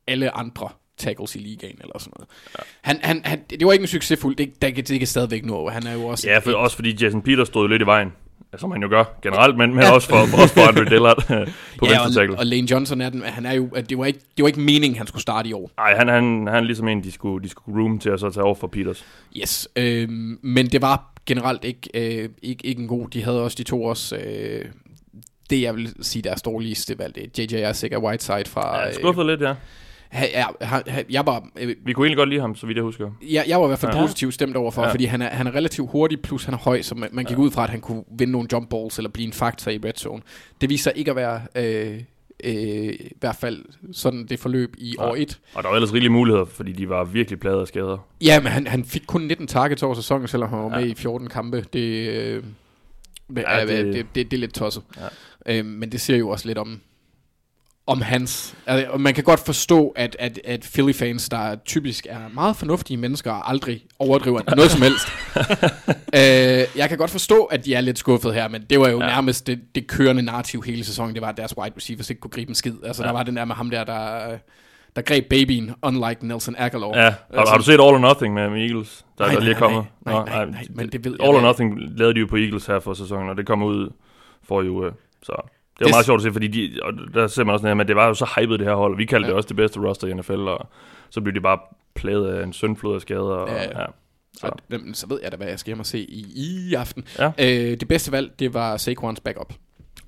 alle 0.08 0.38
andre 0.38 0.70
tackles 0.98 1.36
i 1.36 1.40
ligaen, 1.40 1.78
eller 1.82 2.00
sådan 2.00 2.14
noget. 2.18 2.30
Ja. 2.58 2.64
Han, 2.82 3.00
han, 3.04 3.22
han, 3.26 3.40
det 3.50 3.66
var 3.68 3.72
ikke 3.74 3.84
en 3.84 3.88
succesfuld, 3.88 4.36
det, 4.36 4.62
det, 4.62 4.88
det, 4.88 5.00
kan 5.00 5.08
stadigvæk 5.08 5.46
nå. 5.46 5.70
Han 5.70 5.88
er 5.88 5.94
jo 5.94 6.06
også... 6.06 6.30
Ja, 6.30 6.38
for, 6.40 6.52
også 6.52 6.76
fordi 6.76 7.04
Jason 7.04 7.22
Peters 7.22 7.48
stod 7.48 7.70
lidt 7.70 7.82
i 7.82 7.86
vejen. 7.86 8.12
Som 8.58 8.72
han 8.72 8.82
jo 8.82 8.90
gør 8.90 9.04
generelt, 9.22 9.58
men, 9.58 9.76
men 9.76 9.84
også 9.84 10.10
for, 10.10 10.26
for, 10.26 10.42
også 10.42 10.54
for 10.54 10.62
Andre 10.62 10.86
Dillard 10.86 11.18
øh, 11.32 11.48
på 11.78 11.86
ja, 11.86 11.92
venstre 11.92 12.06
og, 12.06 12.14
tackle. 12.14 12.38
og 12.38 12.46
Lane 12.46 12.72
Johnson 12.72 13.02
er 13.02 13.10
den, 13.10 13.22
han 13.22 13.46
er 13.46 13.54
jo, 13.54 13.70
at 13.76 13.90
det 13.90 13.98
var 13.98 14.06
ikke, 14.06 14.20
det 14.38 14.44
var 14.44 14.48
ikke 14.48 14.60
meningen, 14.60 14.98
han 14.98 15.08
skulle 15.08 15.22
starte 15.22 15.50
i 15.50 15.54
år. 15.54 15.72
Nej, 15.78 15.96
han, 15.96 16.08
han, 16.08 16.48
han 16.48 16.56
er 16.56 16.62
ligesom 16.62 16.88
en, 16.88 17.04
de 17.04 17.12
skulle, 17.12 17.44
de 17.44 17.50
skulle 17.50 17.82
room 17.82 18.00
til 18.00 18.10
at 18.10 18.20
så 18.20 18.30
tage 18.30 18.44
over 18.44 18.56
for 18.56 18.68
Peters. 18.68 19.06
Yes, 19.38 19.68
øh, 19.76 20.10
men 20.42 20.68
det 20.68 20.82
var 20.82 21.12
generelt 21.26 21.64
ikke, 21.64 21.90
øh, 21.94 22.30
ikke, 22.42 22.66
ikke 22.66 22.82
en 22.82 22.88
god. 22.88 23.10
De 23.10 23.24
havde 23.24 23.42
også, 23.44 23.56
de 23.58 23.64
to 23.64 23.84
også, 23.84 24.16
øh, 24.16 24.66
det 25.50 25.62
jeg 25.62 25.76
vil 25.76 25.94
sige 26.02 26.24
deres 26.24 26.42
dårligste 26.42 27.00
valg, 27.00 27.16
det 27.16 27.54
er 27.54 27.58
JJ 27.58 27.96
og 27.96 28.04
Whiteside 28.04 28.46
fra... 28.48 28.80
Ja, 28.80 28.94
skuffet 28.94 29.26
lidt, 29.26 29.42
ja. 29.42 29.54
Ha, 30.16 30.26
ja, 30.34 30.46
ha, 30.62 30.82
ha, 30.88 31.04
jeg 31.10 31.26
var, 31.26 31.48
øh, 31.60 31.76
Vi 31.86 31.94
kunne 31.94 32.06
egentlig 32.06 32.18
godt 32.18 32.30
lide 32.30 32.42
ham, 32.42 32.56
så 32.56 32.66
vidt 32.68 32.76
jeg 32.76 32.84
husker. 32.84 33.12
jeg, 33.32 33.46
jeg 33.48 33.60
var 33.60 33.66
i 33.66 33.68
hvert 33.68 33.80
fald 33.80 33.92
Ja. 33.92 33.98
ja. 33.98 34.04
positivt 34.04 34.34
stemt 34.34 34.56
over 34.56 34.72
for, 34.72 34.82
Ja. 34.82 34.88
ja. 34.88 34.92
fordi 34.94 35.06
han 35.06 35.22
er, 35.22 35.30
han 35.30 35.48
er 35.48 35.56
relativt 35.56 35.90
hurtig, 35.92 36.22
plus 36.22 36.44
han 36.46 36.54
er 36.54 36.58
høj, 36.58 36.82
så 36.82 36.96
man, 36.96 37.10
man 37.12 37.26
gik 37.26 37.38
ja. 37.38 37.42
ud 37.42 37.52
fra, 37.52 37.64
at 37.64 37.70
han 37.70 37.82
kunne 37.82 38.04
vinde 38.18 38.32
nogle 38.32 38.48
jump 38.52 38.70
balls, 38.70 38.98
eller 38.98 39.10
blive 39.10 39.28
en 39.28 39.34
faktor 39.34 39.72
i 39.72 39.78
red 39.86 39.94
zone. 39.98 40.22
Det 40.62 40.70
viser 40.70 40.92
ikke 40.92 41.12
at 41.12 41.16
være... 41.18 41.42
Øh, 41.56 42.00
øh, 42.44 42.54
i 42.94 43.12
hvert 43.20 43.36
fald 43.36 43.66
sådan 43.94 44.26
det 44.26 44.40
forløb 44.40 44.76
i 44.78 44.96
Nej. 44.98 45.08
år 45.08 45.16
1. 45.16 45.40
Og 45.54 45.64
der 45.64 45.70
var 45.70 45.76
ellers 45.76 45.94
rigelige 45.94 46.12
muligheder, 46.12 46.46
fordi 46.46 46.72
de 46.72 46.90
var 46.90 47.04
virkelig 47.04 47.40
pladet 47.40 47.62
af 47.62 47.68
skader. 47.68 48.08
Ja, 48.22 48.40
men 48.40 48.52
han, 48.52 48.68
han 48.68 48.86
fik 48.86 49.02
kun 49.08 49.22
19 49.22 49.48
targets 49.48 49.84
over 49.84 49.94
sæsonen, 49.96 50.28
selvom 50.28 50.50
han 50.50 50.60
var 50.60 50.70
Ja. 50.80 50.86
med 50.86 50.90
i 50.92 50.96
14 50.96 51.28
kampe. 51.30 51.66
Det, 51.74 51.80
øh, 52.10 52.44
det, 53.36 53.38
Ja, 53.42 53.58
ja, 53.58 53.62
det- 53.66 53.70
det, 53.86 53.94
det, 53.94 54.06
det, 54.16 54.32
det 54.32 54.38
er 54.38 54.42
lidt 54.42 54.54
tosset. 54.54 54.84
Ja. 55.48 55.60
Øh, 55.60 55.66
men 55.66 55.92
det 55.92 56.02
siger 56.02 56.18
jo 56.18 56.30
også 56.30 56.48
lidt 56.48 56.58
om, 56.58 56.80
om 57.88 58.02
hans... 58.02 58.56
Altså, 58.66 58.92
og 58.92 59.02
man 59.02 59.14
kan 59.14 59.24
godt 59.24 59.40
forstå, 59.40 59.88
at, 59.96 60.16
at, 60.20 60.40
at 60.46 60.70
Philly-fans, 60.74 61.30
der 61.30 61.56
typisk 61.56 62.08
er 62.10 62.20
meget 62.34 62.56
fornuftige 62.56 62.98
mennesker, 62.98 63.32
og 63.32 63.50
aldrig 63.50 63.86
overdriver 64.00 64.42
noget 64.56 64.72
som 64.72 64.82
helst. 64.82 65.08
øh, 66.16 66.78
jeg 66.80 66.90
kan 66.90 66.98
godt 66.98 67.12
forstå, 67.12 67.44
at 67.44 67.66
de 67.66 67.74
er 67.74 67.82
lidt 67.82 67.98
skuffet 68.00 68.34
her, 68.34 68.48
men 68.48 68.62
det 68.70 68.80
var 68.80 68.90
jo 68.90 69.00
Ja. 69.02 69.06
nærmest 69.08 69.48
det, 69.48 69.60
det 69.76 69.88
kørende 69.88 70.22
narrativ 70.22 70.62
hele 70.64 70.84
sæsonen. 70.84 71.14
Det 71.14 71.22
var, 71.22 71.30
at 71.30 71.38
deres 71.38 71.58
wide 71.58 71.74
receivers 71.78 72.10
ikke 72.10 72.20
kunne 72.20 72.32
gribe 72.32 72.50
en 72.50 72.56
skid. 72.56 72.74
Altså, 72.84 73.04
Ja. 73.04 73.08
der 73.08 73.14
var 73.14 73.24
den 73.24 73.36
der 73.36 73.46
med 73.46 73.56
ham 73.56 73.70
der, 73.70 73.84
der, 73.84 74.38
der 74.96 75.02
greb 75.02 75.30
babyen, 75.30 75.72
unlike 75.82 76.28
Nelson 76.28 76.56
Aguilar. 76.58 76.98
Ja, 77.04 77.14
har, 77.34 77.50
har 77.50 77.58
du 77.58 77.64
set 77.64 77.74
All 77.74 77.82
or 77.82 77.98
Nothing 77.98 78.34
med, 78.34 78.50
med 78.50 78.62
Eagles? 78.62 79.06
Der, 79.18 79.26
Nej, 79.26 79.34
der 79.34 79.40
lige 79.42 79.56
er 79.56 79.60
nej, 79.60 79.70
kommet? 79.70 79.86
nej, 80.06 80.14
Nå, 80.14 80.26
nej, 80.26 80.46
nej, 80.46 80.66
men 80.70 80.90
det 80.92 81.06
ved 81.06 81.16
jeg 81.20 81.28
All 81.28 81.36
or 81.36 81.40
da. 81.42 81.46
Nothing 81.48 81.80
lavede 81.98 82.14
de 82.14 82.20
jo 82.20 82.26
på 82.30 82.36
Eagles 82.38 82.66
her 82.66 82.80
for 82.80 82.94
sæsonen, 82.94 83.30
og 83.30 83.38
det 83.38 83.48
kom 83.48 83.64
ud 83.64 83.90
for 84.48 84.62
uge. 84.64 84.92
Så 85.24 85.50
det 85.80 85.86
var 85.86 85.90
meget 85.92 86.06
sjovt 86.06 86.20
at 86.20 86.24
se, 86.24 86.32
fordi 86.32 86.48
de, 86.48 86.80
og 86.84 86.94
der 87.14 87.28
ser 87.28 87.44
man 87.44 87.54
også 87.54 87.66
noget 87.66 87.82
at 87.82 87.88
det 87.88 87.96
var 87.96 88.08
jo 88.08 88.14
så 88.14 88.30
hypet 88.40 88.60
det 88.60 88.68
her 88.68 88.76
hold. 88.76 88.98
Vi 88.98 89.06
kaldte 89.06 89.26
ja. 89.26 89.30
Det 89.30 89.38
også 89.38 89.48
det 89.48 89.56
bedste 89.56 89.80
roster 89.80 90.08
i 90.08 90.14
NFL, 90.14 90.34
og 90.34 90.68
så 91.10 91.22
blev 91.22 91.36
de 91.36 91.42
bare 91.42 91.60
plaget 91.96 92.28
af 92.28 92.44
en 92.44 92.54
syndflod 92.54 92.96
af 92.96 93.02
skader. 93.02 93.22
Og, 93.22 93.50
Ja, 93.50 93.64
ja. 93.64 93.80
ja. 93.82 93.86
Så. 94.34 94.52
Jamen, 94.72 94.94
så 94.94 95.08
ved 95.08 95.20
jeg 95.24 95.32
da, 95.32 95.38
hvad 95.38 95.48
jeg 95.48 95.60
skal 95.60 95.70
hjem 95.70 95.80
og 95.80 95.86
se 95.86 96.00
i, 96.00 96.26
i 96.36 96.74
aften. 96.74 97.04
Ja. 97.20 97.32
Øh, 97.40 97.80
det 97.80 97.88
bedste 97.88 98.12
valg, 98.12 98.40
det 98.40 98.54
var 98.54 98.78
Saquons 98.78 99.20
backup. 99.20 99.54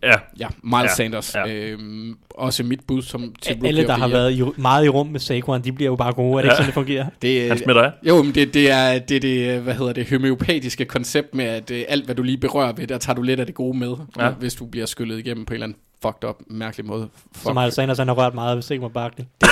Ja, 0.03 0.13
Ja, 0.39 0.47
Miles 0.63 0.83
Ja. 0.83 0.87
Sanders. 0.95 1.35
ja. 1.35 1.53
Øhm, 1.53 2.17
også 2.29 2.63
mit 2.63 2.79
bud 2.87 3.01
som, 3.01 3.33
til 3.41 3.49
Alle, 3.49 3.63
Rookie 3.67 3.87
der 3.87 3.93
har 3.93 4.07
været 4.07 4.31
i, 4.33 4.41
meget 4.57 4.85
i 4.85 4.89
rum 4.89 5.07
med 5.07 5.19
Saquon, 5.19 5.61
de 5.63 5.71
bliver 5.71 5.89
jo 5.91 5.95
bare 5.95 6.13
gode. 6.13 6.31
Er 6.31 6.35
det 6.37 6.43
Ja. 6.43 6.49
ikke 6.49 6.55
sådan, 6.55 6.65
det 6.65 6.73
fungerer? 6.73 7.05
Det, 7.21 7.47
han 7.47 7.57
smitter 7.57 7.81
af. 7.81 7.91
Jo, 8.07 8.23
men 8.23 8.35
det, 8.35 8.53
det, 8.53 8.71
er, 8.71 8.99
det 8.99 9.21
det, 9.21 9.61
hvad 9.61 9.73
hedder 9.73 9.93
det, 9.93 10.09
homøopatiske 10.09 10.85
koncept 10.85 11.35
med, 11.35 11.45
at 11.45 11.71
øh, 11.71 11.83
alt, 11.87 12.05
hvad 12.05 12.15
du 12.15 12.23
lige 12.23 12.37
berører 12.37 12.73
ved, 12.73 12.87
der 12.87 12.97
tager 12.97 13.15
du 13.15 13.21
lidt 13.21 13.39
af 13.39 13.45
det 13.45 13.55
gode 13.55 13.77
med, 13.77 13.93
ja. 14.19 14.29
hvis 14.29 14.53
du 14.53 14.65
bliver 14.65 14.85
skyllet 14.85 15.19
igennem 15.19 15.45
på 15.45 15.51
en 15.53 15.55
eller 15.55 15.65
anden 15.67 15.79
fucked 16.01 16.29
up, 16.29 16.35
mærkelig 16.47 16.85
måde. 16.85 17.09
Så 17.35 17.41
Fuck. 17.41 17.55
Miles 17.55 17.73
Sanders, 17.73 17.97
han 17.97 18.07
har 18.07 18.15
rørt 18.15 18.33
meget 18.33 18.55
ved 18.55 18.61
Saquon 18.63 18.91
Barkley. 18.91 19.25
Det, 19.41 19.49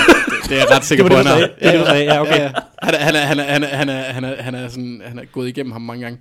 det 0.48 0.52
er 0.52 0.56
jeg 0.56 0.76
ret 0.76 0.84
sikker 0.84 1.04
Det 1.04 1.12
på, 1.12 1.18
det, 1.18 1.26
han 1.26 1.40
har. 1.40 1.46
Det 1.46 1.64
var 1.64 1.70
det, 1.72 1.80
du 1.80 1.86
sagde. 1.86 2.04
Ja, 2.04 2.20
okay. 2.20 2.50
Han 2.82 2.94
er, 2.94 2.98
han 2.98 3.14
er, 3.16 3.20
han 3.20 3.40
er, 3.40 3.44
han 3.44 3.62
er, 3.62 3.66
han 3.72 3.88
er, 3.88 4.12
han 4.12 4.24
er, 4.24 4.42
han 4.42 4.54
er, 4.54 4.68
sådan, 4.68 5.02
han 5.04 5.18
er 5.18 5.24
gået 5.24 5.48
igennem 5.48 5.72
ham 5.72 5.82
mange 5.82 6.02
gange. 6.04 6.18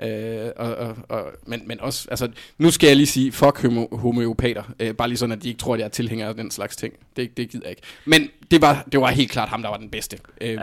Ja. 0.00 0.46
Øh, 0.46 0.52
og, 0.56 0.74
og, 0.74 0.96
og, 1.08 1.22
men, 1.46 1.62
men 1.66 1.80
også, 1.80 2.06
altså, 2.10 2.28
nu 2.58 2.70
skal 2.70 2.86
jeg 2.86 2.96
lige 2.96 3.06
sige, 3.06 3.32
fuck 3.32 3.62
homo, 3.62 3.86
homeopater. 3.96 4.62
Øh, 4.80 4.94
bare 4.94 5.08
lige 5.08 5.18
sådan, 5.18 5.32
at 5.32 5.42
de 5.42 5.48
ikke 5.48 5.58
tror, 5.58 5.74
at 5.74 5.80
jeg 5.80 5.84
er 5.84 5.90
tilhænger 5.90 6.28
af 6.28 6.34
den 6.34 6.50
slags 6.50 6.76
ting. 6.76 6.94
Det, 7.16 7.36
det 7.36 7.50
gider 7.50 7.64
jeg 7.64 7.70
ikke. 7.70 7.82
Men 8.04 8.28
det 8.50 8.62
var, 8.62 8.84
det 8.92 9.00
var 9.00 9.10
helt 9.10 9.30
klart 9.30 9.48
ham, 9.48 9.62
der 9.62 9.68
var 9.68 9.76
den 9.76 9.90
bedste. 9.90 10.18
Øh, 10.40 10.52
Ja. 10.52 10.58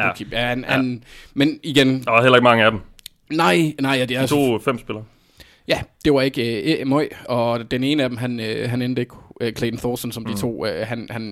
han, 0.48 0.60
ja. 0.60 0.72
Han, 0.72 1.04
men 1.34 1.60
igen, 1.64 2.04
Der 2.04 2.12
var 2.12 2.22
heller 2.22 2.38
ikke 2.38 2.44
mange 2.44 2.64
af 2.64 2.72
dem. 2.72 2.80
nej, 3.32 3.74
nej, 3.82 3.96
ja, 3.98 4.06
det 4.06 4.18
er 4.18 4.22
De 4.22 4.28
to 4.28 4.60
fem 4.60 4.80
spillere. 4.80 5.04
Ja, 5.68 5.82
det 6.06 6.14
var 6.14 6.22
ikke 6.22 6.78
øh, 6.80 6.88
møg, 6.88 7.10
og 7.26 7.72
den 7.72 7.84
ene 7.84 8.04
af 8.04 8.10
dem, 8.10 8.18
han, 8.18 8.40
øh, 8.40 8.70
han 8.70 8.82
endte 8.82 9.00
ikke, 9.00 9.16
øh, 9.42 9.54
Clayton 9.54 9.78
Thorson, 9.78 10.12
som 10.12 10.26
de 10.26 10.38
to, 10.38 10.66
øh, 10.66 10.88
han, 10.88 11.08
han 11.10 11.24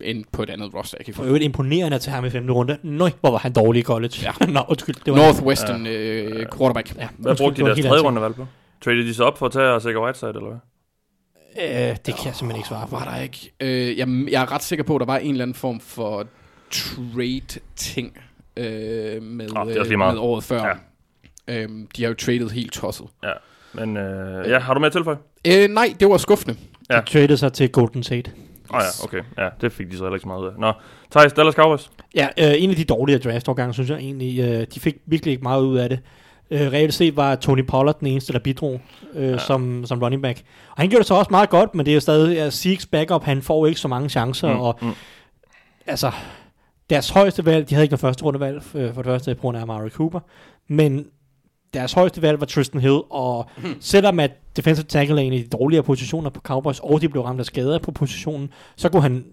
endte 0.00 0.30
på 0.32 0.42
et 0.42 0.50
andet 0.50 0.74
roster. 0.74 0.96
Jeg 0.98 1.04
kan 1.04 1.10
ikke 1.10 1.16
For 1.16 1.24
øvrigt 1.24 1.44
imponerende 1.44 1.94
at 1.94 2.00
tage 2.00 2.14
ham 2.14 2.24
i 2.24 2.30
femte 2.30 2.52
runde. 2.52 2.78
Nøj, 2.82 3.10
hvor 3.20 3.30
var 3.30 3.38
han 3.38 3.52
dårlig 3.52 3.80
i 3.80 3.82
college. 3.82 4.14
Ja. 4.22 4.46
Nå, 4.52 4.60
undskyld. 4.68 4.94
Det 5.04 5.12
var 5.12 5.18
Northwestern 5.18 5.86
øh, 5.86 6.46
quarterback. 6.56 6.96
Ja, 6.96 7.08
Hvad 7.18 7.30
undskyld, 7.30 7.44
brugte 7.46 7.56
det 7.56 7.56
de 7.56 7.62
var 7.62 7.74
deres 7.74 7.86
tredje 7.86 8.02
runde 8.02 8.20
valg 8.22 8.34
på? 8.34 8.46
Traded 8.84 9.06
de 9.06 9.14
sig 9.14 9.24
op 9.24 9.38
for 9.38 9.46
at 9.46 9.52
tage 9.52 9.80
Sikker 9.80 10.00
Whiteside, 10.04 10.28
eller 10.28 10.48
hvad? 10.48 10.58
Øh, 11.90 11.96
det 12.06 12.14
kan 12.16 12.26
jeg 12.26 12.34
simpelthen 12.34 12.56
ikke 12.56 12.68
svare 12.68 12.86
på. 12.88 12.96
Var 12.96 13.04
der 13.14 13.22
ikke? 13.22 13.50
Øh, 13.60 13.98
jeg, 13.98 14.08
jeg 14.30 14.42
er 14.42 14.52
ret 14.52 14.62
sikker 14.62 14.84
på, 14.84 14.96
at 14.96 15.00
der 15.00 15.06
var 15.06 15.18
en 15.18 15.30
eller 15.30 15.44
anden 15.44 15.54
form 15.54 15.80
for 15.80 16.26
trade-ting 16.70 18.18
øh, 18.56 19.22
med, 19.22 19.56
Åh, 19.56 19.66
det 19.66 19.76
er 19.76 19.80
også 19.80 19.82
lige 19.82 19.92
øh, 19.92 19.98
meget. 19.98 20.14
med 20.14 20.22
året 20.22 20.44
før. 20.44 20.64
Ja. 20.66 20.72
Ja. 21.48 21.62
Øhm, 21.62 21.88
de 21.96 22.02
har 22.02 22.08
jo 22.08 22.14
traded 22.14 22.50
helt 22.50 22.72
tosset. 22.72 23.06
Ja. 23.24 23.32
Men 23.76 23.96
øh, 23.96 24.50
ja, 24.50 24.58
har 24.58 24.74
du 24.74 24.80
med 24.80 24.86
at 24.86 24.92
tilføje? 24.92 25.16
Øh, 25.46 25.68
nej, 25.68 25.94
det 26.00 26.08
var 26.08 26.16
skuffende. 26.16 26.56
Ja. 26.90 27.00
De 27.00 27.00
traded 27.00 27.36
sig 27.36 27.52
til 27.52 27.72
Golden 27.72 28.02
State. 28.02 28.30
Åh 28.70 28.76
oh, 28.76 28.82
ja, 28.82 29.04
okay. 29.04 29.22
Ja, 29.38 29.48
det 29.60 29.72
fik 29.72 29.90
de 29.90 29.96
så 29.96 30.04
heller 30.04 30.14
ikke 30.14 30.22
så 30.22 30.28
meget 30.28 30.42
ud 30.42 30.46
af. 30.46 30.52
Nå, 30.58 30.72
Thijs, 31.10 31.32
Dallas 31.32 31.54
Cowboys. 31.54 31.90
Ja, 32.14 32.28
øh, 32.38 32.54
en 32.62 32.70
af 32.70 32.76
de 32.76 32.84
dårlige 32.84 33.18
draftårgange, 33.18 33.74
synes 33.74 33.90
jeg 33.90 33.98
egentlig. 33.98 34.40
Øh, 34.40 34.66
de 34.74 34.80
fik 34.80 34.96
virkelig 35.06 35.32
ikke 35.32 35.42
meget 35.42 35.62
ud 35.62 35.78
af 35.78 35.88
det. 35.88 36.00
Øh, 36.50 36.60
reelt 36.60 36.94
set 36.94 37.16
var 37.16 37.34
Tony 37.34 37.66
Pollard 37.66 37.98
den 37.98 38.06
eneste, 38.06 38.32
der 38.32 38.38
bidrog 38.38 38.80
øh, 39.14 39.30
ja. 39.30 39.38
som, 39.38 39.86
som 39.86 40.02
running 40.02 40.22
back. 40.22 40.42
Og 40.70 40.76
han 40.76 40.88
gjorde 40.88 41.00
det 41.00 41.06
så 41.06 41.14
også 41.14 41.30
meget 41.30 41.50
godt, 41.50 41.74
men 41.74 41.86
det 41.86 41.92
er 41.92 41.94
jo 41.94 42.00
stadig 42.00 42.36
ja, 42.36 42.50
Seeks 42.50 42.86
backup. 42.86 43.24
Han 43.24 43.42
får 43.42 43.66
ikke 43.66 43.80
så 43.80 43.88
mange 43.88 44.08
chancer, 44.08 44.52
mm, 44.52 44.60
og 44.60 44.78
mm. 44.82 44.92
altså, 45.86 46.10
deres 46.90 47.10
højeste 47.10 47.44
valg, 47.44 47.70
de 47.70 47.74
havde 47.74 47.84
ikke 47.84 47.92
noget 47.92 48.00
første 48.00 48.24
rundevalg, 48.24 48.62
øh, 48.74 48.94
for 48.94 49.02
det 49.02 49.10
første 49.10 49.34
på 49.34 49.40
grund 49.40 49.56
af 49.56 49.62
Amari 49.62 49.90
Cooper, 49.90 50.20
men 50.68 51.06
deres 51.74 51.92
højeste 51.92 52.22
valg 52.22 52.40
var 52.40 52.46
Tristan 52.46 52.80
Hill, 52.80 53.00
og 53.10 53.50
selvom 53.80 54.20
at 54.20 54.30
defensive 54.56 54.86
tackle 54.86 55.20
er 55.20 55.24
en 55.26 55.32
af 55.32 55.38
de 55.38 55.46
dårligere 55.58 55.82
positioner 55.82 56.30
på 56.30 56.40
Cowboys, 56.40 56.80
og 56.80 57.00
de 57.00 57.08
blev 57.08 57.22
ramt 57.22 57.40
af 57.40 57.46
skader 57.46 57.78
på 57.78 57.92
positionen, 57.92 58.50
så 58.76 58.88
kunne 58.88 59.02
han, 59.02 59.24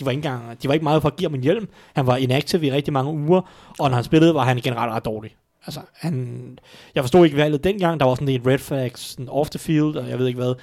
de 0.00 0.04
var 0.04 0.10
ikke, 0.10 0.18
engang, 0.18 0.62
de 0.62 0.68
var 0.68 0.74
ikke 0.74 0.84
meget 0.84 1.02
for 1.02 1.08
at 1.08 1.16
give 1.16 1.30
ham 1.30 1.34
en 1.34 1.42
hjelm, 1.42 1.68
han 1.94 2.06
var 2.06 2.16
inactive 2.16 2.66
i 2.66 2.72
rigtig 2.72 2.92
mange 2.92 3.12
uger, 3.12 3.40
og 3.78 3.90
når 3.90 3.94
han 3.94 4.04
spillede, 4.04 4.34
var 4.34 4.44
han 4.44 4.56
generelt 4.56 4.92
ret 4.92 5.04
dårlig. 5.04 5.36
Altså, 5.66 5.80
han, 5.94 6.58
jeg 6.94 7.02
forstod 7.02 7.24
ikke 7.24 7.36
valget 7.36 7.64
dengang, 7.64 8.00
der 8.00 8.06
var 8.06 8.14
sådan 8.14 8.28
en 8.28 8.46
red 8.46 8.58
flags 8.58 9.00
sådan 9.00 9.28
off 9.28 9.50
the 9.50 9.58
field, 9.58 9.96
og 9.96 10.08
jeg 10.08 10.18
ved 10.18 10.26
ikke 10.26 10.40
hvad. 10.40 10.54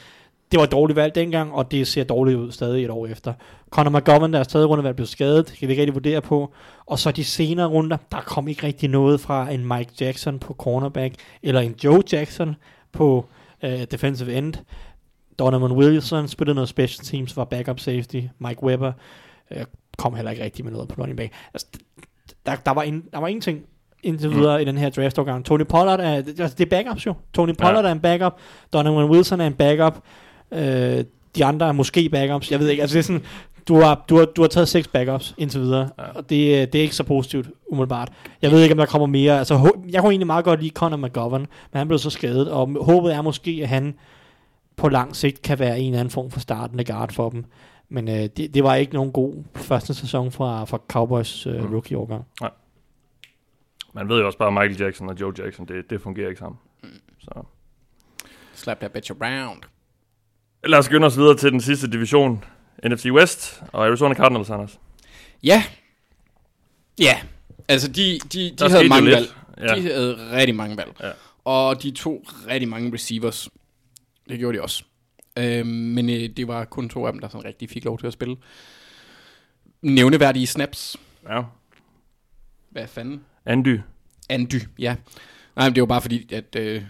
Det 0.52 0.57
var 0.57 0.64
et 0.64 0.72
dårligt 0.72 0.95
valg 0.95 1.15
dengang, 1.15 1.53
og 1.53 1.72
det 1.72 1.88
ser 1.88 2.03
dårligt 2.03 2.38
ud 2.38 2.52
stadig 2.52 2.84
et 2.84 2.90
år 2.90 3.07
efter. 3.07 3.34
Conor 3.69 3.99
McGovern, 3.99 4.34
deres 4.34 4.48
tredje 4.48 4.68
rundevalg, 4.68 4.95
blev 4.95 5.06
skadet. 5.07 5.49
Det 5.49 5.57
kan 5.57 5.68
vi 5.68 5.73
ikke 5.73 5.82
rigtig 5.82 5.94
vurdere 5.94 6.22
på. 6.22 6.53
Og 6.86 6.99
så 6.99 7.11
de 7.11 7.23
senere 7.23 7.68
runder, 7.68 7.98
der 8.11 8.22
kom 8.22 8.48
ikke 8.48 8.64
rigtig 8.68 8.90
noget 8.90 9.19
fra 9.22 9.49
en 9.52 9.65
Mike 9.68 9.91
Jackson 10.02 10.40
på 10.40 10.53
cornerback, 10.53 11.15
eller 11.44 11.61
en 11.61 11.76
Joe 11.84 12.02
Jackson 12.11 12.56
på 12.91 13.26
uh, 13.64 13.69
defensive 13.91 14.34
end. 14.34 14.53
Donovan 15.40 15.72
Wilson 15.72 16.28
spillede 16.28 16.56
noget 16.56 16.69
special 16.69 17.06
teams, 17.06 17.38
var 17.38 17.45
backup 17.45 17.80
safety. 17.80 18.22
Mike 18.40 18.64
Weber 18.64 18.91
øh, 19.52 19.64
kom 19.98 20.15
heller 20.15 20.32
ikke 20.32 20.44
rigtig 20.44 20.65
med 20.65 20.72
noget 20.73 20.88
på 20.88 21.02
running 21.02 21.18
back. 21.18 21.34
Altså, 21.53 21.68
der, 22.45 22.56
der, 22.56 22.72
var, 22.72 22.82
en, 22.82 23.03
der 23.14 23.19
var 23.19 23.28
ingenting 23.28 23.61
indtil 24.03 24.30
Mm. 24.30 24.36
videre 24.36 24.61
i 24.61 24.65
den 24.65 24.78
her 24.78 24.90
draft 24.90 25.15
Tony 25.45 25.64
Pollard 25.64 25.99
er, 25.99 26.14
altså, 26.14 26.56
det 26.57 26.65
er 26.65 26.69
backups 26.69 27.06
jo. 27.06 27.14
Tony 27.34 27.53
Pollard 27.56 27.84
Ja. 27.84 27.90
er 27.90 27.91
en 27.91 27.99
backup. 27.99 28.38
Donovan 28.73 29.10
Wilson 29.10 29.41
er 29.41 29.48
en 29.48 29.53
backup. 29.53 29.99
Øh, 30.53 31.03
de 31.36 31.45
andre 31.45 31.68
er 31.68 31.72
måske 31.72 32.10
backups. 32.10 32.52
Jeg 32.52 32.60
ved 32.60 32.69
ikke, 32.69 32.82
altså 32.82 32.94
det 32.94 32.99
er 32.99 33.03
sådan, 33.03 33.23
du 33.68 33.76
har, 33.76 34.06
du 34.10 34.18
har, 34.18 34.26
du 34.26 34.41
har 34.41 34.48
taget 34.48 34.68
seks 34.68 34.88
backups 34.88 35.36
indtil 35.38 35.61
videre, 35.61 35.90
Ja. 35.99 36.03
og 36.03 36.30
det, 36.30 36.45
øh, 36.61 36.68
det 36.68 36.76
er 36.76 36.82
ikke 36.82 36.95
så 36.95 37.03
positivt, 37.03 37.48
umiddelbart. 37.68 38.11
Jeg 38.41 38.52
ved 38.52 38.61
ikke, 38.61 38.73
om 38.73 38.78
der 38.78 38.86
kommer 38.86 39.07
mere. 39.07 39.38
Altså, 39.40 39.53
jeg 39.90 40.02
kunne 40.02 40.11
egentlig 40.11 40.28
meget 40.28 40.45
godt 40.45 40.60
lide 40.61 40.73
Conor 40.76 40.98
McGovern, 40.98 41.41
men 41.41 41.78
han 41.78 41.88
blev 41.88 41.99
så 41.99 42.10
skadet, 42.10 42.52
og 42.52 42.84
håbet 42.86 43.14
er 43.14 43.22
måske, 43.22 43.60
at 43.64 43.69
han 43.69 43.94
på 44.76 44.90
lang 44.90 45.15
sigt 45.15 45.41
kan 45.41 45.60
være 45.60 45.80
en 45.80 45.86
eller 45.88 45.99
anden 45.99 46.11
form 46.11 46.32
for 46.32 46.40
startende 46.40 46.84
guard 46.84 47.11
for 47.14 47.30
dem. 47.30 47.45
Men 47.90 48.07
øh, 48.07 48.15
det, 48.38 48.53
det 48.53 48.64
var 48.64 48.76
ikke 48.76 48.94
nogen 48.94 49.11
god 49.11 49.44
første 49.56 49.94
sæson 49.94 50.32
fra, 50.32 50.65
fra 50.65 50.80
Cowboys 50.88 51.45
øh, 51.48 51.64
Mm. 51.64 51.73
rookie-årgang. 51.73 52.26
Man 53.94 54.10
ved 54.10 54.19
jo 54.19 54.26
også 54.26 54.38
bare, 54.38 54.48
at 54.48 54.53
Michael 54.53 54.82
Jackson 54.86 55.10
og 55.10 55.22
Joe 55.22 55.34
Jackson, 55.44 55.65
det, 55.68 55.90
det 55.90 56.02
fungerer 56.02 56.30
ikke 56.30 56.40
sammen. 56.40 56.60
Så. 57.19 57.44
Slap 58.53 58.80
that 58.80 58.91
bitch 58.91 59.11
around. 59.22 59.57
Lad 60.65 60.79
os 60.79 60.85
skynde 60.85 61.07
os 61.07 61.17
videre 61.17 61.38
til 61.38 61.51
den 61.51 61.61
sidste 61.61 61.91
division, 61.91 62.43
NFC 62.85 63.05
West 63.05 63.63
og 63.71 63.85
Arizona 63.85 64.15
Cardinals, 64.15 64.49
Anders. 64.49 64.79
Ja. 65.43 65.63
Ja. 66.99 67.21
Altså, 67.67 67.88
de, 67.88 68.19
de, 68.33 68.55
de 68.59 68.69
havde 68.69 68.89
mange 68.89 69.11
valg. 69.11 69.27
Ja. 69.57 69.75
De 69.75 69.81
havde 69.81 70.31
rigtig 70.31 70.55
mange 70.55 70.77
valg. 70.77 70.91
Ja. 70.99 71.11
Og 71.45 71.83
de 71.83 71.91
tog 71.91 72.23
rigtig 72.47 72.69
mange 72.69 72.93
receivers. 72.93 73.49
Det 74.29 74.39
gjorde 74.39 74.57
de 74.57 74.63
også. 74.63 74.83
Øh, 75.38 75.65
men 75.65 76.09
øh, 76.09 76.29
det 76.38 76.47
var 76.47 76.65
kun 76.65 76.89
to 76.89 77.05
af 77.05 77.13
dem, 77.13 77.21
der 77.21 77.27
sådan 77.27 77.45
rigtig 77.45 77.69
fik 77.69 77.85
lov 77.85 77.99
til 77.99 78.07
at 78.07 78.13
spille. 78.13 78.38
Nævneværdige 79.81 80.47
snaps. 80.47 80.97
Ja. 81.29 81.41
Hvad 82.69 82.88
fanden? 82.88 83.23
Andy. 83.45 83.79
Andy, 84.29 84.61
ja. 84.79 84.95
Nej, 85.55 85.69
men 85.69 85.75
det 85.75 85.81
var 85.81 85.88
bare 85.88 86.01
fordi, 86.01 86.33
at 86.33 86.55
øh, 86.55 86.83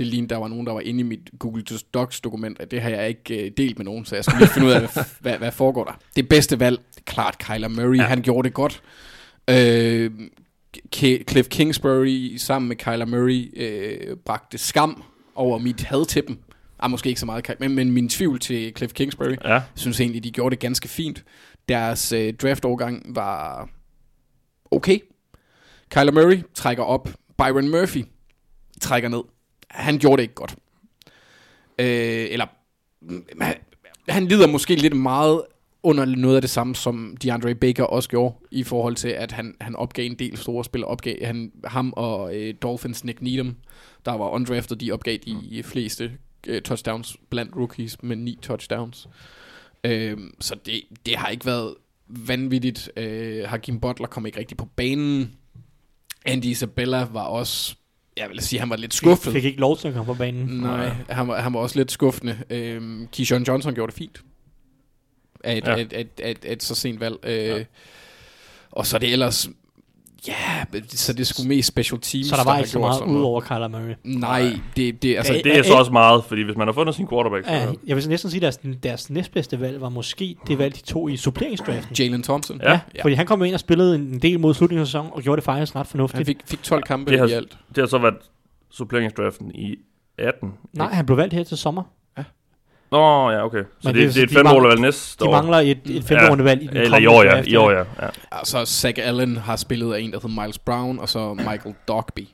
det 0.00 0.08
lignede, 0.08 0.34
der 0.34 0.36
var 0.40 0.48
nogen, 0.48 0.66
der 0.66 0.72
var 0.72 0.80
inde 0.80 1.00
i 1.00 1.02
mit 1.02 1.30
Google 1.38 1.62
Docs 1.94 2.20
dokument, 2.20 2.60
at 2.60 2.70
det 2.70 2.80
har 2.82 2.90
jeg 2.90 3.08
ikke 3.08 3.44
øh, 3.44 3.50
delt 3.56 3.78
med 3.78 3.84
nogen, 3.84 4.04
så 4.04 4.14
jeg 4.14 4.24
skulle 4.24 4.38
lige 4.38 4.48
finde 4.48 4.66
ud 4.66 4.72
af, 4.72 4.80
hvad, 4.80 5.04
hvad, 5.20 5.38
hvad 5.38 5.52
foregår 5.52 5.84
der. 5.84 5.98
Det 6.16 6.28
bedste 6.28 6.60
valg, 6.60 6.78
det 6.90 6.96
er 6.96 7.02
klart 7.12 7.38
Kyler 7.38 7.68
Murray, 7.68 7.96
ja. 7.96 8.02
han 8.02 8.22
gjorde 8.22 8.46
det 8.46 8.54
godt. 8.54 8.82
Øh, 9.50 10.10
K- 10.96 11.24
Cliff 11.30 11.48
Kingsbury 11.48 12.36
sammen 12.36 12.68
med 12.68 12.76
Kyler 12.76 13.06
Murray 13.06 13.52
øh, 13.56 14.16
bragte 14.16 14.58
skam 14.58 15.02
over 15.34 15.58
mit 15.58 15.80
had 15.82 16.06
til 16.06 16.22
dem. 16.28 16.38
Ah, 16.78 16.90
måske 16.90 17.08
ikke 17.08 17.20
så 17.20 17.26
meget, 17.26 17.50
men, 17.60 17.74
men 17.74 17.90
min 17.90 18.08
tvivl 18.08 18.38
til 18.38 18.72
Cliff 18.76 18.92
Kingsbury. 18.92 19.36
Ja. 19.44 19.52
Jeg 19.52 19.62
synes 19.74 20.00
egentlig, 20.00 20.24
de 20.24 20.30
gjorde 20.30 20.50
det 20.50 20.60
ganske 20.60 20.88
fint. 20.88 21.24
Deres 21.68 22.12
øh, 22.12 22.34
draft-årgang 22.34 23.14
var 23.14 23.68
okay. 24.70 24.98
Kyler 25.90 26.12
Murray 26.12 26.38
trækker 26.54 26.84
op. 26.84 27.08
Byron 27.38 27.68
Murphy 27.68 28.04
trækker 28.80 29.08
ned. 29.08 29.22
Han 29.70 29.98
gjorde 29.98 30.16
det 30.16 30.22
ikke 30.22 30.34
godt. 30.34 30.56
Øh, 31.78 32.26
eller 32.30 32.46
mm, 33.00 33.26
han, 33.40 33.54
han 34.08 34.26
lider 34.26 34.46
måske 34.46 34.74
lidt 34.74 34.96
meget 34.96 35.42
under 35.82 36.04
noget 36.04 36.36
af 36.36 36.40
det 36.40 36.50
samme, 36.50 36.74
som 36.74 37.16
DeAndre 37.22 37.54
Baker 37.54 37.84
også 37.84 38.08
gjorde, 38.08 38.34
i 38.50 38.62
forhold 38.62 38.96
til, 38.96 39.08
at 39.08 39.32
han, 39.32 39.54
han 39.60 39.76
opgav 39.76 40.06
en 40.06 40.18
del 40.18 40.36
store 40.36 40.64
spil. 40.64 40.84
Opgav 40.84 41.24
han, 41.24 41.52
ham 41.64 41.92
og 41.96 42.36
øh, 42.36 42.54
Dolphins 42.62 43.04
Nick 43.04 43.22
Needham, 43.22 43.56
der 44.04 44.12
var 44.12 44.28
undrafted, 44.28 44.76
de 44.76 44.92
opgav 44.92 45.16
de 45.16 45.62
fleste 45.62 46.12
øh, 46.46 46.62
touchdowns 46.62 47.16
blandt 47.30 47.56
rookies 47.56 48.02
med 48.02 48.16
ni 48.16 48.38
touchdowns. 48.42 49.08
Øh, 49.84 50.18
så 50.40 50.54
det, 50.66 50.82
det 51.06 51.16
har 51.16 51.28
ikke 51.28 51.46
været 51.46 51.74
vanvittigt. 52.06 52.90
Øh, 52.96 53.48
Hakim 53.48 53.80
Butler 53.80 54.06
kom 54.06 54.26
ikke 54.26 54.38
rigtig 54.38 54.56
på 54.56 54.68
banen. 54.76 55.36
Andy 56.26 56.44
Isabella 56.44 57.08
var 57.12 57.24
også, 57.24 57.76
jeg 58.20 58.30
vil 58.30 58.40
sige, 58.40 58.60
han 58.60 58.70
var 58.70 58.76
lidt 58.76 58.94
skuffet. 58.94 59.32
Fik 59.32 59.44
ikke 59.44 59.60
lov 59.60 59.78
til 59.78 59.88
at 59.88 59.94
komme 59.94 60.06
på 60.06 60.18
banen. 60.18 60.46
Nej, 60.60 60.90
han 61.08 61.28
var, 61.28 61.40
han 61.40 61.52
var 61.54 61.60
også 61.60 61.78
lidt 61.78 61.92
skuffende. 61.92 62.38
Øhm, 62.50 63.08
Keyshawn 63.12 63.42
Johnson 63.42 63.74
gjorde 63.74 63.90
det 63.90 63.98
fint. 63.98 64.20
Af 65.44 65.56
et, 65.56 65.66
Ja. 65.66 65.74
et, 65.76 65.80
et, 65.80 65.92
et, 65.92 66.30
et, 66.30 66.38
et 66.52 66.62
så 66.62 66.74
sent 66.74 67.00
valg. 67.00 67.16
Øh, 67.22 67.32
ja. 67.34 67.64
Og 68.70 68.86
så 68.86 68.96
er 68.96 68.98
det 68.98 69.12
ellers... 69.12 69.48
Ja, 70.28 70.64
så 70.88 71.12
det 71.12 71.26
skulle 71.26 71.48
mest 71.48 71.68
special 71.68 72.00
teams, 72.00 72.26
Så 72.26 72.36
der 72.36 72.44
var 72.44 72.50
har 72.52 72.58
ikke 72.58 72.70
så 72.70 72.78
meget 72.78 73.02
ud 73.02 73.22
over 73.22 73.40
Kyler 73.40 73.68
Murray. 73.68 73.94
Nej, 74.04 74.52
det, 74.76 75.02
det, 75.02 75.16
altså, 75.16 75.40
Det 75.44 75.58
er 75.58 75.62
så 75.62 75.74
også 75.74 75.92
meget, 75.92 76.24
fordi 76.24 76.42
hvis 76.42 76.56
man 76.56 76.68
har 76.68 76.72
fundet 76.72 76.94
sin 76.94 77.08
quarterback, 77.08 77.46
så... 77.46 77.52
Ja, 77.52 77.66
jeg 77.86 77.96
vil 77.96 78.08
næsten 78.08 78.30
sige, 78.30 78.46
at 78.46 78.58
deres, 78.62 78.76
deres 78.82 79.10
næstbedste 79.10 79.60
valg 79.60 79.80
var 79.80 79.88
måske 79.88 80.36
det 80.46 80.58
valg, 80.58 80.74
de 80.76 80.80
tog 80.80 81.10
i 81.12 81.16
suppleringsdraften. 81.16 81.96
Jalen 81.98 82.22
Thompson. 82.22 82.60
Ja. 82.62 82.80
ja. 82.94 83.02
Fordi 83.02 83.14
han 83.14 83.26
kom 83.26 83.44
ind 83.44 83.54
og 83.54 83.60
spillede 83.60 83.94
en 83.94 84.18
del 84.18 84.40
mod 84.40 84.54
slutningen 84.54 84.80
af 84.80 84.86
sæsonen, 84.86 85.10
og 85.14 85.22
gjorde 85.22 85.36
det 85.36 85.44
faktisk 85.44 85.76
ret 85.76 85.78
Han 85.78 85.86
fornuftigt. 85.86 86.26
fik, 86.26 86.36
fik 86.44 86.62
12 86.62 86.82
kampe 86.82 87.10
Det 87.10 87.18
har- 87.18 87.26
i 87.26 87.32
alt. 87.32 87.58
Det 87.68 87.78
har 87.78 87.86
så 87.86 87.98
været 87.98 88.14
suppleringsdraften 88.70 89.50
i 89.54 89.76
18. 90.18 90.52
Nej, 90.72 90.92
han 90.92 91.06
blev 91.06 91.16
valgt 91.18 91.34
her 91.34 91.44
til 91.44 91.56
sommer. 91.56 91.82
Nå, 92.90 93.30
ja, 93.30 93.44
okay. 93.44 93.58
Så 93.80 93.88
Men 93.88 93.94
det, 93.94 93.94
det 93.94 94.22
er 94.22 94.26
det, 94.26 94.36
er 94.36 94.70
et 94.70 94.76
de 94.76 94.82
næste 94.82 95.24
De 95.24 95.28
år. 95.28 95.32
mangler 95.32 95.58
et, 95.58 95.78
et 95.84 96.04
femte 96.04 96.30
runde 96.30 96.44
valg 96.44 96.62
i 96.62 96.66
den 96.66 96.76
Eller 96.76 96.98
i 96.98 97.04
kommende 97.04 97.10
år, 97.10 97.36
ja. 97.36 97.42
I 97.42 97.56
år, 97.56 97.70
ja. 97.70 97.78
ja. 97.78 98.08
Altså, 98.32 98.64
Zach 98.64 98.98
Allen 99.02 99.36
har 99.36 99.56
spillet 99.56 99.94
af 99.94 100.00
en, 100.00 100.12
der 100.12 100.20
hedder 100.22 100.42
Miles 100.42 100.58
Brown, 100.58 100.98
og 100.98 101.08
så 101.08 101.34
Michael 101.34 101.74
Dogby 101.88 102.28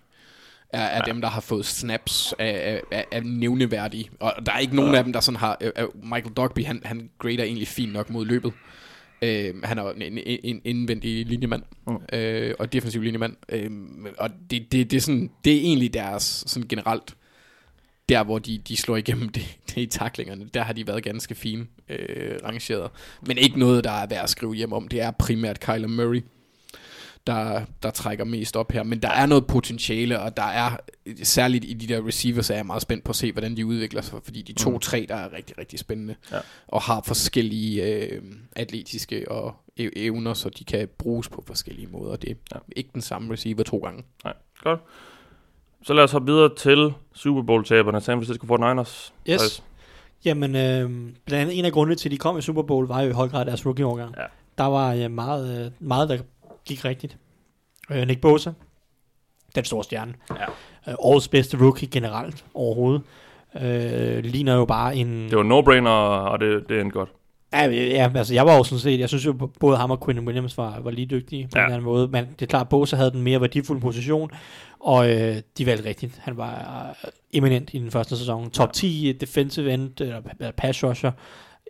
er, 0.70 0.80
er 0.80 1.00
ja. 1.06 1.12
dem, 1.12 1.20
der 1.20 1.28
har 1.28 1.40
fået 1.40 1.66
snaps 1.66 2.34
af, 2.38 2.80
af, 2.92 3.04
af, 3.12 3.24
nævneværdige. 3.24 4.10
Og 4.20 4.32
der 4.46 4.52
er 4.52 4.58
ikke 4.58 4.76
nogen 4.76 4.92
ja. 4.92 4.98
af 4.98 5.04
dem, 5.04 5.12
der 5.12 5.20
sådan 5.20 5.38
har... 5.38 5.56
Øh, 5.60 5.70
øh, 5.78 5.84
Michael 6.02 6.32
Dogby, 6.36 6.64
han, 6.64 6.82
han 6.84 7.10
grader 7.18 7.42
egentlig 7.44 7.68
fint 7.68 7.92
nok 7.92 8.10
mod 8.10 8.26
løbet. 8.26 8.52
Øh, 9.22 9.54
han 9.64 9.78
er 9.78 9.90
en, 9.90 10.02
en, 10.02 10.40
en 10.44 10.60
indvendig 10.64 11.26
linjemand, 11.26 11.62
Mm. 11.86 11.96
øh, 12.18 12.54
og 12.58 12.72
defensiv 12.72 13.02
linjemand. 13.02 13.36
Øh, 13.48 13.70
og 14.18 14.30
det, 14.50 14.72
det, 14.72 14.90
det, 14.90 14.96
er 14.96 15.00
sådan, 15.00 15.30
det 15.44 15.52
er 15.56 15.60
egentlig 15.60 15.94
deres 15.94 16.44
sådan 16.46 16.68
generelt 16.68 17.14
der 18.08 18.24
hvor 18.24 18.38
de, 18.38 18.58
de 18.58 18.76
slår 18.76 18.96
igennem 18.96 19.28
det, 19.36 19.58
det 19.66 19.76
i 19.76 19.86
taklingerne, 19.86 20.48
der 20.54 20.62
har 20.62 20.72
de 20.72 20.86
været 20.86 21.02
ganske 21.04 21.34
fine 21.34 21.66
øh, 21.88 22.38
rangeret. 22.44 22.90
Men 23.26 23.38
ikke 23.38 23.58
noget, 23.58 23.84
der 23.84 23.90
er 23.90 24.06
værd 24.06 24.22
at 24.22 24.30
skrive 24.30 24.54
hjem 24.54 24.72
om. 24.72 24.88
Det 24.88 25.00
er 25.00 25.10
primært 25.10 25.60
Kyler 25.60 25.88
Murray, 25.88 26.22
der, 27.26 27.62
der 27.82 27.90
trækker 27.90 28.24
mest 28.24 28.56
op 28.56 28.72
her. 28.72 28.82
Men 28.82 29.02
der 29.02 29.08
er 29.10 29.26
noget 29.26 29.46
potentiale, 29.46 30.20
og 30.20 30.36
der 30.36 30.42
er, 30.42 30.76
særligt 31.22 31.64
i 31.64 31.72
de 31.72 31.86
der 31.86 32.06
receivers, 32.06 32.50
er 32.50 32.54
jeg 32.54 32.66
meget 32.66 32.82
spændt 32.82 33.04
på 33.04 33.10
at 33.10 33.16
se, 33.16 33.32
hvordan 33.32 33.56
de 33.56 33.66
udvikler 33.66 34.02
sig, 34.02 34.18
fordi 34.24 34.42
de 34.42 34.52
to-tre, 34.52 35.06
der 35.08 35.14
er 35.14 35.32
rigtig, 35.32 35.58
rigtig 35.58 35.78
spændende, 35.78 36.14
Ja. 36.32 36.38
og 36.68 36.82
har 36.82 37.02
forskellige 37.06 37.82
øh, 37.84 38.22
atletiske 38.56 39.30
og 39.30 39.54
ev- 39.80 39.90
evner, 39.96 40.34
så 40.34 40.48
de 40.48 40.64
kan 40.64 40.88
bruges 40.98 41.28
på 41.28 41.44
forskellige 41.46 41.86
måder. 41.86 42.16
Det 42.16 42.30
er 42.30 42.34
ja. 42.54 42.58
ikke 42.76 42.90
den 42.94 43.02
samme 43.02 43.32
receiver 43.32 43.62
to 43.62 43.78
gange. 43.78 44.02
Nej, 44.24 44.34
godt. 44.62 44.80
Så 45.86 45.94
lad 45.94 46.04
os 46.04 46.12
hoppe 46.12 46.32
videre 46.32 46.54
til 46.54 46.94
Super 47.14 47.42
Bowl-taberne, 47.42 48.00
San 48.00 48.18
Francisco 48.18 48.56
49ers. 48.56 49.12
Yes. 49.30 49.40
Thijs. 49.40 49.62
Jamen, 50.24 50.56
øh, 50.56 50.90
blandt 51.24 51.32
andet 51.32 51.58
en 51.58 51.64
af 51.64 51.72
grundene 51.72 51.96
til, 51.96 52.08
at 52.08 52.12
de 52.12 52.18
kom 52.18 52.38
i 52.38 52.42
Super 52.42 52.62
Bowl, 52.62 52.86
var 52.86 53.00
jo 53.00 53.10
i 53.10 53.12
høj 53.12 53.28
grad 53.28 53.44
deres 53.44 53.66
rookie-årgang. 53.66 54.14
Ja. 54.18 54.24
Der 54.58 54.64
var 54.64 54.94
øh, 54.94 55.10
meget, 55.10 55.64
øh, 55.66 55.72
meget, 55.78 56.08
der 56.08 56.18
gik 56.64 56.84
rigtigt. 56.84 57.18
Øh, 57.90 58.06
Nick 58.06 58.20
Bosa, 58.20 58.50
den 59.54 59.64
store 59.64 59.84
stjerne. 59.84 60.14
Ja. 60.30 60.44
Øh, 60.88 60.94
årets 60.98 61.28
bedste 61.28 61.58
rookie 61.60 61.88
generelt 61.88 62.44
overhovedet. 62.54 63.02
Øh, 63.62 64.24
ligner 64.24 64.54
jo 64.54 64.64
bare 64.64 64.96
en... 64.96 65.30
Det 65.30 65.38
var 65.38 65.44
no-brainer, 65.44 66.28
og 66.30 66.40
det, 66.40 66.68
det 66.68 66.80
endte 66.80 66.98
godt. 66.98 67.08
Ja, 67.52 67.64
ja, 67.70 68.10
altså 68.14 68.34
jeg 68.34 68.46
var 68.46 68.56
jo 68.56 68.64
sådan 68.64 68.78
set, 68.78 69.00
jeg 69.00 69.08
synes 69.08 69.26
jo 69.26 69.32
både 69.60 69.76
ham 69.76 69.90
og 69.90 70.04
Quinn 70.04 70.26
Williams 70.26 70.58
var, 70.58 70.80
var 70.80 70.90
lige 70.90 71.06
dygtige 71.06 71.44
på 71.44 71.50
Ja. 71.54 71.60
en 71.60 71.64
eller 71.64 71.76
anden 71.76 71.84
måde, 71.84 72.08
men 72.08 72.24
det 72.24 72.42
er 72.42 72.46
klart, 72.46 72.68
Bosa 72.68 72.96
havde 72.96 73.10
den 73.10 73.22
mere 73.22 73.40
værdifulde 73.40 73.80
position, 73.80 74.30
og 74.80 75.10
øh, 75.10 75.36
de 75.58 75.66
valgte 75.66 75.88
rigtigt. 75.88 76.18
Han 76.22 76.36
var 76.36 76.86
øh, 77.04 77.10
eminent 77.32 77.70
i 77.74 77.78
den 77.78 77.90
første 77.90 78.16
sæson. 78.16 78.50
Top 78.50 78.72
10 78.72 79.12
defensive 79.20 79.74
end, 79.74 80.00
eller 80.00 80.20
eller 80.40 80.52
pass 80.52 80.84
rusher, 80.84 81.10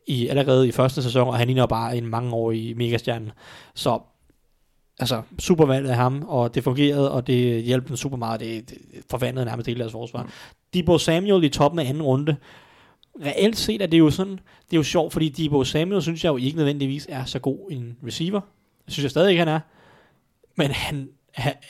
i, 0.07 0.29
allerede 0.29 0.69
i 0.69 0.73
første 0.73 1.03
sæson, 1.03 1.29
og 1.29 1.37
han 1.37 1.47
ligner 1.47 1.67
bare 1.67 1.97
en 1.97 2.07
mangeårig 2.07 2.77
megastjerne. 2.77 3.31
Så 3.75 3.99
altså, 4.99 5.23
super 5.39 5.67
valg 5.67 5.89
af 5.89 5.97
ham, 5.97 6.25
og 6.29 6.55
det 6.55 6.65
fungerede, 6.65 7.11
og 7.13 7.27
det 7.27 7.63
hjalp 7.63 7.89
dem 7.89 7.97
super 7.97 8.17
meget. 8.17 8.41
Det, 8.41 8.71
det 8.71 8.79
forvandlede 9.11 9.47
nærmest 9.47 9.67
hele 9.67 9.81
deres 9.81 9.93
forsvar. 9.93 10.23
Mm. 10.23 10.29
Debo 10.75 10.99
Samuel 10.99 11.45
i 11.45 11.49
toppen 11.49 11.79
af 11.81 11.89
anden 11.89 12.03
runde, 12.03 12.37
reelt 13.25 13.57
set 13.57 13.83
er 13.83 13.87
det 13.87 13.99
jo 13.99 14.11
sådan, 14.11 14.33
det 14.33 14.73
er 14.73 14.77
jo 14.77 14.83
sjovt, 14.83 15.13
fordi 15.13 15.29
Debo 15.29 15.65
Samuel 15.65 16.03
synes 16.03 16.25
jeg 16.25 16.31
jo 16.31 16.37
ikke 16.37 16.57
nødvendigvis 16.57 17.07
er 17.11 17.25
så 17.25 17.39
god 17.39 17.71
en 17.71 17.97
receiver. 18.07 18.41
Det 18.85 18.93
synes 18.93 19.03
jeg 19.03 19.11
stadig 19.11 19.31
ikke, 19.31 19.39
han 19.39 19.49
er. 19.49 19.61
Men 20.57 20.71
han, 20.71 21.09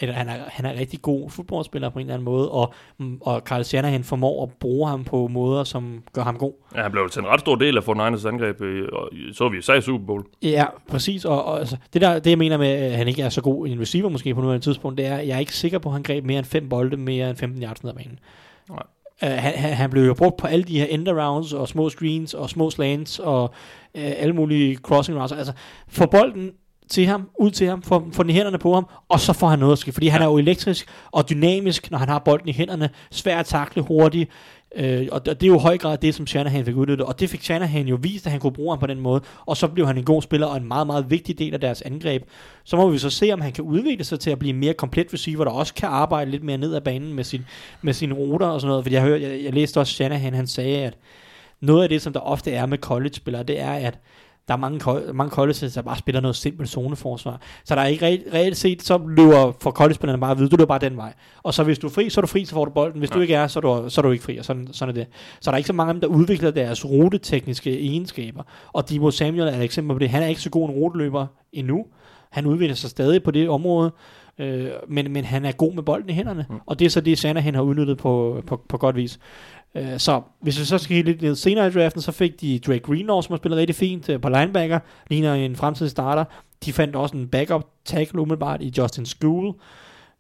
eller 0.01 0.15
han, 0.15 0.29
er, 0.29 0.45
han 0.49 0.65
er 0.65 0.75
rigtig 0.75 1.03
god 1.03 1.31
fodboldspiller 1.31 1.89
på 1.89 1.99
en 1.99 2.07
eller 2.07 2.15
anden 2.15 2.25
måde, 2.25 2.51
og, 2.51 2.75
og 3.21 3.41
Carl 3.41 3.65
Shanahan 3.65 4.05
formår 4.05 4.43
at 4.43 4.53
bruge 4.61 4.89
ham 4.89 5.05
på 5.05 5.29
måder, 5.29 5.65
som 5.65 6.03
gør 6.13 6.23
ham 6.23 6.39
god. 6.39 6.53
Ja, 6.75 6.83
han 6.83 6.91
blev 6.91 7.03
jo 7.03 7.09
til 7.09 7.21
en 7.21 7.27
ret 7.27 7.41
stor 7.41 7.55
del 7.55 7.77
af 7.77 7.89
49ers 7.89 8.29
angreb, 8.29 8.61
øh, 8.61 8.89
og 8.93 9.11
så 9.33 9.49
vi 9.49 9.57
jo 9.69 9.73
i 9.73 9.81
Super 9.81 10.07
Bowl. 10.07 10.25
Ja, 10.43 10.65
præcis. 10.89 11.25
Og, 11.25 11.45
og 11.45 11.59
altså, 11.59 11.77
det, 11.93 12.03
der, 12.03 12.19
det, 12.19 12.31
jeg 12.31 12.39
mener 12.39 12.57
med, 12.57 12.69
at 12.69 12.93
han 12.93 13.09
ikke 13.09 13.23
er 13.23 13.29
så 13.29 13.41
god 13.41 13.69
en 13.69 13.81
receiver 13.81 14.09
måske 14.09 14.35
på 14.35 14.41
nuværende 14.41 14.65
tidspunkt, 14.65 14.99
det 14.99 15.07
er, 15.07 15.17
at 15.17 15.29
jeg 15.29 15.35
er 15.35 15.41
ikke 15.41 15.57
sikker 15.57 15.79
på, 15.79 15.89
at 15.89 15.93
han 15.93 16.03
greb 16.03 16.25
mere 16.25 16.39
end 16.39 16.47
fem 16.47 16.69
bolde, 16.69 16.97
mere 16.97 17.31
end 17.31 17.39
15 17.39 17.63
yards 17.63 17.83
ned 17.83 17.91
ad 17.91 17.97
banen. 17.97 18.19
Nej. 18.69 18.83
Uh, 19.23 19.29
han, 19.29 19.73
han, 19.73 19.91
blev 19.91 20.07
jo 20.07 20.15
brugt 20.15 20.37
på 20.37 20.47
alle 20.47 20.65
de 20.65 20.79
her 20.79 20.87
end 20.87 21.09
rounds 21.09 21.53
og 21.53 21.69
små 21.69 21.91
screens 21.91 22.35
og 22.35 22.51
små 22.51 22.71
slants 22.71 23.19
og 23.19 23.43
uh, 23.43 23.51
alle 23.95 24.35
mulige 24.35 24.77
crossing 24.77 25.19
routes. 25.19 25.39
Altså, 25.39 25.53
få 25.89 26.07
bolden 26.07 26.51
til 26.89 27.07
ham, 27.07 27.31
ud 27.39 27.51
til 27.51 27.67
ham, 27.67 27.83
få, 27.83 28.09
få 28.13 28.23
den 28.23 28.31
i 28.31 28.33
hænderne 28.33 28.59
på 28.59 28.75
ham, 28.75 28.87
og 29.09 29.21
så 29.21 29.33
får 29.33 29.49
han 29.49 29.59
noget 29.59 29.73
at 29.73 29.79
ske. 29.79 29.93
Fordi 29.93 30.07
han 30.07 30.23
er 30.23 30.27
jo 30.27 30.39
elektrisk 30.39 30.89
og 31.11 31.31
dynamisk, 31.31 31.91
når 31.91 31.99
han 31.99 32.09
har 32.09 32.19
bolden 32.19 32.49
i 32.49 32.53
hænderne, 32.53 32.91
svær 33.11 33.39
at 33.39 33.47
takle 33.47 33.83
hurtigt, 33.83 34.31
øh, 34.75 35.09
og 35.13 35.27
det 35.27 35.43
er 35.43 35.47
jo 35.47 35.59
i 35.59 35.63
høj 35.63 35.79
grad 35.79 35.99
det, 35.99 36.15
som 36.15 36.27
Shanahan 36.27 36.65
fik 36.65 36.77
udnyttet, 36.77 37.07
og 37.07 37.21
det 37.21 37.31
fik 37.31 37.43
Shanahan 37.43 37.87
jo 37.89 37.99
vist, 38.01 38.27
at 38.27 38.33
han 38.33 38.41
kunne 38.41 38.53
bruge 38.53 38.73
ham 38.73 38.79
på 38.79 38.87
den 38.87 39.01
måde, 39.01 39.21
og 39.47 39.57
så 39.57 39.69
blev 39.69 39.87
han 39.87 39.99
en 39.99 40.05
god 40.05 40.23
spiller 40.23 40.47
og 40.47 40.57
en 40.57 40.69
meget, 40.69 40.87
meget 40.87 41.11
vigtig 41.11 41.39
del 41.39 41.55
af 41.55 41.61
deres 41.61 41.83
angreb. 41.83 42.23
Så 42.65 42.77
må 42.77 42.91
vi 42.91 42.99
så 42.99 43.11
se, 43.11 43.33
om 43.33 43.41
han 43.41 43.53
kan 43.53 43.65
udvikle 43.65 44.05
sig 44.05 44.21
til 44.21 44.31
at 44.31 44.39
blive 44.39 44.55
en 44.55 44.61
mere 44.61 44.75
komplet 44.75 45.13
receiver, 45.13 45.45
der 45.45 45.51
også 45.51 45.75
kan 45.75 45.89
arbejde 45.89 46.31
lidt 46.31 46.45
mere 46.45 46.59
ned 46.59 46.75
ad 46.75 46.81
banen 46.81 47.15
med, 47.15 47.25
sin, 47.25 47.47
med 47.83 47.93
sine 47.93 48.15
ruter 48.15 48.47
og 48.47 48.61
sådan 48.61 48.69
noget, 48.69 48.85
fordi 48.85 48.95
jeg, 48.95 49.03
hørte, 49.03 49.23
jeg, 49.23 49.45
jeg 49.45 49.55
læste 49.55 49.81
også 49.81 49.93
Shanahan, 49.93 50.35
han 50.35 50.47
sagde, 50.47 50.79
at 50.79 50.95
noget 51.61 51.83
af 51.83 51.89
det, 51.89 52.03
som 52.03 52.13
der 52.13 52.21
ofte 52.21 52.53
er 52.53 52.67
med 52.67 52.79
college-spillere, 52.79 53.43
det 53.43 53.61
er, 53.61 53.73
at 53.73 53.99
der 54.49 54.55
er 54.55 54.59
mange, 54.59 55.13
mange 55.13 55.31
colleges, 55.31 55.73
der 55.75 55.83
bare 55.83 55.97
spiller 55.97 56.21
noget 56.21 56.37
simpelt 56.37 56.69
zoneforsvar. 56.69 57.41
Så 57.65 57.75
der 57.75 57.81
er 57.81 57.87
ikke 57.87 58.07
reelt, 58.07 58.35
reelt 58.35 58.57
set, 58.57 58.83
så 58.83 58.99
løber 59.09 59.53
for 59.61 59.71
college 59.71 60.19
bare 60.19 60.31
at 60.31 60.39
vide, 60.39 60.49
du 60.49 60.57
løber 60.57 60.67
bare 60.67 60.79
den 60.79 60.97
vej. 60.97 61.13
Og 61.43 61.55
så 61.55 61.63
hvis 61.63 61.79
du 61.79 61.87
er 61.87 61.91
fri, 61.91 62.11
så 62.11 62.21
er 62.21 62.23
du 62.23 62.27
fri, 62.27 62.45
så 62.45 62.55
får 62.55 62.65
du 62.65 62.71
bolden. 62.71 62.99
Hvis 62.99 63.11
ja. 63.11 63.15
du 63.15 63.21
ikke 63.21 63.35
er, 63.35 63.47
så 63.47 63.59
er 63.59 63.61
du, 63.61 63.85
så 63.89 64.01
er 64.01 64.03
du 64.03 64.11
ikke 64.11 64.25
fri, 64.25 64.39
og 64.39 64.45
sådan, 64.45 64.69
sådan 64.73 64.95
er 64.97 65.05
det. 65.05 65.07
Så 65.41 65.51
der 65.51 65.55
er 65.55 65.57
ikke 65.57 65.67
så 65.67 65.73
mange 65.73 65.91
af 65.91 65.95
dem, 65.95 66.01
der 66.01 66.09
udvikler 66.09 66.51
deres 66.51 66.85
rutetekniske 66.85 67.81
egenskaber. 67.81 68.43
Og 68.73 68.89
Dimo 68.89 69.11
Samuel 69.11 69.49
er 69.49 69.57
et 69.57 69.63
eksempel 69.63 69.95
på 69.95 69.99
det. 69.99 70.11
Han 70.11 70.23
er 70.23 70.27
ikke 70.27 70.41
så 70.41 70.51
god 70.51 70.69
en 70.69 70.75
ruteløber 70.75 71.27
endnu. 71.53 71.87
Han 72.31 72.47
udvikler 72.47 72.75
sig 72.75 72.91
stadig 72.91 73.23
på 73.23 73.31
det 73.31 73.49
område. 73.49 73.93
Øh, 74.39 74.71
men, 74.89 75.13
men 75.13 75.25
han 75.25 75.45
er 75.45 75.53
god 75.53 75.75
med 75.75 75.83
bolden 75.83 76.11
i 76.11 76.13
hænderne, 76.13 76.47
mm. 76.51 76.57
og 76.67 76.79
det 76.79 76.85
er 76.85 76.91
så 76.91 77.01
det, 77.01 77.19
Shanahan 77.19 77.55
har 77.55 77.63
udnyttet 77.63 77.99
på, 77.99 78.43
på, 78.47 78.61
på 78.69 78.79
godt 78.79 78.97
vis. 78.97 79.19
Øh, 79.77 79.99
så 79.99 80.23
hvis 80.41 80.61
vi 80.61 80.65
så 80.65 80.79
skal 80.79 81.05
lidt 81.05 81.23
ned 81.23 81.35
senere 81.35 81.67
i 81.67 81.71
draften, 81.71 82.03
så 82.03 82.13
fik 82.13 82.41
de 82.41 82.59
Drake 82.59 82.81
Greenlaw, 82.81 83.21
som 83.21 83.33
har 83.33 83.37
spillet 83.37 83.59
rigtig 83.59 83.77
fint 83.77 84.09
øh, 84.09 84.21
på 84.21 84.29
linebacker, 84.29 84.79
ligner 85.11 85.35
en 85.35 85.57
fremtidig 85.57 85.91
starter. 85.91 86.25
De 86.65 86.73
fandt 86.73 86.97
også 86.97 87.17
en 87.17 87.29
backup 87.29 87.67
tackle 87.85 88.21
umiddelbart 88.21 88.63
i 88.63 88.73
Justin 88.79 89.07
School. 89.07 89.55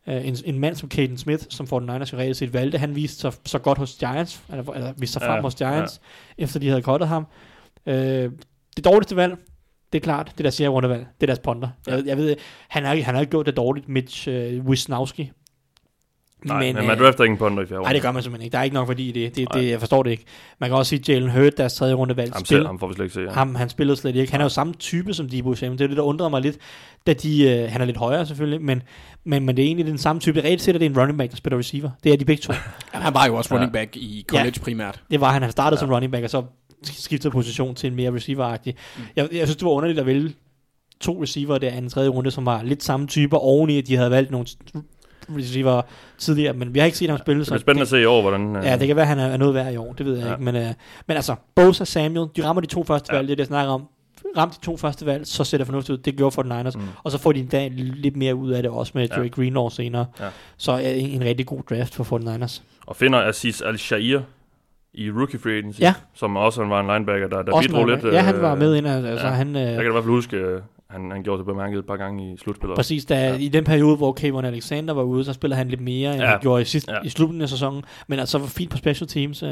Uh, 0.06 0.28
en, 0.28 0.36
en 0.44 0.58
mand 0.58 0.74
som 0.74 0.88
Caden 0.88 1.18
Smith, 1.18 1.44
som 1.48 1.66
for 1.66 1.78
den 1.78 1.86
Niners 1.86 2.12
jo 2.12 2.18
reelt 2.18 2.36
set 2.36 2.52
valgte, 2.52 2.78
han 2.78 2.96
viste 2.96 3.20
sig 3.20 3.32
så 3.44 3.58
godt 3.58 3.78
hos 3.78 3.96
Giants, 4.00 4.40
eller, 4.50 4.72
eller 4.72 4.92
viste 4.96 5.12
sig 5.12 5.22
frem 5.22 5.34
ja, 5.34 5.40
hos 5.40 5.54
Giants, 5.54 6.00
ja. 6.38 6.42
efter 6.42 6.60
de 6.60 6.68
havde 6.68 6.82
kottet 6.82 7.08
ham. 7.08 7.26
Uh, 7.86 7.94
det 8.76 8.84
dårligste 8.84 9.16
valg, 9.16 9.36
det 9.92 9.98
er 9.98 10.02
klart, 10.02 10.32
det 10.38 10.44
der 10.44 10.50
siger 10.50 10.68
rundevalg, 10.68 11.06
det 11.20 11.22
er 11.22 11.26
deres 11.26 11.38
ponder. 11.38 11.68
Ja. 11.86 11.94
Jeg, 11.94 12.06
jeg 12.06 12.16
ved, 12.16 12.36
han 12.68 12.84
har, 12.84 13.02
han 13.02 13.14
har 13.14 13.20
ikke 13.20 13.30
gjort 13.30 13.46
det 13.46 13.56
dårligt, 13.56 13.88
Mitch 13.88 14.28
uh, 14.28 14.34
Wisnowski, 14.66 15.32
Nej, 16.44 16.66
men, 16.66 16.74
men 16.74 16.86
man 16.86 16.98
drafter 16.98 17.24
ingen 17.24 17.38
punter 17.38 17.62
i 17.62 17.66
fjerde 17.66 17.82
Nej, 17.82 17.92
det 17.92 18.02
gør 18.02 18.12
man 18.12 18.22
simpelthen 18.22 18.44
ikke. 18.44 18.52
Der 18.52 18.58
er 18.58 18.62
ikke 18.62 18.74
nok 18.74 18.88
værdi 18.88 19.08
i 19.08 19.12
det. 19.12 19.36
det, 19.36 19.48
det 19.54 19.70
jeg 19.70 19.80
forstår 19.80 20.02
det 20.02 20.10
ikke. 20.10 20.24
Man 20.60 20.70
kan 20.70 20.76
også 20.76 20.90
sige, 20.90 21.00
at 21.00 21.08
Jalen 21.08 21.30
Hurt, 21.30 21.58
deres 21.58 21.74
tredje 21.74 21.94
runde 21.94 22.16
valg, 22.16 22.32
ham, 22.32 22.44
spil, 22.44 22.66
ham 22.66 22.78
får 22.78 22.86
vi 22.86 22.94
slet 22.94 23.04
ikke 23.04 23.14
se. 23.14 23.20
Ja. 23.20 23.30
Ham, 23.30 23.54
han 23.54 23.68
spillede 23.68 23.96
slet 23.96 24.16
ikke. 24.16 24.32
Han 24.32 24.40
er 24.40 24.44
jo 24.44 24.48
samme 24.48 24.74
type 24.74 25.14
som 25.14 25.28
Debo 25.28 25.54
Samuel. 25.54 25.78
Det 25.78 25.84
er 25.84 25.88
det, 25.88 25.96
der 25.96 26.02
undrede 26.02 26.30
mig 26.30 26.42
lidt. 26.42 26.58
Da 27.06 27.12
de, 27.12 27.50
øh, 27.50 27.70
han 27.72 27.80
er 27.80 27.84
lidt 27.84 27.96
højere 27.96 28.26
selvfølgelig, 28.26 28.62
men, 28.62 28.82
men, 29.24 29.46
men 29.46 29.56
det 29.56 29.62
er 29.62 29.66
egentlig 29.66 29.86
den 29.86 29.98
samme 29.98 30.20
type. 30.20 30.40
Reelt 30.40 30.62
set 30.62 30.74
er 30.74 30.78
det 30.78 30.86
en 30.86 30.98
running 30.98 31.18
back, 31.18 31.30
der 31.30 31.36
spiller 31.36 31.58
receiver. 31.58 31.90
Det 32.04 32.12
er 32.12 32.16
de 32.16 32.24
begge 32.24 32.40
to. 32.40 32.52
han 32.92 33.14
var 33.14 33.26
jo 33.26 33.36
også 33.36 33.54
running 33.54 33.72
back 33.72 33.96
ja. 33.96 34.00
i 34.00 34.24
college 34.28 34.52
ja, 34.56 34.62
primært. 34.62 35.02
Det 35.10 35.20
var 35.20 35.32
han. 35.32 35.42
Han 35.42 35.50
startede 35.50 35.78
ja. 35.78 35.80
som 35.80 35.90
running 35.90 36.12
back, 36.12 36.24
og 36.24 36.30
så 36.30 36.42
skiftede 36.82 37.32
position 37.32 37.74
til 37.74 37.90
en 37.90 37.96
mere 37.96 38.10
receiver-agtig. 38.10 38.74
Mm. 38.96 39.02
Jeg, 39.16 39.28
jeg 39.32 39.46
synes, 39.46 39.56
det 39.56 39.64
var 39.64 39.70
underligt 39.70 39.98
at 39.98 40.06
vælge 40.06 40.32
to 41.00 41.22
receiver 41.22 41.58
der 41.58 41.72
i 41.72 41.76
den 41.76 41.88
tredje 41.88 42.08
runde, 42.08 42.30
som 42.30 42.46
var 42.46 42.62
lidt 42.62 42.82
samme 42.82 43.06
typer, 43.06 43.36
oveni 43.36 43.78
at 43.78 43.86
de 43.86 43.96
havde 43.96 44.10
valgt 44.10 44.30
nogle 44.30 44.46
receiver 45.36 45.82
tidligere, 46.18 46.52
men 46.52 46.74
vi 46.74 46.78
har 46.78 46.86
ikke 46.86 46.98
set 46.98 47.10
ham 47.10 47.18
spille. 47.18 47.44
Det 47.44 47.50
er 47.50 47.58
spændende 47.58 47.80
det, 47.80 47.86
at 47.86 47.88
se 47.88 48.00
i 48.00 48.04
år, 48.04 48.20
hvordan... 48.20 48.56
Uh... 48.56 48.64
Ja, 48.64 48.76
det 48.78 48.86
kan 48.86 48.96
være, 48.96 49.02
at 49.02 49.08
han 49.08 49.18
er 49.18 49.36
noget 49.36 49.54
værd 49.54 49.72
i 49.72 49.76
år, 49.76 49.92
det 49.92 50.06
ved 50.06 50.16
jeg 50.16 50.26
ja. 50.26 50.32
ikke. 50.32 50.44
Men, 50.44 50.56
uh, 50.56 50.62
men 51.06 51.16
altså, 51.16 51.34
Bosa 51.54 51.82
og 51.82 51.86
Samuel, 51.86 52.28
de 52.36 52.44
rammer 52.44 52.60
de 52.60 52.66
to 52.66 52.84
første 52.84 53.08
ja. 53.12 53.18
valg, 53.18 53.28
det 53.28 53.32
er 53.32 53.36
det, 53.36 53.40
jeg 53.40 53.46
snakker 53.46 53.72
om. 53.72 53.86
Ramt 54.36 54.54
de 54.54 54.66
to 54.66 54.76
første 54.76 55.06
valg, 55.06 55.26
så 55.26 55.44
ser 55.44 55.58
det 55.58 55.66
fornuftigt 55.66 55.98
ud. 55.98 56.02
Det 56.02 56.16
gjorde 56.16 56.34
for 56.34 56.42
den 56.42 56.52
Niners. 56.56 56.76
Mm. 56.76 56.82
Og 57.04 57.10
så 57.10 57.18
får 57.18 57.32
de 57.32 57.40
en 57.40 57.46
dag 57.46 57.70
lidt 57.76 58.16
mere 58.16 58.34
ud 58.34 58.50
af 58.50 58.62
det, 58.62 58.70
også 58.70 58.92
med 58.94 59.08
Drake 59.08 59.22
ja. 59.22 59.28
Greenlaw 59.28 59.68
senere. 59.68 60.06
Ja. 60.20 60.26
Så 60.56 60.72
er 60.72 60.78
en, 60.78 61.10
en 61.10 61.24
rigtig 61.24 61.46
god 61.46 61.62
draft 61.70 61.94
for 61.94 62.04
49ers. 62.04 62.62
Og 62.86 62.96
finder 62.96 63.18
Aziz 63.18 63.62
Al-Shair 63.62 64.20
i 64.94 65.10
rookie 65.10 65.40
free 65.40 65.58
agency, 65.58 65.80
ja. 65.80 65.94
som 66.14 66.36
også 66.36 66.64
var 66.64 66.80
en 66.80 66.86
linebacker, 66.86 67.28
der, 67.28 67.42
der 67.42 67.60
bidrog 67.60 67.86
lidt. 67.86 68.04
Ja, 68.04 68.20
han 68.20 68.42
var 68.42 68.54
med 68.54 68.76
ind. 68.76 68.86
Altså, 68.86 69.26
ja. 69.26 69.32
han, 69.32 69.56
jeg 69.56 69.74
kan 69.74 69.86
i 69.86 69.90
hvert 69.90 70.04
fald 70.04 70.14
huske, 70.14 70.60
han, 70.90 71.10
han 71.10 71.22
gjorde 71.22 71.38
det 71.38 71.46
bemærket 71.46 71.78
et 71.78 71.86
par 71.86 71.96
gange 71.96 72.32
i 72.32 72.36
slutspillet. 72.36 72.76
Præcis, 72.76 73.04
da, 73.04 73.28
ja. 73.28 73.36
i 73.36 73.48
den 73.48 73.64
periode, 73.64 73.96
hvor 73.96 74.12
Kevin 74.12 74.44
Alexander 74.44 74.94
var 74.94 75.02
ude, 75.02 75.24
så 75.24 75.32
spillede 75.32 75.56
han 75.56 75.68
lidt 75.68 75.80
mere, 75.80 76.12
end 76.12 76.22
ja. 76.22 76.28
han 76.28 76.40
gjorde 76.40 76.62
i, 76.62 76.64
sidst, 76.64 76.88
ja. 76.88 77.02
i 77.04 77.08
slutningen 77.08 77.42
af 77.42 77.48
sæsonen. 77.48 77.84
Men 78.06 78.18
altså 78.18 78.38
var 78.38 78.46
fint 78.46 78.70
på 78.70 78.76
special 78.76 79.08
teams 79.08 79.42
uh, 79.42 79.48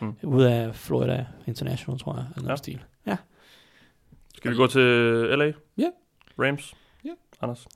mm. 0.00 0.14
ude 0.22 0.52
af 0.52 0.74
Florida 0.74 1.26
International, 1.46 1.98
tror 1.98 2.14
jeg. 2.14 2.24
Eller 2.36 2.50
ja. 2.50 2.56
stil. 2.56 2.80
Ja. 3.06 3.16
Skal 4.34 4.50
vi 4.50 4.56
gå 4.56 4.66
til 4.66 4.80
LA? 5.38 5.52
Ja. 5.78 5.88
Rams? 6.38 6.74
Ja. 7.04 7.10
Anders? 7.42 7.66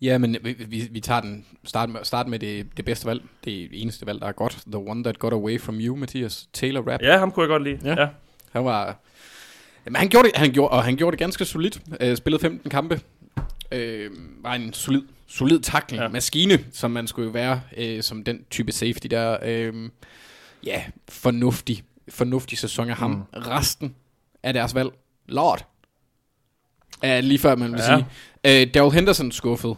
Ja, 0.00 0.18
men 0.18 0.36
vi, 0.42 0.52
vi, 0.68 0.82
vi 0.90 1.00
tager 1.00 1.20
den, 1.20 1.46
start 1.64 1.88
med, 1.88 2.00
start 2.02 2.28
med 2.28 2.38
det, 2.38 2.76
det 2.76 2.84
bedste 2.84 3.06
valg. 3.06 3.22
Det 3.44 3.82
eneste 3.82 4.06
valg, 4.06 4.20
der 4.20 4.26
er 4.26 4.32
godt. 4.32 4.62
The 4.66 4.78
one 4.78 5.04
that 5.04 5.18
got 5.18 5.32
away 5.32 5.60
from 5.60 5.76
you, 5.80 5.96
Mathias. 5.96 6.48
Taylor 6.52 6.82
Rapp. 6.92 7.02
Ja, 7.02 7.18
ham 7.18 7.30
kunne 7.30 7.42
jeg 7.42 7.48
godt 7.48 7.62
lide. 7.62 7.78
Ja. 7.84 8.00
ja. 8.00 8.08
Han 8.52 8.64
var 8.64 9.03
Jamen, 9.86 9.96
han 9.96 10.08
gjorde 10.08 10.28
det, 10.28 10.36
han 10.36 10.52
gjorde, 10.52 10.70
og 10.70 10.84
han 10.84 10.96
gjorde 10.96 11.12
det 11.14 11.18
ganske 11.18 11.44
solidt. 11.44 11.80
Øh, 12.00 12.16
spillede 12.16 12.40
15 12.40 12.70
kampe. 12.70 13.00
Øh, 13.72 14.10
var 14.42 14.54
en 14.54 14.72
solid, 14.72 15.02
solid 15.26 15.60
tackling 15.60 16.02
ja. 16.02 16.08
maskine, 16.08 16.64
som 16.72 16.90
man 16.90 17.06
skulle 17.06 17.26
jo 17.26 17.32
være 17.32 17.60
øh, 17.76 18.02
som 18.02 18.24
den 18.24 18.44
type 18.50 18.72
safety 18.72 19.06
der. 19.10 19.38
Øh, 19.42 19.90
ja, 20.66 20.82
fornuftig, 21.08 21.82
fornuftig 22.08 22.58
sæson 22.58 22.90
af 22.90 22.96
ham. 22.96 23.10
Mm. 23.10 23.22
Resten 23.34 23.94
af 24.42 24.52
deres 24.52 24.74
valg, 24.74 24.90
lort. 25.26 25.66
Er 27.02 27.20
lige 27.20 27.38
før 27.38 27.56
man 27.56 27.72
vil 27.72 27.80
ja. 27.80 27.96
sige. 27.96 28.06
Øh, 28.62 28.74
Daryl 28.74 28.92
Henderson 28.94 29.32
skuffet. 29.32 29.76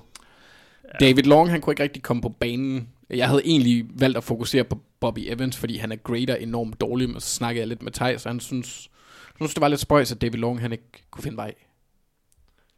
Ja. 1.00 1.06
David 1.06 1.22
Long, 1.22 1.50
han 1.50 1.60
kunne 1.60 1.72
ikke 1.72 1.82
rigtig 1.82 2.02
komme 2.02 2.22
på 2.22 2.28
banen. 2.28 2.88
Jeg 3.10 3.28
havde 3.28 3.42
egentlig 3.44 3.86
valgt 3.88 4.16
at 4.16 4.24
fokusere 4.24 4.64
på 4.64 4.78
Bobby 5.00 5.18
Evans, 5.18 5.56
fordi 5.56 5.76
han 5.76 5.92
er 5.92 5.96
grader 5.96 6.34
enormt 6.36 6.80
dårlig, 6.80 7.10
men 7.10 7.20
så 7.20 7.28
snakkede 7.28 7.60
jeg 7.60 7.68
lidt 7.68 7.82
med 7.82 7.92
Thijs, 7.92 8.26
og 8.26 8.32
han 8.32 8.40
synes, 8.40 8.90
synes, 9.38 9.54
det 9.54 9.60
var 9.60 9.68
lidt 9.68 9.80
spøjs, 9.80 10.12
at 10.12 10.20
David 10.20 10.38
Long 10.38 10.60
han 10.60 10.72
ikke 10.72 11.04
kunne 11.10 11.22
finde 11.22 11.36
vej 11.36 11.54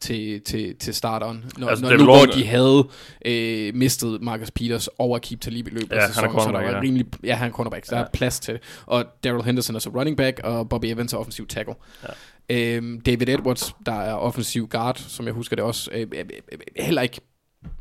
til, 0.01 0.40
til, 0.40 0.76
til 0.76 0.94
starteren. 0.94 1.44
Når, 1.59 1.68
altså, 1.68 1.85
når 1.85 1.97
nu, 1.97 2.05
hvor 2.05 2.24
de 2.24 2.47
havde 2.47 2.89
øh, 3.24 3.74
mistet 3.74 4.22
Marcus 4.22 4.51
Peters 4.51 4.89
over 4.98 5.18
Keep 5.18 5.40
Talib 5.40 5.66
i 5.66 5.70
løbet 5.70 5.93
af 5.93 5.97
ja, 5.97 6.06
sæsonen, 6.06 6.40
så 6.40 6.47
der 6.47 6.52
var 6.52 6.62
ja. 6.62 6.80
rimelig, 6.80 7.06
ja, 7.24 7.35
han 7.35 7.48
er 7.48 7.52
cornerback, 7.52 7.85
så 7.85 7.94
ja. 7.94 8.01
der 8.01 8.06
er 8.06 8.10
plads 8.10 8.40
til 8.40 8.55
det. 8.55 8.62
Og 8.86 9.05
Daryl 9.24 9.43
Henderson 9.43 9.76
er 9.76 9.80
så 9.80 9.90
running 9.90 10.16
back, 10.16 10.40
og 10.44 10.68
Bobby 10.68 10.86
Evans 10.86 11.12
er 11.12 11.18
offensiv 11.18 11.47
tackle. 11.47 11.74
Ja. 12.02 12.09
Øhm, 12.51 13.01
David 13.01 13.28
Edwards, 13.28 13.74
der 13.86 13.93
er 13.93 14.14
offensiv 14.14 14.68
guard, 14.68 14.97
som 14.97 15.26
jeg 15.26 15.35
husker 15.35 15.56
det 15.56 15.64
også, 15.64 15.90
øh, 15.93 16.06
øh, 16.14 16.24
øh, 16.52 16.59
heller 16.76 17.02
ikke, 17.02 17.20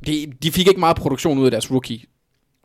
de, 0.08 0.34
de 0.44 0.52
fik 0.52 0.68
ikke 0.68 0.80
meget 0.80 0.98
produktion 0.98 1.38
ud 1.38 1.46
af 1.46 1.52
deres 1.52 1.72
rookie 1.72 2.00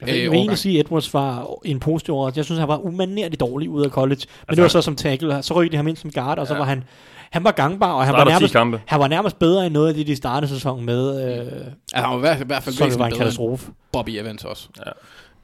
jeg 0.06 0.14
vil, 0.14 0.26
øh, 0.26 0.34
egentlig 0.34 0.58
sige, 0.58 0.78
at 0.78 0.86
Edwards 0.86 1.14
var 1.14 1.54
en 1.64 1.80
positiv 1.80 2.14
over. 2.14 2.30
Jeg 2.36 2.44
synes, 2.44 2.58
han 2.58 2.68
var 2.68 2.78
umanerligt 2.78 3.40
dårlig 3.40 3.68
ud 3.68 3.84
af 3.84 3.90
college. 3.90 4.20
Men 4.26 4.38
altså, 4.48 4.54
det 4.54 4.62
var 4.62 4.68
så 4.68 4.82
som 4.82 4.96
tackle. 4.96 5.42
Så 5.42 5.54
røg 5.54 5.72
de 5.72 5.76
ham 5.76 5.88
ind 5.88 5.96
som 5.96 6.10
guard, 6.10 6.38
og 6.38 6.46
så 6.46 6.54
var 6.54 6.64
han... 6.64 6.84
Han 7.30 7.44
var 7.44 7.52
gangbar, 7.52 7.92
og 7.92 8.04
han 8.04 8.14
var, 8.14 8.24
nærmest, 8.24 8.54
han 8.86 9.00
var 9.00 9.08
nærmest 9.08 9.38
bedre 9.38 9.66
end 9.66 9.74
noget 9.74 9.88
af 9.88 9.94
det, 9.94 10.06
de 10.06 10.16
startede 10.16 10.52
sæsonen 10.52 10.86
med. 10.86 11.28
Øh, 11.28 11.46
ja, 11.94 12.00
han 12.00 12.10
var 12.10 12.16
i 12.16 12.20
hvert 12.20 12.38
hvert 12.38 12.62
fald 12.62 12.74
så 12.74 12.84
det 12.84 12.98
var 12.98 13.06
en 13.06 13.12
katastrofe. 13.12 13.70
Bobby 13.92 14.10
Evans 14.10 14.44
også. 14.44 14.68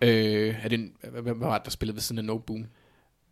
Ja. 0.02 0.09
Øh, 0.09 0.55
er 0.62 0.68
det, 0.68 0.80
hvem 1.22 1.40
var 1.40 1.59
det, 1.59 1.64
der 1.64 1.70
spillede 1.70 1.97
ved 1.97 2.02
siden 2.02 2.18
af 2.18 2.24
No 2.24 2.39
Boom? 2.39 2.64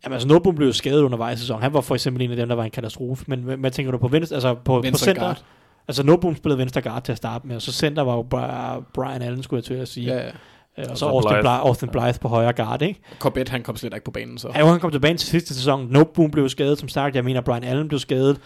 Jamen 0.03 0.13
altså, 0.13 0.27
No 0.27 0.39
Boom 0.39 0.55
blev 0.55 0.73
skadet 0.73 1.01
undervejs 1.01 1.37
i 1.37 1.41
sæsonen. 1.41 1.63
Han 1.63 1.73
var 1.73 1.81
for 1.81 1.95
eksempel 1.95 2.23
en 2.23 2.31
af 2.31 2.37
dem, 2.37 2.47
der 2.47 2.55
var 2.55 2.63
en 2.63 2.71
katastrofe. 2.71 3.25
Men 3.27 3.39
hvad 3.39 3.71
tænker 3.71 3.91
du 3.91 3.97
på 3.97 4.07
venstre? 4.07 4.35
Altså 4.35 4.55
på, 4.65 4.81
venstre 4.81 4.91
på 4.91 4.97
center? 5.05 5.21
Guard. 5.21 5.43
Altså 5.87 6.03
No 6.03 6.15
Boom 6.15 6.35
spillede 6.35 6.59
venstre 6.59 6.81
guard 6.81 7.03
til 7.03 7.11
at 7.11 7.17
starte 7.17 7.47
med, 7.47 7.55
og 7.55 7.61
så 7.61 7.71
center 7.71 8.01
var 8.01 8.15
jo 8.15 8.21
Brian 8.93 9.21
Allen, 9.21 9.43
skulle 9.43 9.57
jeg 9.57 9.63
til 9.63 9.73
at 9.73 9.87
sige. 9.87 10.13
Ja, 10.13 10.25
ja. 10.25 10.31
Og 10.77 10.97
så 10.97 11.05
Austin 11.05 11.29
Blythe, 11.29 11.41
Blythe, 11.41 11.59
Austin 11.59 11.89
Blythe 11.89 12.19
på 12.19 12.27
højre 12.27 12.53
guard, 12.53 12.81
ikke? 12.81 12.99
Corbett, 13.19 13.49
han 13.49 13.63
kom 13.63 13.75
slet 13.75 13.93
ikke 13.93 14.05
på 14.05 14.11
banen, 14.11 14.37
så. 14.37 14.51
Ja, 14.55 14.65
han 14.65 14.79
kom 14.79 14.91
til 14.91 14.99
banen 14.99 15.17
til 15.17 15.29
sidste 15.29 15.55
sæson. 15.55 15.87
No 15.91 16.03
Boom 16.03 16.31
blev 16.31 16.49
skadet, 16.49 16.79
som 16.79 16.89
sagt. 16.89 17.15
Jeg 17.15 17.23
mener, 17.23 17.41
Brian 17.41 17.63
Allen 17.63 17.87
blev 17.87 17.99
skadet. 17.99 18.39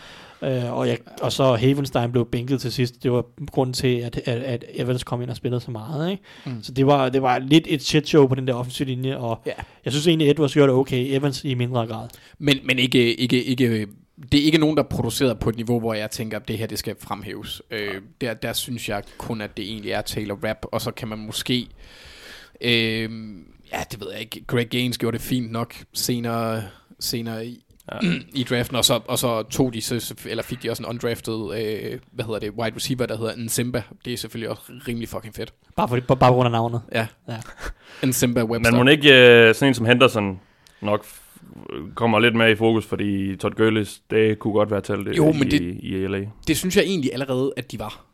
Øh, 0.44 0.74
og, 0.74 0.88
jeg, 0.88 0.98
og 1.22 1.32
så 1.32 1.56
Havenstein 1.56 2.12
blev 2.12 2.26
bænket 2.26 2.62
til 2.62 2.72
sidst. 2.72 3.04
Det 3.04 3.12
var 3.12 3.26
grunden 3.52 3.74
til, 3.74 3.98
at, 3.98 4.22
at, 4.26 4.42
at 4.42 4.66
Evans 4.74 5.04
kom 5.04 5.22
ind 5.22 5.30
og 5.30 5.36
spillede 5.36 5.62
så 5.62 5.72
meget. 5.72 6.12
Ikke? 6.12 6.24
Mm. 6.46 6.64
Så 6.64 6.72
det 6.72 6.88
var, 6.88 7.10
det 7.10 7.22
var 7.22 7.40
lidt 7.40 7.68
et 7.70 7.82
shit 7.84 8.08
show 8.08 8.28
på 8.28 8.36
den 8.36 8.48
der 8.48 8.54
offensive 8.54 8.88
linje, 8.88 9.18
og 9.18 9.42
ja. 9.46 9.52
jeg 9.86 9.94
synes 9.94 10.08
egentlig, 10.08 10.30
Edwards 10.32 10.54
gjorde 10.54 10.72
det 10.72 10.80
okay. 10.80 11.06
Evans 11.16 11.44
i 11.44 11.54
mindre 11.54 11.88
grad. 11.88 12.08
Men, 12.40 12.58
men 12.64 12.80
ikke, 12.80 13.16
ikke, 13.16 13.44
ikke 13.44 13.88
det 14.32 14.40
er 14.40 14.44
ikke 14.44 14.58
nogen, 14.58 14.78
der 14.78 14.84
er 14.84 14.88
produceret 14.88 15.40
på 15.40 15.50
et 15.50 15.56
niveau, 15.56 15.80
hvor 15.80 15.94
jeg 15.94 16.12
tænker, 16.12 16.40
at 16.40 16.48
det 16.48 16.58
her 16.58 16.68
det 16.68 16.80
skal 16.80 16.96
fremhæves. 17.00 17.62
Øh, 17.72 18.02
der, 18.22 18.34
der 18.34 18.54
synes 18.54 18.90
jeg 18.90 19.04
kun, 19.18 19.42
at 19.42 19.58
det 19.58 19.66
egentlig 19.66 19.92
er 19.92 20.02
Taylor 20.02 20.40
Rapp, 20.48 20.66
og 20.72 20.82
så 20.82 20.92
kan 20.92 21.08
man 21.08 21.20
måske 21.20 21.56
Øh, 21.56 21.68
ja, 23.72 23.84
det 23.92 24.00
ved 24.02 24.12
jeg 24.12 24.22
ikke. 24.22 24.44
Greg 24.48 24.70
Gaines 24.70 24.98
gjorde 24.98 25.18
det 25.18 25.26
fint 25.26 25.52
nok 25.52 25.76
senere, 25.94 26.64
senere 27.00 27.46
i, 27.46 27.64
ja. 27.92 27.98
i 28.42 28.44
draften, 28.44 28.76
og 28.78 28.86
så, 28.86 29.00
og 29.08 29.20
så 29.20 29.44
tog 29.44 29.74
de, 29.74 29.82
så, 29.82 30.16
eller 30.26 30.44
fik 30.44 30.64
de 30.64 30.70
også 30.70 30.84
en 30.84 30.90
undrafted, 30.90 31.34
øh, 31.34 32.00
hvad 32.12 32.26
hedder 32.26 32.40
det, 32.40 32.52
wide 32.52 32.76
receiver, 32.76 33.06
der 33.06 33.18
hedder 33.18 33.36
Nsimba. 33.36 33.84
Det 34.06 34.14
er 34.14 34.18
selvfølgelig 34.18 34.50
også 34.50 34.62
rimelig 34.88 35.10
fucking 35.10 35.36
fedt. 35.36 35.54
Bare, 35.76 35.88
for, 35.88 36.00
bare, 36.00 36.18
bare 36.18 36.32
på 36.32 36.36
grund 36.36 36.46
af 36.46 36.52
navnet. 36.52 36.82
Ja. 36.92 37.08
Ja. 37.28 37.38
Nsimba 38.08 38.44
Webster. 38.44 38.72
Men 38.72 38.86
må 38.86 38.92
ikke 38.92 39.10
øh, 39.50 39.56
sådan 39.56 39.68
en 39.68 39.74
som 39.74 39.86
Henderson 39.86 40.40
nok 40.82 41.06
kommer 41.96 42.20
lidt 42.20 42.36
mere 42.36 42.52
i 42.52 42.56
fokus, 42.56 42.86
fordi 42.86 43.36
Todd 43.36 43.54
Gurley's, 43.62 44.02
det 44.10 44.40
kunne 44.40 44.54
godt 44.54 44.72
være 44.72 44.82
talt 44.82 45.18
Jo, 45.18 45.30
i, 45.34 45.38
men 45.38 45.52
det- 45.52 45.62
i, 45.62 45.80
i 46.04 46.08
LA. 46.08 46.22
Det 46.48 46.58
synes 46.58 46.78
jeg 46.78 46.84
egentlig 46.84 47.14
allerede, 47.14 47.54
at 47.58 47.72
de 47.72 47.80
var. 47.80 48.06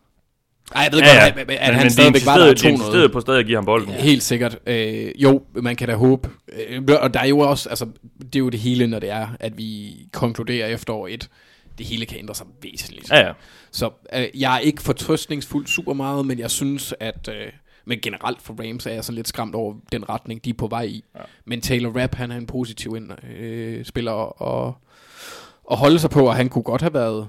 Ej, 0.76 0.82
jeg 0.82 0.92
ved 0.92 1.00
Ja, 1.00 1.06
godt, 1.06 1.16
ja. 1.16 1.28
at, 1.28 1.38
at, 1.38 1.48
men, 1.48 1.58
han 1.58 1.84
men 1.84 1.92
stadigvæk 1.92 2.26
var 2.26 2.38
der 2.38 2.54
tog 2.54 2.72
noget. 2.78 3.12
på 3.12 3.22
stadig 3.22 3.40
at 3.40 3.46
give 3.46 3.58
ham 3.58 3.66
bolden. 3.66 3.90
Ja. 3.90 4.02
Helt 4.02 4.24
sikkert. 4.24 4.58
Øh, 4.68 5.12
jo, 5.22 5.42
man 5.54 5.76
kan 5.76 5.88
da 5.88 5.96
håbe. 5.96 6.30
Øh, 6.70 6.82
og 7.02 7.14
der 7.14 7.20
er 7.20 7.26
jo 7.28 7.40
også, 7.40 7.70
altså, 7.70 7.86
det 8.20 8.36
er 8.36 8.40
jo 8.40 8.50
det 8.50 8.60
hele, 8.60 8.88
når 8.88 9.00
det 9.00 9.10
er, 9.10 9.28
at 9.40 9.58
vi 9.58 9.96
konkluderer 10.14 10.68
efter 10.68 10.94
år 10.94 11.08
et. 11.08 11.30
Det 11.78 11.86
hele 11.86 12.06
kan 12.06 12.18
ændre 12.20 12.36
sig 12.36 12.46
væsentligt. 12.62 13.10
Ja, 13.12 13.20
ja. 13.20 13.32
Så 13.72 13.90
øh, 14.14 14.26
jeg 14.42 14.56
er 14.56 14.60
ikke 14.60 14.82
fortrøstningsfuld 14.82 15.68
super 15.68 15.94
meget, 15.94 16.26
men 16.26 16.40
jeg 16.40 16.52
synes, 16.52 16.94
at... 17.00 17.30
Øh, 17.32 17.52
men 17.86 18.00
generelt 18.02 18.42
for 18.42 18.56
Rams 18.60 18.86
er 18.86 18.92
jeg 18.92 19.04
sådan 19.04 19.16
lidt 19.16 19.28
skræmt 19.28 19.56
over 19.56 19.74
den 19.92 20.10
retning, 20.10 20.46
de 20.46 20.50
er 20.50 20.54
på 20.54 20.68
vej 20.68 20.82
i. 20.84 21.04
Ja. 21.16 21.22
Men 21.46 21.62
Taylor 21.62 22.02
Rapp, 22.02 22.16
han 22.16 22.32
er 22.32 22.36
en 22.38 22.46
positiv 22.48 22.96
ind, 22.96 23.12
øh, 23.40 23.86
spiller 23.86 24.12
og, 24.12 24.78
og 25.64 25.78
holde 25.78 26.00
sig 26.00 26.10
på, 26.10 26.28
og 26.28 26.36
han 26.36 26.50
kunne 26.50 26.64
godt 26.64 26.82
have 26.82 26.94
været 26.94 27.28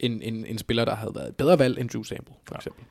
en, 0.00 0.22
en, 0.22 0.46
en 0.46 0.58
spiller, 0.58 0.84
der 0.84 0.94
havde 0.94 1.14
været 1.14 1.28
et 1.28 1.36
bedre 1.36 1.58
valg 1.58 1.78
end 1.78 1.90
Drew 1.90 2.02
Sample, 2.02 2.34
for 2.48 2.54
eksempel. 2.54 2.84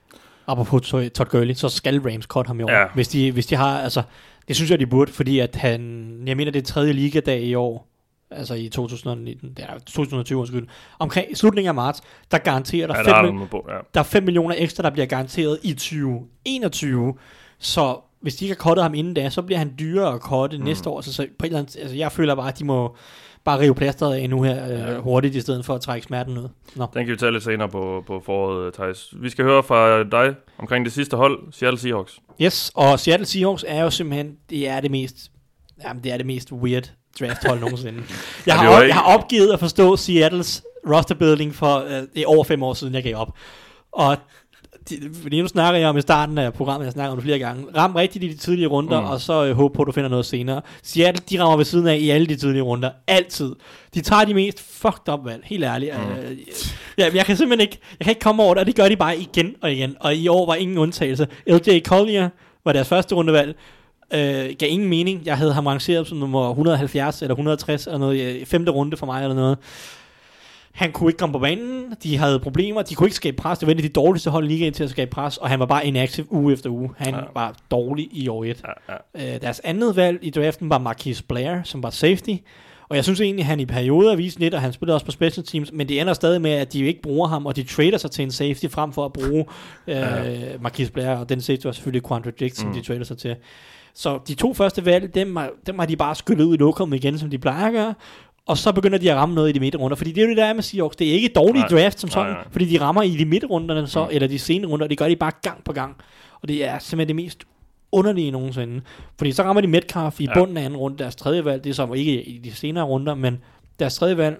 Apropos 0.47 0.81
Todd 0.89 1.29
Gurley, 1.29 1.53
så 1.53 1.69
skal 1.69 1.99
Rams 2.01 2.25
cut 2.25 2.47
ham 2.47 2.59
i 2.59 2.63
år. 2.63 2.71
Ja. 2.71 2.85
Hvis, 2.93 3.07
de, 3.07 3.31
hvis 3.31 3.45
de 3.45 3.55
har, 3.55 3.79
altså, 3.81 4.01
det 4.47 4.55
synes 4.55 4.71
jeg, 4.71 4.79
de 4.79 4.87
burde, 4.87 5.11
fordi 5.11 5.39
at 5.39 5.55
han, 5.55 6.07
jeg 6.25 6.37
mener, 6.37 6.51
det 6.51 6.59
er 6.59 6.65
tredje 6.65 6.93
ligadag 6.93 7.41
i 7.41 7.55
år, 7.55 7.87
altså 8.31 8.53
i 8.53 8.69
2019, 8.69 9.53
det 9.53 9.65
er 9.69 9.79
2020, 9.79 10.39
undskyld, 10.39 10.67
omkring 10.99 11.37
slutningen 11.37 11.67
af 11.67 11.75
marts, 11.75 12.01
der 12.31 12.37
garanterer 12.37 12.87
der, 12.87 12.95
Ja, 12.95 12.99
ja, 12.99 13.09
der 13.09 13.15
er 13.15 13.25
5, 13.25 13.37
der 13.37 13.47
på, 13.47 13.65
ja. 13.69 13.77
der 13.93 13.99
er 13.99 14.03
5 14.03 14.23
millioner 14.23 14.55
ekstra, 14.57 14.83
der 14.83 14.89
bliver 14.89 15.05
garanteret 15.05 15.59
i 15.63 15.73
2021. 15.73 17.13
Så 17.59 17.99
hvis 18.21 18.35
de 18.35 18.45
ikke 18.45 18.55
har 18.55 18.69
cuttet 18.69 18.83
ham 18.83 18.93
inden 18.93 19.13
da, 19.13 19.29
så 19.29 19.41
bliver 19.41 19.59
han 19.59 19.73
dyrere 19.79 20.13
at 20.13 20.21
cutte 20.21 20.57
mm. 20.57 20.63
næste 20.63 20.89
år. 20.89 21.01
Så, 21.01 21.13
så 21.13 21.27
på 21.39 21.45
et 21.45 21.47
eller 21.47 21.59
andet, 21.59 21.77
altså 21.77 21.95
jeg 21.95 22.11
føler 22.11 22.35
bare, 22.35 22.47
at 22.47 22.59
de 22.59 22.65
må 22.65 22.95
bare 23.47 23.59
rive 23.59 23.75
plasteret 23.75 24.15
af 24.15 24.29
nu 24.29 24.41
her 24.43 24.65
øh, 24.65 24.79
Ja. 24.79 24.97
hurtigt, 24.99 25.35
i 25.35 25.41
stedet 25.41 25.65
for 25.65 25.75
at 25.75 25.81
trække 25.81 26.05
smerten 26.07 26.37
ud. 26.37 26.49
Nå. 26.75 26.85
Den 26.93 27.05
kan 27.05 27.11
vi 27.11 27.17
tage 27.17 27.31
lidt 27.31 27.43
senere 27.43 27.69
på, 27.69 28.03
på 28.07 28.21
foråret, 28.25 28.73
Thijs. 28.73 29.13
Vi 29.21 29.29
skal 29.29 29.45
høre 29.45 29.63
fra 29.63 30.03
dig 30.03 30.35
omkring 30.57 30.85
det 30.85 30.93
sidste 30.93 31.17
hold, 31.17 31.39
Seattle 31.51 31.79
Seahawks. 31.79 32.19
Yes, 32.41 32.71
og 32.75 32.99
Seattle 32.99 33.25
Seahawks 33.25 33.65
er 33.67 33.83
jo 33.83 33.89
simpelthen, 33.89 34.35
det 34.49 34.67
er 34.67 34.79
det 34.79 34.91
mest, 34.91 35.15
jamen 35.83 36.03
det 36.03 36.11
er 36.13 36.17
det 36.17 36.25
mest 36.25 36.51
weird 36.51 36.91
drafthold 37.19 37.59
nogensinde. 37.59 38.03
Jeg, 38.47 38.55
har, 38.59 38.69
op, 38.69 38.83
jeg 38.87 38.95
har 38.95 39.17
opgivet 39.17 39.53
at 39.53 39.59
forstå 39.59 39.95
Seattles 39.95 40.63
roster 40.89 41.15
building 41.15 41.55
for 41.55 41.77
øh, 41.77 41.91
det 41.91 42.21
er 42.21 42.27
over 42.27 42.43
fem 42.43 42.63
år 42.63 42.73
siden, 42.73 42.93
jeg 42.93 43.03
gav 43.03 43.15
op. 43.15 43.29
Og 43.91 44.17
fordi 45.21 45.41
nu 45.41 45.47
snakker 45.47 45.79
jeg 45.79 45.89
om 45.89 45.97
i 45.97 46.01
starten 46.01 46.37
af 46.37 46.53
programmet, 46.53 46.85
jeg 46.85 46.93
snakker 46.93 47.11
om 47.11 47.17
det 47.17 47.23
flere 47.23 47.39
gange. 47.39 47.65
Ram 47.77 47.95
rigtigt 47.95 48.23
i 48.23 48.27
de 48.27 48.37
tidlige 48.37 48.67
runder, 48.67 48.99
Mm. 49.01 49.07
og 49.07 49.21
så 49.21 49.45
øh, 49.45 49.55
håb 49.55 49.73
på, 49.73 49.81
at 49.81 49.85
du 49.87 49.91
finder 49.91 50.09
noget 50.09 50.25
senere. 50.25 50.61
Seattle, 50.83 51.23
de 51.29 51.41
rammer 51.41 51.57
ved 51.57 51.65
siden 51.65 51.87
af 51.87 51.97
i 51.97 52.09
alle 52.09 52.27
de 52.27 52.35
tidlige 52.35 52.61
runder. 52.61 52.89
Altid. 53.07 53.55
De 53.93 54.01
tager 54.01 54.25
de 54.25 54.33
mest 54.33 54.59
fucked 54.81 55.13
up 55.13 55.19
valg, 55.25 55.41
helt 55.45 55.63
ærligt. 55.63 55.91
Mm. 55.97 56.29
Øh, 56.31 56.37
ja, 56.97 57.09
jeg 57.15 57.25
kan 57.25 57.37
simpelthen 57.37 57.61
ikke, 57.67 57.79
jeg 57.99 58.05
kan 58.05 58.11
ikke 58.11 58.21
komme 58.21 58.43
over 58.43 58.53
det, 58.53 58.61
og 58.61 58.67
det 58.67 58.75
gør 58.75 58.89
de 58.89 58.95
bare 58.95 59.17
igen 59.17 59.55
og 59.61 59.71
igen. 59.71 59.95
Og 59.99 60.15
i 60.15 60.27
år 60.27 60.45
var 60.45 60.55
ingen 60.55 60.77
undtagelse. 60.77 61.27
LJ 61.47 61.79
Collier 61.79 62.29
var 62.65 62.73
deres 62.73 62.87
første 62.87 63.15
rundevalg. 63.15 63.55
Øh, 64.13 64.19
gav 64.59 64.69
ingen 64.71 64.89
mening. 64.89 65.21
Jeg 65.25 65.37
havde 65.37 65.53
ham 65.53 65.67
rangeret 65.67 66.07
som 66.07 66.17
nummer 66.17 66.49
170 66.49 67.21
eller 67.21 67.33
160 67.35 67.85
eller 67.87 67.97
noget, 67.99 68.21
øh, 68.21 68.45
femte 68.45 68.71
runde 68.71 68.97
for 68.97 69.05
mig 69.05 69.21
eller 69.23 69.35
noget. 69.35 69.57
Han 70.77 70.91
kunne 70.91 71.09
ikke 71.09 71.17
komme 71.17 71.33
på 71.33 71.39
banen, 71.39 71.93
de 72.03 72.17
havde 72.17 72.39
problemer, 72.39 72.81
de 72.81 72.95
kunne 72.95 73.07
ikke 73.07 73.15
skabe 73.15 73.37
pres, 73.37 73.59
det 73.59 73.65
var 73.67 73.71
en 73.71 73.77
af 73.77 73.83
de 73.83 73.89
dårligste 73.89 74.29
hold 74.29 74.45
i 74.45 74.47
ligaen 74.47 74.73
til 74.73 74.83
at 74.83 74.89
skabe 74.89 75.11
pres, 75.11 75.37
og 75.37 75.49
han 75.49 75.59
var 75.59 75.65
bare 75.65 75.87
inactive 75.87 76.31
uge 76.33 76.53
efter 76.53 76.69
uge. 76.69 76.89
Han 76.97 77.13
Ja. 77.13 77.19
var 77.33 77.55
dårlig 77.71 78.07
i 78.11 78.27
år 78.27 78.43
1. 78.43 78.63
Ja, 78.87 78.93
ja. 79.23 79.35
Øh, 79.35 79.41
deres 79.41 79.59
andet 79.63 79.95
valg 79.95 80.19
i 80.21 80.29
draften 80.29 80.69
var 80.69 80.77
Marquise 80.77 81.23
Blair, 81.23 81.63
som 81.63 81.83
var 81.83 81.89
safety. 81.89 82.33
Og 82.89 82.95
jeg 82.95 83.03
synes 83.03 83.21
egentlig, 83.21 83.43
at 83.43 83.47
han 83.47 83.59
i 83.59 83.65
perioder 83.65 84.15
viste 84.15 84.39
lidt, 84.39 84.53
og 84.53 84.61
han 84.61 84.73
spillede 84.73 84.95
også 84.95 85.05
på 85.05 85.11
special 85.11 85.45
teams, 85.45 85.71
men 85.73 85.89
det 85.89 86.01
ender 86.01 86.13
stadig 86.13 86.41
med, 86.41 86.51
at 86.51 86.73
de 86.73 86.79
ikke 86.85 87.01
bruger 87.01 87.27
ham, 87.27 87.45
og 87.45 87.55
de 87.55 87.63
trader 87.63 87.97
sig 87.97 88.11
til 88.11 88.23
en 88.23 88.31
safety 88.31 88.65
frem 88.69 88.91
for 88.93 89.05
at 89.05 89.13
bruge 89.13 89.45
øh, 89.87 89.95
Ja. 89.95 90.23
Marquise 90.61 90.91
Blair, 90.91 91.09
og 91.09 91.29
den 91.29 91.41
safety 91.41 91.65
var 91.65 91.71
selvfølgelig 91.71 92.07
Quandre 92.07 92.31
Dix, 92.39 92.55
som 92.57 92.67
Mm. 92.69 92.73
de 92.75 92.81
trader 92.81 93.03
sig 93.03 93.17
til. 93.17 93.35
Så 93.93 94.19
de 94.27 94.33
to 94.35 94.53
første 94.53 94.85
valg, 94.85 95.15
dem 95.15 95.35
har, 95.35 95.49
dem 95.67 95.79
har 95.79 95.85
de 95.85 95.95
bare 95.95 96.15
skyllet 96.15 96.43
ud 96.45 96.53
i 96.53 96.57
lokum 96.57 96.93
igen, 96.93 97.19
som 97.19 97.29
de 97.29 97.37
plejer 97.37 97.65
at 97.67 97.73
gøre. 97.73 97.93
Og 98.47 98.57
så 98.57 98.71
begynder 98.71 98.97
de 98.97 99.11
at 99.11 99.17
ramme 99.17 99.35
noget 99.35 99.49
i 99.49 99.51
de 99.51 99.59
midterrunder. 99.59 99.95
Fordi 99.97 100.11
det 100.11 100.17
er 100.21 100.25
jo 100.25 100.29
det, 100.29 100.37
der 100.37 100.45
er 100.45 100.53
med 100.53 100.63
Seahawks. 100.63 100.95
Det 100.95 101.07
er 101.09 101.13
ikke 101.13 101.27
dårlige 101.27 101.59
Nej. 101.59 101.67
draft 101.69 101.99
som 101.99 102.09
sådan, 102.09 102.25
Nej, 102.31 102.33
nej. 102.43 102.51
fordi 102.51 102.65
de 102.65 102.81
rammer 102.81 103.01
i 103.01 103.09
de 103.17 103.25
midterrunderne 103.25 103.87
så, 103.87 104.03
Mm. 104.03 104.09
eller 104.11 104.27
de 104.27 104.39
sene 104.39 104.67
runder, 104.67 104.85
og 104.85 104.89
det 104.89 104.97
gør 104.97 105.07
de 105.07 105.15
bare 105.15 105.31
gang 105.41 105.63
på 105.63 105.73
gang. 105.73 105.95
Og 106.41 106.47
det 106.47 106.65
er 106.65 106.79
simpelthen 106.79 107.17
det 107.17 107.25
mest 107.25 107.43
underlige 107.91 108.31
nogensinde. 108.31 108.81
Fordi 109.17 109.31
så 109.31 109.43
rammer 109.43 109.61
de 109.61 109.67
Metcalf 109.67 110.19
i 110.21 110.25
Ja. 110.25 110.33
bunden 110.33 110.57
af 110.57 110.63
anden 110.63 110.77
runde, 110.79 110.97
deres 110.97 111.15
tredje 111.15 111.45
valg. 111.45 111.63
Det 111.63 111.69
er 111.69 111.73
så 111.73 111.93
ikke 111.93 112.23
i 112.23 112.37
de 112.37 112.51
senere 112.51 112.83
runder, 112.85 113.15
men 113.15 113.37
deres 113.79 113.95
tredje 113.95 114.17
valg. 114.17 114.37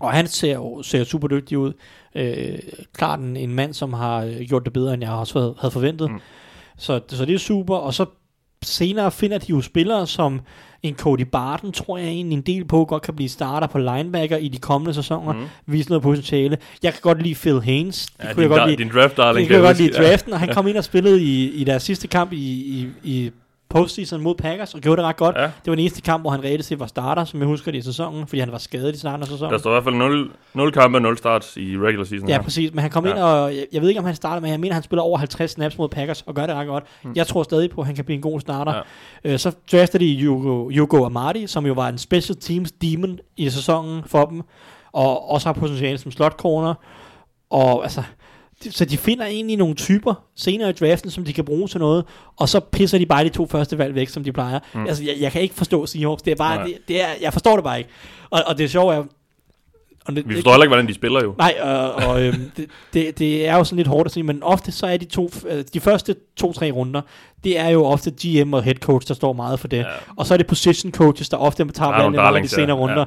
Og 0.00 0.12
han 0.12 0.26
ser 0.26 0.54
jo 0.54 0.82
ser 0.82 1.04
super 1.04 1.28
dygtig 1.28 1.58
ud. 1.58 1.72
Øh, 2.14 2.58
klart 2.94 3.20
en, 3.20 3.36
en 3.36 3.54
mand, 3.54 3.74
som 3.74 3.92
har 3.92 4.24
øh, 4.24 4.40
gjort 4.40 4.64
det 4.64 4.72
bedre, 4.72 4.94
end 4.94 5.02
jeg 5.02 5.12
også 5.12 5.38
havde- 5.38 5.54
havde 5.60 5.72
forventet. 5.72 6.10
Mm. 6.10 6.18
Så, 6.76 7.00
så 7.08 7.24
det 7.24 7.34
er 7.34 7.38
super. 7.38 7.76
Og 7.76 7.94
så 7.94 8.06
senere 8.62 9.10
finder 9.10 9.38
de 9.38 9.46
jo 9.50 9.60
spillere 9.60 10.06
som 10.06 10.40
en 10.82 10.94
Cody 10.94 11.20
Barton, 11.32 11.72
tror 11.72 11.98
jeg 11.98 12.08
egentlig 12.08 12.36
en 12.36 12.42
del 12.42 12.64
på, 12.64 12.84
godt 12.84 13.02
kan 13.02 13.14
blive 13.14 13.28
starter 13.28 13.66
på 13.66 13.78
linebacker 13.78 14.36
i 14.36 14.48
de 14.48 14.58
kommende 14.58 14.94
sæsoner. 14.94 15.32
Mm. 15.32 15.44
Vise 15.66 15.88
noget 15.88 16.02
potentiale. 16.02 16.58
Jeg 16.82 16.92
kan 16.92 17.00
godt 17.02 17.22
lide 17.22 17.34
Phil 17.34 17.60
Haynes. 17.62 18.06
Det 18.06 18.24
Ja, 18.24 18.32
kunne 18.34 18.42
din, 18.44 18.50
jeg 18.52 18.58
godt 18.58 18.70
lide. 18.70 18.82
din 18.84 18.92
draft 18.94 19.16
darling. 19.16 19.48
Det 19.48 19.56
kunne 19.56 19.66
jeg 19.66 19.74
godt 19.74 19.78
lide 19.78 19.88
i 19.90 20.10
draften, 20.10 20.32
og 20.32 20.40
han 20.40 20.54
kom 20.54 20.66
ind 20.66 20.76
og 20.76 20.84
spillede 20.84 21.22
i, 21.22 21.50
i 21.50 21.64
deres 21.64 21.82
sidste 21.82 22.08
kamp 22.08 22.32
i, 22.32 22.36
i, 22.36 22.88
i 23.04 23.30
postseason 23.70 24.20
mod 24.22 24.34
Packers, 24.34 24.74
og 24.74 24.80
gjorde 24.80 24.96
det 25.02 25.08
ret 25.08 25.16
godt. 25.16 25.36
Ja. 25.36 25.42
Det 25.42 25.50
var 25.66 25.72
den 25.74 25.78
eneste 25.78 26.00
kamp, 26.02 26.22
hvor 26.22 26.30
han 26.30 26.44
reelt 26.44 26.64
set 26.64 26.80
var 26.80 26.86
starter, 26.86 27.24
som 27.24 27.40
jeg 27.40 27.46
husker 27.46 27.70
det 27.72 27.78
i 27.78 27.82
sæsonen, 27.82 28.26
fordi 28.26 28.40
han 28.40 28.52
var 28.52 28.58
skadet 28.58 28.94
i 28.94 28.98
starten 28.98 29.22
af 29.22 29.28
sæsonen. 29.28 29.52
Der 29.52 29.58
står 29.58 29.70
i 29.70 29.74
hvert 29.74 29.84
fald 29.84 29.94
0, 29.94 30.30
0 30.54 30.72
kampe 30.72 30.98
og 30.98 31.02
0 31.02 31.18
starts 31.18 31.56
i 31.56 31.78
regular 31.78 32.04
season. 32.04 32.28
Ja, 32.28 32.34
her. 32.34 32.42
præcis. 32.42 32.70
Men 32.74 32.78
han 32.82 32.90
kom 32.90 33.04
Ja. 33.06 33.10
ind, 33.10 33.18
og 33.18 33.54
jeg, 33.54 33.66
jeg 33.72 33.82
ved 33.82 33.88
ikke, 33.88 33.98
om 33.98 34.04
han 34.06 34.14
starter, 34.14 34.40
men 34.40 34.50
jeg 34.50 34.60
mener, 34.60 34.74
han 34.74 34.82
spiller 34.82 35.02
over 35.02 35.18
50 35.18 35.50
snaps 35.50 35.78
mod 35.78 35.88
Packers, 35.88 36.22
og 36.22 36.34
gør 36.34 36.46
det 36.46 36.54
ret 36.54 36.66
godt. 36.66 36.84
Mm. 37.04 37.12
Jeg 37.16 37.26
tror 37.26 37.42
stadig 37.42 37.70
på, 37.70 37.80
at 37.80 37.86
han 37.86 37.96
kan 37.96 38.04
blive 38.04 38.16
en 38.16 38.22
god 38.22 38.40
starter. 38.40 38.74
Ja. 39.24 39.32
Øh, 39.32 39.38
så 39.38 39.52
draftede 39.72 40.04
de 40.04 40.26
Hugo, 40.26 40.70
Hugo 40.78 41.04
Amadi, 41.06 41.46
som 41.46 41.66
jo 41.66 41.72
var 41.72 41.88
en 41.88 41.98
special 41.98 42.36
teams 42.40 42.72
demon 42.72 43.18
i 43.36 43.50
sæsonen 43.50 44.02
for 44.06 44.24
dem, 44.24 44.42
og 44.92 45.30
også 45.30 45.48
har 45.48 45.52
potentiale 45.52 45.98
som 45.98 46.10
slot 46.12 46.32
corner. 46.36 46.74
Og 47.50 47.82
altså, 47.82 48.02
så 48.70 48.84
de 48.84 48.96
finder 48.98 49.24
egentlig 49.24 49.56
nogle 49.56 49.74
typer 49.74 50.14
senere 50.36 50.70
i 50.70 50.72
draften, 50.72 51.10
som 51.10 51.24
de 51.24 51.32
kan 51.32 51.44
bruge 51.44 51.68
til 51.68 51.80
noget, 51.80 52.04
og 52.36 52.48
så 52.48 52.60
pisser 52.60 52.98
de 52.98 53.06
bare 53.06 53.24
de 53.24 53.28
to 53.28 53.46
første 53.46 53.78
valg 53.78 53.94
væk, 53.94 54.08
som 54.08 54.24
de 54.24 54.32
plejer. 54.32 54.58
Mm. 54.74 54.86
Altså, 54.86 55.04
jeg, 55.04 55.14
jeg 55.20 55.32
kan 55.32 55.42
ikke 55.42 55.54
forstå 55.54 55.86
Seahawks. 55.86 56.22
Det 56.22 56.30
er 56.30 56.36
bare, 56.36 56.66
det, 56.66 56.78
det 56.88 57.02
er, 57.02 57.08
jeg 57.20 57.32
forstår 57.32 57.54
det 57.54 57.64
bare 57.64 57.78
ikke. 57.78 57.90
Og, 58.30 58.42
og 58.46 58.58
det 58.58 58.70
sjove 58.70 58.94
er, 58.94 59.04
og 60.08 60.16
det, 60.16 60.28
Vi 60.28 60.34
forstår 60.34 60.50
heller 60.50 60.64
ikke, 60.64 60.70
hvordan 60.70 60.88
de 60.88 60.94
spiller 60.94 61.22
jo. 61.22 61.34
Nej, 61.38 61.54
og, 61.62 61.92
og 61.92 62.22
øhm, 62.22 62.50
det, 62.56 62.70
det, 62.92 63.18
det 63.18 63.48
er 63.48 63.56
jo 63.56 63.64
sådan 63.64 63.76
lidt 63.76 63.88
hårdt 63.88 64.06
at 64.06 64.12
sige, 64.12 64.22
men 64.22 64.42
ofte 64.42 64.72
så 64.72 64.86
er 64.86 64.96
de 64.96 65.04
to, 65.04 65.30
øh, 65.48 65.64
de 65.74 65.80
første 65.80 66.14
to-tre 66.36 66.70
runder, 66.70 67.00
det 67.44 67.58
er 67.58 67.68
jo 67.68 67.84
ofte 67.84 68.10
GM 68.10 68.54
og 68.54 68.62
head 68.62 68.74
coach, 68.74 69.08
der 69.08 69.14
står 69.14 69.32
meget 69.32 69.60
for 69.60 69.68
det. 69.68 69.78
Ja. 69.78 69.84
Og 70.16 70.26
så 70.26 70.34
er 70.34 70.38
det 70.38 70.46
position 70.46 70.92
coaches, 70.92 71.28
der 71.28 71.36
ofte 71.36 71.68
tager 71.72 71.92
er 71.92 72.02
nogle 72.02 72.18
valgene 72.18 72.44
i 72.44 72.48
de 72.48 72.54
ja. 72.56 72.62
senere 72.62 72.76
runder. 72.76 72.98
Ja. 72.98 73.04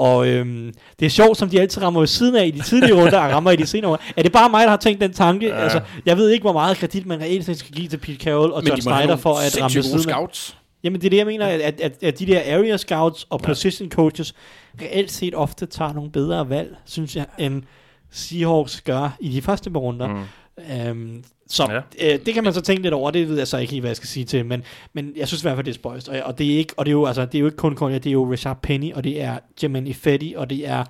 Og 0.00 0.28
øhm, 0.28 0.72
det 1.00 1.06
er 1.06 1.10
sjovt, 1.10 1.38
som 1.38 1.48
de 1.48 1.60
altid 1.60 1.82
rammer 1.82 2.00
ved 2.00 2.06
siden 2.06 2.36
af 2.36 2.46
i 2.46 2.50
de 2.50 2.60
tidlige 2.62 2.94
runder, 2.94 3.18
og 3.18 3.30
rammer 3.32 3.50
i 3.50 3.56
de 3.56 3.66
senere 3.66 3.90
runder. 3.90 4.04
Er 4.16 4.22
det 4.22 4.32
bare 4.32 4.50
mig, 4.50 4.62
der 4.62 4.68
har 4.70 4.76
tænkt 4.76 5.00
den 5.00 5.12
tanke? 5.12 5.46
Ja. 5.46 5.54
Ja. 5.56 5.62
Altså, 5.62 5.80
jeg 6.06 6.16
ved 6.16 6.28
ikke, 6.30 6.42
hvor 6.42 6.52
meget 6.52 6.76
kredit 6.76 7.06
man 7.06 7.20
reelt 7.20 7.44
set 7.46 7.58
skal 7.58 7.72
give 7.74 7.88
til 7.88 7.96
Pete 7.96 8.18
Carroll 8.24 8.52
og 8.52 8.62
Men 8.64 8.68
John 8.68 8.82
Snyder 8.82 9.16
for 9.16 9.30
at 9.34 9.62
ramme 9.62 9.74
ved 9.76 9.82
siden 9.82 9.98
af. 9.98 10.02
scouts. 10.02 10.56
Jamen 10.84 11.00
det 11.00 11.06
er 11.06 11.10
det, 11.10 11.16
jeg 11.16 11.26
mener, 11.26 11.46
at, 11.46 11.60
at, 11.80 11.92
at 12.02 12.18
de 12.18 12.26
der 12.26 12.40
area 12.58 12.76
scouts 12.76 13.26
og 13.30 13.40
Ja. 13.42 13.46
position 13.46 13.90
coaches 13.90 14.34
reelt 14.82 15.12
set 15.12 15.34
ofte 15.34 15.66
tager 15.66 15.92
nogle 15.92 16.10
bedre 16.10 16.48
valg, 16.48 16.76
synes 16.86 17.16
jeg, 17.16 17.26
end 17.38 17.62
Seahawks 18.10 18.80
gør 18.80 19.16
i 19.20 19.28
de 19.28 19.42
første 19.42 19.70
par 19.70 19.80
runder. 19.80 20.08
Mm. 20.08 20.20
Mm. 20.68 20.88
Øhm, 20.88 21.24
så 21.48 21.66
Ja. 21.70 21.80
ja. 22.06 22.14
øh, 22.14 22.20
det 22.26 22.34
kan 22.34 22.44
man 22.44 22.52
så 22.52 22.60
tænke 22.60 22.82
lidt 22.82 22.94
over, 22.94 23.10
det 23.10 23.28
ved 23.28 23.36
jeg 23.38 23.48
så 23.48 23.58
ikke 23.58 23.70
helt, 23.70 23.82
hvad 23.82 23.90
jeg 23.90 23.96
skal 23.96 24.08
sige 24.08 24.24
til, 24.24 24.46
men, 24.46 24.62
men 24.92 25.12
jeg 25.16 25.28
synes 25.28 25.42
i 25.42 25.44
hvert 25.44 25.56
fald, 25.56 25.64
det 25.64 25.70
er 25.70 25.74
spøjst. 25.74 26.08
Og, 26.08 26.16
og, 26.24 26.38
det 26.38 26.52
er 26.54 26.58
ikke, 26.58 26.74
og 26.76 26.86
det 26.86 26.90
er 26.90 26.92
jo, 26.92 27.06
altså, 27.06 27.24
det 27.26 27.34
er 27.34 27.38
jo 27.38 27.46
ikke 27.46 27.56
kun 27.56 27.74
Konya, 27.74 27.98
det 27.98 28.06
er 28.06 28.12
jo 28.12 28.30
Rashard 28.32 28.62
Penny, 28.62 28.92
og 28.92 29.04
det 29.04 29.22
er 29.22 29.38
Jermaine 29.62 29.90
Ifedi, 29.90 30.34
og 30.36 30.50
det 30.50 30.68
er, 30.68 30.76
Ja. 30.76 30.84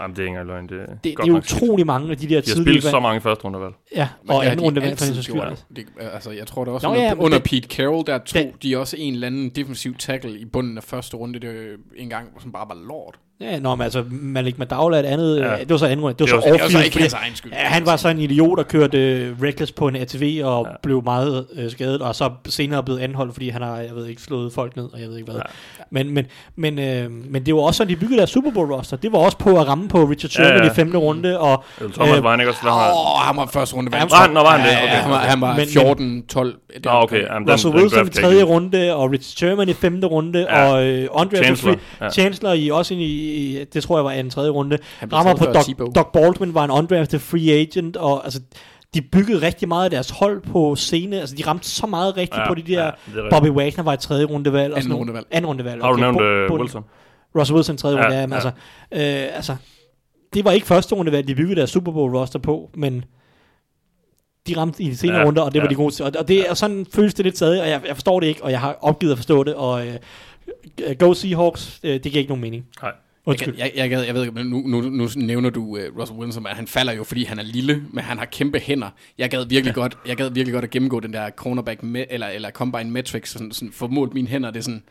Jamen, 0.00 0.16
det 0.16 0.22
er 0.22 0.26
ikke 0.26 0.28
engang 0.38 0.46
løgn. 0.46 0.68
Det, 0.68 0.80
er 0.80 0.86
det, 0.86 1.04
det 1.04 1.18
er 1.18 1.32
utrolig 1.32 1.86
mange 1.86 2.10
af 2.10 2.16
de 2.16 2.22
der 2.22 2.28
De 2.28 2.34
har 2.34 2.42
tidlige 2.42 2.64
spillet 2.64 2.82
så 2.82 3.00
mange 3.00 3.20
første 3.20 3.44
rundevalg. 3.44 3.74
Ja, 3.96 4.08
og 4.20 4.26
det 4.28 4.34
har 4.34 4.40
anden 4.42 4.58
de 4.58 4.64
runde 4.64 4.82
valg 4.82 4.98
for 4.98 5.32
gjort. 5.32 5.58
skyld. 5.58 5.76
Det, 5.76 5.86
altså, 6.14 6.30
jeg 6.30 6.46
tror 6.46 6.64
da 6.64 6.70
også, 6.70 6.86
Nå, 6.86 6.92
under, 6.92 7.04
ja, 7.04 7.14
under 7.14 7.38
det- 7.38 7.46
Pete 7.50 7.68
Carroll, 7.68 8.06
der 8.06 8.18
tog 8.18 8.42
Det- 8.42 8.62
de 8.62 8.78
også 8.78 8.96
en 8.98 9.14
eller 9.14 9.26
anden 9.26 9.48
defensiv 9.50 9.94
tackle 9.96 10.38
i 10.38 10.44
bunden 10.44 10.76
af 10.78 10.82
første 10.84 11.16
runde, 11.16 11.38
det 11.40 11.48
var 11.54 11.76
en 11.96 12.08
gang, 12.08 12.28
som 12.42 12.52
bare 12.52 12.68
var 12.68 12.74
lort. 12.88 13.14
Ja, 13.40 13.58
nå, 13.58 13.74
men 13.74 13.82
altså, 13.84 14.04
Malik 14.10 14.58
Madawla 14.58 14.96
er 14.96 15.00
et 15.00 15.06
andet, 15.06 15.38
Ja. 15.40 15.50
ja. 15.52 15.58
det 15.60 15.70
var 15.70 15.76
så 15.76 15.86
anden. 15.86 15.96
Det 15.98 16.04
var 16.04 16.12
Det 16.12 16.28
så 16.28 16.34
var- 16.36 16.42
Det 16.42 16.52
var 16.62 16.68
så 16.68 16.82
ikke 16.84 17.00
hans 17.00 17.12
egen 17.12 17.34
skyld. 17.36 17.52
Ja, 17.52 17.58
han 17.58 17.86
var 17.86 17.96
så 17.96 18.08
en 18.08 18.18
idiot, 18.18 18.58
der 18.58 18.64
kørte 18.64 19.30
uh, 19.38 19.42
reckless 19.42 19.72
på 19.72 19.88
en 19.88 19.96
ATV 19.96 20.40
og 20.44 20.66
Ja. 20.70 20.74
blev 20.82 21.02
meget 21.04 21.46
uh, 21.64 21.70
skadet, 21.70 22.00
og 22.02 22.14
så 22.14 22.30
senere 22.48 22.82
blevet 22.82 23.00
anholdt, 23.00 23.32
fordi 23.32 23.48
han 23.48 23.62
har, 23.62 23.76
jeg 23.76 23.90
ved 23.94 24.06
ikke, 24.06 24.22
slået 24.22 24.52
folk 24.52 24.76
ned, 24.76 24.84
og 24.92 25.00
jeg 25.00 25.08
ved 25.08 25.16
ikke 25.16 25.30
hvad. 25.32 25.40
Ja. 25.40 25.84
Men, 25.90 26.10
men, 26.14 26.24
men, 26.56 26.78
øh, 26.78 27.10
men 27.30 27.46
det 27.46 27.54
var 27.54 27.60
også 27.60 27.78
sådan, 27.78 27.90
de 27.90 27.96
byggede 27.96 28.18
deres 28.18 28.30
Super 28.30 28.50
Bowl 28.50 28.72
roster. 28.72 28.96
Det 28.96 29.12
var 29.12 29.18
også 29.18 29.38
på 29.38 29.58
at 29.60 29.68
ramme 29.68 29.88
på 29.88 30.04
Richard 30.04 30.30
Sherman 30.30 30.56
Ja, 30.58 30.64
ja, 30.64 30.70
i 30.72 30.74
femte 30.74 30.98
runde, 30.98 31.38
og 31.40 31.64
Earl 31.80 31.92
Thomas 31.92 32.16
Øh, 32.18 32.24
var 32.24 32.30
han 32.30 32.40
ikke 32.40 32.50
også? 32.52 32.60
Åh, 32.66 33.26
han 33.26 33.36
var 33.36 33.46
første 33.46 33.76
runde. 33.76 33.92
Var 33.92 33.98
han- 33.98 34.30
nå, 34.34 34.40
var 34.40 34.56
han 34.56 34.68
det? 34.68 34.76
Okay, 34.82 34.88
han 34.88 35.10
var, 35.10 35.18
han 35.18 35.40
var 35.40 35.48
Men- 35.48 35.56
men- 35.56 35.68
14, 35.68 36.26
12. 36.26 36.54
Nå, 36.84 36.90
okay. 36.90 37.22
Jamen, 37.26 37.46
den, 37.48 37.52
Russell 37.52 37.72
den 37.72 37.80
Wilson 37.82 38.06
i 38.06 38.10
tredje 38.10 38.42
runde, 38.42 38.94
og 38.94 39.10
Richard 39.10 39.36
Sherman 39.36 39.68
i 39.68 39.72
femte 39.72 40.06
runde, 40.06 40.46
og 40.48 40.86
øh, 40.86 41.08
Andre 41.16 41.36
Chancellor. 41.36 41.76
Chancellor 42.12 42.52
i 42.52 42.70
også 42.70 42.94
i, 42.94 43.23
i, 43.24 43.64
det 43.64 43.82
tror 43.82 43.98
jeg 43.98 44.04
var 44.04 44.12
i 44.12 44.18
den 44.18 44.30
tredje 44.30 44.50
runde. 44.50 44.78
Rammer 45.12 45.34
på 45.36 45.44
Doc. 45.44 45.94
Doc 45.94 46.06
Baldwin 46.12 46.54
var 46.54 46.64
en 46.64 46.70
undrafted 46.70 47.18
free 47.18 47.52
agent, 47.52 47.96
og 47.96 48.24
altså, 48.24 48.40
de 48.94 49.02
byggede 49.02 49.46
rigtig 49.46 49.68
meget 49.68 49.84
af 49.84 49.90
deres 49.90 50.10
hold 50.10 50.40
på 50.42 50.76
scene. 50.76 51.20
Altså, 51.20 51.36
de 51.36 51.46
ramte 51.46 51.68
så 51.68 51.86
meget 51.86 52.16
rigtigt 52.16 52.36
Ja, 52.36 52.42
ja, 52.42 52.48
på 52.48 52.54
de 52.54 52.62
der... 52.62 52.84
ja, 52.84 52.90
Ja. 53.22 53.30
Bobby 53.30 53.48
Wagner 53.48 53.82
var 53.82 53.92
et 53.92 54.00
tredje 54.00 54.24
rundevalg. 54.24 54.72
og 54.72 54.78
Anden 54.78 54.82
sådan 54.82 54.88
noget. 54.88 55.00
rundevalg. 55.00 55.26
Anden 55.30 55.46
rundevalg. 55.48 55.82
Har 55.82 55.92
du 55.92 55.96
nævnt 55.96 56.20
øh, 56.20 56.52
Wilson? 56.52 56.84
Russell 57.38 57.54
Wilson 57.56 57.76
tredje 57.76 57.96
Ja, 57.98 58.04
runde, 58.04 58.16
ja, 58.16 58.26
men 58.26 58.30
ja. 58.30 58.34
altså, 58.36 58.48
øh, 58.92 59.36
altså, 59.36 59.56
det 60.34 60.44
var 60.44 60.52
ikke 60.52 60.66
første 60.66 60.94
rundevalg, 60.94 61.28
de 61.28 61.34
byggede 61.34 61.56
deres 61.56 61.70
Super 61.70 61.92
Bowl 61.92 62.16
roster 62.16 62.38
på, 62.38 62.70
men 62.74 63.04
de 64.48 64.56
ramte 64.56 64.82
i 64.82 64.90
de 64.90 64.96
senere 64.96 65.14
Ja, 65.16 65.20
ja, 65.22 65.26
runder, 65.28 65.42
og 65.42 65.52
det 65.54 65.60
var 65.60 65.66
ja. 65.66 65.70
de 65.70 65.74
gode 65.74 65.94
til. 65.94 66.04
Og, 66.04 66.12
og 66.18 66.28
det 66.28 66.50
er 66.50 66.54
sådan 66.54 66.86
føles 66.94 67.14
det 67.14 67.24
lidt 67.24 67.36
stadig, 67.36 67.62
og 67.62 67.68
jeg, 67.68 67.80
jeg 67.88 67.96
forstår 67.96 68.20
det 68.20 68.26
ikke, 68.26 68.44
og 68.44 68.50
jeg 68.50 68.60
har 68.60 68.78
opgivet 68.80 69.12
at 69.12 69.18
forstå 69.18 69.44
det, 69.44 69.54
og 69.54 69.86
øh, 69.86 69.94
Go 70.98 71.14
Seahawks, 71.14 71.80
øh, 71.84 71.92
det 71.92 72.02
giver 72.02 72.16
ikke 72.18 72.28
nogen 72.28 72.42
mening. 72.42 72.66
Nej. 72.82 72.92
Jeg, 73.26 73.30
Undskyld. 73.30 73.54
jeg, 73.58 73.72
jeg, 73.76 73.90
jeg, 73.90 74.06
jeg 74.06 74.14
ved 74.14 74.22
ikke, 74.22 74.34
men 74.34 74.46
nu, 74.46 74.62
nu, 74.66 74.80
nu 74.80 75.08
nævner 75.16 75.50
du 75.50 75.62
uh, 75.62 75.78
Russell 75.98 76.18
Wilson, 76.20 76.46
at 76.46 76.56
han 76.56 76.66
falder 76.66 76.92
jo, 76.92 77.04
fordi 77.04 77.24
han 77.24 77.38
er 77.38 77.42
lille, 77.42 77.82
men 77.92 78.04
han 78.04 78.18
har 78.18 78.24
kæmpe 78.24 78.58
hænder. 78.58 78.88
Jeg 79.18 79.30
gad 79.30 79.46
virkelig, 79.48 79.76
ja. 79.76 79.80
godt, 79.80 79.98
jeg 80.06 80.16
gad 80.16 80.30
virkelig 80.30 80.52
godt 80.52 80.64
at 80.64 80.70
gennemgå 80.70 81.00
den 81.00 81.12
der 81.12 81.30
cornerback, 81.30 81.82
med, 81.82 82.04
eller, 82.10 82.26
eller 82.26 82.50
combine 82.50 82.90
metrics, 82.90 83.30
sådan, 83.30 83.52
sådan 83.52 83.72
få 83.72 83.86
målt 83.86 84.14
mine 84.14 84.28
hænder, 84.28 84.50
det 84.50 84.58
er 84.58 84.62
sådan 84.62 84.82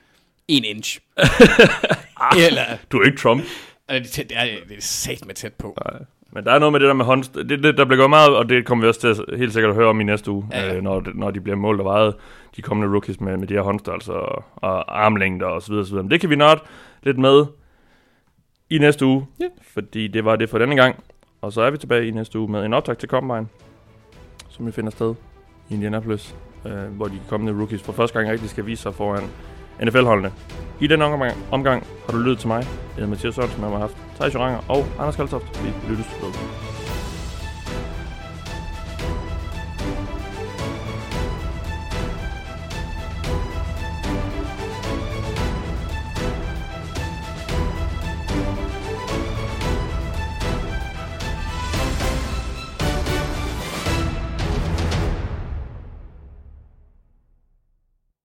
en 0.47 0.63
inch. 0.63 0.99
eller, 2.47 2.61
Du 2.91 2.97
er 2.97 3.05
ikke 3.05 3.17
Trump. 3.17 3.43
eller 3.89 4.03
det, 4.03 4.15
det, 4.15 4.31
er, 4.37 4.43
det 4.69 4.77
er 4.77 4.81
sat 4.81 5.25
med 5.25 5.35
tæt 5.35 5.53
på. 5.53 5.77
Nej. 5.85 5.99
Men 6.31 6.43
der 6.43 6.51
er 6.51 6.59
noget 6.59 6.71
med 6.71 6.79
det 6.79 6.87
der 6.87 6.93
med 6.93 7.05
hånd... 7.05 7.23
Det, 7.49 7.63
det, 7.63 7.77
der 7.77 7.85
bliver 7.85 7.97
gået 7.97 8.09
meget, 8.09 8.35
og 8.35 8.49
det 8.49 8.65
kommer 8.65 8.85
vi 8.85 8.89
også 8.89 8.99
til 9.01 9.07
at, 9.07 9.37
helt 9.37 9.53
sikkert 9.53 9.69
at 9.69 9.75
høre 9.75 9.87
om 9.87 10.01
i 10.01 10.03
næste 10.03 10.31
uge, 10.31 10.47
Ja, 10.51 10.65
ja. 10.65 10.75
Øh, 10.75 10.83
når, 10.83 11.03
når 11.15 11.31
de 11.31 11.41
bliver 11.41 11.55
målt 11.55 11.79
og 11.79 11.85
vejet, 11.85 12.15
de 12.55 12.61
kommende 12.61 12.93
rookies 12.93 13.21
med, 13.21 13.37
med 13.37 13.47
de 13.47 13.53
her 13.53 13.61
håndstørrelser 13.61 14.13
og, 14.13 14.43
og 14.55 15.05
armlængder 15.05 15.45
og 15.45 15.61
så 15.61 15.69
videre, 15.71 15.85
så 15.85 15.91
videre. 15.91 16.03
Men 16.03 16.11
det 16.11 16.21
kan 16.21 16.29
vi 16.29 16.35
nok 16.35 16.59
lidt 17.03 17.17
med 17.17 17.45
i 18.69 18.77
næste 18.77 19.05
uge, 19.05 19.25
Ja. 19.39 19.45
fordi 19.73 20.07
det 20.07 20.25
var 20.25 20.35
det 20.35 20.49
for 20.49 20.57
denne 20.57 20.75
gang. 20.75 21.03
Og 21.41 21.53
så 21.53 21.61
er 21.61 21.71
vi 21.71 21.77
tilbage 21.77 22.07
i 22.07 22.11
næste 22.11 22.39
uge 22.39 22.51
med 22.51 22.65
en 22.65 22.73
optag 22.73 22.97
til 22.97 23.09
Combine, 23.09 23.47
som 24.49 24.65
vi 24.65 24.71
finder 24.71 24.91
sted 24.91 25.15
i 25.69 25.73
Indianapolis, 25.73 26.35
øh, 26.65 26.71
hvor 26.83 27.05
de 27.05 27.19
kommende 27.29 27.59
rookies 27.59 27.81
for 27.81 27.93
første 27.93 28.19
gang 28.19 28.31
rigtig 28.31 28.49
skal 28.49 28.65
vise 28.65 28.81
sig 28.83 28.93
foran 28.95 29.23
NFL-holdene. 29.83 30.31
I 30.81 30.87
den 30.87 31.01
omgang, 31.01 31.37
omgang 31.51 31.87
har 32.05 32.11
du 32.13 32.17
lyttet 32.19 32.39
til 32.39 32.47
mig. 32.47 32.57
Jeg 32.59 32.67
hedder 32.95 33.09
Mathias 33.09 33.35
Sørensen, 33.35 33.63
og 33.63 33.69
jeg 33.69 33.79
har 33.79 33.87
haft 33.87 33.97
Thijs 34.15 34.33
Joranger 34.33 34.59
og 34.69 34.85
Anders 34.99 35.15
Kaltoft. 35.15 35.63
Vi 35.63 35.89
lyttes 35.89 36.07
ved. 36.21 36.72